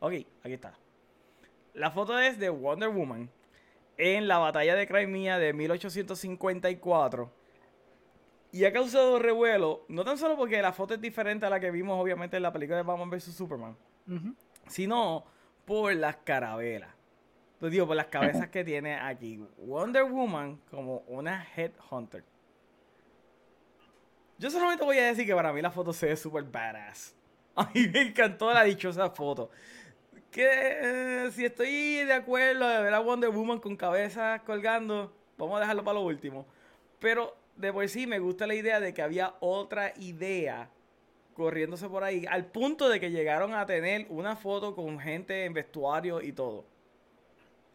Ok, 0.00 0.12
aquí 0.42 0.54
está. 0.54 0.74
La 1.74 1.90
foto 1.90 2.18
es 2.18 2.38
de 2.38 2.50
Wonder 2.50 2.88
Woman 2.88 3.30
en 3.96 4.26
la 4.26 4.38
batalla 4.38 4.74
de 4.74 4.86
Crimea 4.86 5.38
de 5.38 5.52
1854. 5.52 7.30
Y 8.50 8.64
ha 8.64 8.72
causado 8.72 9.18
revuelo, 9.18 9.84
no 9.88 10.04
tan 10.04 10.18
solo 10.18 10.36
porque 10.36 10.60
la 10.60 10.72
foto 10.72 10.94
es 10.94 11.00
diferente 11.00 11.46
a 11.46 11.50
la 11.50 11.58
que 11.58 11.70
vimos 11.70 11.98
obviamente 11.98 12.36
en 12.36 12.42
la 12.42 12.52
película 12.52 12.76
de 12.76 12.82
Batman 12.82 13.08
vs. 13.08 13.34
Superman, 13.34 13.76
sino 14.66 15.24
por 15.64 15.94
las 15.94 16.16
carabelas. 16.16 16.90
Entonces 17.62 17.74
digo, 17.74 17.86
por 17.86 17.94
las 17.94 18.06
cabezas 18.06 18.48
que 18.48 18.64
tiene 18.64 18.96
aquí. 18.96 19.38
Wonder 19.58 20.02
Woman 20.02 20.60
como 20.68 21.04
una 21.06 21.46
headhunter. 21.54 22.24
Yo 24.36 24.50
solamente 24.50 24.84
voy 24.84 24.98
a 24.98 25.04
decir 25.04 25.24
que 25.24 25.32
para 25.32 25.52
mí 25.52 25.62
la 25.62 25.70
foto 25.70 25.92
se 25.92 26.06
ve 26.06 26.16
súper 26.16 26.42
badass. 26.42 27.14
A 27.54 27.70
mí 27.72 27.86
me 27.86 28.02
encantó 28.02 28.52
la 28.52 28.64
dichosa 28.64 29.10
foto. 29.10 29.48
Que 30.32 30.48
eh, 30.50 31.30
si 31.30 31.44
estoy 31.44 32.02
de 32.04 32.12
acuerdo 32.12 32.66
de 32.66 32.82
ver 32.82 32.94
a 32.94 32.98
Wonder 32.98 33.30
Woman 33.30 33.60
con 33.60 33.76
cabeza 33.76 34.42
colgando, 34.44 35.14
vamos 35.38 35.58
a 35.58 35.60
dejarlo 35.60 35.84
para 35.84 36.00
lo 36.00 36.04
último. 36.04 36.44
Pero 36.98 37.36
de 37.54 37.72
por 37.72 37.88
sí 37.88 38.08
me 38.08 38.18
gusta 38.18 38.48
la 38.48 38.56
idea 38.56 38.80
de 38.80 38.92
que 38.92 39.02
había 39.02 39.34
otra 39.38 39.92
idea 40.00 40.68
corriéndose 41.34 41.88
por 41.88 42.02
ahí, 42.02 42.26
al 42.28 42.44
punto 42.46 42.88
de 42.88 42.98
que 42.98 43.12
llegaron 43.12 43.54
a 43.54 43.66
tener 43.66 44.06
una 44.08 44.34
foto 44.34 44.74
con 44.74 44.98
gente 44.98 45.44
en 45.44 45.52
vestuario 45.52 46.20
y 46.20 46.32
todo. 46.32 46.71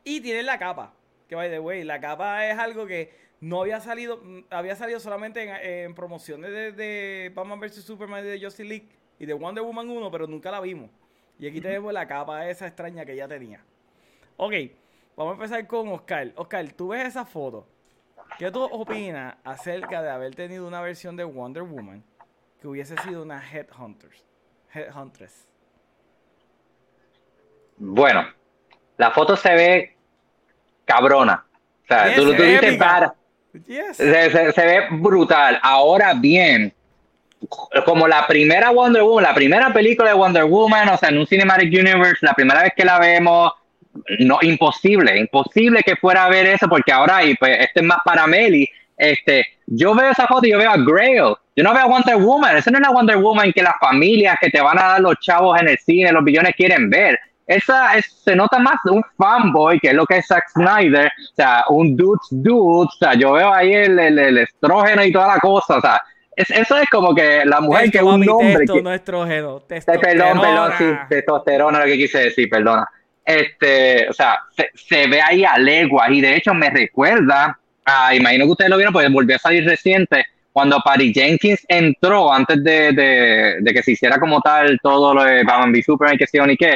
Y 0.07 0.21
tienen 0.21 0.45
la 0.45 0.57
capa, 0.57 0.93
que 1.27 1.35
by 1.35 1.49
the 1.49 1.59
way, 1.59 1.83
la 1.83 1.99
capa 1.99 2.47
es 2.47 2.57
algo 2.57 2.87
que 2.87 3.13
no 3.41 3.59
había 3.59 3.81
salido, 3.81 4.21
mm, 4.23 4.45
había 4.49 4.73
salido 4.77 5.01
solamente 5.01 5.43
en, 5.43 5.49
en 5.49 5.95
promociones 5.95 6.49
de, 6.49 6.71
de 6.71 7.29
Batman 7.35 7.59
vs 7.59 7.83
Superman 7.83 8.23
y 8.23 8.29
de 8.29 8.39
Justice 8.39 8.63
League 8.63 8.87
y 9.19 9.25
de 9.25 9.33
Wonder 9.33 9.65
Woman 9.65 9.89
1, 9.89 10.09
pero 10.09 10.25
nunca 10.25 10.49
la 10.49 10.61
vimos. 10.61 10.89
Y 11.37 11.45
aquí 11.45 11.59
tenemos 11.59 11.91
la 11.91 12.07
capa 12.07 12.47
esa 12.49 12.67
extraña 12.67 13.03
que 13.03 13.17
ya 13.17 13.27
tenía. 13.27 13.61
Ok, 14.37 14.53
vamos 15.17 15.31
a 15.31 15.35
empezar 15.35 15.67
con 15.67 15.89
Oscar. 15.89 16.31
Oscar, 16.37 16.71
tú 16.71 16.87
ves 16.87 17.09
esa 17.09 17.25
foto. 17.25 17.67
¿Qué 18.39 18.49
tú 18.49 18.63
opinas 18.63 19.35
acerca 19.43 20.01
de 20.01 20.09
haber 20.09 20.33
tenido 20.35 20.65
una 20.65 20.79
versión 20.79 21.17
de 21.17 21.25
Wonder 21.25 21.63
Woman 21.63 22.01
que 22.61 22.67
hubiese 22.69 22.95
sido 22.99 23.23
una 23.23 23.43
Headhunters? 23.45 24.25
Headhuntress. 24.73 25.49
Bueno, 27.75 28.25
la 28.95 29.11
foto 29.11 29.35
se 29.35 29.53
ve 29.53 29.96
cabrona. 30.87 31.45
O 31.83 31.87
sea, 31.87 32.07
Yes, 32.07 32.15
tú, 32.15 32.23
tú 32.23 32.31
se 32.31 32.37
ve 32.41 32.47
dices 32.53 32.77
para, 32.77 33.13
Yes. 33.67 33.97
se, 33.97 34.31
se- 34.31 34.51
se 34.51 34.65
ve 34.65 34.81
brutal. 34.91 35.59
Ahora 35.61 36.13
bien, 36.15 36.73
como 37.85 38.07
la 38.07 38.25
primera 38.27 38.71
Wonder 38.71 39.03
Woman, 39.03 39.23
la 39.23 39.33
primera 39.35 39.71
película 39.71 40.09
de 40.09 40.15
Wonder 40.15 40.45
Woman, 40.45 40.89
o 40.89 40.97
sea, 40.97 41.09
en 41.09 41.17
un 41.19 41.27
Cinematic 41.27 41.67
Universe, 41.69 42.25
la 42.25 42.33
primera 42.33 42.63
vez 42.63 42.71
que 42.75 42.83
la 42.85 42.97
vemos, 42.99 43.51
no, 44.19 44.39
imposible, 44.41 45.17
imposible 45.17 45.81
que 45.83 45.95
fuera 45.95 46.25
a 46.25 46.29
ver 46.29 46.45
eso, 46.47 46.67
porque 46.67 46.91
ahora, 46.91 47.23
y 47.23 47.35
pues 47.35 47.57
este 47.59 47.79
es 47.81 47.85
más 47.85 47.99
para 48.03 48.27
Meli, 48.27 48.67
este, 48.95 49.45
yo 49.67 49.93
veo 49.95 50.11
esa 50.11 50.27
foto 50.27 50.45
y 50.47 50.51
yo 50.51 50.57
veo 50.57 50.71
a 50.71 50.77
Grail, 50.77 51.35
yo 51.55 51.63
no 51.63 51.73
veo 51.73 51.83
a 51.83 51.87
Wonder 51.87 52.17
Woman, 52.17 52.57
esa 52.57 52.69
no 52.71 52.77
es 52.77 52.83
la 52.83 52.91
Wonder 52.91 53.17
Woman 53.17 53.51
que 53.53 53.61
las 53.63 53.75
familias 53.79 54.37
que 54.39 54.49
te 54.49 54.61
van 54.61 54.77
a 54.79 54.83
dar 54.87 55.01
los 55.01 55.15
chavos 55.19 55.59
en 55.59 55.67
el 55.69 55.77
cine, 55.79 56.11
los 56.11 56.23
billones 56.23 56.53
quieren 56.55 56.89
ver. 56.89 57.19
Esa 57.47 57.95
es, 57.97 58.05
se 58.23 58.35
nota 58.35 58.59
más 58.59 58.75
un 58.83 59.01
fanboy, 59.17 59.79
que 59.79 59.87
es 59.87 59.93
lo 59.93 60.05
que 60.05 60.17
es 60.17 60.27
Zack 60.27 60.49
Snyder, 60.49 61.07
o 61.07 61.35
sea, 61.35 61.63
un 61.69 61.95
dude's 61.95 62.27
dude, 62.29 62.87
o 62.87 62.91
sea, 62.99 63.13
yo 63.13 63.31
veo 63.31 63.53
ahí 63.53 63.73
el, 63.73 63.97
el, 63.97 64.19
el 64.19 64.37
estrógeno 64.39 65.01
y 65.03 65.13
toda 65.13 65.27
la 65.27 65.39
cosa, 65.39 65.77
o 65.77 65.81
sea, 65.81 66.01
es, 66.35 66.51
eso 66.51 66.77
es 66.77 66.89
como 66.89 67.15
que 67.15 67.45
la 67.45 67.61
mujer 67.61 67.89
Testo, 67.89 67.91
que 67.93 67.97
es 67.97 68.03
un 68.03 68.19
papi, 68.19 68.29
hombre 68.29 68.57
testo, 68.57 68.73
que, 68.73 68.81
no 68.83 68.93
estrógeno. 68.93 69.63
Ay, 69.69 69.97
Perdón, 70.01 70.41
perdón, 70.41 70.71
sí, 70.77 70.83
testosterona. 70.83 71.07
testosterona 71.09 71.79
lo 71.79 71.85
que 71.85 71.97
quise 71.97 72.19
decir, 72.19 72.49
perdona. 72.49 72.85
este, 73.25 74.09
o 74.09 74.13
sea, 74.13 74.39
se, 74.55 74.69
se 74.75 75.07
ve 75.07 75.21
ahí 75.21 75.45
a 75.45 75.57
leguas 75.57 76.09
y 76.11 76.21
de 76.21 76.35
hecho 76.35 76.53
me 76.53 76.69
recuerda, 76.69 77.57
a, 77.85 78.13
imagino 78.13 78.43
que 78.45 78.51
ustedes 78.51 78.69
lo 78.69 78.77
vieron 78.77 78.93
porque 78.93 79.09
volvió 79.09 79.37
a 79.37 79.39
salir 79.39 79.65
reciente, 79.65 80.25
cuando 80.51 80.79
Patty 80.83 81.13
Jenkins 81.13 81.63
entró 81.67 82.33
antes 82.33 82.63
de, 82.63 82.91
de, 82.91 83.55
de 83.61 83.73
que 83.73 83.83
se 83.83 83.91
hiciera 83.91 84.19
como 84.19 84.41
tal 84.41 84.79
todo 84.81 85.13
lo 85.13 85.23
de 85.23 85.43
Batman 85.43 85.71
v 85.71 85.83
Superman, 85.83 86.17
que 86.17 86.27
sí 86.27 86.39
o 86.39 86.47
ni 86.47 86.57
qué, 86.57 86.75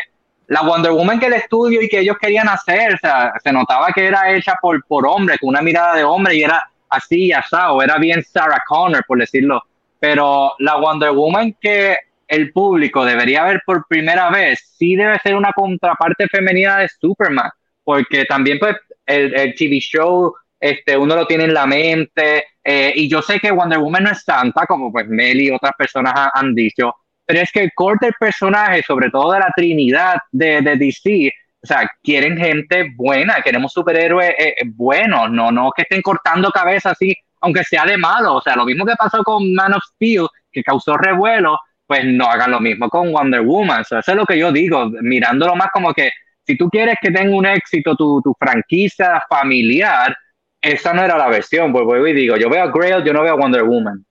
la 0.52 0.64
Wonder 0.64 0.92
Woman 0.92 1.18
que 1.18 1.28
el 1.28 1.34
estudio 1.34 1.82
y 1.82 1.88
que 1.88 2.00
ellos 2.00 2.18
querían 2.20 2.50
hacer, 2.50 2.96
o 2.96 2.98
sea, 2.98 3.32
se 3.42 3.54
notaba 3.54 3.88
que 3.96 4.06
era 4.06 4.36
hecha 4.36 4.56
por, 4.62 4.84
por 4.86 5.08
hombre, 5.08 5.38
con 5.40 5.48
una 5.48 5.62
mirada 5.62 5.96
de 5.96 6.04
hombre 6.04 6.36
y 6.36 6.44
era 6.44 6.62
así, 6.90 7.32
asado, 7.32 7.82
era 7.82 7.98
bien 7.98 8.22
Sarah 8.22 8.62
Connor, 8.68 9.02
por 9.08 9.18
decirlo. 9.18 9.64
Pero 9.98 10.54
la 10.60 10.76
Wonder 10.76 11.12
Woman 11.12 11.56
que 11.62 11.96
el 12.28 12.52
público 12.52 13.06
debería 13.06 13.46
ver 13.46 13.62
por 13.66 13.88
primera 13.88 14.30
vez, 14.30 14.76
sí 14.78 14.98
debe 14.98 15.20
ser 15.20 15.36
una 15.36 15.54
contraparte 15.54 16.28
femenina 16.28 16.80
de 16.80 16.90
Superman, 16.90 17.50
porque 17.86 18.26
también 18.26 18.60
pues 18.60 18.76
el, 19.06 19.34
el 19.34 19.56
TV 19.56 19.80
show, 19.80 20.36
este, 20.60 20.98
uno 20.98 21.16
lo 21.16 21.28
tiene 21.28 21.46
en 21.46 21.54
la 21.54 21.66
mente, 21.66 22.44
eh, 22.62 22.92
y 22.94 23.08
yo 23.08 23.22
sé 23.22 23.40
que 23.40 23.52
Wonder 23.52 23.80
Woman 23.80 24.04
no 24.04 24.12
es 24.12 24.22
santa, 24.22 24.66
como 24.66 24.92
pues 24.92 25.08
Mel 25.08 25.40
y 25.40 25.50
otras 25.50 25.72
personas 25.78 26.12
ha, 26.14 26.32
han 26.34 26.54
dicho, 26.54 26.94
pero 27.32 27.44
es 27.44 27.52
que 27.54 27.62
el 27.62 28.14
personaje, 28.20 28.84
sobre 28.84 29.10
todo 29.10 29.32
de 29.32 29.40
la 29.40 29.50
Trinidad 29.56 30.18
de, 30.34 30.62
DC, 30.62 31.32
o 31.64 31.66
sea, 31.66 31.90
quieren 32.04 32.36
gente 32.36 32.92
buena, 32.94 33.42
queremos 33.42 33.72
superhéroes 33.72 34.34
eh, 34.38 34.56
buenos, 34.66 35.32
no, 35.32 35.50
no 35.50 35.72
que 35.74 35.84
estén 35.84 36.02
cortando 36.02 36.52
cabezas 36.52 36.92
así, 36.92 37.16
aunque 37.40 37.64
sea 37.64 37.86
de 37.86 37.98
malo. 37.98 38.36
O 38.36 38.42
sea, 38.42 38.58
lo 38.58 38.66
mismo 38.66 38.86
que 38.86 38.96
pasó 39.00 39.24
con 39.24 39.54
Man 39.54 39.74
of 39.74 39.84
Steel, 39.94 40.28
que 40.52 40.62
causó 40.62 40.98
revuelo, 40.98 41.58
pues 41.88 42.04
no 42.04 42.26
hagan 42.26 42.52
lo 42.52 42.60
mismo 42.60 42.90
con 42.90 43.14
Wonder 43.14 43.44
Woman. 43.44 43.84
Eso 43.84 44.00
es 44.00 44.14
lo 44.14 44.26
que 44.26 44.38
yo 44.38 44.52
digo, 44.52 44.88
mirándolo 45.02 45.56
más 45.56 45.70
como 45.72 45.94
que 45.94 46.12
si 46.46 46.58
tú 46.58 46.70
quieres 46.70 46.96
que 47.02 47.12
tenga 47.12 47.34
un 47.34 47.46
éxito 47.46 47.96
tu, 47.96 48.22
tu 48.22 48.36
franquicia 48.38 49.24
familiar, 49.30 50.14
esa 50.62 50.92
no 50.92 51.02
era 51.02 51.18
la 51.18 51.30
versión. 51.30 51.72
Pues 51.72 51.86
voy 51.86 52.12
y 52.12 52.14
digo, 52.14 52.36
yo 52.36 52.50
veo 52.50 52.64
a 52.64 52.72
Grail, 52.74 53.06
yo 53.06 53.14
no 53.14 53.24
veo 53.24 53.36
a 53.36 53.38
Wonder 53.38 53.64
Woman. 53.64 54.06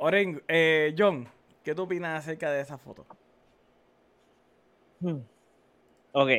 Oren, 0.00 0.40
eh, 0.46 0.94
John, 0.96 1.28
¿qué 1.64 1.74
tú 1.74 1.82
opinas 1.82 2.20
acerca 2.20 2.52
de 2.52 2.60
esa 2.60 2.78
foto? 2.78 3.04
Hmm. 5.00 5.18
Ok. 6.12 6.30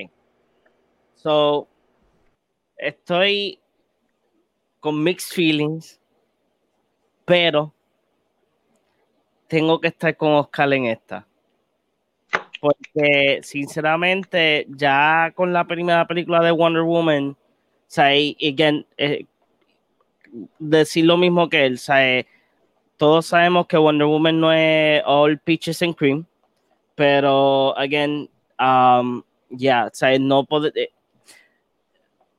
So, 1.15 1.67
estoy 2.77 3.59
con 4.79 5.03
mixed 5.03 5.35
feelings, 5.35 5.99
pero 7.25 7.73
tengo 9.47 9.81
que 9.81 9.89
estar 9.89 10.15
con 10.15 10.31
Oscar 10.33 10.71
en 10.71 10.85
esta. 10.85 11.27
Porque, 12.61 13.41
sinceramente, 13.43 14.67
ya 14.69 15.33
con 15.35 15.51
la 15.51 15.65
primera 15.65 16.07
película 16.07 16.41
de 16.41 16.51
Wonder 16.51 16.83
Woman, 16.83 17.31
o 17.31 17.37
sea, 17.87 18.07
again, 18.07 18.85
eh, 18.97 19.25
decir 20.59 21.05
lo 21.05 21.17
mismo 21.17 21.49
que 21.49 21.65
él, 21.65 21.73
o 21.73 21.77
sea, 21.77 22.25
todos 22.99 23.27
sabemos 23.27 23.65
que 23.65 23.77
Wonder 23.77 24.05
Woman 24.05 24.41
no 24.41 24.51
es 24.51 25.01
all 25.05 25.39
peaches 25.39 25.81
and 25.81 25.95
cream, 25.95 26.25
pero, 26.95 27.73
again, 27.77 28.29
um, 28.59 29.23
ya, 29.51 29.57
yeah, 29.57 29.85
o 29.85 29.89
sea, 29.93 30.19
no. 30.19 30.45
Eh, 30.75 30.89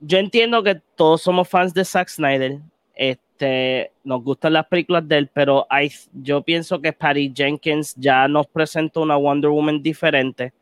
yo 0.00 0.18
entiendo 0.18 0.62
que 0.62 0.74
todos 0.96 1.22
somos 1.22 1.48
fans 1.48 1.72
de 1.72 1.82
Zack 1.82 2.08
Snyder. 2.08 2.60
Este, 2.94 3.90
nos 4.04 4.22
gustan 4.22 4.52
las 4.52 4.66
películas 4.66 5.08
de 5.08 5.16
él, 5.16 5.30
pero 5.32 5.66
hay, 5.70 5.90
yo 6.12 6.42
pienso 6.42 6.78
que 6.78 6.92
Patty 6.92 7.32
Jenkins 7.34 7.94
ya 7.96 8.28
nos 8.28 8.46
presentó 8.46 9.00
una 9.00 9.16
Wonder 9.16 9.50
Woman 9.50 9.82
diferente. 9.82 10.52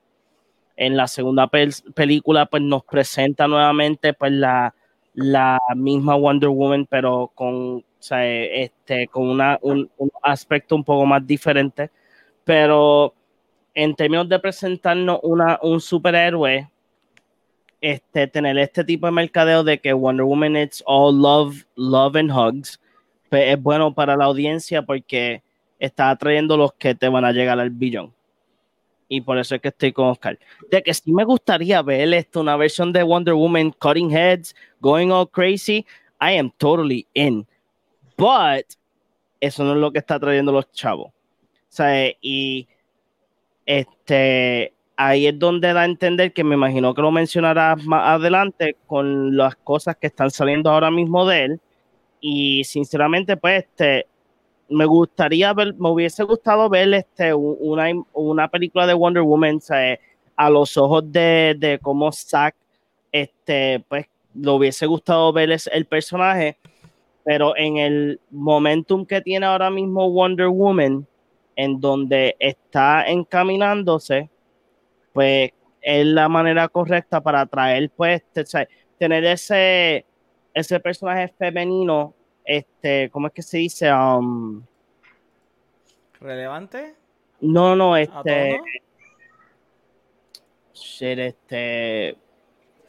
En 0.77 0.97
la 0.97 1.09
segunda 1.09 1.49
pel 1.49 1.75
película, 1.93 2.47
pues 2.47 2.62
nos 2.62 2.85
presenta 2.85 3.49
nuevamente 3.49 4.12
pues 4.12 4.31
la, 4.31 4.73
la 5.19 5.59
misma 5.74 6.15
Wonder 6.15 6.49
Woman, 6.49 6.86
pero 6.89 7.32
con, 7.35 7.78
o 7.78 7.85
sea, 7.99 8.24
este, 8.24 9.09
con 9.09 9.28
una, 9.28 9.59
un, 9.62 9.90
aspecto 10.23 10.77
un 10.77 10.85
poco 10.85 11.05
más 11.07 11.27
diferente. 11.27 11.90
Pero 12.45 13.15
en 13.74 13.97
términos 13.97 14.28
de 14.28 14.39
presentarnos 14.39 15.19
una, 15.24 15.59
un 15.62 15.81
superhéroe, 15.81 16.70
este, 17.81 18.28
tener 18.28 18.59
este 18.59 18.85
tipo 18.85 19.07
de 19.07 19.12
mercadeo 19.12 19.65
de 19.65 19.78
que 19.81 19.93
Wonder 19.93 20.24
Woman 20.24 20.57
it's 20.57 20.82
all 20.86 21.16
love, 21.20 21.65
love 21.74 22.15
and 22.15 22.31
hugs, 22.31 22.81
pues 23.28 23.55
es 23.55 23.61
bueno 23.61 23.93
para 23.93 24.16
la 24.16 24.27
audiencia 24.27 24.82
porque 24.82 25.43
está 25.81 26.11
atrayendo 26.11 26.57
los 26.57 26.73
que 26.74 26.95
te 26.95 27.09
van 27.09 27.24
a 27.24 27.32
llegar 27.32 27.59
al 27.59 27.70
billón. 27.70 28.15
Y 29.09 29.23
por 29.23 29.39
eso 29.39 29.55
es 29.55 29.61
que 29.63 29.69
estoy 29.69 29.93
con 29.93 30.09
Oscar. 30.09 30.39
De 30.71 30.83
que 30.83 30.93
sí 30.93 31.13
me 31.13 31.25
gustaría 31.25 31.81
ver 31.83 32.13
esto, 32.13 32.41
una 32.41 32.57
versión 32.57 32.93
de 32.93 33.03
Wonder 33.03 33.35
Woman 33.35 33.73
cutting 33.73 34.11
heads, 34.11 34.55
going 34.81 35.11
all 35.11 35.29
crazy. 35.29 35.87
I 36.21 36.39
am 36.39 36.51
totally 36.59 37.07
in. 37.15 37.47
But 38.17 38.67
eso 39.41 39.65
no 39.65 39.73
es 39.73 39.79
lo 39.79 39.93
que 39.93 39.99
está 39.99 40.19
trayendo 40.19 40.53
los 40.53 40.71
chavos. 40.73 41.13
Sea, 41.69 42.13
y 42.21 42.67
este, 43.65 44.73
ahí 44.97 45.27
es 45.27 45.39
donde 45.39 45.73
da 45.73 45.83
a 45.83 45.85
entender 45.85 46.33
que 46.33 46.45
me 46.45 46.55
imagino 46.57 46.95
que 46.95 47.03
lo 47.03 47.11
mencionarás 47.11 47.85
más 47.85 48.09
adelante 48.09 48.77
con 48.87 49.37
las 49.37 49.55
cosas 49.57 49.97
que 49.97 50.09
están 50.09 50.31
saliendo 50.31 50.71
ahora 50.71 50.91
mismo 50.91 51.27
de 51.27 51.45
él. 51.45 51.61
Y 52.21 52.65
sinceramente, 52.65 53.37
pues, 53.37 53.65
este, 53.65 54.07
me 54.69 54.85
gustaría 54.85 55.53
ver, 55.53 55.74
me 55.74 55.90
hubiese 55.90 56.23
gustado 56.24 56.69
ver 56.69 56.93
este, 56.95 57.35
una, 57.35 57.86
una 58.12 58.49
película 58.49 58.86
de 58.86 58.95
Wonder 58.95 59.23
Woman 59.23 59.61
sea, 59.61 59.99
a 60.36 60.51
los 60.51 60.77
ojos 60.77 61.11
de, 61.11 61.57
de 61.59 61.78
cómo 61.81 62.12
Zack, 62.12 62.55
este, 63.11 63.85
pues, 63.89 64.07
lo 64.35 64.55
hubiese 64.55 64.86
gustado 64.86 65.32
ver 65.32 65.51
el 65.73 65.86
personaje, 65.86 66.59
pero 67.24 67.57
en 67.57 67.78
el 67.78 68.20
momentum 68.31 69.05
que 69.05 69.20
tiene 69.20 69.47
ahora 69.47 69.70
mismo 69.70 70.11
Wonder 70.11 70.49
Woman, 70.49 71.07
en 71.57 71.81
donde 71.81 72.36
está 72.39 73.05
encaminándose, 73.09 74.31
pues 75.12 75.51
es 75.81 76.07
la 76.07 76.28
manera 76.28 76.69
correcta 76.69 77.20
para 77.20 77.40
atraer, 77.40 77.90
pues, 77.90 78.23
tener 78.99 79.24
ese, 79.24 80.07
ese 80.55 80.78
personaje 80.78 81.32
femenino, 81.39 82.15
este, 82.49 83.11
¿cómo 83.11 83.27
es 83.27 83.35
que 83.35 83.43
se 83.43 83.59
dice? 83.59 83.93
Um, 83.93 84.65
¿Relevante? 86.19 86.95
No, 87.43 87.77
no, 87.77 87.95
este. 87.95 88.59
Shit, 90.73 91.19
este. 91.19 92.16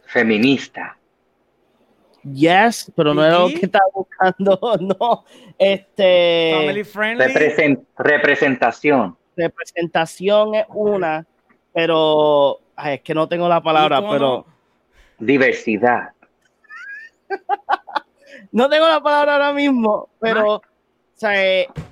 Feminista. 0.06 0.98
Yes, 2.24 2.92
pero 2.96 3.14
no 3.14 3.24
era 3.24 3.40
lo 3.40 3.48
que 3.50 3.66
estaba 3.66 3.86
buscando, 3.94 4.60
no. 5.00 5.26
Este. 5.58 6.54
Family 6.56 6.84
friendly. 6.86 7.26
Represent, 7.28 7.84
representación. 7.98 9.18
Representación 9.36 10.56
es 10.56 10.66
una, 10.70 11.26
pero 11.74 12.62
ay, 12.78 12.96
es 12.96 13.02
que 13.02 13.14
no 13.14 13.28
tengo 13.28 13.50
la 13.50 13.62
palabra, 13.62 14.00
pero. 14.00 14.20
No? 14.20 14.46
Diversidad. 15.20 16.14
No 18.52 18.70
tengo 18.70 18.88
la 18.88 19.02
palabra 19.02 19.34
ahora 19.34 19.54
mismo, 19.54 20.10
pero. 20.20 20.56
O 20.56 20.62
sea, 21.20 21.34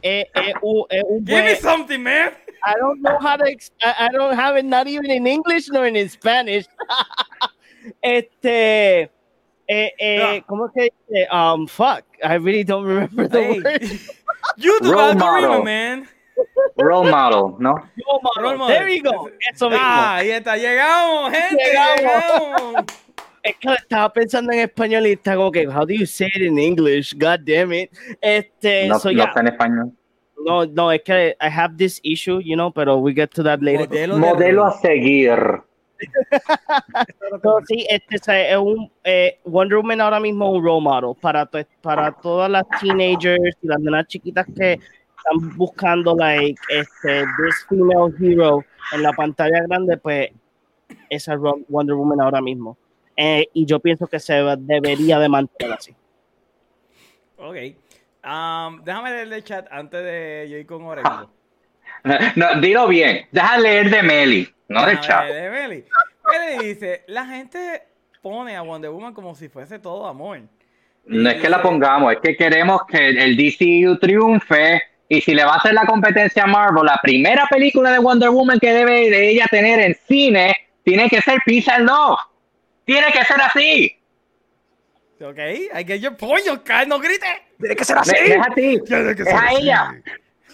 es 0.02 0.26
un, 0.62 0.86
es 0.90 1.04
un 1.06 1.26
Give 1.26 1.44
me 1.44 1.56
something, 1.56 2.00
man. 2.00 2.32
I 2.64 2.74
don't 2.80 3.02
know 3.02 3.18
how 3.20 3.36
to. 3.36 3.44
I, 3.46 4.06
I 4.06 4.10
don't 4.14 4.34
have 4.34 4.58
it 4.58 4.64
not 4.66 4.88
even 4.88 5.12
in 5.12 5.28
English 5.28 5.68
nor 5.70 5.86
in 5.86 6.10
Spanish. 6.10 6.66
este. 8.02 9.12
Eh, 9.70 9.92
eh, 10.00 10.44
¿Cómo 10.48 10.68
es 10.68 10.72
que 10.74 10.90
dice? 11.10 11.28
Um, 11.30 11.68
fuck, 11.68 12.06
I 12.24 12.36
really 12.36 12.64
don't 12.64 12.86
remember 12.86 13.28
the 13.28 13.42
Hey. 13.44 13.60
word. 13.60 13.82
YouTube 14.58 14.94
Role 14.94 15.12
algorithm, 15.12 15.64
man. 15.66 16.08
Role 16.78 17.12
model, 17.12 17.58
¿no? 17.60 17.74
Role 17.74 18.22
model. 18.24 18.44
Role 18.44 18.58
model. 18.58 18.78
There 18.78 18.88
you 18.90 19.04
go. 19.04 19.30
Eso 19.52 19.70
mismo. 19.70 19.84
Ah, 19.84 20.16
ahí 20.18 20.30
está, 20.32 20.56
llegamos, 20.56 21.32
gente, 21.34 21.64
Llegamos. 21.66 22.00
llegamos. 22.00 22.86
Es 23.48 23.56
que 23.62 23.74
estaba 23.76 24.12
pensando 24.12 24.52
en 24.52 24.60
español 24.60 25.08
y 25.08 25.14
está 25.14 25.38
como 25.38 25.54
que, 25.54 25.66
how 25.68 25.86
do 25.86 25.94
you 25.94 26.06
say 26.06 26.28
it 26.36 26.42
in 26.42 26.60
English? 26.60 27.14
God 27.14 27.40
damn 27.46 27.72
it. 27.72 27.90
Este, 28.20 28.90
No, 28.90 29.00
so 29.00 29.10
no 29.10 29.16
yeah. 29.16 29.26
está 29.28 29.40
en 29.40 29.48
español. 29.48 29.94
No, 30.46 30.66
no, 30.66 30.92
es 30.92 31.02
que 31.02 31.38
I 31.40 31.48
have 31.48 31.78
this 31.78 32.02
issue, 32.04 32.42
you 32.44 32.56
know, 32.56 32.72
pero 32.72 32.98
we 32.98 33.14
get 33.14 33.30
to 33.36 33.44
that 33.44 33.62
later. 33.62 33.88
Modelo 33.88 34.16
de 34.16 34.20
Modelo 34.20 34.66
a 34.66 34.72
seguir. 34.80 35.38
So, 37.42 37.60
sí, 37.68 37.88
este 37.90 38.18
o 38.18 38.20
sea, 38.20 38.52
es 38.52 38.58
un 38.58 38.92
eh, 39.04 39.40
Wonder 39.46 39.78
Woman 39.78 40.02
ahora 40.02 40.20
mismo 40.20 40.46
es 40.48 40.60
un 40.60 40.66
role 40.66 40.82
model 40.82 41.16
para, 41.20 41.50
para 41.82 42.12
todas 42.12 42.52
las 42.52 42.64
teenagers 42.80 43.58
y 43.62 43.68
las 43.68 43.80
nenas 43.80 44.08
chiquitas 44.08 44.46
que 44.56 44.74
están 44.74 45.58
buscando 45.58 46.16
like 46.16 46.60
este 46.70 47.26
this 47.38 47.66
female 47.68 48.14
hero 48.20 48.64
en 48.94 49.04
la 49.04 49.14
pantalla 49.14 49.64
grande, 49.68 49.98
pues 49.98 50.30
esa 51.10 51.36
Wonder 51.70 51.96
Woman 51.96 52.22
ahora 52.22 52.42
mismo. 52.42 52.78
Eh, 53.18 53.50
y 53.52 53.66
yo 53.66 53.80
pienso 53.80 54.06
que 54.06 54.20
se 54.20 54.34
debería 54.60 55.18
de 55.18 55.28
mantener 55.28 55.74
así. 55.74 55.96
Ok. 57.38 57.56
Um, 58.24 58.84
déjame 58.84 59.12
leer 59.12 59.34
el 59.34 59.44
chat 59.44 59.68
antes 59.72 60.04
de 60.04 60.48
yo 60.50 60.58
ir 60.58 60.66
con 60.66 60.84
Orengo. 60.84 61.32
No, 62.36 62.62
dilo 62.62 62.88
bien. 62.88 63.26
Deja 63.32 63.58
leer 63.58 63.90
de 63.90 64.04
Meli. 64.04 64.48
no 64.70 64.86
del 64.86 65.00
chat. 65.02 65.26
de 65.26 65.50
Meli. 65.50 65.84
Meli 66.30 66.68
dice, 66.68 67.04
la 67.08 67.26
gente 67.26 67.84
pone 68.22 68.56
a 68.56 68.62
Wonder 68.62 68.92
Woman 68.92 69.14
como 69.14 69.36
si 69.36 69.50
fuese 69.50 69.80
todo 69.80 70.08
amor. 70.08 70.42
No 71.06 71.30
es 71.30 71.42
que 71.42 71.50
la 71.50 71.62
pongamos, 71.62 72.14
es 72.14 72.20
que 72.20 72.38
queremos 72.38 72.82
que 72.88 73.10
el 73.10 73.36
DCU 73.36 73.98
triunfe. 73.98 74.82
Y 75.10 75.22
si 75.22 75.34
le 75.34 75.44
va 75.44 75.54
a 75.54 75.58
hacer 75.58 75.74
la 75.74 75.86
competencia 75.86 76.44
a 76.44 76.48
Marvel, 76.48 76.86
la 76.86 77.00
primera 77.02 77.48
película 77.50 77.92
de 77.92 78.00
Wonder 78.00 78.30
Woman 78.30 78.60
que 78.60 78.74
debe 78.74 79.10
de 79.10 79.30
ella 79.30 79.48
tener 79.50 79.80
en 79.80 79.96
cine 80.08 80.54
tiene 80.84 81.10
que 81.10 81.22
ser 81.22 81.40
Peace 81.46 81.72
and 81.72 81.88
Love. 81.88 82.20
Tiene 82.88 83.12
que 83.12 83.26
ser 83.26 83.42
así. 83.42 84.00
Ok, 85.20 85.38
I 85.38 85.84
get 85.86 86.00
your 86.00 86.16
point, 86.16 86.48
Oscar, 86.48 86.88
no 86.88 87.00
grites. 87.00 87.42
Tiene 87.60 87.76
que 87.76 87.84
ser 87.84 87.98
así. 87.98 88.16
Es 88.16 88.38
a 88.40 88.54
ti. 88.56 88.80
Es 88.82 89.28
a 89.28 89.52
ella. 89.52 90.02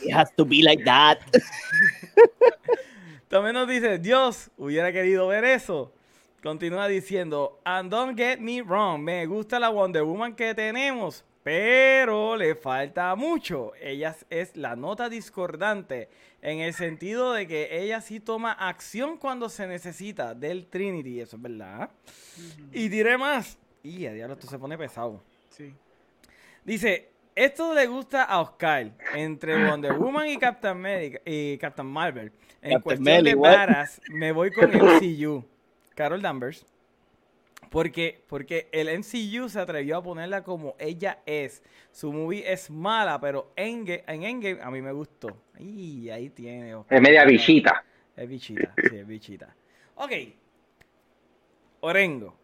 It 0.01 0.13
has 0.13 0.33
to 0.35 0.43
be 0.43 0.63
like 0.63 0.83
that. 0.83 1.19
También 3.29 3.53
nos 3.53 3.67
dice, 3.67 3.99
Dios, 3.99 4.49
hubiera 4.57 4.91
querido 4.91 5.27
ver 5.27 5.45
eso. 5.45 5.93
Continúa 6.41 6.87
diciendo, 6.87 7.59
and 7.65 7.91
don't 7.91 8.17
get 8.17 8.39
me 8.39 8.63
wrong, 8.63 9.03
me 9.03 9.27
gusta 9.27 9.59
la 9.59 9.69
Wonder 9.69 10.03
Woman 10.03 10.35
que 10.35 10.55
tenemos, 10.55 11.23
pero 11.43 12.37
le 12.37 12.55
falta 12.55 13.13
mucho. 13.15 13.73
Ella 13.79 14.15
es 14.29 14.55
la 14.55 14.75
nota 14.75 15.09
discordante 15.09 16.09
en 16.41 16.59
el 16.59 16.73
sentido 16.73 17.33
de 17.33 17.47
que 17.47 17.81
ella 17.81 18.01
sí 18.01 18.19
toma 18.19 18.53
acción 18.53 19.17
cuando 19.17 19.49
se 19.49 19.67
necesita 19.67 20.33
del 20.33 20.67
Trinity, 20.67 21.21
eso 21.21 21.35
es 21.35 21.41
verdad. 21.41 21.89
Y 22.71 22.89
diré 22.89 23.17
más. 23.17 23.57
Y 23.83 24.05
a 24.05 24.13
diablo, 24.13 24.35
esto 24.35 24.47
se 24.47 24.57
pone 24.57 24.77
pesado. 24.77 25.21
Sí. 25.49 25.73
Dice, 26.63 27.09
esto 27.35 27.73
le 27.73 27.87
gusta 27.87 28.23
a 28.23 28.39
Oscar 28.41 28.91
entre 29.13 29.65
Wonder 29.65 29.93
Woman 29.93 30.27
y 30.29 30.37
Captain, 30.37 30.77
America, 30.77 31.19
y 31.25 31.57
Captain 31.57 31.87
Marvel. 31.87 32.31
En 32.61 32.73
Captain 32.73 32.81
cuestión 32.81 33.23
de 33.23 33.35
varas, 33.35 34.01
me 34.09 34.31
voy 34.31 34.51
con 34.51 34.69
MCU. 34.69 35.45
Carol 35.95 36.21
Danvers. 36.21 36.65
Porque, 37.73 38.23
porque 38.27 38.69
el 38.71 38.87
MCU 38.99 39.49
se 39.49 39.59
atrevió 39.59 39.97
a 39.97 40.03
ponerla 40.03 40.43
como 40.43 40.75
ella 40.77 41.23
es. 41.25 41.63
Su 41.91 42.13
movie 42.13 42.43
es 42.53 42.69
mala, 42.69 43.19
pero 43.19 43.51
Endgame- 43.55 44.03
en 44.05 44.21
Endgame 44.21 44.61
a 44.61 44.69
mí 44.69 44.79
me 44.79 44.91
gustó. 44.91 45.35
Y 45.57 46.07
ahí 46.11 46.29
tiene. 46.29 46.75
Es 46.87 47.01
media 47.01 47.25
bichita. 47.25 47.83
Es 48.15 48.29
bichita, 48.29 48.75
sí, 48.91 48.95
es 48.97 49.07
bichita. 49.07 49.55
Ok. 49.95 50.11
Orengo. 51.79 52.35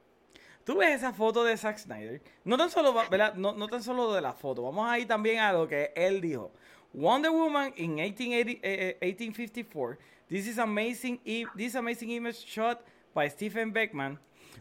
Tú 0.64 0.78
ves 0.78 0.96
esa 0.96 1.14
foto 1.14 1.44
de 1.44 1.56
Zack 1.58 1.78
Snyder. 1.78 2.24
No 2.44 2.58
tan 2.58 2.72
solo, 2.72 2.92
¿verdad? 2.94 3.36
No, 3.36 3.54
no 3.54 3.68
tan 3.68 3.84
solo 3.84 4.12
de 4.16 4.22
la 4.22 4.34
foto. 4.34 4.64
Vamos 4.64 4.90
a 4.90 4.98
ir 4.98 5.08
también 5.08 5.42
a 5.42 5.54
lo 5.54 5.68
que 5.68 5.92
él 5.96 6.22
dijo. 6.22 6.52
Wonder 6.92 7.30
Woman 7.30 7.72
in 7.76 7.94
1880, 7.96 8.68
eh, 8.68 8.98
eh, 9.00 9.06
1854. 9.06 10.00
This 10.28 10.48
is 10.48 10.58
amazing. 10.58 11.20
This 11.56 11.76
amazing 11.76 12.10
image 12.10 12.44
shot 12.48 12.82
by 13.14 13.30
Stephen 13.30 13.72
Beckman 13.72 14.20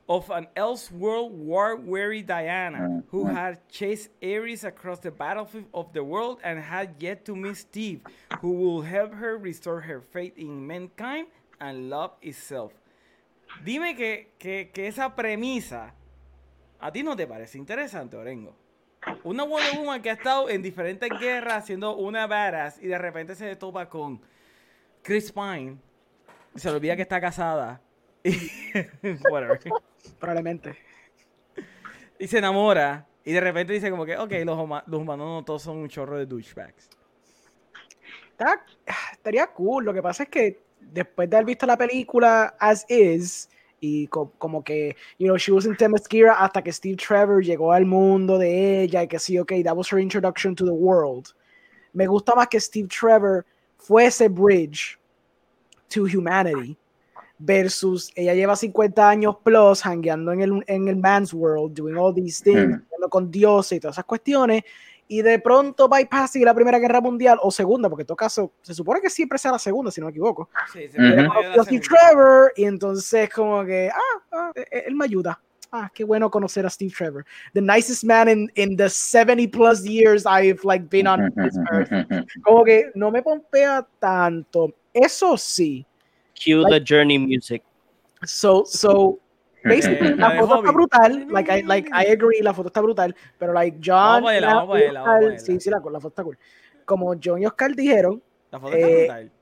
of 0.08 0.30
an 0.30 0.46
Elseworld 0.56 1.30
war-weary 1.32 2.22
Diana 2.22 3.02
who 3.08 3.26
had 3.26 3.68
chased 3.68 4.10
Ares 4.22 4.64
across 4.64 4.98
the 4.98 5.10
battlefield 5.10 5.66
of 5.74 5.92
the 5.92 6.02
world 6.02 6.40
and 6.42 6.58
had 6.58 6.96
yet 6.98 7.24
to 7.26 7.36
meet 7.36 7.56
Steve, 7.56 8.00
who 8.40 8.52
will 8.52 8.82
help 8.82 9.12
her 9.14 9.36
restore 9.36 9.80
her 9.80 10.00
faith 10.00 10.36
in 10.36 10.66
mankind 10.66 11.26
and 11.60 11.90
love 11.90 12.12
itself. 12.22 12.72
Dime 13.64 13.94
que, 13.94 14.28
que, 14.38 14.70
que 14.72 14.86
esa 14.86 15.10
premisa 15.14 15.92
a 16.80 16.92
ti 16.92 17.02
no 17.02 17.16
te 17.16 17.26
parece 17.26 17.58
interesante, 17.58 18.16
Orengo. 18.16 18.54
Una 19.24 19.44
Wonder 19.44 19.78
Woman 19.78 20.02
que 20.02 20.10
ha 20.10 20.14
estado 20.14 20.48
en 20.48 20.62
diferentes 20.62 21.08
guerras 21.18 21.66
siendo 21.66 21.96
una 21.96 22.26
badass 22.26 22.78
y 22.80 22.86
de 22.86 22.98
repente 22.98 23.34
se 23.34 23.56
topa 23.56 23.88
con 23.88 24.20
Chris 25.02 25.32
Pine 25.32 25.76
y 26.54 26.58
se 26.58 26.68
le 26.68 26.76
olvida 26.76 26.96
que 26.96 27.02
está 27.02 27.20
casada 27.20 27.80
whatever, 29.30 29.58
Probablemente. 30.18 30.76
y 32.18 32.26
se 32.26 32.38
enamora 32.38 33.06
y 33.24 33.32
de 33.32 33.40
repente 33.40 33.72
dice 33.72 33.90
como 33.90 34.04
que, 34.06 34.16
ok, 34.16 34.32
los, 34.44 34.58
huma- 34.58 34.84
los 34.86 35.00
humanos 35.00 35.26
no 35.26 35.44
todos 35.44 35.62
son 35.62 35.76
un 35.78 35.88
chorro 35.88 36.16
de 36.18 36.26
douchebags. 36.26 36.88
Está- 38.30 38.64
estaría 39.12 39.46
cool. 39.48 39.84
Lo 39.84 39.92
que 39.92 40.02
pasa 40.02 40.22
es 40.24 40.28
que 40.28 40.62
después 40.80 41.28
de 41.28 41.36
haber 41.36 41.46
visto 41.46 41.66
la 41.66 41.76
película 41.76 42.54
as 42.58 42.86
is 42.88 43.50
y 43.80 44.06
co- 44.08 44.32
como 44.38 44.62
que, 44.64 44.96
you 45.18 45.26
know, 45.26 45.36
she 45.36 45.52
was 45.52 45.66
in 45.66 45.76
Themyscira 45.76 46.34
hasta 46.34 46.62
que 46.62 46.72
Steve 46.72 46.96
Trevor 46.96 47.42
llegó 47.44 47.72
al 47.72 47.84
mundo 47.84 48.38
de 48.38 48.82
ella 48.82 49.02
y 49.02 49.08
que 49.08 49.18
sí, 49.18 49.38
ok, 49.38 49.52
that 49.64 49.76
was 49.76 49.92
her 49.92 49.98
introduction 50.00 50.54
to 50.54 50.64
the 50.64 50.70
world. 50.72 51.28
Me 51.92 52.06
gusta 52.06 52.34
más 52.34 52.48
que 52.48 52.60
Steve 52.60 52.88
Trevor 52.88 53.44
fuese 53.76 54.28
bridge 54.28 54.98
to 55.88 56.04
humanity 56.06 56.76
versus 57.38 58.10
ella 58.16 58.34
lleva 58.34 58.56
50 58.56 59.08
años 59.08 59.36
plus 59.44 59.84
hangueando 59.84 60.32
en 60.32 60.40
el, 60.40 60.64
en 60.66 60.88
el 60.88 60.96
man's 60.96 61.32
world, 61.32 61.74
doing 61.74 61.96
all 61.96 62.14
these 62.14 62.42
things, 62.42 62.76
Mm. 62.78 63.08
con 63.08 63.30
dioses 63.30 63.78
y 63.78 63.80
todas 63.80 63.94
esas 63.94 64.04
cuestiones, 64.04 64.62
y 65.06 65.22
de 65.22 65.38
pronto 65.38 65.88
bypassing 65.88 66.44
la 66.44 66.52
Primera 66.52 66.78
Guerra 66.78 67.00
Mundial 67.00 67.38
o 67.40 67.50
Segunda, 67.50 67.88
porque 67.88 68.02
en 68.02 68.06
todo 68.08 68.16
caso 68.16 68.52
se 68.60 68.74
supone 68.74 69.00
que 69.00 69.08
siempre 69.08 69.38
sea 69.38 69.52
la 69.52 69.58
Segunda, 69.58 69.90
si 69.90 70.00
no 70.00 70.06
me 70.06 70.10
equivoco. 70.10 70.50
Sí, 70.72 70.80
Steve 70.88 70.92
segunda. 71.64 71.64
Trevor 71.80 72.52
y 72.56 72.64
entonces 72.64 73.30
como 73.30 73.64
que, 73.64 73.88
ah, 73.88 74.22
ah, 74.32 74.52
eh, 74.54 74.84
él 74.86 74.94
me 74.94 75.04
ayuda. 75.06 75.40
Ah, 75.70 75.90
qué 75.94 76.02
bueno 76.02 76.30
conocer 76.30 76.64
a 76.66 76.70
Steve 76.70 76.92
Trevor. 76.96 77.24
The 77.52 77.60
nicest 77.60 78.02
man 78.02 78.28
in, 78.28 78.50
in 78.54 78.76
the 78.76 78.88
70 78.88 79.48
plus 79.48 79.84
years 79.84 80.24
I've 80.26 80.60
like 80.64 80.86
been 80.88 81.06
on 81.06 81.30
this 81.36 81.58
earth. 81.70 81.90
Como 82.42 82.64
que 82.64 82.90
no 82.94 83.10
me 83.10 83.22
pompea 83.22 83.86
tanto. 83.98 84.74
Eso 84.92 85.36
sí. 85.36 85.86
Cue 86.42 86.64
the 86.70 86.80
journey 86.80 87.18
music. 87.18 87.62
So, 88.24 88.64
so 88.64 89.18
basically 89.64 90.14
La 90.14 90.34
la 90.34 90.40
foto 90.40 90.56
está 90.60 90.72
brutal. 90.72 91.26
Like 91.30 91.50
I, 91.50 91.62
like 91.62 91.90
I 91.92 92.06
agree, 92.12 92.40
la 92.42 92.52
foto 92.54 92.68
está 92.68 92.80
brutal. 92.80 93.14
Pero 93.38 93.52
like 93.52 93.78
John, 93.84 94.22
Vamos 94.22 94.30
a 94.30 94.32
verla, 94.34 94.50
y 94.50 94.54
vamos 94.54 94.76
a 94.76 94.78
verla, 94.80 95.00
vamos 95.00 95.08
a 95.08 95.12
Oscar- 95.18 95.20
verla. 95.30 95.38
sí, 95.38 95.60
sí, 95.60 95.70
la, 95.70 95.78
la 95.78 96.00
foto 96.00 96.08
está 96.08 96.24
cool. 96.24 96.38
Como 96.84 97.14
John 97.22 97.42
y 97.42 97.46
Oscar 97.46 97.74
dijeron, 97.74 98.22
La 98.50 98.58
foto 98.60 98.74
está 98.74 98.88
Eh, 98.88 98.96
brutal. 99.06 99.32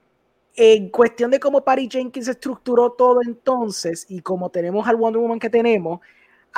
en 0.56 0.89
cuestión 0.90 1.31
de 1.31 1.39
cómo 1.40 1.62
Patty 1.62 1.89
Jenkins 1.90 2.28
estructuró 2.28 2.90
todo 2.93 3.20
entonces 3.23 4.06
y 4.09 4.20
como 4.20 4.51
tenemos 4.51 4.86
al 4.89 4.97
Wonder 4.97 5.20
Woman 5.20 5.39
que 5.39 5.51
tenemos, 5.51 6.01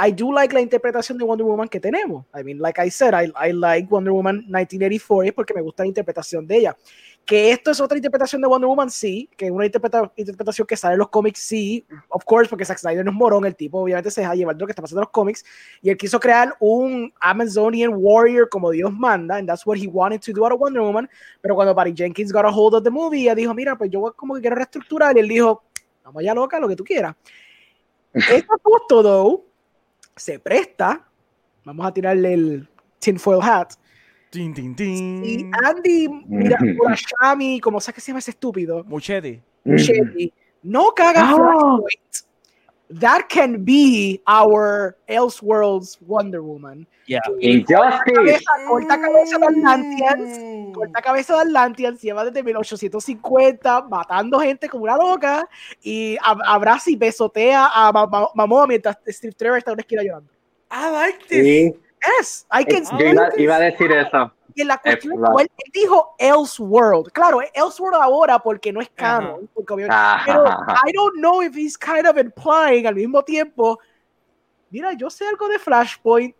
I 0.01 0.13
do 0.13 0.33
like 0.33 0.55
la 0.55 0.61
interpretación 0.61 1.19
de 1.19 1.25
Wonder 1.25 1.45
Woman 1.45 1.69
que 1.69 1.81
tenemos. 1.81 2.25
I 2.33 2.45
mean, 2.45 2.59
like 2.61 2.81
I 2.81 2.89
said, 2.89 3.15
I, 3.15 3.33
I 3.35 3.53
like 3.53 3.89
Wonder 3.91 4.13
Woman 4.13 4.45
1984 4.47 5.25
es 5.25 5.33
porque 5.33 5.53
me 5.55 5.61
gusta 5.61 5.83
la 5.83 5.89
interpretación 5.89 6.47
de 6.47 6.57
ella. 6.57 6.77
Que 7.25 7.51
esto 7.51 7.73
es 7.73 7.81
otra 7.81 7.99
interpretación 7.99 8.41
de 8.41 8.49
Wonder 8.49 8.69
Woman, 8.69 8.91
sí, 8.91 9.29
que 9.37 9.47
es 9.47 9.51
una 9.51 9.67
interpreta- 9.67 10.11
interpretación 10.17 10.67
que 10.67 10.77
sale 10.77 10.95
en 10.95 11.01
los 11.01 11.09
cómics, 11.11 11.41
sí, 11.41 11.85
of 12.09 12.25
course, 12.25 12.49
porque 12.49 12.65
Zack 12.65 12.79
Snyder 12.79 13.05
no 13.05 13.11
es 13.11 13.17
morón, 13.17 13.45
el 13.45 13.55
tipo 13.55 13.83
obviamente 13.83 14.11
se 14.11 14.23
deja 14.23 14.35
llevar 14.35 14.55
de 14.57 14.61
lo 14.61 14.67
que 14.67 14.73
está 14.73 14.81
pasando 14.81 15.01
en 15.01 15.07
los 15.07 15.11
cómics, 15.11 15.45
y 15.83 15.91
él 15.91 15.99
quiso 15.99 16.19
crear 16.19 16.55
un 16.59 17.13
Amazonian 17.21 17.93
warrior 17.95 18.49
como 18.49 18.71
Dios 18.71 18.91
manda, 18.93 19.37
and 19.37 19.47
that's 19.47 19.67
what 19.67 19.77
he 19.77 19.87
wanted 19.87 20.23
to 20.23 20.33
do 20.33 20.43
out 20.47 20.53
of 20.53 20.61
Wonder 20.61 20.81
Woman, 20.81 21.07
pero 21.43 21.55
cuando 21.55 21.75
Patty 21.75 21.93
Jenkins 21.95 22.33
got 22.33 22.47
a 22.47 22.51
hold 22.51 22.75
of 22.75 22.83
the 22.83 22.91
movie, 22.91 23.25
ella 23.25 23.35
dijo, 23.35 23.53
mira, 23.53 23.77
pues 23.77 23.91
yo 23.91 24.11
como 24.17 24.35
que 24.37 24.41
quiero 24.41 24.57
reestructurar, 24.57 25.15
y 25.17 25.21
él 25.21 25.29
dijo, 25.29 25.65
vamos 26.05 26.21
allá 26.21 26.33
loca, 26.33 26.59
lo 26.59 26.67
que 26.67 26.77
tú 26.77 26.85
quieras. 26.85 27.15
Esta 28.15 28.57
foto, 28.63 29.03
though, 29.03 29.48
se 30.19 30.39
presta, 30.39 31.07
vamos 31.65 31.87
a 31.87 31.93
tirarle 31.93 32.35
el 32.35 32.69
tinfoil 32.99 33.41
hat, 33.43 33.73
Tin, 34.31 34.53
tin, 34.53 34.77
tin. 34.77 35.25
y 35.25 35.51
Andy, 35.65 36.07
mira, 36.27 36.59
Murashami, 36.61 37.61
como 37.61 37.81
sea 37.81 37.95
que 37.95 38.01
se 38.01 38.09
llama 38.09 38.19
ese 38.19 38.33
estúpido, 38.33 38.85
Muchetti. 38.85 39.41
Muschietti, 39.65 40.33
no 40.63 40.93
caga 40.95 41.33
Oh. 41.35 41.37
Flashpoint. 41.37 42.28
That 43.01 43.29
can 43.29 43.65
be 43.65 44.23
our 44.27 44.97
Elseworlds 45.09 45.99
Wonder 46.07 46.43
Woman. 46.43 46.87
Yeah. 47.07 47.21
Injustice. 47.41 48.45
Corta 48.69 48.99
cabeza 49.01 49.39
de 49.39 49.47
Atlanteans, 49.47 50.75
corta 50.75 51.03
cabeza 51.03 51.35
de 51.35 51.41
Atlanteans, 51.41 52.01
lleva 52.03 52.25
desde 52.25 52.43
1850 52.43 53.83
matando 53.89 54.39
gente 54.41 54.69
como 54.69 54.85
una 54.85 54.97
loca 54.97 55.49
y 55.83 56.17
ab- 56.19 56.43
abraza 56.47 56.91
y 56.91 56.97
besotea 56.97 57.69
a 57.75 57.93
Ma- 57.93 58.07
Ma- 58.07 58.29
Momoa 58.35 58.67
mientras 58.67 58.97
Steve 59.07 59.33
Trevor 59.35 59.59
está 59.59 59.71
en 59.71 59.75
una 59.75 59.81
esquina 59.83 60.03
llorando. 60.03 60.31
I 60.71 60.91
like 60.93 61.19
this. 61.29 61.45
Sí, 61.45 61.75
Yes, 62.19 62.47
I 62.53 62.65
can 62.65 62.85
yo 62.99 63.07
iba, 63.07 63.29
iba 63.37 63.57
a 63.57 63.61
decir 63.61 63.91
eso. 63.93 64.33
Y 64.55 64.63
en 64.63 64.69
la 64.69 64.79
cuestión, 64.79 65.15
él, 65.39 65.49
él 65.57 65.73
dijo 65.73 66.15
Elseworld. 66.19 67.13
Claro, 67.13 67.41
Elseworld 67.55 67.97
ahora 68.03 68.39
porque 68.39 68.73
no 68.73 68.81
es 68.81 68.89
canon. 68.91 69.49
porque 69.55 69.73
obviamente- 69.75 69.95
Ajá, 69.97 70.23
pero 70.27 70.47
ajá. 70.49 70.81
I 70.87 70.93
don't 70.93 71.17
know 71.19 71.43
if 71.43 71.55
he's 71.55 71.77
kind 71.79 72.07
of 72.07 72.17
implying 72.17 72.87
al 72.87 72.95
mismo 72.97 73.23
tiempo. 73.23 73.79
Mira, 74.71 74.93
yo 74.95 75.09
sé 75.11 75.27
algo 75.27 75.49
de 75.49 75.59
Flashpoint. 75.59 76.35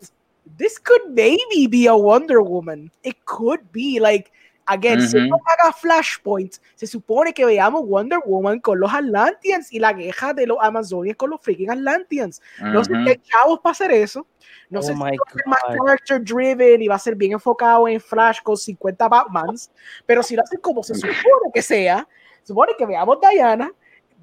This 0.57 0.79
could 0.81 1.11
maybe 1.11 1.67
be 1.69 1.87
a 1.87 1.95
Wonder 1.95 2.41
Woman. 2.41 2.91
It 3.03 3.17
could 3.25 3.61
be 3.73 3.99
like 4.01 4.31
again, 4.69 5.01
si 5.01 5.17
Ujú. 5.19 5.27
no 5.27 5.37
haga 5.47 5.73
Flashpoint, 5.73 6.55
se 6.75 6.87
supone 6.87 7.33
que 7.33 7.45
veamos 7.45 7.87
Wonder 7.87 8.21
Woman 8.25 8.61
con 8.61 8.79
los 8.79 8.93
Atlanteans 8.93 9.73
y 9.73 9.79
la 9.79 9.95
queja 9.95 10.33
de 10.33 10.47
los 10.47 10.59
Amazonians 10.61 11.17
con 11.17 11.31
los 11.31 11.41
freaking 11.41 11.71
Atlanteans. 11.71 12.41
No 12.61 12.85
sé 12.85 12.93
Ujú. 12.93 13.03
si 13.05 13.09
hay 13.11 13.17
chavos 13.19 13.61
para 13.61 13.73
hacer 13.73 13.91
eso. 13.93 14.27
No 14.71 14.81
Oh 14.81 14.83
sé 14.83 14.93
si 14.95 15.01
va 15.01 15.09
a 15.09 15.33
ser 15.33 15.43
más 15.47 15.61
character 15.67 16.23
driven 16.23 16.83
y 16.83 16.89
va 16.89 16.95
a 16.97 16.99
ser 16.99 17.15
bien 17.15 17.33
enfocado 17.33 17.89
en 17.89 18.01
Flash 18.01 18.41
con 18.43 18.57
50 18.57 19.09
Batmans, 19.09 19.71
pero 20.07 20.23
si 20.23 20.37
lo 20.37 20.43
hacen 20.43 20.61
como 20.61 20.83
se 20.83 20.95
supone 20.95 21.17
que 21.53 21.63
sea, 21.63 22.07
se 22.43 22.49
supone 22.49 22.73
que 22.77 22.85
veamos 22.87 23.19
Diana, 23.21 23.73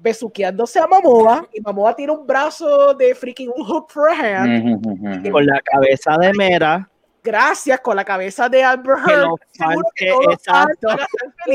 besuqueándose 0.00 0.78
a 0.78 0.86
Mamoa 0.86 1.48
y 1.52 1.60
Mamoa 1.60 1.96
tiene 1.96 2.12
un 2.12 2.26
brazo 2.26 2.94
de 2.94 3.14
freaking 3.14 3.50
un 3.56 3.64
hook 3.64 3.90
for 3.90 4.08
a 4.10 4.12
hand. 4.12 4.74
Ujú, 4.76 4.90
ujú. 4.92 5.30
Con 5.32 5.46
la 5.46 5.60
cabeza 5.60 6.16
de 6.18 6.32
Mera. 6.34 6.88
Gracias 7.26 7.80
con 7.80 7.96
la 7.96 8.04
cabeza 8.04 8.48
de 8.48 8.62
Amber 8.62 8.94
Que 9.04 9.12
Heard. 9.12 9.82
que 9.96 10.10
exacto. 10.32 10.88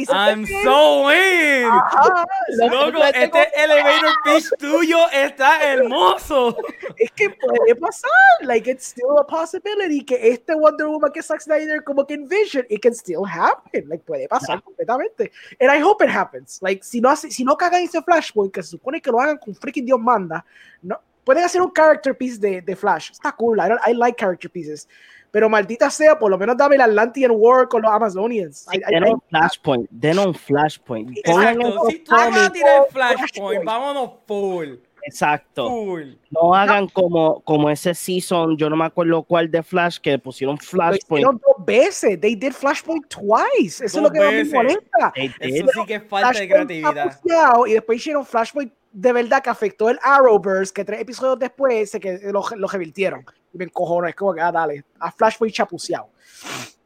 I'm 0.10 0.46
so 0.64 1.10
in. 1.14 1.64
Ajá, 1.66 2.26
lo- 2.58 2.92
Loco, 2.92 3.04
este 3.06 3.50
elevator 3.64 4.12
pitch 4.26 4.50
tuyo 4.60 5.10
está 5.14 5.64
hermoso. 5.72 6.58
es 6.98 7.10
que 7.12 7.30
puede 7.30 7.74
pasar, 7.76 8.12
like 8.42 8.70
it's 8.70 8.88
still 8.88 9.18
a 9.18 9.26
possibility 9.26 10.04
que 10.04 10.20
este 10.32 10.54
Wonder 10.54 10.88
Woman 10.88 11.10
que 11.14 11.24
Zack 11.24 11.40
Snyder 11.40 11.82
como 11.86 12.06
que 12.06 12.16
envision, 12.16 12.66
it 12.70 12.82
can 12.82 12.94
still 12.94 13.24
happen, 13.26 13.88
like 13.88 14.04
puede 14.04 14.28
pasar 14.28 14.62
completamente. 14.62 15.32
And 15.62 15.72
I 15.72 15.82
hope 15.82 16.04
it 16.04 16.10
happens. 16.12 16.60
Like 16.62 16.84
si 16.84 17.00
no 17.00 17.16
si 17.16 17.46
no 17.46 17.56
cagan 17.56 17.84
ese 17.84 18.02
Flashpoint 18.02 18.54
que 18.54 18.62
se 18.62 18.72
supone 18.72 19.02
que 19.02 19.10
lo 19.10 19.22
hagan 19.22 19.38
con 19.38 19.56
freaking 19.56 19.86
Dios 19.86 20.00
manda, 20.02 20.44
no 20.82 21.00
pueden 21.24 21.44
hacer 21.46 21.62
un 21.62 21.72
character 21.72 22.18
piece 22.18 22.40
de, 22.40 22.62
de 22.62 22.76
Flash. 22.76 23.12
Está 23.12 23.32
cool. 23.34 23.58
I, 23.60 23.70
don't- 23.70 23.80
I 23.88 23.94
like 23.94 24.18
character 24.20 24.50
pieces. 24.50 24.88
Pero 25.32 25.50
maldita 25.50 25.90
sea, 25.90 26.20
por 26.20 26.30
lo 26.30 26.38
menos 26.38 26.58
dame 26.58 26.76
el 26.76 26.82
Atlantean 26.82 27.32
War 27.34 27.70
con 27.70 27.82
los 27.82 27.92
Amazonians. 27.92 28.68
Den 28.90 29.06
un 29.06 29.22
flashpoint. 29.30 29.90
Den 29.90 30.20
un 30.20 30.36
flashpoint. 30.36 31.18
Exacto. 31.18 31.90
Si 31.90 32.00
tú 32.00 32.12
vas 32.12 32.38
a 32.38 32.52
tirar 32.52 32.88
Flashpoint, 32.92 33.64
vámonos 33.64 34.12
full. 34.28 34.76
Exacto. 35.04 35.68
Full. 35.68 36.14
No 36.30 36.54
hagan 36.54 36.88
como, 36.88 37.40
como 37.42 37.70
ese 37.70 37.96
season, 37.96 38.56
yo 38.58 38.70
no 38.70 38.76
me 38.76 38.86
acuerdo 38.86 39.24
cuál 39.24 39.50
de 39.50 39.64
Flash, 39.64 39.98
que 40.00 40.20
pusieron 40.20 40.58
lo 40.58 40.62
Flashpoint. 40.62 41.22
hicieron 41.22 41.42
dos 41.44 41.66
veces. 41.66 42.20
They 42.20 42.36
did 42.36 42.52
Flashpoint 42.52 43.08
twice. 43.08 43.84
Eso 43.84 43.86
es 43.86 43.94
Dos 43.94 44.04
lo 44.04 44.12
que 44.12 44.20
más 44.20 44.34
me 44.34 44.44
molesta. 44.44 45.14
Eso 45.16 45.68
sí 45.74 45.86
que 45.88 45.96
es 45.96 46.04
falta 46.04 46.28
de 46.28 46.34
Flashpoint 46.34 46.52
creatividad. 46.52 46.98
anunciado, 47.00 47.68
y 47.68 47.74
después 47.74 47.98
hicieron 47.98 48.26
Flashpoint 48.26 48.74
de 48.92 49.14
verdad 49.14 49.42
que 49.42 49.50
afectó 49.50 49.90
el 49.90 50.00
Arrowverse, 50.04 50.74
que 50.74 50.84
tres 50.84 51.02
episodios 51.02 51.40
después 51.40 51.90
se 51.90 52.00
que 52.00 52.20
lo, 52.32 52.44
lo 52.56 52.68
revirtieron. 52.68 53.26
Y 53.54 53.58
me 53.58 53.66
encojono, 53.66 54.08
es 54.08 54.16
como 54.16 54.34
que, 54.34 54.42
ah, 54.42 54.52
dale, 54.52 54.86
a 55.00 55.12
Flashpoint 55.12 55.54
chapuceado. 55.54 56.10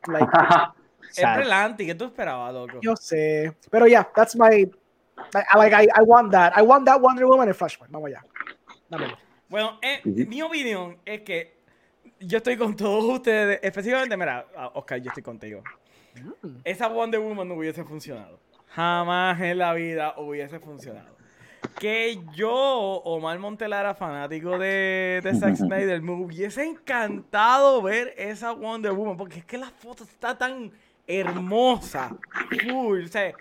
Like, 0.08 0.28
Es 1.10 1.22
Sad. 1.22 1.38
brilante. 1.38 1.86
¿Qué 1.86 1.96
tú 1.96 2.06
esperabas, 2.06 2.54
loco? 2.54 2.80
yo 2.82 2.96
sé. 2.96 3.56
Pero 3.70 3.88
ya, 3.88 4.02
yeah, 4.02 4.12
that's 4.14 4.36
my. 4.36 4.70
I, 5.34 5.58
like, 5.58 5.74
I, 5.74 5.86
I 5.86 6.04
want 6.06 6.32
that. 6.32 6.54
I 6.58 6.62
want 6.62 6.86
that 6.86 7.00
Wonder 7.00 7.26
Woman 7.26 7.48
en 7.48 7.56
Flashpoint. 7.56 7.92
Vamos 7.92 8.08
allá. 8.08 8.22
Dámelo. 8.90 9.18
Bueno, 9.48 9.80
eh, 9.82 10.02
mi 10.04 10.42
opinión 10.42 10.98
es 11.06 11.22
que 11.22 11.62
yo 12.20 12.38
estoy 12.38 12.58
con 12.58 12.76
todos 12.76 13.04
ustedes. 13.06 13.60
Específicamente, 13.64 14.18
mira, 14.18 14.46
ah, 14.58 14.72
Oscar, 14.74 15.00
yo 15.00 15.10
estoy 15.10 15.24
contigo. 15.24 15.64
Mm. 16.42 16.58
Esa 16.64 16.88
Wonder 16.90 17.22
Woman 17.22 17.48
no 17.48 17.56
hubiese 17.56 17.84
funcionado. 17.86 18.40
Jamás 18.68 19.40
en 19.40 19.58
la 19.58 19.74
vida 19.74 20.16
hubiese 20.18 20.60
funcionado. 20.60 21.15
Que 21.80 22.20
yo, 22.34 22.52
Omar 22.52 23.38
Montelara, 23.40 23.94
fanático 23.94 24.58
de, 24.58 25.20
de 25.24 25.36
Zack 25.36 25.56
Snyder, 25.58 26.02
me 26.02 26.14
hubiese 26.14 26.64
encantado 26.64 27.82
ver 27.82 28.14
esa 28.18 28.52
Wonder 28.52 28.94
Woman. 28.94 29.18
Porque 29.18 29.40
es 29.40 29.46
que 29.46 29.58
la 29.58 29.70
foto 29.70 30.04
está 30.04 30.38
tan 30.38 30.72
hermosa. 31.08 32.16
Full. 32.64 33.04
O 33.04 33.08
sea, 33.08 33.34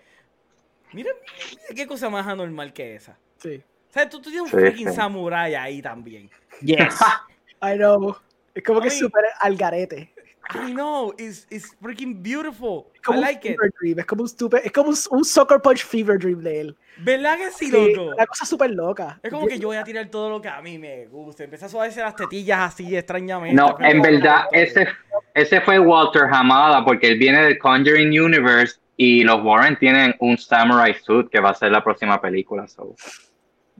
mira, 0.92 1.10
mira 1.12 1.74
qué 1.74 1.86
cosa 1.86 2.10
más 2.10 2.26
anormal 2.26 2.72
que 2.72 2.96
esa. 2.96 3.16
Sí. 3.38 3.62
O 3.90 3.92
sea, 3.92 4.08
tú, 4.08 4.20
tú 4.20 4.30
tienes 4.30 4.52
un 4.52 4.58
Sí, 4.58 4.64
freaking 4.64 4.88
sí. 4.90 4.94
samurai 4.94 5.54
ahí 5.54 5.80
también. 5.80 6.28
Yes. 6.60 6.98
I 7.62 7.76
know. 7.76 8.16
Es 8.54 8.62
como 8.62 8.80
que 8.80 8.90
súper 8.90 9.24
al 9.40 9.56
garete. 9.56 10.12
I 10.50 10.72
know, 10.72 11.12
it's, 11.18 11.46
it's 11.50 11.74
freaking 11.80 12.22
beautiful. 12.22 12.86
Es 12.94 13.00
como 13.00 13.18
I 13.18 13.20
un 13.20 13.24
like 13.26 13.48
it. 13.48 13.56
fever 13.56 13.72
dream. 13.80 13.98
Es 13.98 14.06
como 14.06 14.22
un 14.22 14.28
stupid, 14.28 14.58
es 14.64 14.72
como 14.72 14.90
un, 14.90 14.96
un 15.10 15.24
Soccer 15.24 15.60
Punch 15.60 15.84
fever 15.84 16.18
dream 16.18 16.40
de 16.42 16.60
él. 16.60 16.76
¿Verdad 16.98 17.36
que 17.38 17.50
sí, 17.50 17.70
Sí, 17.70 17.94
loco? 17.94 18.14
una 18.14 18.26
cosa 18.26 18.44
súper 18.44 18.70
loca. 18.70 19.18
Es 19.22 19.30
como 19.32 19.46
que 19.46 19.58
yo 19.58 19.68
voy 19.68 19.76
a 19.76 19.84
tirar 19.84 20.06
todo 20.08 20.30
lo 20.30 20.40
que 20.40 20.48
a 20.48 20.60
mí 20.62 20.78
me 20.78 21.06
gusta. 21.06 21.44
Empezar 21.44 21.66
a 21.66 21.70
suavecer 21.70 22.04
las 22.04 22.14
tetillas 22.14 22.72
así 22.72 22.96
extrañamente. 22.96 23.54
No, 23.56 23.76
en 23.80 24.00
verdad, 24.02 24.44
ese, 24.52 24.86
ese 25.34 25.60
fue 25.62 25.78
Walter 25.78 26.24
Hamada, 26.30 26.84
porque 26.84 27.08
él 27.08 27.18
viene 27.18 27.42
del 27.42 27.58
Conjuring 27.58 28.08
Universe 28.20 28.76
y 28.96 29.24
los 29.24 29.42
Warren 29.42 29.76
tienen 29.78 30.14
un 30.20 30.38
Samurai 30.38 30.94
Suit 30.94 31.28
que 31.30 31.40
va 31.40 31.50
a 31.50 31.54
ser 31.54 31.72
la 31.72 31.82
próxima 31.82 32.20
película. 32.20 32.68
So. 32.68 32.94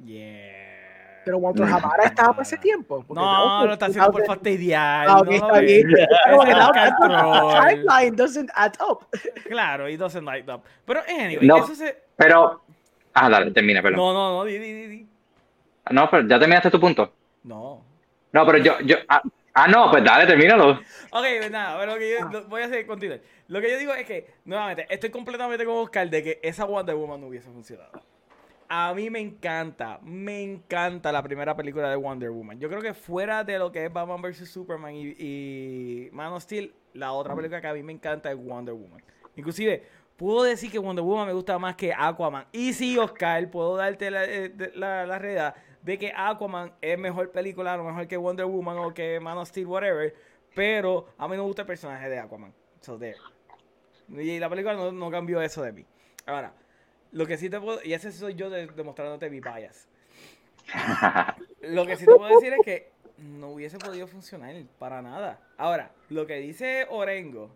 Yeah. 0.04 0.53
Pero 1.24 1.38
Walter. 1.38 1.64
Hamada 1.64 2.04
estaba 2.04 2.30
para 2.32 2.42
ese 2.42 2.58
tiempo. 2.58 3.04
No, 3.08 3.64
lo 3.66 3.72
está 3.72 3.86
haciendo 3.86 4.10
por 4.12 4.20
2000 4.20 4.26
fastidiar. 4.36 5.08
Ah, 5.08 5.18
ok, 5.18 5.26
no 5.26 5.32
está 5.32 5.60
bien. 5.60 5.88
ves. 5.88 6.06
Como 6.30 6.42
que 6.44 6.50
Ese 6.50 6.58
la- 6.58 6.66
es 6.66 6.74
la 6.74 6.96
control. 6.96 7.68
timeline 7.68 8.16
doesn't 8.16 8.50
add 8.54 8.74
up. 8.88 9.06
Claro, 9.48 9.88
it 9.88 9.98
doesn't 9.98 10.24
light 10.24 10.48
up. 10.48 10.62
Pero, 10.86 11.00
anyway, 11.08 11.46
No. 11.46 11.58
eso 11.58 11.74
se... 11.74 11.96
Pero, 12.16 12.62
ah, 13.14 13.28
dale, 13.30 13.50
termina, 13.52 13.80
perdón. 13.82 13.98
No, 13.98 14.12
no, 14.12 14.38
no, 14.38 14.44
di, 14.44 14.58
di, 14.58 14.72
di, 14.72 14.86
di. 14.86 15.06
No, 15.90 16.08
pero 16.10 16.26
ya 16.26 16.38
terminaste 16.38 16.70
tu 16.70 16.80
punto. 16.80 17.12
No. 17.44 17.82
No, 18.32 18.46
pero 18.46 18.58
yo, 18.58 18.80
yo, 18.80 18.96
ah, 19.08 19.22
ah, 19.54 19.68
no, 19.68 19.90
pues 19.90 20.02
dale, 20.04 20.26
termínalo. 20.26 20.70
Ok, 20.72 20.80
pues 21.38 21.50
nada, 21.50 21.78
pero 21.78 21.92
lo 21.92 21.98
que 21.98 22.10
yo 22.18 22.28
lo- 22.30 22.44
voy 22.46 22.62
a 22.62 22.66
hacer 22.66 22.86
continuar. 22.86 23.20
Lo 23.48 23.60
que 23.60 23.70
yo 23.70 23.78
digo 23.78 23.92
es 23.94 24.06
que, 24.06 24.34
nuevamente, 24.46 24.86
estoy 24.88 25.10
completamente 25.10 25.64
con 25.64 25.76
Oscar 25.76 26.08
de 26.08 26.22
que 26.22 26.40
esa 26.42 26.64
Wonder 26.64 26.94
Woman 26.96 27.20
no 27.20 27.26
hubiese 27.28 27.50
funcionado. 27.50 27.90
A 28.68 28.94
mí 28.94 29.10
me 29.10 29.20
encanta, 29.20 29.98
me 30.02 30.42
encanta 30.42 31.12
la 31.12 31.22
primera 31.22 31.54
película 31.56 31.90
de 31.90 31.96
Wonder 31.96 32.30
Woman. 32.30 32.58
Yo 32.58 32.68
creo 32.68 32.80
que 32.80 32.94
fuera 32.94 33.44
de 33.44 33.58
lo 33.58 33.70
que 33.70 33.84
es 33.84 33.92
Batman 33.92 34.22
vs. 34.22 34.48
Superman 34.48 34.94
y, 34.94 35.14
y 35.18 36.08
Man 36.12 36.32
of 36.32 36.42
Steel, 36.42 36.74
la 36.92 37.12
otra 37.12 37.34
película 37.34 37.60
que 37.60 37.66
a 37.66 37.74
mí 37.74 37.82
me 37.82 37.92
encanta 37.92 38.30
es 38.30 38.36
Wonder 38.36 38.74
Woman. 38.74 39.02
Inclusive, 39.36 39.84
puedo 40.16 40.44
decir 40.44 40.70
que 40.70 40.78
Wonder 40.78 41.04
Woman 41.04 41.26
me 41.26 41.32
gusta 41.32 41.58
más 41.58 41.76
que 41.76 41.92
Aquaman. 41.92 42.46
Y 42.52 42.72
sí, 42.72 42.96
Oscar, 42.98 43.50
puedo 43.50 43.76
darte 43.76 44.10
la, 44.10 44.24
eh, 44.24 44.52
la, 44.74 45.06
la 45.06 45.18
realidad 45.18 45.54
de 45.82 45.98
que 45.98 46.12
Aquaman 46.16 46.72
es 46.80 46.98
mejor 46.98 47.30
película, 47.30 47.74
a 47.74 47.76
lo 47.76 47.84
mejor 47.84 48.08
que 48.08 48.16
Wonder 48.16 48.46
Woman 48.46 48.78
o 48.78 48.94
que 48.94 49.20
Man 49.20 49.38
of 49.38 49.48
Steel, 49.48 49.66
whatever. 49.66 50.14
Pero 50.54 51.06
a 51.18 51.28
mí 51.28 51.36
no 51.36 51.42
me 51.42 51.46
gusta 51.48 51.62
el 51.62 51.66
personaje 51.66 52.08
de 52.08 52.18
Aquaman. 52.18 52.54
So 52.80 52.98
there. 52.98 53.16
Y 54.08 54.38
la 54.38 54.48
película 54.48 54.74
no, 54.74 54.92
no 54.92 55.10
cambió 55.10 55.40
eso 55.40 55.62
de 55.62 55.72
mí. 55.72 55.84
Ahora, 56.26 56.54
lo 57.14 57.26
que 57.26 57.38
sí 57.38 57.48
te 57.48 57.58
puedo. 57.58 57.80
Y 57.82 57.94
ese 57.94 58.12
soy 58.12 58.34
yo 58.34 58.50
de- 58.50 58.66
demostrándote 58.66 59.30
mi 59.30 59.40
bias. 59.40 59.88
Lo 61.62 61.86
que 61.86 61.96
sí 61.96 62.04
te 62.04 62.14
puedo 62.14 62.34
decir 62.34 62.52
es 62.52 62.60
que 62.64 62.90
no 63.18 63.50
hubiese 63.52 63.78
podido 63.78 64.06
funcionar 64.06 64.54
para 64.78 65.00
nada. 65.02 65.38
Ahora, 65.56 65.90
lo 66.10 66.26
que 66.26 66.34
dice 66.36 66.86
Orengo. 66.90 67.50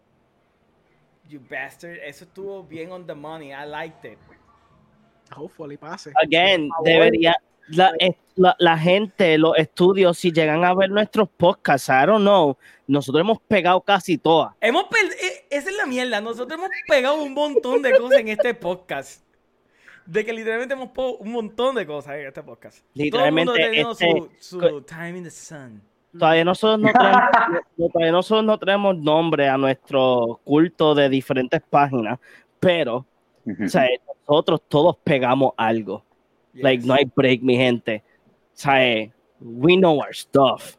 You 1.28 1.40
bastard, 1.50 1.98
eso 2.04 2.24
estuvo 2.24 2.62
bien 2.64 2.90
on 2.90 3.06
the 3.06 3.14
money. 3.14 3.50
I 3.52 3.66
liked 3.66 4.10
it. 4.10 4.18
Hopefully 5.36 5.76
pase. 5.76 6.12
Again, 6.22 6.70
debería. 6.84 7.34
La, 7.70 7.92
la, 8.36 8.56
la 8.58 8.78
gente, 8.78 9.36
los 9.36 9.54
estudios, 9.58 10.16
si 10.16 10.32
llegan 10.32 10.64
a 10.64 10.72
ver 10.74 10.88
nuestros 10.88 11.28
podcasts, 11.28 11.90
I 11.90 12.06
don't 12.06 12.22
know, 12.22 12.56
nosotros 12.86 13.20
hemos 13.20 13.38
pegado 13.42 13.82
casi 13.82 14.16
todas. 14.16 14.54
Hemos 14.62 14.84
per- 14.84 15.04
eh, 15.04 15.46
esa 15.50 15.68
es 15.68 15.76
la 15.76 15.84
mierda. 15.84 16.22
Nosotros 16.22 16.58
hemos 16.58 16.70
pegado 16.88 17.22
un 17.22 17.34
montón 17.34 17.82
de 17.82 17.92
cosas 17.98 18.20
en 18.20 18.28
este 18.28 18.54
podcast. 18.54 19.22
De 20.10 20.24
que 20.24 20.32
literalmente 20.32 20.72
hemos 20.74 20.88
pegado 20.90 21.18
un 21.18 21.32
montón 21.32 21.74
de 21.74 21.86
cosas 21.86 22.14
en 22.16 22.26
este 22.28 22.42
podcast. 22.42 22.78
Literalmente, 22.94 23.52
Todo 23.52 23.56
el 23.62 23.76
mundo 23.76 23.90
este- 23.92 24.36
su, 24.40 24.58
su 24.58 24.80
time 24.82 25.18
in 25.18 25.24
the 25.24 25.30
sun. 25.30 25.82
Todavía 26.18 26.44
nosotros 26.44 26.80
no 26.80 26.88
tenemos, 26.98 27.92
todavía 27.92 28.12
nosotros 28.12 28.44
no 28.46 28.58
tenemos 28.58 28.96
nombre 28.98 29.46
a 29.48 29.58
nuestro 29.58 30.40
culto 30.44 30.94
de 30.94 31.08
diferentes 31.10 31.60
páginas, 31.68 32.18
pero 32.58 33.04
o 33.46 33.68
sea, 33.68 33.86
nosotros 34.26 34.62
todos 34.68 34.96
pegamos 35.04 35.52
algo. 35.56 36.02
Like, 36.54 36.78
Yes. 36.80 36.86
no 36.86 36.94
hay 36.94 37.04
break, 37.14 37.42
mi 37.42 37.56
gente. 37.56 38.02
O 38.06 38.50
sea, 38.54 39.10
we 39.40 39.76
know 39.76 39.98
our 40.00 40.14
stuff. 40.14 40.76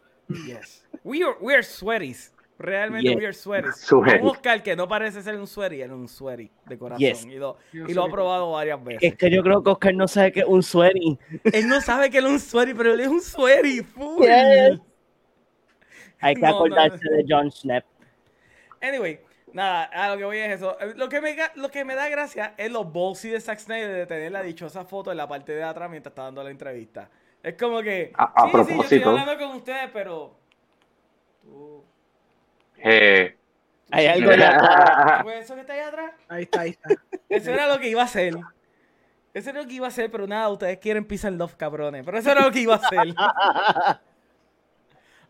Yes. 0.48 0.84
We 1.04 1.24
are, 1.24 1.36
we 1.40 1.54
are 1.54 1.64
sweaties. 1.64 2.34
Realmente 2.60 3.08
Yes. 3.10 3.18
we 3.18 3.24
are 3.26 3.34
sweaties. 3.34 3.76
Sweaty. 3.78 4.22
Un 4.22 4.28
Oscar 4.32 4.62
que 4.62 4.76
no 4.76 4.86
parece 4.88 5.22
ser 5.24 5.38
un 5.40 5.48
sweaty, 5.48 5.82
es 5.82 5.90
un 5.90 6.10
sweaty 6.10 6.52
de 6.66 6.78
corazón. 6.78 7.00
Yes. 7.00 7.26
Y, 7.26 7.36
lo, 7.36 7.58
Yo 7.72 7.86
y 7.88 7.94
lo 7.94 8.04
ha 8.04 8.10
probado 8.12 8.52
varias 8.52 8.84
veces. 8.84 9.02
Es 9.02 9.16
que 9.18 9.32
yo 9.32 9.42
creo 9.42 9.64
que 9.64 9.70
Oscar 9.70 9.94
no 9.96 10.08
sabe 10.10 10.34
que 10.34 10.42
es 10.42 10.46
un 10.46 10.62
sweaty. 10.62 11.18
Él 11.54 11.68
no 11.70 11.80
sabe 11.80 12.10
que 12.10 12.18
él 12.18 12.26
es 12.26 12.32
un 12.34 12.40
sweaty, 12.40 12.74
pero 12.74 12.94
él 12.94 13.00
es 13.00 13.08
un 13.08 13.22
sweaty. 13.22 13.82
Full. 13.82 14.24
Yes. 14.26 14.80
Hay 16.20 16.36
que 16.36 16.42
No, 16.42 16.50
acordarse 16.50 17.00
no. 17.10 17.16
de 17.18 17.26
John 17.30 17.50
Schnapp. 17.50 17.86
Anyway, 18.82 19.22
nada, 19.54 19.84
a 19.86 20.10
lo 20.10 20.18
que 20.18 20.26
voy 20.26 20.38
es 20.40 20.52
eso. 20.58 20.76
Lo 20.98 21.08
que 21.08 21.22
me, 21.22 21.38
lo 21.56 21.70
que 21.72 21.86
me 21.86 21.96
da 21.96 22.10
gracia 22.10 22.56
es 22.58 22.70
los 22.70 22.92
ballsy 22.92 23.30
de 23.30 23.40
Zack 23.40 23.60
Snyder 23.60 23.94
de 23.94 24.06
tener 24.06 24.34
la 24.34 24.44
dichosa 24.44 24.84
foto 24.84 25.12
en 25.12 25.18
la 25.18 25.30
parte 25.30 25.54
de 25.54 25.64
atrás 25.64 25.90
mientras 25.90 26.12
está 26.12 26.24
dando 26.24 26.44
la 26.44 26.50
entrevista. 26.52 27.10
Es 27.42 27.54
como 27.56 27.82
que. 27.82 28.12
A- 28.18 28.34
a 28.36 28.48
sí, 28.48 28.52
sí, 28.52 28.52
yo 28.52 28.60
estoy 28.62 28.74
propósito. 29.00 29.10
hablando 29.12 29.38
con 29.38 29.56
ustedes, 29.56 29.90
pero. 29.94 30.36
Tú. 31.42 31.86
Eh, 32.84 33.36
Hay 33.92 34.06
algo 34.08 34.32
¿Fue 35.24 35.40
eso 35.40 35.56
que 35.56 35.62
está 35.62 35.74
ahí 35.74 35.80
atrás? 35.80 36.14
Ahí 36.28 36.44
está, 36.44 36.62
ahí 36.62 36.70
está. 36.72 36.90
Eso 37.30 37.52
era 37.52 37.68
lo 37.68 37.80
que 37.80 37.90
iba 37.90 38.02
a 38.02 38.06
hacer. 38.06 38.36
Eso 39.34 39.50
era 39.52 39.62
lo 39.62 39.68
que 39.68 39.76
iba 39.76 39.86
a 39.86 39.90
hacer, 39.90 40.10
pero 40.10 40.26
nada, 40.26 40.50
ustedes 40.50 40.80
quieren 40.80 41.06
pisar 41.06 41.32
love, 41.32 41.56
cabrones. 41.56 42.04
Pero 42.04 42.18
eso 42.18 42.32
era 42.32 42.42
lo 42.42 42.52
que 42.52 42.62
iba 42.62 42.74
a 42.74 42.78
hacer. 42.78 43.14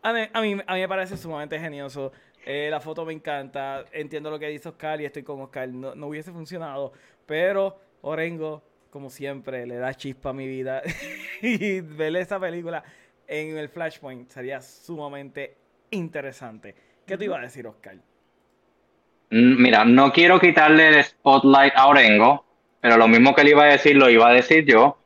A 0.02 0.14
mí, 0.14 0.20
a 0.32 0.40
mí, 0.40 0.56
a 0.66 0.74
mí 0.74 0.80
me 0.80 0.88
parece 0.88 1.14
sumamente 1.18 1.60
genioso. 1.60 2.10
Eh, 2.46 2.68
la 2.70 2.80
foto 2.80 3.04
me 3.04 3.12
encanta. 3.12 3.84
Entiendo 3.92 4.30
lo 4.30 4.38
que 4.38 4.48
dice 4.48 4.70
Oscar 4.70 4.98
y 5.00 5.04
estoy 5.04 5.22
con 5.22 5.42
Oscar. 5.42 5.68
No, 5.68 5.94
no 5.94 6.06
hubiese 6.06 6.32
funcionado. 6.32 6.92
Pero, 7.26 7.78
Orengo, 8.00 8.62
como 8.88 9.10
siempre, 9.10 9.66
le 9.66 9.76
da 9.76 9.92
chispa 9.92 10.30
a 10.30 10.32
mi 10.32 10.46
vida. 10.46 10.82
y 11.42 11.82
ver 11.82 12.16
esta 12.16 12.40
película 12.40 12.82
en 13.26 13.58
el 13.58 13.68
Flashpoint 13.68 14.30
sería 14.30 14.62
sumamente 14.62 15.58
interesante. 15.90 16.74
¿Qué 17.10 17.18
te 17.18 17.24
iba 17.24 17.38
a 17.38 17.40
decir, 17.40 17.66
Oscar? 17.66 17.96
Mm, 19.30 19.60
Mira, 19.60 19.84
no 19.84 20.12
quiero 20.12 20.38
quitarle 20.38 20.90
el 20.90 21.02
spotlight 21.02 21.72
a 21.74 21.88
Orengo, 21.88 22.44
pero 22.80 22.96
lo 22.96 23.08
mismo 23.08 23.34
que 23.34 23.42
le 23.42 23.50
iba 23.50 23.64
a 23.64 23.72
decir 23.72 23.96
lo 23.96 24.08
iba 24.08 24.28
a 24.28 24.32
decir 24.32 24.64
yo, 24.64 24.96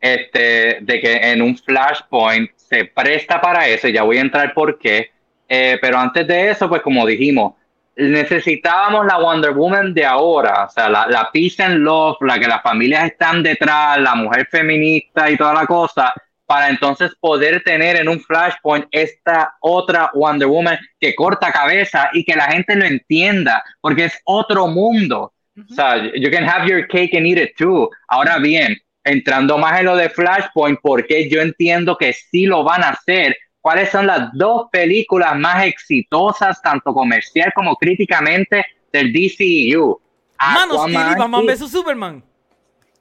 este, 0.00 0.78
de 0.80 1.00
que 1.02 1.16
en 1.32 1.42
un 1.42 1.58
Flashpoint 1.58 2.50
se 2.56 2.86
presta 2.86 3.42
para 3.42 3.68
eso, 3.68 3.88
ya 3.88 4.04
voy 4.04 4.16
a 4.16 4.22
entrar 4.22 4.54
por 4.54 4.78
qué, 4.78 5.10
eh, 5.50 5.76
pero 5.82 5.98
antes 5.98 6.26
de 6.26 6.48
eso, 6.48 6.66
pues 6.66 6.80
como 6.80 7.04
dijimos, 7.04 7.52
necesitábamos 7.94 9.04
la 9.04 9.18
Wonder 9.18 9.52
Woman 9.52 9.92
de 9.92 10.06
ahora, 10.06 10.64
o 10.64 10.70
sea, 10.70 10.88
la, 10.88 11.08
la 11.08 11.28
peace 11.30 11.62
and 11.62 11.80
love, 11.80 12.16
la 12.22 12.38
que 12.38 12.48
las 12.48 12.62
familias 12.62 13.04
están 13.04 13.42
detrás, 13.42 13.98
la 13.98 14.14
mujer 14.14 14.48
feminista 14.50 15.30
y 15.30 15.36
toda 15.36 15.52
la 15.52 15.66
cosa, 15.66 16.14
para 16.50 16.68
entonces 16.68 17.12
poder 17.20 17.62
tener 17.62 17.94
en 17.94 18.08
un 18.08 18.18
Flashpoint 18.18 18.84
esta 18.90 19.54
otra 19.60 20.10
Wonder 20.14 20.48
Woman 20.48 20.76
que 20.98 21.14
corta 21.14 21.52
cabeza 21.52 22.10
y 22.12 22.24
que 22.24 22.34
la 22.34 22.50
gente 22.50 22.74
lo 22.74 22.86
entienda, 22.86 23.62
porque 23.80 24.06
es 24.06 24.20
otro 24.24 24.66
mundo. 24.66 25.32
O 25.56 25.72
sea, 25.72 26.12
you 26.12 26.28
can 26.28 26.42
have 26.42 26.68
your 26.68 26.88
cake 26.88 27.14
and 27.16 27.24
eat 27.24 27.38
it 27.38 27.56
too. 27.56 27.88
Ahora 28.08 28.38
bien, 28.38 28.76
entrando 29.04 29.58
más 29.58 29.78
en 29.78 29.86
lo 29.86 29.94
de 29.94 30.10
Flashpoint, 30.10 30.80
porque 30.82 31.30
yo 31.30 31.40
entiendo 31.40 31.96
que 31.96 32.12
sí 32.12 32.46
lo 32.46 32.64
van 32.64 32.82
a 32.82 32.88
hacer. 32.88 33.36
¿Cuáles 33.60 33.90
son 33.90 34.08
las 34.08 34.32
dos 34.32 34.70
películas 34.72 35.38
más 35.38 35.64
exitosas, 35.64 36.60
tanto 36.60 36.92
comercial 36.92 37.52
como 37.54 37.76
críticamente, 37.76 38.66
del 38.92 39.12
DCU? 39.12 40.00
Manos 40.36 40.78
Aquaman 40.78 41.12
y 41.12 41.16
Batman 41.16 41.46
vs 41.46 41.70
Superman. 41.70 42.24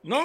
¿No? 0.04 0.22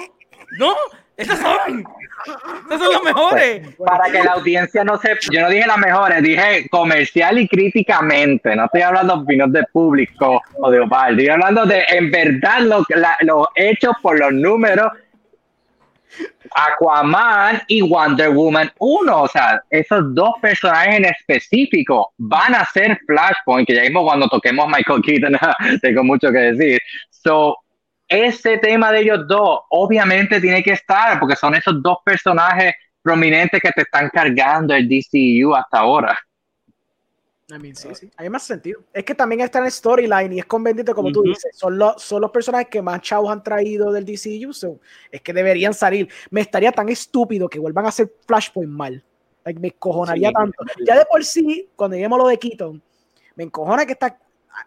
¿No? 0.59 0.75
Estas 1.17 1.39
son. 1.39 1.87
Estas 2.63 2.79
son 2.79 2.93
las 2.93 3.03
mejores. 3.03 3.75
Para 3.75 4.11
que 4.11 4.23
la 4.23 4.33
audiencia 4.33 4.83
no 4.83 4.97
se... 4.97 5.17
Yo 5.31 5.41
no 5.41 5.49
dije 5.49 5.67
las 5.67 5.77
mejores, 5.77 6.23
dije 6.23 6.67
comercial 6.69 7.39
y 7.39 7.47
críticamente. 7.47 8.55
No 8.55 8.65
estoy 8.65 8.81
hablando 8.81 9.15
de 9.15 9.23
opinión 9.23 9.51
de 9.51 9.63
público 9.71 10.41
o 10.59 10.71
de 10.71 10.79
Opal. 10.79 11.11
Estoy 11.11 11.29
hablando 11.29 11.65
de, 11.65 11.83
en 11.89 12.11
verdad, 12.11 12.59
lo, 12.61 12.85
los 13.21 13.47
hechos 13.55 13.93
por 14.01 14.19
los 14.19 14.33
números. 14.33 14.91
Aquaman 16.55 17.61
y 17.67 17.81
Wonder 17.81 18.29
Woman 18.29 18.71
1. 18.79 19.21
O 19.21 19.27
sea, 19.27 19.61
esos 19.69 20.13
dos 20.13 20.33
personajes 20.41 20.95
en 20.95 21.05
específico 21.05 22.13
van 22.17 22.55
a 22.55 22.65
ser 22.65 22.97
Flashpoint, 23.05 23.67
que 23.67 23.75
ya 23.75 23.81
mismo 23.81 24.03
cuando 24.03 24.27
toquemos 24.29 24.67
Michael 24.67 25.01
Keaton 25.01 25.37
tengo 25.81 26.03
mucho 26.03 26.31
que 26.31 26.53
decir. 26.53 26.81
So, 27.09 27.57
ese 28.07 28.57
tema 28.59 28.91
de 28.91 29.01
ellos 29.01 29.27
dos 29.27 29.61
obviamente 29.69 30.39
tiene 30.39 30.61
que 30.63 30.71
estar 30.73 31.19
porque 31.19 31.35
son 31.35 31.55
esos 31.55 31.81
dos 31.81 31.97
personajes 32.05 32.73
prominentes 33.01 33.61
que 33.61 33.71
te 33.71 33.81
están 33.81 34.09
cargando 34.09 34.73
el 34.73 34.87
DCU 34.87 35.53
hasta 35.55 35.79
ahora. 35.79 36.17
I 37.47 37.59
mean, 37.59 37.75
sí, 37.75 37.89
sí. 37.93 38.09
Hay 38.17 38.27
más 38.27 38.41
sentido. 38.41 38.81
Es 38.91 39.03
que 39.03 39.13
también 39.13 39.41
está 39.41 39.59
en 39.59 39.65
el 39.65 39.71
storyline 39.71 40.33
y 40.33 40.39
es 40.39 40.45
conveniente, 40.45 40.95
como 40.95 41.11
tú 41.11 41.21
dices. 41.21 41.55
Son, 41.55 41.77
los 41.77 42.01
son 42.01 42.21
los 42.21 42.31
personajes 42.31 42.67
que 42.69 42.81
más 42.81 43.01
chavos 43.01 43.31
han 43.31 43.43
traído 43.43 43.91
del 43.91 44.03
DCU. 44.03 44.51
so, 44.51 44.79
es 45.11 45.21
que 45.21 45.31
deberían 45.31 45.73
salir. 45.75 46.09
Me 46.31 46.41
estaría 46.41 46.71
tan 46.71 46.89
estúpido 46.89 47.47
que 47.47 47.59
vuelvan 47.59 47.85
a 47.85 47.89
hacer 47.89 48.11
Flashpoint 48.27 48.71
mal. 48.71 49.03
Like, 49.43 49.59
me 49.59 49.69
cojonaría 49.71 50.29
Sí. 50.29 50.33
tanto. 50.33 50.63
Ya 50.87 50.97
de 50.97 51.05
por 51.05 51.23
sí, 51.23 51.69
cuando 51.75 51.95
lleguemos 51.95 52.19
a 52.19 52.23
lo 52.23 52.29
de 52.29 52.39
Keaton, 52.39 52.81
me 53.35 53.43
encojona 53.43 53.85
que 53.85 53.91
está, 53.91 54.17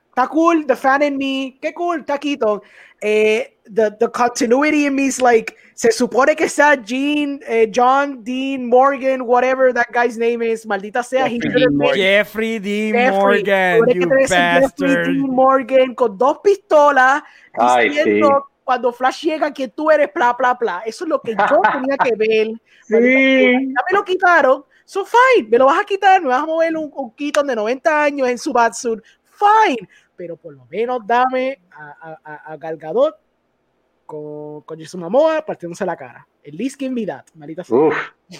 está 0.09 0.29
cool, 0.29 0.67
the 0.67 0.77
fan 0.77 1.03
in 1.03 1.17
me, 1.17 1.59
qué 1.61 1.73
cool, 1.73 2.01
está 2.01 2.19
Keaton. 2.19 2.61
Eh, 3.01 3.55
the, 3.65 3.97
the 4.01 4.09
continuity 4.09 4.87
in 4.87 4.95
me 4.95 5.07
is 5.07 5.21
like, 5.21 5.57
se 5.75 5.93
supone 5.93 6.37
que 6.37 6.49
sea 6.49 6.77
Gene, 6.77 7.41
eh, 7.47 7.67
John, 7.71 8.25
Dean, 8.25 8.69
Morgan, 8.69 9.25
whatever 9.25 9.73
that 9.73 9.87
guy's 9.93 10.19
name 10.19 10.43
is, 10.43 10.67
maldita 10.67 11.05
sea. 11.05 11.29
Jeffrey 11.29 11.39
Dean 11.39 11.77
Morgan. 11.77 11.97
Jeffrey 11.97 12.59
D. 12.59 12.93
Jeffrey, 12.93 13.45
Morgan, 13.45 13.81
you 13.89 14.27
Jeffrey 14.27 15.19
Morgan 15.19 15.95
con 15.95 16.19
dos 16.19 16.39
pistolas 16.43 17.23
Ay, 17.55 17.91
diciendo 17.91 18.49
cuando 18.65 18.93
Flash 18.93 19.25
llega 19.25 19.53
que 19.53 19.69
tú 19.69 19.91
eres 19.91 20.11
bla 20.13 20.33
bla 20.33 20.55
bla. 20.55 20.83
Eso 20.85 21.05
es 21.05 21.09
lo 21.09 21.21
que 21.21 21.37
yo 21.37 21.61
tenía 21.73 21.97
que 21.97 22.17
ver. 22.17 22.49
Ya 22.89 22.99
me 22.99 23.93
lo 23.93 24.05
quitaron. 24.05 24.65
So 24.85 25.05
fine, 25.05 25.49
me 25.49 25.59
lo 25.59 25.67
vas 25.67 25.81
a 25.81 25.85
quitar, 25.85 26.21
me 26.23 26.29
vas 26.29 26.43
a 26.43 26.47
mover 26.47 26.75
un, 26.77 26.91
un 26.95 27.11
Keaton 27.11 27.47
de 27.47 27.55
90 27.55 28.03
años 28.03 28.27
en 28.27 28.39
su 28.39 28.53
batsuit. 28.53 29.01
Fine, 29.39 29.89
pero 30.17 30.37
por 30.37 30.55
lo 30.55 30.67
menos 30.67 31.01
dame 31.07 31.61
a, 31.73 31.95
a, 32.11 32.19
a, 32.25 32.53
a 32.53 32.57
Gal 32.57 32.77
Gadot 32.77 33.15
con, 34.07 34.63
con 34.63 34.79
Jason 34.81 35.01
Momoa 35.01 35.45
partiéndose 35.45 35.85
la 35.87 35.97
cara. 35.97 36.27
At 36.47 36.55
least 36.55 36.79
give 36.79 36.91
me 36.95 37.05
that, 37.07 37.25
maldita 37.35 37.63
sea. 37.63 37.77
Uf, 37.77 37.97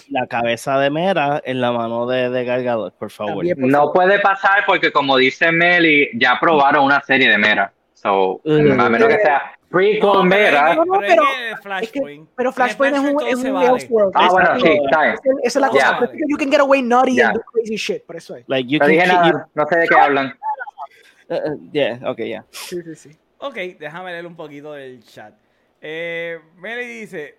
La 0.09 0.25
cabeza 0.25 0.79
de 0.79 0.89
Mera 0.89 1.41
en 1.45 1.61
la 1.61 1.71
mano 1.71 2.07
de, 2.07 2.29
de 2.29 2.43
Gargador, 2.43 2.91
por 2.93 3.11
favor. 3.11 3.35
También, 3.35 3.57
por 3.59 3.69
no 3.69 3.77
favor. 3.77 3.93
puede 3.93 4.19
pasar 4.19 4.63
porque 4.65 4.91
como 4.91 5.15
dice 5.17 5.51
Meli, 5.51 6.09
ya 6.15 6.37
probaron 6.39 6.85
una 6.85 7.01
serie 7.01 7.29
de 7.29 7.37
Mera. 7.37 7.71
So, 7.93 8.39
Mm. 8.45 8.79
a 8.79 8.89
menos 8.89 9.09
que 9.09 9.19
sea 9.19 9.51
prequel 9.69 9.99
No, 9.99 10.11
pero 10.13 10.23
Mera. 10.23 10.69
es- 10.71 10.77
No, 10.77 10.85
no, 10.85 10.93
pero 10.99 11.07
pero- 11.07 11.23
es 11.23 11.55
que 11.57 11.61
Flashpoint. 11.61 12.29
Pero 12.35 12.49
En 12.49 12.53
Flashpoint 12.55 12.95
es 12.95 13.01
un, 13.01 13.27
es 13.27 13.35
un 13.43 13.53
vale. 13.53 13.67
Elseworld. 13.67 14.11
Ah, 14.15 14.27
bueno, 14.31 14.59
sí, 14.59 14.79
está 14.85 15.01
bien. 15.03 15.15
esa 15.43 15.59
es 15.59 15.61
la 15.61 15.71
Ya. 15.79 15.97
cosa. 15.99 16.11
You 16.27 16.37
can 16.37 16.49
get 16.49 16.61
away 16.61 16.81
naughty 16.81 17.15
Ya. 17.17 17.27
and 17.27 17.37
do 17.37 17.43
crazy 17.51 17.75
shit. 17.75 18.03
Por 18.05 18.15
eso 18.15 18.35
es. 18.37 18.45
Like, 18.47 18.67
you 18.71 18.79
No 18.79 18.87
dije 18.87 19.05
nada, 19.05 19.47
no 19.53 19.65
sé 19.67 19.77
de 19.79 19.87
qué 19.87 19.99
hablan. 19.99 20.33
Uh, 21.29 21.33
uh, 21.33 21.69
yeah, 21.71 21.99
okay, 22.09 22.27
yeah. 22.29 22.43
Sí, 22.51 22.81
sí, 22.83 22.95
sí. 22.95 23.17
Ok, 23.39 23.55
déjame 23.79 24.11
leer 24.11 24.25
un 24.25 24.35
poquito 24.35 24.73
del 24.73 25.03
chat. 25.03 25.33
Eh, 25.81 26.39
Meli 26.57 26.85
dice. 26.85 27.37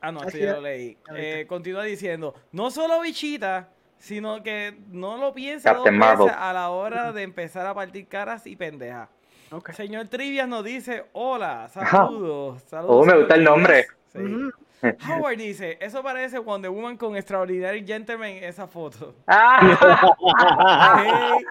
Ah, 0.00 0.12
no, 0.12 0.22
esto 0.22 0.38
ya 0.38 0.54
lo 0.54 0.60
leí. 0.60 0.96
Eh, 1.14 1.46
continúa 1.48 1.84
diciendo: 1.84 2.34
No 2.52 2.70
solo 2.70 3.00
bichita, 3.00 3.68
sino 3.98 4.42
que 4.42 4.76
no 4.88 5.16
lo 5.16 5.32
piensa 5.32 5.72
dos 5.72 5.84
veces 5.84 6.32
a 6.36 6.52
la 6.52 6.70
hora 6.70 7.12
de 7.12 7.22
empezar 7.22 7.66
a 7.66 7.74
partir 7.74 8.06
caras 8.08 8.46
y 8.46 8.56
pendejas. 8.56 9.08
Ok. 9.50 9.70
Señor 9.72 10.08
Trivias 10.08 10.48
nos 10.48 10.64
dice: 10.64 11.06
Hola, 11.12 11.68
saludos. 11.68 12.62
saludos 12.64 12.96
Oh, 12.96 13.04
me 13.04 13.16
gusta 13.16 13.34
el 13.36 13.44
nombre. 13.44 13.86
Trivias". 14.12 14.50
Sí. 14.80 14.88
Ujú. 14.88 15.06
Howard 15.08 15.38
dice: 15.38 15.78
Eso 15.80 16.02
parece 16.02 16.38
Wonder 16.38 16.70
Woman 16.70 16.96
con 16.96 17.16
Extraordinary 17.16 17.84
Gentleman 17.86 18.30
en 18.30 18.44
esa 18.44 18.66
foto. 18.66 19.14
Ah, 19.26 19.60
Hey, 21.02 21.44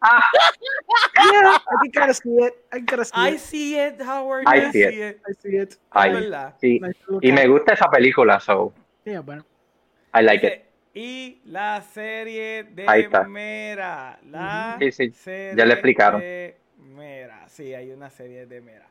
Yeah, 1.16 1.56
I 1.56 1.76
can 1.82 1.90
kind 1.92 2.10
of 2.10 2.16
see 2.16 2.30
it. 2.38 2.54
I 2.72 2.76
can 2.78 2.86
kind 2.86 3.00
of 3.00 3.06
see 3.06 3.12
I 3.16 3.28
it. 3.30 3.40
see 3.40 3.76
it, 3.78 4.00
Howard. 4.02 4.44
I 4.46 4.56
I 4.56 4.60
see 4.70 4.72
see 4.72 4.82
it. 4.82 4.94
it. 4.94 5.20
I 5.28 5.32
see 5.34 5.56
it. 5.56 5.78
Ay, 5.90 6.30
sí. 6.60 6.80
Y 7.22 7.32
me 7.32 7.46
gusta 7.48 7.72
esa 7.72 7.88
película, 7.90 8.38
so 8.40 8.72
Yeah, 9.04 9.20
bueno. 9.20 9.44
I 10.14 10.22
like 10.22 10.44
it. 10.46 10.62
Y 10.94 11.40
la 11.44 11.82
serie 11.82 12.64
de 12.64 12.84
Ahí 12.88 13.02
está. 13.02 13.24
Mera. 13.24 14.18
La 14.24 14.76
Sí, 14.80 14.90
sí, 14.92 15.10
serie 15.10 15.56
ya 15.56 15.64
le 15.66 15.72
explicaron. 15.74 16.20
de 16.20 16.56
Mera. 16.78 17.48
Sí, 17.48 17.74
hay 17.74 17.90
una 17.92 18.10
serie 18.10 18.46
de 18.46 18.60
Mera. 18.60 18.86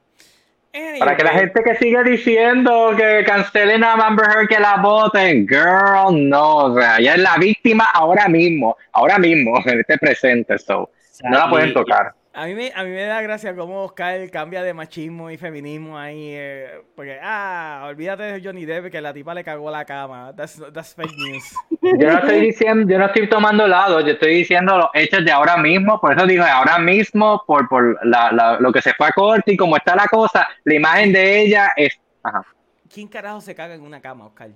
Para 1.00 1.16
que 1.16 1.24
la 1.24 1.32
gente 1.32 1.64
que 1.64 1.76
siga 1.76 2.04
diciendo 2.04 2.94
que 2.98 3.24
cancelen 3.26 3.84
a 3.84 3.94
Amber 3.94 4.26
Heard 4.30 4.48
que 4.50 4.60
la 4.60 4.78
voten, 4.78 5.48
girl, 5.48 6.30
no, 6.30 6.56
o 6.58 6.80
sea, 6.80 6.98
ella 6.98 7.14
es 7.16 7.22
la 7.22 7.38
víctima 7.38 7.86
ahora 7.94 8.28
mismo, 8.28 8.76
ahora 8.92 9.18
mismo, 9.18 9.58
en 9.66 9.80
este 9.80 9.98
presente, 9.98 10.58
so, 10.58 10.90
no 11.24 11.38
la 11.38 11.50
pueden 11.50 11.74
tocar. 11.74 12.14
A 12.38 12.48
mí, 12.48 12.54
me, 12.54 12.70
a 12.76 12.84
mí 12.84 12.90
me 12.90 13.04
da 13.04 13.22
gracia 13.22 13.56
cómo 13.56 13.84
Oscar 13.86 14.30
cambia 14.30 14.62
de 14.62 14.74
machismo 14.74 15.32
y 15.32 15.38
feminismo 15.38 15.98
ahí. 15.98 16.32
eh, 16.34 16.82
porque, 16.94 17.18
ah, 17.22 17.86
olvídate 17.88 18.24
de 18.24 18.42
Johnny 18.44 18.66
Depp 18.66 18.92
que 18.92 19.00
la 19.00 19.14
tipa 19.14 19.34
le 19.34 19.42
cagó 19.42 19.72
la 19.72 19.86
cama. 19.86 20.34
That's, 20.36 20.62
that's 20.74 20.94
fake 20.94 21.16
news. 21.18 21.44
Yo 21.82 22.12
no 22.12 22.18
estoy 22.20 22.42
diciendo, 22.42 22.92
yo 22.92 23.00
no 23.00 23.06
estoy 23.06 23.30
tomando 23.30 23.68
lado, 23.68 24.02
yo 24.02 24.14
estoy 24.14 24.38
diciendo 24.38 24.78
los 24.78 24.90
hechos 24.96 25.24
de 25.24 25.32
ahora 25.32 25.56
mismo, 25.56 26.02
por 26.02 26.18
eso 26.18 26.26
digo 26.26 26.44
ahora 26.44 26.80
mismo, 26.80 27.44
por, 27.46 27.70
por 27.70 28.04
la, 28.06 28.32
la- 28.32 28.60
lo 28.60 28.72
que 28.74 28.82
se 28.82 28.92
fue 28.96 29.08
a 29.08 29.12
corte 29.12 29.54
y 29.54 29.58
cómo 29.58 29.78
está 29.78 29.96
la 29.96 30.08
cosa, 30.08 30.48
la 30.64 30.74
imagen 30.74 31.14
de 31.14 31.42
ella 31.42 31.72
es, 31.76 31.94
ajá. 32.24 32.44
¿Quién 32.92 33.08
carajo 33.08 33.40
se 33.40 33.54
caga 33.54 33.76
en 33.76 33.82
una 33.84 34.02
cama, 34.02 34.26
Oscar? 34.26 34.50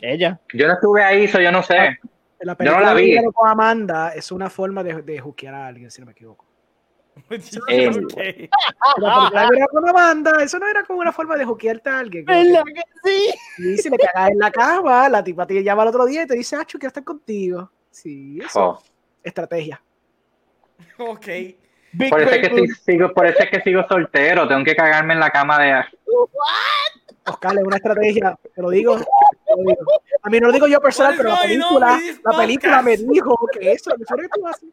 Ella. 0.00 0.40
Yo 0.52 0.66
no 0.66 0.74
estuve 0.74 1.02
ahí, 1.04 1.24
eso 1.24 1.40
yo 1.40 1.52
no 1.52 1.62
sé. 1.62 1.98
Yo 2.40 2.72
no 2.72 2.80
la 2.80 2.92
vi. 2.92 3.16
Con 3.32 3.48
Amanda 3.48 4.12
es 4.14 4.32
una 4.32 4.50
forma 4.50 4.82
de, 4.82 5.02
de 5.02 5.48
a 5.48 5.66
alguien, 5.66 5.90
si 5.90 6.00
no 6.00 6.06
me 6.06 6.12
equivoco. 6.12 6.47
Eh, 7.68 7.90
Dinero 7.90 9.66
con 9.72 9.88
Amanda, 9.88 10.42
eso 10.42 10.58
no 10.58 10.66
era 10.66 10.84
como 10.84 11.00
una 11.00 11.12
forma 11.12 11.36
de 11.36 11.44
juquearte 11.44 11.90
a 11.90 11.98
alguien. 11.98 12.24
como 12.24 12.38
¿Verdad 12.38 12.62
que- 12.74 12.82
sí? 13.10 13.34
Y 13.58 13.76
si 13.78 13.90
le 13.90 13.96
cagas 13.98 14.30
en 14.30 14.38
la 14.38 14.50
cama, 14.50 15.08
la 15.08 15.22
tipa 15.22 15.46
te 15.46 15.62
llama 15.62 15.82
al 15.82 15.88
otro 15.88 16.06
día 16.06 16.22
y 16.22 16.26
te 16.26 16.34
dice, 16.34 16.56
Acho, 16.56 16.78
quiero 16.78 16.88
estar 16.88 17.04
contigo. 17.04 17.70
Sí, 17.90 18.38
eso. 18.44 18.60
oh. 18.60 18.82
Estrategia. 19.22 19.82
Ok. 20.98 21.26
Big 21.92 22.10
Por 22.10 22.20
eso 22.20 22.30
es 22.32 22.48
que 22.48 22.66
sigo, 22.74 23.12
por 23.12 23.26
eso 23.26 23.42
es 23.42 23.50
que 23.50 23.60
sigo 23.62 23.84
soltero, 23.88 24.46
tengo 24.46 24.62
que 24.64 24.76
cagarme 24.76 25.14
en 25.14 25.20
la 25.20 25.30
cama 25.30 25.58
de 25.58 25.84
Oscar, 27.26 27.56
es 27.58 27.64
una 27.64 27.76
estrategia, 27.76 28.38
te 28.54 28.62
lo 28.62 28.70
digo. 28.70 28.96
te 28.96 29.04
lo 29.56 29.70
digo. 29.70 29.82
A 30.22 30.30
mí 30.30 30.40
no 30.40 30.46
lo 30.48 30.52
digo 30.52 30.66
yo 30.66 30.80
personal, 30.80 31.12
What 31.12 31.16
pero 31.18 31.30
la 31.30 31.40
película, 31.40 32.00
la 32.24 32.36
película 32.36 32.82
me 32.82 32.96
dijo 32.96 33.36
que 33.52 33.72
eso, 33.72 33.90
eso 33.94 34.02
es 34.02 34.10
lo 34.10 34.16
que 34.16 34.28
tú 34.28 34.46
haces. 34.46 34.68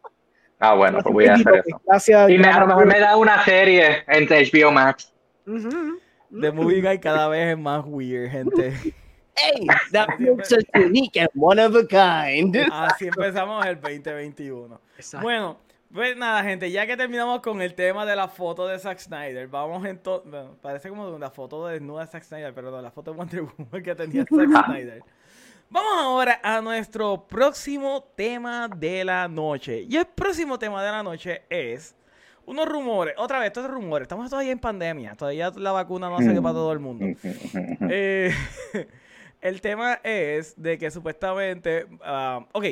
Ah, 0.59 0.73
bueno, 0.73 0.99
pues 1.01 1.13
voy 1.13 1.25
a 1.25 1.33
hacer 1.33 1.63
eso. 1.65 1.81
Gracias. 1.85 2.29
Y 2.29 2.37
me, 2.37 2.47
a 2.47 2.59
lo 2.59 2.67
mejor 2.67 2.85
me 2.85 2.99
da 2.99 3.17
una 3.17 3.43
serie 3.43 4.03
en 4.07 4.25
HBO 4.25 4.71
Max. 4.71 5.11
Ujú. 5.45 5.99
The 6.39 6.51
Movie 6.51 6.81
Guy 6.81 6.99
cada 6.99 7.27
vez 7.27 7.51
es 7.51 7.57
más 7.57 7.83
weird, 7.85 8.29
gente. 8.31 8.73
Hey, 9.37 9.67
that 9.91 10.07
makes 10.17 10.51
us 10.53 10.63
unique 10.73 11.17
and 11.17 11.29
one 11.35 11.59
of 11.59 11.75
a 11.75 11.85
kind. 11.85 12.55
Así 12.71 13.07
empezamos 13.07 13.65
el 13.65 13.75
2021. 13.75 14.79
Bueno, 15.21 15.57
pues 15.93 16.15
nada, 16.17 16.41
gente, 16.43 16.71
ya 16.71 16.87
que 16.87 16.95
terminamos 16.97 17.41
con 17.41 17.61
el 17.61 17.73
tema 17.73 18.05
de 18.05 18.15
la 18.15 18.27
foto 18.27 18.67
de 18.67 18.79
Zack 18.79 18.99
Snyder, 18.99 19.47
vamos 19.47 19.85
entonces. 19.85 20.31
Bueno, 20.31 20.55
parece 20.61 20.89
como 20.89 21.09
una 21.09 21.29
foto 21.29 21.67
de 21.67 21.73
desnuda 21.73 22.05
de 22.05 22.11
Zack 22.11 22.23
Snyder, 22.23 22.53
pero 22.53 22.71
no, 22.71 22.81
la 22.81 22.91
foto 22.91 23.11
de 23.11 23.17
Wonder 23.17 23.41
Woman 23.41 23.83
que 23.83 23.95
tenía 23.95 24.23
Zack 24.23 24.65
Snyder. 24.65 25.03
Vamos 25.69 25.93
ahora 25.97 26.39
a 26.43 26.61
nuestro 26.61 27.25
próximo 27.27 28.03
tema 28.15 28.67
de 28.67 29.03
la 29.03 29.27
noche. 29.27 29.81
Y 29.89 29.97
el 29.97 30.05
próximo 30.05 30.59
tema 30.59 30.83
de 30.83 30.91
la 30.91 31.01
noche 31.01 31.41
es 31.49 31.95
unos 32.45 32.67
rumores. 32.67 33.15
Otra 33.17 33.39
vez, 33.39 33.47
estos 33.47 33.69
rumores. 33.69 34.03
Estamos 34.03 34.29
todavía 34.29 34.51
en 34.51 34.59
pandemia. 34.59 35.15
Todavía 35.15 35.51
la 35.55 35.71
vacuna 35.71 36.07
no 36.09 36.19
salió 36.19 36.41
para 36.41 36.53
todo 36.53 36.71
el 36.71 36.79
mundo. 36.79 37.05
Eh, 37.89 38.33
el 39.41 39.61
tema 39.61 39.99
es 40.03 40.53
de 40.61 40.77
que 40.77 40.91
supuestamente. 40.91 41.87
ah, 42.03 42.45
ok. 42.51 42.65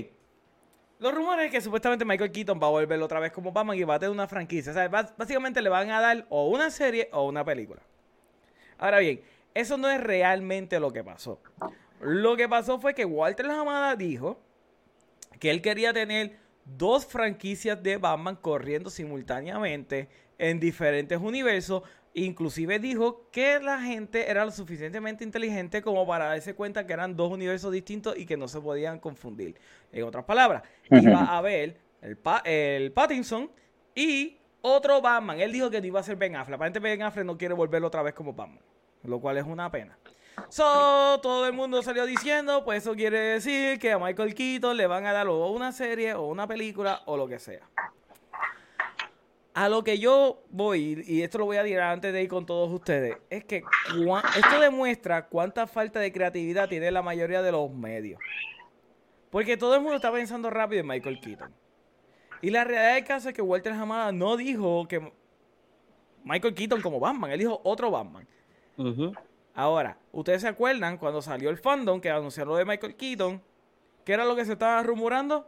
Los 0.99 1.13
rumores 1.13 1.47
es 1.47 1.51
que 1.51 1.61
supuestamente 1.61 2.05
Michael 2.05 2.31
Keaton 2.31 2.59
va 2.61 2.67
a 2.67 2.69
volver 2.69 3.01
otra 3.01 3.19
vez 3.19 3.31
como 3.31 3.51
Batman 3.51 3.77
y 3.77 3.83
va 3.83 3.95
a 3.95 3.99
tener 3.99 4.11
una 4.11 4.27
franquicia. 4.27 4.71
O 4.71 4.75
sea, 4.75 4.87
básicamente 4.87 5.61
le 5.61 5.69
van 5.69 5.89
a 5.89 5.99
dar 5.99 6.25
o 6.29 6.47
una 6.47 6.69
serie 6.69 7.09
o 7.11 7.27
una 7.27 7.43
película. 7.43 7.81
Ahora 8.77 8.99
bien, 8.99 9.19
eso 9.53 9.77
no 9.77 9.89
es 9.89 9.99
realmente 9.99 10.79
lo 10.79 10.93
que 10.93 11.03
pasó. 11.03 11.39
Lo 12.03 12.35
que 12.35 12.47
pasó 12.49 12.79
fue 12.79 12.93
que 12.93 13.05
Walter 13.05 13.49
Hamada 13.49 13.95
dijo 13.95 14.39
que 15.39 15.49
él 15.49 15.61
quería 15.61 15.93
tener 15.93 16.37
dos 16.65 17.05
franquicias 17.05 17.81
de 17.81 17.97
Batman 17.97 18.35
corriendo 18.35 18.89
simultáneamente 18.89 20.09
en 20.37 20.59
diferentes 20.59 21.19
universos. 21.19 21.83
Inclusive 22.15 22.77
dijo 22.77 23.27
que 23.31 23.59
la 23.59 23.81
gente 23.81 24.29
era 24.29 24.45
lo 24.45 24.51
suficientemente 24.51 25.23
inteligente 25.23 25.81
como 25.81 26.05
para 26.05 26.25
darse 26.25 26.53
cuenta 26.53 26.85
que 26.85 26.93
eran 26.93 27.15
dos 27.15 27.31
universos 27.31 27.71
distintos 27.71 28.15
y 28.17 28.25
que 28.27 28.37
no 28.37 28.47
se 28.47 28.61
podían 28.61 28.99
confundir. 28.99 29.55
En 29.91 30.03
otras 30.03 30.23
palabras, 30.23 30.61
iba 30.91 31.21
a 31.21 31.37
haber 31.39 31.77
el, 32.01 32.15
Pa- 32.17 32.43
el 32.45 32.91
Pattinson 32.91 33.49
y 33.95 34.37
otro 34.61 35.01
Batman. 35.01 35.39
Él 35.39 35.51
dijo 35.51 35.71
que 35.71 35.81
no 35.81 35.87
iba 35.87 35.99
a 35.99 36.03
ser 36.03 36.15
Ben 36.15 36.35
Affleck. 36.35 36.55
Aparentemente 36.55 36.97
Ben 36.97 37.01
Affleck 37.07 37.25
no 37.25 37.37
quiere 37.37 37.55
volverlo 37.55 37.87
otra 37.87 38.03
vez 38.03 38.13
como 38.13 38.33
Batman. 38.33 38.61
Lo 39.03 39.19
cual 39.19 39.37
es 39.37 39.45
una 39.45 39.71
pena. 39.71 39.97
So, 40.49 41.19
todo 41.21 41.47
el 41.47 41.53
mundo 41.53 41.81
salió 41.81 42.05
diciendo, 42.05 42.63
pues 42.63 42.83
eso 42.83 42.95
quiere 42.95 43.19
decir 43.19 43.79
que 43.79 43.91
a 43.91 43.99
Michael 43.99 44.33
Keaton 44.33 44.77
le 44.77 44.87
van 44.87 45.05
a 45.05 45.13
dar 45.13 45.27
o 45.27 45.47
una 45.47 45.71
serie 45.71 46.13
o 46.13 46.27
una 46.27 46.47
película 46.47 47.01
o 47.05 47.17
lo 47.17 47.27
que 47.27 47.39
sea. 47.39 47.67
A 49.55 49.69
lo 49.69 49.83
que 49.83 49.99
yo 49.99 50.43
voy, 50.49 51.03
y 51.05 51.21
esto 51.21 51.37
lo 51.37 51.45
voy 51.45 51.57
a 51.57 51.63
decir 51.63 51.79
antes 51.79 52.11
de 52.11 52.23
ir 52.23 52.29
con 52.29 52.45
todos 52.45 52.71
ustedes, 52.71 53.17
es 53.29 53.45
que 53.45 53.63
esto 54.35 54.59
demuestra 54.59 55.27
cuánta 55.27 55.67
falta 55.67 55.99
de 55.99 56.11
creatividad 56.11 56.67
tiene 56.69 56.89
la 56.89 57.03
mayoría 57.03 57.43
de 57.43 57.51
los 57.51 57.71
medios. 57.71 58.19
Porque 59.29 59.57
todo 59.57 59.75
el 59.75 59.81
mundo 59.81 59.95
está 59.95 60.11
pensando 60.11 60.49
rápido 60.49 60.81
en 60.81 60.87
Michael 60.87 61.19
Keaton. 61.19 61.51
Y 62.41 62.49
la 62.49 62.63
realidad 62.63 62.95
del 62.95 63.03
caso 63.03 63.29
es 63.29 63.35
que 63.35 63.41
Walter 63.41 63.73
Hamada 63.73 64.11
no 64.11 64.37
dijo 64.37 64.87
que 64.87 65.11
Michael 66.23 66.53
Keaton 66.53 66.81
como 66.81 66.99
Batman, 66.99 67.31
él 67.31 67.39
dijo 67.39 67.61
otro 67.63 67.89
Batman. 67.89 68.27
Ujú. 68.77 69.13
Ahora, 69.55 69.97
¿ustedes 70.11 70.41
se 70.41 70.47
acuerdan 70.47 70.97
cuando 70.97 71.21
salió 71.21 71.49
el 71.49 71.57
fandom 71.57 72.01
que 72.01 72.09
anunciaron 72.09 72.53
lo 72.53 72.57
de 72.57 72.65
Michael 72.65 72.95
Keaton? 72.95 73.41
¿Qué 74.03 74.13
era 74.13 74.25
lo 74.25 74.35
que 74.35 74.45
se 74.45 74.53
estaba 74.53 74.81
rumorando? 74.81 75.47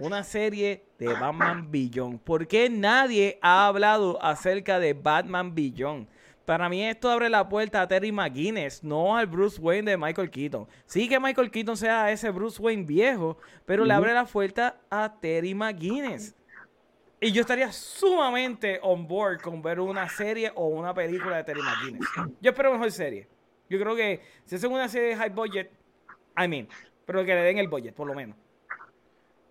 Una 0.00 0.24
serie 0.24 0.84
de 0.98 1.06
Batman 1.08 1.70
Beyond. 1.70 2.18
¿Por 2.20 2.48
qué 2.48 2.68
nadie 2.68 3.38
ha 3.40 3.66
hablado 3.66 4.22
acerca 4.22 4.80
de 4.80 4.94
Batman 4.94 5.54
Beyond? 5.54 6.08
Para 6.44 6.68
mí 6.68 6.84
esto 6.84 7.08
abre 7.08 7.28
la 7.30 7.48
puerta 7.48 7.80
a 7.82 7.86
Terry 7.86 8.10
McGuinness, 8.10 8.82
no 8.82 9.16
al 9.16 9.26
Bruce 9.28 9.60
Wayne 9.60 9.92
de 9.92 9.96
Michael 9.96 10.30
Keaton. 10.30 10.66
Sí 10.86 11.08
que 11.08 11.20
Michael 11.20 11.52
Keaton 11.52 11.76
sea 11.76 12.10
ese 12.10 12.30
Bruce 12.30 12.60
Wayne 12.60 12.82
viejo, 12.82 13.38
pero 13.64 13.84
le 13.84 13.94
abre 13.94 14.12
la 14.12 14.24
puerta 14.24 14.76
a 14.90 15.20
Terry 15.20 15.54
McGuinness. 15.54 16.34
Y 17.24 17.30
yo 17.30 17.42
estaría 17.42 17.70
sumamente 17.70 18.80
on 18.82 19.06
board 19.06 19.40
con 19.40 19.62
ver 19.62 19.78
una 19.78 20.08
serie 20.08 20.50
o 20.56 20.66
una 20.66 20.92
película 20.92 21.36
de 21.36 21.44
Terry 21.44 21.62
McGuinness. 21.62 22.08
Yo 22.40 22.50
espero 22.50 22.72
mejor 22.72 22.90
serie. 22.90 23.28
Yo 23.70 23.78
creo 23.78 23.94
que 23.94 24.20
si 24.44 24.56
hacen 24.56 24.72
una 24.72 24.88
serie 24.88 25.10
de 25.10 25.16
high 25.16 25.30
budget, 25.30 25.70
I 26.36 26.48
mean, 26.48 26.68
pero 27.06 27.24
que 27.24 27.32
le 27.32 27.42
den 27.42 27.58
el 27.58 27.68
budget, 27.68 27.94
por 27.94 28.08
lo 28.08 28.14
menos. 28.14 28.36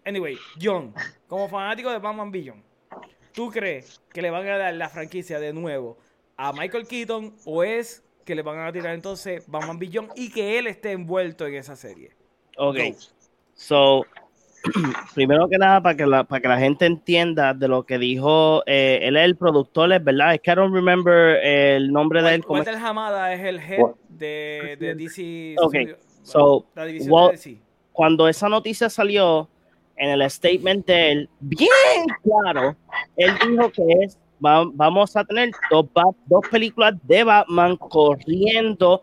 Anyway, 0.06 0.38
John, 0.62 0.94
como 1.30 1.48
fanático 1.48 1.90
de 1.90 2.00
Batman 2.00 2.30
Beyond, 2.30 2.62
¿tú 3.32 3.50
crees 3.50 4.02
que 4.12 4.22
le 4.22 4.32
van 4.32 4.46
a 4.50 4.58
dar 4.58 4.74
la 4.74 4.90
franquicia 4.90 5.40
de 5.40 5.54
nuevo 5.54 5.98
a 6.36 6.52
Michael 6.52 6.86
Keaton 6.86 7.38
o 7.46 7.64
es 7.64 8.04
que 8.26 8.36
le 8.36 8.42
van 8.42 8.60
a 8.60 8.74
tirar 8.74 8.94
entonces 8.94 9.46
Batman 9.48 9.80
Beyond 9.80 10.12
y 10.18 10.30
que 10.30 10.60
él 10.60 10.68
esté 10.68 10.92
envuelto 10.92 11.48
en 11.48 11.56
esa 11.56 11.78
serie? 11.78 12.18
Ok. 12.58 12.76
Go. 12.76 12.98
So, 13.54 14.06
primero 15.16 15.48
que 15.50 15.58
nada, 15.58 15.82
para 15.82 15.96
que 15.96 16.06
la, 16.06 16.24
para 16.24 16.42
que 16.42 16.48
la 16.48 16.58
gente 16.60 16.86
entienda 16.86 17.54
de 17.54 17.68
lo 17.68 17.84
que 17.84 17.98
dijo, 17.98 18.64
eh, 18.66 19.00
él 19.04 19.18
es 19.18 19.26
el 19.26 19.36
productor, 19.36 19.92
es 19.92 20.04
verdad, 20.04 20.34
es 20.36 20.42
que 20.42 20.52
I 20.52 20.56
don't 20.56 20.74
remember 20.74 21.38
el 21.44 21.92
nombre 21.92 22.22
de 22.22 22.36
él. 22.36 22.44
Walter 22.48 22.76
Hamada 22.76 23.34
es 23.34 23.42
el 23.42 23.58
head 23.60 23.80
de, 24.10 24.78
de 24.80 24.96
DC 24.96 25.56
Ok, 25.60 25.74
Studio- 25.76 25.98
So, 26.24 26.66
la 26.76 26.86
división 26.86 27.12
Wal- 27.12 27.32
de 27.32 27.38
DC. 27.38 27.58
cuando 27.92 28.28
esa 28.28 28.48
noticia 28.48 28.90
salió 28.90 29.50
en 29.98 30.10
el 30.10 30.30
statement 30.30 30.86
de 30.86 31.12
él, 31.12 31.30
bien 31.40 31.70
claro, 32.24 32.76
él 33.18 33.32
dijo 33.50 33.72
que 33.72 33.84
es, 34.04 34.18
va- 34.44 34.70
vamos 34.74 35.16
a 35.18 35.24
tener 35.26 35.50
dos, 35.72 35.86
dos 36.28 36.42
películas 36.52 36.94
de 37.04 37.24
Batman 37.24 37.76
corriendo 37.78 39.02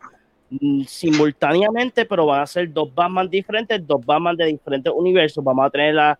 simultáneamente, 0.86 2.04
pero 2.04 2.26
van 2.26 2.42
a 2.42 2.46
ser 2.46 2.72
dos 2.72 2.94
Batman 2.94 3.28
diferentes, 3.28 3.86
dos 3.86 4.04
Batman 4.04 4.36
de 4.36 4.46
diferentes 4.46 4.92
universos. 4.94 5.44
Vamos 5.44 5.66
a 5.66 5.70
tener 5.70 5.94
la 5.94 6.18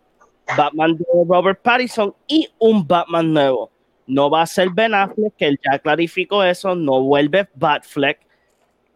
Batman 0.57 0.97
de 0.97 1.05
Robert 1.27 1.61
Pattinson 1.63 2.15
y 2.27 2.49
un 2.59 2.87
Batman 2.87 3.33
nuevo. 3.33 3.71
No 4.07 4.31
va 4.31 4.43
a 4.43 4.47
ser 4.47 4.71
Ben 4.71 4.95
Affleck, 4.95 5.35
que 5.37 5.47
él 5.47 5.61
ya 5.63 5.79
clarificó 5.79 6.43
eso, 6.43 6.75
no 6.75 7.03
vuelve 7.03 7.49
Batfleck 7.55 8.21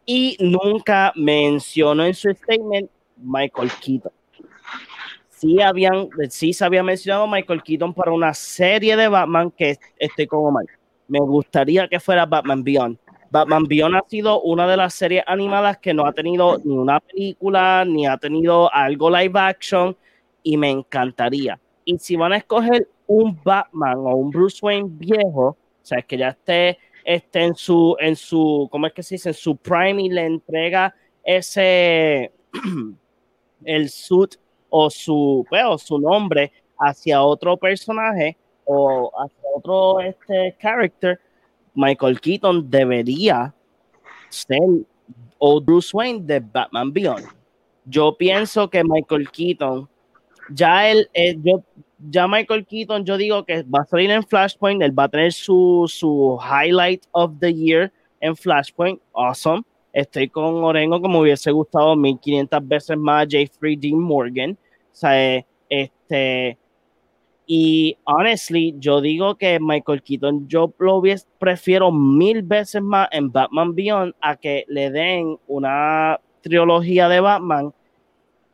y 0.07 0.37
nunca 0.41 1.13
mencionó 1.15 2.05
en 2.05 2.15
su 2.15 2.31
statement 2.31 2.91
Michael 3.17 3.71
Keaton. 3.81 4.13
Sí, 5.29 5.61
habían, 5.61 6.09
se 6.29 6.65
había 6.65 6.83
mencionado 6.83 7.27
Michael 7.27 7.63
Keaton 7.63 7.93
para 7.93 8.13
una 8.13 8.33
serie 8.33 8.97
de 8.97 9.09
Batman 9.09 9.51
que 9.51 9.77
estoy 9.99 10.27
como 10.27 10.51
mal. 10.53 10.67
Me 11.09 11.19
gustaría 11.19 11.89
que 11.89 12.01
fuera 12.01 12.25
Batman 12.25 12.63
Beyond. 12.63 12.97
Batman 13.33 13.65
Beyond 13.65 13.97
ha 13.97 14.05
sido 14.09 14.43
una 14.43 14.69
de 14.69 14.77
las 14.77 14.93
series 14.93 15.25
animadas 15.27 15.79
que 15.79 15.95
no 15.95 16.05
ha 16.05 16.13
tenido 16.13 16.59
ni 16.65 16.77
una 16.77 17.01
película, 17.01 17.83
ni 17.87 18.07
ha 18.07 18.19
tenido 18.19 18.73
algo 18.73 19.09
live 19.09 19.41
action, 19.41 19.97
y 20.43 20.59
me 20.59 20.69
encantaría. 20.69 21.59
Y 21.87 21.97
si 21.99 22.15
van 22.15 22.35
a 22.35 22.37
escoger 22.37 22.89
un 23.07 23.41
Batman 23.43 23.97
o 24.01 24.17
un 24.17 24.29
Bruce 24.29 24.59
Wayne 24.61 24.91
viejo, 24.93 25.49
o 25.49 25.57
sea, 25.81 26.03
que 26.03 26.19
ya 26.19 26.29
esté, 26.29 26.79
esté 27.07 27.45
en 27.45 27.55
su, 27.55 27.97
en 28.01 28.17
su, 28.17 28.69
¿cómo 28.71 28.87
es 28.87 28.93
que 28.93 29.03
se 29.03 29.15
dice? 29.15 29.31
En 29.31 29.35
su 29.35 29.57
prime 29.57 30.03
y 30.03 30.11
le 30.11 30.27
entrega 30.27 30.95
ese, 31.25 32.33
el 33.65 33.89
suit 33.89 34.35
o 34.69 34.91
su, 34.91 35.47
pues, 35.49 35.65
o 35.67 35.79
su 35.79 35.99
nombre 35.99 36.53
hacia 36.79 37.23
otro 37.23 37.57
personaje 37.57 38.37
o 38.67 39.11
hacia 39.19 39.49
otro 39.57 40.01
este 40.01 40.55
character, 40.61 41.19
Michael 41.75 42.21
Keaton 42.21 42.71
debería 42.71 43.55
ser 44.29 44.61
o 45.39 45.61
Bruce 45.61 45.91
Wayne 45.93 46.21
de 46.25 46.41
Batman 46.41 46.93
Beyond. 46.93 47.27
Yo 47.85 48.17
pienso 48.17 48.71
que 48.71 48.85
Michael 48.85 49.29
Keaton, 49.31 49.89
ya 50.51 50.89
él, 50.89 51.09
eh, 51.15 51.37
yo, 51.43 51.65
ya 52.11 52.29
Michael 52.29 52.65
Keaton, 52.65 53.05
yo 53.05 53.17
digo 53.17 53.45
que 53.45 53.63
va 53.65 53.81
a 53.81 53.87
salir 53.87 54.11
en 54.11 54.23
Flashpoint, 54.23 54.83
él 54.83 54.97
va 54.97 55.05
a 55.05 55.09
tener 55.09 55.33
su, 55.33 55.85
su 55.89 56.39
highlight 56.41 57.05
of 57.13 57.33
the 57.41 57.53
year 57.53 57.93
en 58.21 58.37
Flashpoint, 58.37 59.01
awesome. 59.13 59.63
Estoy 59.93 60.29
con 60.29 60.63
Orengo 60.65 61.01
como 61.01 61.21
hubiese 61.21 61.51
gustado 61.51 61.97
1500 61.97 62.67
veces 62.67 62.97
más 62.97 63.27
Jeffrey 63.29 63.77
Dean 63.77 63.99
Morgan. 63.99 64.53
O 64.53 64.95
sea, 64.95 65.37
eh, 65.37 65.47
este, 65.69 66.57
y 67.55 67.99
honestly, 68.05 68.75
yo 68.79 69.03
digo 69.03 69.35
que 69.35 69.61
Michael 69.61 70.03
Keaton, 70.03 70.49
yo 70.49 70.73
lo 70.79 71.03
prefiero 71.39 71.93
mil 71.93 72.43
veces 72.43 72.81
más 72.81 73.09
en 73.13 73.31
Batman 73.31 73.75
Beyond 73.75 74.15
a 74.23 74.37
que 74.37 74.65
le 74.69 74.91
den 74.91 75.37
una 75.49 76.19
trilogía 76.41 77.11
de 77.11 77.21
Batman 77.21 77.75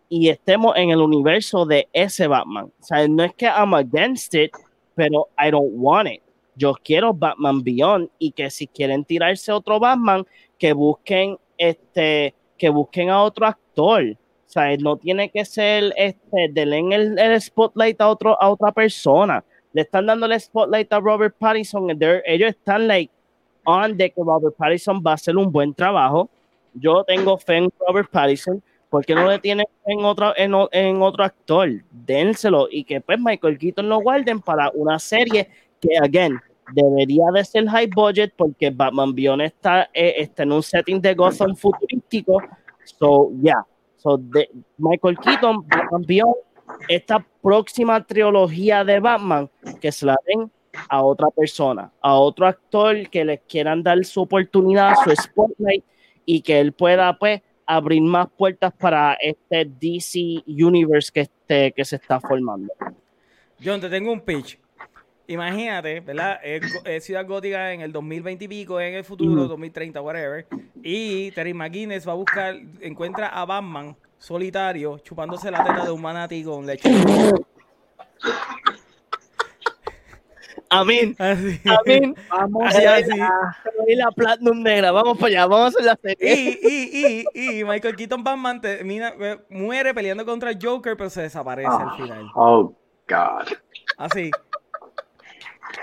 y 0.08 0.30
estemos 0.30 0.76
en 0.76 0.90
el 0.90 0.98
universo 0.98 1.64
de 1.64 1.86
ese 1.92 2.26
Batman. 2.26 2.72
O 2.80 2.82
sea, 2.82 3.06
no 3.06 3.22
es 3.22 3.32
que 3.34 3.46
I'm 3.46 3.72
against 3.72 4.34
it, 4.34 4.50
pero 4.96 5.28
I 5.38 5.52
don't 5.52 5.74
want 5.74 6.08
it. 6.08 6.22
Yo 6.56 6.74
quiero 6.82 7.14
Batman 7.14 7.62
Beyond 7.62 8.10
y 8.18 8.32
que 8.32 8.50
si 8.50 8.66
quieren 8.66 9.04
tirarse 9.04 9.52
otro 9.52 9.78
Batman, 9.78 10.26
que 10.58 10.72
busquen 10.72 11.38
este, 11.56 12.34
que 12.56 12.68
busquen 12.68 13.10
a 13.10 13.22
otro 13.22 13.46
actor. 13.46 14.16
O 14.48 14.50
sea, 14.50 14.74
no 14.78 14.96
tiene 14.96 15.28
que 15.28 15.44
ser 15.44 15.92
este, 15.94 16.48
denle 16.50 16.78
el, 16.78 17.18
el 17.18 17.38
spotlight 17.38 18.00
a 18.00 18.08
otro, 18.08 18.40
a 18.40 18.48
otra 18.48 18.72
persona. 18.72 19.44
Le 19.74 19.82
están 19.82 20.06
dando 20.06 20.24
el 20.24 20.40
spotlight 20.40 20.90
a 20.90 21.00
Robert 21.00 21.36
Pattinson. 21.38 21.90
Ellos 22.24 22.48
están 22.48 22.88
like 22.88 23.12
on 23.64 23.94
de 23.94 24.08
que 24.08 24.22
Robert 24.22 24.56
Pattinson 24.56 25.02
va 25.06 25.10
a 25.10 25.14
hacer 25.14 25.36
un 25.36 25.52
buen 25.52 25.74
trabajo. 25.74 26.30
Yo 26.72 27.04
tengo 27.04 27.36
fe 27.36 27.58
en 27.58 27.68
Robert 27.86 28.10
Pattinson. 28.10 28.62
¿Por 28.88 29.04
qué 29.04 29.14
no 29.14 29.28
le 29.28 29.38
tienen 29.38 29.66
en 29.84 30.02
otro, 30.02 30.32
en, 30.34 30.54
en 30.72 31.02
otro 31.02 31.24
actor? 31.24 31.68
Dénselo 31.90 32.68
y 32.70 32.84
que 32.84 33.02
pues 33.02 33.18
Michael 33.20 33.58
Keaton 33.58 33.86
lo 33.86 34.00
guarden 34.00 34.40
para 34.40 34.70
una 34.72 34.98
serie 34.98 35.46
que, 35.78 35.98
again, 35.98 36.40
debería 36.72 37.24
de 37.34 37.44
ser 37.44 37.68
high 37.68 37.90
budget 37.94 38.32
porque 38.34 38.70
Batman 38.70 39.14
Beyond 39.14 39.42
está, 39.42 39.90
eh, 39.92 40.14
está 40.16 40.44
en 40.44 40.52
un 40.52 40.62
setting 40.62 41.02
de 41.02 41.14
Gotham 41.14 41.54
futurístico. 41.54 42.40
So, 42.98 43.30
yeah. 43.42 43.62
So, 43.98 44.16
de 44.16 44.48
Michael 44.78 45.18
Keaton, 45.18 45.66
Batman 45.66 46.04
esta 46.88 47.24
próxima 47.42 48.04
trilogía 48.04 48.84
de 48.84 49.00
Batman, 49.00 49.50
que 49.80 49.90
se 49.90 50.06
la 50.06 50.16
den 50.26 50.50
a 50.88 51.02
otra 51.02 51.28
persona, 51.34 51.90
a 52.00 52.14
otro 52.14 52.46
actor 52.46 53.08
que 53.10 53.24
les 53.24 53.40
quieran 53.48 53.82
dar 53.82 54.04
su 54.04 54.22
oportunidad, 54.22 54.94
su 55.02 55.10
spotlight 55.10 55.84
y 56.24 56.40
que 56.42 56.60
él 56.60 56.72
pueda, 56.72 57.18
pues, 57.18 57.42
abrir 57.66 58.02
más 58.02 58.28
puertas 58.36 58.72
para 58.72 59.14
este 59.20 59.64
DC 59.64 60.42
Universe 60.46 61.10
que, 61.12 61.20
este, 61.22 61.72
que 61.72 61.84
se 61.84 61.96
está 61.96 62.20
formando. 62.20 62.72
John, 63.62 63.80
te 63.80 63.90
tengo 63.90 64.12
un 64.12 64.20
pitch. 64.20 64.58
Imagínate, 65.28 66.00
¿verdad? 66.00 66.40
Es, 66.42 67.04
Ciudad 67.04 67.26
Gótica 67.26 67.74
en 67.74 67.82
el 67.82 67.92
2020 67.92 68.46
y 68.46 68.48
pico, 68.48 68.80
en 68.80 68.94
el 68.94 69.04
futuro, 69.04 69.46
2030, 69.46 70.00
whatever. 70.00 70.46
Y 70.82 71.30
Terry 71.32 71.52
McGuinness 71.52 72.08
va 72.08 72.12
a 72.12 72.16
buscar, 72.16 72.56
encuentra 72.80 73.28
a 73.28 73.44
Batman 73.44 73.94
solitario 74.16 74.98
chupándose 75.00 75.50
la 75.50 75.62
teta 75.62 75.84
de 75.84 75.90
un 75.90 76.00
manatí 76.00 76.42
con 76.42 76.64
leche. 76.64 76.90
Amén. 80.70 81.14
Así. 81.18 81.60
Amén. 81.64 82.16
Vamos 82.30 82.74
Así, 82.74 82.86
a. 82.86 83.56
Y 83.86 83.96
la 83.96 84.10
Platinum 84.10 84.62
Negra, 84.62 84.92
vamos 84.92 85.18
para 85.18 85.28
allá, 85.28 85.46
vamos 85.46 85.66
a 85.66 85.68
hacer 85.68 85.84
la 85.84 85.96
serie. 85.96 86.34
Y, 86.34 86.58
y, 86.62 87.24
y, 87.34 87.60
y 87.60 87.64
Michael 87.64 87.96
Keaton 87.96 88.24
Batman 88.24 88.62
termina, 88.62 89.12
eh, 89.20 89.38
muere 89.50 89.92
peleando 89.92 90.24
contra 90.24 90.50
el 90.50 90.58
Joker, 90.60 90.96
pero 90.96 91.10
se 91.10 91.20
desaparece 91.20 91.68
al 91.68 91.96
final. 91.96 92.30
Oh, 92.34 92.74
God. 93.06 93.48
Así. 93.98 94.30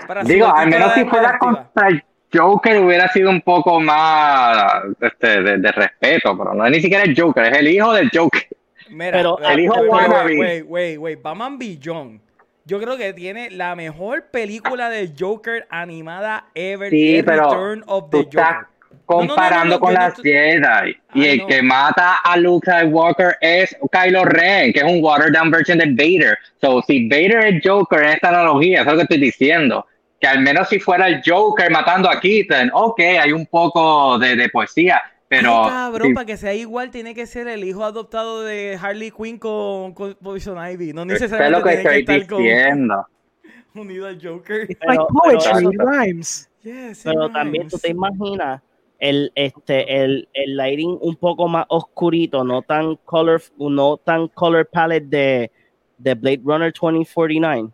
Para 0.06 0.22
Digo, 0.24 0.54
al 0.54 0.68
menos 0.68 0.92
si 0.94 1.04
fuera 1.04 1.38
contra 1.38 1.88
Joker 2.34 2.80
hubiera 2.80 3.08
sido 3.08 3.30
un 3.30 3.40
poco 3.40 3.80
más 3.80 4.82
este, 5.00 5.42
de, 5.42 5.58
de 5.58 5.72
respeto, 5.72 6.36
pero 6.36 6.54
no 6.54 6.64
es 6.66 6.72
ni 6.72 6.80
siquiera 6.80 7.04
el 7.04 7.18
Joker, 7.18 7.44
es 7.52 7.58
el 7.58 7.68
hijo 7.68 7.92
del 7.92 8.10
Joker. 8.12 8.46
Mira, 8.90 9.12
Pero 9.12 9.38
el 9.40 9.60
hijo 9.60 9.74
wannabe. 9.80 10.38
wait, 10.38 10.64
wait, 10.66 10.98
wait, 10.98 11.22
Batman 11.22 11.58
Beyond. 11.58 12.20
Yo 12.64 12.80
creo 12.80 12.96
que 12.96 13.12
tiene 13.12 13.50
la 13.50 13.74
mejor 13.76 14.26
película 14.30 14.90
de 14.90 15.12
Joker 15.18 15.66
animada 15.70 16.48
ever. 16.54 16.90
Sí, 16.90 17.16
The 17.18 17.24
pero 17.24 17.44
Return 17.44 17.84
of 17.86 18.10
Tú 18.10 18.18
the 18.24 18.28
estás 18.28 18.66
Joker. 19.06 19.16
No, 19.16 19.22
no, 19.22 19.22
no, 19.22 19.34
comparando 19.34 19.74
no, 19.76 19.80
con 19.80 19.94
las 19.94 20.14
Jedi. 20.20 20.96
Y 21.14 21.22
Ay, 21.24 21.28
el 21.40 21.46
que 21.46 21.62
mata 21.62 22.16
a 22.16 22.36
Luke 22.36 22.70
Skywalker 22.70 23.36
es 23.40 23.76
Kylo 23.92 24.24
Ren, 24.24 24.72
que 24.72 24.80
es 24.80 24.84
un 24.84 25.02
watered 25.02 25.32
down 25.32 25.50
version 25.50 25.78
de 25.78 25.86
Vader. 25.86 26.36
So, 26.60 26.82
si 26.86 27.08
Vader 27.08 27.46
es 27.46 27.62
Joker 27.64 28.02
en 28.02 28.08
esta 28.10 28.28
analogía, 28.28 28.80
eso 28.82 28.90
es 28.90 28.92
lo 28.94 28.98
que 28.98 29.02
estoy 29.14 29.20
diciendo. 29.20 29.86
Que 30.20 30.26
al 30.26 30.40
menos 30.40 30.68
si 30.68 30.78
fuera 30.80 31.08
el 31.08 31.22
Joker 31.24 31.70
matando 31.70 32.08
a 32.10 32.18
Keaton, 32.20 32.70
ok, 32.72 33.00
hay 33.20 33.32
un 33.32 33.46
poco 33.46 34.18
de, 34.18 34.34
de 34.36 34.48
poesía. 34.48 35.00
Pero 35.28 35.64
Ay, 35.64 35.70
cabrón, 35.70 36.14
para 36.14 36.24
que 36.24 36.36
sea 36.36 36.54
igual, 36.54 36.90
tiene 36.90 37.12
que 37.14 37.26
ser 37.26 37.48
el 37.48 37.64
hijo 37.64 37.84
adoptado 37.84 38.44
de 38.44 38.78
Harley 38.80 39.10
Quinn 39.10 39.38
con, 39.38 39.92
con 39.92 40.14
Poison 40.22 40.56
Ivy. 40.56 40.92
No 40.92 41.02
es 41.02 41.06
lo 41.08 41.12
necesariamente 41.14 41.68
que 41.70 41.76
tiene 41.76 41.82
que 41.82 41.98
estoy 41.98 42.20
estar 42.20 42.38
diciendo. 42.38 43.06
con, 43.72 43.80
unido 43.82 44.06
al 44.06 44.18
Joker. 44.22 44.66
It's 44.70 44.78
Pero- 44.80 44.92
like 44.92 45.04
pero 45.04 45.38
poetry, 45.38 45.50
eso- 45.50 45.72
it 45.72 45.80
rhymes. 45.80 46.50
Yes, 46.62 46.98
it 47.00 47.04
Pero 47.04 47.28
también 47.30 47.68
tú 47.68 47.78
te 47.78 47.90
imaginas 47.90 48.60
el, 48.98 49.30
este, 49.34 50.02
el, 50.02 50.28
el 50.32 50.56
lighting 50.56 50.98
un 51.00 51.16
poco 51.16 51.48
más 51.48 51.66
oscurito, 51.68 52.44
no 52.44 52.62
tan 52.62 52.96
color, 52.96 53.42
no 53.58 53.96
tan 53.98 54.28
color 54.28 54.66
palette 54.66 55.08
de, 55.08 55.50
de 55.98 56.14
Blade 56.14 56.40
Runner 56.44 56.72
2049, 56.72 57.70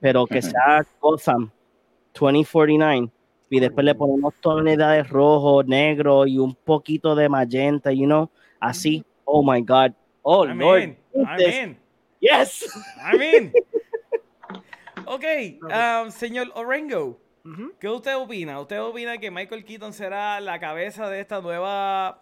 pero 0.00 0.26
que 0.26 0.38
Ujú. 0.38 0.48
sea 0.50 0.86
Gotham 1.00 1.50
2049 2.18 3.10
y 3.50 3.60
después 3.60 3.84
le 3.84 3.94
ponemos 3.94 4.34
tonalidades 4.40 5.08
rojo, 5.08 5.62
negro 5.62 6.26
y 6.26 6.38
un 6.38 6.54
poquito 6.54 7.14
de 7.14 7.28
magenta, 7.28 7.92
you 7.92 8.06
know, 8.06 8.30
así. 8.58 9.04
Oh 9.24 9.42
my 9.42 9.60
God. 9.60 9.92
Oh 10.22 10.44
I 10.46 10.54
Lord. 10.54 10.80
mean, 10.80 10.96
I 11.14 11.36
This- 11.36 11.54
mean, 11.54 11.78
Yes. 12.20 12.64
I 13.04 13.18
mean. 13.18 13.52
Ok, 15.06 15.22
um, 15.62 16.10
señor 16.10 16.50
Orengo, 16.54 17.20
¿qué 17.78 17.88
usted 17.88 18.16
opina? 18.16 18.60
¿Usted 18.60 18.80
opina 18.82 19.18
que 19.18 19.30
Michael 19.30 19.64
Keaton 19.64 19.92
será 19.92 20.40
la 20.40 20.58
cabeza 20.58 21.08
de 21.10 21.20
esta 21.20 21.40
nueva 21.40 22.20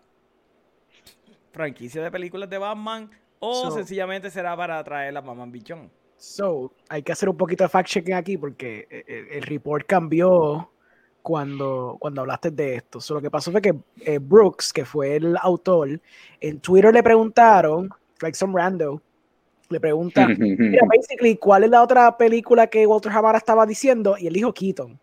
franquicia 1.52 2.02
de 2.02 2.10
películas 2.10 2.48
de 2.50 2.58
Batman? 2.58 3.10
¿O 3.38 3.54
So- 3.64 3.70
sencillamente 3.72 4.30
será 4.30 4.56
para 4.56 4.82
traer 4.84 5.16
a 5.16 5.20
Batman 5.20 5.50
Bichón? 5.52 5.90
So, 6.16 6.72
hay 6.88 7.02
que 7.02 7.10
hacer 7.10 7.28
un 7.28 7.36
poquito 7.36 7.64
de 7.64 7.70
fact-checking 7.70 8.14
aquí 8.14 8.36
porque 8.38 8.86
eh, 8.88 9.04
el, 9.08 9.28
el 9.38 9.42
report 9.42 9.84
cambió 9.86 10.70
cuando, 11.20 11.96
cuando 11.98 12.20
hablaste 12.20 12.52
de 12.52 12.76
esto. 12.76 13.00
So, 13.00 13.14
lo 13.14 13.20
que 13.20 13.30
pasó 13.30 13.50
fue 13.50 13.60
que 13.60 13.74
eh, 14.00 14.18
Brooks, 14.18 14.72
que 14.72 14.84
fue 14.84 15.16
el 15.16 15.36
autor, 15.40 16.00
en 16.40 16.60
Twitter 16.60 16.94
le 16.94 17.02
preguntaron, 17.02 17.88
like 18.20 18.36
some 18.36 18.56
rando, 18.56 19.02
le 19.68 19.80
pregunta, 19.80 20.26
mira, 20.38 20.86
basically, 20.86 21.36
¿cuál 21.36 21.64
es 21.64 21.70
la 21.70 21.82
otra 21.82 22.16
película 22.16 22.68
que 22.68 22.86
Walter 22.86 23.10
Hamada 23.10 23.38
estaba 23.38 23.66
diciendo? 23.66 24.16
Y 24.16 24.28
él 24.28 24.34
dijo 24.34 24.52
Keaton. 24.54 24.98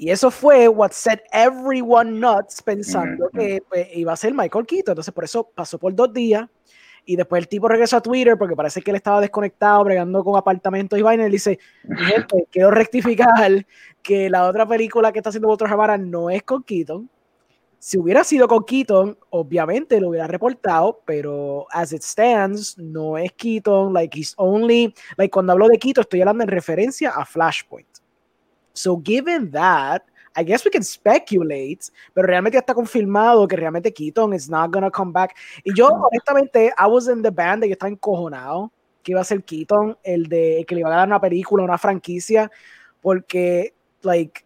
Y 0.00 0.10
eso 0.10 0.30
fue 0.30 0.68
what 0.68 0.92
set 0.92 1.24
everyone 1.32 2.20
nuts 2.20 2.62
pensando 2.62 3.26
Ujú. 3.26 3.36
que 3.36 3.62
pues, 3.68 3.88
iba 3.94 4.12
a 4.12 4.16
ser 4.16 4.32
Michael 4.32 4.64
Keaton. 4.64 4.92
Entonces, 4.92 5.12
por 5.12 5.24
eso 5.24 5.50
pasó 5.52 5.76
por 5.76 5.92
dos 5.92 6.12
días. 6.12 6.48
Y 7.04 7.16
después 7.16 7.40
el 7.42 7.48
tipo 7.48 7.66
regresó 7.66 7.96
a 7.96 8.00
Twitter 8.00 8.38
porque 8.38 8.54
parece 8.54 8.80
que 8.80 8.90
él 8.90 8.96
estaba 8.96 9.20
desconectado, 9.20 9.82
bregando 9.82 10.22
con 10.22 10.36
apartamentos 10.36 10.96
y 10.96 11.02
vainas. 11.02 11.26
Y 11.28 11.32
dice: 11.32 11.58
gente, 11.96 12.46
quiero 12.52 12.70
rectificar 12.70 13.66
que 14.00 14.30
la 14.30 14.46
otra 14.46 14.66
película 14.68 15.10
que 15.10 15.18
está 15.18 15.30
haciendo 15.30 15.48
Walter 15.48 15.66
Hamada 15.66 15.98
no 15.98 16.30
es 16.30 16.44
con 16.44 16.62
Keaton. 16.62 17.10
Si 17.80 17.98
hubiera 17.98 18.22
sido 18.22 18.46
con 18.46 18.64
Keaton, 18.64 19.18
obviamente 19.30 20.00
lo 20.00 20.10
hubiera 20.10 20.28
reportado, 20.28 21.02
pero 21.06 21.66
as 21.72 21.92
it 21.92 22.02
stands, 22.02 22.78
no 22.78 23.18
es 23.18 23.32
Keaton. 23.32 23.92
Like, 23.92 24.16
he's 24.16 24.34
only. 24.36 24.94
Like, 25.16 25.30
cuando 25.32 25.52
hablo 25.52 25.66
de 25.66 25.78
Keaton, 25.78 26.02
estoy 26.02 26.20
hablando 26.20 26.44
en 26.44 26.50
referencia 26.50 27.10
a 27.10 27.24
Flashpoint. 27.24 27.97
So, 28.78 28.96
given 28.96 29.50
that, 29.50 30.02
I 30.36 30.44
guess 30.44 30.64
we 30.64 30.70
can 30.70 30.84
speculate, 30.84 31.90
pero 32.14 32.26
realmente 32.26 32.56
ya 32.56 32.60
está 32.60 32.74
confirmado 32.74 33.48
que 33.48 33.56
realmente 33.56 33.92
Keaton 33.92 34.32
is 34.34 34.48
not 34.48 34.70
gonna 34.70 34.90
come 34.90 35.12
back. 35.12 35.36
Y 35.64 35.72
yo, 35.74 35.88
honestamente, 35.88 36.72
I 36.78 36.86
was 36.86 37.08
in 37.08 37.22
the 37.22 37.30
band 37.30 37.64
yo 37.64 37.72
estaba 37.72 37.90
encojonado 37.90 38.70
que 39.02 39.12
iba 39.12 39.20
a 39.20 39.24
ser 39.24 39.42
Keaton, 39.42 39.96
el 40.04 40.28
de 40.28 40.64
que 40.68 40.74
le 40.74 40.82
iba 40.82 40.90
a 40.90 40.96
dar 40.96 41.08
una 41.08 41.20
película, 41.20 41.64
una 41.64 41.78
franquicia, 41.78 42.50
porque, 43.00 43.74
like, 44.02 44.44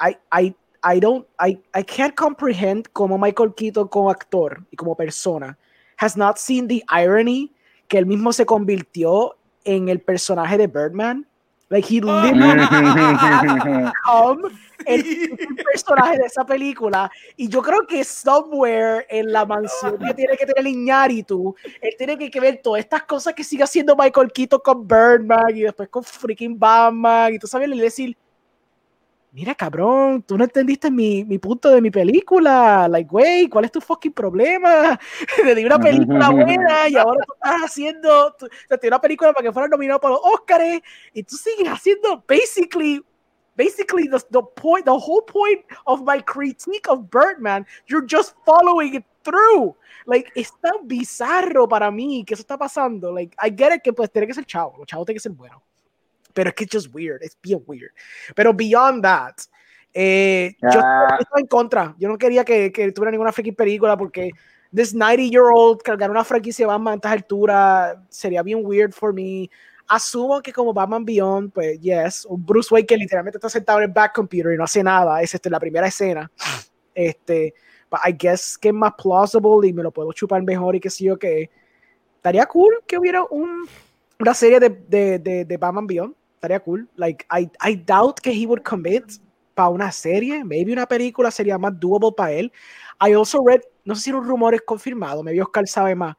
I, 0.00 0.16
I, 0.32 0.54
I 0.84 1.00
don't, 1.00 1.26
I, 1.38 1.58
I 1.74 1.82
can't 1.82 2.14
comprehend 2.14 2.88
cómo 2.92 3.16
Michael 3.16 3.54
Keaton 3.54 3.88
como 3.88 4.10
actor 4.10 4.66
y 4.70 4.76
como 4.76 4.96
persona 4.96 5.56
has 5.98 6.16
not 6.16 6.36
seen 6.36 6.66
the 6.66 6.82
irony 6.90 7.52
que 7.88 7.98
él 7.98 8.06
mismo 8.06 8.32
se 8.32 8.44
convirtió 8.44 9.36
en 9.64 9.88
el 9.88 10.00
personaje 10.00 10.58
de 10.58 10.66
Birdman. 10.66 11.26
Like, 11.72 11.86
he 11.86 12.02
literally 12.02 12.34
become 13.94 14.42
el, 14.84 15.00
el 15.38 15.56
personaje 15.56 16.18
de 16.18 16.26
esa 16.26 16.44
película. 16.44 17.10
Y 17.34 17.48
yo 17.48 17.62
creo 17.62 17.86
que 17.86 18.04
somewhere 18.04 19.06
en 19.08 19.32
la 19.32 19.46
mansión 19.46 19.98
que 19.98 20.12
tiene 20.12 20.36
que 20.36 20.44
tener 20.44 20.66
Iñárritu, 20.66 21.54
él 21.80 21.94
tiene 21.96 22.18
que, 22.18 22.30
que 22.30 22.40
ver 22.40 22.60
todas 22.62 22.80
estas 22.80 23.04
cosas 23.04 23.32
que 23.32 23.42
sigue 23.42 23.62
haciendo 23.62 23.96
Michael 23.96 24.30
Keaton 24.32 24.60
con 24.62 24.86
Birdman 24.86 25.56
y 25.56 25.62
después 25.62 25.88
con 25.88 26.04
freaking 26.04 26.58
Batman. 26.58 27.32
Y 27.32 27.38
tú 27.38 27.46
sabes, 27.46 27.70
le 27.70 27.82
decir, 27.82 28.18
mira 29.32 29.54
cabrón, 29.54 30.22
tú 30.22 30.36
no 30.36 30.44
entendiste 30.44 30.90
mi, 30.90 31.24
mi 31.24 31.38
punto 31.38 31.70
de 31.70 31.80
mi 31.80 31.90
película. 31.90 32.86
Like, 32.88 33.08
güey, 33.10 33.48
¿cuál 33.48 33.64
es 33.64 33.72
tu 33.72 33.80
fucking 33.80 34.12
problema? 34.12 34.98
Te 35.42 35.54
di 35.54 35.64
una 35.64 35.78
película 35.78 36.28
buena 36.30 36.88
y 36.88 36.96
ahora 36.96 37.24
tú 37.26 37.32
estás 37.34 37.62
haciendo, 37.62 38.34
tú- 38.38 38.48
te 38.68 38.76
di 38.76 38.88
una 38.88 39.00
película 39.00 39.32
para 39.32 39.42
que 39.44 39.52
fuera 39.52 39.68
nominado 39.68 40.00
para 40.00 40.14
los 40.14 40.22
Oscars 40.24 40.80
y 41.14 41.22
tú 41.22 41.36
sigues 41.36 41.66
haciendo 41.68 42.22
basically 42.28 43.02
basically 43.56 44.08
the, 44.08 44.18
the 44.30 44.42
point 44.56 44.84
the 44.86 44.90
whole 44.90 45.22
point 45.26 45.60
of 45.84 46.00
my 46.06 46.22
critique 46.22 46.88
of 46.88 47.10
Birdman 47.10 47.66
you're 47.86 48.06
just 48.06 48.34
following 48.46 48.94
it 48.94 49.04
through 49.22 49.76
like 50.06 50.30
es 50.34 50.50
tan 50.60 50.86
bizarro 50.88 51.68
para 51.68 51.90
mí 51.90 52.24
que 52.24 52.32
eso 52.32 52.40
está 52.40 52.56
pasando 52.56 53.12
like 53.12 53.36
I 53.38 53.50
get 53.54 53.74
it 53.74 53.82
que 53.82 53.92
pues 53.92 54.10
tiene 54.10 54.26
que 54.26 54.32
ser 54.32 54.46
chavo 54.46 54.78
los 54.78 54.86
chavos 54.86 55.04
tienen 55.04 55.16
que 55.18 55.22
ser 55.22 55.32
buenos 55.32 55.60
pero 56.32 56.48
es 56.50 56.54
que 56.54 56.64
it's 56.64 56.74
just 56.74 56.94
weird 56.94 57.22
it's 57.22 57.36
bien 57.42 57.62
weird 57.66 57.92
pero 58.34 58.52
beyond 58.52 59.02
that 59.02 59.34
eh, 59.94 60.54
yo 60.60 60.80
Ah. 60.82 61.18
estaba 61.20 61.40
en 61.40 61.46
contra 61.46 61.94
yo 61.98 62.08
no 62.08 62.16
quería 62.16 62.44
que, 62.44 62.72
que 62.72 62.92
tuviera 62.92 63.10
ninguna 63.10 63.32
freaking 63.32 63.54
película 63.54 63.96
porque 63.96 64.30
this 64.74 64.94
90 64.94 65.22
year 65.24 65.44
old 65.54 65.82
cargar 65.82 66.10
una 66.10 66.24
franquicia 66.24 66.64
de 66.64 66.72
Batman 66.72 66.94
a 66.94 66.96
estas 66.96 67.12
alturas 67.12 67.96
sería 68.08 68.42
bien 68.42 68.60
weird 68.64 68.92
for 68.92 69.12
me 69.12 69.50
asumo 69.88 70.40
que 70.40 70.52
como 70.52 70.72
Batman 70.72 71.04
Beyond, 71.04 71.52
pues 71.52 71.78
yes, 71.80 72.24
un 72.24 72.46
Bruce 72.46 72.72
Wayne 72.72 72.86
que 72.86 72.96
literalmente 72.96 73.36
está 73.36 73.50
sentado 73.50 73.78
en 73.80 73.84
el 73.84 73.90
back 73.90 74.14
computer 74.14 74.54
y 74.54 74.56
no 74.56 74.64
hace 74.64 74.82
nada, 74.82 75.20
es 75.20 75.34
este, 75.34 75.50
la 75.50 75.60
primera 75.60 75.86
escena. 75.86 76.30
Este, 76.94 77.52
but 77.90 78.00
I 78.06 78.12
guess 78.18 78.56
que 78.56 78.68
es 78.68 78.74
más 78.74 78.92
plausible 78.94 79.68
y 79.68 79.72
me 79.72 79.82
lo 79.82 79.90
puedo 79.90 80.12
chupar 80.12 80.42
mejor 80.42 80.76
y 80.76 80.80
que 80.80 80.88
sí 80.88 81.10
o 81.10 81.18
que 81.18 81.50
estaría 82.16 82.46
cool 82.46 82.82
que 82.86 82.96
hubiera 82.96 83.24
un, 83.24 83.66
una 84.18 84.32
serie 84.34 84.60
de, 84.60 84.70
de, 84.70 85.18
de, 85.18 85.44
de 85.44 85.56
Batman 85.58 85.86
Beyond. 85.86 86.14
Estaría 86.42 86.58
cool. 86.58 86.88
Like, 86.96 87.24
I, 87.30 87.48
I 87.64 87.76
doubt 87.76 88.18
que 88.20 88.32
he 88.32 88.46
would 88.46 88.64
commit 88.64 89.04
para 89.54 89.68
una 89.68 89.92
serie. 89.92 90.42
Maybe 90.42 90.72
una 90.72 90.86
película 90.86 91.30
sería 91.30 91.56
más 91.56 91.78
doable 91.78 92.10
para 92.16 92.32
él. 92.32 92.52
I 93.00 93.12
also 93.14 93.38
read, 93.46 93.60
no 93.84 93.94
sé 93.94 94.02
si 94.02 94.12
un 94.12 94.26
rumor 94.26 94.52
es 94.52 94.62
confirmado, 94.62 95.22
maybe 95.22 95.40
Oscar 95.40 95.68
sabe 95.68 95.94
más, 95.94 96.16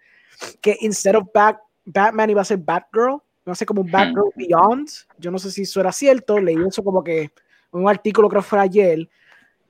que 0.62 0.78
instead 0.80 1.16
of 1.16 1.28
Bat, 1.34 1.58
Batman 1.84 2.30
iba 2.30 2.42
a 2.42 2.46
ser 2.46 2.58
Batgirl, 2.58 3.22
no 3.46 3.54
sé, 3.54 3.66
como 3.66 3.82
un 3.82 3.92
Batgirl 3.92 4.32
Beyond. 4.38 4.90
Yo 5.18 5.30
no 5.30 5.38
sé 5.38 5.52
si 5.52 5.64
eso 5.64 5.82
era 5.82 5.92
cierto, 5.92 6.40
leí 6.40 6.56
eso 6.66 6.82
como 6.82 7.04
que 7.04 7.30
un 7.72 7.90
artículo 7.90 8.30
creo 8.30 8.42
que 8.42 8.48
fue 8.48 8.60
ayer. 8.60 9.10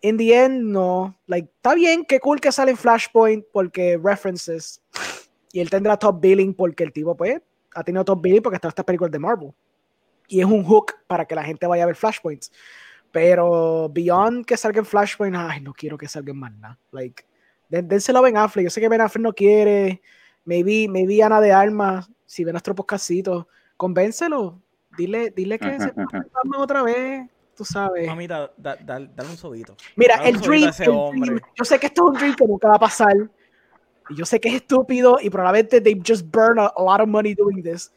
In 0.02 0.18
the 0.18 0.36
end, 0.36 0.66
no. 0.66 1.18
Like, 1.26 1.50
está 1.56 1.74
bien, 1.74 2.06
qué 2.06 2.20
cool 2.20 2.40
que 2.40 2.52
sale 2.52 2.70
en 2.70 2.78
Flashpoint 2.78 3.44
porque 3.52 4.00
references. 4.04 4.84
Y 5.52 5.62
él 5.62 5.72
tendrá 5.72 5.98
top 5.98 6.20
billing 6.22 6.54
porque 6.54 6.84
el 6.84 6.94
tipo, 6.94 7.18
pues, 7.18 7.42
ha 7.74 7.84
tenido 7.84 8.06
top 8.06 8.22
billing 8.22 8.44
porque 8.44 8.58
está 8.58 8.68
estas 8.68 8.86
películas 8.86 9.12
de 9.12 9.18
Marvel. 9.18 9.52
Y 10.28 10.40
es 10.40 10.46
un 10.46 10.64
hook 10.64 10.94
para 11.08 11.26
que 11.26 11.36
la 11.36 11.44
gente 11.44 11.68
vaya 11.68 11.84
a 11.84 11.88
ver 11.88 11.96
Flashpoints. 11.96 12.52
Pero 13.12 13.90
Beyond 13.90 14.46
que 14.46 14.58
salga 14.58 14.80
en 14.80 14.86
Flashpoint, 14.86 15.36
ay, 15.38 15.62
no 15.62 15.74
quiero 15.74 15.98
que 15.98 16.08
salga 16.08 16.32
en 16.32 16.40
más 16.40 16.52
nada. 16.54 16.80
Like, 16.92 17.24
den- 17.70 17.88
dénselo 17.88 18.20
a 18.20 18.22
Ben 18.24 18.38
Affleck. 18.38 18.64
Yo 18.66 18.70
sé 18.70 18.82
que 18.82 18.90
Ben 18.90 19.02
Affleck 19.02 19.24
no 19.24 19.34
quiere. 19.34 20.02
Maybe, 20.46 20.88
maybe 20.90 21.22
Ana 21.24 21.40
de 21.40 21.52
Armas, 21.54 22.10
si 22.26 22.44
ve 22.44 22.52
nuestro 22.52 22.74
podcastito, 22.76 23.48
convéncelo. 23.78 24.62
Dile, 24.98 25.30
dile 25.32 25.58
que 25.60 25.80
se 25.80 25.94
otra 26.58 26.84
vez. 26.84 27.30
Tú 27.56 27.64
sabes. 27.64 28.08
Mamita, 28.08 28.52
da- 28.58 28.76
da- 28.78 29.00
dale 29.00 29.30
un 29.30 29.38
sobito. 29.38 29.76
Mira, 29.96 30.18
Dale 30.18 30.30
el 30.30 30.42
dream, 30.42 30.64
el 30.70 30.74
dream, 31.22 31.40
yo 31.56 31.64
sé 31.66 31.80
que 31.80 31.86
esto 31.86 32.04
es 32.06 32.10
un 32.10 32.18
dream 32.18 32.36
que 32.36 32.48
nunca 32.48 32.68
va 32.68 32.76
a 32.76 32.80
pasar. 32.80 33.14
Y 34.10 34.16
yo 34.16 34.26
sé 34.26 34.40
que 34.40 34.50
es 34.50 34.56
estúpido 34.56 35.18
y 35.22 35.30
probablemente 35.30 35.80
they 35.80 36.02
just 36.06 36.26
burn 36.26 36.58
a, 36.60 36.66
a 36.76 36.82
lot 36.84 37.00
of 37.00 37.08
money 37.08 37.36
doing 37.36 37.62
this. 37.62 37.94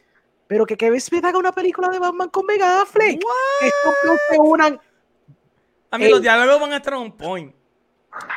Pero 0.47 0.65
que 0.65 0.77
Kevin 0.77 1.01
Smith 1.01 1.25
haga 1.25 1.37
una 1.37 1.51
película 1.51 1.89
de 1.89 1.99
Batman 1.99 2.29
con 2.29 2.45
Ben 2.45 2.61
Affleck. 2.61 3.21
Estos 3.61 3.93
dos 4.05 4.19
se 4.29 4.39
unan. 4.39 4.79
A 5.91 5.97
mí 5.97 6.09
los 6.09 6.21
diálogos 6.21 6.61
van 6.61 6.73
a 6.73 6.77
estar 6.77 6.93
on 6.93 7.11
point. 7.11 7.53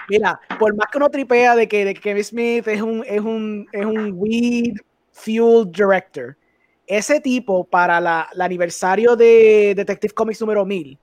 Mira, 0.08 0.40
por 0.58 0.74
más 0.76 0.88
que 0.90 0.98
uno 0.98 1.08
tripea 1.08 1.56
de 1.56 1.68
que, 1.68 1.84
de 1.84 1.94
que 1.94 2.00
Kevin 2.00 2.24
Smith 2.24 2.68
es 2.68 2.82
un, 2.82 3.04
es 3.06 3.20
un, 3.20 3.66
es 3.72 3.84
un 3.84 4.12
weed 4.14 4.74
fuel 5.12 5.70
director, 5.70 6.36
ese 6.86 7.20
tipo 7.20 7.64
para 7.64 8.00
la, 8.00 8.28
el 8.32 8.40
aniversario 8.40 9.16
de 9.16 9.74
Detective 9.76 10.12
Comics 10.12 10.40
número 10.40 10.64
1000, 10.64 10.98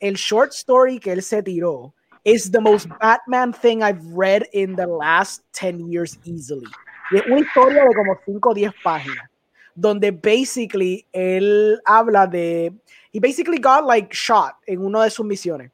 el 0.00 0.14
short 0.14 0.52
story 0.52 0.98
que 0.98 1.12
él 1.12 1.22
se 1.22 1.42
tiró 1.42 1.94
is 2.24 2.50
the 2.50 2.60
most 2.60 2.88
Batman 3.00 3.52
thing 3.52 3.82
I've 3.82 4.02
read 4.14 4.44
in 4.52 4.76
the 4.76 4.86
last 4.86 5.42
10 5.52 5.90
years 5.90 6.18
easily. 6.24 6.66
Y 7.10 7.16
es 7.16 7.26
una 7.26 7.40
historia 7.40 7.84
de 7.84 7.94
como 7.94 8.18
5 8.24 8.50
o 8.50 8.54
10 8.54 8.72
páginas, 8.82 9.29
donde 9.74 10.10
basically 10.10 11.06
él 11.12 11.80
habla 11.84 12.26
de... 12.26 12.72
He 13.12 13.20
basically 13.20 13.58
got 13.58 13.84
like 13.84 14.14
shot 14.14 14.54
en 14.66 14.84
una 14.84 15.04
de 15.04 15.10
sus 15.10 15.26
misiones. 15.26 15.72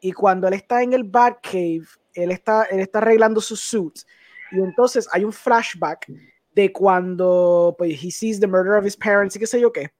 Y 0.00 0.12
cuando 0.12 0.46
él 0.46 0.54
está 0.54 0.82
en 0.82 0.92
el 0.92 1.04
Batcave, 1.04 1.86
él 2.14 2.30
está, 2.30 2.64
él 2.64 2.80
está 2.80 2.98
arreglando 2.98 3.40
su 3.40 3.56
suit. 3.56 4.00
Y 4.52 4.60
entonces 4.60 5.08
hay 5.12 5.24
un 5.24 5.32
flashback 5.32 6.06
de 6.54 6.72
cuando 6.72 7.74
pues, 7.78 8.02
he 8.02 8.10
sees 8.10 8.40
the 8.40 8.46
murder 8.46 8.76
of 8.76 8.84
his 8.84 8.96
parents 8.96 9.36
y 9.36 9.38
qué 9.38 9.46
sé 9.46 9.60
yo 9.60 9.72
qué. 9.72 9.90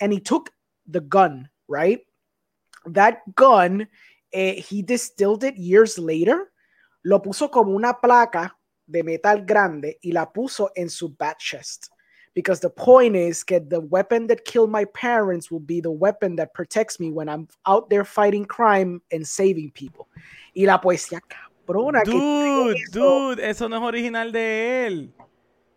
And 0.00 0.12
he 0.12 0.20
took 0.20 0.50
the 0.90 1.00
gun, 1.00 1.50
right? 1.68 2.00
That 2.92 3.22
gun, 3.34 3.88
eh, 4.32 4.60
he 4.60 4.82
distilled 4.82 5.44
it 5.44 5.56
years 5.56 5.98
later, 5.98 6.52
lo 7.02 7.20
puso 7.20 7.50
como 7.50 7.72
una 7.72 8.00
placa 8.00 8.56
de 8.86 9.02
metal 9.02 9.44
grande 9.44 9.98
y 10.02 10.12
la 10.12 10.32
puso 10.32 10.70
en 10.74 10.90
su 10.90 11.14
bat 11.16 11.38
chest. 11.38 11.88
Because 12.34 12.60
the 12.60 12.68
point 12.70 13.14
is 13.14 13.44
that 13.44 13.70
the 13.70 13.78
weapon 13.80 14.26
that 14.26 14.44
killed 14.44 14.68
my 14.70 14.84
parents 14.86 15.52
will 15.52 15.60
be 15.64 15.80
the 15.80 15.90
weapon 15.90 16.34
that 16.36 16.52
protects 16.52 16.98
me 16.98 17.10
when 17.12 17.28
I'm 17.28 17.46
out 17.64 17.88
there 17.88 18.04
fighting 18.04 18.44
crime 18.44 19.00
and 19.12 19.24
saving 19.24 19.70
people. 19.72 20.08
Y 20.52 20.64
la 20.66 20.80
poesía 20.80 21.20
cabrona. 21.20 22.02
que 22.02 22.10
Dude, 22.12 22.76
hizo- 22.76 22.92
dude, 23.36 23.38
eso 23.48 23.68
no 23.68 23.76
es 23.76 23.82
original 23.82 24.32
de 24.32 24.86
él. 24.86 25.12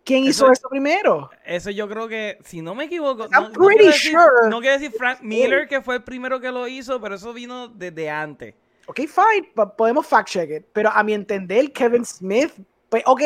¿Quién 0.04 0.24
hizo 0.24 0.50
eso- 0.52 0.68
primero? 0.70 1.30
Eso 1.46 1.70
yo 1.70 1.88
creo 1.88 2.08
que, 2.08 2.40
si 2.44 2.62
no 2.62 2.74
me 2.74 2.86
equivoco, 2.86 3.26
I'm 3.26 3.44
no, 3.44 3.52
pretty 3.52 3.76
quiero 3.76 3.92
decir, 3.92 4.12
sure. 4.14 4.50
no 4.50 4.60
quiero 4.62 4.80
decir 4.80 4.92
Frank 4.98 5.22
Miller 5.22 5.68
que 5.68 5.82
fue 5.82 5.96
el 5.98 6.04
primero 6.04 6.40
que 6.40 6.50
lo 6.52 6.68
hizo, 6.68 7.00
pero 7.00 7.16
eso 7.16 7.34
vino 7.34 7.68
desde 7.68 8.10
antes. 8.10 8.56
Ok, 8.88 9.02
fine, 9.02 9.52
po- 9.54 9.76
podemos 9.76 10.08
fact 10.08 10.30
check 10.30 10.50
it. 10.50 10.66
Pero 10.74 10.90
a 10.90 11.04
mi 11.04 11.14
entender, 11.14 11.72
Kevin 11.74 12.06
Smith, 12.06 12.54
pues, 12.90 13.04
ok, 13.06 13.22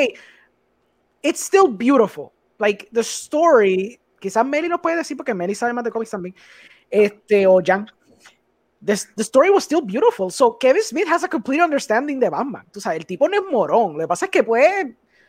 it's 1.22 1.40
still 1.40 1.68
beautiful. 1.70 2.32
Like, 2.62 2.90
the 2.94 3.02
story, 3.02 4.00
quizás 4.20 4.46
Meli 4.46 4.70
no 4.70 4.80
puede 4.82 4.98
decir 4.98 5.18
porque 5.18 5.34
Meli 5.34 5.56
sabe 5.56 5.74
más 5.74 5.84
de 5.84 5.92
cómics 5.92 6.12
también, 6.12 6.36
este, 6.90 7.48
o 7.48 7.60
Jan. 7.66 7.88
The, 8.84 8.96
the 9.16 9.24
story 9.24 9.50
was 9.50 9.64
still 9.64 9.82
beautiful. 9.82 10.32
So, 10.32 10.58
Kevin 10.58 10.82
Smith 10.84 11.08
has 11.08 11.24
a 11.24 11.28
complete 11.28 11.62
understanding 11.62 12.20
de 12.20 12.30
Batman. 12.30 12.66
Tú 12.72 12.80
sabes, 12.80 13.00
el 13.00 13.06
tipo 13.06 13.28
no 13.28 13.36
es 13.36 13.44
morón. 13.52 13.94
Lo 13.94 14.00
que 14.00 14.08
pasa 14.08 14.26
es 14.26 14.32
que, 14.32 14.44
pues, 14.44 14.86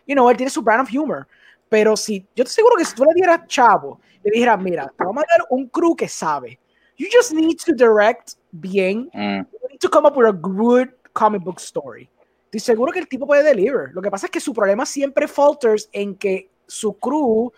you 0.06 0.14
know, 0.14 0.28
él 0.30 0.36
tiene 0.36 0.50
su 0.50 0.62
brand 0.62 0.82
of 0.82 0.90
humor. 0.90 1.26
Pero 1.68 1.96
si, 1.96 2.20
yo 2.36 2.44
estoy 2.44 2.54
seguro 2.62 2.76
que 2.76 2.84
si 2.84 2.94
tú 2.94 3.04
le 3.04 3.14
dieras 3.14 3.46
chavo, 3.46 3.98
le 4.22 4.30
dijeras, 4.30 4.60
mira, 4.60 4.92
te 4.96 5.04
vamos 5.04 5.24
a 5.24 5.38
dar 5.38 5.46
un 5.50 5.68
crew 5.68 5.96
que 5.96 6.06
sabe. 6.08 6.58
You 6.98 7.08
just 7.10 7.32
need 7.32 7.56
to 7.64 7.72
direct 7.72 8.34
bien 8.52 9.10
Mm. 9.14 9.46
you 9.50 9.68
need 9.70 9.80
to 9.80 9.88
come 9.88 10.06
up 10.06 10.16
with 10.16 10.26
a 10.28 10.32
good 10.32 10.88
comic 11.14 11.42
book 11.42 11.58
story. 11.58 12.08
Estoy 12.44 12.60
seguro 12.60 12.92
que 12.92 12.98
el 13.00 13.08
tipo 13.08 13.26
puede 13.26 13.42
deliver. 13.42 13.90
Lo 13.94 14.02
que 14.02 14.10
pasa 14.10 14.26
es 14.26 14.30
que 14.30 14.40
su 14.40 14.52
problema 14.52 14.84
siempre 14.84 15.26
falters 15.26 15.88
en 15.92 16.14
que 16.16 16.50
su 16.72 16.94
crew 16.98 17.52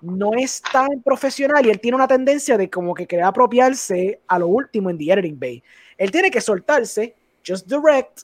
no 0.00 0.32
es 0.36 0.60
tan 0.60 1.00
profesional 1.04 1.64
y 1.64 1.70
él 1.70 1.80
tiene 1.80 1.94
una 1.94 2.08
tendencia 2.08 2.56
de 2.58 2.68
como 2.68 2.92
que 2.92 3.06
querer 3.06 3.24
apropiarse 3.24 4.20
a 4.26 4.38
lo 4.38 4.48
último 4.48 4.90
en 4.90 4.98
The 4.98 5.12
Editing 5.12 5.38
Bay. 5.38 5.62
Él 5.96 6.10
tiene 6.10 6.28
que 6.30 6.40
soltarse, 6.40 7.14
just 7.46 7.68
direct, 7.68 8.22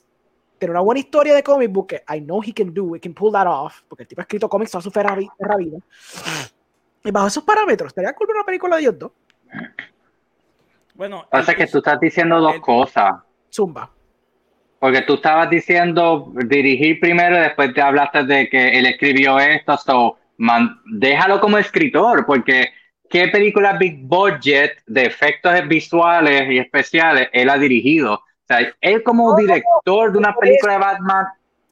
tener 0.57 0.71
una 0.71 0.81
buena 0.81 0.99
historia 0.99 1.33
de 1.33 1.41
comic 1.41 1.71
book 1.71 1.87
que 1.87 2.03
I 2.13 2.19
know 2.19 2.41
he 2.45 2.53
can 2.53 2.73
do, 2.73 2.95
he 2.95 2.99
can 2.99 3.13
pull 3.13 3.31
that 3.31 3.47
off, 3.47 3.81
porque 3.87 4.03
el 4.03 4.07
tipo 4.09 4.19
ha 4.19 4.23
escrito 4.23 4.49
cómics 4.49 4.71
toda 4.71 4.81
su 4.81 4.91
vida. 4.91 5.77
Y 7.05 7.11
bajo 7.11 7.27
esos 7.27 7.43
parámetros, 7.45 7.87
estaría 7.91 8.13
cool 8.13 8.29
una 8.31 8.43
película 8.43 8.75
de 8.75 8.81
ellos 8.81 8.99
dos. 8.99 9.11
Bueno, 10.95 11.25
Pasa 11.31 11.55
que 11.55 11.65
tú 11.65 11.77
estás 11.77 11.97
diciendo 11.97 12.41
dos 12.41 12.55
el- 12.55 12.61
cosas. 12.61 13.13
Zumba. 13.49 13.89
Porque 14.79 15.01
tú 15.01 15.15
estabas 15.15 15.49
diciendo 15.49 16.31
dirigir 16.45 16.99
primero 16.99 17.35
y 17.37 17.41
después 17.41 17.73
te 17.73 17.81
hablaste 17.81 18.23
de 18.23 18.49
que 18.49 18.69
él 18.79 18.85
escribió 18.85 19.37
esto, 19.39 19.77
so, 19.77 20.17
man, 20.37 20.79
déjalo 20.85 21.41
como 21.41 21.57
escritor, 21.57 22.25
porque 22.25 22.69
¿qué 23.09 23.27
película 23.27 23.73
big 23.73 23.99
budget 24.03 24.81
de 24.87 25.05
efectos 25.05 25.53
visuales 25.67 26.49
y 26.49 26.59
especiales 26.59 27.27
él 27.33 27.49
ha 27.49 27.57
dirigido? 27.57 28.13
O 28.13 28.23
sea, 28.47 28.59
él 28.81 29.03
como 29.03 29.31
No, 29.31 29.35
director 29.35 30.11
de 30.11 30.17
una 30.17 30.33
película 30.33 30.73
de 30.73 30.79
Batman 30.79 31.25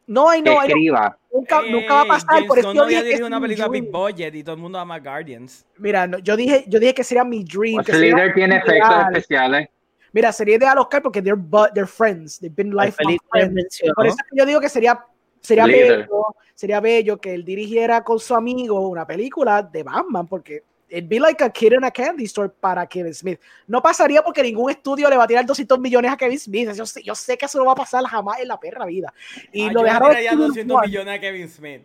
No, 0.08 0.30
que 0.32 0.42
know. 0.42 0.62
escriba. 0.62 1.18
Nunca, 1.34 1.62
Ey, 1.62 1.72
nunca 1.72 1.94
va 1.94 2.02
a 2.02 2.06
pasar, 2.06 2.30
James 2.30 2.48
por 2.48 2.60
eso 2.60 2.74
no 2.74 2.84
había 2.84 3.00
dije 3.00 3.02
que 3.02 3.06
dirigido 3.06 3.28
una 3.28 3.42
película 3.42 3.68
dream. 3.68 3.84
big 3.86 3.92
budget 3.92 4.36
y 4.36 4.44
todo 4.44 4.56
el 4.56 4.62
mundo 4.62 4.80
ama 4.80 5.00
Guardians. 5.00 5.66
Mira, 5.78 6.08
no, 6.08 6.20
yo 6.20 6.36
dije, 6.36 6.66
yo 6.68 6.80
dije 6.80 6.94
que 6.94 7.04
sería 7.04 7.24
mi 7.24 7.44
dream. 7.44 7.84
que 7.84 7.92
El 7.92 7.98
sería 8.00 8.16
líder 8.16 8.34
tiene 8.34 8.56
efectos 8.58 8.96
especiales. 9.12 9.70
Mira, 10.14 10.32
sería 10.32 10.56
ideal 10.56 10.78
Oscar 10.78 11.02
porque 11.02 11.22
they're, 11.22 11.38
bu- 11.40 11.72
they're 11.74 11.88
friends. 11.88 12.40
They've 12.40 12.54
been 12.56 12.72
Felipe 12.72 13.24
friends. 13.30 13.82
Por 13.96 14.08
eso 14.08 14.18
yo 14.32 14.46
digo 14.46 14.60
que 14.62 14.70
sería, 14.70 15.04
sería 15.42 15.66
bello, 15.66 16.26
sería 16.56 16.80
bello 16.80 17.18
que 17.20 17.34
él 17.34 17.44
dirigiera 17.46 18.04
con 18.04 18.20
su 18.20 18.34
amigo 18.36 18.88
una 18.88 19.06
película 19.06 19.62
de 19.62 19.84
Batman, 19.84 20.28
porque 20.28 20.64
it'd 20.90 21.10
be 21.10 21.20
like 21.20 21.44
a 21.44 21.50
kid 21.50 21.74
in 21.74 21.84
a 21.84 21.92
candy 21.92 22.24
store 22.26 22.50
para 22.50 22.88
Kevin 22.88 23.14
Smith. 23.14 23.40
No 23.68 23.82
pasaría 23.82 24.22
porque 24.24 24.42
ningún 24.42 24.72
estudio 24.72 25.10
le 25.10 25.18
va 25.18 25.26
a 25.26 25.28
tirar 25.28 25.46
200 25.46 25.78
millones 25.80 26.12
a 26.12 26.18
Kevin 26.18 26.40
Smith. 26.40 26.72
Yo 26.74 26.86
sé, 26.86 27.04
yo 27.04 27.14
sé 27.14 27.38
que 27.38 27.46
eso 27.46 27.58
no 27.60 27.66
va 27.66 27.74
a 27.74 27.76
pasar 27.76 28.04
jamás 28.06 28.40
en 28.40 28.48
la 28.48 28.58
perra 28.60 28.86
vida. 28.86 29.14
Y 29.52 29.64
Ah, 29.64 29.72
lo 29.74 29.80
yo 29.80 29.84
le 29.84 29.86
dejaron 29.90 30.10
tiraría 30.12 30.32
Civil 30.32 30.48
200 30.48 30.76
War. 30.76 30.86
millones 30.88 31.18
a 31.18 31.20
Kevin 31.20 31.50
Smith. 31.50 31.82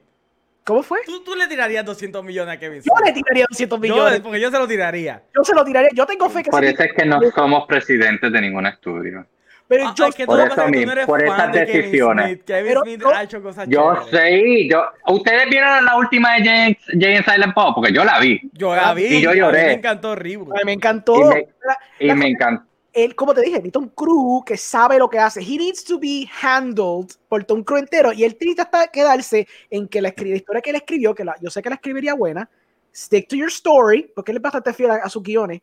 ¿Cómo 0.64 0.82
fue? 0.82 1.00
¿Tú, 1.04 1.24
tú 1.24 1.34
le 1.34 1.48
tirarías 1.48 1.84
200 1.84 2.22
millones 2.24 2.54
a 2.54 2.58
Kevin 2.58 2.82
Yo 2.82 2.92
le 3.04 3.12
tiraría 3.12 3.46
200 3.48 3.76
Yo, 3.78 3.80
millones. 3.80 4.20
porque 4.20 4.40
yo 4.40 4.50
se 4.50 4.58
lo 4.58 4.68
tiraría. 4.68 5.22
Yo 5.36 5.42
se 5.42 5.54
lo 5.54 5.64
tiraría. 5.64 5.90
Yo 5.92 6.06
tengo 6.06 6.28
fe 6.30 6.42
que 6.42 6.50
Por 6.50 6.64
eso 6.64 6.82
es 6.82 6.92
que 6.92 7.04
no 7.04 7.20
somos 7.34 7.66
presidentes 7.66 8.32
de 8.32 8.40
ningún 8.40 8.66
estudio. 8.66 9.26
Pero 9.68 9.86
Ah, 9.88 9.94
yo, 9.96 10.06
es 10.06 10.14
que 10.14 10.26
por 10.26 10.38
tú, 10.38 10.46
lo 10.46 10.52
eso 10.52 10.68
mismo, 10.68 10.86
no 10.86 10.92
eres 10.92 11.06
por 11.06 11.26
fan 11.26 11.34
esas 11.40 11.52
de 11.52 11.66
Kevin 11.66 11.82
decisiones. 11.82 12.26
Smith. 12.26 12.44
Kevin 12.44 12.66
Pero 12.68 12.80
Smith 12.82 13.00
no- 13.02 13.08
ha 13.10 13.22
hecho 13.22 13.42
cosas 13.42 13.68
Yo 13.68 13.94
sé, 14.10 14.68
yo, 14.68 14.84
¿ustedes 15.06 15.48
vieron 15.48 15.84
la 15.84 15.96
última 15.96 16.34
de 16.34 16.44
Jay, 16.44 16.78
Jay 17.00 17.16
and 17.16 17.24
Silent 17.24 17.54
Bob? 17.54 17.74
Porque 17.76 17.92
yo 17.92 18.04
la 18.04 18.18
vi 18.18 18.38
Yo 18.52 18.76
la 18.76 18.92
vi. 18.92 19.04
Y 19.06 19.22
yo 19.22 19.30
mí 19.30 19.38
lloré. 19.38 19.66
Me 19.66 19.72
encantó. 19.72 20.12
Ay, 20.12 20.64
me 20.66 20.72
encantó. 20.74 21.16
Y 21.16 21.24
me- 21.24 21.48
La- 21.64 21.78
y 22.00 22.06
la- 22.08 22.14
me 22.14 22.26
encantó. 22.28 22.64
Él, 22.92 23.14
como 23.14 23.34
te 23.34 23.40
dije, 23.40 23.54
necesita 23.56 23.78
un 23.78 23.88
crew 23.88 24.42
que 24.44 24.56
sabe 24.56 24.98
lo 24.98 25.08
que 25.08 25.18
hace. 25.18 25.40
He 25.40 25.56
needs 25.56 25.84
to 25.84 25.98
be 25.98 26.28
handled 26.42 27.10
por 27.28 27.44
un 27.50 27.64
crew 27.64 27.78
entero. 27.78 28.12
Y 28.12 28.24
él 28.24 28.32
necesita 28.38 28.62
hasta 28.64 28.86
quedarse 28.88 29.46
en 29.70 29.88
que 29.88 30.02
la, 30.02 30.12
la 30.16 30.36
historia 30.36 30.60
que 30.62 30.70
él 30.70 30.76
escribió, 30.76 31.14
que 31.14 31.24
la- 31.24 31.36
yo 31.40 31.50
sé 31.50 31.62
que 31.62 31.68
la 31.70 31.76
escribiría 31.76 32.14
buena, 32.14 32.48
stick 32.94 33.28
to 33.28 33.36
your 33.36 33.48
story, 33.48 34.10
porque 34.14 34.32
él 34.32 34.36
es 34.38 34.42
bastante 34.42 34.72
fiel 34.74 34.90
a, 34.90 34.96
a 34.96 35.08
sus 35.08 35.22
guiones, 35.22 35.60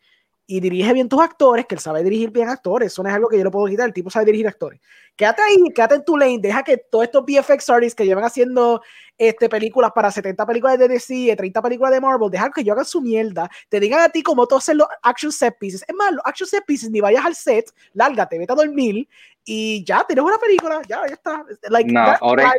y 0.52 0.60
dirige 0.60 0.92
bien 0.94 1.08
tus 1.08 1.22
actores, 1.22 1.68
que 1.68 1.76
él 1.76 1.82
sabe 1.82 2.04
dirigir 2.04 2.32
bien 2.32 2.50
actores, 2.50 2.92
eso 2.92 3.04
no 3.04 3.10
es 3.10 3.14
algo 3.16 3.30
que 3.30 3.38
yo 3.38 3.44
le 3.44 3.52
puedo 3.52 3.68
quitar, 3.68 3.86
el 3.86 3.94
tipo 3.94 4.10
sabe 4.10 4.26
dirigir 4.26 4.48
actores. 4.48 4.82
Quédate 5.16 5.44
ahí, 5.44 5.58
quédate 5.76 5.94
en 5.96 6.04
tu 6.04 6.18
lane, 6.18 6.40
deja 6.42 6.64
que 6.64 6.78
todos 6.78 7.06
estos 7.06 7.24
VFX 7.24 7.70
artists 7.70 7.94
que 7.96 8.04
llevan 8.08 8.24
haciendo 8.24 8.82
este, 9.20 9.50
películas 9.50 9.92
para 9.94 10.10
70 10.10 10.46
películas 10.46 10.80
de 10.80 10.88
DC, 10.88 11.36
30 11.36 11.62
películas 11.62 11.92
de 11.92 12.02
Marvel, 12.02 12.32
deja 12.32 12.50
que 12.50 12.64
yo 12.64 12.74
haga 12.74 12.86
su 12.86 13.02
mierda, 13.02 13.50
te 13.68 13.80
digan 13.80 14.00
a 14.00 14.10
ti 14.10 14.24
cómo 14.24 14.48
tú 14.48 14.56
hacer 14.56 14.78
los 14.78 14.88
action 15.04 15.32
set 15.32 15.56
pieces. 15.60 15.84
Es 15.88 15.94
más, 15.94 16.14
los 16.14 16.22
action 16.26 16.48
set 16.48 16.64
pieces, 16.66 16.90
ni 16.90 17.02
vayas 17.02 17.26
al 17.26 17.36
set, 17.36 17.66
lárgate, 17.94 18.40
vete 18.40 18.54
a 18.54 18.56
dormir 18.56 19.08
y 19.46 19.84
ya, 19.84 20.04
tienes 20.08 20.24
una 20.24 20.38
película, 20.38 20.82
ya, 20.88 21.02
ya 21.08 21.14
está. 21.14 21.44
Like, 21.70 21.92
No, 21.92 22.16
ahora-. 22.22 22.54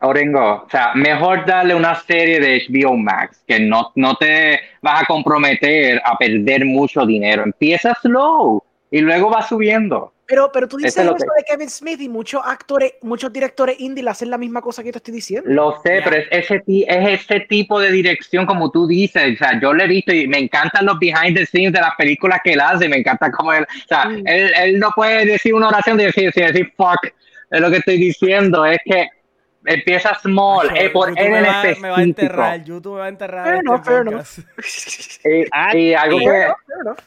Orengo, 0.00 0.64
o 0.64 0.70
sea, 0.70 0.92
mejor 0.94 1.44
darle 1.44 1.74
una 1.74 1.94
serie 1.96 2.38
de 2.38 2.62
HBO 2.68 2.96
Max 2.96 3.42
que 3.46 3.58
no, 3.58 3.90
no 3.96 4.14
te 4.16 4.60
vas 4.80 5.02
a 5.02 5.06
comprometer 5.06 6.00
a 6.04 6.16
perder 6.16 6.64
mucho 6.64 7.04
dinero. 7.04 7.42
Empieza 7.42 7.94
slow 8.00 8.62
y 8.90 9.00
luego 9.00 9.30
va 9.30 9.42
subiendo. 9.42 10.12
Pero, 10.28 10.50
pero 10.52 10.68
tú 10.68 10.76
dices 10.76 10.92
Eso 10.92 11.00
es 11.00 11.06
lo 11.06 11.16
eso 11.16 11.24
que- 11.24 11.42
de 11.42 11.44
Kevin 11.56 11.70
Smith 11.70 12.00
y 12.02 12.08
muchos 12.08 12.42
actores, 12.44 12.92
muchos 13.00 13.32
directores 13.32 13.80
indie 13.80 14.04
le 14.04 14.10
hacen 14.10 14.28
la 14.28 14.36
misma 14.36 14.60
cosa 14.60 14.82
que 14.82 14.92
te 14.92 14.98
estoy 14.98 15.14
diciendo. 15.14 15.48
Lo 15.50 15.80
sé, 15.82 15.96
Ya. 15.98 16.04
pero 16.04 16.16
es 16.16 16.26
ese, 16.30 16.62
es 16.66 17.20
ese 17.22 17.40
tipo 17.48 17.80
de 17.80 17.90
dirección 17.90 18.44
como 18.44 18.70
tú 18.70 18.86
dices. 18.86 19.34
O 19.34 19.36
sea, 19.38 19.58
yo 19.58 19.72
lo 19.72 19.82
he 19.82 19.86
visto 19.88 20.12
y 20.12 20.28
me 20.28 20.38
encantan 20.38 20.84
los 20.84 20.98
behind 20.98 21.34
the 21.34 21.46
scenes 21.46 21.72
de 21.72 21.80
las 21.80 21.94
películas 21.96 22.40
que 22.44 22.52
él 22.52 22.60
hace. 22.60 22.88
Me 22.90 22.98
encanta 22.98 23.32
cómo 23.32 23.54
él, 23.54 23.64
o 23.64 23.88
sea, 23.88 24.04
Mm. 24.04 24.26
él, 24.26 24.52
él 24.62 24.78
no 24.78 24.90
puede 24.94 25.24
decir 25.24 25.54
una 25.54 25.68
oración 25.68 25.98
y 25.98 26.04
decir, 26.04 26.30
sin 26.32 26.44
decir 26.46 26.72
fuck. 26.76 27.06
Es 27.50 27.60
lo 27.62 27.70
que 27.70 27.78
estoy 27.78 27.96
diciendo. 27.96 28.66
Es 28.66 28.78
que 28.84 29.08
empieza 29.64 30.14
small. 30.16 30.68
Macho, 30.68 30.80
eh, 30.80 30.90
por 30.90 31.08
YouTube 31.10 31.20
él 31.26 31.34
en 31.34 31.34
va, 31.34 31.38
me 31.38 31.48
va 31.48 31.48
a 31.58 31.62
específico. 31.70 32.00
enterrar, 32.00 32.64
YouTube 32.64 32.92
me 32.94 32.98
va 33.00 33.04
a 33.04 33.08
enterrar 33.08 33.54
enough, 33.56 33.84
fair 33.84 34.04
podcast. 34.04 34.38
Y, 35.24 35.44
Ah, 35.52 35.76
y 35.76 35.94
algo 35.94 36.18
que 36.18 36.46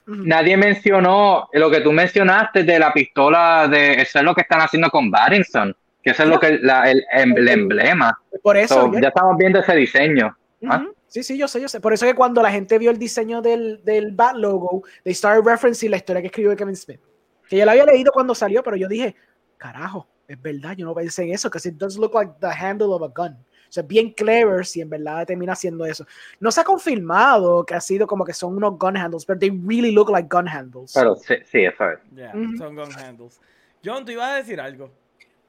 nadie 0.06 0.58
mencionó, 0.58 1.50
lo 1.54 1.72
que 1.72 1.82
tú 1.82 1.92
mencionaste 1.92 2.64
de 2.64 2.78
la 2.80 2.94
pistola, 2.94 3.68
de 3.70 3.94
eso 4.02 4.20
es 4.20 4.26
lo 4.26 4.36
que 4.36 4.42
están 4.42 4.62
haciendo 4.62 4.90
con 4.90 5.10
Barrington, 5.10 5.76
que 6.04 6.12
eso 6.12 6.24
es 6.24 6.30
lo 6.30 6.40
que 6.40 6.60
la- 6.62 6.90
el, 6.92 7.04
em- 7.12 7.38
el 7.38 7.48
emblema. 7.48 8.20
Por 8.44 8.58
eso, 8.58 8.92
So, 8.92 9.00
ya- 9.00 9.08
estamos 9.10 9.38
viendo 9.38 9.60
ese 9.60 9.74
diseño. 9.76 10.36
¿ah? 10.68 10.78
Ujú. 10.84 10.94
Sí, 11.08 11.24
sí, 11.24 11.38
yo 11.38 11.48
sé, 11.48 11.60
yo 11.62 11.68
sé. 11.68 11.80
Por 11.82 11.94
eso 11.94 12.06
que 12.06 12.14
cuando 12.14 12.42
la 12.42 12.52
gente 12.52 12.78
vio 12.78 12.90
el 12.92 12.98
diseño 12.98 13.42
del, 13.42 13.84
del 13.84 14.12
Bat 14.14 14.36
logo, 14.36 14.84
they 15.04 15.14
started 15.14 15.44
referencing 15.46 15.92
la 15.92 15.98
historia 15.98 16.22
que 16.22 16.28
escribió 16.28 16.56
Kevin 16.56 16.76
Smith. 16.76 17.02
Que 17.50 17.58
yo 17.58 17.66
la 17.66 17.74
había 17.74 17.84
leído 17.86 18.12
cuando 18.14 18.34
salió, 18.34 18.64
pero 18.64 18.78
yo 18.78 18.88
dije, 18.88 19.16
carajo, 19.58 20.08
es 20.34 20.42
verdad, 20.42 20.76
yo 20.76 20.86
no 20.86 20.94
pensé 20.94 21.24
en 21.24 21.34
eso, 21.34 21.50
because 21.50 21.68
it 21.68 21.76
does 21.76 21.98
look 21.98 22.14
like 22.14 22.34
the 22.40 22.48
handle 22.48 22.94
of 22.94 23.02
a 23.04 23.08
gun. 23.08 23.34
O 23.34 23.74
sea, 23.74 23.84
bien 23.84 24.12
clever 24.12 24.66
si 24.66 24.82
en 24.82 24.90
verdad 24.90 25.26
termina 25.26 25.54
haciendo 25.54 25.86
eso. 25.86 26.06
No 26.42 26.52
se 26.52 26.60
ha 26.60 26.64
confirmado 26.64 27.66
que 27.66 27.74
ha 27.74 27.80
sido 27.80 28.06
como 28.06 28.26
que 28.26 28.34
son 28.34 28.58
unos 28.58 28.78
gun 28.78 28.98
handles, 28.98 29.26
pero 29.26 29.40
they 29.40 29.50
really 29.50 29.92
look 29.92 30.10
like 30.10 30.28
gun 30.30 30.48
handles. 30.48 30.92
Pero 30.94 31.16
sí, 31.16 31.36
sí, 31.46 31.60
eso 31.64 31.90
es. 31.90 32.00
Yeah, 32.14 32.36
Ujú. 32.36 32.58
son 32.58 32.76
gun 32.76 32.90
handles. 32.98 33.40
John, 33.84 34.04
tú 34.06 34.12
ibas 34.12 34.30
a 34.30 34.36
decir 34.36 34.60
algo. 34.60 34.92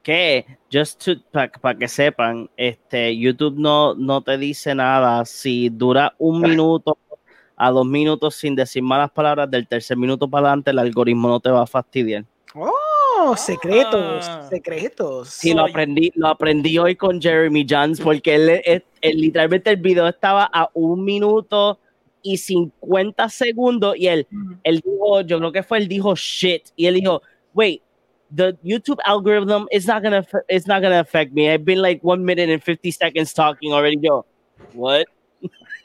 que 0.03 0.45
just 0.71 1.07
para 1.31 1.77
que 1.77 1.87
sepan, 1.87 2.49
este 2.57 3.17
YouTube 3.17 3.55
no, 3.57 3.95
no 3.95 4.21
te 4.21 4.37
dice 4.37 4.75
nada 4.75 5.23
si 5.25 5.69
dura 5.69 6.13
un 6.17 6.41
minuto 6.41 6.97
a 7.55 7.71
dos 7.71 7.85
minutos 7.85 8.35
sin 8.35 8.55
decir 8.55 8.83
malas 8.83 9.11
palabras, 9.11 9.49
del 9.49 9.67
tercer 9.67 9.95
minuto 9.97 10.29
para 10.29 10.47
adelante 10.47 10.71
el 10.71 10.79
algoritmo 10.79 11.27
no 11.29 11.39
te 11.39 11.49
va 11.49 11.63
a 11.63 11.67
fastidiar. 11.67 12.25
Oh, 12.55 12.71
secretos, 13.35 14.25
Ah. 14.27 14.47
secretos. 14.49 15.29
Sí, 15.29 15.53
lo 15.53 15.65
aprendí, 15.65 16.11
lo 16.15 16.27
aprendí 16.27 16.77
hoy 16.77 16.95
con 16.95 17.21
Jeremy 17.21 17.65
Jans 17.67 17.99
porque 18.01 18.35
él, 18.35 18.49
él- 18.65 18.83
él- 19.01 19.17
literalmente 19.21 19.69
el 19.71 19.77
video 19.77 20.07
estaba 20.07 20.49
a 20.51 20.69
un 20.73 21.03
minuto 21.03 21.79
y 22.21 22.37
50 22.37 23.27
segundos 23.29 23.95
y 23.97 24.07
él, 24.07 24.27
Ujú. 24.31 24.55
él 24.63 24.79
dijo, 24.85 25.21
yo 25.21 25.37
creo 25.39 25.51
que 25.51 25.63
fue, 25.63 25.77
él 25.79 25.87
dijo 25.87 26.15
shit 26.15 26.63
y 26.75 26.85
él 26.85 26.95
dijo, 26.95 27.21
wait, 27.53 27.81
the 28.35 28.55
YouTube 28.63 28.99
algorithm 29.05 29.65
is 29.71 29.85
not 29.87 30.01
gonna, 30.03 30.25
it's 30.47 30.67
not 30.67 30.81
gonna 30.81 30.99
affect 30.99 31.33
me. 31.33 31.47
I've 31.53 31.63
been 31.65 31.81
like 31.81 31.99
one 32.03 32.23
minute 32.23 32.51
and 32.51 32.61
50 32.63 32.91
seconds 32.91 33.33
talking 33.33 33.71
already. 33.73 33.97
Yo, 34.01 34.25
what? 34.73 35.05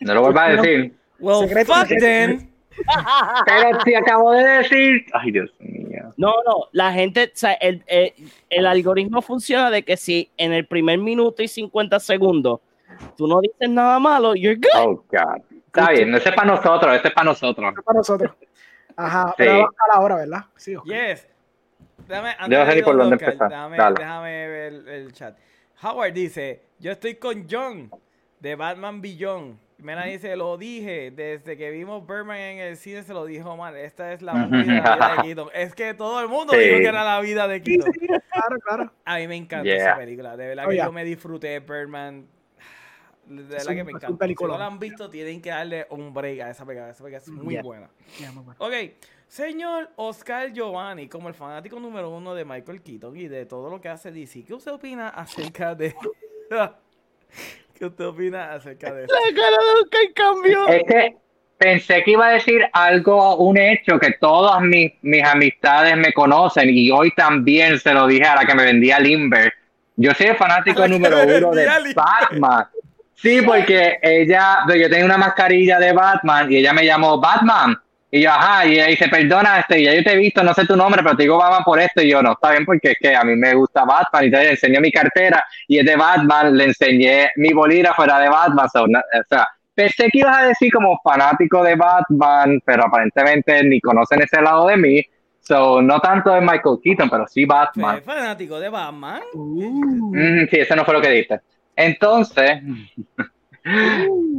No 0.01 0.15
lo 0.15 0.23
vuelvas 0.23 0.51
a 0.51 0.63
decir. 0.63 0.93
Well, 1.21 1.43
Secreto, 1.49 1.73
fuck 1.75 1.89
secreto. 1.89 2.05
then. 2.07 2.53
Pero 3.47 3.81
si 3.85 3.95
acabo 3.95 4.33
de 4.33 4.45
decir. 4.45 5.07
Ay, 5.13 5.31
Dios 5.33 5.51
mío. 5.61 6.13
No, 6.17 6.35
no, 6.47 6.67
la 6.73 6.93
gente, 6.93 7.25
o 7.25 7.37
sea, 7.37 7.53
el, 7.55 7.83
el- 7.87 8.13
el 8.51 8.67
algoritmo 8.67 9.23
funciona 9.23 9.71
de 9.71 9.83
que 9.85 9.97
si 9.97 10.31
en 10.37 10.53
el 10.53 10.67
primer 10.67 10.99
minuto 10.99 11.43
y 11.43 11.49
50 11.49 12.01
segundos 12.01 12.61
tú 13.17 13.27
no 13.29 13.41
dices 13.41 13.69
nada 13.69 13.99
malo, 13.99 14.35
you're 14.35 14.57
good. 14.57 14.81
Oh, 14.81 15.05
God. 15.11 15.43
Está 15.67 15.91
bien, 15.91 16.13
ese 16.15 16.31
es 16.31 16.35
para 16.35 16.49
nosotros, 16.57 16.97
ese 16.97 17.09
es 17.09 17.15
para 17.15 17.25
nosotros. 17.27 17.75
para 17.85 17.97
nosotros. 17.99 18.33
Ajá, 18.97 19.29
Sí. 19.29 19.35
pero 19.39 19.59
va 19.61 19.69
a 19.69 19.95
la 19.97 20.01
hora, 20.05 20.17
¿verdad? 20.17 20.45
Sí. 20.57 20.75
Yes. 20.85 21.29
Yo 22.49 22.67
sé 22.67 22.75
ni 22.75 22.83
por 22.83 22.97
dónde 22.97 23.15
empezar. 23.15 23.49
Déjame, 23.51 23.77
déjame 23.77 24.49
ver 24.49 24.73
el, 24.73 24.89
el 24.89 25.13
chat. 25.13 25.37
Howard 25.83 26.13
dice, 26.15 26.63
yo 26.81 26.91
estoy 26.91 27.17
con 27.17 27.47
John 27.49 27.91
de 28.41 28.55
Batman 28.57 29.01
Beyond. 29.01 29.57
Mena 29.79 30.05
dice, 30.07 30.35
lo 30.35 30.57
dije, 30.59 31.13
desde 31.13 31.57
que 31.57 31.71
vimos 31.71 32.05
Birdman 32.05 32.37
en 32.39 32.59
el 32.59 32.77
cine 32.77 33.05
se 33.05 33.15
lo 33.15 33.25
dijo 33.25 33.57
mal. 33.57 33.77
Esta 33.77 34.13
es 34.13 34.23
la 34.23 34.35
movie 34.35 34.65
de 34.65 34.81
la 34.81 34.97
vida 34.97 35.09
de 35.17 35.23
Keaton. 35.23 35.49
Es 35.55 35.75
que 35.75 35.95
todo 35.95 36.21
el 36.21 36.27
mundo 36.29 36.53
Sí. 36.53 36.59
dijo 36.59 36.79
que 36.79 36.87
era 36.87 37.05
la 37.05 37.21
vida 37.21 37.47
de 37.47 37.63
Keaton. 37.63 37.93
claro, 37.93 38.57
claro. 38.65 38.93
A 39.05 39.19
mí 39.19 39.29
me 39.29 39.37
encanta 39.37 39.65
Yeah. 39.65 39.77
esa 39.77 39.97
película. 39.97 40.37
De 40.37 40.49
verdad 40.49 40.65
Oh, 40.67 40.71
que 40.71 40.75
yeah. 40.75 40.87
yo 40.87 40.93
me 40.93 41.05
disfruté 41.05 41.61
Birdman. 41.61 42.27
De 43.27 43.43
verdad 43.43 43.57
Es 43.59 43.67
que 43.69 43.81
un- 43.81 43.87
me 43.87 43.93
encanta. 43.93 44.27
Si 44.27 44.35
no 44.35 44.59
la 44.59 44.67
han 44.67 44.79
visto, 44.81 45.09
tienen 45.11 45.41
que 45.41 45.51
darle 45.51 45.87
un 45.91 46.13
break 46.13 46.41
a 46.41 46.51
esa 46.51 46.67
película. 46.67 46.91
Esa 46.91 47.05
película 47.05 47.19
es 47.23 47.29
muy 47.29 47.55
Yeah. 47.55 47.63
buena. 47.63 47.89
Ya, 48.19 48.33
muy 48.33 48.43
bueno. 48.43 48.59
Ok, 48.59 48.73
señor 49.29 49.91
Oscar 49.95 50.53
Giovanni, 50.53 51.07
como 51.09 51.29
el 51.29 51.35
fanático 51.35 51.79
número 51.79 52.11
uno 52.11 52.35
de 52.35 52.45
Michael 52.45 52.83
Keaton 52.83 53.17
y 53.17 53.29
de 53.29 53.47
todo 53.47 53.71
lo 53.71 53.81
que 53.81 53.89
hace 53.91 54.11
DC, 54.11 54.43
¿qué 54.45 54.55
usted 54.55 54.73
opina 54.73 55.11
acerca 55.11 55.77
de... 55.77 55.95
¿Qué 57.79 57.87
usted 57.87 58.07
opina 58.07 58.55
acerca 58.55 58.93
de 58.93 59.05
eso? 59.05 59.15
La 59.15 59.35
cara 59.37 59.57
de 59.57 59.81
Oscar 59.83 60.01
cambió. 60.15 60.67
Es 60.67 60.83
que 60.83 61.17
pensé 61.59 62.03
que 62.03 62.11
iba 62.13 62.27
a 62.27 62.33
decir 62.33 62.63
algo, 62.73 63.37
un 63.37 63.57
hecho 63.57 64.01
que 64.01 64.17
todas 64.21 64.61
mis, 64.63 64.93
mis 65.03 65.25
amistades 65.25 65.97
me 65.97 66.13
conocen 66.13 66.71
y 66.71 66.91
hoy 66.91 67.13
también 67.15 67.79
se 67.79 67.95
lo 67.95 68.09
dije 68.09 68.25
a 68.25 68.35
la 68.35 68.45
que 68.45 68.55
me 68.55 68.65
vendía 68.65 68.99
Limber. 68.99 69.53
Yo 69.95 70.13
soy 70.15 70.27
el 70.29 70.37
fanático 70.37 70.89
número 70.89 71.19
me 71.19 71.39
uno 71.39 71.53
de 71.53 71.67
Limber. 71.67 71.95
Batman. 71.95 72.67
Sí, 73.15 73.43
porque 73.43 73.99
ella, 74.03 74.61
yo 74.69 74.89
tenía 74.89 75.05
una 75.05 75.19
mascarilla 75.19 75.79
de 75.79 75.93
Batman 75.93 76.51
y 76.51 76.57
ella 76.57 76.73
me 76.73 76.85
llamó 76.85 77.21
Batman. 77.21 77.77
Y 78.11 78.23
yo, 78.23 78.31
ajá, 78.31 78.65
y 78.67 78.81
dice, 78.91 79.09
perdona, 79.09 79.61
este, 79.61 79.83
ya 79.83 79.95
yo 79.95 80.03
te 80.03 80.13
he 80.13 80.17
visto, 80.17 80.43
no 80.43 80.55
sé 80.55 80.65
tu 80.67 80.75
nombre, 80.77 81.03
pero 81.03 81.15
te 81.17 81.25
digo 81.25 81.37
Batman 81.37 81.63
por 81.65 81.79
esto. 81.79 82.01
Y 82.01 82.11
yo, 82.11 82.23
no, 82.23 82.33
está 82.33 82.53
bien, 82.53 82.65
porque 82.65 82.93
es 82.93 82.97
que 83.01 83.15
a 83.15 83.23
mí 83.23 83.37
me 83.37 83.53
gusta 83.55 83.85
Batman. 83.85 84.23
Y 84.23 84.27
entonces 84.27 84.47
le 84.47 84.51
enseñé 84.53 84.81
mi 84.81 84.91
cartera 84.91 85.45
y 85.67 85.79
es 85.79 85.85
de 85.85 85.95
Batman, 85.97 86.57
le 86.57 86.65
enseñé 86.65 87.31
mi 87.37 87.53
bolígrafo 87.53 88.05
era 88.05 88.19
de 88.19 88.29
Batman. 88.31 88.69
so, 88.73 88.87
no- 88.87 88.99
o 88.99 89.23
sea, 89.29 89.47
pensé 89.75 90.09
que 90.11 90.21
ibas 90.21 90.39
a 90.39 90.47
decir 90.47 90.73
como 90.73 90.99
fanático 91.05 91.63
de 91.63 91.75
Batman, 91.77 92.61
pero 92.65 92.87
aparentemente 92.87 93.63
ni 93.65 93.79
conocen 93.81 94.23
ese 94.23 94.41
lado 94.41 94.67
de 94.69 94.77
mí. 94.79 95.03
So, 95.41 95.81
no 95.83 96.01
tanto 96.01 96.31
de 96.33 96.41
Michael 96.41 96.79
Keaton, 96.83 97.09
pero 97.11 97.27
sí 97.27 97.45
Batman. 97.45 98.03
Fanático 98.03 98.59
de 98.59 98.69
Batman. 98.71 99.21
Uh, 99.35 100.15
Mm, 100.17 100.47
sí, 100.51 100.57
eso 100.61 100.75
no 100.75 100.85
fue 100.85 100.95
lo 100.95 101.01
que 101.03 101.11
diste. 101.11 101.41
Entonces, 101.77 102.61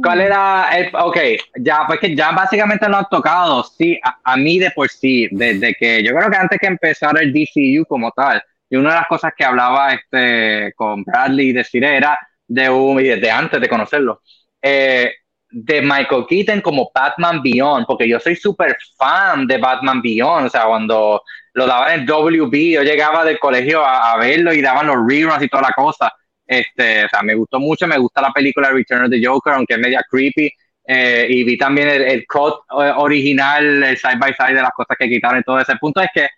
¿cuál 0.02 0.20
era 0.20 0.70
el, 0.76 0.90
ok, 0.94 1.18
ya, 1.60 1.84
pues 1.86 2.00
que 2.00 2.14
ya 2.14 2.32
básicamente 2.32 2.88
lo 2.88 2.98
han 2.98 3.08
tocado, 3.10 3.62
sí, 3.64 3.98
a, 4.02 4.18
a 4.24 4.36
mí 4.36 4.58
de 4.58 4.70
por 4.70 4.88
sí, 4.88 5.28
desde 5.30 5.74
que, 5.74 6.02
yo 6.02 6.14
creo 6.14 6.30
que 6.30 6.36
antes 6.36 6.58
que 6.58 6.66
empezara 6.66 7.20
el 7.20 7.32
DCU 7.32 7.84
como 7.86 8.10
tal, 8.12 8.42
y 8.68 8.76
una 8.76 8.90
de 8.90 8.96
las 8.96 9.06
cosas 9.08 9.32
que 9.36 9.44
hablaba 9.44 9.92
este 9.92 10.72
con 10.76 11.02
Bradley 11.02 11.48
y 11.48 11.52
decir 11.52 11.84
era 11.84 12.18
de 12.46 12.70
un, 12.70 13.00
y 13.00 13.04
desde 13.04 13.30
antes 13.30 13.60
de 13.60 13.68
conocerlo, 13.68 14.22
eh, 14.62 15.12
de 15.52 15.82
Michael 15.82 16.26
Keaton 16.28 16.60
como 16.60 16.90
Batman 16.94 17.42
Beyond, 17.42 17.86
porque 17.86 18.08
yo 18.08 18.20
soy 18.20 18.36
súper 18.36 18.76
fan 18.96 19.46
de 19.46 19.58
Batman 19.58 20.00
Beyond, 20.00 20.46
o 20.46 20.50
sea, 20.50 20.66
cuando 20.66 21.22
lo 21.54 21.66
daban 21.66 22.00
en 22.00 22.06
WB, 22.06 22.74
yo 22.74 22.82
llegaba 22.82 23.24
del 23.24 23.38
colegio 23.40 23.84
a, 23.84 24.12
a 24.12 24.16
verlo 24.16 24.52
y 24.52 24.62
daban 24.62 24.86
los 24.86 24.96
reruns 25.06 25.42
y 25.42 25.48
toda 25.48 25.64
la 25.64 25.72
cosa. 25.72 26.12
Este, 26.50 27.04
o 27.04 27.08
sea, 27.08 27.22
me 27.22 27.34
gustó 27.34 27.60
mucho, 27.60 27.86
me 27.86 27.98
gusta 27.98 28.20
la 28.22 28.32
película 28.32 28.70
Return 28.70 29.04
of 29.04 29.10
the 29.10 29.24
Joker, 29.24 29.52
aunque 29.54 29.74
es 29.74 29.80
media 29.80 30.02
creepy. 30.10 30.50
eh, 30.86 31.26
y 31.30 31.44
vi 31.44 31.56
también 31.56 31.88
el, 31.88 32.02
el 32.02 32.26
cut 32.26 32.54
eh, 32.82 32.92
original, 32.96 33.84
el 33.84 33.96
side 33.96 34.16
by 34.18 34.34
side 34.34 34.54
de 34.56 34.62
las 34.62 34.72
cosas 34.72 34.96
que 34.98 35.08
quitaron 35.08 35.40
y 35.40 35.42
todo 35.44 35.60
ese 35.60 35.76
punto. 35.76 36.00
Es 36.00 36.08
que 36.12 36.28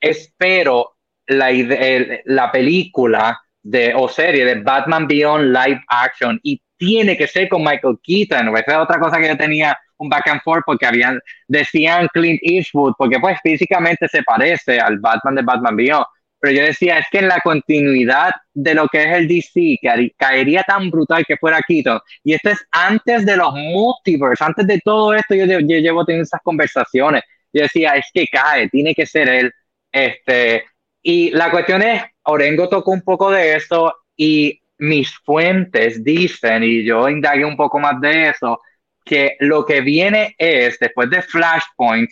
espero 0.00 0.96
la, 1.26 1.50
el- 1.50 2.20
la 2.26 2.50
película 2.52 3.40
de, 3.62 3.94
o 3.94 4.08
serie 4.08 4.44
de 4.44 4.56
Batman 4.62 5.06
Beyond 5.06 5.44
live 5.52 5.82
action 5.88 6.38
y 6.42 6.60
tiene 6.76 7.16
que 7.16 7.26
ser 7.26 7.48
con 7.48 7.62
Michael 7.64 7.98
Keaton. 8.02 8.48
Esa 8.56 8.72
es 8.72 8.78
otra 8.78 8.98
cosa 9.00 9.18
que 9.18 9.28
yo 9.28 9.36
tenía 9.36 9.76
un 9.96 10.08
back 10.08 10.28
and 10.28 10.42
forth 10.42 10.64
porque 10.66 10.86
habían, 10.86 11.20
decían 11.48 12.08
Clint 12.12 12.40
Eastwood, 12.42 12.94
porque 12.98 13.18
pues 13.20 13.38
físicamente 13.42 14.08
se 14.08 14.22
parece 14.22 14.80
al 14.80 14.98
Batman 14.98 15.36
de 15.36 15.42
Batman 15.42 15.76
Beyond, 15.76 16.04
pero 16.44 16.58
yo 16.58 16.64
decía, 16.66 16.98
es 16.98 17.06
que 17.10 17.20
en 17.20 17.28
la 17.28 17.40
continuidad 17.42 18.30
de 18.52 18.74
lo 18.74 18.86
que 18.88 19.02
es 19.02 19.16
el 19.16 19.26
DC, 19.26 19.78
que 19.80 20.12
caería 20.18 20.62
tan 20.62 20.90
brutal 20.90 21.24
que 21.26 21.38
fuera 21.38 21.62
Keaton, 21.66 21.98
y 22.22 22.34
esto 22.34 22.50
es 22.50 22.58
antes 22.70 23.24
de 23.24 23.34
los 23.34 23.54
multiverse, 23.54 24.44
antes 24.44 24.66
de 24.66 24.78
todo 24.84 25.14
esto, 25.14 25.34
yo, 25.34 25.46
yo 25.46 25.58
llevo 25.58 26.04
teniendo 26.04 26.24
esas 26.24 26.42
conversaciones, 26.42 27.22
yo 27.50 27.62
decía, 27.62 27.94
es 27.94 28.04
que 28.12 28.26
cae, 28.26 28.68
tiene 28.68 28.94
que 28.94 29.06
ser 29.06 29.26
él, 29.30 29.52
este, 29.90 30.66
y 31.02 31.30
la 31.30 31.50
cuestión 31.50 31.80
es, 31.80 32.02
Orengo 32.24 32.68
tocó 32.68 32.90
un 32.90 33.00
poco 33.00 33.30
de 33.30 33.56
eso, 33.56 33.94
y 34.14 34.60
mis 34.76 35.16
fuentes 35.24 36.04
dicen, 36.04 36.62
y 36.62 36.84
yo 36.84 37.08
indagué 37.08 37.46
un 37.46 37.56
poco 37.56 37.80
más 37.80 37.98
de 38.02 38.28
eso, 38.28 38.60
que 39.02 39.38
lo 39.40 39.64
que 39.64 39.80
viene 39.80 40.34
es, 40.36 40.78
después 40.78 41.08
de 41.08 41.22
Flashpoint, 41.22 42.10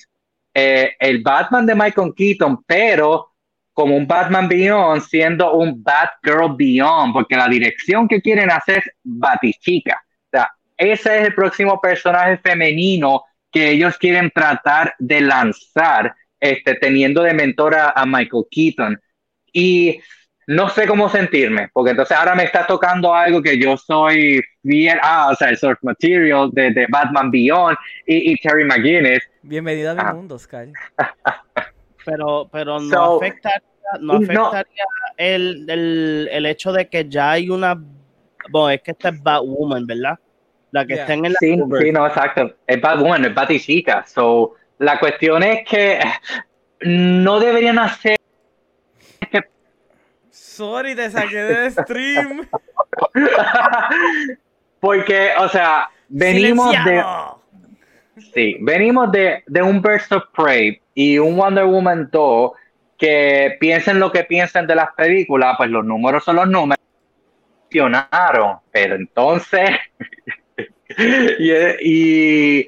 eh, 0.54 0.94
el 0.98 1.20
Batman 1.20 1.66
de 1.66 1.74
Michael 1.74 2.14
Keaton, 2.16 2.64
pero 2.66 3.31
como 3.72 3.96
un 3.96 4.06
Batman 4.06 4.48
Beyond, 4.48 5.02
siendo 5.02 5.54
un 5.54 5.82
Batgirl 5.82 6.56
Beyond, 6.56 7.12
porque 7.12 7.36
la 7.36 7.48
dirección 7.48 8.06
que 8.06 8.20
quieren 8.20 8.50
hacer 8.50 8.78
es 8.78 8.92
Batichica. 9.02 10.02
O 10.04 10.28
sea, 10.30 10.50
ese 10.76 11.20
es 11.20 11.26
el 11.26 11.34
próximo 11.34 11.80
personaje 11.80 12.38
femenino 12.38 13.22
que 13.50 13.70
ellos 13.70 13.96
quieren 13.98 14.30
tratar 14.34 14.94
de 14.98 15.20
lanzar, 15.20 16.14
este, 16.40 16.74
teniendo 16.74 17.22
de 17.22 17.34
mentora 17.34 17.92
a 17.94 18.04
Michael 18.04 18.44
Keaton. 18.50 19.00
Y 19.52 20.00
no 20.46 20.68
sé 20.68 20.86
cómo 20.86 21.08
sentirme, 21.08 21.68
porque 21.72 21.92
entonces 21.92 22.16
ahora 22.16 22.34
me 22.34 22.44
está 22.44 22.66
tocando 22.66 23.14
algo 23.14 23.42
que 23.42 23.58
yo 23.58 23.76
soy 23.76 24.42
bien, 24.62 24.98
ah, 25.02 25.30
o 25.32 25.34
sea, 25.34 25.50
el 25.50 25.56
source 25.56 25.80
material 25.82 26.50
de, 26.52 26.86
Batman 26.88 27.30
Beyond 27.30 27.76
y, 28.06 28.36
Terry 28.40 28.64
McGuinness. 28.64 29.22
Bienvenido 29.42 29.92
a 29.92 29.94
mi 29.94 30.00
ah. 30.02 30.12
mundo, 30.12 30.38
Sky. 30.38 30.72
pero, 32.04 32.48
pero 32.50 32.78
no 32.80 33.16
afectaría, 33.16 33.60
no 34.00 34.14
afectaría 34.14 34.84
El, 35.16 35.68
el, 35.68 36.28
el, 36.30 36.46
hecho 36.46 36.72
de 36.72 36.88
que 36.88 37.08
ya 37.08 37.32
hay 37.32 37.50
una, 37.50 37.74
bueno, 38.50 38.70
es 38.70 38.82
que 38.82 38.92
esta 38.92 39.10
es 39.10 39.22
Batwoman, 39.22 39.86
¿verdad? 39.86 40.18
La 40.70 40.86
que 40.86 40.94
está 40.94 41.14
en 41.14 41.26
el... 41.26 41.36
Sí, 41.38 41.56
sí, 41.80 41.92
no, 41.92 42.06
exacto. 42.06 42.54
Es 42.66 42.80
Batwoman, 42.80 43.24
es 43.26 43.34
Batichica. 43.34 44.06
So, 44.06 44.54
la 44.78 44.98
cuestión 44.98 45.42
es 45.42 45.68
que 45.68 46.00
no 46.80 47.38
deberían 47.40 47.78
hacer 47.78 48.16
Sorry, 50.52 50.94
te 50.94 51.10
saqué 51.10 51.36
de 51.36 51.70
stream. 51.70 52.46
Porque, 54.80 55.30
o 55.38 55.48
sea, 55.48 55.88
venimos 56.08 56.72
de. 56.84 57.02
Sí, 58.34 58.56
venimos 58.60 59.10
de, 59.12 59.42
de 59.46 59.62
un 59.62 59.80
Burst 59.80 60.12
of 60.12 60.24
Prey 60.36 60.80
y 60.94 61.18
un 61.18 61.36
Wonder 61.36 61.64
Woman 61.64 62.08
2 62.12 62.52
que 62.98 63.56
piensen 63.58 63.98
lo 63.98 64.12
que 64.12 64.24
piensen 64.24 64.66
de 64.66 64.76
las 64.76 64.92
películas, 64.94 65.54
pues 65.56 65.70
los 65.70 65.84
números 65.84 66.24
son 66.24 66.36
los 66.36 66.48
números. 66.48 66.78
Pero 68.70 68.96
entonces. 68.96 69.70
y, 71.40 72.60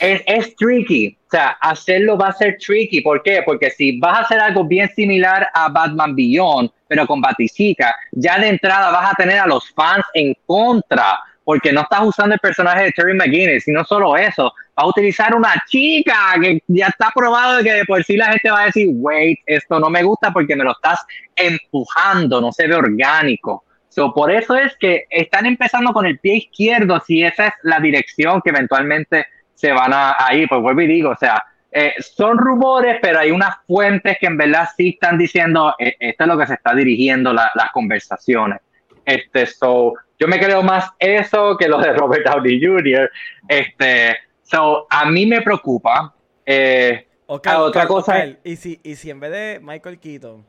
es, 0.00 0.22
es, 0.26 0.56
tricky. 0.56 1.16
O 1.26 1.30
sea, 1.30 1.50
hacerlo 1.60 2.16
va 2.16 2.28
a 2.28 2.32
ser 2.32 2.56
tricky. 2.58 3.00
¿Por 3.00 3.22
qué? 3.22 3.42
Porque 3.44 3.70
si 3.70 3.98
vas 3.98 4.18
a 4.18 4.22
hacer 4.22 4.40
algo 4.40 4.64
bien 4.64 4.88
similar 4.94 5.48
a 5.52 5.68
Batman 5.68 6.16
Beyond, 6.16 6.70
pero 6.88 7.06
con 7.06 7.20
Batichica, 7.20 7.94
ya 8.12 8.38
de 8.38 8.48
entrada 8.48 8.90
vas 8.90 9.12
a 9.12 9.14
tener 9.14 9.38
a 9.38 9.46
los 9.46 9.70
fans 9.70 10.04
en 10.14 10.34
contra, 10.46 11.18
porque 11.44 11.72
no 11.72 11.82
estás 11.82 12.02
usando 12.02 12.34
el 12.34 12.40
personaje 12.40 12.84
de 12.84 12.92
Terry 12.92 13.14
McGuinness, 13.14 13.68
y 13.68 13.72
no 13.72 13.84
solo 13.84 14.16
eso, 14.16 14.52
a 14.80 14.86
utilizar 14.86 15.34
una 15.34 15.54
chica 15.68 16.34
que 16.40 16.62
ya 16.68 16.86
está 16.86 17.10
probado 17.14 17.58
de 17.58 17.64
que 17.64 17.72
de 17.72 17.84
por 17.84 18.02
sí 18.04 18.16
la 18.16 18.26
gente 18.26 18.50
va 18.50 18.62
a 18.62 18.66
decir, 18.66 18.88
wait, 18.90 19.38
esto 19.46 19.78
no 19.78 19.90
me 19.90 20.02
gusta 20.02 20.32
porque 20.32 20.56
me 20.56 20.64
lo 20.64 20.72
estás 20.72 21.04
empujando, 21.36 22.40
no 22.40 22.52
se 22.52 22.66
ve 22.66 22.74
orgánico. 22.74 23.64
So, 23.88 24.14
por 24.14 24.30
eso 24.30 24.54
es 24.54 24.76
que 24.78 25.04
están 25.10 25.46
empezando 25.46 25.92
con 25.92 26.06
el 26.06 26.18
pie 26.18 26.36
izquierdo, 26.36 27.00
si 27.00 27.24
esa 27.24 27.48
es 27.48 27.52
la 27.62 27.80
dirección 27.80 28.40
que 28.40 28.50
eventualmente 28.50 29.26
se 29.54 29.72
van 29.72 29.90
a, 29.92 30.16
ir, 30.32 30.48
pues 30.48 30.60
vuelvo 30.62 30.80
y 30.82 30.86
digo, 30.86 31.10
o 31.10 31.16
sea, 31.16 31.42
eh, 31.72 31.94
son 31.98 32.38
rumores, 32.38 32.98
pero 33.02 33.18
hay 33.18 33.30
unas 33.30 33.56
fuentes 33.66 34.16
que 34.20 34.26
en 34.26 34.36
verdad 34.36 34.68
sí 34.76 34.90
están 34.90 35.18
diciendo 35.18 35.74
eh, 35.78 35.96
esto 35.98 36.24
es 36.24 36.28
lo 36.28 36.38
que 36.38 36.46
se 36.46 36.54
está 36.54 36.74
dirigiendo 36.74 37.32
las 37.32 37.70
conversaciones. 37.72 38.60
Este, 39.04 39.46
so, 39.46 39.94
yo 40.18 40.28
me 40.28 40.38
creo 40.38 40.62
más 40.62 40.88
eso 40.98 41.56
que 41.56 41.68
lo 41.68 41.78
de 41.78 41.92
Robert 41.92 42.24
Downey 42.26 42.64
Jr. 42.64 43.10
Este, 43.48 44.16
so, 44.50 44.86
a 44.90 45.06
mí 45.06 45.26
me 45.26 45.42
preocupa. 45.42 46.14
Eh, 46.44 47.06
otra 47.26 47.86
cosa. 47.86 48.26
¿Y, 48.42 48.56
si, 48.56 48.80
y 48.82 48.96
si 48.96 49.10
en 49.10 49.20
vez 49.20 49.30
de 49.30 49.60
Michael 49.62 49.98
Keaton 49.98 50.44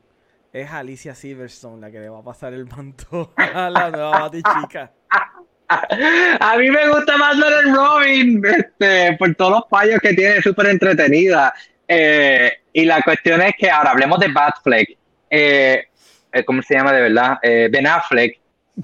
es 0.52 0.70
Alicia 0.70 1.14
Silverstone 1.14 1.80
la 1.80 1.90
que 1.90 1.98
le 2.00 2.08
va 2.08 2.18
a 2.18 2.22
pasar 2.22 2.52
el 2.52 2.66
manto 2.66 3.32
a 3.36 3.70
la 3.70 3.90
nueva 3.90 4.30
chica. 4.30 4.92
A 5.68 6.58
mí 6.58 6.70
me 6.70 6.86
gusta 6.90 7.16
más 7.16 7.34
el 7.34 7.74
Robin, 7.74 8.44
este, 8.44 9.16
por 9.16 9.34
todos 9.36 9.52
los 9.52 9.62
fallos 9.70 10.00
que 10.00 10.12
tiene, 10.12 10.42
súper 10.42 10.66
entretenida. 10.66 11.54
Eh, 11.88 12.52
y 12.74 12.84
la 12.84 13.00
cuestión 13.00 13.40
es 13.40 13.54
que 13.56 13.70
ahora 13.70 13.92
hablemos 13.92 14.18
de 14.18 14.28
Batfleck. 14.28 14.98
Eh, 15.30 15.84
eh, 16.30 16.44
¿Cómo 16.44 16.60
se 16.60 16.74
llama 16.74 16.92
de 16.92 17.00
verdad? 17.00 17.38
ben 17.42 17.86
Affleck. 17.86 18.38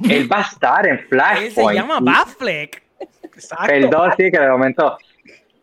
Él 0.09 0.33
va 0.33 0.39
a 0.39 0.43
estar 0.43 0.87
en 0.87 0.99
Flashpoint. 1.11 1.53
se 1.53 1.75
llama 1.75 2.01
Batfleck. 2.01 2.83
Perdón, 3.67 4.15
sí, 4.17 4.31
que 4.31 4.39
de 4.39 4.49
momento. 4.49 4.97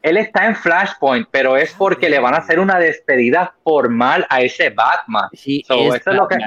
Él 0.06 0.18
está 0.18 0.46
en 0.46 0.56
Flashpoint, 0.56 1.28
pero 1.32 1.58
es 1.58 1.74
porque 1.74 2.10
le 2.10 2.20
van 2.20 2.36
a 2.36 2.38
hacer 2.38 2.60
una 2.60 2.78
despedida 2.78 3.54
formal 3.64 4.26
a 4.30 4.42
ese 4.42 4.70
Batman. 4.70 5.30
Sí, 5.34 5.64
eso 5.68 5.94
es 5.96 6.06
lo 6.06 6.28
que. 6.28 6.38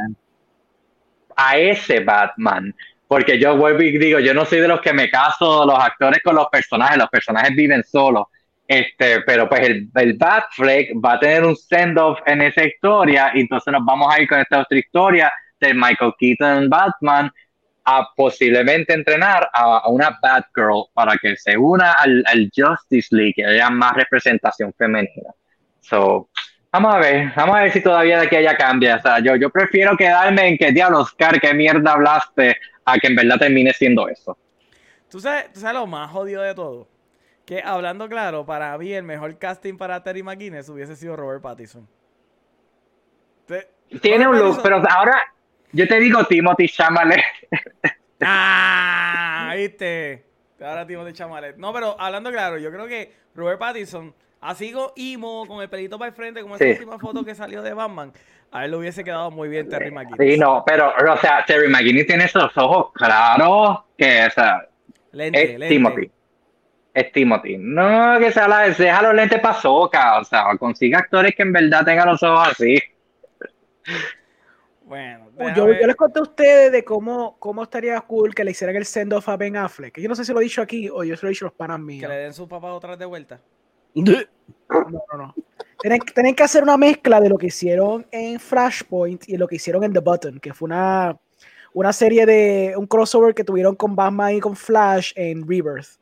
A 1.36 1.56
ese 1.56 2.00
Batman 2.00 2.74
porque 3.08 3.38
yo 3.38 3.56
vuelvo 3.56 3.80
y 3.80 3.96
digo, 3.96 4.20
yo 4.20 4.34
no 4.34 4.44
soy 4.44 4.60
de 4.60 4.68
los 4.68 4.82
que 4.82 4.92
me 4.92 5.10
caso 5.10 5.64
los 5.64 5.78
actores 5.78 6.20
con 6.22 6.36
los 6.36 6.46
personajes, 6.48 6.98
los 6.98 7.08
personajes 7.08 7.56
viven 7.56 7.82
solos. 7.82 8.26
Este, 8.66 9.22
pero 9.22 9.48
pues 9.48 9.62
el, 9.62 9.88
el 9.94 10.12
Batfleck 10.12 10.90
va 11.02 11.14
a 11.14 11.18
tener 11.18 11.42
un 11.42 11.56
send-off 11.56 12.18
en 12.26 12.42
esa 12.42 12.64
historia, 12.64 13.30
y 13.34 13.40
entonces 13.40 13.72
nos 13.72 13.82
vamos 13.82 14.14
a 14.14 14.20
ir 14.20 14.28
con 14.28 14.38
esta 14.38 14.60
otra 14.60 14.78
historia 14.78 15.32
de 15.58 15.72
Michael 15.72 16.12
Keaton 16.18 16.68
Batman 16.68 17.32
a 17.90 18.06
posiblemente 18.14 18.92
entrenar 18.92 19.48
a, 19.52 19.88
una 19.88 20.18
Batgirl 20.20 20.90
para 20.92 21.16
que 21.16 21.36
se 21.36 21.56
una 21.56 21.92
al, 21.92 22.22
al 22.26 22.50
Justice 22.54 23.08
League, 23.16 23.32
que 23.34 23.46
haya 23.46 23.70
más 23.70 23.94
representación 23.94 24.74
femenina. 24.74 25.32
So, 25.80 26.28
Vamos 26.70 26.94
a 26.94 26.98
ver, 26.98 27.32
vamos 27.34 27.56
a 27.56 27.60
ver 27.60 27.72
si 27.72 27.82
todavía 27.82 28.20
de 28.20 28.26
aquí 28.26 28.36
allá 28.36 28.54
cambia. 28.54 28.96
O 28.96 29.00
sea, 29.00 29.20
yo, 29.20 29.36
yo 29.36 29.48
prefiero 29.48 29.96
quedarme 29.96 30.48
en 30.48 30.58
que 30.58 30.70
diablos, 30.70 31.08
Oscar, 31.08 31.40
qué 31.40 31.54
mierda 31.54 31.92
hablaste, 31.92 32.58
a 32.84 32.98
que 32.98 33.06
en 33.06 33.16
verdad 33.16 33.38
termine 33.38 33.72
siendo 33.72 34.06
eso. 34.06 34.36
¿Tú 35.10 35.18
sabes, 35.18 35.50
¿Tú 35.52 35.60
sabes 35.60 35.80
lo 35.80 35.86
más 35.86 36.10
jodido 36.10 36.42
de 36.42 36.54
todo? 36.54 36.86
Que 37.46 37.62
hablando 37.64 38.06
claro, 38.06 38.44
para 38.44 38.76
mí 38.76 38.92
el 38.92 39.02
mejor 39.02 39.38
casting 39.38 39.78
para 39.78 40.02
Terry 40.02 40.22
McGuinness 40.22 40.68
hubiese 40.68 40.94
sido 40.94 41.16
Robert 41.16 41.40
Pattinson. 41.40 41.88
Tiene 44.02 44.28
un 44.28 44.38
look, 44.38 44.60
pero 44.62 44.82
ahora 44.90 45.22
yo 45.72 45.88
te 45.88 46.00
digo 46.00 46.24
Timothy 46.24 46.68
Chalamet. 46.68 47.20
ah, 48.22 49.52
viste. 49.56 50.24
Ahora 50.60 50.86
Timothy 50.86 51.12
Chalamet. 51.12 51.56
No, 51.56 51.72
pero 51.72 51.96
hablando 51.98 52.30
claro, 52.30 52.58
yo 52.58 52.70
creo 52.70 52.86
que 52.86 53.12
Robert 53.34 53.58
Pattinson 53.58 54.14
Así 54.40 54.72
con 54.72 54.90
Imo, 54.94 55.46
con 55.46 55.60
el 55.62 55.68
pelito 55.68 55.98
para 55.98 56.10
el 56.10 56.14
frente, 56.14 56.42
como 56.42 56.54
esa 56.54 56.64
última 56.64 56.98
foto 56.98 57.24
que 57.24 57.34
salió 57.34 57.60
de 57.60 57.74
Batman, 57.74 58.12
a 58.52 58.64
él 58.64 58.70
le 58.70 58.76
hubiese 58.76 59.02
quedado 59.02 59.30
muy 59.30 59.48
bien 59.48 59.68
Terry 59.68 59.90
McGuinness. 59.90 60.34
Sí, 60.34 60.38
no, 60.38 60.62
pero, 60.64 60.92
o 60.94 61.16
sea, 61.16 61.44
Terry 61.44 61.68
McGuinness 61.68 62.06
tiene 62.06 62.24
esos 62.24 62.56
ojos 62.56 62.92
claros 62.92 63.80
que, 63.96 64.26
o 64.26 64.30
sea, 64.30 64.68
es 65.12 65.68
Timothy. 65.68 66.10
Es 66.94 67.12
Timothy. 67.12 67.56
No, 67.58 68.16
que 68.20 68.30
sea 68.30 68.46
la, 68.46 68.68
deja 68.68 69.02
los 69.02 69.14
lentes 69.14 69.40
para 69.40 69.54
soca, 69.54 70.20
o 70.20 70.24
sea, 70.24 70.44
consiga 70.56 71.00
actores 71.00 71.34
que 71.34 71.42
en 71.42 71.52
verdad 71.52 71.84
tengan 71.84 72.08
los 72.08 72.22
ojos 72.22 72.48
así. 72.48 72.80
Bueno, 74.88 75.30
yo, 75.54 75.66
les 75.66 75.96
conté 75.96 76.18
a 76.18 76.22
ustedes 76.22 76.72
de 76.72 76.82
cómo, 76.82 77.36
cómo 77.38 77.62
estaría 77.62 78.00
cool 78.00 78.34
que 78.34 78.42
le 78.42 78.52
hicieran 78.52 78.74
el 78.76 78.86
send-off 78.86 79.28
a 79.28 79.36
Ben 79.36 79.56
Affleck. 79.56 80.00
Yo 80.00 80.08
no 80.08 80.14
sé 80.14 80.24
si 80.24 80.32
lo 80.32 80.40
he 80.40 80.44
dicho 80.44 80.62
aquí 80.62 80.88
o 80.88 81.04
yo 81.04 81.16
se 81.16 81.22
lo 81.22 81.28
he 81.28 81.32
dicho 81.32 81.44
a 81.44 81.48
los 81.48 81.56
panas 81.56 81.78
míos. 81.78 82.02
Que 82.02 82.08
le 82.08 82.22
den 82.22 82.32
su 82.32 82.48
papá 82.48 82.72
otra 82.72 82.90
vez 82.90 82.98
de 82.98 83.04
vuelta. 83.04 83.40
No, 83.94 84.12
no, 84.90 85.18
no. 85.18 85.34
Tienen, 85.80 86.34
que 86.34 86.42
hacer 86.42 86.62
una 86.62 86.76
mezcla 86.76 87.20
de 87.20 87.28
lo 87.28 87.38
que 87.38 87.46
hicieron 87.46 88.06
en 88.10 88.40
Flashpoint 88.40 89.28
y 89.28 89.36
lo 89.36 89.46
que 89.46 89.56
hicieron 89.56 89.84
en 89.84 89.92
The 89.92 90.00
Button, 90.00 90.40
que 90.40 90.52
fue 90.52 90.66
una, 90.66 91.16
una 91.72 91.92
serie 91.92 92.26
de 92.26 92.74
un 92.76 92.86
crossover 92.86 93.34
que 93.34 93.44
tuvieron 93.44 93.76
con 93.76 93.94
Batman 93.94 94.34
y 94.34 94.40
con 94.40 94.56
Flash 94.56 95.12
en 95.14 95.46
Rebirth. 95.46 96.00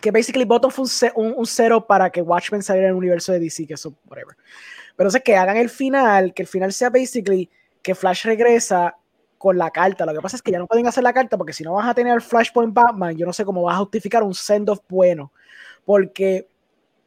Que 0.00 0.10
basically 0.10 0.44
Button 0.44 0.70
fue 0.70 0.84
un, 1.14 1.34
un, 1.36 1.46
cero 1.46 1.86
para 1.86 2.10
que 2.10 2.22
Watchmen 2.22 2.62
saliera 2.62 2.88
en 2.88 2.94
el 2.94 2.98
universo 2.98 3.32
de 3.32 3.38
DC, 3.38 3.66
que 3.66 3.74
eso, 3.74 3.94
whatever. 4.06 4.36
Pero 4.96 5.10
sé 5.10 5.22
que 5.22 5.36
hagan 5.36 5.58
el 5.58 5.70
final, 5.70 6.34
que 6.34 6.42
el 6.42 6.48
final 6.48 6.72
sea 6.72 6.90
basically 6.90 7.48
que 7.86 7.94
Flash 7.94 8.24
regresa 8.24 8.96
con 9.38 9.56
la 9.56 9.70
carta. 9.70 10.04
Lo 10.04 10.12
que 10.12 10.20
pasa 10.20 10.34
es 10.34 10.42
que 10.42 10.50
ya 10.50 10.58
no 10.58 10.66
pueden 10.66 10.88
hacer 10.88 11.04
la 11.04 11.12
carta 11.12 11.38
porque 11.38 11.52
si 11.52 11.62
no 11.62 11.74
vas 11.74 11.86
a 11.86 11.94
tener 11.94 12.20
Flashpoint 12.20 12.74
Batman, 12.74 13.16
yo 13.16 13.24
no 13.24 13.32
sé 13.32 13.44
cómo 13.44 13.62
vas 13.62 13.76
a 13.76 13.78
justificar 13.78 14.24
un 14.24 14.34
send-off 14.34 14.80
bueno. 14.88 15.30
Porque 15.84 16.48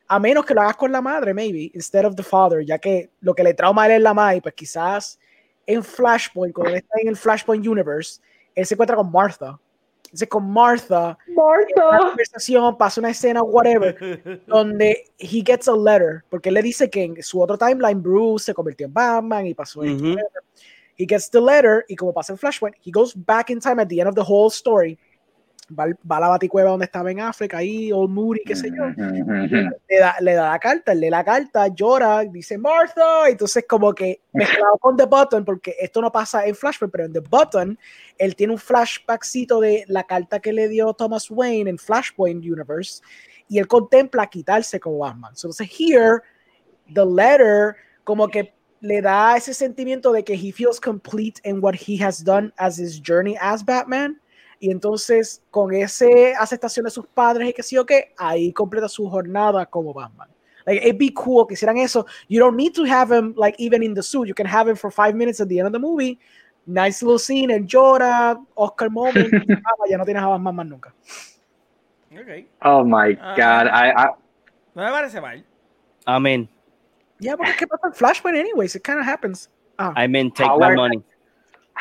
a 0.07 0.19
menos 0.19 0.45
que 0.45 0.53
lo 0.53 0.61
hagas 0.61 0.77
con 0.77 0.89
la 0.89 1.01
madre, 1.01 1.33
maybe, 1.33 1.69
instead 1.73 2.05
of 2.05 2.15
the 2.15 2.23
father, 2.23 2.63
ya 2.63 2.79
que 2.79 3.09
lo 3.19 3.35
que 3.35 3.43
le 3.43 3.53
trauma 3.53 3.83
a 3.83 3.85
él 3.87 3.91
es 3.91 4.01
la 4.01 4.13
madre, 4.13 4.41
pues 4.41 4.53
quizás 4.53 5.19
en 5.65 5.83
Flashpoint, 5.83 6.55
cuando 6.55 6.71
él 6.71 6.77
está 6.77 6.97
en 7.01 7.09
el 7.09 7.17
Flashpoint 7.17 7.67
Universe, 7.67 8.21
él 8.55 8.65
se 8.65 8.75
encuentra 8.75 8.95
con 8.95 9.11
Martha. 9.11 9.59
Entonces 10.09 10.27
con 10.27 10.51
Martha, 10.51 11.17
una 11.27 11.99
conversación, 11.99 12.77
pasa 12.77 12.99
una 12.99 13.11
escena, 13.11 13.43
whatever, 13.43 14.41
donde 14.47 15.05
he 15.19 15.43
gets 15.45 15.67
a 15.67 15.75
letter, 15.75 16.23
porque 16.29 16.49
él 16.49 16.55
le 16.55 16.63
dice 16.63 16.89
que 16.89 17.03
en 17.03 17.21
su 17.21 17.39
otro 17.39 17.57
timeline 17.57 18.01
Bruce 18.01 18.45
se 18.45 18.53
convirtió 18.53 18.87
en 18.87 18.93
Batman 18.93 19.45
y 19.45 19.53
pasó 19.53 19.81
whatever. 19.81 20.17
He 20.97 21.05
gets 21.05 21.29
the 21.29 21.39
letter 21.39 21.85
y 21.87 21.95
como 21.95 22.11
pasa 22.11 22.33
en 22.33 22.39
Flashpoint, 22.39 22.75
he 22.83 22.91
goes 22.91 23.13
back 23.15 23.51
in 23.51 23.59
time 23.59 23.81
at 23.81 23.87
the 23.87 23.99
end 24.01 24.09
of 24.09 24.15
the 24.15 24.21
whole 24.21 24.49
story. 24.49 24.97
Va, 25.77 25.85
va 26.09 26.17
a 26.17 26.19
la 26.19 26.27
baticueva 26.29 26.71
donde 26.71 26.85
estaba 26.85 27.11
en 27.11 27.19
África, 27.19 27.57
ahí, 27.57 27.91
Old 27.91 28.09
Moody, 28.09 28.41
qué 28.45 28.55
sé 28.55 28.69
yo. 28.69 28.85
Le 28.97 29.99
da, 29.99 30.15
le 30.19 30.33
da 30.33 30.51
la 30.51 30.59
carta, 30.59 30.91
él 30.91 31.01
lee 31.01 31.09
la 31.09 31.23
carta, 31.23 31.67
llora, 31.67 32.23
dice 32.23 32.57
Martha, 32.57 33.29
entonces 33.29 33.65
como 33.67 33.93
que 33.93 34.21
mezclado 34.33 34.77
con 34.79 34.97
The 34.97 35.05
Button, 35.05 35.45
porque 35.45 35.75
esto 35.79 36.01
no 36.01 36.11
pasa 36.11 36.45
en 36.45 36.55
Flashpoint, 36.55 36.91
pero 36.91 37.05
en 37.05 37.13
The 37.13 37.19
Button, 37.19 37.77
él 38.17 38.35
tiene 38.35 38.53
un 38.53 38.59
flashbackcito 38.59 39.59
de 39.59 39.85
la 39.87 40.03
carta 40.03 40.39
que 40.39 40.53
le 40.53 40.67
dio 40.67 40.93
Thomas 40.93 41.29
Wayne 41.29 41.69
en 41.69 41.77
Flashpoint 41.77 42.43
Universe, 42.43 43.01
y 43.47 43.59
él 43.59 43.67
contempla 43.67 44.27
quitarse 44.27 44.79
como 44.79 44.99
Batman. 44.99 45.33
Entonces, 45.35 45.69
here, 45.69 46.21
the 46.93 47.05
letter, 47.05 47.75
como 48.03 48.27
que 48.27 48.53
le 48.81 49.01
da 49.01 49.35
ese 49.35 49.53
sentimiento 49.53 50.11
de 50.11 50.23
que 50.23 50.33
he 50.33 50.51
feels 50.51 50.79
complete 50.79 51.41
in 51.43 51.59
what 51.61 51.75
he 51.75 52.01
has 52.01 52.23
done 52.23 52.53
as 52.57 52.79
his 52.79 53.01
journey 53.01 53.35
as 53.41 53.63
Batman. 53.63 54.19
Y 54.59 54.71
entonces, 54.71 55.41
con 55.51 55.73
esa 55.73 56.05
aceptación 56.39 56.83
de 56.85 56.91
sus 56.91 57.07
padres 57.07 57.49
y 57.49 57.53
que 57.53 57.63
sí 57.63 57.77
o 57.77 57.85
qué, 57.85 58.13
ahí 58.17 58.51
completa 58.51 58.89
su 58.89 59.09
jornada 59.09 59.65
como 59.65 59.93
Batman. 59.93 60.27
Like, 60.65 60.83
it'd 60.85 60.99
be 60.99 61.13
cool 61.13 61.47
que 61.47 61.53
hicieran 61.53 61.77
eso. 61.77 62.05
You 62.27 62.39
don't 62.41 62.57
need 62.57 62.73
to 62.73 62.83
have 62.85 63.09
him, 63.11 63.33
like, 63.37 63.55
even 63.57 63.81
in 63.81 63.93
the 63.93 64.03
suit. 64.03 64.27
You 64.27 64.35
can 64.35 64.45
have 64.45 64.69
him 64.69 64.75
for 64.75 64.91
five 64.91 65.15
minutes 65.15 65.39
at 65.39 65.47
the 65.47 65.57
end 65.59 65.67
of 65.67 65.71
the 65.73 65.79
movie. 65.79 66.19
Nice 66.67 67.01
little 67.01 67.17
scene, 67.17 67.49
and 67.51 67.67
llora, 67.67 68.37
Oscar 68.55 68.89
moment. 68.89 69.31
ya 69.89 69.97
no 69.97 70.03
tienes 70.05 70.21
a 70.21 70.27
Batman 70.27 70.55
más 70.55 70.67
nunca. 70.67 70.93
Ok. 72.11 72.45
Oh 72.63 72.83
my 72.83 73.17
Ah. 73.21 73.35
God. 73.35 73.67
I, 73.71 73.91
I, 73.95 74.09
No 74.75 74.83
me 74.83 74.91
parece 74.91 75.21
mal. 75.21 75.43
Amén. 76.05 76.49
Ya, 77.19 77.35
porque 77.35 77.51
es 77.51 77.57
que 77.57 77.67
pasa 77.67 77.87
en 77.87 77.93
Flashpoint 77.93 78.37
anyways. 78.37 78.75
It 78.75 78.83
kind 78.83 78.99
of 78.99 79.05
happens. 79.05 79.49
Ah, 79.77 79.93
Amén. 79.95 80.31
Take 80.31 80.49
my 80.57 80.75
money. 80.75 81.01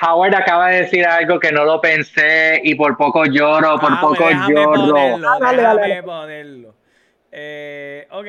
Howard 0.01 0.35
acaba 0.35 0.69
de 0.69 0.83
decir 0.83 1.05
algo 1.07 1.41
que 1.41 1.51
no 1.53 1.65
lo 1.65 1.81
pensé 1.81 2.61
y 2.62 2.75
por 2.75 2.97
poco 2.97 3.25
lloro, 3.25 3.79
por 3.79 3.93
Ah, 3.93 3.99
poco 4.01 4.27
déjame 4.29 4.55
lloro. 4.55 4.73
ponerlo, 4.73 5.29
Ah, 5.29 5.39
dale, 5.41 5.62
dale, 5.62 5.81
déjame 5.83 5.89
dale. 5.95 6.03
ponerlo. 6.03 6.75
Eh, 7.33 8.09
ok. 8.11 8.27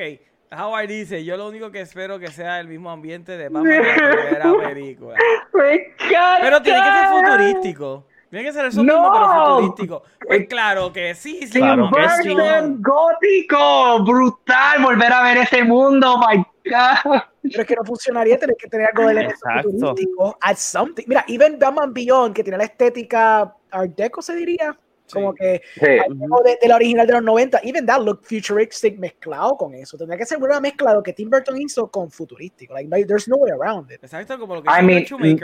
Howard 0.52 0.88
dice, 0.88 1.24
yo 1.24 1.36
lo 1.36 1.46
único 1.48 1.70
que 1.70 1.80
espero 1.80 2.18
que 2.18 2.26
sea 2.26 2.58
el 2.58 2.66
mismo 2.66 2.90
ambiente 2.90 3.36
de 3.36 3.48
Batman 3.48 3.70
de 3.70 3.78
la 3.84 3.94
primera 3.94 4.52
película. 4.68 5.16
Me 5.54 5.74
encanta. 5.74 6.38
Pero 6.42 6.62
tiene 6.62 6.80
que 6.80 6.90
ser 6.90 7.08
futurístico. 7.08 8.06
Tiene 8.30 8.44
que 8.44 8.52
ser 8.52 8.64
eso 8.66 8.82
mismo, 8.82 9.02
No. 9.02 9.12
pero 9.12 9.26
futurístico. 9.56 10.02
Pues 10.26 10.46
claro 10.48 10.92
que 10.92 11.14
sí, 11.16 11.40
sí. 11.46 11.50
Tim 11.50 11.62
Claro 11.62 11.90
que 11.92 12.22
sí. 12.22 12.28
Burton, 12.34 12.80
gótico, 12.82 14.04
brutal, 14.04 14.82
volver 14.82 15.12
a 15.12 15.22
ver 15.24 15.38
ese 15.38 15.64
mundo, 15.64 16.16
my 16.18 16.36
God. 16.36 17.20
pero 17.42 17.62
es 17.62 17.66
que 17.66 17.74
no 17.74 17.84
funcionaría 17.84 18.38
tener 18.38 18.56
que 18.56 18.68
tener 18.68 18.88
algo 18.88 19.04
de 19.06 19.12
elemento 19.12 19.36
futurístico. 19.62 20.38
Add 20.40 20.56
something. 20.56 21.04
Mira, 21.06 21.24
even 21.28 21.58
Batman 21.58 21.92
Beyond, 21.92 22.34
que 22.34 22.44
tiene 22.44 22.58
la 22.58 22.64
estética 22.64 23.54
Art 23.70 23.90
Deco, 23.96 24.22
se 24.22 24.34
diría. 24.36 24.76
Como 25.12 25.34
que 25.34 25.60
Sí. 25.74 25.80
de, 25.80 26.58
de 26.62 26.68
la 26.68 26.76
original 26.76 27.04
de 27.04 27.14
los 27.14 27.22
90, 27.24 27.58
even 27.64 27.84
that 27.84 28.00
look 28.00 28.20
futuristic 28.22 28.96
mezclado 28.96 29.56
con 29.56 29.74
eso. 29.74 29.98
Tendría 29.98 30.16
que 30.16 30.24
ser 30.24 30.38
una 30.38 30.60
mezcla 30.60 30.90
de 30.90 30.96
lo 30.98 31.02
que 31.02 31.12
Tim 31.12 31.28
Burton 31.28 31.60
hizo 31.60 31.88
con 31.90 32.12
futurístico. 32.12 32.74
Like, 32.74 33.06
there's 33.06 33.26
no 33.26 33.34
way 33.38 33.50
around 33.50 33.90
it. 33.90 33.98
Exacto, 34.04 34.38
como 34.38 34.54
lo 34.54 34.62
que 34.62 34.68
I 34.70 35.02
hizo 35.02 35.18
mean, 35.18 35.40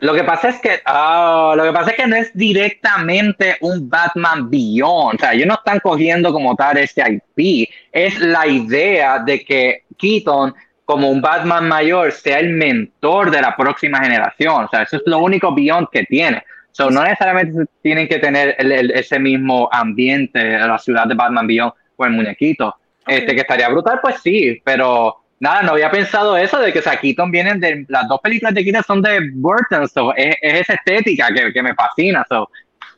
Lo 0.00 0.12
que 0.12 0.22
pasa 0.24 0.50
es 0.50 0.60
que 0.60 0.80
ah, 0.84 1.54
lo 1.56 1.64
que 1.64 1.72
pasa 1.72 1.90
es 1.90 1.96
que 1.96 2.06
no 2.06 2.16
es 2.16 2.30
directamente 2.34 3.56
un 3.60 3.88
Batman 3.88 4.50
Beyond, 4.50 5.14
o 5.16 5.18
sea, 5.18 5.32
ellos 5.32 5.46
no 5.46 5.54
están 5.54 5.80
cogiendo 5.80 6.32
como 6.32 6.54
tal 6.54 6.76
ese 6.78 7.02
IP, 7.36 7.68
es 7.90 8.20
la 8.20 8.46
idea 8.46 9.18
de 9.20 9.42
que 9.44 9.84
Keaton 9.96 10.54
como 10.84 11.10
un 11.10 11.20
Batman 11.20 11.66
mayor 11.68 12.12
sea 12.12 12.38
el 12.38 12.50
mentor 12.50 13.30
de 13.30 13.40
la 13.40 13.56
próxima 13.56 13.98
generación, 14.00 14.64
o 14.64 14.68
sea, 14.68 14.82
eso 14.82 14.96
es 14.96 15.02
lo 15.06 15.18
único 15.18 15.54
Beyond 15.54 15.88
que 15.90 16.04
tiene. 16.04 16.42
So, 16.70 16.90
no 16.90 17.02
necesariamente 17.02 17.64
tienen 17.82 18.06
que 18.06 18.18
tener 18.18 18.54
el- 18.58 18.70
el- 18.70 18.90
ese 18.90 19.18
mismo 19.18 19.68
ambiente 19.72 20.58
la 20.58 20.78
ciudad 20.78 21.06
de 21.06 21.14
Batman 21.14 21.46
Beyond 21.46 21.72
o 21.96 22.04
el 22.04 22.12
muñequito. 22.12 22.76
Este 23.06 23.34
que 23.34 23.40
estaría 23.40 23.68
brutal, 23.70 24.00
pues 24.02 24.20
sí, 24.22 24.60
pero 24.62 25.22
nada, 25.40 25.62
no 25.62 25.72
había 25.72 25.90
pensado 25.90 26.36
eso 26.36 26.58
de 26.58 26.72
que 26.72 26.78
o 26.78 26.82
sea, 26.82 26.98
Keaton 26.98 27.30
vienen 27.30 27.60
de 27.60 27.84
las 27.88 28.08
dos 28.08 28.20
películas 28.20 28.54
de 28.54 28.64
Keaton 28.64 28.82
son 28.84 29.02
de 29.02 29.30
Burton, 29.34 29.88
so, 29.88 30.14
es, 30.16 30.36
es 30.40 30.60
esa 30.62 30.74
estética 30.74 31.28
que, 31.34 31.52
que 31.52 31.62
me 31.62 31.74
fascina, 31.74 32.24
so, 32.28 32.48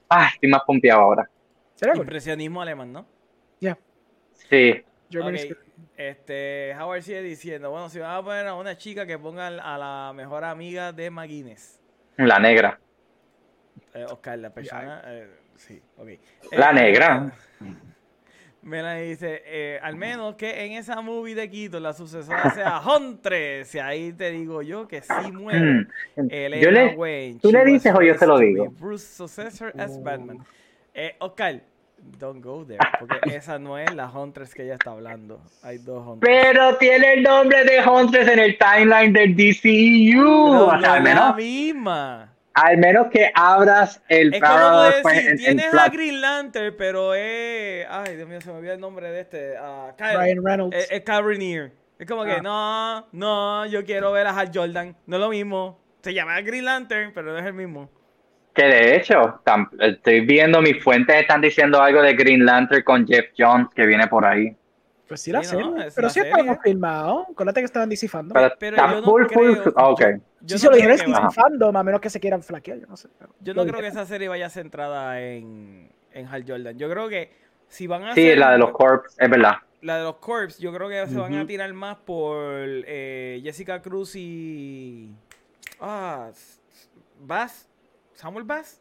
ay, 0.09 0.28
estoy 0.35 0.51
más 0.51 0.62
pompeado 0.66 1.01
ahora. 1.01 1.28
Cool. 1.81 1.97
Impresionismo 1.98 2.60
alemán, 2.62 2.93
¿no? 2.93 3.06
Sí, 4.51 4.82
Germany 5.10 5.35
Ok, 5.35 5.40
Spirit. 5.40 5.59
Este, 5.97 6.74
Howard 6.78 7.02
sigue 7.02 7.23
diciendo, 7.23 7.70
bueno, 7.70 7.89
si 7.89 7.98
van 7.98 8.12
a 8.16 8.23
poner 8.23 8.47
a 8.47 8.55
una 8.55 8.77
chica 8.77 9.05
que 9.06 9.19
pongan 9.19 9.60
a 9.60 9.77
la 9.77 10.12
mejor 10.15 10.44
amiga 10.44 10.93
de 10.93 11.10
McGuinness. 11.10 11.81
la 12.16 12.39
negra. 12.39 12.78
Eh, 13.94 14.05
Oscar, 14.05 14.39
la 14.39 14.51
persona. 14.51 15.02
eh, 15.06 15.28
sí, 15.56 15.81
ok. 15.97 16.09
La 16.52 16.70
Eh, 16.70 16.74
negra. 16.74 17.32
Melanie 18.62 19.05
dice, 19.10 19.43
eh, 19.47 19.78
al 19.82 19.97
menos 19.97 20.35
que 20.35 20.64
en 20.64 20.72
esa 20.72 21.01
movie 21.01 21.35
de 21.35 21.48
Quito 21.48 21.78
la 21.80 21.93
sucesora 21.93 22.51
sea 22.51 22.80
Huntress. 22.80 23.74
Y 23.74 23.78
ahí 23.78 24.12
te 24.12 24.30
digo 24.30 24.62
yo 24.62 24.86
que 24.89 25.01
sí 25.01 25.32
muere. 25.32 25.86
Elena. 26.16 26.62
Yo 26.62 26.70
le, 26.70 26.94
Wayne. 26.97 27.39
¿tú 27.40 27.51
le 27.51 27.64
dices 27.64 27.94
o 27.94 28.02
yo 28.02 28.14
se 28.14 28.26
lo 28.26 28.39
digo? 28.39 28.64
be 28.64 28.70
Bruce's 28.78 29.09
successor 29.16 29.72
as 29.78 30.02
Batman. 30.02 30.39
Eh, 30.94 31.14
Oscar, 31.20 31.60
don't 32.18 32.43
go 32.44 32.64
there. 32.64 32.78
Porque 32.98 33.18
esa 33.36 33.59
no 33.59 33.78
es 33.78 33.94
la 33.94 34.10
Huntress 34.10 34.55
que 34.55 34.64
ella 34.64 34.74
está 34.74 34.90
hablando. 34.90 35.40
Hay 35.62 35.78
dos 35.78 36.06
Huntress. 36.06 36.20
pero 36.44 36.76
tiene 36.78 37.14
el 37.14 37.22
nombre 37.22 37.64
de 37.64 37.80
Huntress 37.89 38.28
en 38.28 38.39
el 38.40 38.59
timeline 38.59 39.12
del 39.12 39.35
DCU. 39.36 40.22
No, 40.22 40.66
o 40.66 40.72
no 40.74 40.80
sea, 40.80 40.94
al, 40.94 40.98
es 41.06 41.14
la 41.14 41.14
menos, 41.14 41.36
misma. 41.36 42.35
Al 42.62 42.78
menos 42.78 43.09
que 43.09 43.30
abras 43.35 44.02
el 44.09 44.35
Es 44.35 44.40
como 44.40 44.52
tú 44.55 44.59
Parallel, 44.60 45.02
pues, 45.02 45.14
decir, 45.16 45.28
en- 45.30 45.39
en 45.39 45.56
tienes 45.59 45.74
a. 45.74 45.89
Green 45.89 46.20
Lantern, 46.20 46.74
pero 46.76 47.14
es. 47.14 47.86
Ay, 47.89 48.16
Dios 48.16 48.28
mío, 48.28 48.40
se 48.40 48.51
me 48.51 48.59
olvidó 48.59 48.72
el 48.74 48.80
nombre 48.80 49.10
de 49.10 49.20
este. 49.20 49.55
ah, 49.59 49.93
Kyle. 49.97 50.16
Ryan 50.18 50.44
Reynolds. 50.44 50.76
Es, 50.76 50.90
es 50.90 51.01
Kyle. 51.02 51.72
Es 51.98 52.06
como 52.06 52.24
que, 52.24 52.32
Ah. 52.32 52.40
no, 52.43 53.09
no, 53.12 53.66
yo 53.66 53.85
quiero 53.85 54.12
ver 54.12 54.26
a 54.28 54.30
Hal 54.39 54.51
Jordan. 54.55 54.97
No 55.06 55.16
es 55.16 55.20
lo 55.20 55.28
mismo. 55.30 55.80
Se 56.02 56.14
llama 56.14 56.40
Green 56.43 56.64
Lantern, 56.64 57.12
pero 57.12 57.32
no 57.32 57.39
es 57.39 57.44
el 57.44 57.55
mismo. 57.55 57.90
Que 58.55 58.64
de 58.64 58.97
hecho, 58.97 59.40
tam- 59.44 59.68
estoy 59.80 60.20
viendo 60.20 60.60
mis 60.60 60.82
fuentes 60.82 61.14
están 61.16 61.40
diciendo 61.40 61.80
algo 61.80 62.02
de 62.02 62.14
Green 62.14 62.44
Lantern 62.44 62.82
con 62.82 63.06
Jeff 63.06 63.26
Jones 63.36 63.68
que 63.74 63.86
viene 63.86 64.06
por 64.09 64.24
ahí. 64.24 64.56
Pues 65.09 65.22
sí, 65.22 65.32
la 65.32 65.43
Sí, 65.43 65.56
¿no? 65.56 65.74
Pero 65.94 66.10
sí 66.10 66.20
está 66.20 66.44
confirmado. 66.44 67.26
Acuérdate 67.32 67.60
que 67.60 67.64
estaban 67.64 67.89
disifando. 67.89 68.35
Pero, 68.35 68.55
Pero 68.59 68.76
yo 68.76 69.01
no 69.01 69.02
full, 69.02 69.22
full, 69.32 69.52
creo- 69.56 69.72
ah, 69.76 69.89
ok. 69.89 70.01
Yo 70.01 70.06
sí, 70.06 70.52
no 70.52 70.59
se 70.59 70.66
lo 70.66 70.72
que 70.72 70.78
va- 71.12 71.28
o 71.80 71.85
menos 71.85 72.01
que 72.01 72.10
se 72.10 72.20
quieran 72.20 72.43
flaquear. 72.43 72.78
Yo 72.80 72.86
no 72.86 72.97
sé. 72.97 73.09
pero 73.18 73.32
Yo 73.40 73.55
no 73.55 73.62
creo 73.66 73.80
que 73.80 73.86
esa 73.89 74.05
serie 74.06 74.28
vaya 74.28 74.51
centrada 74.51 75.20
en, 75.22 75.90
en 76.12 76.26
Hal 76.26 76.44
Jordan. 76.47 76.78
Yo 76.78 76.90
creo 76.90 77.09
que 77.09 77.32
si 77.68 77.86
van 77.86 78.05
a 78.05 78.14
Sí, 78.14 78.20
hacer 78.20 78.39
la 78.39 78.52
de 78.52 78.59
los 78.59 78.70
Corps, 78.72 79.02
es 79.18 79.30
verdad. 79.30 79.55
la 79.80 79.97
de 79.98 80.05
los 80.05 80.16
Corps, 80.16 80.59
yo 80.59 80.72
creo 80.74 80.89
que 80.90 81.06
se 81.06 81.16
van 81.18 81.35
a 81.35 81.47
tirar 81.47 81.72
más 81.72 81.97
por 81.97 82.44
eh, 82.66 83.40
Jessica 83.43 83.80
Cruz 83.80 84.14
y. 84.14 85.10
Ah, 85.80 86.28
Bass. 87.20 87.66
Samuel 88.12 88.44
Bass. 88.44 88.80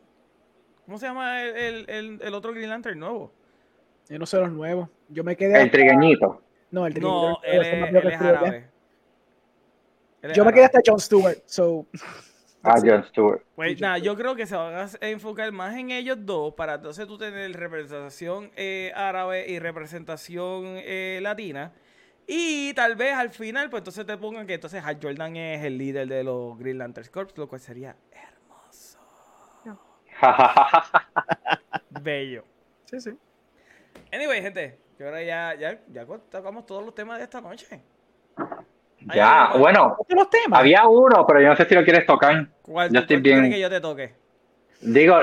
¿Cómo 0.85 0.97
se 0.97 1.05
llama 1.05 1.41
el, 1.43 1.55
el, 1.55 1.89
el- 1.89 2.19
el 2.21 2.33
otro 2.33 2.51
Green 2.53 2.69
Lantern 2.69 2.99
nuevo? 2.99 3.31
Yo 4.09 4.19
no 4.19 4.25
sé 4.25 4.37
los 4.37 4.51
nuevos. 4.51 4.89
Yo 5.09 5.23
me 5.23 5.35
quedé. 5.35 5.55
El 5.55 5.61
hasta- 5.67 5.71
trigueñito. 5.71 6.41
No, 6.71 6.85
el 6.85 6.93
No, 6.95 7.37
trigueño, 7.37 7.37
él 7.43 7.61
es, 7.61 7.67
él 8.05 8.13
árabe. 8.13 8.69
Él 10.21 10.31
es 10.31 10.37
Yo 10.37 10.43
me 10.45 10.51
quedé 10.53 10.65
hasta 10.65 10.79
Jon 10.85 10.99
Stewart. 10.99 11.37
So, 11.45 11.85
Ah, 12.63 12.81
John 12.83 13.03
Stewart. 13.05 13.43
Pues 13.55 13.79
nada, 13.79 13.97
yo 13.99 14.17
creo 14.17 14.35
que 14.35 14.45
se 14.45 14.55
van 14.55 14.73
a 14.75 14.89
enfocar 15.07 15.49
más 15.53 15.75
en 15.77 15.89
ellos 15.91 16.17
dos 16.25 16.53
para 16.55 16.73
entonces 16.75 17.07
tú 17.07 17.17
tener 17.17 17.53
representación 17.53 18.51
eh, 18.57 18.91
árabe 18.93 19.47
y 19.47 19.59
representación 19.59 20.63
eh, 20.79 21.19
latina. 21.21 21.71
Y 22.25 22.73
tal 22.73 22.95
vez 22.97 23.13
al 23.13 23.29
final, 23.29 23.69
pues 23.69 23.81
entonces 23.81 24.05
te 24.05 24.17
pongan 24.17 24.45
que 24.47 24.55
entonces 24.55 24.83
Hal 24.83 24.97
Jordan 25.01 25.37
es 25.37 25.63
el 25.63 25.77
líder 25.77 26.09
de 26.09 26.25
los 26.25 26.57
Green 26.59 26.79
Lantern 26.79 27.07
Corps, 27.09 27.31
lo 27.37 27.47
cual 27.47 27.61
sería 27.61 27.95
hermoso, 28.11 28.99
bello. 32.01 32.43
sí, 32.85 32.99
sí. 32.99 33.11
Anyway, 34.11 34.41
gente, 34.41 34.77
que 34.97 35.03
ahora 35.03 35.21
ya, 35.23 35.55
ya, 35.55 35.79
ya 35.91 36.05
tocamos 36.29 36.65
todos 36.65 36.83
los 36.83 36.95
temas 36.95 37.17
de 37.17 37.23
esta 37.25 37.41
noche. 37.41 37.81
¿Hay 39.09 39.17
ya, 39.17 39.51
bueno, 39.57 39.95
Otros 39.97 40.17
los 40.17 40.29
temas. 40.29 40.59
había 40.59 40.87
uno, 40.87 41.25
pero 41.27 41.41
yo 41.41 41.49
no 41.49 41.55
sé 41.55 41.65
si 41.65 41.75
lo 41.75 41.83
quieres 41.83 42.05
tocar. 42.05 42.47
¿Cuál, 42.61 42.91
yo 42.91 42.99
estoy 42.99 43.17
bien. 43.17 43.49
que 43.49 43.59
yo 43.59 43.69
te 43.69 43.79
toque? 43.79 44.13
Digo, 44.81 45.19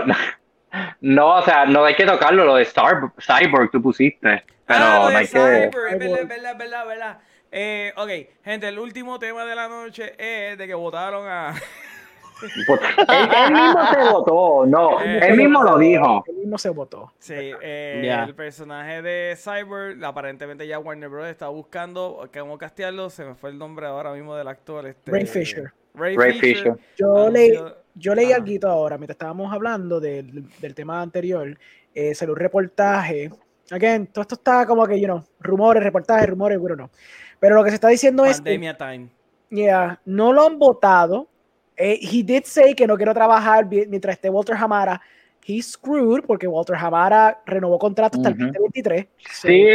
no, 1.00 1.36
o 1.36 1.42
sea, 1.42 1.66
no 1.66 1.84
hay 1.84 1.94
que 1.94 2.06
tocarlo, 2.06 2.44
lo 2.44 2.56
de 2.56 2.62
Star 2.62 3.12
Cyborg 3.18 3.70
tú 3.70 3.82
pusiste. 3.82 4.44
Pero 4.66 4.80
ah, 4.80 5.04
lo 5.04 5.10
no 5.10 5.18
hay 5.18 5.26
que. 5.26 5.38
Es 5.38 5.44
verdad, 5.44 5.70
Cyborg. 5.70 5.92
es 5.92 5.98
verdad, 5.98 6.20
es 6.20 6.28
verdad, 6.58 6.82
es 6.82 6.88
verdad. 6.88 7.18
Eh, 7.56 7.92
ok, 7.96 8.42
gente, 8.44 8.66
el 8.66 8.80
último 8.80 9.18
tema 9.20 9.44
de 9.44 9.54
la 9.54 9.68
noche 9.68 10.14
es 10.18 10.58
de 10.58 10.66
que 10.66 10.74
votaron 10.74 11.28
a, 11.28 11.54
él, 12.42 13.28
él 13.46 13.52
mismo 13.52 13.86
se 13.92 14.10
votó, 14.12 14.66
no, 14.66 15.00
Eh, 15.02 15.20
él 15.28 15.36
mismo 15.36 15.62
lo 15.62 15.78
dijo. 15.78 16.24
Él 16.26 16.36
mismo 16.36 16.58
se 16.58 16.68
votó. 16.70 17.12
Sí, 17.18 17.34
eh, 17.36 18.02
Ya. 18.04 18.24
el 18.24 18.34
personaje 18.34 19.02
de 19.02 19.36
Cyber, 19.36 20.02
aparentemente 20.04 20.66
ya 20.66 20.78
Warner 20.78 21.08
Bros. 21.08 21.26
está 21.28 21.48
buscando 21.48 22.28
cómo 22.36 22.58
castearlo. 22.58 23.10
Se 23.10 23.24
me 23.24 23.34
fue 23.34 23.50
el 23.50 23.58
nombre 23.58 23.86
ahora 23.86 24.12
mismo 24.12 24.34
del 24.36 24.48
actor. 24.48 24.86
Este, 24.86 25.10
Ray 25.10 25.26
Fisher. 25.26 25.72
Ray, 25.94 26.16
Ray 26.16 26.32
Fisher. 26.40 26.74
Fisher. 26.74 26.76
Yo 26.96 27.30
leí, 27.30 27.58
yo 27.94 28.14
leí 28.14 28.32
Ajá. 28.32 28.42
algo 28.42 28.68
ahora, 28.68 28.98
mientras 28.98 29.14
estábamos 29.14 29.52
hablando 29.52 30.00
del, 30.00 30.44
del 30.58 30.74
tema 30.74 31.00
anterior, 31.00 31.56
eh, 31.94 32.14
salió 32.14 32.34
un 32.34 32.40
reportaje. 32.40 33.30
Again, 33.70 34.08
todo 34.08 34.22
esto 34.22 34.34
está 34.34 34.66
como 34.66 34.84
que, 34.86 34.98
you 35.00 35.06
know, 35.06 35.22
rumores, 35.40 35.82
reportajes, 35.82 36.28
rumores, 36.28 36.58
bueno, 36.58 36.76
no. 36.76 36.90
Pero 37.38 37.54
lo 37.54 37.62
que 37.64 37.70
se 37.70 37.76
está 37.76 37.88
diciendo 37.88 38.24
es 38.24 38.38
que 38.38 38.42
Pandemia 38.44 38.76
Time. 38.76 39.08
Yeah, 39.50 40.00
no 40.04 40.32
lo 40.32 40.46
han 40.46 40.58
votado. 40.58 41.28
Eh, 41.76 41.98
he 42.00 42.22
did 42.22 42.44
say 42.44 42.74
que 42.74 42.86
no 42.86 42.96
quiero 42.96 43.12
trabajar 43.12 43.66
mientras 43.66 44.16
esté 44.16 44.30
Walter 44.30 44.56
Hamara. 44.56 45.00
He's 45.44 45.72
screwed 45.72 46.24
porque 46.26 46.46
Walter 46.46 46.76
Hamara 46.76 47.42
renovó 47.44 47.78
contrato 47.78 48.18
hasta 48.18 48.30
el 48.30 48.38
2023. 48.38 49.06
So, 49.32 49.48
Sí, 49.48 49.66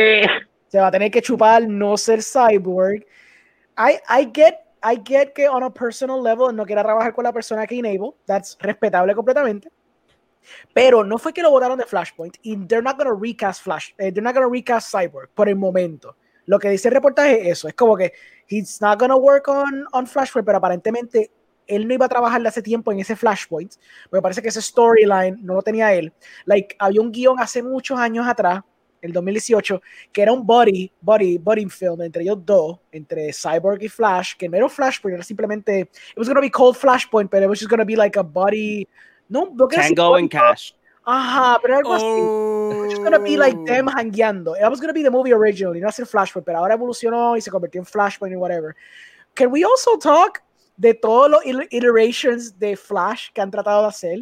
Se 0.68 0.80
va 0.80 0.88
a 0.88 0.92
tener 0.92 1.12
que 1.12 1.22
chupar 1.22 1.68
no 1.68 1.98
ser 1.98 2.22
cyborg. 2.22 3.06
I, 3.78 4.00
I 4.10 4.32
get 4.34 4.56
I 4.82 4.96
get 4.96 5.34
que 5.34 5.48
on 5.48 5.64
a 5.64 5.70
personal 5.70 6.22
level 6.22 6.56
no 6.56 6.66
quiera 6.66 6.84
trabajar 6.84 7.14
con 7.14 7.24
la 7.24 7.34
persona 7.34 7.68
que 7.68 7.78
enable. 7.78 8.12
That's 8.26 8.58
respetable 8.60 9.14
completamente. 9.14 9.70
Pero 10.74 11.04
no 11.04 11.18
fue 11.18 11.34
que 11.34 11.42
lo 11.42 11.52
votaron 11.52 11.78
de 11.78 11.86
Flashpoint 11.86 12.38
y 12.42 12.56
they're 12.66 12.82
not 12.82 12.98
gonna 12.98 13.14
recast 13.14 13.62
Flash, 13.62 13.92
eh, 13.98 14.12
they're 14.12 14.22
not 14.22 14.34
gonna 14.34 14.50
recast 14.50 14.90
Cyborg 14.90 15.30
por 15.34 15.50
el 15.50 15.56
momento. 15.56 16.16
Lo 16.46 16.58
que 16.58 16.70
dice 16.70 16.88
el 16.88 16.96
reportaje 16.96 17.42
es 17.42 17.60
eso, 17.60 17.68
es 17.68 17.76
como 17.76 17.96
que 17.96 18.14
he's 18.48 18.82
not 18.82 19.00
gonna 19.00 19.18
work 19.18 19.48
on, 19.50 19.86
on 19.92 20.08
Flashpoint, 20.08 20.46
pero 20.46 20.58
aparentemente 20.58 21.30
él 21.70 21.88
no 21.88 21.94
iba 21.94 22.08
a 22.08 22.10
trabajar 22.10 22.42
de 22.42 22.50
hace 22.50 22.62
tiempo 22.62 22.92
en 22.92 23.00
ese 23.00 23.16
Flashpoint. 23.16 23.76
Me 24.12 24.22
parece 24.22 24.42
que 24.42 24.50
ese 24.50 24.62
storyline 24.62 25.38
no 25.42 25.54
lo 25.54 25.62
tenía 25.62 25.94
él. 25.94 26.12
Like, 26.46 26.76
había 26.80 27.00
un 27.00 27.12
guion 27.12 27.40
hace 27.40 27.62
muchos 27.62 27.98
años 27.98 28.28
atrás, 28.28 28.62
el 29.02 29.14
2018, 29.14 29.82
que 30.12 30.22
era 30.22 30.34
un 30.34 30.46
body, 30.46 30.92
body, 31.00 31.38
body 31.38 31.70
film 31.70 32.02
entre 32.02 32.24
ellos 32.24 32.40
dos, 32.44 32.80
entre 32.92 33.32
Cyborg 33.32 33.82
y 33.84 33.88
Flash, 33.88 34.36
que 34.36 34.50
no 34.50 34.58
era 34.58 34.66
un 34.66 34.72
Flashpoint, 34.72 35.16
era 35.16 35.24
simplemente, 35.24 35.82
it 35.82 36.18
was 36.18 36.28
gonna 36.28 36.42
be 36.42 36.50
called 36.50 36.76
Flashpoint, 36.76 37.30
pero 37.30 37.46
it 37.46 37.50
was 37.50 37.60
just 37.60 37.70
gonna 37.70 37.86
be 37.86 37.96
like 37.96 38.20
a 38.20 38.24
body, 38.24 38.86
no, 39.30 39.54
no 39.54 39.68
Tango 39.68 40.16
and 40.16 40.30
Cash. 40.30 40.74
Ajá, 41.06 41.60
pero 41.62 41.78
algo 41.78 41.94
así. 41.94 42.06
Oh. 42.06 42.86
It's 42.86 43.00
gonna 43.00 43.20
be 43.20 43.38
like 43.38 43.58
them 43.66 43.88
hangueando. 43.88 44.56
It 44.56 44.70
was 44.70 44.82
gonna 44.82 44.94
be 44.94 45.02
the 45.02 45.10
movie 45.10 45.34
originally, 45.34 45.80
no 45.80 45.88
hacer 45.88 46.06
Flashpoint, 46.06 46.46
pero 46.46 46.58
ahora 46.58 46.74
evolucionó 46.74 47.38
y 47.38 47.42
se 47.42 47.50
convirtió 47.50 47.80
en 47.80 47.86
Flashpoint 47.86 48.34
y 48.34 48.38
whatever. 48.38 48.76
Can 49.34 49.52
we 49.52 49.64
also 49.64 49.98
talk 49.98 50.42
de 50.80 50.94
todos 50.94 51.30
los 51.30 51.42
iterations 51.72 52.58
de 52.58 52.78
Flash 52.78 53.30
que 53.34 53.42
han 53.42 53.52
tratado 53.52 53.82
de 53.82 53.88
hacer? 53.90 54.20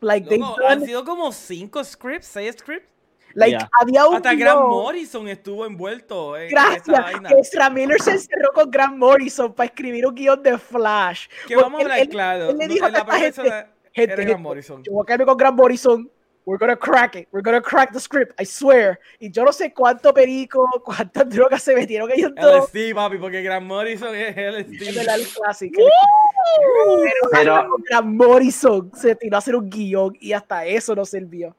Like, 0.00 0.36
Loco, 0.38 0.56
han 0.66 0.78
done, 0.80 0.86
sido 0.86 1.04
como 1.04 1.30
cinco 1.32 1.84
scripts, 1.84 2.26
seis 2.26 2.56
scripts. 2.58 2.88
like, 3.34 3.52
Yeah. 3.56 3.70
había 3.80 4.06
un 4.06 4.16
Hasta 4.16 4.34
Grant 4.34 4.60
Morrison 4.68 5.28
estuvo 5.28 5.64
envuelto 5.64 6.36
en 6.36 6.50
Gracias, 6.50 7.06
Ezra 7.38 7.70
Miller 7.70 8.00
se 8.00 8.10
encerró 8.12 8.52
con 8.54 8.70
Grant 8.70 8.96
Morrison 8.96 9.52
para 9.54 9.66
escribir 9.66 10.06
un 10.06 10.14
guion 10.14 10.42
de 10.42 10.58
Flash. 10.58 11.28
Que 11.46 11.54
Porque 11.54 11.56
vamos 11.56 11.80
a 11.80 11.82
hablar 11.84 11.98
él- 11.98 12.02
él- 12.04 12.08
claro. 12.10 12.50
él 12.50 12.58
le 12.58 12.66
no- 12.68 12.74
dijo 12.74 12.86
a 12.86 12.90
la 12.90 13.04
gente, 13.04 13.42
gente, 13.92 14.16
gente, 14.16 14.36
Morrison. 14.36 14.82
Yo 14.82 14.92
voy 14.92 15.02
a 15.02 15.06
quedarme 15.06 15.24
con 15.26 15.36
Grant 15.36 15.56
Morrison. 15.56 16.10
We're 16.44 16.58
gonna 16.58 16.76
crack 16.76 17.14
it. 17.14 17.28
We're 17.32 17.42
gonna 17.42 17.60
crack 17.62 17.92
the 17.92 18.00
script. 18.00 18.32
I 18.40 18.44
swear. 18.44 18.98
Y 19.20 19.30
yo 19.30 19.44
no 19.44 19.52
sé 19.52 19.72
cuánto 19.72 20.12
perico, 20.12 20.66
cuántas 20.84 21.28
drogas 21.28 21.62
se 21.62 21.74
metieron 21.74 22.10
ellos 22.12 22.32
todos. 22.34 22.68
LSD, 22.72 22.94
papi, 22.94 23.18
porque 23.18 23.42
Grant 23.42 23.64
Morrison 23.66 24.14
es 24.14 24.36
Es 24.36 24.52
LSD. 24.68 24.96
verdad, 24.96 25.14
el 25.20 25.26
clásico. 25.28 25.82
Pero, 27.30 27.30
Pero- 27.32 27.66
Grant 27.88 28.06
Morrison 28.06 28.90
se 28.94 29.14
tiró 29.14 29.36
a 29.36 29.38
hacer 29.38 29.54
un 29.56 29.70
guion 29.70 30.16
y 30.20 30.32
hasta 30.32 30.64
eso 30.66 30.94
no 30.94 31.04
sirvió. 31.04 31.54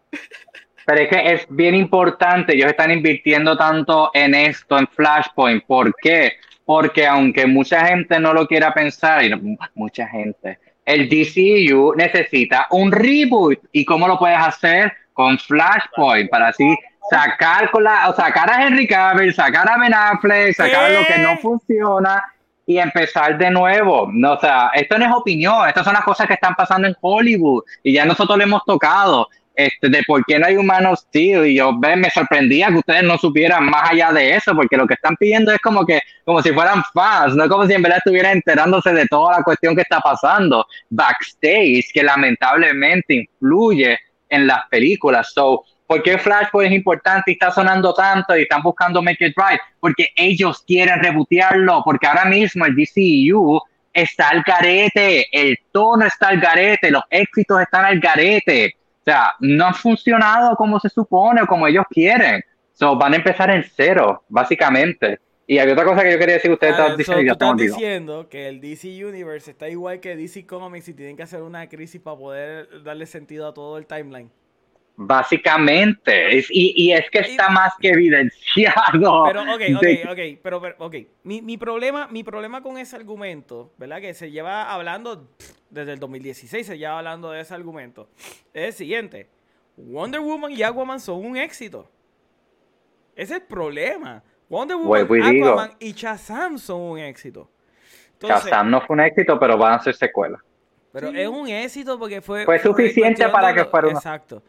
Pero 0.85 1.01
es 1.01 1.07
que 1.09 1.33
es 1.33 1.45
bien 1.49 1.75
importante, 1.75 2.53
ellos 2.53 2.69
están 2.69 2.91
invirtiendo 2.91 3.55
tanto 3.55 4.11
en 4.13 4.35
esto, 4.35 4.77
en 4.77 4.87
Flashpoint. 4.87 5.63
¿Por 5.65 5.95
qué? 6.01 6.33
Porque 6.65 7.07
aunque 7.07 7.45
mucha 7.47 7.85
gente 7.87 8.19
no 8.19 8.33
lo 8.33 8.45
quiera 8.47 8.73
pensar, 8.73 9.23
y 9.23 9.29
no- 9.29 9.57
mucha 9.75 10.05
gente, 10.07 10.59
el 10.85 11.09
DCU 11.09 11.93
necesita 11.95 12.67
un 12.71 12.91
reboot. 12.91 13.59
¿Y 13.71 13.85
cómo 13.85 14.07
lo 14.07 14.17
puedes 14.17 14.39
hacer? 14.39 14.93
Con 15.13 15.37
Flashpoint, 15.37 16.29
para 16.29 16.49
así 16.49 16.75
sacar, 17.09 17.69
con 17.71 17.83
la, 17.83 18.09
o 18.09 18.15
sacar 18.15 18.49
a 18.49 18.65
Henry 18.65 18.87
Cavill, 18.87 19.33
sacar 19.33 19.69
a 19.69 19.77
Ben 19.77 19.93
Affleck, 19.93 20.55
sacar 20.55 20.87
¿Qué? 20.87 20.97
lo 20.97 21.05
que 21.05 21.17
no 21.21 21.37
funciona 21.37 22.23
y 22.65 22.77
empezar 22.77 23.37
de 23.37 23.51
nuevo. 23.51 24.09
No, 24.11 24.33
o 24.33 24.39
sea, 24.39 24.71
esto 24.73 24.97
no 24.97 25.05
es 25.05 25.11
opinión, 25.11 25.67
estas 25.67 25.83
son 25.83 25.93
las 25.93 26.03
cosas 26.03 26.27
que 26.27 26.33
están 26.33 26.55
pasando 26.55 26.87
en 26.87 26.95
Hollywood 26.99 27.63
y 27.83 27.93
ya 27.93 28.05
nosotros 28.05 28.37
lo 28.37 28.43
hemos 28.43 28.63
tocado 28.65 29.27
este, 29.55 29.89
de 29.89 30.03
por 30.03 30.25
qué 30.25 30.39
no 30.39 30.47
hay 30.47 30.57
un 30.57 30.65
Man 30.65 30.87
y 31.13 31.55
yo 31.55 31.77
ve, 31.79 31.95
me 31.95 32.09
sorprendía 32.09 32.67
que 32.67 32.75
ustedes 32.75 33.03
no 33.03 33.17
supieran 33.17 33.65
más 33.65 33.91
allá 33.91 34.11
de 34.11 34.35
eso, 34.35 34.55
porque 34.55 34.77
lo 34.77 34.87
que 34.87 34.95
están 34.95 35.15
pidiendo 35.15 35.51
es 35.51 35.59
como 35.59 35.85
que, 35.85 35.99
como 36.25 36.41
si 36.41 36.51
fueran 36.51 36.83
fans, 36.93 37.35
no 37.35 37.47
como 37.47 37.67
si 37.67 37.73
en 37.73 37.81
verdad 37.81 37.99
estuvieran 37.99 38.33
enterándose 38.33 38.91
de 38.93 39.05
toda 39.07 39.37
la 39.37 39.43
cuestión 39.43 39.75
que 39.75 39.81
está 39.83 39.99
pasando 39.99 40.65
backstage, 40.89 41.91
que 41.93 42.03
lamentablemente 42.03 43.13
influye 43.13 43.99
en 44.29 44.47
las 44.47 44.67
películas. 44.69 45.31
So, 45.33 45.63
¿por 45.85 46.01
qué 46.01 46.17
Flashpoint 46.17 46.71
es 46.71 46.77
importante 46.77 47.31
y 47.31 47.33
está 47.33 47.51
sonando 47.51 47.93
tanto 47.93 48.35
y 48.35 48.43
están 48.43 48.63
buscando 48.63 49.01
Make 49.01 49.27
It 49.27 49.35
Right? 49.37 49.59
Porque 49.79 50.07
ellos 50.15 50.63
quieren 50.65 51.01
rebotearlo, 51.01 51.83
porque 51.85 52.07
ahora 52.07 52.25
mismo 52.25 52.65
el 52.65 52.75
DCU 52.75 53.61
está 53.93 54.29
al 54.29 54.41
garete, 54.41 55.27
el 55.31 55.57
tono 55.71 56.05
está 56.05 56.29
al 56.29 56.39
garete, 56.39 56.89
los 56.89 57.03
éxitos 57.09 57.61
están 57.61 57.85
al 57.85 57.99
garete. 57.99 58.75
O 59.03 59.05
sea, 59.05 59.33
no 59.41 59.65
han 59.65 59.73
funcionado 59.73 60.55
como 60.55 60.79
se 60.79 60.87
supone 60.87 61.41
o 61.41 61.45
como 61.45 61.67
ellos 61.67 61.83
quieren. 61.89 62.41
So, 62.71 62.95
van 62.95 63.11
a 63.11 63.17
empezar 63.17 63.53
en 63.53 63.61
cero, 63.75 64.23
básicamente. 64.29 65.19
Y 65.45 65.59
había 65.59 65.73
otra 65.73 65.83
cosa 65.83 66.03
que 66.03 66.13
yo 66.13 66.17
quería 66.17 66.35
decir, 66.35 66.49
ustedes 66.49 66.75
Ah, 66.79 66.95
so, 67.03 67.19
ya 67.21 67.33
estamos 67.33 67.57
diciendo 67.57 68.29
que 68.29 68.47
el 68.47 68.61
DC 68.61 69.05
Universe 69.05 69.51
está 69.51 69.67
igual 69.67 69.99
que 69.99 70.15
DC 70.15 70.45
Comics 70.45 70.87
y 70.87 70.93
tienen 70.93 71.17
que 71.17 71.23
hacer 71.23 71.41
una 71.41 71.67
crisis 71.67 71.99
para 71.99 72.15
poder 72.15 72.81
darle 72.81 73.05
sentido 73.05 73.45
a 73.49 73.53
todo 73.53 73.77
el 73.77 73.85
timeline. 73.85 74.31
Básicamente, 74.95 76.37
es- 76.37 76.47
y, 76.51 76.73
y 76.75 76.93
es 76.93 77.09
que 77.09 77.19
está 77.19 77.49
más 77.49 77.73
que 77.79 77.89
evidenciado. 77.89 79.23
Pero, 79.25 79.41
ok, 79.41 79.59
de- 79.81 80.03
ok, 80.05 80.11
ok, 80.11 80.39
pero, 80.43 80.61
pero, 80.61 80.75
ok. 80.79 80.95
Mi, 81.23 81.41
mi 81.41 81.57
problema, 81.57 82.07
mi 82.07 82.23
problema 82.23 82.61
con 82.61 82.77
ese 82.77 82.95
argumento, 82.95 83.71
¿verdad? 83.77 83.99
Que 84.01 84.13
se 84.13 84.29
lleva 84.31 84.71
hablando 84.71 85.27
desde 85.69 85.93
el 85.93 85.99
2016, 85.99 86.67
se 86.67 86.77
lleva 86.77 86.99
hablando 86.99 87.31
de 87.31 87.41
ese 87.41 87.53
argumento. 87.55 88.07
Es 88.53 88.65
el 88.67 88.73
siguiente. 88.73 89.27
Wonder 89.77 90.19
Woman 90.21 90.51
y 90.51 90.61
Aquaman 90.61 90.99
son 90.99 91.25
un 91.25 91.37
éxito. 91.37 91.89
Ese 93.15 93.35
es 93.35 93.41
el 93.41 93.47
problema. 93.47 94.23
Wonder 94.49 94.77
Woman, 94.77 95.31
digo. 95.31 95.47
Aquaman 95.47 95.71
y 95.79 95.93
Shazam 95.93 96.57
son 96.59 96.81
un 96.81 96.99
éxito. 96.99 97.49
Entonces, 98.13 98.45
Shazam 98.51 98.69
no 98.69 98.81
fue 98.81 98.93
un 98.95 98.99
éxito, 99.01 99.39
pero 99.39 99.57
van 99.57 99.73
a 99.73 99.79
ser 99.79 99.95
secuelas. 99.95 100.39
pero 100.91 101.09
es 101.09 101.27
un 101.27 101.47
éxito 101.47 101.97
porque 101.97 102.21
fue... 102.21 102.45
Fue 102.45 102.59
suficiente 102.59 103.27
para 103.29 103.53
que 103.55 103.65
fuera 103.65 103.87
una- 103.87 103.97
Exacto. 103.97 104.43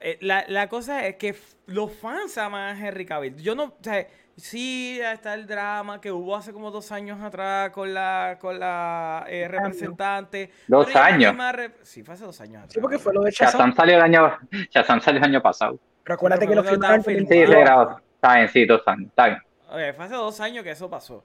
Eh, 0.00 0.18
la, 0.20 0.44
la 0.48 0.68
cosa 0.68 1.06
es 1.06 1.16
que 1.16 1.34
los 1.66 1.92
fans 1.92 2.36
aman 2.38 2.76
a 2.76 2.86
Henry 2.86 3.06
Cavill. 3.06 3.36
Yo 3.36 3.54
no... 3.54 3.64
O 3.64 3.76
sea, 3.80 4.06
sí 4.36 5.00
está 5.02 5.34
el 5.34 5.46
drama 5.46 6.00
que 6.00 6.12
hubo 6.12 6.36
hace 6.36 6.52
como 6.52 6.70
dos 6.70 6.92
años 6.92 7.20
atrás 7.20 7.70
con 7.70 7.92
la, 7.92 8.36
con 8.40 8.58
la 8.58 9.24
eh, 9.28 9.48
representante. 9.48 10.50
Dos 10.66 10.86
pero 10.86 11.00
años. 11.00 11.34
Sí, 11.82 12.02
fue 12.02 12.14
hace 12.14 12.24
dos 12.24 12.40
años 12.40 12.58
atrás. 12.58 12.72
Sí, 12.74 12.80
porque 12.80 12.98
fue 12.98 13.14
lo 13.14 13.22
de 13.22 13.30
Shazam. 13.30 13.52
Shazam 13.52 13.74
salió 13.74 13.96
el 13.96 14.02
año, 14.02 14.38
Shazam 14.70 15.00
salió 15.00 15.18
el 15.18 15.24
año 15.24 15.42
pasado. 15.42 15.78
Pero 16.04 16.14
acuérdate 16.14 16.46
Pero 16.46 16.62
que 16.62 16.68
lo 16.68 16.70
filmaron 16.70 17.02
Sí, 17.02 17.26
se 17.26 17.46
grabó. 17.46 18.00
Está 18.14 18.36
bien, 18.36 18.48
sí, 18.48 18.64
dos 18.64 18.82
años. 18.86 19.08
Está 19.08 19.26
bien. 19.26 19.38
Ok, 19.68 19.96
fue 19.96 20.04
hace 20.04 20.14
dos 20.14 20.40
años 20.40 20.64
que 20.64 20.70
eso 20.70 20.88
pasó. 20.88 21.24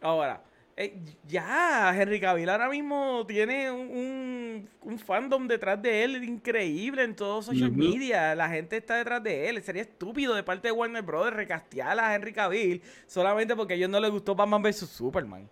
Ahora, 0.00 0.40
eh, 0.78 0.94
ya, 1.26 1.94
Henry 1.98 2.20
Cavill 2.20 2.50
ahora 2.50 2.68
mismo 2.68 3.24
tiene 3.26 3.70
un, 3.70 4.68
fandom 4.98 5.48
detrás 5.48 5.80
de 5.80 6.04
él 6.04 6.22
increíble 6.22 7.02
en 7.02 7.16
todo 7.16 7.40
social 7.40 7.72
media. 7.72 8.34
La 8.34 8.48
gente 8.50 8.76
está 8.76 8.96
detrás 8.96 9.22
de 9.22 9.48
él. 9.48 9.62
Sería 9.62 9.82
estúpido 9.82 10.34
de 10.34 10.42
parte 10.42 10.68
de 10.68 10.72
Warner 10.72 11.02
Bros. 11.02 11.32
recastear 11.32 11.98
a 11.98 12.14
Henry 12.14 12.32
Cavill 12.32 12.82
solamente 13.06 13.56
porque 13.56 13.72
a 13.72 13.76
ellos 13.76 13.88
no 13.88 14.00
les 14.00 14.10
gustó 14.10 14.34
Batman 14.34 14.62
vs 14.62 14.88
Superman. 14.88 15.48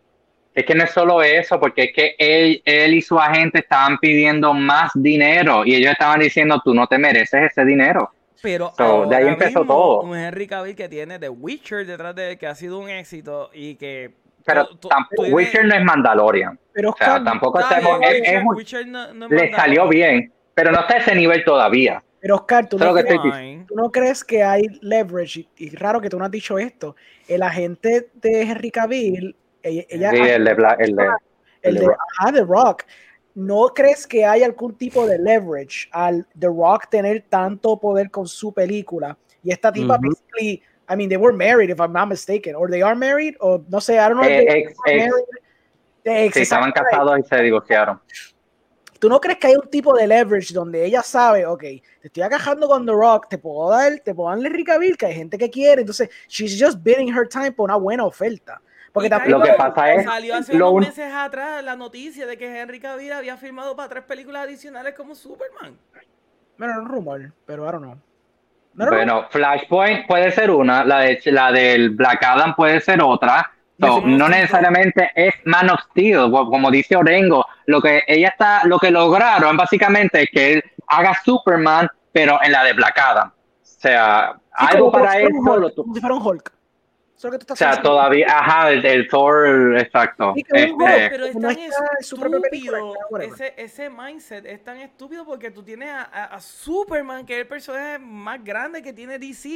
Es 0.54 0.64
que 0.66 0.74
no 0.74 0.84
es 0.84 0.90
solo 0.90 1.22
eso, 1.22 1.58
porque 1.58 1.84
es 1.84 1.92
que 1.92 2.14
él, 2.18 2.62
él 2.64 2.94
y 2.94 3.02
su 3.02 3.18
agente 3.18 3.58
estaban 3.60 3.98
pidiendo 3.98 4.52
más 4.52 4.92
dinero 4.94 5.64
y 5.64 5.74
ellos 5.74 5.92
estaban 5.92 6.20
diciendo, 6.20 6.60
tú 6.62 6.74
no 6.74 6.86
te 6.86 6.98
mereces 6.98 7.50
ese 7.50 7.64
dinero. 7.64 8.12
Pero 8.40 8.72
So, 8.76 9.06
de 9.06 9.16
ahí 9.16 9.26
empezó 9.26 9.60
mismo, 9.60 9.74
todo. 9.74 10.00
un 10.02 10.16
Henry 10.16 10.46
Cavill 10.46 10.76
que 10.76 10.88
tiene 10.88 11.18
The 11.18 11.30
Witcher 11.30 11.86
detrás 11.86 12.14
de 12.14 12.32
él, 12.32 12.38
que 12.38 12.46
ha 12.46 12.54
sido 12.54 12.78
un 12.78 12.90
éxito 12.90 13.50
y 13.54 13.76
que... 13.76 14.22
Pero 14.44 14.66
to- 14.76 14.88
tampoco, 14.88 15.22
tiene- 15.22 15.34
Witcher 15.34 15.64
no 15.64 15.74
es 15.74 15.84
Mandalorian. 15.84 16.58
Pero 16.72 16.90
O 16.90 16.96
sea, 16.96 17.22
tampoco 17.24 17.60
estamos, 17.60 18.00
es- 18.02 18.08
Witcher- 18.20 18.22
es 18.36 18.42
un- 18.44 18.54
Witcher 18.54 18.86
no- 18.86 19.14
no 19.14 19.26
es 19.26 19.32
le 19.32 19.52
salió 19.54 19.88
bien, 19.88 20.32
pero 20.54 20.70
no 20.72 20.80
está 20.80 20.94
a 20.94 20.98
ese 20.98 21.14
nivel 21.14 21.44
todavía. 21.44 22.02
pero 22.20 22.36
Oscar, 22.36 22.66
¿tú 22.68 22.78
no, 22.78 22.94
crees, 22.94 23.66
tú 23.66 23.74
no 23.74 23.90
crees 23.90 24.24
que 24.24 24.42
hay 24.42 24.62
leverage? 24.80 25.40
Y, 25.40 25.48
y 25.66 25.70
raro 25.76 26.00
que 26.00 26.08
tú 26.08 26.18
no 26.18 26.24
has 26.24 26.30
dicho 26.30 26.58
esto. 26.58 26.96
El 27.28 27.42
agente 27.42 28.08
de 28.14 28.42
Henry 28.42 28.70
Cavill, 28.70 29.36
ella, 29.62 29.82
ella- 29.90 30.10
Sí, 30.10 30.16
el 30.20 30.44
de 30.44 30.54
Black, 30.54 30.80
el 30.80 30.96
de, 30.96 31.04
el 31.62 31.74
de, 31.74 31.80
de 31.80 31.86
Rock. 31.86 31.98
ajá, 32.18 32.32
The 32.32 32.40
Rock, 32.44 32.82
¿no 33.34 33.66
crees 33.74 34.06
que 34.06 34.24
hay 34.24 34.42
algún 34.42 34.74
tipo 34.76 35.06
de 35.06 35.18
leverage 35.18 35.88
al 35.92 36.26
The 36.38 36.46
Rock 36.46 36.88
tener 36.90 37.24
tanto 37.28 37.78
poder 37.78 38.10
con 38.10 38.26
su 38.26 38.52
película? 38.54 39.16
Y 39.42 39.50
esta 39.52 39.70
tipa, 39.70 39.96
Ujú. 39.96 40.08
basically, 40.08 40.62
I 40.88 40.96
mean, 40.96 41.08
they 41.08 41.16
were 41.16 41.32
married, 41.34 41.70
if 41.70 41.80
I'm 41.80 41.92
not 41.92 42.08
mistaken, 42.08 42.54
or 42.54 42.68
they 42.70 42.82
are 42.82 42.94
married, 42.94 43.36
o 43.40 43.64
no 43.68 43.80
sé, 43.80 43.94
I 43.94 44.08
don't 44.08 44.16
know. 44.16 44.22
if 44.24 44.30
Eh, 44.30 44.44
they 44.46 44.58
ex- 44.60 44.70
ex. 44.86 45.06
married. 45.06 45.24
Ex, 46.06 46.34
Sí, 46.34 46.42
estaban 46.42 46.70
casados 46.72 47.18
y 47.18 47.22
se 47.22 47.36
divorciaron. 47.42 47.98
¿Tú 48.98 49.08
no 49.08 49.20
crees 49.20 49.38
que 49.38 49.46
hay 49.48 49.56
un 49.56 49.68
tipo 49.68 49.94
de 49.96 50.06
leverage 50.06 50.52
donde 50.54 50.84
ella 50.84 51.02
sabe, 51.02 51.44
ok, 51.46 51.60
te 51.60 51.82
estoy 52.04 52.22
acajando 52.22 52.68
con 52.68 52.84
The 52.86 52.92
Rock, 52.92 53.28
te 53.28 53.38
puedo 53.38 53.70
dar, 53.70 53.98
te 54.00 54.14
puedo 54.14 54.30
darle 54.30 54.48
Rica 54.50 54.78
Bill, 54.78 54.96
que 54.96 55.06
hay 55.06 55.14
gente 55.14 55.36
que 55.38 55.50
quiere, 55.50 55.80
entonces, 55.82 56.08
she's 56.28 56.56
just 56.62 56.82
bidding 56.82 57.08
her 57.08 57.26
time 57.28 57.52
por 57.52 57.64
una 57.64 57.76
buena 57.76 58.04
oferta. 58.04 58.60
Porque 58.92 59.10
tampoco... 59.10 59.38
Lo 59.38 59.44
que 59.44 59.52
pasa 59.54 59.92
es- 59.94 60.04
Salió 60.04 60.34
hace 60.36 60.54
lo 60.54 60.70
unos 60.70 60.74
un- 60.88 60.88
meses 60.96 61.12
atrás 61.12 61.64
la 61.64 61.74
noticia 61.76 62.26
de 62.26 62.36
que 62.38 62.60
Henry 62.60 62.78
Cavill 62.80 63.12
había 63.12 63.36
firmado 63.36 63.74
para 63.74 63.88
tres 63.88 64.04
películas 64.04 64.44
adicionales 64.44 64.94
como 64.94 65.14
Superman. 65.14 65.76
Bueno, 66.56 66.72
era 66.74 66.82
un 66.82 66.88
rumor, 66.88 67.32
pero 67.44 67.66
I 67.68 67.72
don't 67.72 67.82
know. 67.84 67.96
No, 68.74 68.84
no, 68.86 68.90
no. 68.90 68.96
Bueno, 68.96 69.26
Flashpoint 69.30 70.06
puede 70.06 70.30
ser 70.32 70.50
una, 70.50 70.84
la, 70.84 71.00
de, 71.00 71.20
la 71.26 71.52
del 71.52 71.90
Black 71.90 72.22
Adam 72.24 72.54
puede 72.54 72.80
ser 72.80 73.00
otra. 73.02 73.50
So, 73.80 74.00
no 74.06 74.28
necesariamente 74.28 75.10
es 75.16 75.34
Man 75.44 75.68
of 75.70 75.80
Steel, 75.90 76.30
como 76.30 76.70
dice 76.70 76.94
Orengo, 76.96 77.44
lo 77.66 77.82
que 77.82 78.02
ella 78.06 78.28
está, 78.28 78.64
lo 78.66 78.78
que 78.78 78.90
lograron 78.90 79.56
básicamente 79.56 80.22
es 80.22 80.28
que 80.32 80.52
él 80.54 80.64
haga 80.86 81.12
Superman, 81.24 81.88
pero 82.12 82.38
en 82.42 82.52
la 82.52 82.62
de 82.64 82.72
Black 82.72 82.96
Adam. 82.98 83.28
O 83.30 83.32
sea, 83.62 84.34
Sí, 84.36 84.66
algo 84.76 84.92
para 84.92 85.12
tu- 85.70 85.74
como 85.82 85.94
si 85.94 86.00
fuera 86.00 86.14
un 86.14 86.24
Hulk. 86.26 86.52
Eso 87.16 87.28
es 87.28 87.32
lo 87.34 87.38
que 87.38 87.38
tú 87.38 87.52
o 87.52 87.54
estás 87.54 87.58
sea, 87.58 87.68
diciendo. 87.68 87.90
todavía, 87.90 88.26
ajá, 88.28 88.70
el, 88.72 88.84
el 88.84 89.08
Thor, 89.08 89.76
exacto. 89.78 90.32
Sí, 90.34 90.42
que 90.42 90.64
es 90.64 90.72
un 90.72 90.82
Este. 90.82 91.10
Pero 91.10 91.26
es 91.26 91.32
tan 91.38 91.54
película, 91.54 91.88
estúpido. 92.00 92.94
Ese, 93.20 93.54
ese 93.56 93.88
mindset 93.90 94.44
es 94.46 94.64
tan 94.64 94.78
estúpido 94.78 95.24
porque 95.24 95.50
tú 95.52 95.62
tienes 95.62 95.90
a, 95.90 96.02
a- 96.02 96.24
a 96.34 96.40
Superman, 96.40 97.24
que 97.24 97.34
es 97.34 97.40
el 97.42 97.46
personaje 97.46 97.98
más 98.00 98.42
grande 98.42 98.82
que 98.82 98.92
tiene 98.92 99.18
DC, 99.18 99.48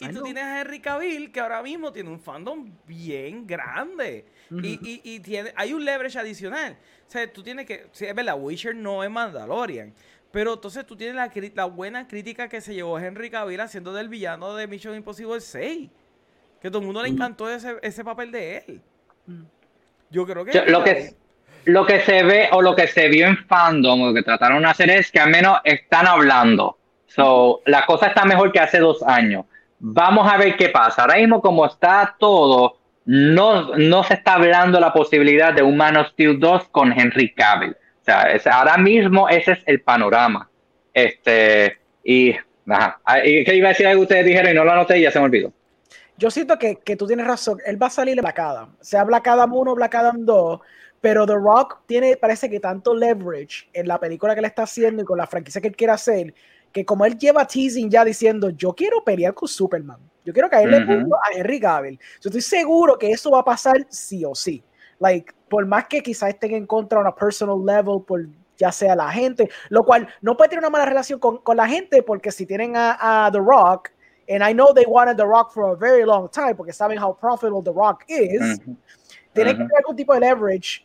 y 0.00 0.08
tú 0.12 0.22
tienes 0.22 0.44
a 0.44 0.60
Henry 0.60 0.80
Cavill, 0.80 1.32
que 1.32 1.40
ahora 1.40 1.62
mismo 1.62 1.90
tiene 1.92 2.10
un 2.10 2.20
fandom 2.20 2.70
bien 2.86 3.46
grande. 3.46 4.26
y, 4.50 4.78
y, 4.88 5.00
y 5.02 5.20
tiene, 5.20 5.52
hay 5.56 5.72
un 5.72 5.84
leverage 5.84 6.18
adicional. 6.18 6.76
O 7.06 7.10
sea, 7.10 7.32
tú 7.32 7.42
tienes 7.42 7.64
que. 7.66 7.86
Sí, 7.92 8.04
es 8.04 8.14
verdad, 8.14 8.36
Witcher 8.38 8.76
no 8.76 9.02
es 9.02 9.10
Mandalorian. 9.10 9.94
Pero 10.30 10.52
entonces 10.54 10.84
tú 10.86 10.94
tienes 10.94 11.16
la, 11.16 11.32
la 11.54 11.64
buena 11.64 12.06
crítica 12.06 12.48
que 12.50 12.60
se 12.60 12.74
llevó 12.74 12.98
Henry 12.98 13.30
Cavill 13.30 13.60
haciendo 13.60 13.94
del 13.94 14.10
villano 14.10 14.54
de 14.54 14.66
Mission 14.66 14.94
Impossible 14.94 15.40
6. 15.40 15.88
Que 16.60 16.68
todo 16.70 16.80
el 16.80 16.86
mundo 16.86 17.02
le 17.02 17.08
encantó 17.08 17.48
ese, 17.50 17.76
ese 17.82 18.04
papel 18.04 18.32
de 18.32 18.58
él. 18.66 18.80
Mm. 19.26 19.42
Yo 20.10 20.26
creo 20.26 20.44
que. 20.44 20.52
Yo- 20.52 20.64
lo 20.66 20.82
que 20.84 21.14
lo 21.64 21.84
que 21.84 22.00
se 22.00 22.22
ve 22.22 22.48
o 22.52 22.62
lo 22.62 22.74
que 22.74 22.86
se 22.86 23.08
vio 23.08 23.26
en 23.26 23.36
fandom 23.46 24.00
o 24.00 24.06
lo 24.08 24.14
que 24.14 24.22
trataron 24.22 24.62
de 24.62 24.68
hacer 24.70 24.88
es 24.90 25.10
que 25.12 25.20
al 25.20 25.28
menos 25.30 25.58
están 25.64 26.06
hablando. 26.06 26.78
So, 27.06 27.60
la 27.66 27.84
cosa 27.84 28.06
está 28.06 28.24
mejor 28.24 28.52
que 28.52 28.60
hace 28.60 28.78
dos 28.78 29.02
años. 29.02 29.44
Vamos 29.78 30.30
a 30.32 30.38
ver 30.38 30.56
qué 30.56 30.70
pasa. 30.70 31.02
Ahora 31.02 31.16
mismo, 31.16 31.42
como 31.42 31.66
está 31.66 32.16
todo, 32.18 32.78
no, 33.04 33.76
no 33.76 34.02
se 34.02 34.14
está 34.14 34.34
hablando 34.34 34.80
la 34.80 34.92
posibilidad 34.94 35.52
de 35.52 35.62
un 35.62 35.76
Man 35.76 35.96
of 35.98 36.08
Steel 36.08 36.38
2 36.40 36.68
con 36.70 36.90
Henry 36.98 37.34
Cavill. 37.34 37.72
O 37.72 38.04
sea, 38.04 38.22
es- 38.32 38.46
ahora 38.46 38.78
mismo 38.78 39.28
ese 39.28 39.52
es 39.52 39.58
el 39.66 39.82
panorama. 39.82 40.48
Este, 40.94 41.78
y, 42.02 42.34
ajá. 42.66 42.98
Ah, 43.04 43.18
y 43.24 43.44
que 43.44 43.54
iba 43.54 43.68
a 43.68 43.70
decir 43.70 43.86
algo 43.86 44.00
que 44.00 44.04
ustedes 44.04 44.24
dijeron 44.26 44.50
y 44.52 44.54
no 44.54 44.64
lo 44.64 44.72
anoté 44.72 44.98
y 44.98 45.02
ya 45.02 45.10
se 45.10 45.18
me 45.18 45.26
olvidó. 45.26 45.52
Yo 46.18 46.30
siento 46.30 46.58
que, 46.58 46.76
que 46.76 46.96
tú 46.96 47.06
tienes 47.06 47.26
razón. 47.26 47.58
Él 47.64 47.80
va 47.80 47.86
a 47.86 47.90
salir 47.90 48.18
en 48.18 48.22
Black 48.22 48.38
Adam. 48.40 48.76
Sea 48.80 49.04
Black 49.04 49.26
Adam 49.28 49.54
1 49.54 49.74
Black 49.76 49.94
Adam 49.94 50.26
2. 50.26 50.60
Pero 51.00 51.26
The 51.26 51.34
Rock 51.34 51.82
tiene, 51.86 52.16
parece 52.16 52.50
que 52.50 52.58
tanto 52.58 52.92
leverage 52.92 53.70
en 53.72 53.86
la 53.86 54.00
película 54.00 54.34
que 54.34 54.40
le 54.40 54.48
está 54.48 54.64
haciendo 54.64 55.02
y 55.02 55.04
con 55.04 55.16
la 55.16 55.28
franquicia 55.28 55.60
que 55.60 55.68
él 55.68 55.76
quiere 55.76 55.92
hacer, 55.92 56.34
que 56.72 56.84
como 56.84 57.04
él 57.04 57.16
lleva 57.16 57.46
teasing 57.46 57.88
ya 57.88 58.04
diciendo, 58.04 58.50
yo 58.50 58.74
quiero 58.74 59.04
pelear 59.04 59.32
con 59.32 59.48
Superman. 59.48 60.00
Yo 60.24 60.32
quiero 60.32 60.50
caerle 60.50 60.78
Ujú. 60.78 60.86
punto 60.86 61.16
a 61.16 61.38
Henry 61.38 61.60
Cavill. 61.60 61.98
Yo 62.20 62.28
estoy 62.28 62.42
seguro 62.42 62.98
que 62.98 63.12
eso 63.12 63.30
va 63.30 63.40
a 63.40 63.44
pasar 63.44 63.86
sí 63.88 64.24
o 64.24 64.34
sí. 64.34 64.62
Like, 64.98 65.32
por 65.48 65.64
más 65.66 65.86
que 65.86 66.02
quizás 66.02 66.30
estén 66.30 66.52
en 66.54 66.66
contra 66.66 66.98
a 66.98 67.02
una 67.02 67.14
personal 67.14 67.64
level, 67.64 68.02
por 68.04 68.26
ya 68.58 68.72
sea 68.72 68.96
la 68.96 69.08
gente, 69.12 69.48
lo 69.68 69.84
cual 69.84 70.08
no 70.20 70.36
puede 70.36 70.50
tener 70.50 70.64
una 70.64 70.70
mala 70.70 70.84
relación 70.84 71.20
con, 71.20 71.38
con 71.38 71.56
la 71.56 71.68
gente, 71.68 72.02
porque 72.02 72.32
si 72.32 72.44
tienen 72.44 72.76
a, 72.76 73.26
a 73.26 73.30
The 73.30 73.38
Rock, 73.38 73.90
and 74.28 74.42
I 74.44 74.52
know 74.52 74.72
they 74.74 74.84
wanted 74.86 75.16
The 75.16 75.24
Rock 75.26 75.52
for 75.52 75.72
a 75.72 75.76
very 75.76 76.04
long 76.04 76.28
time, 76.30 76.54
porque 76.54 76.72
saben 76.72 76.98
how 77.02 77.14
profitable 77.14 77.62
The 77.62 77.72
Rock 77.72 78.04
is, 78.08 78.60
Ujú. 78.60 78.76
tienen 79.32 79.56
que 79.56 79.62
Ujú. 79.62 79.68
tener 79.68 79.78
algún 79.78 79.96
tipo 79.96 80.14
de 80.14 80.20
leverage 80.20 80.84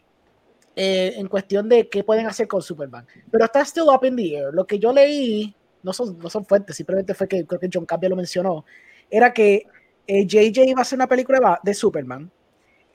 eh, 0.75 1.13
en 1.17 1.27
cuestión 1.27 1.67
de 1.69 1.87
qué 1.89 2.03
pueden 2.03 2.25
hacer 2.25 2.47
con 2.47 2.61
Superman. 2.61 3.05
Pero 3.31 3.45
está 3.45 3.61
still 3.65 3.89
up 3.89 4.05
in 4.05 4.15
the 4.15 4.35
air. 4.37 4.53
Lo 4.53 4.65
que 4.65 4.79
yo 4.79 4.91
leí, 4.93 5.55
no 5.83 5.93
son, 5.93 6.17
no 6.17 6.29
son 6.29 6.45
fuentes, 6.45 6.75
simplemente 6.75 7.13
fue 7.13 7.27
que 7.27 7.45
creo 7.45 7.59
que 7.59 7.69
John 7.71 7.85
Campbell 7.85 8.09
lo 8.11 8.15
mencionó, 8.15 8.65
era 9.09 9.33
que 9.33 9.67
eh, 10.07 10.25
JJ 10.25 10.65
iba 10.65 10.79
a 10.79 10.81
hacer 10.81 10.97
una 10.97 11.07
película 11.07 11.59
de- 11.63 11.73
Superman. 11.73 12.31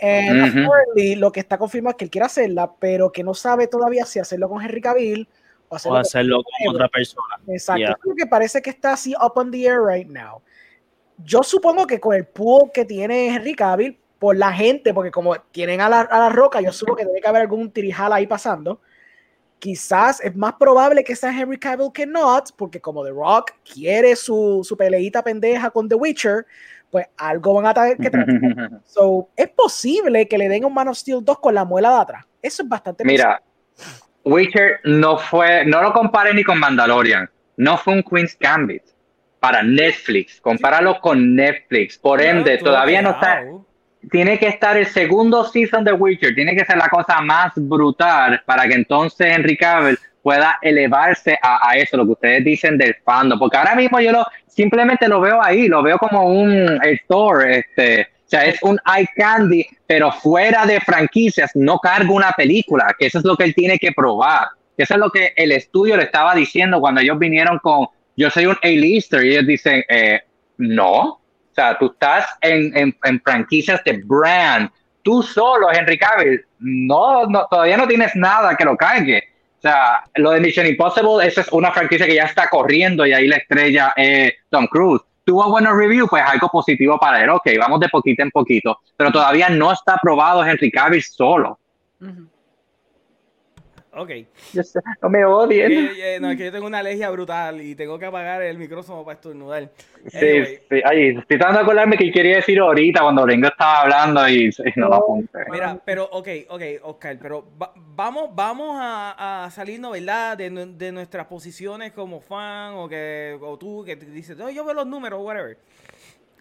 And 0.01 0.41
apparently, 0.41 1.17
lo 1.17 1.33
que 1.33 1.41
está 1.41 1.59
confirmado 1.59 1.91
es 1.91 1.97
que 1.97 2.05
él 2.05 2.11
quiere 2.11 2.27
hacerla, 2.27 2.73
pero 2.79 3.11
que 3.11 3.25
no 3.25 3.35
sabe 3.35 3.67
todavía 3.67 4.05
si 4.05 4.21
hacerlo 4.21 4.49
con 4.49 4.63
Henry 4.63 4.81
Cavill 4.81 5.29
o 5.69 5.77
hacerlo 5.77 5.91
O 5.91 5.93
con 5.93 6.01
hacerlo 6.01 6.43
con 6.43 6.75
otra 6.75 6.89
persona. 6.89 7.41
Exacto, 7.49 7.81
Yeah. 7.81 7.97
creo 8.01 8.15
que 8.17 8.27
parece 8.27 8.61
que 8.63 8.71
está 8.71 8.93
así 8.93 9.15
up 9.15 9.33
on 9.37 9.51
the 9.51 9.65
air 9.65 9.81
right 9.81 10.09
now. 10.09 10.43
Yo 11.25 11.43
supongo 11.43 11.87
que 11.87 11.99
con 11.99 12.15
el 12.15 12.27
pool 12.27 12.71
que 12.73 12.85
tiene 12.85 13.35
Henry 13.35 13.55
Cavill, 13.55 13.99
por 14.19 14.37
la 14.37 14.53
gente, 14.53 14.93
porque 14.93 15.11
como 15.11 15.37
tienen 15.53 15.81
a 15.81 15.89
la, 15.89 16.01
a 16.01 16.19
la 16.19 16.29
roca, 16.29 16.61
yo 16.61 16.73
supongo 16.73 16.97
que 16.99 17.05
tiene 17.05 17.21
que 17.21 17.29
haber 17.29 17.43
algún 17.43 17.71
tirijala 17.71 18.17
ahí 18.17 18.27
pasando. 18.27 18.81
Quizás 19.59 20.21
es 20.21 20.35
más 20.37 20.55
probable 20.55 21.03
que 21.03 21.17
sea 21.17 21.31
Henry 21.31 21.59
Cavill 21.59 21.93
que 21.93 22.07
not, 22.07 22.51
porque 22.57 22.81
como 22.81 23.05
The 23.05 23.11
Rock 23.11 23.53
quiere 23.73 24.15
su, 24.17 24.61
su 24.65 24.77
peleita 24.77 25.23
pendeja 25.23 25.71
con 25.71 25.89
The 25.89 25.97
Witcher, 25.97 26.47
pues 26.91 27.07
algo 27.17 27.55
van 27.55 27.67
a 27.67 27.75
tener 27.75 27.97
que 27.97 28.11
tratar. 28.11 28.29
So, 28.85 29.29
es 29.37 29.49
posible 29.51 30.27
que 30.27 30.39
le 30.39 30.49
den 30.49 30.65
un 30.65 30.75
Man 30.75 30.89
of 30.89 30.97
Steel 30.97 31.25
2 31.25 31.39
con 31.39 31.55
la 31.55 31.65
muela 31.65 31.91
de 31.91 32.01
atrás. 32.01 32.25
Eso 32.41 32.63
es 32.63 32.69
bastante 32.69 33.05
Mira, 33.05 33.43
Witcher 34.25 34.81
no 34.85 35.19
fue, 35.19 35.65
no 35.65 35.83
lo 35.83 35.93
compares 35.93 36.35
ni 36.35 36.45
con 36.45 36.59
Mandalorian, 36.59 37.29
no 37.57 37.77
fue 37.77 37.95
un 37.95 38.03
Queen's 38.03 38.37
Gambit 38.39 38.83
para 39.41 39.63
Netflix, 39.63 40.41
compáralo 40.41 41.01
con 41.01 41.35
Netflix, 41.35 41.97
por 41.99 42.21
ende, 42.21 42.59
todavía 42.59 43.03
no 43.03 43.11
está, 43.11 43.43
tiene 44.11 44.39
que 44.39 44.49
estar 44.49 44.77
el 44.77 44.87
segundo 44.87 45.45
season 45.45 45.85
de 45.85 45.93
Witcher, 45.93 46.35
tiene 46.35 46.55
que 46.57 46.65
ser 46.65 46.77
la 46.77 46.89
cosa 46.89 47.21
más 47.21 47.53
brutal 47.57 48.43
para 48.45 48.67
que 48.67 48.75
entonces 48.75 49.27
Henry 49.35 49.57
Cavill 49.57 49.99
pueda 50.23 50.59
elevarse 50.61 51.39
a, 51.41 51.71
a 51.71 51.77
eso, 51.77 51.97
lo 51.97 52.05
que 52.05 52.13
ustedes 52.13 52.45
dicen 52.45 52.77
del 52.77 52.97
fandom, 53.05 53.39
porque 53.39 53.57
ahora 53.57 53.75
mismo 53.75 54.01
yo 54.01 54.13
lo 54.13 54.27
simplemente 54.47 55.07
lo 55.09 55.21
veo 55.21 55.43
ahí, 55.43 55.69
lo 55.69 55.83
veo 55.83 55.99
como 55.99 56.29
un 56.29 56.81
Thor, 57.07 57.49
este, 57.49 58.09
o 58.29 58.31
sea, 58.31 58.45
es 58.45 58.63
un 58.63 58.79
eye 58.95 59.09
candy, 59.17 59.67
pero 59.87 60.13
fuera 60.13 60.67
de 60.67 60.79
franquicias, 60.81 61.51
no 61.55 61.79
carga 61.79 62.13
una 62.13 62.33
película, 62.33 62.95
que 62.99 63.07
eso 63.07 63.21
es 63.21 63.25
lo 63.25 63.35
que 63.39 63.45
él 63.45 63.55
tiene 63.55 63.79
que 63.79 63.93
probar. 63.93 64.49
Eso 64.77 64.95
es 64.95 65.01
lo 65.01 65.11
que 65.11 65.33
el 65.35 65.51
estudio 65.51 65.97
le 65.97 66.03
estaba 66.03 66.35
diciendo 66.35 66.79
cuando 66.79 67.01
ellos 67.01 67.19
vinieron 67.19 67.59
con 67.59 67.89
yo 68.19 68.29
soy 68.29 68.45
un 68.45 68.59
A-lister 68.63 69.25
y 69.25 69.31
ellos 69.31 69.47
dicen, 69.47 69.83
eh, 69.89 70.21
no, 70.59 71.01
o 71.01 71.21
sea, 71.55 71.79
tú 71.79 71.87
estás 71.87 72.27
en, 72.43 72.77
en, 72.77 72.95
en 73.05 73.21
franquicias 73.23 73.83
de 73.85 74.03
brand, 74.05 74.69
tú 75.03 75.23
solo, 75.23 75.73
Henry 75.73 75.97
Cavill, 75.97 76.45
no, 76.59 77.25
no, 77.27 77.47
todavía 77.49 77.79
no 77.79 77.89
tienes 77.89 78.15
nada 78.15 78.55
que 78.57 78.65
lo 78.67 78.77
cargue. 78.77 79.23
O 79.57 79.61
sea, 79.63 80.05
lo 80.17 80.33
de 80.33 80.41
Mission 80.41 80.67
Impossible, 80.67 81.27
esa 81.27 81.41
es 81.41 81.49
una 81.51 81.73
franquicia 81.73 82.07
que 82.07 82.15
ya 82.15 82.25
está 82.25 82.47
corriendo 82.49 83.07
y 83.07 83.15
ahí 83.15 83.27
la 83.27 83.39
estrella 83.39 83.95
es 83.97 84.35
Tom 84.51 84.67
Cruise. 84.67 85.01
Tuvo 85.29 85.47
buenos 85.51 85.77
reviews, 85.77 86.09
pues 86.09 86.23
algo 86.27 86.49
positivo 86.49 86.99
para 86.99 87.23
él. 87.23 87.29
Ok, 87.29 87.49
vamos 87.59 87.81
de 87.81 87.91
poquito 87.91 88.23
en 88.23 88.31
poquito, 88.31 88.79
pero 88.97 89.13
todavía 89.13 89.51
no 89.51 89.71
está 89.71 89.99
probado 90.01 90.43
Henry 90.43 90.71
Cavill 90.71 91.03
solo. 91.03 91.59
Ok. 93.99 94.11
Yo 94.53 94.63
sé, 94.63 94.81
no 95.03 95.09
me 95.11 95.25
odien. 95.25 95.73
Eh, 95.73 96.15
eh, 96.17 96.19
no, 96.21 96.31
es 96.31 96.37
que 96.37 96.45
yo 96.45 96.53
tengo 96.53 96.67
una 96.67 96.79
alergia 96.79 97.11
brutal 97.11 97.61
y 97.61 97.75
tengo 97.75 97.99
que 97.99 98.07
apagar 98.07 98.41
el 98.43 98.57
micrófono 98.57 99.05
para 99.05 99.17
estornudar. 99.17 99.71
Sí, 100.07 100.17
Anyway, 100.19 100.59
sí. 100.71 100.81
Ay, 100.85 101.09
estoy 101.09 101.37
tratando 101.39 101.59
de 101.59 101.63
acordarme 101.65 101.97
que 101.97 102.11
quería 102.13 102.37
decir 102.37 102.61
ahorita 102.61 103.01
cuando 103.03 103.27
Ringo 103.27 103.49
estaba 103.49 103.83
hablando 103.83 104.29
y, 104.29 104.45
y 104.49 104.81
no 104.81 104.89
lo 104.89 104.95
apunté. 104.95 105.39
Mira, 105.51 105.81
pero, 105.85 106.05
ok, 106.13 106.29
ok, 106.49 106.63
Oscar, 106.83 107.19
pero 107.21 107.45
va- 107.61 107.73
vamos, 107.77 108.31
vamos 108.35 108.77
a, 108.81 109.45
a 109.45 109.51
salirnos, 109.51 109.93
¿verdad? 109.93 110.37
De, 110.37 110.49
nu- 110.49 110.77
de 110.79 110.93
nuestras 110.93 111.27
posiciones 111.27 111.93
como 111.93 112.21
fan 112.21 112.75
o 112.75 112.89
que 112.89 113.37
o 113.41 113.59
tú 113.59 113.83
que 113.85 113.97
dices, 113.97 114.37
no, 114.37 114.49
yo 114.51 114.65
veo 114.65 114.75
los 114.75 114.87
números, 114.87 115.21
whatever. 115.23 115.59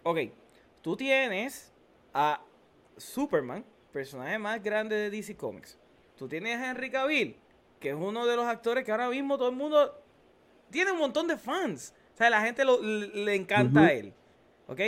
Ok, 0.04 0.20
tú 0.82 0.96
tienes 0.96 1.74
a 2.14 2.40
Superman, 2.96 3.66
personaje 3.92 4.38
más 4.38 4.62
grande 4.64 4.96
de 4.96 5.10
DC 5.10 5.36
Comics. 5.36 5.78
Tú 6.18 6.28
tienes 6.28 6.58
a 6.60 6.70
Henry 6.72 6.90
Cavill, 6.90 7.36
que 7.80 7.90
es 7.90 7.96
uno 7.96 8.26
de 8.26 8.36
los 8.36 8.46
actores 8.46 8.84
que 8.84 8.92
ahora 8.92 9.10
mismo 9.10 9.38
todo 9.38 9.50
el 9.50 9.56
mundo 9.56 10.02
tiene 10.70 10.92
un 10.92 11.00
montón 11.00 11.28
de 11.28 11.38
fans. 11.38 11.94
O 12.14 12.18
sea, 12.18 12.30
la 12.30 12.42
gente 12.42 12.66
lo- 12.66 12.82
le, 12.82 13.36
encanta 13.36 13.82
a 13.86 13.92
él. 13.94 14.14
¿Ok? 14.68 14.82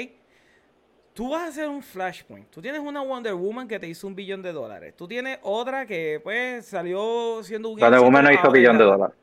tú 1.13 1.29
vas 1.31 1.41
a 1.41 1.47
hacer 1.47 1.67
un 1.67 1.83
Flashpoint. 1.83 2.49
Tú 2.49 2.61
tienes 2.61 2.79
una 2.79 3.01
Wonder 3.01 3.33
Woman 3.33 3.67
que 3.67 3.77
te 3.77 3.87
hizo 3.87 4.07
un 4.07 4.15
billón 4.15 4.41
de 4.41 4.53
dólares. 4.53 4.93
Tú 4.95 5.05
tienes 5.05 5.37
otra 5.41 5.85
que, 5.85 6.21
pues, 6.23 6.65
salió 6.65 7.41
siendo 7.43 7.69
un. 7.69 7.79
Wonder 7.79 7.99
Woman 7.99 8.23
no 8.23 8.31
hizo 8.31 8.39
ahora, 8.41 8.53
billón 8.53 8.77
de 8.77 8.83
dólares. 8.85 9.15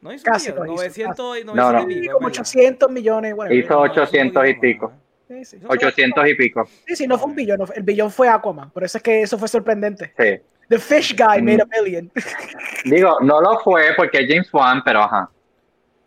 No 0.00 0.12
hizo 0.12 0.24
Casi 0.24 0.52
billón, 0.52 0.66
lo 0.68 0.72
hizo, 0.74 0.82
900 0.82 1.38
y 1.38 1.44
No, 1.44 1.54
900 1.56 1.82
no. 1.84 1.90
y 1.90 1.94
Sí, 1.94 2.00
pico, 2.02 2.12
como 2.14 2.28
es 2.28 2.32
verdad. 2.38 2.40
800 2.50 2.90
millones. 2.92 3.34
whatever. 3.34 3.58
Hizo 3.64 3.68
No, 3.74 3.78
no, 3.80 3.84
eso 3.92 4.02
800 4.02 4.48
y 4.48 4.54
pico. 4.54 4.92
Sí, 5.26 5.44
sí. 5.44 5.58
800 5.66 6.28
y 6.28 6.34
pico. 6.34 6.68
Sí, 6.86 6.96
sí, 6.96 7.06
no 7.08 7.18
fue 7.18 7.28
un 7.30 7.34
billón. 7.36 7.58
no 7.58 7.66
fue- 7.66 7.76
El 7.76 7.82
billón 7.82 8.10
fue 8.12 8.28
Aquaman. 8.28 8.70
Por 8.70 8.84
eso 8.84 8.98
es 8.98 9.02
que 9.02 9.22
eso 9.22 9.36
fue 9.36 9.48
sorprendente. 9.48 10.12
Sí. 10.16 10.40
The 10.70 10.78
Fish 10.78 11.14
Guy 11.16 11.40
Mm. 11.40 11.44
made 11.44 11.60
a 11.62 11.66
billion. 11.66 12.10
Digo, 12.84 13.18
no 13.20 13.40
lo 13.40 13.58
fue 13.60 13.92
porque 13.96 14.26
James 14.26 14.48
Wan, 14.54 14.82
pero 14.84 15.02
ajá. 15.02 15.28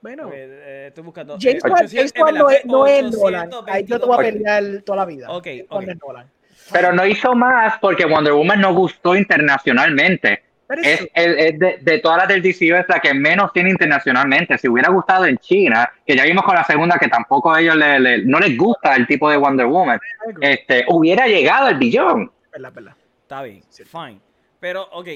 bueno, 0.01 0.29
eh, 0.33 0.85
estoy 0.87 1.03
buscando. 1.03 1.37
James 1.39 1.63
eh, 1.63 1.69
Wan, 1.69 1.83
800, 1.85 1.93
James 1.93 2.13
Wan 2.17 2.35
no 2.35 2.49
es, 2.49 2.65
no 2.65 2.87
es 2.87 3.03
822 3.03 3.21
Nolan. 3.21 3.49
Ahí 3.75 3.85
yo 3.85 3.99
te 3.99 4.05
voy 4.05 4.15
a 4.15 4.17
pelear 4.31 4.63
toda 4.85 4.95
la 4.97 5.05
vida. 5.05 5.29
Ok, 5.29 5.45
James 5.45 5.65
Wan 5.69 5.77
ok. 5.83 5.85
no 5.85 5.91
es 5.91 5.99
Nolan. 6.07 6.31
Pero 6.71 6.93
no 6.93 7.05
hizo 7.05 7.35
más 7.35 7.77
porque 7.79 8.05
Wonder 8.05 8.33
Woman 8.33 8.61
no 8.61 8.73
gustó 8.73 9.15
internacionalmente. 9.15 10.43
Es, 10.81 11.07
el- 11.13 11.37
es 11.39 11.59
de, 11.59 11.77
de 11.81 11.99
todas 11.99 12.19
las 12.19 12.27
del 12.29 12.41
DCU 12.41 12.75
es 12.75 12.85
la 12.87 12.99
que 12.99 13.13
menos 13.13 13.51
tiene 13.53 13.69
internacionalmente. 13.69 14.57
Si 14.57 14.67
hubiera 14.69 14.89
gustado 14.89 15.25
en 15.25 15.37
China, 15.37 15.91
que 16.05 16.15
ya 16.15 16.23
vimos 16.23 16.43
con 16.45 16.55
la 16.55 16.63
segunda 16.63 16.97
que 16.97 17.09
tampoco 17.09 17.53
a 17.53 17.61
ellos 17.61 17.75
le- 17.75 17.99
le- 17.99 18.25
no 18.25 18.39
les 18.39 18.57
gusta 18.57 18.95
el 18.95 19.05
tipo 19.05 19.29
de 19.29 19.37
Wonder 19.37 19.65
Woman, 19.67 19.99
este, 20.41 20.85
hubiera 20.87 21.27
llegado 21.27 21.67
al 21.67 21.77
billón. 21.77 22.31
Verdad, 22.51 22.71
verdad. 22.73 22.93
Está 23.21 23.43
bien, 23.43 23.61
Sí. 23.69 23.83
fine. 23.83 24.19
Pero, 24.63 24.87
ok, 24.93 25.09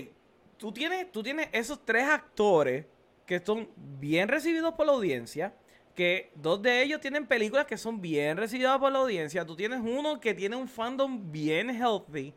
tú 0.57 0.74
tienes, 0.74 1.10
tú 1.10 1.24
tienes 1.24 1.48
esos 1.53 1.86
tres 1.86 2.03
actores 2.03 2.86
que 3.26 3.40
son 3.40 3.69
bien 3.98 4.28
recibidos 4.28 4.74
por 4.74 4.86
la 4.86 4.91
audiencia, 4.91 5.53
que 5.95 6.32
dos 6.36 6.61
de 6.61 6.84
ellos 6.84 6.99
tienen 6.99 7.26
películas 7.26 7.65
que 7.65 7.78
son 7.78 8.02
bien 8.02 8.36
recibidas 8.36 8.78
por 8.78 8.91
la 8.91 8.99
audiencia. 8.99 9.45
Tú 9.45 9.56
tienes 9.56 9.80
uno 9.82 10.19
que 10.19 10.34
tiene 10.34 10.57
un 10.57 10.68
fandom 10.68 11.32
bien 11.32 11.69
healthy, 11.69 12.34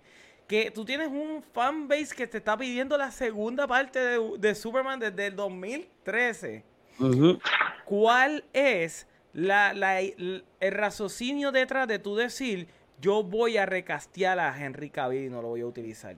que 0.46 0.70
tú 0.70 0.84
tienes 0.84 1.08
un 1.08 1.42
fanbase 1.52 2.14
que 2.14 2.28
te 2.28 2.38
está 2.38 2.56
pidiendo 2.56 2.96
la 2.96 3.10
segunda 3.10 3.66
parte 3.66 3.98
de, 3.98 4.38
de 4.38 4.54
Superman 4.54 5.00
desde 5.00 5.26
el 5.26 5.34
2013. 5.34 6.62
Ujú. 7.00 7.40
¿Cuál 7.86 8.44
es 8.52 9.08
la, 9.32 9.72
la- 9.74 9.98
el 10.00 10.44
raciocinio 10.60 11.50
detrás 11.50 11.88
de 11.88 11.98
tú 11.98 12.14
decir, 12.14 12.68
yo 13.00 13.24
voy 13.24 13.56
a 13.56 13.66
recastear 13.66 14.38
a 14.38 14.56
Henry 14.56 14.90
Cavill 14.90 15.24
y 15.24 15.28
no 15.28 15.42
lo 15.42 15.48
voy 15.48 15.62
a 15.62 15.66
utilizar? 15.66 16.16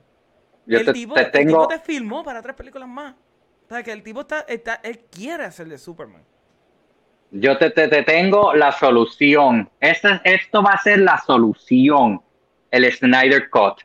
Yo 0.65 0.79
el, 0.79 0.85
te, 0.85 0.93
tipo, 0.93 1.13
te 1.15 1.21
el 1.21 1.31
tengo, 1.31 1.67
tipo 1.67 1.67
te 1.67 1.79
filmó 1.79 2.23
para 2.23 2.41
tres 2.41 2.55
películas 2.55 2.87
más. 2.87 3.13
O 3.65 3.67
sea, 3.69 3.83
que 3.83 3.91
el 3.91 4.03
tipo 4.03 4.21
está, 4.21 4.41
está 4.41 4.75
él 4.83 5.05
quiere 5.11 5.45
hacer 5.45 5.67
de 5.67 5.77
Superman. 5.77 6.23
yo 7.31 7.57
te, 7.57 7.71
te- 7.71 7.87
te 7.87 8.03
tengo 8.03 8.53
la 8.53 8.71
solución. 8.71 9.69
Esto, 9.79 10.09
esto 10.23 10.61
va 10.63 10.71
a 10.71 10.77
ser 10.81 10.99
la 10.99 11.17
solución. 11.25 12.21
El 12.71 12.91
Snyder 12.91 13.49
Cut. 13.49 13.81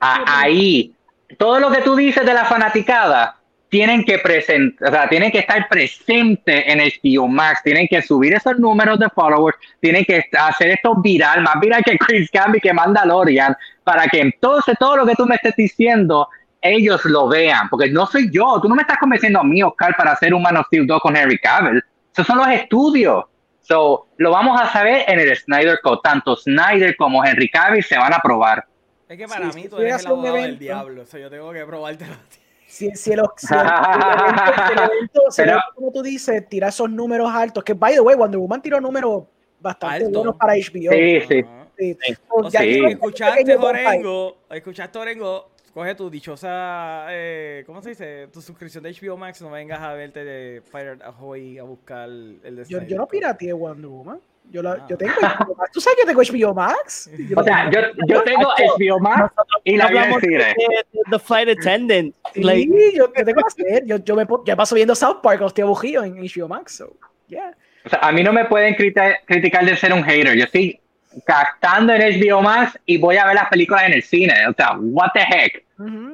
A- 0.00 0.40
ahí, 0.40 0.94
todo 1.38 1.60
lo 1.60 1.70
que 1.70 1.82
tú 1.82 1.94
dices 1.96 2.24
de 2.24 2.32
la 2.34 2.44
fanaticada, 2.46 3.37
tienen 3.68 4.04
que 4.04 4.18
presentar, 4.18 4.88
o 4.88 4.92
sea, 4.92 5.08
tienen 5.08 5.30
que 5.30 5.40
estar 5.40 5.68
presentes 5.68 6.64
en 6.66 6.78
HBO 6.78 7.28
Max, 7.28 7.60
tienen 7.62 7.86
que 7.86 8.00
subir 8.02 8.32
esos 8.34 8.58
números 8.58 8.98
de 8.98 9.08
followers, 9.10 9.58
tienen 9.80 10.04
que 10.04 10.24
hacer 10.38 10.70
esto 10.70 10.94
viral, 10.96 11.42
más 11.42 11.60
viral 11.60 11.82
que 11.84 11.98
Chris 11.98 12.30
Gambit 12.30 12.62
que 12.62 12.72
Mandalorian, 12.72 13.54
para 13.84 14.06
que 14.06 14.20
entonces 14.20 14.74
todo 14.78 14.96
lo 14.96 15.06
que 15.06 15.14
tú 15.14 15.26
me 15.26 15.34
estés 15.34 15.54
diciendo, 15.56 16.28
ellos 16.60 17.04
lo 17.04 17.28
vean, 17.28 17.68
porque 17.68 17.90
no 17.90 18.06
soy 18.06 18.30
yo, 18.32 18.58
tú 18.60 18.68
no 18.68 18.74
me 18.74 18.82
estás 18.82 18.98
convenciendo 18.98 19.40
a 19.40 19.44
mí, 19.44 19.62
Oscar, 19.62 19.94
para 19.96 20.12
hacer 20.12 20.32
un 20.32 20.42
Man 20.42 20.56
of 20.56 20.66
Steel 20.66 20.86
2 20.86 21.00
con 21.00 21.16
Henry 21.16 21.38
Cavill, 21.38 21.82
esos 22.12 22.26
son 22.26 22.38
los 22.38 22.48
estudios. 22.48 23.24
So, 23.60 24.08
lo 24.16 24.30
vamos 24.30 24.58
a 24.58 24.72
saber 24.72 25.04
en 25.06 25.20
el 25.20 25.36
Snyder 25.36 25.78
Cut, 25.82 26.02
tanto 26.02 26.34
Snyder 26.36 26.96
como 26.96 27.22
Henry 27.22 27.50
Cavill 27.50 27.84
se 27.84 27.98
van 27.98 28.14
a 28.14 28.18
probar. 28.18 28.64
Es 29.06 29.18
que 29.18 29.28
para 29.28 29.52
Sí, 29.52 29.60
mí 29.60 29.68
tú 29.68 29.78
eres 29.78 30.00
el 30.00 30.06
abogado 30.06 30.36
del 30.36 30.58
diablo. 30.58 31.02
O 31.02 31.04
sea, 31.04 31.20
yo 31.20 31.28
tengo 31.30 31.52
que 31.52 31.64
probártelo 31.64 32.14
a 32.14 32.16
ti. 32.16 32.38
Si, 32.78 32.90
si 32.94 33.12
el, 33.12 33.20
si 33.36 33.52
el- 33.54 33.60
evento, 34.88 35.20
si 35.30 35.42
Pero- 35.42 35.58
como 35.74 35.90
tú 35.92 36.02
dices, 36.02 36.48
tira 36.48 36.68
esos 36.68 36.88
números 36.88 37.28
altos, 37.32 37.64
que 37.64 37.74
by 37.74 37.94
the 37.94 38.00
way, 38.00 38.14
Wonder 38.16 38.38
Woman 38.38 38.62
tiró 38.62 38.80
números 38.80 39.24
bastante 39.60 40.04
Alto. 40.06 40.18
buenos 40.18 40.36
para 40.36 40.52
HBO. 40.54 40.92
Sí, 40.92 41.20
sí. 41.28 41.44
Sí. 41.78 41.96
Sí. 42.00 42.14
O 42.30 42.50
sea, 42.50 42.62
escuchaste. 42.64 43.56
Orengo, 43.56 44.36
escuchaste 44.50 44.98
Orengo, 44.98 45.50
coge 45.72 45.94
tu 45.94 46.10
dichosa, 46.10 47.06
eh, 47.10 47.62
¿cómo 47.66 47.80
se 47.82 47.90
dice? 47.90 48.28
Tu 48.32 48.40
suscripción 48.42 48.82
de 48.84 48.92
HBO 48.92 49.16
Max, 49.16 49.40
no 49.42 49.50
vengas 49.50 49.80
a 49.80 49.92
verte 49.94 50.24
de 50.24 50.60
Pirate 50.62 51.02
Ahoy 51.04 51.58
a 51.58 51.62
buscar 51.64 52.08
el 52.08 52.40
de 52.56 52.64
Yo, 52.68 52.82
yo 52.82 52.96
no 52.96 53.06
pirateé 53.06 53.52
Wonder 53.52 53.86
Woman. 53.88 54.20
Yo, 54.50 54.62
la, 54.62 54.72
Ah. 54.72 54.86
yo 54.88 54.96
tengo 54.96 55.12
HBO 55.12 55.54
Max. 55.56 55.70
¿Tú 55.72 55.80
sabes 55.80 55.96
que 55.96 56.02
yo 56.02 56.06
tengo 56.08 56.22
HBO 56.22 56.54
Max? 56.54 57.10
Yo 57.28 57.38
O 57.38 57.42
sea, 57.44 57.70
yo, 57.70 57.80
yo 58.06 58.22
tengo 58.22 58.48
HBO 58.78 58.98
Max 59.00 59.32
y 59.64 59.76
la 59.76 59.88
vi 59.88 59.96
en 59.96 60.02
el 60.02 60.04
Hablamos 60.04 60.22
de, 60.22 60.28
cine. 60.28 60.44
de 60.92 61.00
The 61.10 61.18
Flight 61.18 61.48
Attendant. 61.58 62.14
Sí, 62.34 62.42
Like, 62.42 62.72
yo, 62.96 63.12
yo 63.14 63.24
tengo 63.24 63.42
que 63.42 63.46
hacer. 63.46 63.86
Yo, 63.86 63.96
yo, 63.98 64.16
me, 64.16 64.26
yo 64.46 64.56
paso 64.56 64.74
viendo 64.74 64.94
South 64.94 65.18
Park, 65.22 65.42
estoy 65.46 65.62
aburrido 65.62 66.02
en 66.04 66.14
HBO 66.16 66.48
Max. 66.48 66.76
So, 66.76 66.96
yeah. 67.28 67.54
O 67.84 67.88
sea, 67.90 67.98
a 68.00 68.10
mí 68.12 68.22
no 68.22 68.32
me 68.32 68.44
pueden 68.46 68.74
criti- 68.74 69.16
criticar 69.26 69.64
de 69.64 69.76
ser 69.76 69.92
un 69.92 70.02
hater. 70.02 70.34
Yo 70.36 70.44
estoy 70.44 70.80
captando 71.26 71.92
en 71.94 72.00
HBO 72.20 72.40
Max 72.42 72.78
y 72.86 72.96
voy 72.98 73.16
a 73.16 73.26
ver 73.26 73.34
las 73.34 73.48
películas 73.48 73.84
en 73.84 73.92
el 73.94 74.02
cine. 74.02 74.34
O 74.48 74.52
sea, 74.54 74.76
what 74.78 75.10
the 75.14 75.20
heck. 75.20 75.64
Ujú, 75.78 75.88
ujú. 75.88 76.07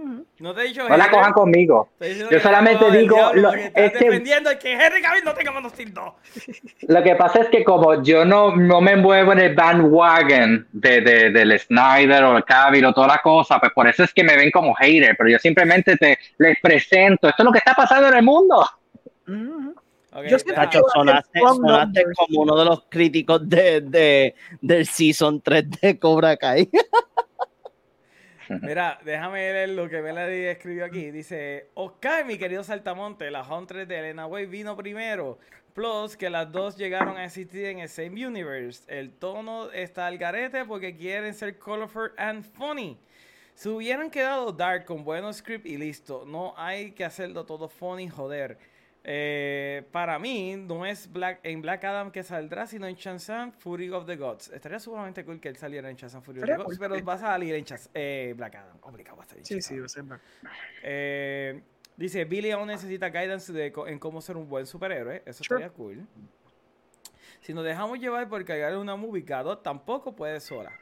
No 0.44 0.52
te 0.54 0.60
he 0.60 0.64
dicho 0.68 0.86
No 0.86 0.94
la 0.94 1.10
cojan 1.10 1.32
conmigo. 1.32 1.88
Yo 1.98 2.28
que 2.28 2.38
solamente 2.38 2.90
digo 2.90 3.16
diablo 3.16 3.40
lo- 3.40 3.54
estás 3.54 3.82
es 3.84 3.92
que- 3.92 4.04
defendiendo 4.04 4.50
el 4.50 4.58
que 4.58 4.72
Henry 4.74 5.00
Cavill 5.00 5.24
no 5.24 5.32
tenga 5.32 5.68
Steel 5.70 5.94
2. 5.94 6.12
Lo 6.88 7.02
que 7.02 7.14
pasa 7.14 7.40
es 7.40 7.48
que 7.48 7.64
como 7.64 8.02
yo 8.02 8.26
no, 8.26 8.54
no 8.54 8.82
me 8.82 8.94
muevo 8.94 9.32
en 9.32 9.38
el 9.38 9.54
bandwagon 9.54 10.68
de, 10.70 11.00
de, 11.00 11.30
del 11.30 11.58
Snyder 11.58 12.24
o 12.24 12.36
el 12.36 12.44
Cavill 12.44 12.84
o 12.84 12.92
toda 12.92 13.06
la 13.06 13.18
cosa, 13.22 13.58
pues 13.58 13.72
por 13.72 13.88
eso 13.88 14.04
es 14.04 14.12
que 14.12 14.22
me 14.22 14.36
ven 14.36 14.50
como 14.50 14.74
hater, 14.74 15.16
pero 15.16 15.30
yo 15.30 15.38
simplemente 15.38 15.96
te 15.96 16.18
les 16.36 16.58
presento, 16.60 17.26
esto 17.30 17.42
es 17.42 17.44
lo 17.46 17.50
que 17.52 17.58
está 17.60 17.72
pasando 17.72 18.08
en 18.08 18.14
el 18.14 18.22
mundo. 18.22 18.68
Ujú, 19.26 19.34
ujú. 19.58 19.74
Ok, 20.12 20.24
Yo 20.26 20.36
Tacho, 20.54 20.80
que- 20.82 20.90
sonaste, 20.92 21.40
sonaste 21.40 22.04
como 22.14 22.42
uno 22.42 22.54
de 22.58 22.64
los 22.66 22.84
críticos 22.90 23.48
de, 23.48 23.80
de, 23.80 24.34
del 24.60 24.86
Season 24.86 25.40
3 25.40 25.70
de 25.80 25.98
Cobra 25.98 26.36
Kai. 26.36 26.68
Mira, 28.62 28.98
déjame 29.04 29.52
leer 29.52 29.70
lo 29.70 29.88
que 29.88 30.02
Melody 30.02 30.44
escribió 30.44 30.84
aquí. 30.84 31.10
Dice, 31.10 31.70
Oscar, 31.74 32.24
mi 32.24 32.36
querido 32.36 32.62
Saltamonte, 32.62 33.30
la 33.30 33.42
Huntress 33.42 33.88
de 33.88 33.98
Elena 33.98 34.26
Way 34.26 34.46
vino 34.46 34.76
primero. 34.76 35.38
Plus, 35.72 36.16
que 36.16 36.30
las 36.30 36.52
dos 36.52 36.76
llegaron 36.76 37.16
a 37.16 37.24
existir 37.24 37.66
en 37.66 37.80
el 37.80 37.88
same 37.88 38.26
universe. 38.26 38.84
El 38.86 39.12
tono 39.12 39.72
está 39.72 40.06
al 40.06 40.18
garete 40.18 40.64
porque 40.64 40.94
quieren 40.94 41.34
ser 41.34 41.58
colorful 41.58 42.12
and 42.16 42.44
funny. 42.44 42.98
Si 43.54 43.68
hubieran 43.68 44.10
quedado 44.10 44.52
dark 44.52 44.84
con 44.84 45.04
buenos 45.04 45.36
script 45.36 45.66
y 45.66 45.76
listo. 45.76 46.24
No 46.26 46.54
hay 46.56 46.92
que 46.92 47.04
hacerlo 47.04 47.44
todo 47.44 47.68
funny, 47.68 48.08
joder. 48.08 48.58
Eh, 49.06 49.86
para 49.93 50.18
mí, 50.18 50.56
no 50.56 50.86
es 50.86 51.12
Black, 51.12 51.40
en 51.43 51.60
Black 51.60 51.85
Adam 51.85 52.10
que 52.10 52.22
saldrá, 52.22 52.66
sino 52.66 52.86
en 52.86 52.94
Shazam 52.94 53.52
Fury 53.52 53.90
of 53.90 54.06
the 54.06 54.16
Gods. 54.16 54.48
Estaría 54.51 54.78
sumamente 54.78 55.24
cool 55.26 55.40
que 55.40 55.48
él 55.48 55.56
saliera 55.56 55.90
en 55.90 55.97
Shazam 55.97 56.22
Fury 56.22 56.40
of 56.40 56.47
the 56.47 56.56
Gods, 56.56 56.78
pero 56.78 56.94
sí. 56.94 57.02
va 57.02 57.12
a 57.14 57.18
salir 57.18 57.55
en 57.55 57.64
Shaz- 57.64 57.90
eh, 57.93 58.32
Black 58.36 58.55
Adam. 58.55 58.78
Obligado 58.82 59.18
va 59.18 59.24
a 59.24 59.26
salir 59.26 59.40
en 59.40 59.44
Sí, 59.47 59.55
Shazam. 59.56 59.74
sí, 59.74 59.78
va 59.81 59.85
a 59.86 59.89
ser 59.89 60.02
Black. 60.05 60.20
Eh, 60.82 61.62
dice, 61.97 62.24
Billy 62.24 62.51
aún 62.51 62.66
necesita 62.68 63.10
guidance 63.10 63.52
de 63.52 63.72
en 63.89 63.98
cómo 63.98 64.22
ser 64.22 64.39
un 64.39 64.48
buen 64.48 64.66
superhéroe. 64.66 65.22
Eso 65.26 65.44
Sure. 65.44 65.60
estaría 65.64 65.76
cool. 65.76 66.06
Si 67.43 67.52
nos 67.52 67.62
dejamos 67.64 67.98
llevar 67.98 68.26
por 68.31 68.43
cargar 68.47 68.74
una 68.78 68.97
movie, 68.97 69.22
tampoco 69.62 70.16
puede 70.16 70.40
sola. 70.40 70.72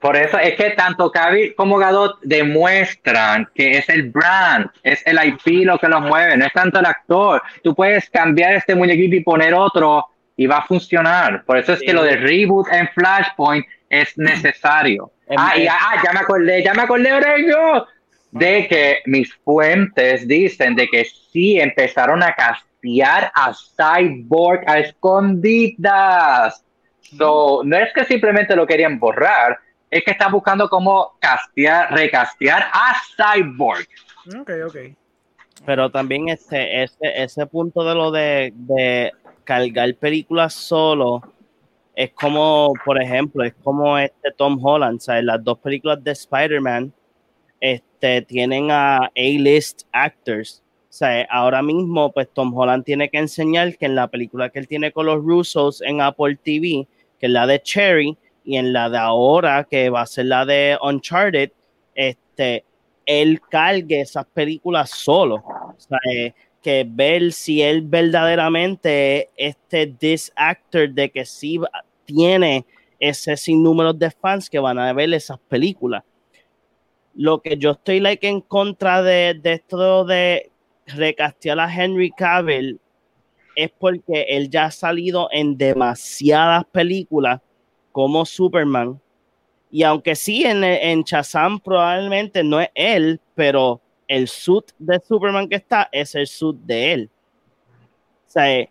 Por 0.00 0.16
eso 0.16 0.38
es 0.38 0.54
que 0.56 0.70
tanto 0.70 1.10
Cavill 1.10 1.54
como 1.54 1.76
Gadot 1.76 2.20
demuestran 2.22 3.46
que 3.54 3.72
es 3.78 3.88
el 3.90 4.10
brand, 4.10 4.70
es 4.82 5.06
el 5.06 5.18
IP 5.22 5.64
lo 5.66 5.78
que 5.78 5.88
los 5.88 6.00
mueve, 6.00 6.36
no 6.38 6.46
es 6.46 6.52
tanto 6.52 6.80
el 6.80 6.86
actor. 6.86 7.42
Tú 7.62 7.74
puedes 7.74 8.08
cambiar 8.08 8.54
este 8.54 8.74
muñequito 8.74 9.14
y 9.16 9.20
poner 9.20 9.52
otro 9.52 10.06
y 10.36 10.46
va 10.46 10.58
a 10.58 10.62
funcionar. 10.66 11.44
Por 11.44 11.58
eso 11.58 11.74
es 11.74 11.80
que 11.80 11.88
Sí. 11.88 11.92
lo 11.92 12.02
de 12.02 12.16
reboot 12.16 12.68
en 12.72 12.88
Flashpoint 12.88 13.66
es 13.90 14.16
necesario. 14.16 15.12
Em- 15.28 15.36
Ah, 15.38 15.52
y 15.56 15.62
em- 15.66 15.68
ah, 15.70 16.02
ya 16.02 16.12
me 16.12 16.20
acordé, 16.20 16.62
ya 16.62 16.72
me 16.72 16.82
acordé, 16.82 17.12
Orengo, 17.12 17.86
de 18.30 18.66
que 18.68 18.98
mis 19.04 19.34
fuentes 19.44 20.26
dicen 20.26 20.76
de 20.76 20.88
que 20.88 21.04
sí 21.04 21.60
empezaron 21.60 22.22
a 22.22 22.34
castear 22.34 23.30
a 23.34 23.52
Cyborg 23.52 24.62
a 24.66 24.78
escondidas. 24.78 26.64
So, 27.18 27.62
no 27.64 27.76
es 27.76 27.92
que 27.92 28.04
simplemente 28.04 28.54
lo 28.56 28.66
querían 28.66 28.98
borrar, 28.98 29.58
es 29.90 30.04
que 30.04 30.12
están 30.12 30.32
buscando 30.32 30.68
cómo 30.68 31.16
castear, 31.18 31.92
recastear 31.92 32.70
a 32.72 32.94
Cyborg. 33.16 33.86
Ok, 34.40 34.50
ok. 34.66 34.76
Pero 35.66 35.90
también 35.90 36.28
este, 36.28 36.82
ese, 36.82 37.22
ese 37.22 37.46
punto 37.46 37.84
de 37.84 37.94
lo 37.94 38.10
de, 38.10 38.52
de 38.54 39.12
cargar 39.44 39.94
películas 39.96 40.54
solo 40.54 41.22
es 41.94 42.12
como, 42.12 42.72
por 42.84 43.02
ejemplo, 43.02 43.44
es 43.44 43.52
como 43.62 43.98
este 43.98 44.30
Tom 44.36 44.58
Holland, 44.62 45.00
¿sabes? 45.00 45.24
Las 45.24 45.42
dos 45.44 45.58
películas 45.58 46.02
de 46.02 46.12
Spider-Man 46.12 46.94
este, 47.60 48.22
tienen 48.22 48.70
a 48.70 49.10
A-list 49.14 49.82
actors. 49.92 50.62
O 50.88 50.92
sea, 50.92 51.26
ahora 51.30 51.62
mismo, 51.62 52.10
pues 52.10 52.28
Tom 52.32 52.56
Holland 52.56 52.84
tiene 52.84 53.10
que 53.10 53.18
enseñar 53.18 53.76
que 53.76 53.86
en 53.86 53.94
la 53.94 54.08
película 54.08 54.48
que 54.48 54.60
él 54.60 54.66
tiene 54.66 54.92
con 54.92 55.06
los 55.06 55.22
Russos 55.22 55.82
en 55.82 56.00
Apple 56.00 56.38
TV, 56.42 56.88
que 57.18 57.26
es 57.26 57.30
la 57.30 57.46
de 57.46 57.60
Cherry, 57.60 58.16
y 58.50 58.56
en 58.56 58.72
la 58.72 58.90
de 58.90 58.98
ahora, 58.98 59.62
que 59.62 59.90
va 59.90 60.02
a 60.02 60.06
ser 60.06 60.26
la 60.26 60.44
de 60.44 60.76
Uncharted, 60.82 61.52
este, 61.94 62.64
él 63.06 63.40
cargue 63.48 64.00
esas 64.00 64.26
películas 64.26 64.90
solo. 64.90 65.36
O 65.36 65.76
sea, 65.78 65.98
eh, 66.12 66.34
que 66.60 66.84
ver 66.84 67.30
si 67.32 67.62
él 67.62 67.82
verdaderamente 67.82 69.30
es 69.36 69.54
este 69.70 69.86
this 69.86 70.32
actor 70.34 70.90
de 70.90 71.10
que 71.10 71.24
sí 71.24 71.60
tiene 72.04 72.66
ese 72.98 73.36
sinnúmero 73.36 73.92
de 73.92 74.10
fans 74.10 74.50
que 74.50 74.58
van 74.58 74.80
a 74.80 74.92
ver 74.92 75.14
esas 75.14 75.38
películas. 75.38 76.02
Lo 77.14 77.40
que 77.40 77.56
yo 77.56 77.70
estoy 77.70 78.00
like 78.00 78.26
en 78.26 78.40
contra 78.40 79.00
de, 79.00 79.38
de 79.40 79.52
esto 79.52 80.04
de 80.04 80.50
recastear 80.86 81.60
a 81.60 81.72
Henry 81.72 82.10
Cavill 82.10 82.80
es 83.54 83.70
porque 83.78 84.26
él 84.28 84.50
ya 84.50 84.64
ha 84.64 84.70
salido 84.72 85.28
en 85.30 85.56
demasiadas 85.56 86.64
películas 86.72 87.40
como 88.00 88.24
Superman. 88.24 88.98
Y 89.70 89.82
aunque 89.82 90.16
sí, 90.16 90.42
en, 90.42 90.64
en 90.64 91.04
probablemente 91.62 92.42
no 92.42 92.58
es 92.58 92.70
él, 92.74 93.20
pero 93.34 93.78
el 94.08 94.26
suit 94.26 94.72
de 94.78 94.98
Superman 95.06 95.46
que 95.46 95.56
está 95.56 95.86
es 95.92 96.14
el 96.14 96.26
suit 96.26 96.56
de 96.60 96.92
él. 96.94 97.10
O 98.26 98.30
sea, 98.30 98.50
eh, 98.50 98.70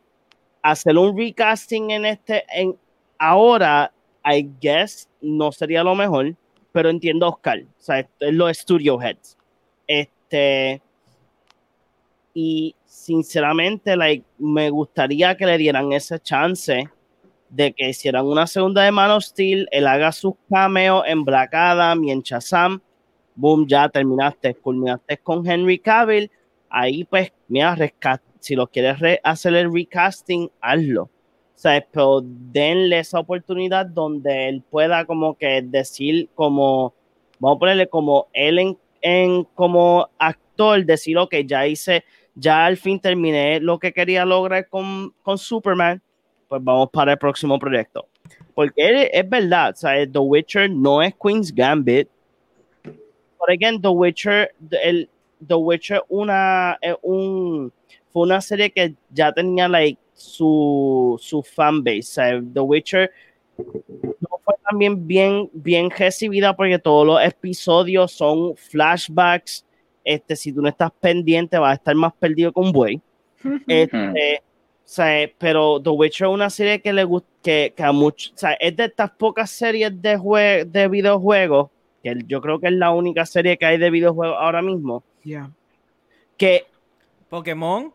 hacer 0.63 0.97
un 0.97 1.15
recasting 1.15 1.91
en 1.91 2.05
este, 2.05 2.43
en 2.49 2.75
ahora, 3.19 3.93
I 4.25 4.49
guess, 4.59 5.07
no 5.21 5.51
sería 5.51 5.83
lo 5.83 5.93
mejor, 5.93 6.35
pero 6.71 6.89
entiendo 6.89 7.29
Oscar. 7.29 7.59
O 7.59 7.83
sea, 7.83 8.09
los 8.19 8.57
studio 8.57 8.99
heads. 8.99 9.37
Este, 9.85 10.81
y 12.33 12.75
sinceramente, 12.83 13.95
like, 13.95 14.25
me 14.39 14.71
gustaría 14.71 15.37
que 15.37 15.45
le 15.45 15.59
dieran 15.59 15.93
ese 15.93 16.19
chance 16.19 16.89
de 17.49 17.73
que 17.73 17.89
hicieran 17.89 18.25
una 18.25 18.47
segunda 18.47 18.83
de 18.83 18.91
Man 18.91 19.11
of 19.11 19.23
Steel, 19.23 19.67
él 19.71 19.87
haga 19.87 20.11
sus 20.11 20.33
cameos 20.49 21.03
en 21.07 21.23
Black 21.25 21.53
Adam 21.53 22.03
y 22.03 22.11
en 22.11 22.21
Shazam, 22.21 22.81
boom, 23.35 23.65
ya 23.67 23.89
terminaste, 23.89 24.53
culminaste 24.55 25.17
con 25.17 25.47
Henry 25.49 25.79
Cavill, 25.79 26.29
ahí 26.69 27.03
pues, 27.05 27.31
mira, 27.47 27.75
rescat 27.75 28.21
si 28.39 28.55
lo 28.55 28.67
quieres 28.67 28.99
re- 28.99 29.19
hacer 29.23 29.53
el 29.55 29.73
recasting, 29.73 30.49
hazlo. 30.61 31.09
Sea, 31.55 31.85
pero 31.91 32.21
denle 32.23 32.99
esa 32.99 33.19
oportunidad 33.19 33.85
donde 33.85 34.47
él 34.47 34.63
pueda 34.69 35.03
como 35.05 35.35
que 35.35 35.61
decir 35.61 36.29
como, 36.33 36.93
vamos 37.39 37.57
a 37.57 37.59
ponerle 37.59 37.87
como 37.89 38.27
él 38.31 38.59
en, 38.59 38.77
en 39.01 39.43
como 39.55 40.07
actor, 40.17 40.85
decir, 40.85 41.17
ok, 41.17 41.35
ya 41.45 41.67
hice, 41.67 42.05
ya 42.35 42.65
al 42.65 42.77
fin 42.77 42.97
terminé 42.99 43.59
lo 43.59 43.77
que 43.77 43.91
quería 43.91 44.23
lograr 44.23 44.69
con, 44.69 45.13
con 45.21 45.37
Superman, 45.37 46.01
pues 46.49 46.63
vamos 46.63 46.89
para 46.91 47.13
el 47.13 47.17
próximo 47.17 47.57
proyecto. 47.59 48.07
Porque 48.53 49.09
es, 49.13 49.29
verdad, 49.29 49.71
o 49.71 49.75
sea, 49.75 50.11
The 50.11 50.19
Witcher 50.19 50.69
no 50.69 51.01
es 51.01 51.13
Queen's 51.15 51.53
Gambit. 51.53 52.09
Pero 52.83 53.53
again, 53.53 53.81
The 53.81 53.87
Witcher, 53.87 54.51
el, 54.83 55.09
The 55.47 55.53
Witcher 55.53 56.01
una, 56.09 56.77
un, 57.01 57.71
fue 58.11 58.23
una 58.23 58.41
serie 58.41 58.69
que 58.71 58.95
ya 59.11 59.31
tenía 59.31 59.69
like, 59.69 59.99
su, 60.13 61.17
su 61.21 61.41
fanbase. 61.41 61.99
O 61.99 62.03
sea, 62.03 62.41
The 62.53 62.59
Witcher 62.59 63.11
no 63.57 64.39
fue 64.43 64.55
también 64.67 65.07
bien, 65.07 65.49
bien 65.53 65.89
recibida 65.89 66.55
porque 66.55 66.79
todos 66.79 67.05
los 67.05 67.23
episodios 67.23 68.11
son 68.11 68.55
flashbacks. 68.57 69.65
Este, 70.03 70.35
si 70.35 70.51
tú 70.51 70.61
no 70.61 70.69
estás 70.69 70.91
pendiente, 70.99 71.57
vas 71.57 71.71
a 71.71 71.75
estar 71.75 71.95
más 71.95 72.13
perdido 72.13 72.51
que 72.51 72.59
un 72.59 72.71
buey. 72.71 73.01
Este, 73.67 74.41
o 74.41 74.48
sea, 74.91 75.29
pero 75.37 75.79
The 75.81 75.89
Witcher 75.91 76.27
es 76.27 76.33
una 76.33 76.49
serie 76.49 76.81
que 76.81 76.91
le 76.91 77.03
gusta, 77.03 77.29
que, 77.43 77.73
que 77.75 77.83
a 77.83 77.91
muchos, 77.91 78.33
o 78.33 78.37
sea, 78.37 78.53
es 78.53 78.75
de 78.75 78.85
estas 78.85 79.11
pocas 79.11 79.51
series 79.51 80.01
de, 80.01 80.17
jue 80.17 80.65
de 80.65 80.87
videojuegos, 80.87 81.69
que 82.01 82.15
yo 82.27 82.41
creo 82.41 82.59
que 82.59 82.67
es 82.67 82.73
la 82.73 82.91
única 82.91 83.25
serie 83.25 83.57
que 83.57 83.65
hay 83.65 83.77
de 83.77 83.89
videojuegos 83.91 84.37
ahora 84.39 84.61
mismo, 84.61 85.03
Yeah. 85.23 85.51
que 86.37 86.65
Pokémon. 87.29 87.93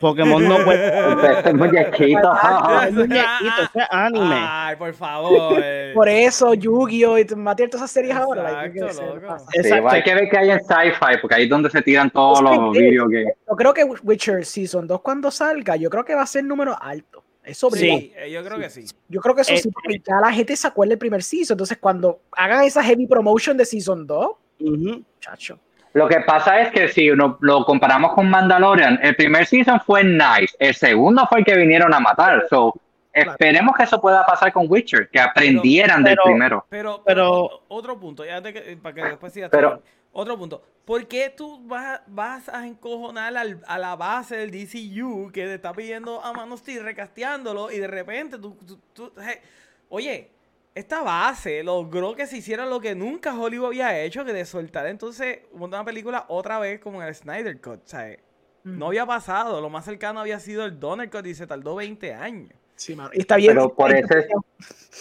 Pokémon 0.00 0.46
no 0.46 0.64
cuenta. 0.64 1.32
Este 1.38 1.52
muñequito. 1.54 2.32
Ah, 2.42 2.86
Es 2.88 2.94
muñequito, 2.94 3.62
eso 3.62 3.70
es 3.74 3.86
anime. 3.90 4.34
Ay, 4.38 4.76
por 4.76 4.92
favor. 4.94 5.62
Por 5.94 6.08
eso, 6.08 6.54
Yu-Gi-Oh! 6.54 7.18
y 7.18 7.24
Matías, 7.36 7.70
todas 7.70 7.82
esas 7.84 7.90
series 7.92 8.16
ahora. 8.16 8.66
Exacto. 8.66 9.48
Sí, 9.50 9.72
hay 9.72 10.02
que 10.02 10.14
ver 10.14 10.28
que 10.28 10.38
hay 10.38 10.50
en 10.50 10.60
sci-fi, 10.60 11.18
porque 11.20 11.34
ahí 11.36 11.44
es 11.44 11.48
donde 11.50 11.70
se 11.70 11.80
tiran 11.82 12.10
todos 12.10 12.38
Es 12.38 12.44
los 12.44 12.76
sí. 12.76 12.82
videogames. 12.82 13.34
Yo 13.48 13.56
creo 13.56 13.72
que 13.74 13.84
Witcher 13.84 14.44
Season 14.44 14.86
2 14.86 15.00
cuando 15.00 15.30
salga, 15.30 15.76
yo 15.76 15.88
creo 15.88 16.04
que 16.04 16.14
va 16.14 16.22
a 16.22 16.26
ser 16.26 16.44
número 16.44 16.76
alto. 16.80 17.22
Eso 17.42 17.70
Sí. 17.70 17.78
Sí, 17.78 18.12
eh, 18.16 18.30
yo 18.30 18.42
creo 18.42 18.58
que 18.58 18.70
sí. 18.70 18.84
Yo 19.08 19.20
creo 19.20 19.34
que 19.34 19.42
eso 19.42 19.52
Eh, 19.52 19.58
sí, 19.58 19.70
porque 19.70 19.98
ya 20.06 20.16
la 20.20 20.32
gente 20.32 20.56
se 20.56 20.66
acuerda 20.66 20.90
del 20.90 20.98
primer 20.98 21.22
season. 21.22 21.54
Entonces, 21.54 21.76
cuando 21.78 22.20
hagan 22.32 22.64
esa 22.64 22.82
heavy 22.82 23.06
promotion 23.06 23.56
de 23.56 23.64
Season 23.66 24.06
2, 24.06 24.28
Ujú. 24.60 25.02
chacho. 25.20 25.58
Lo 25.94 26.08
que 26.08 26.20
pasa 26.20 26.60
es 26.60 26.70
que 26.70 26.88
si 26.88 27.08
uno 27.10 27.38
lo 27.40 27.64
comparamos 27.64 28.12
con 28.12 28.28
Mandalorian, 28.28 28.98
el 29.02 29.14
primer 29.16 29.46
season 29.46 29.80
fue 29.80 30.02
nice, 30.04 30.54
el 30.58 30.74
segundo 30.74 31.24
fue 31.28 31.38
el 31.38 31.44
que 31.44 31.54
vinieron 31.56 31.94
a 31.94 32.00
matar. 32.00 32.44
So, 32.50 32.74
esperemos 33.12 33.76
que 33.76 33.84
eso 33.84 34.00
pueda 34.00 34.26
pasar 34.26 34.52
con 34.52 34.66
Witcher, 34.68 35.08
que 35.08 35.20
aprendieran 35.20 36.02
del 36.02 36.14
pero- 36.16 36.22
primero. 36.24 36.66
Pero, 36.68 37.02
Pero- 37.04 37.48
pero 37.48 37.62
otro 37.68 37.98
punto, 37.98 38.24
ya 38.24 38.42
que- 38.42 38.76
para 38.82 38.94
que 38.94 39.02
después 39.04 39.32
sigas. 39.32 39.50
Pero- 39.50 39.82
otro 40.12 40.36
punto. 40.36 40.62
¿Por 40.84 41.06
qué 41.06 41.30
tú 41.34 41.60
vas, 41.66 42.00
vas 42.08 42.48
a 42.48 42.66
encojonar 42.66 43.36
al- 43.36 43.60
a 43.66 43.78
la 43.78 43.96
base 43.96 44.36
del 44.36 44.50
DCU 44.50 45.30
que 45.32 45.44
te 45.44 45.54
está 45.54 45.72
pidiendo 45.72 46.22
a 46.24 46.32
Manos 46.32 46.60
Steel 46.60 46.82
recasteándolo 46.84 47.70
y 47.70 47.78
de 47.78 47.86
repente 47.86 48.36
tú, 48.38 48.56
tú- 48.66 48.78
tú- 48.92 49.12
je- 49.16 49.40
oye, 49.88 50.30
esta 50.74 51.02
base 51.02 51.62
logró 51.62 52.14
que 52.16 52.26
se 52.26 52.38
hiciera 52.38 52.66
lo 52.66 52.80
que 52.80 52.94
nunca 52.94 53.34
Hollywood 53.38 53.68
había 53.68 54.00
hecho, 54.00 54.24
que 54.24 54.32
de 54.32 54.44
soltar 54.44 54.86
entonces 54.86 55.40
una 55.52 55.84
película 55.84 56.24
otra 56.28 56.58
vez 56.58 56.80
como 56.80 57.00
en 57.02 57.08
el 57.08 57.14
Snyder 57.14 57.60
Cut, 57.60 57.82
¿sabes? 57.86 58.18
No 58.64 58.86
había 58.86 59.04
pasado, 59.04 59.60
lo 59.60 59.68
más 59.68 59.84
cercano 59.84 60.20
había 60.20 60.40
sido 60.40 60.64
el 60.64 60.80
Donner 60.80 61.10
Cut 61.10 61.26
y 61.26 61.34
se 61.34 61.46
tardó 61.46 61.74
20 61.76 62.14
años. 62.14 62.50
Sí, 62.76 62.96
mano. 62.96 63.10
Está 63.12 63.36
bien. 63.36 63.52
Pero 63.52 63.74
por 63.74 63.94
eso 63.94 64.16
es- 64.18 64.26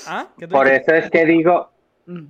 ¿Ah? 0.06 0.27
¿Qué 0.38 0.48
tú 0.48 0.52
Por 0.53 0.68
dices? 0.68 0.82
eso 0.85 0.95
es 0.95 1.10
que 1.10 1.26
digo 1.26 1.72
Mm. 2.06 2.26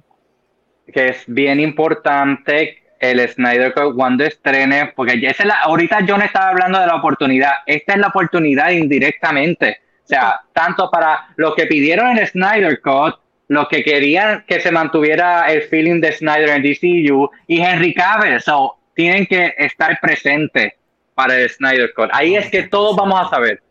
que 0.94 1.08
es 1.10 1.24
bien 1.28 1.60
importante 1.60 2.84
el 3.00 3.28
Snyder 3.28 3.74
Cut 3.74 3.96
cuando 3.96 4.24
estrene, 4.24 4.94
porque 4.96 5.20
ya 5.20 5.32
esa 5.32 5.44
es 5.44 5.48
la, 5.48 5.60
ahorita 5.62 6.06
John 6.08 6.22
estaba 6.22 6.50
hablando 6.50 6.80
de 6.80 6.86
la 6.88 6.96
oportunidad, 6.96 7.52
esta 7.66 7.94
es 7.94 8.00
la 8.00 8.08
oportunidad 8.08 8.70
indirectamente, 8.70 9.80
o 10.04 10.08
sea, 10.08 10.40
tanto 10.54 10.90
para 10.92 11.34
los 11.36 11.56
que 11.56 11.66
pidieron 11.66 12.18
el 12.18 12.26
Snyder 12.28 12.80
Cut, 12.80 13.16
los 13.48 13.68
que 13.68 13.84
querían 13.84 14.44
que 14.48 14.60
se 14.60 14.72
mantuviera 14.72 15.52
el 15.52 15.64
feeling 15.64 16.02
de 16.02 16.12
Snyder 16.12 16.50
en 16.50 16.64
DCU 16.64 17.30
y 17.48 17.62
Henry 17.62 17.94
Cavill, 17.94 18.40
so, 18.42 18.78
tienen 18.96 19.26
que 19.26 19.54
estar 19.58 20.00
presentes 20.02 20.74
para 21.14 21.38
el 21.40 21.50
Snyder 21.50 21.94
Cut. 21.94 22.10
Ahí 22.14 22.36
es 22.36 22.50
que 22.50 22.64
todos 22.64 22.96
vamos 22.96 23.20
a 23.20 23.30
saber. 23.30 23.62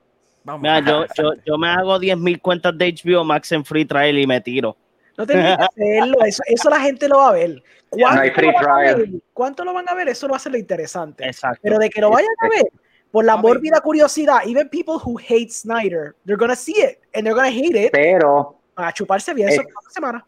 Vamos. 0.44 0.62
Mira, 0.62 0.80
yo, 0.80 1.04
yo, 1.16 1.32
yo 1.44 1.58
me 1.58 1.68
hago 1.68 1.98
10.000 1.98 2.40
cuentas 2.40 2.76
de 2.76 2.92
HBO 2.92 3.24
Max 3.24 3.52
en 3.52 3.64
free 3.64 3.84
trial 3.84 4.18
y 4.18 4.26
me 4.26 4.40
tiro. 4.40 4.76
No 5.16 5.26
tenés 5.26 5.56
que 5.56 5.62
hacerlo. 5.62 6.24
Eso, 6.24 6.42
eso 6.46 6.70
la 6.70 6.80
gente 6.80 7.08
lo 7.08 7.18
va 7.18 7.28
a 7.28 7.32
ver. 7.32 7.62
¿Cuánto, 7.88 8.14
No 8.16 8.22
hay 8.22 8.30
free 8.30 8.46
lo 8.46 8.52
van 8.52 8.70
a 8.70 8.78
ver? 8.78 9.08
¿Cuánto 9.32 9.64
lo 9.64 9.72
van 9.74 9.88
a 9.88 9.94
ver? 9.94 10.08
Eso 10.08 10.26
no 10.26 10.32
va 10.32 10.36
a 10.36 10.40
ser 10.40 10.52
lo 10.52 10.58
interesante. 10.58 11.24
Exacto. 11.24 11.60
Pero 11.62 11.78
de 11.78 11.90
que 11.90 12.00
lo 12.00 12.10
vayan 12.10 12.30
a 12.40 12.48
ver, 12.48 12.64
por 13.10 13.24
la 13.24 13.36
mórbida 13.36 13.80
curiosidad, 13.80 14.38
even 14.46 14.68
people 14.68 14.94
who 14.94 15.18
hate 15.18 15.50
Snyder, 15.50 16.16
they're 16.24 16.38
gonna 16.38 16.56
see 16.56 16.72
it 16.72 16.98
and 17.14 17.24
they're 17.24 17.34
gonna 17.34 17.50
hate 17.50 17.76
it 17.76 17.92
Pero 17.92 18.58
a 18.76 18.92
chuparse 18.92 19.34
bien 19.34 19.48
eso 19.48 19.62
Eh. 19.62 19.66
cada 19.66 19.90
semana. 19.90 20.26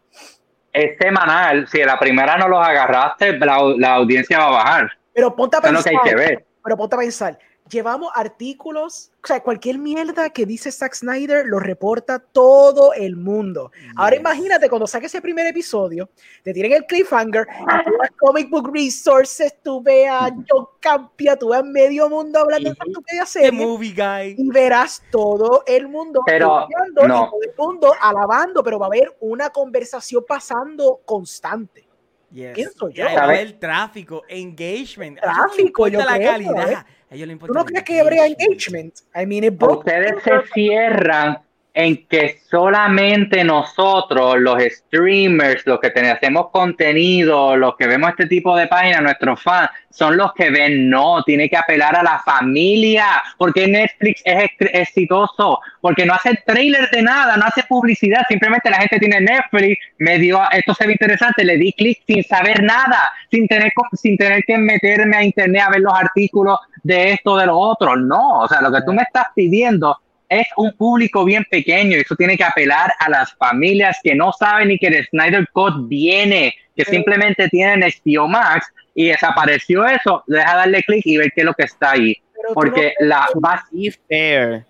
es 0.73 0.97
semanal, 0.99 1.67
si 1.69 1.83
la 1.83 1.97
primera 1.97 2.37
no 2.37 2.47
los 2.49 2.65
agarraste, 2.65 3.37
la, 3.39 3.57
la 3.77 3.93
audiencia 3.95 4.37
va 4.39 4.47
a 4.47 4.51
bajar. 4.51 4.91
Pero 5.13 5.33
ponte 5.35 5.55
a 5.55 5.59
Eso 5.59 5.67
que 5.69 5.73
pensar, 5.75 5.93
hay 5.93 6.09
que 6.09 6.15
ver. 6.15 6.45
pero 6.63 6.75
ponte 6.77 6.95
a 6.95 6.99
pensar, 6.99 7.39
llevamos 7.75 8.11
artículos, 8.15 9.11
o 9.23 9.27
sea, 9.27 9.41
cualquier 9.43 9.77
mierda 9.77 10.29
que 10.29 10.45
dice 10.45 10.71
Zack 10.71 10.93
Snyder 10.95 11.45
lo 11.45 11.59
reporta 11.59 12.19
todo 12.19 12.93
el 12.93 13.15
mundo. 13.17 13.71
Ahora 13.95 14.11
Yes. 14.11 14.19
imagínate 14.21 14.69
cuando 14.69 14.87
saques 14.87 15.11
ese 15.13 15.21
primer 15.21 15.45
episodio, 15.47 16.09
te 16.43 16.53
tienen 16.53 16.73
el 16.73 16.85
cliffhanger, 16.85 17.45
tú 17.45 17.91
veas 17.99 18.11
Comic 18.17 18.49
Book 18.49 18.71
Resources, 18.73 19.55
tú 19.61 19.81
veas 19.81 20.31
John 20.49 20.67
Campia, 20.79 21.35
tú 21.35 21.49
veas 21.49 21.63
medio 21.65 22.09
mundo 22.09 22.39
hablando 22.39 22.69
de 22.69 22.73
esta 22.73 22.83
Ujú. 22.85 22.91
estúpida 22.91 23.19
The 23.21 23.25
serie, 23.27 23.51
movie 23.51 23.93
guy. 23.93 24.35
y 24.37 24.49
verás 24.49 25.03
todo 25.11 25.63
el 25.67 25.87
mundo 25.87 26.21
Pero, 26.25 26.47
no. 26.47 26.67
y 26.69 26.73
todo 26.95 27.05
el 27.43 27.53
mundo 27.57 27.93
alabando, 28.01 28.63
pero 28.63 28.79
va 28.79 28.85
a 28.85 28.89
haber 28.89 29.15
una 29.19 29.49
conversación 29.49 30.23
pasando 30.27 31.01
constante. 31.05 31.85
Yes. 32.31 32.53
Pienso 32.53 32.89
yo. 32.89 33.05
Ya, 33.07 33.23
haber 33.23 33.57
tráfico, 33.59 34.23
engagement. 34.27 35.19
Tráfico, 35.21 35.87
yo 35.87 35.99
la 35.99 36.15
creo, 36.15 36.31
calidad. 36.31 36.71
¿eh? 36.71 36.77
A 37.15 37.17
ellos 37.17 37.27
les 37.29 37.39
¿Tú 37.39 37.45
importa 37.45 37.59
no 37.59 37.65
crees 37.65 37.83
que 37.85 37.99
habría 38.01 38.25
engagement? 38.27 38.93
I 39.15 39.25
mean, 39.25 39.45
it 39.45 39.57
broke- 39.57 39.79
Ustedes 39.79 40.21
se 40.23 40.31
cierran 40.53 41.37
en 41.75 42.07
que 42.07 42.39
solamente 42.49 43.43
nosotros, 43.43 44.37
los 44.39 44.63
streamers, 44.63 45.67
los 45.67 45.77
que 45.81 45.87
hacemos 45.87 46.49
contenido, 46.49 47.57
los 47.57 47.75
que 47.75 47.85
vemos 47.85 48.11
este 48.11 48.27
tipo 48.27 48.55
de 48.55 48.67
páginas, 48.67 49.01
nuestros 49.01 49.43
fans, 49.43 49.69
son 49.89 50.15
los 50.15 50.33
que 50.33 50.49
ven, 50.49 50.89
no, 50.89 51.21
tiene 51.23 51.49
que 51.49 51.57
apelar 51.57 51.93
a 51.97 52.03
la 52.03 52.19
familia, 52.19 53.05
porque 53.37 53.67
Netflix 53.67 54.21
es 54.23 54.45
ex- 54.45 54.73
exitoso, 54.73 55.59
porque 55.81 56.05
no 56.05 56.13
hace 56.13 56.39
trailer 56.45 56.89
de 56.91 57.01
nada, 57.01 57.35
no 57.35 57.45
hace 57.45 57.63
publicidad, 57.63 58.21
simplemente 58.29 58.69
la 58.69 58.77
gente 58.77 58.97
tiene 58.97 59.19
Netflix, 59.19 59.77
me 59.97 60.17
dio, 60.17 60.39
esto 60.51 60.73
se 60.73 60.87
ve 60.87 60.93
interesante, 60.93 61.43
le 61.43 61.57
di 61.57 61.73
clic 61.73 61.99
sin 62.07 62.23
saber 62.23 62.63
nada, 62.63 63.01
sin 63.29 63.49
tener, 63.49 63.73
sin 63.93 64.15
tener 64.15 64.43
que 64.47 64.57
meterme 64.57 65.17
a 65.17 65.23
internet 65.25 65.63
a 65.65 65.71
ver 65.71 65.81
los 65.81 65.93
artículos 65.93 66.57
de 66.83 67.11
esto, 67.11 67.35
de 67.35 67.47
lo 67.47 67.57
otro, 67.57 67.97
no, 67.97 68.39
o 68.39 68.47
sea, 68.47 68.61
lo 68.61 68.71
que 68.71 68.81
tú 68.85 68.93
me 68.93 69.01
estás 69.01 69.25
pidiendo 69.35 69.99
es 70.29 70.47
un 70.57 70.71
público 70.73 71.23
bien 71.25 71.45
pequeño 71.49 71.97
y 71.97 72.01
eso 72.01 72.15
tiene 72.15 72.37
que 72.37 72.43
apelar 72.43 72.91
a 72.99 73.09
las 73.09 73.33
familias 73.35 73.99
que 74.03 74.15
no 74.15 74.31
saben 74.33 74.69
ni 74.69 74.77
que 74.79 74.87
el 74.87 75.05
Snyder 75.07 75.47
Cut 75.53 75.87
viene, 75.87 76.53
que 76.75 76.85
simplemente 76.85 77.47
tienen 77.49 77.81
HBO 77.81 78.27
Max 78.27 78.67
y 78.93 79.07
desapareció 79.07 79.85
eso, 79.85 80.23
deja 80.27 80.55
darle 80.55 80.81
clic 80.83 81.05
y 81.05 81.17
ver 81.17 81.31
qué 81.35 81.41
es 81.41 81.45
lo 81.45 81.53
que 81.53 81.63
está 81.63 81.91
ahí. 81.91 82.15
Pero 82.33 82.53
Porque 82.53 82.93
no- 82.99 83.07
la 83.07 83.27
más 83.39 83.61
be 83.71 83.91
fair, 84.09 84.65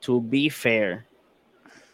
to 0.00 0.20
be 0.22 0.50
fair, 0.50 1.04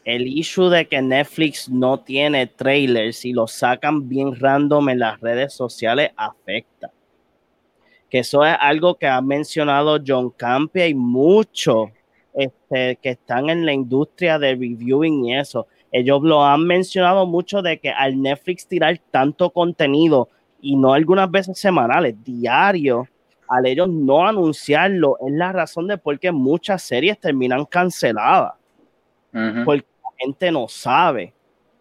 el 0.05 0.27
issue 0.27 0.71
de 0.71 0.87
que 0.87 1.01
Netflix 1.03 1.69
no 1.69 2.01
tiene 2.01 2.47
trailers 2.47 3.25
y 3.25 3.33
lo 3.33 3.47
sacan 3.47 4.09
bien 4.09 4.35
random 4.39 4.89
en 4.89 4.99
las 5.01 5.21
redes 5.21 5.53
sociales 5.53 6.11
afecta. 6.17 6.91
Que 8.11 8.21
eso 8.21 8.43
es 8.45 8.57
algo 8.59 8.95
que 8.97 9.07
ha 9.07 9.21
mencionado 9.21 9.99
John 10.05 10.31
Campia 10.31 10.87
y 10.87 10.95
muchos 10.95 11.91
este, 12.39 12.97
que 13.03 13.11
están 13.11 13.51
en 13.51 13.67
la 13.67 13.73
industria 13.73 14.39
de 14.39 14.53
reviewing 14.53 15.25
y 15.25 15.37
eso. 15.37 15.67
Ellos 15.91 16.23
lo 16.23 16.45
han 16.45 16.65
mencionado 16.65 17.27
mucho 17.27 17.63
de 17.63 17.81
que 17.81 17.91
al 17.91 18.23
Netflix 18.23 18.69
tirar 18.69 18.97
tanto 19.11 19.51
contenido 19.51 20.29
y 20.61 20.77
no 20.77 20.93
algunas 20.93 21.29
veces 21.29 21.59
semanales, 21.59 22.15
diario, 22.23 23.09
al 23.49 23.67
ellos 23.67 23.89
no 23.89 24.25
anunciarlo 24.25 25.17
es 25.27 25.33
la 25.33 25.51
razón 25.51 25.89
de 25.89 25.99
por 25.99 26.17
qué 26.21 26.31
muchas 26.31 26.81
series 26.83 27.19
terminan 27.19 27.65
canceladas 27.65 28.53
Ujú. 29.35 29.65
porque 29.65 29.87
la 30.05 30.11
gente 30.19 30.53
no 30.53 30.69
sabe. 30.69 31.35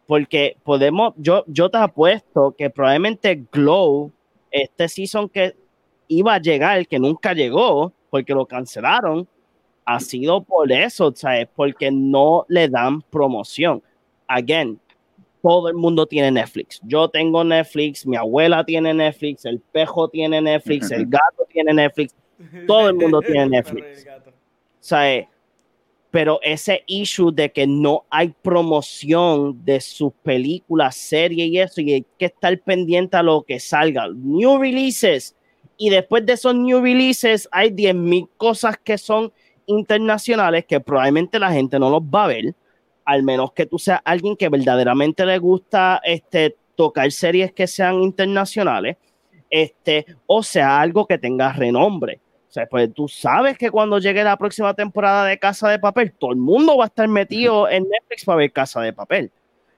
Porque 0.07 0.57
podemos, 0.63 1.13
yo, 1.17 1.43
yo 1.45 1.69
te 1.69 1.77
apuesto 1.77 2.55
que 2.57 2.71
probablemente 2.71 3.45
Glow, 3.51 4.11
este 4.49 4.87
season 4.87 5.29
que 5.29 5.55
iba 6.07 6.33
a 6.33 6.39
llegar, 6.39 6.87
que 6.87 6.97
nunca 6.97 7.33
llegó, 7.33 7.93
porque 8.09 8.33
lo 8.33 8.47
cancelaron, 8.47 9.27
ha 9.87 10.01
sido 10.01 10.43
por 10.43 10.69
eso, 10.69 11.13
¿sabes? 11.15 11.47
Porque 11.55 11.89
no 11.89 12.45
le 12.49 12.67
dan 12.67 13.01
promoción. 13.03 13.81
Again, 14.27 14.77
todo 15.41 15.69
el 15.69 15.75
mundo 15.75 16.05
tiene 16.05 16.29
Netflix. 16.29 16.81
Yo 16.83 17.07
tengo 17.07 17.41
Netflix, 17.41 18.05
mi 18.05 18.17
abuela 18.17 18.65
tiene 18.65 18.93
Netflix, 18.93 19.45
el 19.45 19.61
pejo 19.61 20.09
tiene 20.09 20.41
Netflix, 20.41 20.91
el 20.91 21.05
gato 21.05 21.45
tiene 21.49 21.73
Netflix, 21.73 22.13
Todo 22.67 22.89
el 22.89 22.95
mundo 22.95 23.21
tiene 23.21 23.47
Netflix. 23.49 24.05
¿sabes? 24.81 25.27
Pero 26.11 26.39
ese 26.43 26.83
issue 26.85 27.31
de 27.31 27.49
que 27.49 27.65
no 27.65 28.03
hay 28.09 28.33
promoción 28.41 29.63
de 29.63 29.79
sus 29.79 30.11
películas, 30.21 30.97
series 30.97 31.47
y 31.47 31.59
eso, 31.59 31.79
y 31.79 31.93
hay 31.93 32.05
que 32.17 32.25
estar 32.25 32.59
pendiente 32.59 33.15
a 33.15 33.23
lo 33.23 33.43
que 33.43 33.61
salga. 33.61 34.09
New 34.13 34.57
releases. 34.57 35.33
Y 35.77 35.91
después 35.91 36.25
de 36.25 36.33
esos 36.33 36.55
new 36.55 36.81
releases, 36.81 37.47
hay 37.53 37.69
10.000 37.69 38.27
cosas 38.35 38.77
que 38.83 38.97
son 38.97 39.31
internacionales 39.67 40.65
que 40.65 40.79
probablemente 40.79 41.39
la 41.39 41.51
gente 41.51 41.77
no 41.79 41.89
los 41.89 42.01
va 42.01 42.25
a 42.25 42.27
ver, 42.27 42.55
al 43.05 43.23
menos 43.23 43.53
que 43.53 43.65
tú 43.65 43.77
seas 43.79 44.01
alguien 44.03 44.35
que 44.35 44.49
verdaderamente 44.49 45.25
le 45.25 45.37
gusta 45.37 46.01
este, 46.03 46.57
tocar 46.75 47.11
series 47.11 47.51
que 47.53 47.67
sean 47.67 48.01
internacionales, 48.01 48.97
este, 49.49 50.05
o 50.25 50.43
sea, 50.43 50.81
algo 50.81 51.05
que 51.05 51.17
tenga 51.17 51.53
renombre. 51.53 52.19
O 52.49 52.51
sea, 52.51 52.65
pues 52.65 52.93
tú 52.93 53.07
sabes 53.07 53.57
que 53.57 53.69
cuando 53.69 53.99
llegue 53.99 54.23
la 54.23 54.37
próxima 54.37 54.73
temporada 54.73 55.25
de 55.25 55.37
Casa 55.37 55.69
de 55.69 55.79
Papel, 55.79 56.13
todo 56.13 56.31
el 56.31 56.37
mundo 56.37 56.77
va 56.77 56.85
a 56.85 56.87
estar 56.87 57.07
metido 57.07 57.69
en 57.69 57.83
Netflix 57.83 58.25
para 58.25 58.37
ver 58.37 58.51
Casa 58.51 58.81
de 58.81 58.93
Papel. 58.93 59.31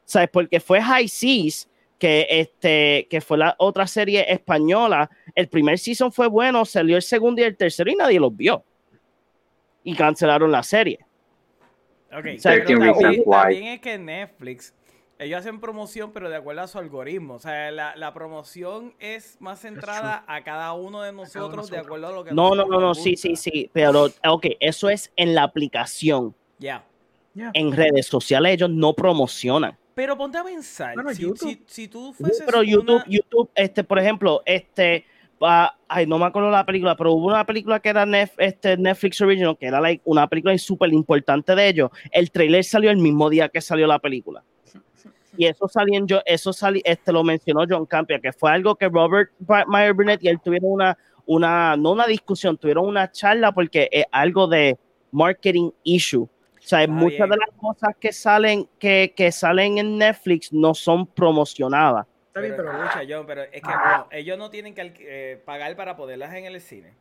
¿Sabes? 0.06 0.30
Porque 0.32 0.59
fue 0.59 0.82
High 0.82 1.08
Seas, 1.08 1.68
que, 2.00 2.26
este, 2.30 3.08
que 3.09 3.22
fue 3.22 3.38
la 3.38 3.56
otra 3.59 3.85
serie 3.85 4.26
española. 4.32 5.09
El 5.35 5.50
primer 5.50 5.77
season 5.77 6.11
fue 6.11 6.27
bueno, 6.27 6.66
salió 6.66 6.95
el 6.95 7.01
segundo 7.01 7.42
y 7.42 7.43
el 7.43 7.58
tercero 7.58 7.92
y 7.92 7.95
nadie 7.95 8.19
los 8.19 8.35
vio. 8.35 8.64
Y 9.83 9.95
cancelaron 9.95 10.51
la 10.51 10.64
serie. 10.64 10.99
Ok, 12.11 12.25
O 12.38 12.40
sea, 12.40 12.53
pero 12.66 12.66
13 12.93 13.24
también, 13.30 13.64
es 13.66 13.82
que 13.82 13.98
Netflix, 13.98 14.74
ellos 15.19 15.40
hacen 15.40 15.59
promoción, 15.59 16.11
pero 16.11 16.30
de 16.30 16.38
acuerdo 16.38 16.61
a 16.61 16.67
su 16.67 16.77
algoritmo. 16.80 17.35
O 17.35 17.40
sea, 17.40 17.69
la, 17.72 17.95
la 17.95 18.14
promoción 18.14 18.93
es 18.99 19.38
más 19.40 19.59
centrada 19.59 20.24
a 20.27 20.43
cada 20.43 20.74
uno 20.74 21.01
de 21.03 21.11
nosotros, 21.11 21.51
de 21.51 21.58
nosotros. 21.58 21.85
acuerdo 21.85 22.08
a 22.08 22.11
lo 22.11 22.24
que 22.24 22.32
No, 22.32 22.56
no, 22.56 22.66
no, 22.66 22.80
no, 22.80 22.95
sí, 22.95 23.16
sí, 23.16 23.35
sí. 23.35 23.69
Pero, 23.74 24.08
ok, 24.27 24.45
eso 24.59 24.90
es 24.90 25.11
en 25.16 25.35
la 25.35 25.43
aplicación. 25.43 26.33
Ya. 26.58 26.83
En 27.53 27.72
redes 27.72 28.08
sociales 28.08 28.53
ellos 28.53 28.69
no 28.69 28.93
promocionan. 28.93 29.77
Pero 29.93 30.17
ponte 30.17 30.38
a 30.38 30.43
pensar, 30.43 30.93
Bueno, 30.95 31.14
si, 31.14 31.22
YouTube. 31.24 31.49
si, 31.49 31.64
si 31.67 31.88
tú 31.90 32.14
fueses 32.14 32.43
pero 32.45 32.64
YouTube, 32.64 32.95
una- 32.95 33.06
YouTube, 33.08 33.49
este, 33.53 33.83
por 33.83 33.99
ejemplo, 33.99 34.41
este, 34.45 35.06
ah, 35.42 35.76
ay, 35.88 36.06
no 36.06 36.18
me 36.18 36.26
acuerdo 36.26 36.50
la 36.51 36.66
película, 36.66 36.95
pero 36.95 37.14
hubo 37.14 37.27
una 37.27 37.45
película 37.45 37.80
que 37.80 37.90
era 37.90 38.06
Nef- 38.06 38.35
este, 38.38 38.77
Netflix 38.77 39.22
Original, 39.22 39.58
que 39.58 39.68
era 39.68 39.80
like, 39.82 40.01
una 40.06 40.27
película 40.27 40.58
súper 40.58 40.92
importante 40.93 41.56
de 41.56 41.68
ellos. 41.68 41.90
El 42.11 42.32
trailer 42.32 42.64
salió 42.64 42.92
el 42.92 42.98
mismo 42.98 43.30
día 43.30 43.50
que 43.50 43.61
salió 43.61 43.88
la 43.88 44.00
película. 44.00 44.43
Y 45.38 45.45
eso 45.45 45.68
salió 45.69 46.06
yo, 46.06 46.19
eso 46.26 46.51
salió, 46.51 46.82
este 46.84 47.14
lo 47.14 47.24
mencionó 47.24 47.64
John 47.69 47.85
Campia, 47.85 48.19
que 48.19 48.34
fue 48.34 48.51
algo 48.51 48.76
que 48.76 48.90
Robert 48.90 49.32
Meyer 49.68 49.93
Burnett 49.93 50.22
y 50.24 50.27
él 50.27 50.40
tuvieron 50.43 50.72
una, 50.72 50.98
una, 51.26 51.77
no 51.77 51.92
una 51.93 52.08
discusión, 52.08 52.58
tuvieron 52.58 52.85
una 52.85 53.09
charla 53.09 53.51
porque 53.53 53.88
es 53.92 54.06
algo 54.11 54.48
de 54.48 54.77
marketing 55.11 55.72
issue. 55.84 56.24
O 56.24 56.30
sea, 56.61 56.82
Está 56.82 56.93
muchas 56.93 57.19
bien. 57.19 57.30
de 57.30 57.38
las 57.38 57.50
cosas 57.58 57.95
que 58.00 58.11
salen, 58.11 58.68
que, 58.77 59.14
que 59.16 59.32
salen 59.32 59.77
en 59.77 59.98
Netflix 59.98 60.51
no 60.51 60.74
son 60.74 61.08
promocionadas. 61.08 62.06
Está 62.40 62.56
bien, 62.56 62.56
Pero, 62.56 62.72
pero 62.72 62.84
escucha, 62.84 63.06
John, 63.09 63.26
pero 63.26 63.43
es 63.43 63.61
que 63.61 63.68
bueno, 63.68 64.08
ellos 64.11 64.38
no 64.38 64.50
tienen 64.50 64.74
que 64.74 64.93
eh, 65.00 65.38
pagar 65.38 65.76
para 65.76 65.95
poderlas 65.95 66.34
en 66.34 66.45
el 66.45 66.59
cine. 66.61 66.93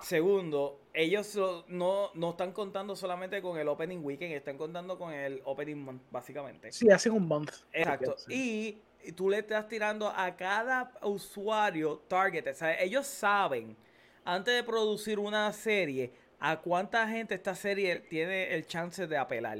Segundo, 0.00 0.80
ellos 0.94 1.38
no, 1.68 2.10
no 2.14 2.30
están 2.30 2.52
contando 2.52 2.96
solamente 2.96 3.42
con 3.42 3.58
el 3.58 3.68
opening 3.68 3.98
weekend, 4.02 4.32
están 4.32 4.56
contando 4.56 4.98
con 4.98 5.12
el 5.12 5.42
opening 5.44 5.76
month, 5.76 6.02
básicamente. 6.10 6.72
sí, 6.72 6.90
hacen 6.90 7.12
un 7.12 7.26
month. 7.28 7.52
Exacto. 7.72 8.16
Sí. 8.16 8.80
Y, 9.02 9.08
y 9.08 9.12
tú 9.12 9.28
le 9.28 9.38
estás 9.38 9.68
tirando 9.68 10.08
a 10.08 10.34
cada 10.36 10.92
usuario 11.02 12.02
target. 12.08 12.46
O 12.48 12.54
sea, 12.54 12.80
ellos 12.80 13.06
saben, 13.06 13.76
antes 14.24 14.54
de 14.54 14.64
producir 14.64 15.18
una 15.18 15.52
serie, 15.52 16.12
a 16.38 16.58
cuánta 16.60 17.06
gente 17.06 17.34
esta 17.34 17.54
serie 17.54 18.00
tiene 18.00 18.54
el 18.54 18.66
chance 18.66 19.06
de 19.06 19.16
apelar. 19.18 19.58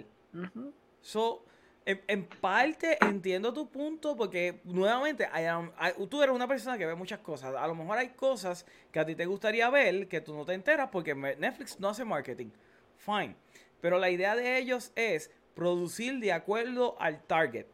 So, 1.02 1.44
en, 1.86 2.00
en 2.06 2.24
parte 2.26 2.98
entiendo 3.00 3.52
tu 3.52 3.68
punto 3.68 4.16
porque 4.16 4.60
nuevamente 4.64 5.28
I 5.34 5.44
am- 5.46 5.72
I- 5.80 6.06
tú 6.06 6.22
eres 6.22 6.34
una 6.34 6.46
persona 6.46 6.76
que 6.78 6.86
ve 6.86 6.94
muchas 6.94 7.18
cosas. 7.20 7.54
A 7.54 7.66
lo 7.66 7.74
mejor 7.74 7.98
hay 7.98 8.08
cosas 8.10 8.66
que 8.92 9.00
a 9.00 9.06
ti 9.06 9.14
te 9.14 9.26
gustaría 9.26 9.68
ver 9.70 10.06
que 10.08 10.20
tú 10.20 10.34
no 10.34 10.44
te 10.44 10.52
enteras 10.54 10.88
porque 10.92 11.14
Netflix 11.14 11.78
no 11.80 11.88
hace 11.88 12.04
marketing. 12.04 12.50
Fine. 12.98 13.34
Pero 13.80 13.98
la 13.98 14.10
idea 14.10 14.36
de 14.36 14.58
ellos 14.58 14.92
es 14.94 15.30
producir 15.54 16.18
de 16.20 16.32
acuerdo 16.32 16.96
al 17.00 17.22
target. 17.22 17.66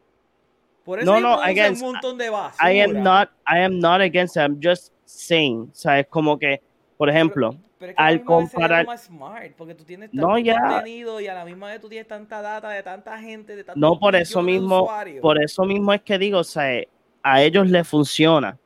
Por 0.85 0.99
eso 0.99 1.11
No, 1.11 1.19
no, 1.19 1.41
against- 1.43 1.81
un 1.83 1.91
montón 1.91 2.17
de 2.17 2.29
basura. 2.29 2.73
I 2.73 2.79
am 2.79 3.03
not, 3.03 3.29
I 3.45 3.59
am 3.59 3.77
not 3.79 3.99
against 3.99 4.37
it, 4.37 4.41
I'm 4.41 4.57
just 4.63 4.93
saying, 5.03 5.69
o 5.71 5.75
sea, 5.75 5.99
es 5.99 6.07
como 6.07 6.39
que, 6.39 6.61
por 6.97 7.09
ejemplo, 7.09 7.55
Pero 7.79 7.91
es 7.91 7.95
que 7.95 8.01
a 8.01 8.05
la 8.05 8.09
al 8.09 8.23
comparar- 8.23 8.85
más 8.85 9.03
smart 9.05 9.51
porque 9.55 9.75
tú 9.75 9.83
tienes 9.83 10.11
No, 10.13 10.23
tanto 10.33 10.37
ya. 10.39 10.59
contenido 10.59 11.21
y 11.21 11.27
a 11.27 11.33
la 11.35 11.45
misma 11.45 11.67
vez 11.67 11.79
tú 11.79 11.87
tienes 11.89 12.07
tanta 12.07 12.41
data 12.41 12.69
de 12.69 12.81
tanta 12.83 13.17
gente, 13.19 13.55
de 13.55 13.63
tantos 13.63 13.79
no 13.79 13.99
por 13.99 14.15
eso 14.15 14.41
mismo, 14.41 14.89
por 15.21 15.41
eso 15.41 15.63
mismo 15.65 15.93
es 15.93 16.01
que 16.01 16.17
digo, 16.17 16.39
o 16.39 16.43
sea, 16.43 16.81
a 17.23 17.41
ellos 17.41 17.67
les 17.69 17.87
funciona, 17.87 18.57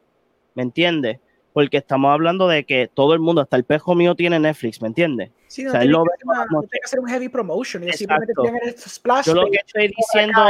¿me 0.56 0.64
entiendes? 0.64 1.20
Porque 1.54 1.78
estamos 1.78 2.10
hablando 2.12 2.48
de 2.48 2.64
que 2.64 2.88
todo 2.94 3.14
el 3.14 3.20
mundo, 3.20 3.42
hasta 3.42 3.58
el 3.58 3.66
pejo 3.66 3.94
mío 3.96 4.16
tiene 4.16 4.40
Netflix, 4.40 4.82
¿me 4.82 4.88
entiendes? 4.88 5.32
Sí, 5.48 5.64
no, 5.64 5.70
O 5.70 5.72
sea, 5.74 5.82
él 5.82 5.88
tiene 5.90 5.98
lo 5.98 6.04
que 6.06 6.24
una- 6.26 6.46
no 6.50 6.60
tiene 6.62 6.70
que 6.80 6.86
hacer 6.86 7.00
un 7.02 7.08
heavy 7.10 7.28
promotion. 7.28 7.84
Exacto. 7.84 8.44
simplemente 8.44 8.78
splash. 8.78 9.26
Yo 9.26 9.34
lo 9.36 9.50
que 9.52 9.58
estoy 9.58 9.88
diciendo, 9.90 10.42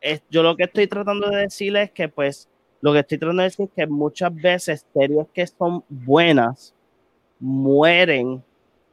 es, 0.00 0.22
yo 0.30 0.42
lo 0.42 0.56
que 0.56 0.64
estoy 0.64 0.86
tratando 0.86 1.28
de 1.28 1.42
decirles 1.42 1.88
es 1.88 1.90
que 1.92 2.08
pues, 2.08 2.48
lo 2.80 2.92
que 2.94 3.00
estoy 3.00 3.18
tratando 3.18 3.42
de 3.42 3.48
decir 3.48 3.66
es 3.66 3.72
que 3.76 3.86
muchas 3.86 4.34
veces 4.34 4.86
series 4.94 5.26
que 5.34 5.46
son 5.46 5.84
buenas 5.90 6.73
mueren 7.40 8.42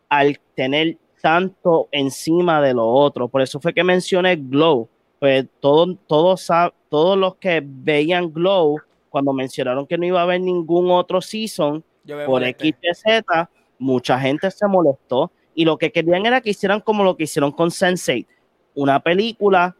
al 0.10 0.40
tener 0.56 0.98
tanto 1.22 1.88
encima 1.92 2.62
de 2.62 2.74
lo 2.74 2.88
otro. 2.88 3.28
Por 3.28 3.42
eso 3.42 3.60
fue 3.60 3.74
que 3.74 3.84
mencioné 3.84 4.36
Glow. 4.36 4.88
Pues 5.20 5.46
todo, 5.60 5.96
todos, 6.08 6.42
sa- 6.42 6.74
todos 6.90 7.18
los 7.18 7.36
que 7.36 7.62
veían 7.64 8.34
Glow, 8.34 8.78
cuando 9.10 9.34
mencionaron 9.34 9.86
que 9.86 9.98
no 9.98 10.06
iba 10.06 10.20
a 10.20 10.24
haber 10.24 10.42
ningún 10.42 10.90
otro 10.90 11.22
season, 11.22 11.84
por 12.26 12.42
molesté. 12.42 12.70
X, 12.70 12.80
Y, 12.82 12.96
Z, 13.12 13.50
mucha 13.78 14.20
gente 14.20 14.50
se 14.50 14.68
molestó 14.68 15.32
y 15.54 15.66
lo 15.66 15.78
que 15.78 15.92
querían 15.92 16.26
era 16.26 16.42
que 16.42 16.50
hicieran 16.52 16.80
como 16.82 17.04
lo 17.04 17.16
que 17.16 17.26
hicieron 17.26 17.52
con 17.52 17.70
Sense8. 17.70 18.26
una 18.74 19.00
película 19.02 19.76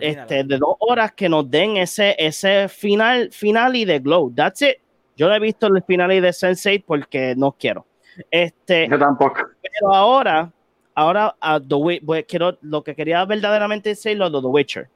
este, 0.00 0.42
de 0.44 0.58
dos 0.58 0.74
horas 0.80 1.12
que 1.12 1.28
nos 1.28 1.48
den 1.48 1.76
ese, 1.76 2.16
ese 2.18 2.68
final, 2.68 3.30
final 3.32 3.76
y 3.76 3.84
de 3.84 3.98
Glow. 4.00 4.32
That's 4.34 4.62
it. 4.62 4.76
Yo 5.20 5.28
no 5.28 5.34
he 5.34 5.38
visto 5.38 5.66
el 5.66 5.82
final 5.82 6.10
y 6.12 6.20
de 6.20 6.30
Sense8 6.30 6.82
porque 6.86 7.34
no 7.36 7.52
quiero. 7.52 7.84
Este, 8.30 8.88
Yo 8.88 8.98
tampoco. 8.98 9.34
pero 9.60 9.94
ahora, 9.94 10.50
ahora 10.94 11.36
a 11.38 11.60
The 11.60 11.74
voy- 11.74 12.24
quiero, 12.26 12.56
lo 12.62 12.82
que 12.82 12.94
quería 12.94 13.22
verdaderamente 13.26 13.90
decir 13.90 14.16
lo 14.16 14.30
de 14.30 14.40
The 14.40 14.46
Witcher. 14.46 14.88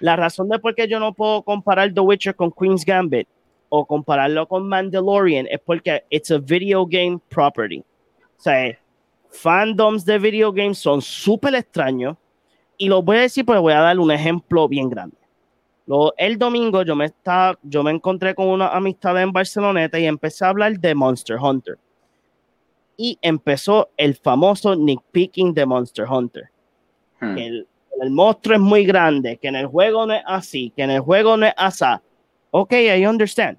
La 0.00 0.16
razón 0.16 0.50
de 0.50 0.58
por 0.58 0.74
qué 0.74 0.86
yo 0.86 1.00
no 1.00 1.14
puedo 1.14 1.42
comparar 1.42 1.92
The 1.94 2.00
Witcher 2.00 2.34
con 2.36 2.52
Queen's 2.52 2.84
Gambit 2.84 3.26
o 3.70 3.86
compararlo 3.86 4.46
con 4.46 4.68
Mandalorian 4.68 5.46
es 5.50 5.60
porque 5.64 6.04
it's 6.10 6.30
a 6.30 6.36
video 6.38 6.84
game 6.86 7.18
property. 7.30 7.78
O 7.80 8.40
sea, 8.40 8.78
fandoms 9.30 10.04
de 10.04 10.18
video 10.18 10.52
games 10.52 10.78
son 10.78 11.00
súper 11.02 11.54
extraños 11.54 12.16
y 12.76 12.88
lo 12.88 13.02
voy 13.02 13.16
a 13.16 13.20
decir 13.22 13.44
porque 13.44 13.60
voy 13.60 13.72
a 13.72 13.80
dar 13.80 13.98
un 13.98 14.10
ejemplo 14.10 14.68
bien 14.68 14.88
grande. 14.90 15.16
Lo- 15.88 16.12
el 16.18 16.38
domingo 16.38 16.82
yo 16.82 16.94
me, 16.94 17.06
estaba, 17.06 17.58
yo 17.62 17.82
me 17.82 17.90
encontré 17.90 18.34
con 18.34 18.46
una 18.46 18.68
amistad 18.68 19.20
en 19.20 19.32
Barceloneta 19.32 19.98
y 19.98 20.04
empecé 20.06 20.44
a 20.44 20.50
hablar 20.50 20.78
de 20.78 20.94
Monster 20.94 21.38
Hunter 21.40 21.78
y 22.96 23.18
empezó 23.22 23.88
el 23.96 24.14
famoso 24.14 24.76
Nick 24.76 25.00
Picking 25.12 25.54
de 25.54 25.64
Monster 25.64 26.04
Hunter. 26.04 26.50
Hmm. 27.20 27.34
Que 27.34 27.46
el, 27.46 27.66
el 28.02 28.10
monstruo 28.10 28.56
es 28.56 28.60
muy 28.60 28.84
grande, 28.84 29.38
que 29.38 29.48
en 29.48 29.56
el 29.56 29.66
juego 29.66 30.04
no 30.04 30.12
es 30.14 30.22
así, 30.26 30.72
que 30.76 30.82
en 30.82 30.90
el 30.90 31.00
juego 31.00 31.36
no 31.36 31.46
es 31.46 31.54
así. 31.56 31.84
Ok, 32.50 32.72
I 32.72 33.06
understand. 33.06 33.56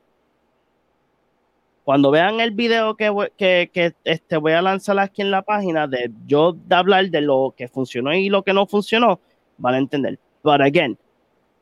Cuando 1.83 2.11
vean 2.11 2.39
el 2.39 2.51
video 2.51 2.95
que, 2.95 3.11
que, 3.35 3.71
que, 3.73 3.95
este, 4.03 4.37
voy 4.37 4.51
a 4.51 4.61
lanzar 4.61 4.99
aquí 4.99 5.23
en 5.23 5.31
la 5.31 5.41
página 5.41 5.87
de 5.87 6.11
yo 6.27 6.53
de 6.53 6.75
hablar 6.75 7.09
de 7.09 7.21
lo 7.21 7.55
que 7.57 7.67
funcionó 7.67 8.13
y 8.13 8.29
lo 8.29 8.43
que 8.43 8.53
no 8.53 8.67
funcionó, 8.67 9.19
van 9.57 9.73
a 9.73 9.77
entender. 9.79 10.19
But 10.43 10.61
again, 10.61 10.97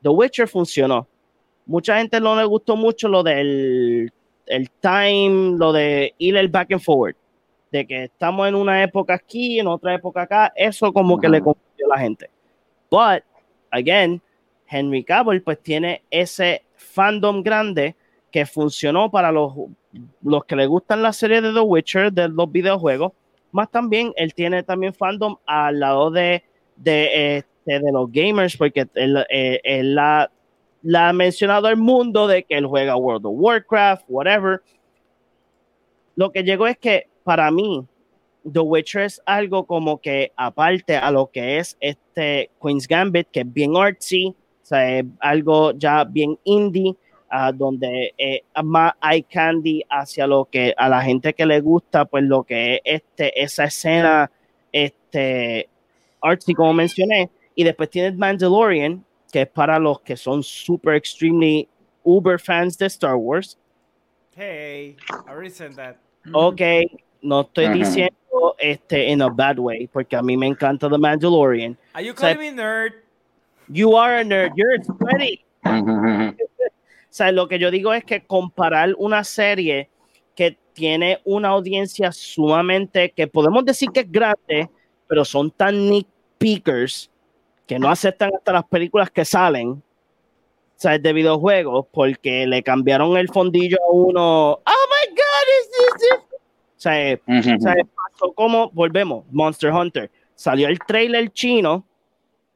The 0.01 0.09
Witcher 0.09 0.47
funcionó. 0.47 1.07
Mucha 1.65 1.97
gente 1.97 2.19
no 2.19 2.35
le 2.35 2.45
gustó 2.45 2.75
mucho 2.75 3.07
lo 3.07 3.23
del 3.23 4.11
el 4.45 4.69
time, 4.79 5.57
lo 5.57 5.73
de 5.73 6.13
ir 6.17 6.37
el 6.37 6.47
back 6.47 6.71
and 6.71 6.81
forward 6.81 7.15
de 7.71 7.85
que 7.85 8.03
estamos 8.05 8.47
en 8.47 8.55
una 8.55 8.83
época 8.83 9.15
aquí, 9.15 9.59
en 9.59 9.67
otra 9.67 9.93
época 9.93 10.23
acá, 10.23 10.53
eso 10.55 10.93
como 10.93 11.19
que 11.19 11.29
le 11.29 11.41
confundió 11.41 11.85
a 11.87 11.95
la 11.95 12.01
gente. 12.01 12.29
But, 12.89 13.23
again, 13.71 14.21
Henry 14.67 15.03
Cavill 15.03 15.41
pues 15.41 15.61
tiene 15.61 16.03
ese 16.09 16.63
fandom 16.75 17.43
grande 17.43 17.95
que 18.31 18.45
funcionó 18.45 19.09
para 19.11 19.31
los, 19.31 19.53
los 20.21 20.45
que 20.45 20.55
le 20.55 20.67
gustan 20.67 21.01
la 21.01 21.13
serie 21.13 21.41
de 21.41 21.53
The 21.53 21.59
Witcher, 21.59 22.11
de 22.11 22.29
los 22.29 22.51
videojuegos, 22.51 23.13
más 23.51 23.71
también 23.71 24.13
él 24.15 24.33
tiene 24.33 24.63
también 24.63 24.93
fandom 24.93 25.37
al 25.45 25.79
lado 25.79 26.11
de, 26.11 26.43
de, 26.75 27.43
de 27.67 27.91
los 27.91 28.11
gamers, 28.11 28.55
porque 28.57 28.87
él, 28.95 29.25
eh, 29.29 29.81
la, 29.83 30.31
ha 30.95 31.13
mencionado 31.13 31.67
al 31.67 31.77
mundo 31.77 32.27
de 32.27 32.43
que 32.43 32.55
él 32.55 32.65
juega 32.65 32.95
World 32.95 33.25
of 33.25 33.33
Warcraft, 33.35 34.05
whatever. 34.07 34.61
Lo 36.15 36.31
que 36.31 36.43
llegó 36.43 36.67
es 36.67 36.77
que 36.77 37.07
para 37.23 37.51
mí, 37.51 37.85
The 38.51 38.59
Witcher 38.59 39.01
es 39.01 39.21
algo 39.25 39.65
como 39.65 39.99
que 39.99 40.31
aparte 40.37 40.95
a 40.95 41.11
lo 41.11 41.27
que 41.27 41.57
es 41.57 41.77
este 41.81 42.49
Queen's 42.61 42.87
Gambit, 42.87 43.27
que 43.31 43.41
es 43.41 43.53
bien 43.53 43.75
artsy, 43.75 44.27
o 44.27 44.65
sea, 44.65 44.99
es 44.99 45.05
algo 45.19 45.73
ya 45.73 46.05
bien 46.05 46.39
indie, 46.45 46.95
ah, 47.29 47.51
donde 47.51 48.13
eh, 48.17 48.43
más 48.63 48.93
hay 49.01 49.23
candy 49.23 49.83
hacia 49.89 50.25
lo 50.25 50.45
que 50.45 50.73
a 50.77 50.87
la 50.87 51.01
gente 51.01 51.33
que 51.33 51.45
le 51.45 51.59
gusta, 51.59 52.05
pues 52.05 52.23
lo 52.23 52.43
que 52.43 52.75
es 52.75 52.81
este, 53.01 53.43
esa 53.43 53.65
escena 53.65 54.31
este, 54.71 55.69
artsy, 56.21 56.53
como 56.53 56.73
mencioné, 56.73 57.29
y 57.57 57.63
después 57.63 57.89
tienes 57.89 58.15
Mandalorian, 58.15 59.03
que 59.31 59.41
es 59.41 59.47
para 59.49 59.79
los 59.79 59.99
que 60.01 60.15
son 60.15 60.43
super 60.43 60.93
extremely 60.93 61.67
uber 62.03 62.39
fans 62.39 62.77
de 62.77 62.85
Star 62.85 63.15
Wars. 63.15 63.57
Hey, 64.35 64.95
I 65.09 65.29
already 65.29 65.49
said 65.49 65.73
that. 65.75 65.95
Ok, 66.33 66.61
no 67.23 67.41
estoy 67.41 67.65
Ajá. 67.65 67.73
diciendo 67.73 68.55
este 68.59 69.09
in 69.09 69.23
a 69.23 69.29
bad 69.29 69.57
way, 69.57 69.87
porque 69.87 70.15
a 70.15 70.21
mí 70.21 70.37
me 70.37 70.45
encanta 70.45 70.87
The 70.87 70.99
Mandalorian. 70.99 71.75
Are 71.93 72.05
you 72.05 72.13
O 72.13 72.15
sea, 72.15 72.35
calling 72.35 72.55
me 72.55 72.61
nerd? 72.61 72.93
You 73.69 73.97
are 73.97 74.19
a 74.19 74.23
nerd, 74.23 74.51
you're 74.55 74.77
sweaty. 74.83 75.43
O 75.65 76.33
sea, 77.09 77.31
lo 77.31 77.47
que 77.47 77.57
yo 77.57 77.71
digo 77.71 77.91
es 77.91 78.05
que 78.05 78.23
comparar 78.23 78.93
una 78.99 79.23
serie 79.23 79.89
que 80.35 80.55
tiene 80.73 81.19
una 81.25 81.49
audiencia 81.49 82.11
sumamente, 82.11 83.09
que 83.09 83.25
podemos 83.25 83.65
decir 83.65 83.89
que 83.89 84.01
es 84.01 84.11
grande, 84.11 84.69
pero 85.07 85.25
son 85.25 85.49
tan 85.49 85.89
nitpickers 85.89 87.09
que 87.67 87.77
no 87.77 87.89
aceptan 87.89 88.31
hasta 88.35 88.53
las 88.53 88.65
películas 88.65 89.11
que 89.11 89.25
salen, 89.25 89.69
o 89.71 90.79
sea, 90.79 90.97
de 90.97 91.13
videojuegos, 91.13 91.85
porque 91.91 92.47
le 92.47 92.63
cambiaron 92.63 93.17
el 93.17 93.27
fondillo 93.29 93.77
a 93.87 93.91
uno. 93.91 94.51
Oh 94.53 94.61
my 94.63 95.09
God, 95.09 95.47
is 95.59 95.71
this 95.71 96.07
it?" 96.07 96.23
O 96.31 96.79
sea, 96.79 97.19
ujú, 97.27 97.55
o 97.55 97.59
sea, 97.59 97.75
pasó 98.11 98.33
como, 98.33 98.69
volvemos, 98.71 99.25
Monster 99.31 99.71
Hunter. 99.71 100.09
Salió 100.35 100.67
el 100.67 100.79
trailer 100.79 101.31
chino, 101.31 101.83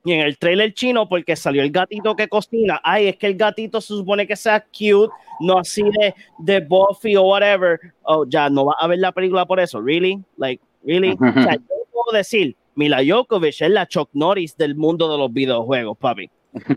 y 0.03 0.13
en 0.13 0.21
el 0.21 0.37
trailer 0.37 0.73
chino, 0.73 1.09
porque 1.09 1.35
salió 1.35 1.61
el 1.61 1.71
gatito 1.71 2.15
que 2.15 2.27
cocina, 2.27 2.79
ay, 2.83 3.07
es 3.07 3.17
que 3.17 3.27
el 3.27 3.35
gatito 3.35 3.81
se 3.81 3.87
supone 3.87 4.25
que 4.25 4.35
sea 4.35 4.59
cute, 4.59 5.11
no 5.39 5.59
así 5.59 5.83
de, 5.83 6.13
de 6.39 6.59
Buffy 6.59 7.15
o 7.15 7.23
whatever. 7.23 7.79
Oh, 8.03 8.25
ya, 8.27 8.49
no 8.49 8.65
va 8.65 8.75
a 8.79 8.87
ver 8.87 8.99
la 8.99 9.11
película 9.11 9.45
por 9.45 9.59
eso, 9.59 9.81
¿really? 9.81 10.23
Like, 10.37 10.63
¿really? 10.83 11.11
O 11.13 11.41
sea, 11.41 11.55
yo 11.55 11.61
puedo 11.91 12.17
decir, 12.17 12.55
Mila 12.75 12.99
Jokovic 13.05 13.61
es 13.61 13.69
la 13.69 13.85
Chuck 13.87 14.09
Norris 14.13 14.55
del 14.55 14.75
mundo 14.75 15.11
de 15.11 15.17
los 15.17 15.31
videojuegos, 15.31 15.97
papi. 15.97 16.29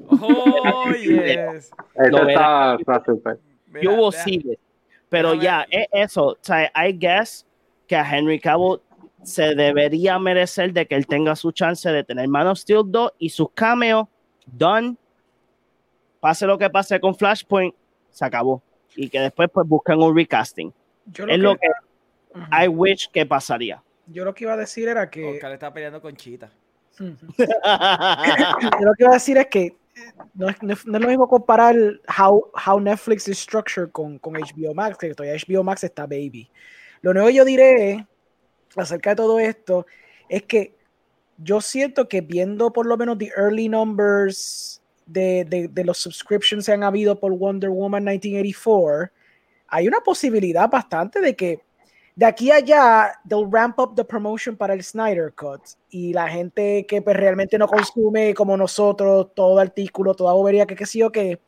Oh, 0.08 0.90
yes. 0.92 1.70
Está, 1.94 2.76
está 2.78 3.02
will 3.72 4.10
deja- 4.10 4.24
see 4.24 4.34
it. 4.36 4.58
Pero 5.08 5.34
ya, 5.34 5.66
es 5.70 5.86
eso. 5.92 6.26
O 6.28 6.36
sea, 6.40 6.70
I 6.74 6.92
guess 6.92 7.46
que 7.86 7.94
a 7.96 8.02
Henry 8.02 8.40
Cavill 8.40 8.80
se 9.22 9.54
debería 9.54 10.18
merecer 10.18 10.72
de 10.72 10.86
que 10.86 10.96
él 10.96 11.06
tenga 11.06 11.36
su 11.36 11.52
chance 11.52 11.88
de 11.90 12.02
tener 12.02 12.26
Man 12.28 12.48
of 12.48 12.58
Steel 12.58 12.82
2 12.86 13.12
y 13.18 13.28
sus 13.30 13.50
cameos 13.52 14.06
done. 14.46 14.96
Pase 16.20 16.46
lo 16.46 16.58
que 16.58 16.68
pase 16.70 16.98
con 17.00 17.14
Flashpoint, 17.14 17.74
se 18.10 18.24
acabó. 18.24 18.62
Y 18.96 19.08
que 19.08 19.20
después 19.20 19.48
pues 19.52 19.68
busquen 19.68 20.02
un 20.02 20.16
recasting. 20.16 20.72
Yo 21.06 21.26
Es 21.26 21.38
lo 21.38 21.56
que 21.56 21.68
Ujú. 22.34 22.44
I 22.64 22.66
wish 22.66 23.08
que 23.12 23.24
pasaría. 23.24 23.80
Yo 24.06 24.24
lo 24.24 24.34
que 24.34 24.44
iba 24.44 24.52
a 24.52 24.56
decir 24.56 24.88
era 24.88 25.08
que. 25.10 25.24
Oscar 25.24 25.52
está 25.52 25.72
peleando 25.72 26.00
con 26.00 26.14
Chita. 26.16 26.50
Yo 26.98 27.06
lo 28.80 28.94
que 28.94 29.02
iba 29.04 29.10
a 29.10 29.14
decir 29.14 29.36
es 29.38 29.46
que 29.46 29.76
no 30.34 30.48
es, 30.48 30.62
no 30.62 30.72
es- 30.72 30.86
no 30.86 30.96
es 30.98 31.02
lo 31.02 31.08
mismo 31.08 31.28
comparar 31.28 31.76
how, 32.18 32.50
how 32.66 32.80
Netflix 32.80 33.28
is 33.28 33.38
structured 33.38 33.90
con, 33.90 34.18
con 34.18 34.34
HBO 34.34 34.74
Max, 34.74 34.98
que 34.98 35.14
todavía 35.14 35.36
HBO 35.46 35.62
Max 35.62 35.84
está 35.84 36.02
baby. 36.06 36.50
Lo 37.02 37.12
nuevo 37.12 37.28
que 37.28 37.34
yo 37.34 37.44
diré 37.44 38.06
acerca 38.76 39.10
de 39.10 39.16
todo 39.16 39.38
esto 39.38 39.86
es 40.28 40.42
que 40.44 40.74
yo 41.38 41.60
siento 41.60 42.08
que 42.08 42.20
viendo 42.20 42.72
por 42.72 42.86
lo 42.86 42.96
menos 42.96 43.18
the 43.18 43.30
early 43.36 43.68
numbers 43.68 44.80
de, 45.06 45.44
de, 45.48 45.68
de 45.68 45.84
los 45.84 45.98
subscriptions 45.98 46.66
que 46.66 46.72
han 46.72 46.82
habido 46.82 47.18
por 47.18 47.32
Wonder 47.32 47.70
Woman 47.70 48.04
1984, 48.04 49.10
hay 49.68 49.88
una 49.88 50.00
posibilidad 50.00 50.68
bastante 50.70 51.20
de 51.20 51.34
que 51.36 51.60
de 52.16 52.26
aquí 52.26 52.50
a 52.50 52.56
allá, 52.56 53.20
they'll 53.28 53.50
ramp 53.50 53.78
up 53.78 53.94
the 53.96 54.04
promotion 54.04 54.56
para 54.56 54.74
el 54.74 54.82
Snyder 54.84 55.32
Cut. 55.34 55.62
Y 55.90 56.12
la 56.12 56.28
gente 56.28 56.86
que 56.86 57.02
pues, 57.02 57.16
realmente 57.16 57.58
no 57.58 57.66
consume 57.66 58.34
como 58.34 58.56
nosotros 58.56 59.34
todo 59.34 59.58
artículo, 59.58 60.14
toda 60.14 60.32
bobería, 60.32 60.66
que 60.66 60.76
qué 60.76 60.86
sé 60.86 61.00
yo, 61.00 61.10
que 61.10 61.40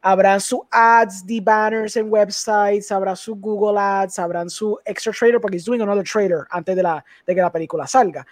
habrán 0.00 0.40
sus 0.40 0.60
ads, 0.70 1.24
the 1.26 1.40
banners 1.40 1.96
en 1.96 2.10
websites, 2.10 2.90
habrá 2.90 3.16
su 3.16 3.36
Google 3.36 3.78
Ads, 3.78 4.18
habrán 4.18 4.48
su 4.48 4.78
extra 4.84 5.12
trailer, 5.12 5.40
porque 5.40 5.56
he's 5.56 5.64
doing 5.64 5.82
another 5.82 6.04
trailer 6.04 6.46
antes 6.50 6.74
de, 6.74 6.82
la, 6.82 7.04
de 7.26 7.34
que 7.34 7.40
la 7.40 7.52
película 7.52 7.86
salga. 7.86 8.26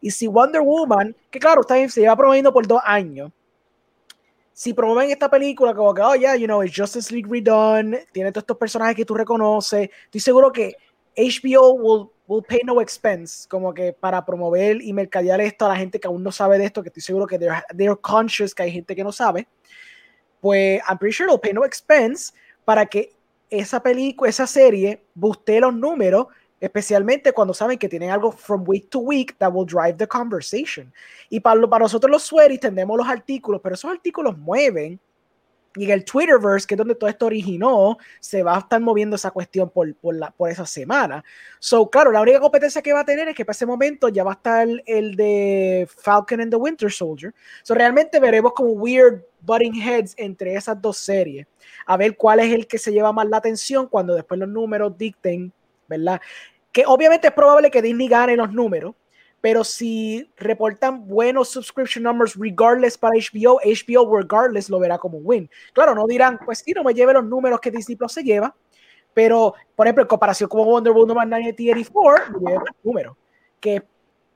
Y 0.00 0.10
si 0.10 0.26
Wonder 0.26 0.62
Woman, 0.62 1.14
que 1.30 1.38
claro, 1.38 1.62
está 1.62 1.74
se 1.88 2.00
lleva 2.00 2.16
promoviendo 2.16 2.52
por 2.52 2.66
dos 2.66 2.80
años, 2.84 3.32
si 4.52 4.72
promueven 4.72 5.10
esta 5.10 5.28
película 5.28 5.74
como 5.74 5.92
que, 5.92 6.00
oh, 6.00 6.14
yeah, 6.14 6.34
you 6.34 6.46
know, 6.46 6.62
it's 6.62 6.74
Justice 6.74 7.12
League 7.12 7.28
redone, 7.28 8.06
tiene 8.10 8.32
todos 8.32 8.44
estos 8.44 8.56
personajes 8.56 8.96
que 8.96 9.04
tú 9.04 9.14
reconoces, 9.14 9.90
estoy 10.06 10.20
seguro 10.20 10.50
que 10.50 10.76
HBO 11.16 11.72
will, 11.72 12.12
will 12.26 12.42
pay 12.42 12.60
no 12.64 12.80
expense, 12.80 13.46
como 13.48 13.72
que 13.72 13.92
para 13.92 14.24
promover 14.24 14.82
y 14.82 14.92
mercadear 14.92 15.40
esto 15.40 15.66
a 15.66 15.70
la 15.70 15.76
gente 15.76 15.98
que 15.98 16.06
aún 16.06 16.22
no 16.22 16.30
sabe 16.30 16.58
de 16.58 16.66
esto, 16.66 16.82
que 16.82 16.88
estoy 16.88 17.02
seguro 17.02 17.26
que 17.26 17.38
they're, 17.38 17.62
they're 17.74 17.96
conscious 18.00 18.54
que 18.54 18.64
hay 18.64 18.72
gente 18.72 18.94
que 18.94 19.02
no 19.02 19.12
sabe, 19.12 19.46
pues 20.40 20.80
I'm 20.88 20.98
pretty 20.98 21.14
sure 21.14 21.26
they'll 21.26 21.40
pay 21.40 21.52
no 21.52 21.64
expense 21.64 22.32
para 22.64 22.86
que 22.86 23.12
esa 23.48 23.80
película, 23.82 24.28
esa 24.28 24.46
serie, 24.46 25.02
buste 25.14 25.60
los 25.60 25.74
números, 25.74 26.26
especialmente 26.60 27.32
cuando 27.32 27.54
saben 27.54 27.78
que 27.78 27.88
tienen 27.88 28.10
algo 28.10 28.32
from 28.32 28.64
week 28.66 28.90
to 28.90 28.98
week 28.98 29.36
that 29.38 29.52
will 29.52 29.66
drive 29.66 29.96
the 29.96 30.06
conversation. 30.06 30.92
Y 31.30 31.40
para, 31.40 31.60
para 31.68 31.84
nosotros 31.84 32.10
los 32.10 32.24
sweaties 32.24 32.60
tendemos 32.60 32.96
los 32.96 33.08
artículos, 33.08 33.60
pero 33.62 33.74
esos 33.74 33.90
artículos 33.90 34.36
mueven 34.36 34.98
y 35.76 35.84
en 35.84 35.90
el 35.90 36.04
Twitterverse, 36.04 36.66
que 36.66 36.74
es 36.74 36.78
donde 36.78 36.94
todo 36.94 37.08
esto 37.08 37.26
originó, 37.26 37.98
se 38.18 38.42
va 38.42 38.56
a 38.56 38.60
estar 38.60 38.80
moviendo 38.80 39.16
esa 39.16 39.30
cuestión 39.30 39.70
por, 39.70 39.94
por, 39.96 40.14
la, 40.14 40.30
por 40.30 40.50
esa 40.50 40.66
semana. 40.66 41.22
So, 41.58 41.88
claro, 41.90 42.10
la 42.10 42.22
única 42.22 42.40
competencia 42.40 42.82
que 42.82 42.92
va 42.92 43.00
a 43.00 43.04
tener 43.04 43.28
es 43.28 43.34
que 43.34 43.44
para 43.44 43.52
ese 43.52 43.66
momento 43.66 44.08
ya 44.08 44.24
va 44.24 44.32
a 44.32 44.34
estar 44.34 44.66
el 44.86 45.16
de 45.16 45.88
Falcon 45.98 46.40
and 46.40 46.50
the 46.50 46.56
Winter 46.56 46.90
Soldier. 46.90 47.34
So, 47.62 47.74
realmente 47.74 48.18
veremos 48.18 48.52
como 48.54 48.70
weird 48.70 49.22
butting 49.40 49.74
heads 49.74 50.14
entre 50.16 50.54
esas 50.54 50.80
dos 50.80 50.96
series. 50.96 51.46
A 51.86 51.96
ver 51.96 52.16
cuál 52.16 52.40
es 52.40 52.52
el 52.52 52.66
que 52.66 52.78
se 52.78 52.92
lleva 52.92 53.12
más 53.12 53.28
la 53.28 53.36
atención 53.36 53.86
cuando 53.86 54.14
después 54.14 54.40
los 54.40 54.48
números 54.48 54.96
dicten, 54.96 55.52
¿verdad? 55.88 56.20
Que 56.72 56.84
obviamente 56.86 57.28
es 57.28 57.32
probable 57.32 57.70
que 57.70 57.82
Disney 57.82 58.08
gane 58.08 58.36
los 58.36 58.52
números, 58.52 58.94
pero 59.46 59.62
si 59.62 60.28
reportan 60.38 61.06
buenos 61.06 61.50
subscription 61.50 62.02
numbers 62.02 62.34
regardless 62.34 62.98
para 62.98 63.14
HBO, 63.14 63.60
HBO 63.64 64.16
regardless 64.16 64.68
lo 64.68 64.80
verá 64.80 64.98
como 64.98 65.18
un 65.18 65.22
win. 65.24 65.50
Claro, 65.72 65.94
no 65.94 66.04
dirán, 66.08 66.36
pues 66.44 66.64
sí, 66.66 66.72
no 66.72 66.82
me 66.82 66.92
lleve 66.92 67.12
los 67.12 67.24
números 67.24 67.60
que 67.60 67.70
Disney 67.70 67.94
Plus 67.94 68.10
se 68.10 68.24
lleva, 68.24 68.52
pero 69.14 69.54
por 69.76 69.86
ejemplo, 69.86 70.02
en 70.02 70.08
comparación 70.08 70.48
con 70.48 70.64
Wonder 70.64 70.92
Woman 70.92 71.28
1984, 71.28 72.40
me 72.40 72.50
lleva 72.50 72.64
números. 72.82 73.16
Que 73.60 73.84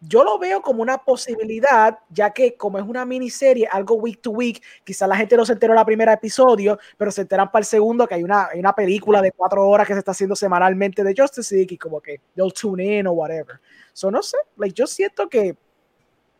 yo 0.00 0.22
lo 0.22 0.38
veo 0.38 0.62
como 0.62 0.80
una 0.80 0.98
posibilidad, 0.98 1.98
ya 2.08 2.30
que 2.30 2.54
como 2.54 2.78
es 2.78 2.84
una 2.84 3.04
miniserie, 3.04 3.66
algo 3.66 3.96
week 3.96 4.20
to 4.22 4.30
week, 4.30 4.62
quizás 4.84 5.08
la 5.08 5.16
gente 5.16 5.36
no 5.36 5.44
se 5.44 5.54
enteró 5.54 5.72
en 5.72 5.80
el 5.80 5.84
primer 5.84 6.08
episodio, 6.08 6.78
pero 6.96 7.10
se 7.10 7.22
enteran 7.22 7.50
para 7.50 7.62
el 7.62 7.66
segundo 7.66 8.06
que 8.06 8.14
hay 8.14 8.22
una, 8.22 8.46
hay 8.46 8.60
una 8.60 8.72
película 8.72 9.20
de 9.20 9.32
cuatro 9.32 9.66
horas 9.68 9.88
que 9.88 9.92
se 9.92 9.98
está 9.98 10.12
haciendo 10.12 10.36
semanalmente 10.36 11.02
de 11.02 11.14
Justice 11.16 11.52
League 11.54 11.74
y 11.74 11.78
como 11.78 12.00
que 12.00 12.20
they'll 12.36 12.52
tune 12.52 12.98
in 12.98 13.08
o 13.08 13.12
whatever. 13.12 13.60
So 14.00 14.10
no 14.10 14.22
sé, 14.22 14.38
like, 14.56 14.74
yo 14.74 14.86
siento 14.86 15.28
que 15.28 15.58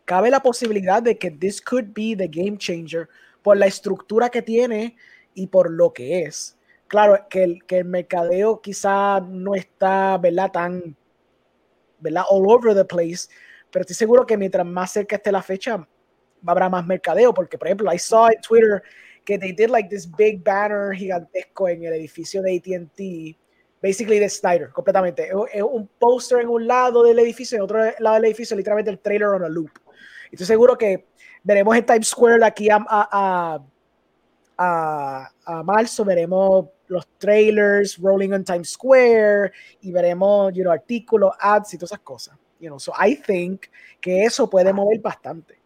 cabe 0.03 0.31
la 0.31 0.41
posibilidad 0.41 1.03
de 1.03 1.19
que 1.19 1.29
this 1.29 1.61
could 1.61 1.93
be 1.93 2.15
the 2.15 2.27
game 2.27 2.57
changer 2.57 3.07
por 3.43 3.55
la 3.55 3.67
estructura 3.67 4.29
que 4.29 4.41
tiene 4.41 4.95
y 5.35 5.45
por 5.45 5.69
lo 5.69 5.93
que 5.93 6.23
es. 6.23 6.57
Claro, 6.87 7.23
que 7.29 7.43
el, 7.43 7.63
que 7.67 7.77
el 7.77 7.85
mercadeo 7.85 8.59
quizá 8.61 9.19
no 9.19 9.53
está, 9.53 10.17
¿verdad? 10.17 10.51
Tan, 10.51 10.97
¿verdad? 11.99 12.23
All 12.31 12.49
over 12.49 12.73
the 12.73 12.83
place, 12.83 13.29
pero 13.69 13.81
estoy 13.81 13.95
seguro 13.95 14.25
que 14.25 14.37
mientras 14.37 14.65
más 14.65 14.91
cerca 14.91 15.17
esté 15.17 15.31
la 15.31 15.43
fecha, 15.43 15.87
habrá 16.43 16.67
más 16.67 16.83
mercadeo, 16.87 17.31
porque 17.31 17.59
por 17.59 17.67
ejemplo, 17.67 17.93
I 17.93 17.99
saw 17.99 18.29
en 18.29 18.41
Twitter 18.41 18.81
que 19.23 19.37
they 19.37 19.51
did 19.51 19.69
like 19.69 19.87
this 19.87 20.09
big 20.09 20.43
banner 20.43 20.95
gigantesco 20.95 21.69
en 21.69 21.83
el 21.83 21.93
edificio 21.93 22.41
de 22.41 22.55
AT&T, 22.55 23.37
basically 23.81 24.19
de 24.19 24.29
Snyder, 24.29 24.69
completamente. 24.69 25.29
Es 25.53 25.63
un 25.63 25.87
póster 25.99 26.41
en 26.41 26.49
un 26.49 26.67
lado 26.67 27.03
del 27.03 27.17
edificio, 27.19 27.57
en 27.57 27.63
otro 27.63 27.79
lado 27.99 28.15
del 28.15 28.25
edificio, 28.25 28.55
literalmente 28.55 28.91
el 28.91 28.99
trailer 28.99 29.29
on 29.29 29.43
a 29.43 29.49
loop. 29.49 29.71
Y 30.31 30.35
estoy 30.35 30.47
seguro 30.47 30.77
que 30.77 31.07
veremos 31.43 31.75
en 31.75 31.85
Times 31.85 32.07
Square 32.07 32.39
de 32.39 32.45
aquí 32.45 32.69
a, 32.69 32.77
a, 32.87 33.59
a, 34.57 35.31
a, 35.45 35.63
marzo, 35.63 36.05
veremos 36.05 36.67
los 36.87 37.07
trailers 37.17 37.97
rolling 37.97 38.31
on 38.31 38.43
Times 38.43 38.69
Square 38.69 39.51
y 39.81 39.91
veremos, 39.91 40.53
you 40.53 40.61
know, 40.61 40.71
artículos, 40.71 41.33
ads 41.39 41.73
y 41.73 41.77
todas 41.77 41.91
esas 41.91 42.03
cosas. 42.03 42.37
You 42.59 42.67
know, 42.67 42.79
so 42.79 42.93
I 42.95 43.15
think 43.15 43.65
que 43.99 44.23
eso 44.23 44.47
puede 44.47 44.71
mover 44.71 44.99
bastante. 44.99 45.60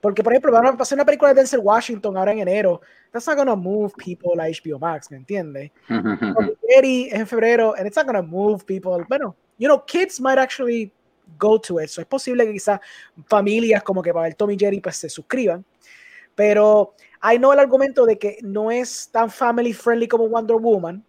Porque, 0.00 0.22
por 0.22 0.32
ejemplo, 0.32 0.52
van 0.52 0.66
a 0.66 0.76
pasar 0.76 0.96
una 0.96 1.04
película 1.04 1.30
de 1.30 1.40
Denzel 1.40 1.60
Washington 1.60 2.16
ahora 2.16 2.32
en 2.32 2.38
enero. 2.38 2.80
That's 3.12 3.26
not 3.26 3.36
gonna 3.36 3.56
move 3.56 3.92
people 3.96 4.40
a 4.40 4.48
HBO 4.48 4.78
Max, 4.78 5.10
¿me 5.10 5.18
entiendes? 5.18 5.70
Eddie 6.68 7.10
en 7.12 7.26
febrero, 7.26 7.74
and 7.76 7.86
it's 7.86 7.96
not 7.96 8.06
gonna 8.06 8.22
move 8.22 8.64
people. 8.64 9.04
Bueno, 9.08 9.36
you 9.58 9.68
know, 9.68 9.84
kids 9.84 10.20
might 10.20 10.38
actually 10.38 10.92
go 11.38 11.60
to 11.60 11.80
it. 11.80 11.88
So 11.88 12.00
es 12.00 12.06
posible 12.06 12.46
que 12.46 12.52
quizás 12.52 12.80
familias 13.26 13.82
como 13.82 14.02
que 14.02 14.12
para 14.12 14.24
ver 14.24 14.34
Tommy 14.34 14.56
Jerry 14.58 14.80
pues 14.80 14.96
se 14.96 15.08
suscriban. 15.08 15.64
Pero 16.34 16.94
hay 17.20 17.38
no 17.38 17.52
el 17.52 17.58
argumento 17.58 18.06
de 18.06 18.18
que 18.18 18.38
no 18.42 18.70
es 18.70 19.10
tan 19.10 19.30
family 19.30 19.74
friendly 19.74 20.08
como 20.08 20.28
Wonder 20.28 20.56
Woman, 20.56 21.04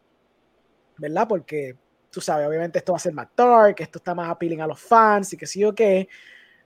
¿verdad? 0.97 1.27
Porque 1.27 1.77
tú 2.09 2.19
sabes, 2.19 2.45
obviamente 2.45 2.79
esto 2.79 2.91
va 2.91 2.97
a 2.97 2.99
ser 2.99 3.13
más 3.13 3.27
dark, 3.35 3.75
esto 3.79 3.99
está 3.99 4.13
más 4.13 4.29
appealing 4.29 4.61
a 4.61 4.67
los 4.67 4.79
fans 4.79 5.31
y 5.31 5.37
que 5.37 5.47
sí 5.47 5.63
o 5.63 5.73
qué. 5.73 6.09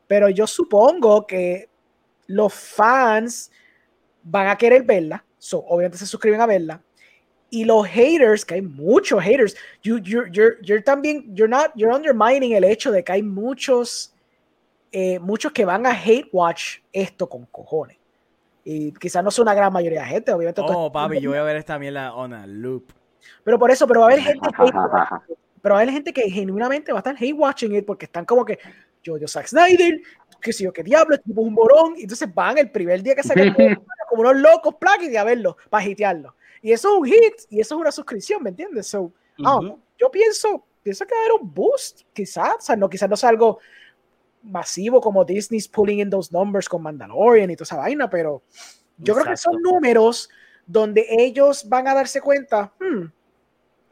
Pero 0.07 0.29
yo 0.29 0.47
supongo 0.47 1.27
que 1.27 1.69
los 2.27 2.53
fans 2.53 3.51
van 4.23 4.47
a 4.47 4.57
querer 4.57 4.83
verla, 4.83 5.23
so, 5.37 5.59
obviamente 5.59 5.97
se 5.97 6.05
suscriben 6.05 6.41
a 6.41 6.45
verla. 6.45 6.81
Y 7.49 7.63
los 7.63 7.87
haters, 7.87 8.43
que 8.43 8.55
hay 8.55 8.61
muchos 8.61 9.21
haters, 9.23 9.55
you, 9.83 9.99
you're, 9.99 10.29
you're, 10.31 10.57
you're 10.61 10.81
también, 10.81 11.33
you're 11.35 11.47
not, 11.47 11.71
you're 11.75 11.95
undermining 11.95 12.53
el 12.53 12.63
hecho 12.63 12.91
de 12.91 13.03
que 13.03 13.13
hay 13.13 13.21
muchos, 13.21 14.13
eh, 14.91 15.19
muchos 15.19 15.51
que 15.51 15.63
van 15.63 15.85
a 15.85 15.91
hate 15.91 16.27
watch 16.31 16.79
esto 16.91 17.29
con 17.29 17.45
cojones. 17.45 17.97
Y 18.63 18.91
quizás 18.93 19.23
no 19.23 19.29
sea 19.29 19.43
una 19.43 19.53
gran 19.53 19.71
mayoría 19.71 20.01
de 20.01 20.07
gente, 20.07 20.33
obviamente. 20.33 20.61
Oh, 20.65 20.91
papi, 20.91 21.19
yo 21.19 21.29
voy 21.29 21.39
a 21.39 21.43
ver 21.43 21.55
esta 21.55 21.77
mierda 21.77 22.13
on 22.15 22.33
a 22.33 22.47
loop. 22.47 22.91
Pero 23.43 23.59
por 23.59 23.69
eso, 23.69 23.87
pero 23.87 24.01
va 24.01 24.07
a 24.07 24.09
haber 24.11 24.23
gente 24.23 24.49
que, 24.49 24.63
pero 25.61 25.75
va 25.75 25.79
a 25.79 25.83
haber 25.83 25.93
gente 25.93 26.11
que 26.11 26.29
genuinamente 26.31 26.91
va 26.91 26.97
a 26.97 27.01
estar 27.01 27.15
hate 27.15 27.33
watching 27.33 27.75
it 27.75 27.85
porque 27.85 28.05
están 28.05 28.25
como 28.25 28.43
que 28.43 28.57
yo, 29.03 29.17
yo, 29.17 29.27
Zack 29.27 29.47
Snyder, 29.47 30.01
que 30.45 30.53
sé 30.53 30.63
yo, 30.63 30.71
qué 30.71 30.83
diablo, 30.83 31.17
tipo 31.19 31.41
un 31.41 31.53
morón, 31.53 31.95
y 31.97 32.03
entonces 32.03 32.33
van 32.33 32.57
el 32.57 32.69
primer 32.69 33.01
día 33.01 33.15
que 33.15 33.23
sacan 33.23 33.55
como 34.09 34.21
unos 34.21 34.35
locos 34.37 34.75
plaques 34.75 35.11
y 35.11 35.17
a 35.17 35.23
verlo, 35.23 35.57
para 35.69 35.85
hitearlo. 35.85 36.35
Y 36.61 36.71
eso 36.71 36.93
es 36.93 36.99
un 36.99 37.05
hit, 37.05 37.33
y 37.49 37.59
eso 37.59 37.75
es 37.75 37.81
una 37.81 37.91
suscripción, 37.91 38.43
¿me 38.43 38.51
entiendes? 38.51 38.87
So, 38.87 39.01
uh 39.01 39.11
-huh. 39.37 39.79
yo 39.97 40.11
pienso, 40.11 40.63
pienso 40.83 41.05
que 41.05 41.13
va 41.13 41.21
a 41.21 41.23
haber 41.25 41.41
un 41.41 41.53
boost, 41.53 42.01
quizás, 42.13 42.55
o 42.57 42.61
sea, 42.61 42.75
no, 42.75 42.87
quizás 42.87 43.09
no 43.09 43.15
sea 43.15 43.29
algo 43.29 43.59
masivo 44.43 45.01
como 45.01 45.25
Disney's 45.25 45.67
pulling 45.67 45.99
in 45.99 46.09
those 46.09 46.31
numbers 46.31 46.69
con 46.69 46.83
Mandalorian 46.83 47.49
y 47.49 47.55
toda 47.55 47.63
esa 47.63 47.77
vaina, 47.77 48.09
pero 48.09 48.43
yo 48.97 49.13
Exacto. 49.13 49.21
creo 49.21 49.33
que 49.33 49.37
son 49.37 49.61
números 49.61 50.29
donde 50.67 51.05
ellos 51.09 51.67
van 51.67 51.87
a 51.87 51.95
darse 51.95 52.21
cuenta, 52.21 52.71
hmm, 52.79 53.05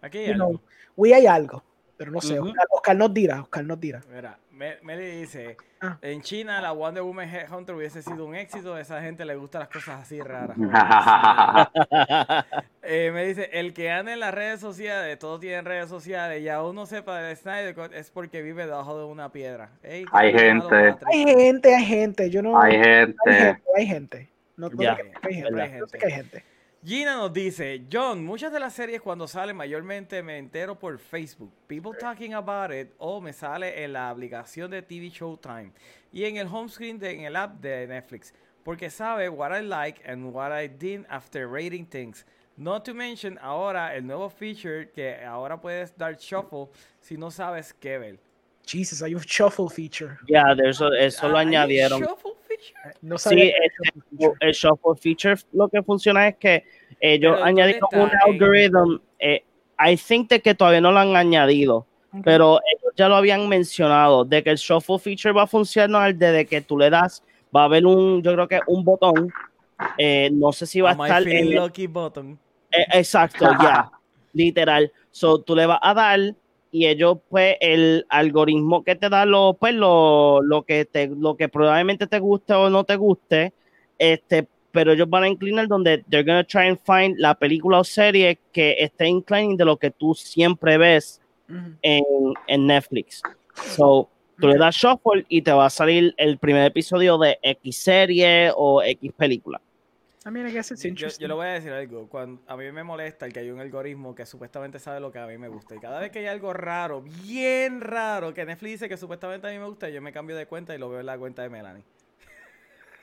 aquí 0.01 0.19
hay 0.19 0.31
algo. 0.31 0.49
know, 0.49 0.61
we 0.95 1.13
hay 1.13 1.25
algo, 1.25 1.63
pero 1.97 2.11
no 2.11 2.21
sé, 2.21 2.39
uh 2.39 2.43
-huh. 2.43 2.49
Oscar, 2.49 2.67
Oscar, 2.69 2.95
nos 2.95 3.13
dirá, 3.13 3.41
Oscar 3.41 3.65
nos 3.65 3.79
dirá. 3.79 4.01
Mira, 4.11 4.37
Meli 4.53 5.05
dice, 5.21 5.57
Ah. 5.81 5.97
en 6.01 6.21
China 6.21 6.61
la 6.61 6.71
Wonder 6.71 7.03
Woman 7.03 7.27
Headhunter 7.27 7.75
hubiese 7.75 8.01
sido 8.01 8.25
un 8.25 8.35
éxito, 8.35 8.73
a 8.75 8.79
esa 8.79 9.01
gente 9.01 9.25
le 9.25 9.35
gustan 9.35 9.59
las 9.61 9.69
cosas 9.69 10.01
así 10.01 10.21
raras. 10.21 10.55
eh, 12.83 13.11
me 13.13 13.25
dice, 13.25 13.49
el 13.51 13.73
que 13.73 13.91
anda 13.91 14.13
en 14.13 14.19
las 14.21 14.33
redes 14.33 14.61
sociales, 14.61 15.19
todos 15.19 15.41
tienen 15.41 15.65
redes 15.65 15.89
sociales, 15.89 16.41
y 16.41 16.47
aún 16.47 16.75
no 16.75 16.85
sepa 16.85 17.19
de 17.19 17.35
Snyder 17.35 17.75
Cut, 17.75 17.93
es 17.93 18.11
porque 18.11 18.41
vive 18.41 18.65
debajo 18.65 18.97
de 18.97 19.05
una 19.05 19.29
piedra. 19.31 19.71
Ey, 19.83 20.05
Hay 20.11 20.31
gente. 20.31 20.95
Hay 21.11 21.23
gente, 21.25 21.75
hay 21.75 21.85
gente, 21.85 22.29
yo 22.29 22.41
no... 22.41 22.61
Hay 22.61 22.73
gente. 22.73 23.13
Hay 23.27 23.35
gente, 23.35 23.61
hay 23.75 23.87
gente. 23.87 24.29
No, 24.55 24.69
que 24.69 24.87
hay 24.87 24.95
gente, 25.33 25.51
verdad. 25.51 25.79
yo 25.79 25.87
sé 25.87 25.97
que 25.97 26.05
hay 26.05 26.11
gente. 26.11 26.43
Gina 26.85 27.15
nos 27.15 27.31
dice, 27.31 27.85
John, 27.89 28.25
muchas 28.25 28.51
de 28.51 28.59
las 28.59 28.73
series 28.73 28.99
cuando 29.01 29.25
salen 29.25 29.55
mayormente 29.55 30.21
me 30.21 30.37
entero 30.37 30.77
por 30.77 30.99
Facebook, 30.99 31.49
people 31.65 31.93
talking 31.97 32.33
about 32.33 32.73
it, 32.73 32.89
o 32.97 33.21
me 33.21 33.31
sale 33.31 33.85
en 33.85 33.93
la 33.93 34.09
aplicación 34.09 34.69
de 34.69 34.81
TV 34.81 35.09
Showtime 35.09 35.71
y 36.11 36.25
en 36.25 36.35
el 36.35 36.47
home 36.47 36.67
screen 36.67 36.99
de, 36.99 37.11
en 37.11 37.21
el 37.21 37.37
app 37.37 37.61
de 37.61 37.87
Netflix, 37.87 38.33
porque 38.65 38.89
sabe 38.89 39.29
what 39.29 39.57
I 39.57 39.61
like 39.61 40.01
and 40.05 40.33
what 40.33 40.51
I 40.51 40.67
did 40.67 41.05
after 41.07 41.47
rating 41.47 41.85
things. 41.85 42.25
Not 42.57 42.83
to 42.83 42.93
mention 42.93 43.39
ahora 43.41 43.95
el 43.95 44.05
nuevo 44.05 44.29
feature 44.29 44.91
que 44.93 45.23
ahora 45.23 45.59
puedes 45.61 45.97
dar 45.97 46.17
shuffle 46.17 46.67
si 46.99 47.15
no 47.15 47.31
sabes 47.31 47.73
qué 47.73 47.97
ver. 47.97 48.19
Jesus, 48.65 49.01
hay 49.01 49.15
un 49.15 49.21
shuffle 49.21 49.69
feature. 49.69 50.17
Ya, 50.27 50.53
de 50.53 50.69
eso, 50.69 50.89
lo 50.89 50.95
Ah, 50.95 50.99
¿hay 50.99 51.29
un 51.29 51.35
añadieron. 51.37 52.01
shuffle? 52.01 52.32
No 53.01 53.17
Sí, 53.17 53.41
este, 53.41 54.01
feature. 54.17 54.37
el 54.39 54.51
shuffle 54.53 54.95
feature 54.99 55.35
lo 55.53 55.69
que 55.69 55.81
funciona 55.83 56.27
es 56.27 56.37
que 56.37 56.63
ellos 56.99 57.33
Pero, 57.35 57.45
añadieron 57.45 57.87
¿dónde 57.91 58.05
un 58.05 58.31
algoritmo. 58.33 58.99
Eh, 59.19 59.43
I 59.79 59.97
think 59.97 60.29
de 60.29 60.39
que 60.41 60.53
todavía 60.55 60.81
no 60.81 60.91
lo 60.91 60.99
han 60.99 61.15
añadido, 61.15 61.85
pero 62.23 62.59
ellos 62.59 62.93
ya 62.95 63.09
lo 63.09 63.15
habían 63.15 63.47
mencionado, 63.49 64.23
de 64.23 64.43
que 64.43 64.51
el 64.51 64.57
shuffle 64.57 64.99
feature 64.99 65.33
va 65.33 65.43
a 65.43 65.47
funcionar 65.47 66.15
desde 66.15 66.45
que 66.45 66.61
tú 66.61 66.77
le 66.77 66.89
das, 66.89 67.23
va 67.55 67.61
a 67.61 67.65
haber 67.65 67.85
un, 67.85 68.21
yo 68.21 68.33
creo 68.33 68.47
que 68.47 68.59
un 68.67 68.83
botón, 68.83 69.31
eh, 69.97 70.29
no 70.31 70.51
sé 70.51 70.65
si 70.65 70.79
va 70.81 70.89
a 70.91 70.93
estar 70.93 71.27
en 71.27 71.37
el- 71.37 71.55
lucky 71.55 71.87
button. 71.87 72.39
eh, 72.71 72.85
exacto, 72.93 73.45
ya, 73.61 73.89
literal. 74.33 74.91
So, 75.11 75.41
tú 75.41 75.55
le 75.55 75.65
vas 75.65 75.79
a 75.81 75.93
dar 75.93 76.19
y 76.73 76.87
ellos, 76.87 77.19
pues, 77.29 77.55
el 77.59 78.03
algoritmo 78.09 78.83
que 78.83 78.95
te 78.95 79.07
da 79.07 79.25
lo, 79.27 79.55
pues, 79.59 79.75
lo, 79.75 80.41
lo 80.41 80.63
que 80.63 80.85
te, 80.85 81.07
lo 81.07 81.37
que 81.37 81.47
probablemente 81.47 82.07
te 82.07 82.17
guste 82.17 82.53
o 82.53 82.71
no 82.71 82.83
te 82.83 82.95
guste, 82.95 83.53
este, 83.99 84.47
pero 84.71 84.93
ellos 84.93 85.07
van 85.07 85.23
a 85.23 85.27
inclinar 85.27 85.67
donde 85.67 86.03
they're 86.09 86.25
gonna 86.25 86.43
try 86.43 86.67
and 86.67 86.79
find 86.83 87.19
la 87.19 87.35
película 87.35 87.79
o 87.79 87.83
serie 87.83 88.39
que 88.51 88.75
esté 88.79 89.07
inclining 89.07 89.55
de 89.55 89.65
lo 89.65 89.77
que 89.77 89.91
tú 89.91 90.15
siempre 90.15 90.79
ves 90.79 91.21
en, 91.83 92.03
en 92.47 92.65
Netflix. 92.65 93.21
So, 93.75 94.09
tú 94.39 94.47
le 94.47 94.57
das 94.57 94.75
shuffle 94.75 95.27
y 95.29 95.43
te 95.43 95.51
va 95.51 95.67
a 95.67 95.69
salir 95.69 96.15
el 96.17 96.39
primer 96.39 96.65
episodio 96.65 97.19
de 97.19 97.37
X 97.43 97.77
serie 97.77 98.51
o 98.55 98.81
X 98.81 99.11
película. 99.15 99.61
I 100.25 100.29
mean, 100.31 100.47
I 100.47 100.51
guess 100.51 100.71
it's 100.71 100.81
Yo, 100.83 100.89
interesting. 100.89 101.21
yo 101.23 101.27
le 101.27 101.33
voy 101.33 101.47
a 101.47 101.49
decir 101.51 101.71
algo. 101.73 102.07
Cuando, 102.07 102.41
a 102.47 102.55
mí 102.55 102.71
me 102.71 102.83
molesta 102.83 103.25
el 103.25 103.33
que 103.33 103.41
hay 103.41 103.49
un 103.51 103.59
algoritmo 103.59 104.15
que 104.15 104.25
supuestamente 104.25 104.79
sabe 104.79 104.99
lo 105.01 105.11
que 105.11 105.19
a 105.19 105.27
mí 105.27 105.37
me 105.37 105.49
gusta. 105.49 105.75
Y 105.75 105.79
cada 105.79 105.99
vez 105.99 106.11
que 106.11 106.19
hay 106.19 106.27
algo 106.27 106.53
raro, 106.53 107.01
bien 107.01 107.81
raro, 107.81 108.33
que 108.33 108.45
Netflix 108.45 108.71
dice 108.73 108.89
que 108.89 108.95
supuestamente 108.95 109.47
a 109.47 109.51
mí 109.51 109.59
me 109.59 109.65
gusta, 109.65 109.89
yo 109.89 110.01
me 110.01 110.13
cambio 110.13 110.35
de 110.37 110.45
cuenta 110.45 110.73
y 110.73 110.77
lo 110.77 110.89
veo 110.89 111.01
en 111.01 111.05
la 111.07 111.17
cuenta 111.17 111.41
de 111.41 111.49
Melanie. 111.49 111.83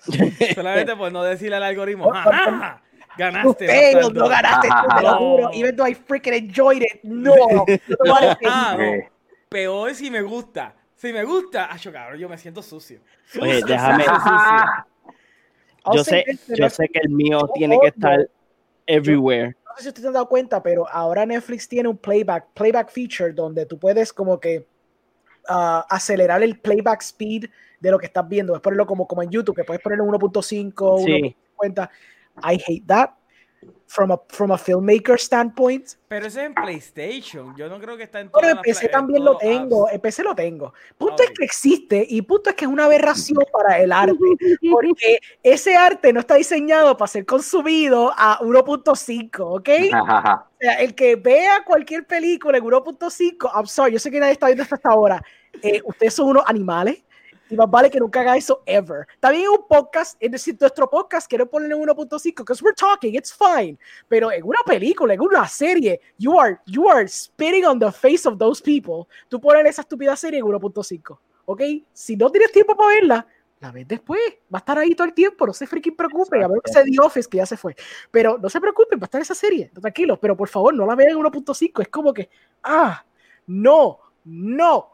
Solamente 0.54 0.96
por 0.96 1.12
no 1.12 1.22
decirle 1.22 1.56
al 1.56 1.62
algoritmo, 1.62 2.12
"Ajá, 2.12 2.80
Ganaste. 3.18 3.66
failed, 3.66 3.94
bastardo. 3.96 4.20
no 4.20 4.28
ganaste, 4.28 4.68
te 4.96 5.02
lo 5.02 5.16
juro. 5.18 5.50
Even 5.54 5.76
though 5.76 5.86
I 5.86 5.94
freaking 5.94 6.32
enjoyed 6.32 6.82
it. 6.82 7.02
No. 7.02 7.34
no 8.04 8.14
ah, 8.46 8.76
no. 8.78 8.92
Peor 9.48 9.94
si 9.94 10.10
me 10.10 10.22
gusta. 10.22 10.74
Si 10.96 11.12
me 11.12 11.24
gusta, 11.24 11.68
ah, 11.70 11.76
yo 11.76 11.92
cabrón, 11.92 12.18
yo 12.18 12.28
me 12.28 12.38
siento 12.38 12.62
sucio. 12.62 13.00
Oye, 13.40 13.60
Sucio, 13.60 13.66
déjame- 13.66 14.04
sucio, 14.04 14.86
Yo 15.94 16.04
sé, 16.04 16.24
yo 16.48 16.68
sé 16.70 16.88
que 16.88 17.00
el 17.00 17.10
mío 17.10 17.48
tiene 17.54 17.78
que 17.80 17.88
estar 17.88 18.28
everywhere. 18.86 19.56
no 19.66 19.76
sé 19.76 19.82
si 19.82 19.88
ustedes 19.88 20.02
se 20.02 20.08
han 20.08 20.14
dado 20.14 20.28
cuenta, 20.28 20.62
pero 20.62 20.88
ahora 20.88 21.24
Netflix 21.24 21.68
tiene 21.68 21.88
un 21.88 21.96
playback, 21.96 22.48
playback 22.54 22.90
feature 22.90 23.32
donde 23.32 23.66
tú 23.66 23.78
puedes 23.78 24.12
como 24.12 24.38
que 24.38 24.66
ah, 25.48 25.86
acelerar 25.88 26.42
el 26.42 26.58
playback 26.58 27.02
speed 27.02 27.46
de 27.80 27.90
lo 27.90 27.98
que 27.98 28.06
estás 28.06 28.28
viendo. 28.28 28.52
Puedes 28.52 28.62
ponerlo 28.62 28.86
como, 28.86 29.06
como 29.06 29.22
en 29.22 29.30
YouTube, 29.30 29.56
que 29.56 29.64
puedes 29.64 29.82
ponerlo 29.82 30.04
en 30.04 30.10
1.5, 30.10 31.04
Sí. 31.04 31.36
1.50. 31.56 31.90
I 32.42 32.62
hate 32.66 32.86
that. 32.86 33.10
From 33.86 34.12
a, 34.12 34.20
from 34.28 34.52
a 34.52 34.56
filmmaker 34.56 35.18
standpoint. 35.18 35.84
Pero 36.08 36.26
eso 36.26 36.40
es 36.40 36.46
en 36.46 36.54
PlayStation. 36.54 37.54
Yo 37.56 37.68
no 37.68 37.78
creo 37.80 37.96
que 37.96 38.04
está 38.04 38.20
en 38.20 38.30
Pero 38.30 38.48
en 38.48 38.58
PC 38.62 38.88
también 38.88 39.24
lo 39.24 39.36
tengo, 39.36 39.90
en 39.90 40.00
PC 40.00 40.22
lo 40.22 40.34
tengo. 40.34 40.72
Punto 40.96 41.16
Ah, 41.22 41.24
es 41.28 41.36
que 41.36 41.44
existe 41.44 42.06
y 42.08 42.22
punto 42.22 42.50
es 42.50 42.56
que 42.56 42.64
es 42.64 42.70
una 42.70 42.84
aberración 42.84 43.44
para 43.52 43.80
el 43.80 43.90
arte, 43.92 44.16
porque 44.70 45.18
ese 45.42 45.76
arte 45.76 46.12
no 46.12 46.20
está 46.20 46.36
diseñado 46.36 46.96
para 46.96 47.08
ser 47.08 47.26
consumido 47.26 48.12
a 48.16 48.38
1.5, 48.40 49.40
¿ok? 49.40 49.68
O 50.60 50.62
sea, 50.62 50.74
el 50.74 50.94
que 50.94 51.16
vea 51.16 51.64
cualquier 51.64 52.06
película 52.06 52.58
en 52.58 52.64
1.5, 52.64 53.50
I'm 53.54 53.66
sorry, 53.66 53.92
yo 53.92 53.98
sé 53.98 54.10
que 54.10 54.20
nadie 54.20 54.32
está 54.32 54.46
viendo 54.46 54.62
esto 54.62 54.74
hasta 54.74 54.90
ahora. 54.90 55.22
eh, 55.62 55.80
ustedes 55.84 56.14
son 56.14 56.28
unos 56.28 56.44
animales 56.46 57.02
y 57.50 57.56
más 57.56 57.70
vale 57.70 57.90
que 57.90 57.98
nunca 57.98 58.20
haga 58.20 58.36
eso 58.36 58.62
ever. 58.64 59.06
También 59.18 59.48
un 59.48 59.66
podcast, 59.68 60.16
es 60.20 60.30
decir, 60.30 60.56
nuestro 60.60 60.88
podcast 60.88 61.28
quiero 61.28 61.48
ponerle 61.48 61.74
en 61.74 61.82
1.5 61.82 62.22
because 62.36 62.62
we're 62.62 62.74
talking, 62.74 63.14
it's 63.14 63.32
fine. 63.32 63.78
Pero 64.08 64.30
en 64.30 64.44
una 64.44 64.60
película, 64.64 65.14
en 65.14 65.20
una 65.20 65.46
serie, 65.48 66.00
you 66.18 66.38
are, 66.38 66.58
you 66.66 66.88
are 66.88 67.06
spitting 67.06 67.66
on 67.66 67.78
the 67.78 67.90
face 67.90 68.26
of 68.26 68.38
those 68.38 68.62
people. 68.62 69.06
Tú 69.28 69.40
pones 69.40 69.66
esa 69.66 69.82
estúpida 69.82 70.14
serie 70.16 70.38
en 70.38 70.46
1.5, 70.46 71.18
¿ok? 71.44 71.62
Si 71.92 72.16
no 72.16 72.30
tienes 72.30 72.52
tiempo 72.52 72.76
para 72.76 72.94
verla, 72.94 73.26
la 73.60 73.70
ves 73.72 73.86
después. 73.86 74.20
Va 74.52 74.58
a 74.58 74.60
estar 74.60 74.78
ahí 74.78 74.94
todo 74.94 75.06
el 75.06 75.14
tiempo, 75.14 75.46
no 75.46 75.52
se 75.52 75.66
freaking 75.66 75.96
preocupen. 75.96 76.42
A 76.42 76.48
ver 76.48 76.60
que 76.64 76.72
sea 76.72 76.82
The 76.82 77.00
Office, 77.00 77.28
que 77.28 77.38
ya 77.38 77.46
se 77.46 77.56
fue. 77.56 77.76
Pero 78.10 78.38
no 78.38 78.48
se 78.48 78.60
preocupen, 78.60 78.98
va 78.98 79.04
a 79.04 79.06
estar 79.06 79.20
esa 79.20 79.34
serie, 79.34 79.70
tranquilos. 79.80 80.18
Pero 80.20 80.36
por 80.36 80.48
favor, 80.48 80.74
no 80.74 80.86
la 80.86 80.94
vean 80.94 81.10
en 81.10 81.18
1.5. 81.18 81.82
Es 81.82 81.88
como 81.88 82.12
que, 82.12 82.30
ah, 82.62 83.04
no, 83.46 83.98
no, 84.24 84.92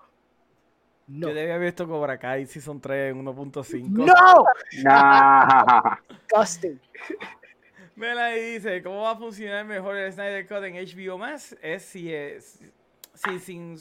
no. 1.06 1.28
Yo 1.28 1.34
debía 1.34 1.54
haber 1.54 1.68
visto 1.68 1.86
Cobra 1.86 2.18
Kai 2.18 2.46
Season 2.46 2.80
3 2.80 3.12
en 3.12 3.24
1.5. 3.24 3.88
No, 3.88 4.44
Nah. 4.82 5.96
disgusting. 6.28 6.80
Mela 7.94 8.28
dice, 8.28 8.82
¿cómo 8.82 9.02
va 9.02 9.12
a 9.12 9.16
funcionar 9.16 9.64
mejor 9.64 9.96
el 9.96 10.12
Snyder 10.12 10.46
Cut 10.46 10.64
en 10.64 10.74
HBO 10.74 11.16
Max? 11.16 11.56
Es 11.62 11.82
si 11.84 12.12
es 12.12 12.60
si 13.14 13.38
sin 13.38 13.76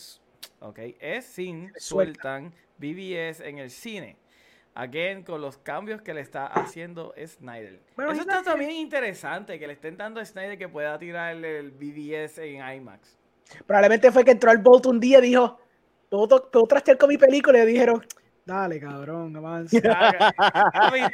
ok, 0.59 0.79
es 0.99 1.25
sin 1.25 1.73
sueltan 1.77 2.53
BBS 2.77 3.41
en 3.41 3.59
el 3.59 3.69
cine. 3.69 4.17
Again, 4.77 5.23
con 5.23 5.39
los 5.41 5.57
cambios 5.57 6.01
que 6.01 6.13
le 6.13 6.19
está 6.21 6.47
haciendo 6.47 7.13
Snyder. 7.25 7.81
Bueno, 7.95 8.11
Eso 8.11 8.21
está 8.21 8.43
también 8.43 8.71
interesante, 8.71 9.57
que 9.57 9.67
le 9.67 9.73
estén 9.73 9.95
dando 9.95 10.19
a 10.19 10.25
Snyder 10.25 10.57
que 10.57 10.67
pueda 10.67 10.99
tirar 10.99 11.33
el 11.35 11.71
BBS 11.71 12.39
en 12.39 12.55
IMAX. 12.57 13.17
Probablemente 13.65 14.11
fue 14.11 14.25
que 14.25 14.31
entró 14.31 14.51
al 14.51 14.57
Bolt 14.57 14.85
un 14.87 14.99
día 14.99 15.19
y 15.19 15.27
dijo, 15.29 15.59
¿puedo, 16.15 16.27
to- 16.27 16.49
puedo 16.51 16.65
trastear 16.67 16.97
con 16.97 17.09
mi 17.09 17.17
película? 17.17 17.57
Y 17.59 17.61
le 17.65 17.71
dijeron, 17.71 18.05
dale, 18.45 18.79
cabrón, 18.79 19.35
avanza. 19.35 19.77
I 19.77 20.91
mean, 20.91 21.11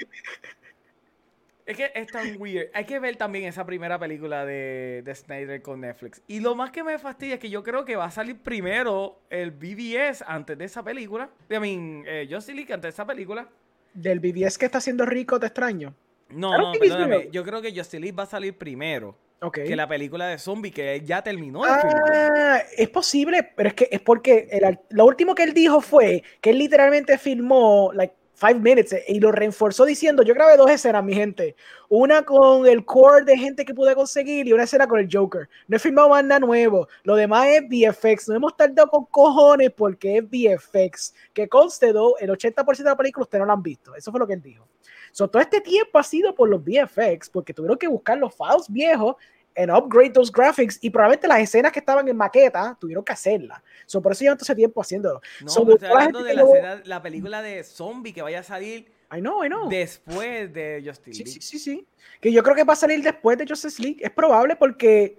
Es 1.65 1.77
que 1.77 1.91
es 1.93 2.07
tan 2.07 2.35
weird. 2.41 2.67
Hay 2.73 2.85
que 2.85 2.99
ver 2.99 3.15
también 3.15 3.45
esa 3.45 3.65
primera 3.65 3.97
película 3.97 4.45
de, 4.45 5.01
de 5.05 5.15
Snyder 5.15 5.61
con 5.61 5.79
Netflix. 5.81 6.21
Y 6.27 6.39
lo 6.39 6.55
más 6.55 6.71
que 6.71 6.83
me 6.83 6.97
fastidia 6.99 7.35
es 7.35 7.39
que 7.39 7.49
yo 7.49 7.63
creo 7.63 7.85
que 7.85 7.95
va 7.95 8.05
a 8.05 8.11
salir 8.11 8.37
primero 8.41 9.19
el 9.29 9.51
BBS 9.51 10.23
antes 10.27 10.57
de 10.57 10.65
esa 10.65 10.83
película. 10.83 11.29
I 11.49 11.59
mean, 11.59 12.03
eh, 12.07 12.27
Justice 12.29 12.55
League 12.55 12.73
antes 12.73 12.83
de 12.83 12.89
esa 12.89 13.05
película. 13.05 13.47
Del 13.93 14.19
BBS 14.19 14.57
que 14.57 14.65
está 14.65 14.79
haciendo 14.79 15.05
rico, 15.05 15.39
te 15.39 15.45
extraño. 15.47 15.93
No, 16.29 16.57
no, 16.57 16.71
perdóname. 16.79 17.29
Yo 17.31 17.43
creo 17.43 17.61
que 17.61 17.69
Justice 17.69 17.99
League 17.99 18.15
va 18.15 18.23
a 18.23 18.27
salir 18.27 18.57
primero 18.57 19.15
Que 19.49 19.75
la 19.75 19.87
película 19.87 20.27
de 20.27 20.37
zombie 20.37 20.71
que 20.71 21.01
ya 21.03 21.23
terminó. 21.23 21.63
Ah, 21.65 22.61
es 22.77 22.89
posible, 22.89 23.41
pero 23.55 23.69
es 23.69 23.73
que 23.73 23.89
es 23.91 23.99
porque 23.99 24.47
el 24.51 24.77
lo 24.89 25.05
último 25.05 25.33
que 25.33 25.41
él 25.41 25.53
dijo 25.53 25.81
fue 25.81 26.21
que 26.39 26.51
él 26.51 26.59
literalmente 26.59 27.17
filmó 27.17 27.91
like 27.93 28.13
five 28.35 28.59
minutes 28.59 28.93
eh, 28.93 29.03
y 29.07 29.19
lo 29.19 29.31
reforzó 29.31 29.85
diciendo, 29.85 30.21
yo 30.23 30.33
grabé 30.33 30.57
dos 30.57 30.69
escenas, 30.69 31.03
mi 31.03 31.13
gente, 31.13 31.55
una 31.89 32.23
con 32.23 32.67
el 32.67 32.83
core 32.85 33.23
de 33.23 33.37
gente 33.37 33.65
que 33.65 33.73
pude 33.73 33.93
conseguir 33.93 34.47
y 34.47 34.53
una 34.53 34.63
escena 34.63 34.87
con 34.87 34.99
el 34.99 35.07
Joker. 35.11 35.47
No 35.67 35.77
he 35.77 35.79
filmado 35.79 36.09
más 36.09 36.23
nada 36.23 36.39
nuevo, 36.39 36.87
lo 37.03 37.15
demás 37.15 37.47
es 37.47 37.63
VFX, 37.67 38.29
no 38.29 38.35
hemos 38.35 38.55
tardado 38.55 38.89
con 38.89 39.05
cojones 39.05 39.71
porque 39.71 40.17
es 40.17 40.23
VFX, 40.23 41.13
que 41.33 41.47
conste, 41.47 41.89
el 41.89 41.95
80% 41.95 42.77
de 42.77 42.83
la 42.83 42.95
película 42.95 43.23
ustedes 43.23 43.41
no 43.41 43.45
la 43.45 43.53
han 43.53 43.63
visto, 43.63 43.95
eso 43.95 44.11
fue 44.11 44.19
lo 44.19 44.27
que 44.27 44.33
él 44.33 44.41
dijo. 44.41 44.67
So, 45.11 45.27
todo 45.29 45.41
este 45.41 45.61
tiempo 45.61 45.99
ha 45.99 46.03
sido 46.03 46.33
por 46.35 46.49
los 46.49 46.61
VFX, 46.63 47.29
porque 47.29 47.53
tuvieron 47.53 47.77
que 47.77 47.87
buscar 47.87 48.17
los 48.17 48.33
files 48.35 48.65
viejos 48.69 49.15
en 49.53 49.69
upgrade 49.69 50.11
those 50.11 50.31
graphics 50.33 50.79
y 50.81 50.89
probablemente 50.89 51.27
las 51.27 51.39
escenas 51.41 51.73
que 51.73 51.79
estaban 51.79 52.07
en 52.07 52.15
maqueta 52.15 52.77
tuvieron 52.79 53.03
que 53.03 53.11
hacerlas. 53.11 53.61
So, 53.85 54.01
por 54.01 54.13
eso 54.13 54.21
llevan 54.21 54.37
todo 54.37 54.45
ese 54.45 54.55
tiempo 54.55 54.79
haciéndolo. 54.81 55.21
No, 55.41 55.49
So, 55.49 55.69
estoy 55.73 55.89
hablando 55.89 56.23
de 56.23 56.33
la, 56.33 56.41
lo- 56.41 56.55
escena- 56.55 56.81
la 56.85 57.01
película 57.01 57.41
de 57.41 57.61
zombie 57.63 58.13
que 58.13 58.21
vaya 58.21 58.39
a 58.39 58.43
salir 58.43 58.89
I 59.13 59.19
know, 59.19 59.43
I 59.43 59.49
know. 59.49 59.67
después 59.67 60.53
de 60.53 60.81
Justice 60.85 61.13
Sí, 61.17 61.23
League. 61.25 61.41
sí, 61.41 61.41
sí, 61.41 61.59
sí. 61.59 61.87
Que 62.21 62.31
yo 62.31 62.41
creo 62.43 62.55
que 62.55 62.63
va 62.63 62.71
a 62.73 62.77
salir 62.77 63.03
después 63.03 63.37
de 63.37 63.45
Justice 63.45 63.81
League. 63.81 63.97
Es 64.01 64.11
probable 64.11 64.55
porque 64.55 65.17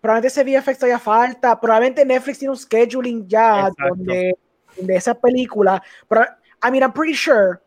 probablemente 0.00 0.28
ese 0.40 0.44
VFX 0.44 0.78
todavía 0.78 1.00
falta. 1.00 1.60
Probablemente 1.60 2.04
Netflix 2.04 2.38
tiene 2.38 2.52
un 2.52 2.56
scheduling 2.56 3.26
ya 3.26 3.58
Exacto. 3.62 3.84
donde, 3.88 4.36
donde 4.76 4.94
esa 4.94 5.14
película. 5.18 5.82
Pero, 6.06 6.22
I 6.62 6.70
mean, 6.70 6.84
I'm 6.84 6.92
pretty 6.92 7.16
sure 7.16 7.58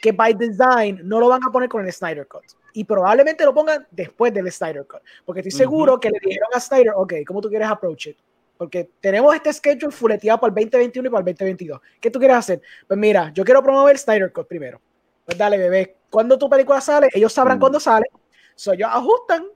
que 0.00 0.12
by 0.12 0.34
design 0.34 1.00
no 1.04 1.20
lo 1.20 1.28
van 1.28 1.40
a 1.46 1.50
poner 1.50 1.68
con 1.68 1.84
el 1.84 1.92
Snyder 1.92 2.26
Cut. 2.26 2.44
Y 2.72 2.84
probablemente 2.84 3.44
lo 3.44 3.52
pongan 3.52 3.86
después 3.90 4.32
del 4.32 4.50
Snyder 4.50 4.86
Cut. 4.86 5.00
Porque 5.24 5.40
estoy 5.40 5.52
seguro 5.52 5.98
que 5.98 6.10
le 6.10 6.18
dijeron 6.22 6.48
a 6.54 6.60
Snyder, 6.60 6.92
ok, 6.96 7.14
¿cómo 7.26 7.40
tú 7.40 7.48
quieres 7.48 7.68
approach 7.68 8.06
it? 8.08 8.16
Porque 8.56 8.90
tenemos 9.00 9.34
este 9.34 9.52
schedule 9.52 9.90
fuleteado 9.90 10.38
para 10.38 10.50
el 10.50 10.54
2021 10.54 11.08
y 11.08 11.10
para 11.10 11.20
el 11.20 11.24
2022. 11.34 11.80
¿Qué 12.00 12.10
tú 12.10 12.18
quieres 12.18 12.36
hacer? 12.36 12.60
Pues 12.86 12.98
mira, 12.98 13.32
yo 13.34 13.44
quiero 13.44 13.62
promover 13.62 13.92
el 13.94 13.98
Snyder 13.98 14.32
Cut 14.32 14.46
primero. 14.46 14.80
Pues 15.24 15.36
dale, 15.38 15.56
bebé. 15.58 15.96
Cuando 16.10 16.36
tu 16.38 16.48
película 16.48 16.80
sale, 16.80 17.08
ellos 17.12 17.32
sabrán 17.32 17.56
Mm. 17.58 17.60
cuándo 17.60 17.80
sale. 17.80 18.06
So, 18.54 18.72
ellos 18.72 18.88
ajustan 18.92 19.46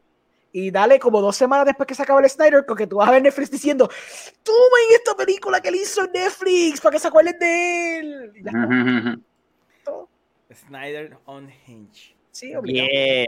y 0.53 0.71
dale 0.71 0.99
como 0.99 1.21
dos 1.21 1.37
semanas 1.37 1.67
después 1.67 1.87
que 1.87 1.95
se 1.95 2.03
acabe 2.03 2.23
el 2.23 2.31
Snyder 2.31 2.65
Cut, 2.65 2.79
que 2.79 2.87
tú 2.87 2.97
vas 2.97 3.09
a 3.09 3.13
ver 3.13 3.23
Netflix 3.23 3.51
diciendo, 3.51 3.89
tomen 4.43 4.87
esta 4.95 5.15
película 5.15 5.61
que 5.61 5.71
le 5.71 5.79
hizo 5.79 6.07
Netflix 6.07 6.81
para 6.81 6.93
que 6.95 7.01
se 7.01 7.09
acuerden 7.09 7.39
de 7.39 7.99
él. 7.99 8.33
Y 8.37 8.43
ya 8.45 8.51
está, 8.51 9.19
todo. 9.85 10.09
Snyder 10.55 11.17
on 11.27 11.49
Hinge. 11.67 12.15
Sí, 12.31 12.55
obligado. 12.55 12.89
Yeah, 12.91 13.27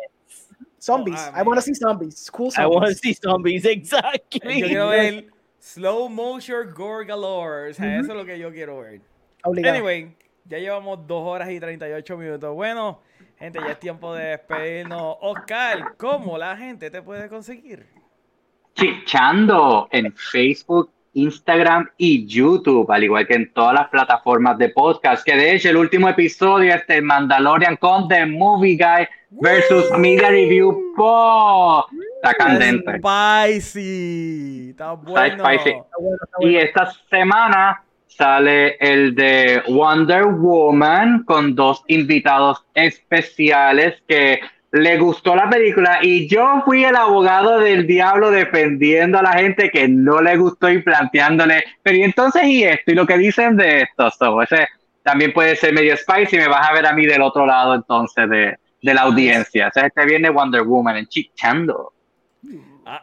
Zombies. 0.80 1.18
Oh, 1.18 1.32
ah, 1.34 1.40
I 1.40 1.42
want 1.42 1.58
to 1.58 1.62
see 1.62 1.74
zombies. 1.74 2.30
Cool 2.30 2.52
I 2.56 2.66
want 2.66 2.86
to 2.86 2.94
see 2.94 3.14
zombies, 3.14 3.64
exactly. 3.76 4.60
Yo 4.60 4.66
quiero 4.68 4.88
ver 4.90 5.24
slow 5.58 6.08
motion 6.08 6.72
gore 6.74 7.04
galore. 7.04 7.70
O 7.70 7.74
sea, 7.74 7.98
eso 7.98 8.12
es 8.12 8.16
lo 8.16 8.24
que 8.24 8.38
yo 8.38 8.52
quiero 8.52 8.80
ver. 8.80 9.00
Obligado. 9.42 9.74
Anyway, 9.74 10.16
ya 10.44 10.58
llevamos 10.58 11.06
dos 11.06 11.22
horas 11.26 11.50
y 11.50 11.58
38 11.58 12.16
minutos. 12.16 12.54
Bueno, 12.54 13.00
gente, 13.38 13.58
ya 13.58 13.72
es 13.72 13.80
tiempo 13.80 14.14
de 14.14 14.26
despedirnos. 14.26 15.16
Oscar, 15.20 15.96
¿cómo 15.96 16.38
la 16.38 16.56
gente 16.56 16.90
te 16.90 17.02
puede 17.02 17.28
conseguir? 17.28 17.86
Chichando 18.74 19.88
en 19.90 20.12
Facebook, 20.14 20.90
Instagram 21.16 21.88
y 21.96 22.26
YouTube, 22.26 22.90
al 22.90 23.04
igual 23.04 23.26
que 23.26 23.34
en 23.34 23.52
todas 23.52 23.74
las 23.74 23.88
plataformas 23.88 24.58
de 24.58 24.68
podcast. 24.68 25.24
Que 25.24 25.34
de 25.34 25.54
hecho, 25.54 25.70
el 25.70 25.78
último 25.78 26.08
episodio 26.08 26.74
es 26.74 26.86
de 26.86 27.00
Mandalorian 27.00 27.76
con 27.76 28.06
The 28.08 28.26
Movie 28.26 28.76
Guy 28.76 29.08
versus 29.30 29.90
Media 29.98 30.28
Review 30.28 30.92
Po. 30.96 31.86
Está 32.22 32.34
candente. 32.34 32.98
Spicy. 32.98 34.70
Está 34.70 34.92
bueno. 34.92 35.44
spicy. 35.44 35.70
Está 35.70 35.96
bueno, 35.98 36.18
está 36.22 36.36
Y 36.40 36.44
bueno. 36.52 36.58
esta 36.60 36.92
semana 37.10 37.82
sale 38.06 38.76
el 38.80 39.14
de 39.14 39.62
Wonder 39.68 40.24
Woman 40.26 41.24
con 41.24 41.54
dos 41.54 41.82
invitados 41.88 42.64
especiales 42.74 44.02
que 44.06 44.40
le 44.72 44.98
gustó 44.98 45.34
la 45.34 45.48
película 45.48 46.00
y 46.02 46.28
yo 46.28 46.62
fui 46.64 46.84
el 46.84 46.96
abogado 46.96 47.60
del 47.60 47.86
diablo 47.86 48.30
defendiendo 48.30 49.18
a 49.18 49.22
la 49.22 49.32
gente 49.32 49.70
que 49.70 49.88
no 49.88 50.20
le 50.20 50.36
gustó 50.36 50.68
y 50.68 50.82
planteándole, 50.82 51.64
pero 51.82 51.96
y 51.96 52.02
entonces 52.02 52.44
y 52.44 52.64
esto 52.64 52.92
y 52.92 52.94
lo 52.94 53.06
que 53.06 53.16
dicen 53.18 53.56
de 53.56 53.82
esto, 53.82 54.10
so, 54.10 54.42
ese 54.42 54.66
también 55.02 55.32
puede 55.32 55.56
ser 55.56 55.72
medio 55.72 55.96
spicy, 55.96 56.36
me 56.36 56.48
vas 56.48 56.68
a 56.68 56.72
ver 56.72 56.86
a 56.86 56.92
mí 56.92 57.06
del 57.06 57.22
otro 57.22 57.46
lado 57.46 57.74
entonces 57.74 58.28
de, 58.28 58.56
de 58.82 58.94
la 58.94 59.02
audiencia. 59.02 59.68
O 59.68 59.70
sea, 59.70 59.86
este 59.86 60.04
viene 60.04 60.30
Wonder 60.30 60.62
Woman 60.62 60.96
en 60.96 61.06
Chichando. 61.06 61.92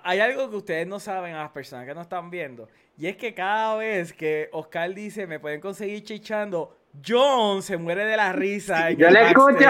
Hay 0.03 0.19
algo 0.19 0.49
que 0.49 0.55
ustedes 0.57 0.87
no 0.87 0.99
saben 0.99 1.35
a 1.35 1.43
las 1.43 1.51
personas 1.51 1.85
que 1.85 1.93
nos 1.93 2.03
están 2.03 2.29
viendo. 2.29 2.69
Y 2.97 3.07
es 3.07 3.17
que 3.17 3.33
cada 3.33 3.75
vez 3.75 4.13
que 4.13 4.49
Oscar 4.51 4.93
dice 4.93 5.27
me 5.27 5.39
pueden 5.39 5.59
conseguir 5.59 6.03
chichando, 6.03 6.77
John 7.05 7.61
se 7.61 7.77
muere 7.77 8.05
de 8.05 8.15
la 8.15 8.31
risa. 8.33 8.89
en 8.89 8.97
Yo 8.97 9.07
el 9.07 9.13
le 9.13 9.27
escucho. 9.27 9.69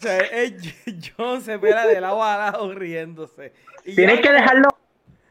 O 0.00 0.02
sea, 0.02 0.18
es 0.32 0.54
John 1.16 1.42
se 1.42 1.58
pela 1.58 1.86
de 1.86 2.00
lado 2.00 2.22
a 2.22 2.38
lado 2.38 2.74
riéndose. 2.74 3.52
Y 3.84 3.94
Tienes 3.94 4.16
ya 4.16 4.22
que 4.22 4.32
dejarlo 4.32 4.68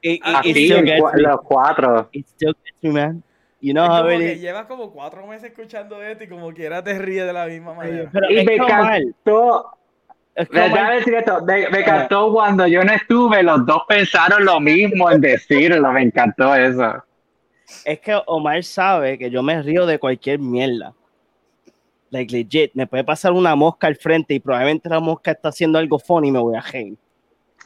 It, 0.02 0.12
it- 0.14 0.22
it 0.26 0.36
así, 0.36 0.72
en 0.74 0.86
me. 0.86 1.22
los 1.24 1.42
cuatro. 1.42 2.08
It 2.12 2.28
still 2.28 2.56
gets 2.64 2.78
me, 2.82 2.92
man. 2.92 3.24
You 3.62 3.74
know 3.74 3.84
es 3.86 3.90
how 3.90 3.98
como 4.04 4.12
it 4.12 4.20
que 4.20 4.34
is. 4.34 4.42
llevas 4.42 4.66
como 4.68 4.92
cuatro 4.92 5.28
meses 5.28 5.50
escuchando 5.52 6.02
esto 6.02 6.24
y 6.24 6.28
como 6.30 6.54
quiera 6.54 6.82
te 6.84 6.98
ríes 6.98 7.26
de 7.26 7.34
la 7.34 7.46
misma 7.48 7.74
manera. 7.74 8.10
Pero 8.14 8.30
Y 8.32 8.46
me 8.46 8.56
encantó, 8.56 9.72
decir 10.36 11.14
esto, 11.16 11.42
me, 11.46 11.68
me 11.70 11.80
encantó 11.80 12.32
cuando 12.32 12.66
yo 12.68 12.84
no 12.86 12.94
estuve, 12.94 13.44
los 13.44 13.66
dos 13.66 13.82
pensaron 13.90 14.46
lo 14.46 14.60
mismo 14.62 15.12
en 15.12 15.20
decirlo, 15.20 15.92
me 15.92 16.04
encantó 16.04 16.56
eso. 16.56 17.04
Es 17.84 18.00
que 18.00 18.18
Omar 18.28 18.64
sabe 18.64 19.18
que 19.18 19.30
yo 19.30 19.44
me 19.44 19.62
río 19.62 19.86
de 19.86 20.00
cualquier 20.00 20.40
mierda. 20.40 20.94
Like 22.12 22.36
legit, 22.36 22.72
me 22.74 22.88
puede 22.88 23.04
pasar 23.04 23.34
una 23.34 23.56
mosca 23.56 23.86
al 23.88 23.96
frente 23.96 24.34
y 24.34 24.40
probablemente 24.40 24.90
la 24.90 25.00
mosca 25.00 25.32
está 25.32 25.50
haciendo 25.50 25.78
algo 25.78 26.00
funny 26.00 26.30
y 26.30 26.32
me 26.32 26.40
voy 26.40 26.56
a 26.56 26.62
reír. 26.62 26.98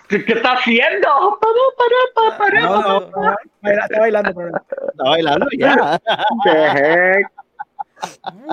¿Qué, 0.10 0.26
qué 0.26 0.34
está 0.34 0.54
haciendo? 0.54 1.40
Para, 1.40 2.38
para, 2.38 2.38
para, 2.38 2.62
No, 2.62 2.82
no, 2.82 3.00
no. 3.10 3.36
Baila- 3.62 3.84
Está 3.86 4.00
bailando, 4.00 4.34
pero 4.36 4.48
Está 4.58 5.04
bailando 5.04 5.48
ya. 5.58 6.02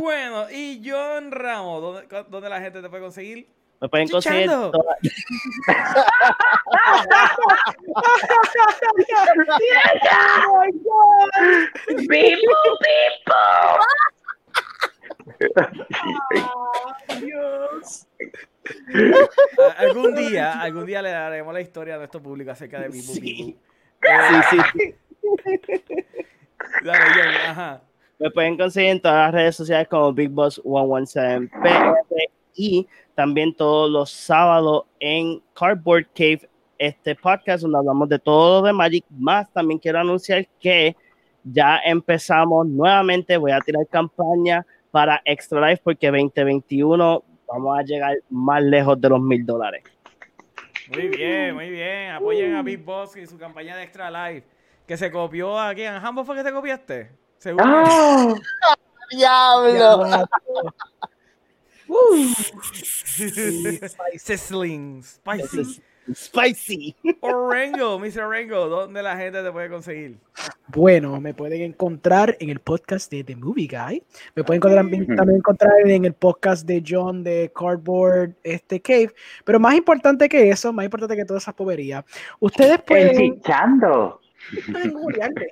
Bueno, 0.01 0.49
y 0.49 0.81
John 0.89 1.33
Ramos, 1.33 1.83
¿dónde, 1.83 2.25
dónde 2.29 2.49
la 2.49 2.61
gente 2.61 2.81
te 2.81 2.89
puede 2.89 3.03
conseguir? 3.03 3.49
Me 3.81 3.89
pueden 3.89 4.09
conseguir 4.09 4.49
toda- 4.49 4.97
Oh 12.23 12.77
my 12.81 12.91
Dios. 17.21 18.07
Algún 19.79 20.15
día, 20.15 20.61
algún 20.61 20.87
día 20.87 21.03
le 21.03 21.11
daremos 21.11 21.53
la 21.53 21.61
historia 21.61 21.95
a 21.95 21.99
nuestro 21.99 22.23
público 22.23 22.51
acerca 22.51 22.81
de 22.81 22.89
Bibu 22.89 23.13
Sí. 23.13 23.59
Sí, 24.03 24.59
sí. 24.73 24.95
Dale, 26.85 26.99
ajá. 27.49 27.83
Me 28.19 28.31
pueden 28.31 28.59
conseguir 28.59 28.91
en 28.91 29.01
todas 29.01 29.27
las 29.27 29.35
redes 29.35 29.57
sociales 29.57 29.89
como 29.89 30.13
Big 30.13 30.31
Boss 30.31 30.61
117 30.63 31.49
PR 31.63 31.97
y 32.55 32.87
también 33.15 33.55
todos 33.55 33.91
los 33.91 34.11
sábados 34.11 34.85
en 34.99 35.43
Cardboard 35.55 36.07
Cave, 36.15 36.49
este 36.79 37.15
podcast 37.15 37.63
donde 37.63 37.79
hablamos 37.79 38.09
de 38.09 38.19
todo 38.19 38.61
lo 38.61 38.67
de 38.67 38.73
Magic. 38.73 39.05
Más 39.11 39.51
también 39.53 39.79
quiero 39.79 40.01
anunciar 40.01 40.47
que 40.61 40.95
ya 41.45 41.79
empezamos 41.85 42.67
nuevamente. 42.67 43.37
Voy 43.37 43.53
a 43.53 43.61
tirar 43.61 43.87
campaña 43.87 44.67
para 44.91 45.23
Extra 45.25 45.69
Life 45.69 45.83
porque 45.85 46.09
2021 46.09 47.25
vamos 47.47 47.79
a 47.79 47.83
llegar 47.83 48.17
más 48.29 48.63
lejos 48.63 49.01
de 49.01 49.09
los 49.09 49.21
mil 49.21 49.45
dólares. 49.45 49.85
Muy 50.93 51.09
bien, 51.09 51.55
muy 51.55 51.71
bien. 51.71 52.11
Apoyen 52.11 52.55
a 52.55 52.63
Big 52.63 52.85
Boss 52.85 53.17
y 53.17 53.27
su 53.27 53.39
campaña 53.39 53.77
de 53.77 53.85
Extra 53.85 54.11
Life. 54.11 54.47
Que 54.87 54.97
se 54.97 55.11
copió 55.11 55.59
aquí. 55.59 55.83
¿En 55.83 55.95
Hambo 55.95 56.25
fue 56.25 56.37
que 56.37 56.43
te 56.43 56.53
copiaste? 56.53 57.11
Seguro. 57.39 57.65
Ah, 57.67 58.35
¡Diablo! 59.11 60.27
Sizzling, 64.17 65.03
spicy. 65.05 65.83
Spicy. 66.15 66.95
Orengo, 67.21 67.99
Mr. 67.99 68.21
Orengo, 68.23 68.69
¿dónde 68.69 69.03
la 69.03 69.17
gente 69.17 69.43
te 69.43 69.51
puede 69.53 69.69
conseguir? 69.69 70.19
Bueno, 70.69 71.21
me 71.21 71.35
pueden 71.35 71.63
encontrar 71.63 72.37
en 72.41 72.51
el 72.51 72.61
podcast 72.61 73.11
de 73.11 73.25
The 73.25 73.37
Movie 73.37 73.69
Guy. 73.69 74.03
Me 74.35 74.45
pueden 74.45 74.59
encontrar, 74.61 74.85
también 75.17 75.37
encontrar 75.39 75.73
en 75.85 76.05
el 76.05 76.15
podcast 76.15 76.67
de 76.67 76.83
John 76.87 77.23
de 77.25 77.53
Cardboard 77.55 78.35
este 78.43 78.81
Cave. 78.81 79.13
Pero 79.45 79.59
más 79.61 79.75
importante 79.75 80.29
que 80.29 80.49
eso, 80.51 80.73
más 80.73 80.85
importante 80.85 81.17
que 81.17 81.25
todas 81.25 81.43
esas 81.43 81.55
poverías, 81.55 82.05
ustedes 82.39 82.81
pueden, 82.83 83.21
enchichando. 83.21 84.21
pueden 84.71 84.93
googlearme. 84.93 85.49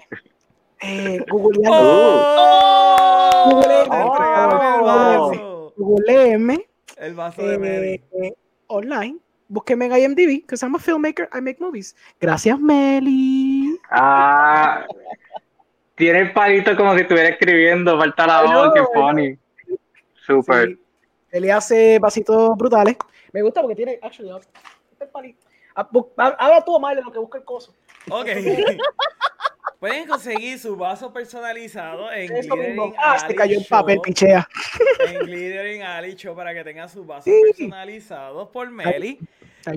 Eh, 0.81 1.21
googlearme. 1.29 1.77
¡Oh! 1.77 3.51
Google- 3.51 3.69
Te 3.69 3.83
entregaron 4.01 4.61
el 4.61 4.81
Oh. 4.81 4.85
vaso. 4.85 5.75
Googleenme, 5.77 6.67
El 6.97 7.15
vaso 7.15 7.43
de 7.47 7.95
eh, 7.95 8.03
eh, 8.23 8.33
online. 8.67 9.19
Búsquenme 9.49 9.87
en 9.87 9.97
IMDb, 9.97 10.43
because 10.43 10.63
I'm 10.65 10.75
a 10.75 10.79
filmmaker, 10.79 11.29
I 11.33 11.41
make 11.41 11.59
movies. 11.59 11.97
Gracias, 12.21 12.59
Meli. 12.61 13.79
Ah, 13.91 14.85
tiene 15.95 16.21
el 16.21 16.33
palito 16.33 16.77
como 16.77 16.95
si 16.95 17.01
estuviera 17.01 17.31
escribiendo, 17.31 17.99
falta 17.99 18.27
la 18.27 18.43
voz, 18.43 18.73
qué 18.75 18.83
funny. 18.95 19.39
Super. 20.27 20.69
Sí. 20.69 20.79
Él 21.31 21.51
hace 21.51 21.99
vasitos 21.99 22.57
brutales. 22.57 22.97
Me 23.33 23.43
gusta 23.43 23.61
porque 23.63 23.77
tiene, 23.77 23.99
actually, 24.03 24.31
este 24.93 25.07
palito. 25.07 25.47
Ah, 25.75 25.89
ha- 26.19 26.37
Habla 26.39 26.65
tú, 26.65 26.75
Omar, 26.75 26.97
de 26.97 27.03
lo 27.03 27.11
que 27.11 27.19
busca 27.19 27.39
el 27.39 27.45
coso. 27.45 27.75
Ok. 28.11 28.27
Pueden 29.79 30.09
conseguir 30.09 30.59
su 30.59 30.77
vaso 30.77 31.13
personalizado 31.13 32.11
en 32.13 32.35
Eso. 32.37 32.55
Glittering 32.57 32.95
Ah, 32.99 33.13
Alley 33.23 33.37
cayó 33.37 33.59
el 33.59 33.65
papel, 33.65 34.01
pichea. 34.01 34.49
En 35.09 35.21
Glittering 35.21 35.83
Alley 35.83 36.15
Show 36.17 36.35
para 36.35 36.53
que 36.53 36.65
tengan 36.65 36.89
sus 36.89 37.07
vasos 37.07 37.25
Sí. 37.25 37.41
personalizados 37.57 38.49
por 38.49 38.69
Meli. 38.71 39.19
Ay. 39.21 39.29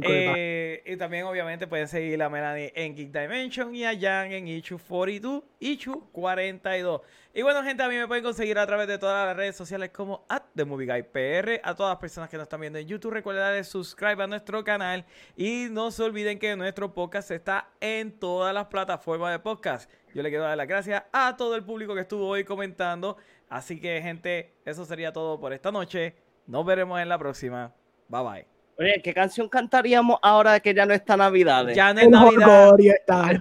Eh, 0.03 0.83
y 0.85 0.97
también, 0.97 1.25
obviamente, 1.25 1.67
pueden 1.67 1.87
seguir 1.87 2.21
a 2.21 2.29
Melanie 2.29 2.71
en 2.75 2.95
Geek 2.95 3.11
Dimension 3.11 3.75
y 3.75 3.85
a 3.85 3.97
Jan 3.99 4.31
en 4.31 4.47
Ichu42, 4.47 5.43
Ichu42. 5.59 7.01
Y 7.33 7.41
bueno, 7.43 7.63
gente, 7.63 7.81
a 7.81 7.87
mí 7.87 7.95
me 7.95 8.07
pueden 8.07 8.23
conseguir 8.23 8.59
a 8.59 8.67
través 8.67 8.87
de 8.87 8.97
todas 8.97 9.25
las 9.25 9.37
redes 9.37 9.55
sociales 9.55 9.89
como 9.91 10.25
at 10.27 10.43
The 10.55 10.65
Movie 10.65 10.87
Guy 10.87 11.03
PR. 11.03 11.61
A 11.63 11.75
todas 11.75 11.91
las 11.91 11.99
personas 11.99 12.29
que 12.29 12.37
nos 12.37 12.43
están 12.43 12.59
viendo 12.59 12.77
en 12.77 12.87
YouTube, 12.87 13.13
recuerden 13.13 13.43
darle 13.43 13.63
subscribe 13.63 14.21
a 14.23 14.27
nuestro 14.27 14.63
canal. 14.63 15.05
Y 15.35 15.67
no 15.71 15.91
se 15.91 16.03
olviden 16.03 16.39
que 16.39 16.55
nuestro 16.55 16.93
podcast 16.93 17.31
está 17.31 17.69
en 17.79 18.11
todas 18.11 18.53
las 18.53 18.67
plataformas 18.67 19.31
de 19.31 19.39
podcast. 19.39 19.89
Yo 20.13 20.21
le 20.21 20.29
quiero 20.29 20.43
dar 20.43 20.57
las 20.57 20.67
gracias 20.67 21.03
a 21.13 21.37
todo 21.37 21.55
el 21.55 21.63
público 21.63 21.95
que 21.95 22.01
estuvo 22.01 22.27
hoy 22.27 22.43
comentando. 22.43 23.17
Así 23.49 23.79
que, 23.79 24.01
gente, 24.01 24.53
eso 24.65 24.85
sería 24.85 25.13
todo 25.13 25.39
por 25.39 25.53
esta 25.53 25.71
noche. 25.71 26.15
Nos 26.47 26.65
veremos 26.65 26.99
en 26.99 27.07
la 27.07 27.17
próxima. 27.17 27.73
Bye 28.09 28.23
bye. 28.23 28.60
Oye, 28.81 28.99
¿qué 29.03 29.13
canción 29.13 29.47
cantaríamos 29.47 30.17
ahora 30.23 30.59
que 30.59 30.73
ya 30.73 30.87
no 30.87 30.93
está 30.95 31.15
Navidad? 31.15 31.67
Ya 31.67 31.93
no 31.93 31.99
es 31.99 32.09
Navidad. 32.09 32.73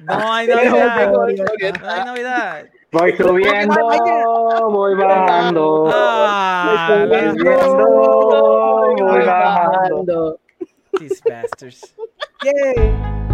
No 0.02 0.32
hay 0.34 0.46
Navidad. 0.48 1.12
No 1.12 1.22
hay 1.90 2.04
Navidad. 2.04 2.66
Voy 2.92 3.16
subiendo, 3.16 3.74
voy 4.68 4.94
bajando. 4.96 5.90
Ah, 5.94 7.06
Voy 7.08 7.08
subiendo, 7.08 7.86
voy 8.98 9.24
bajando. 9.24 10.38
These 10.98 11.22
bastards. 11.24 11.94
Yay. 12.44 13.29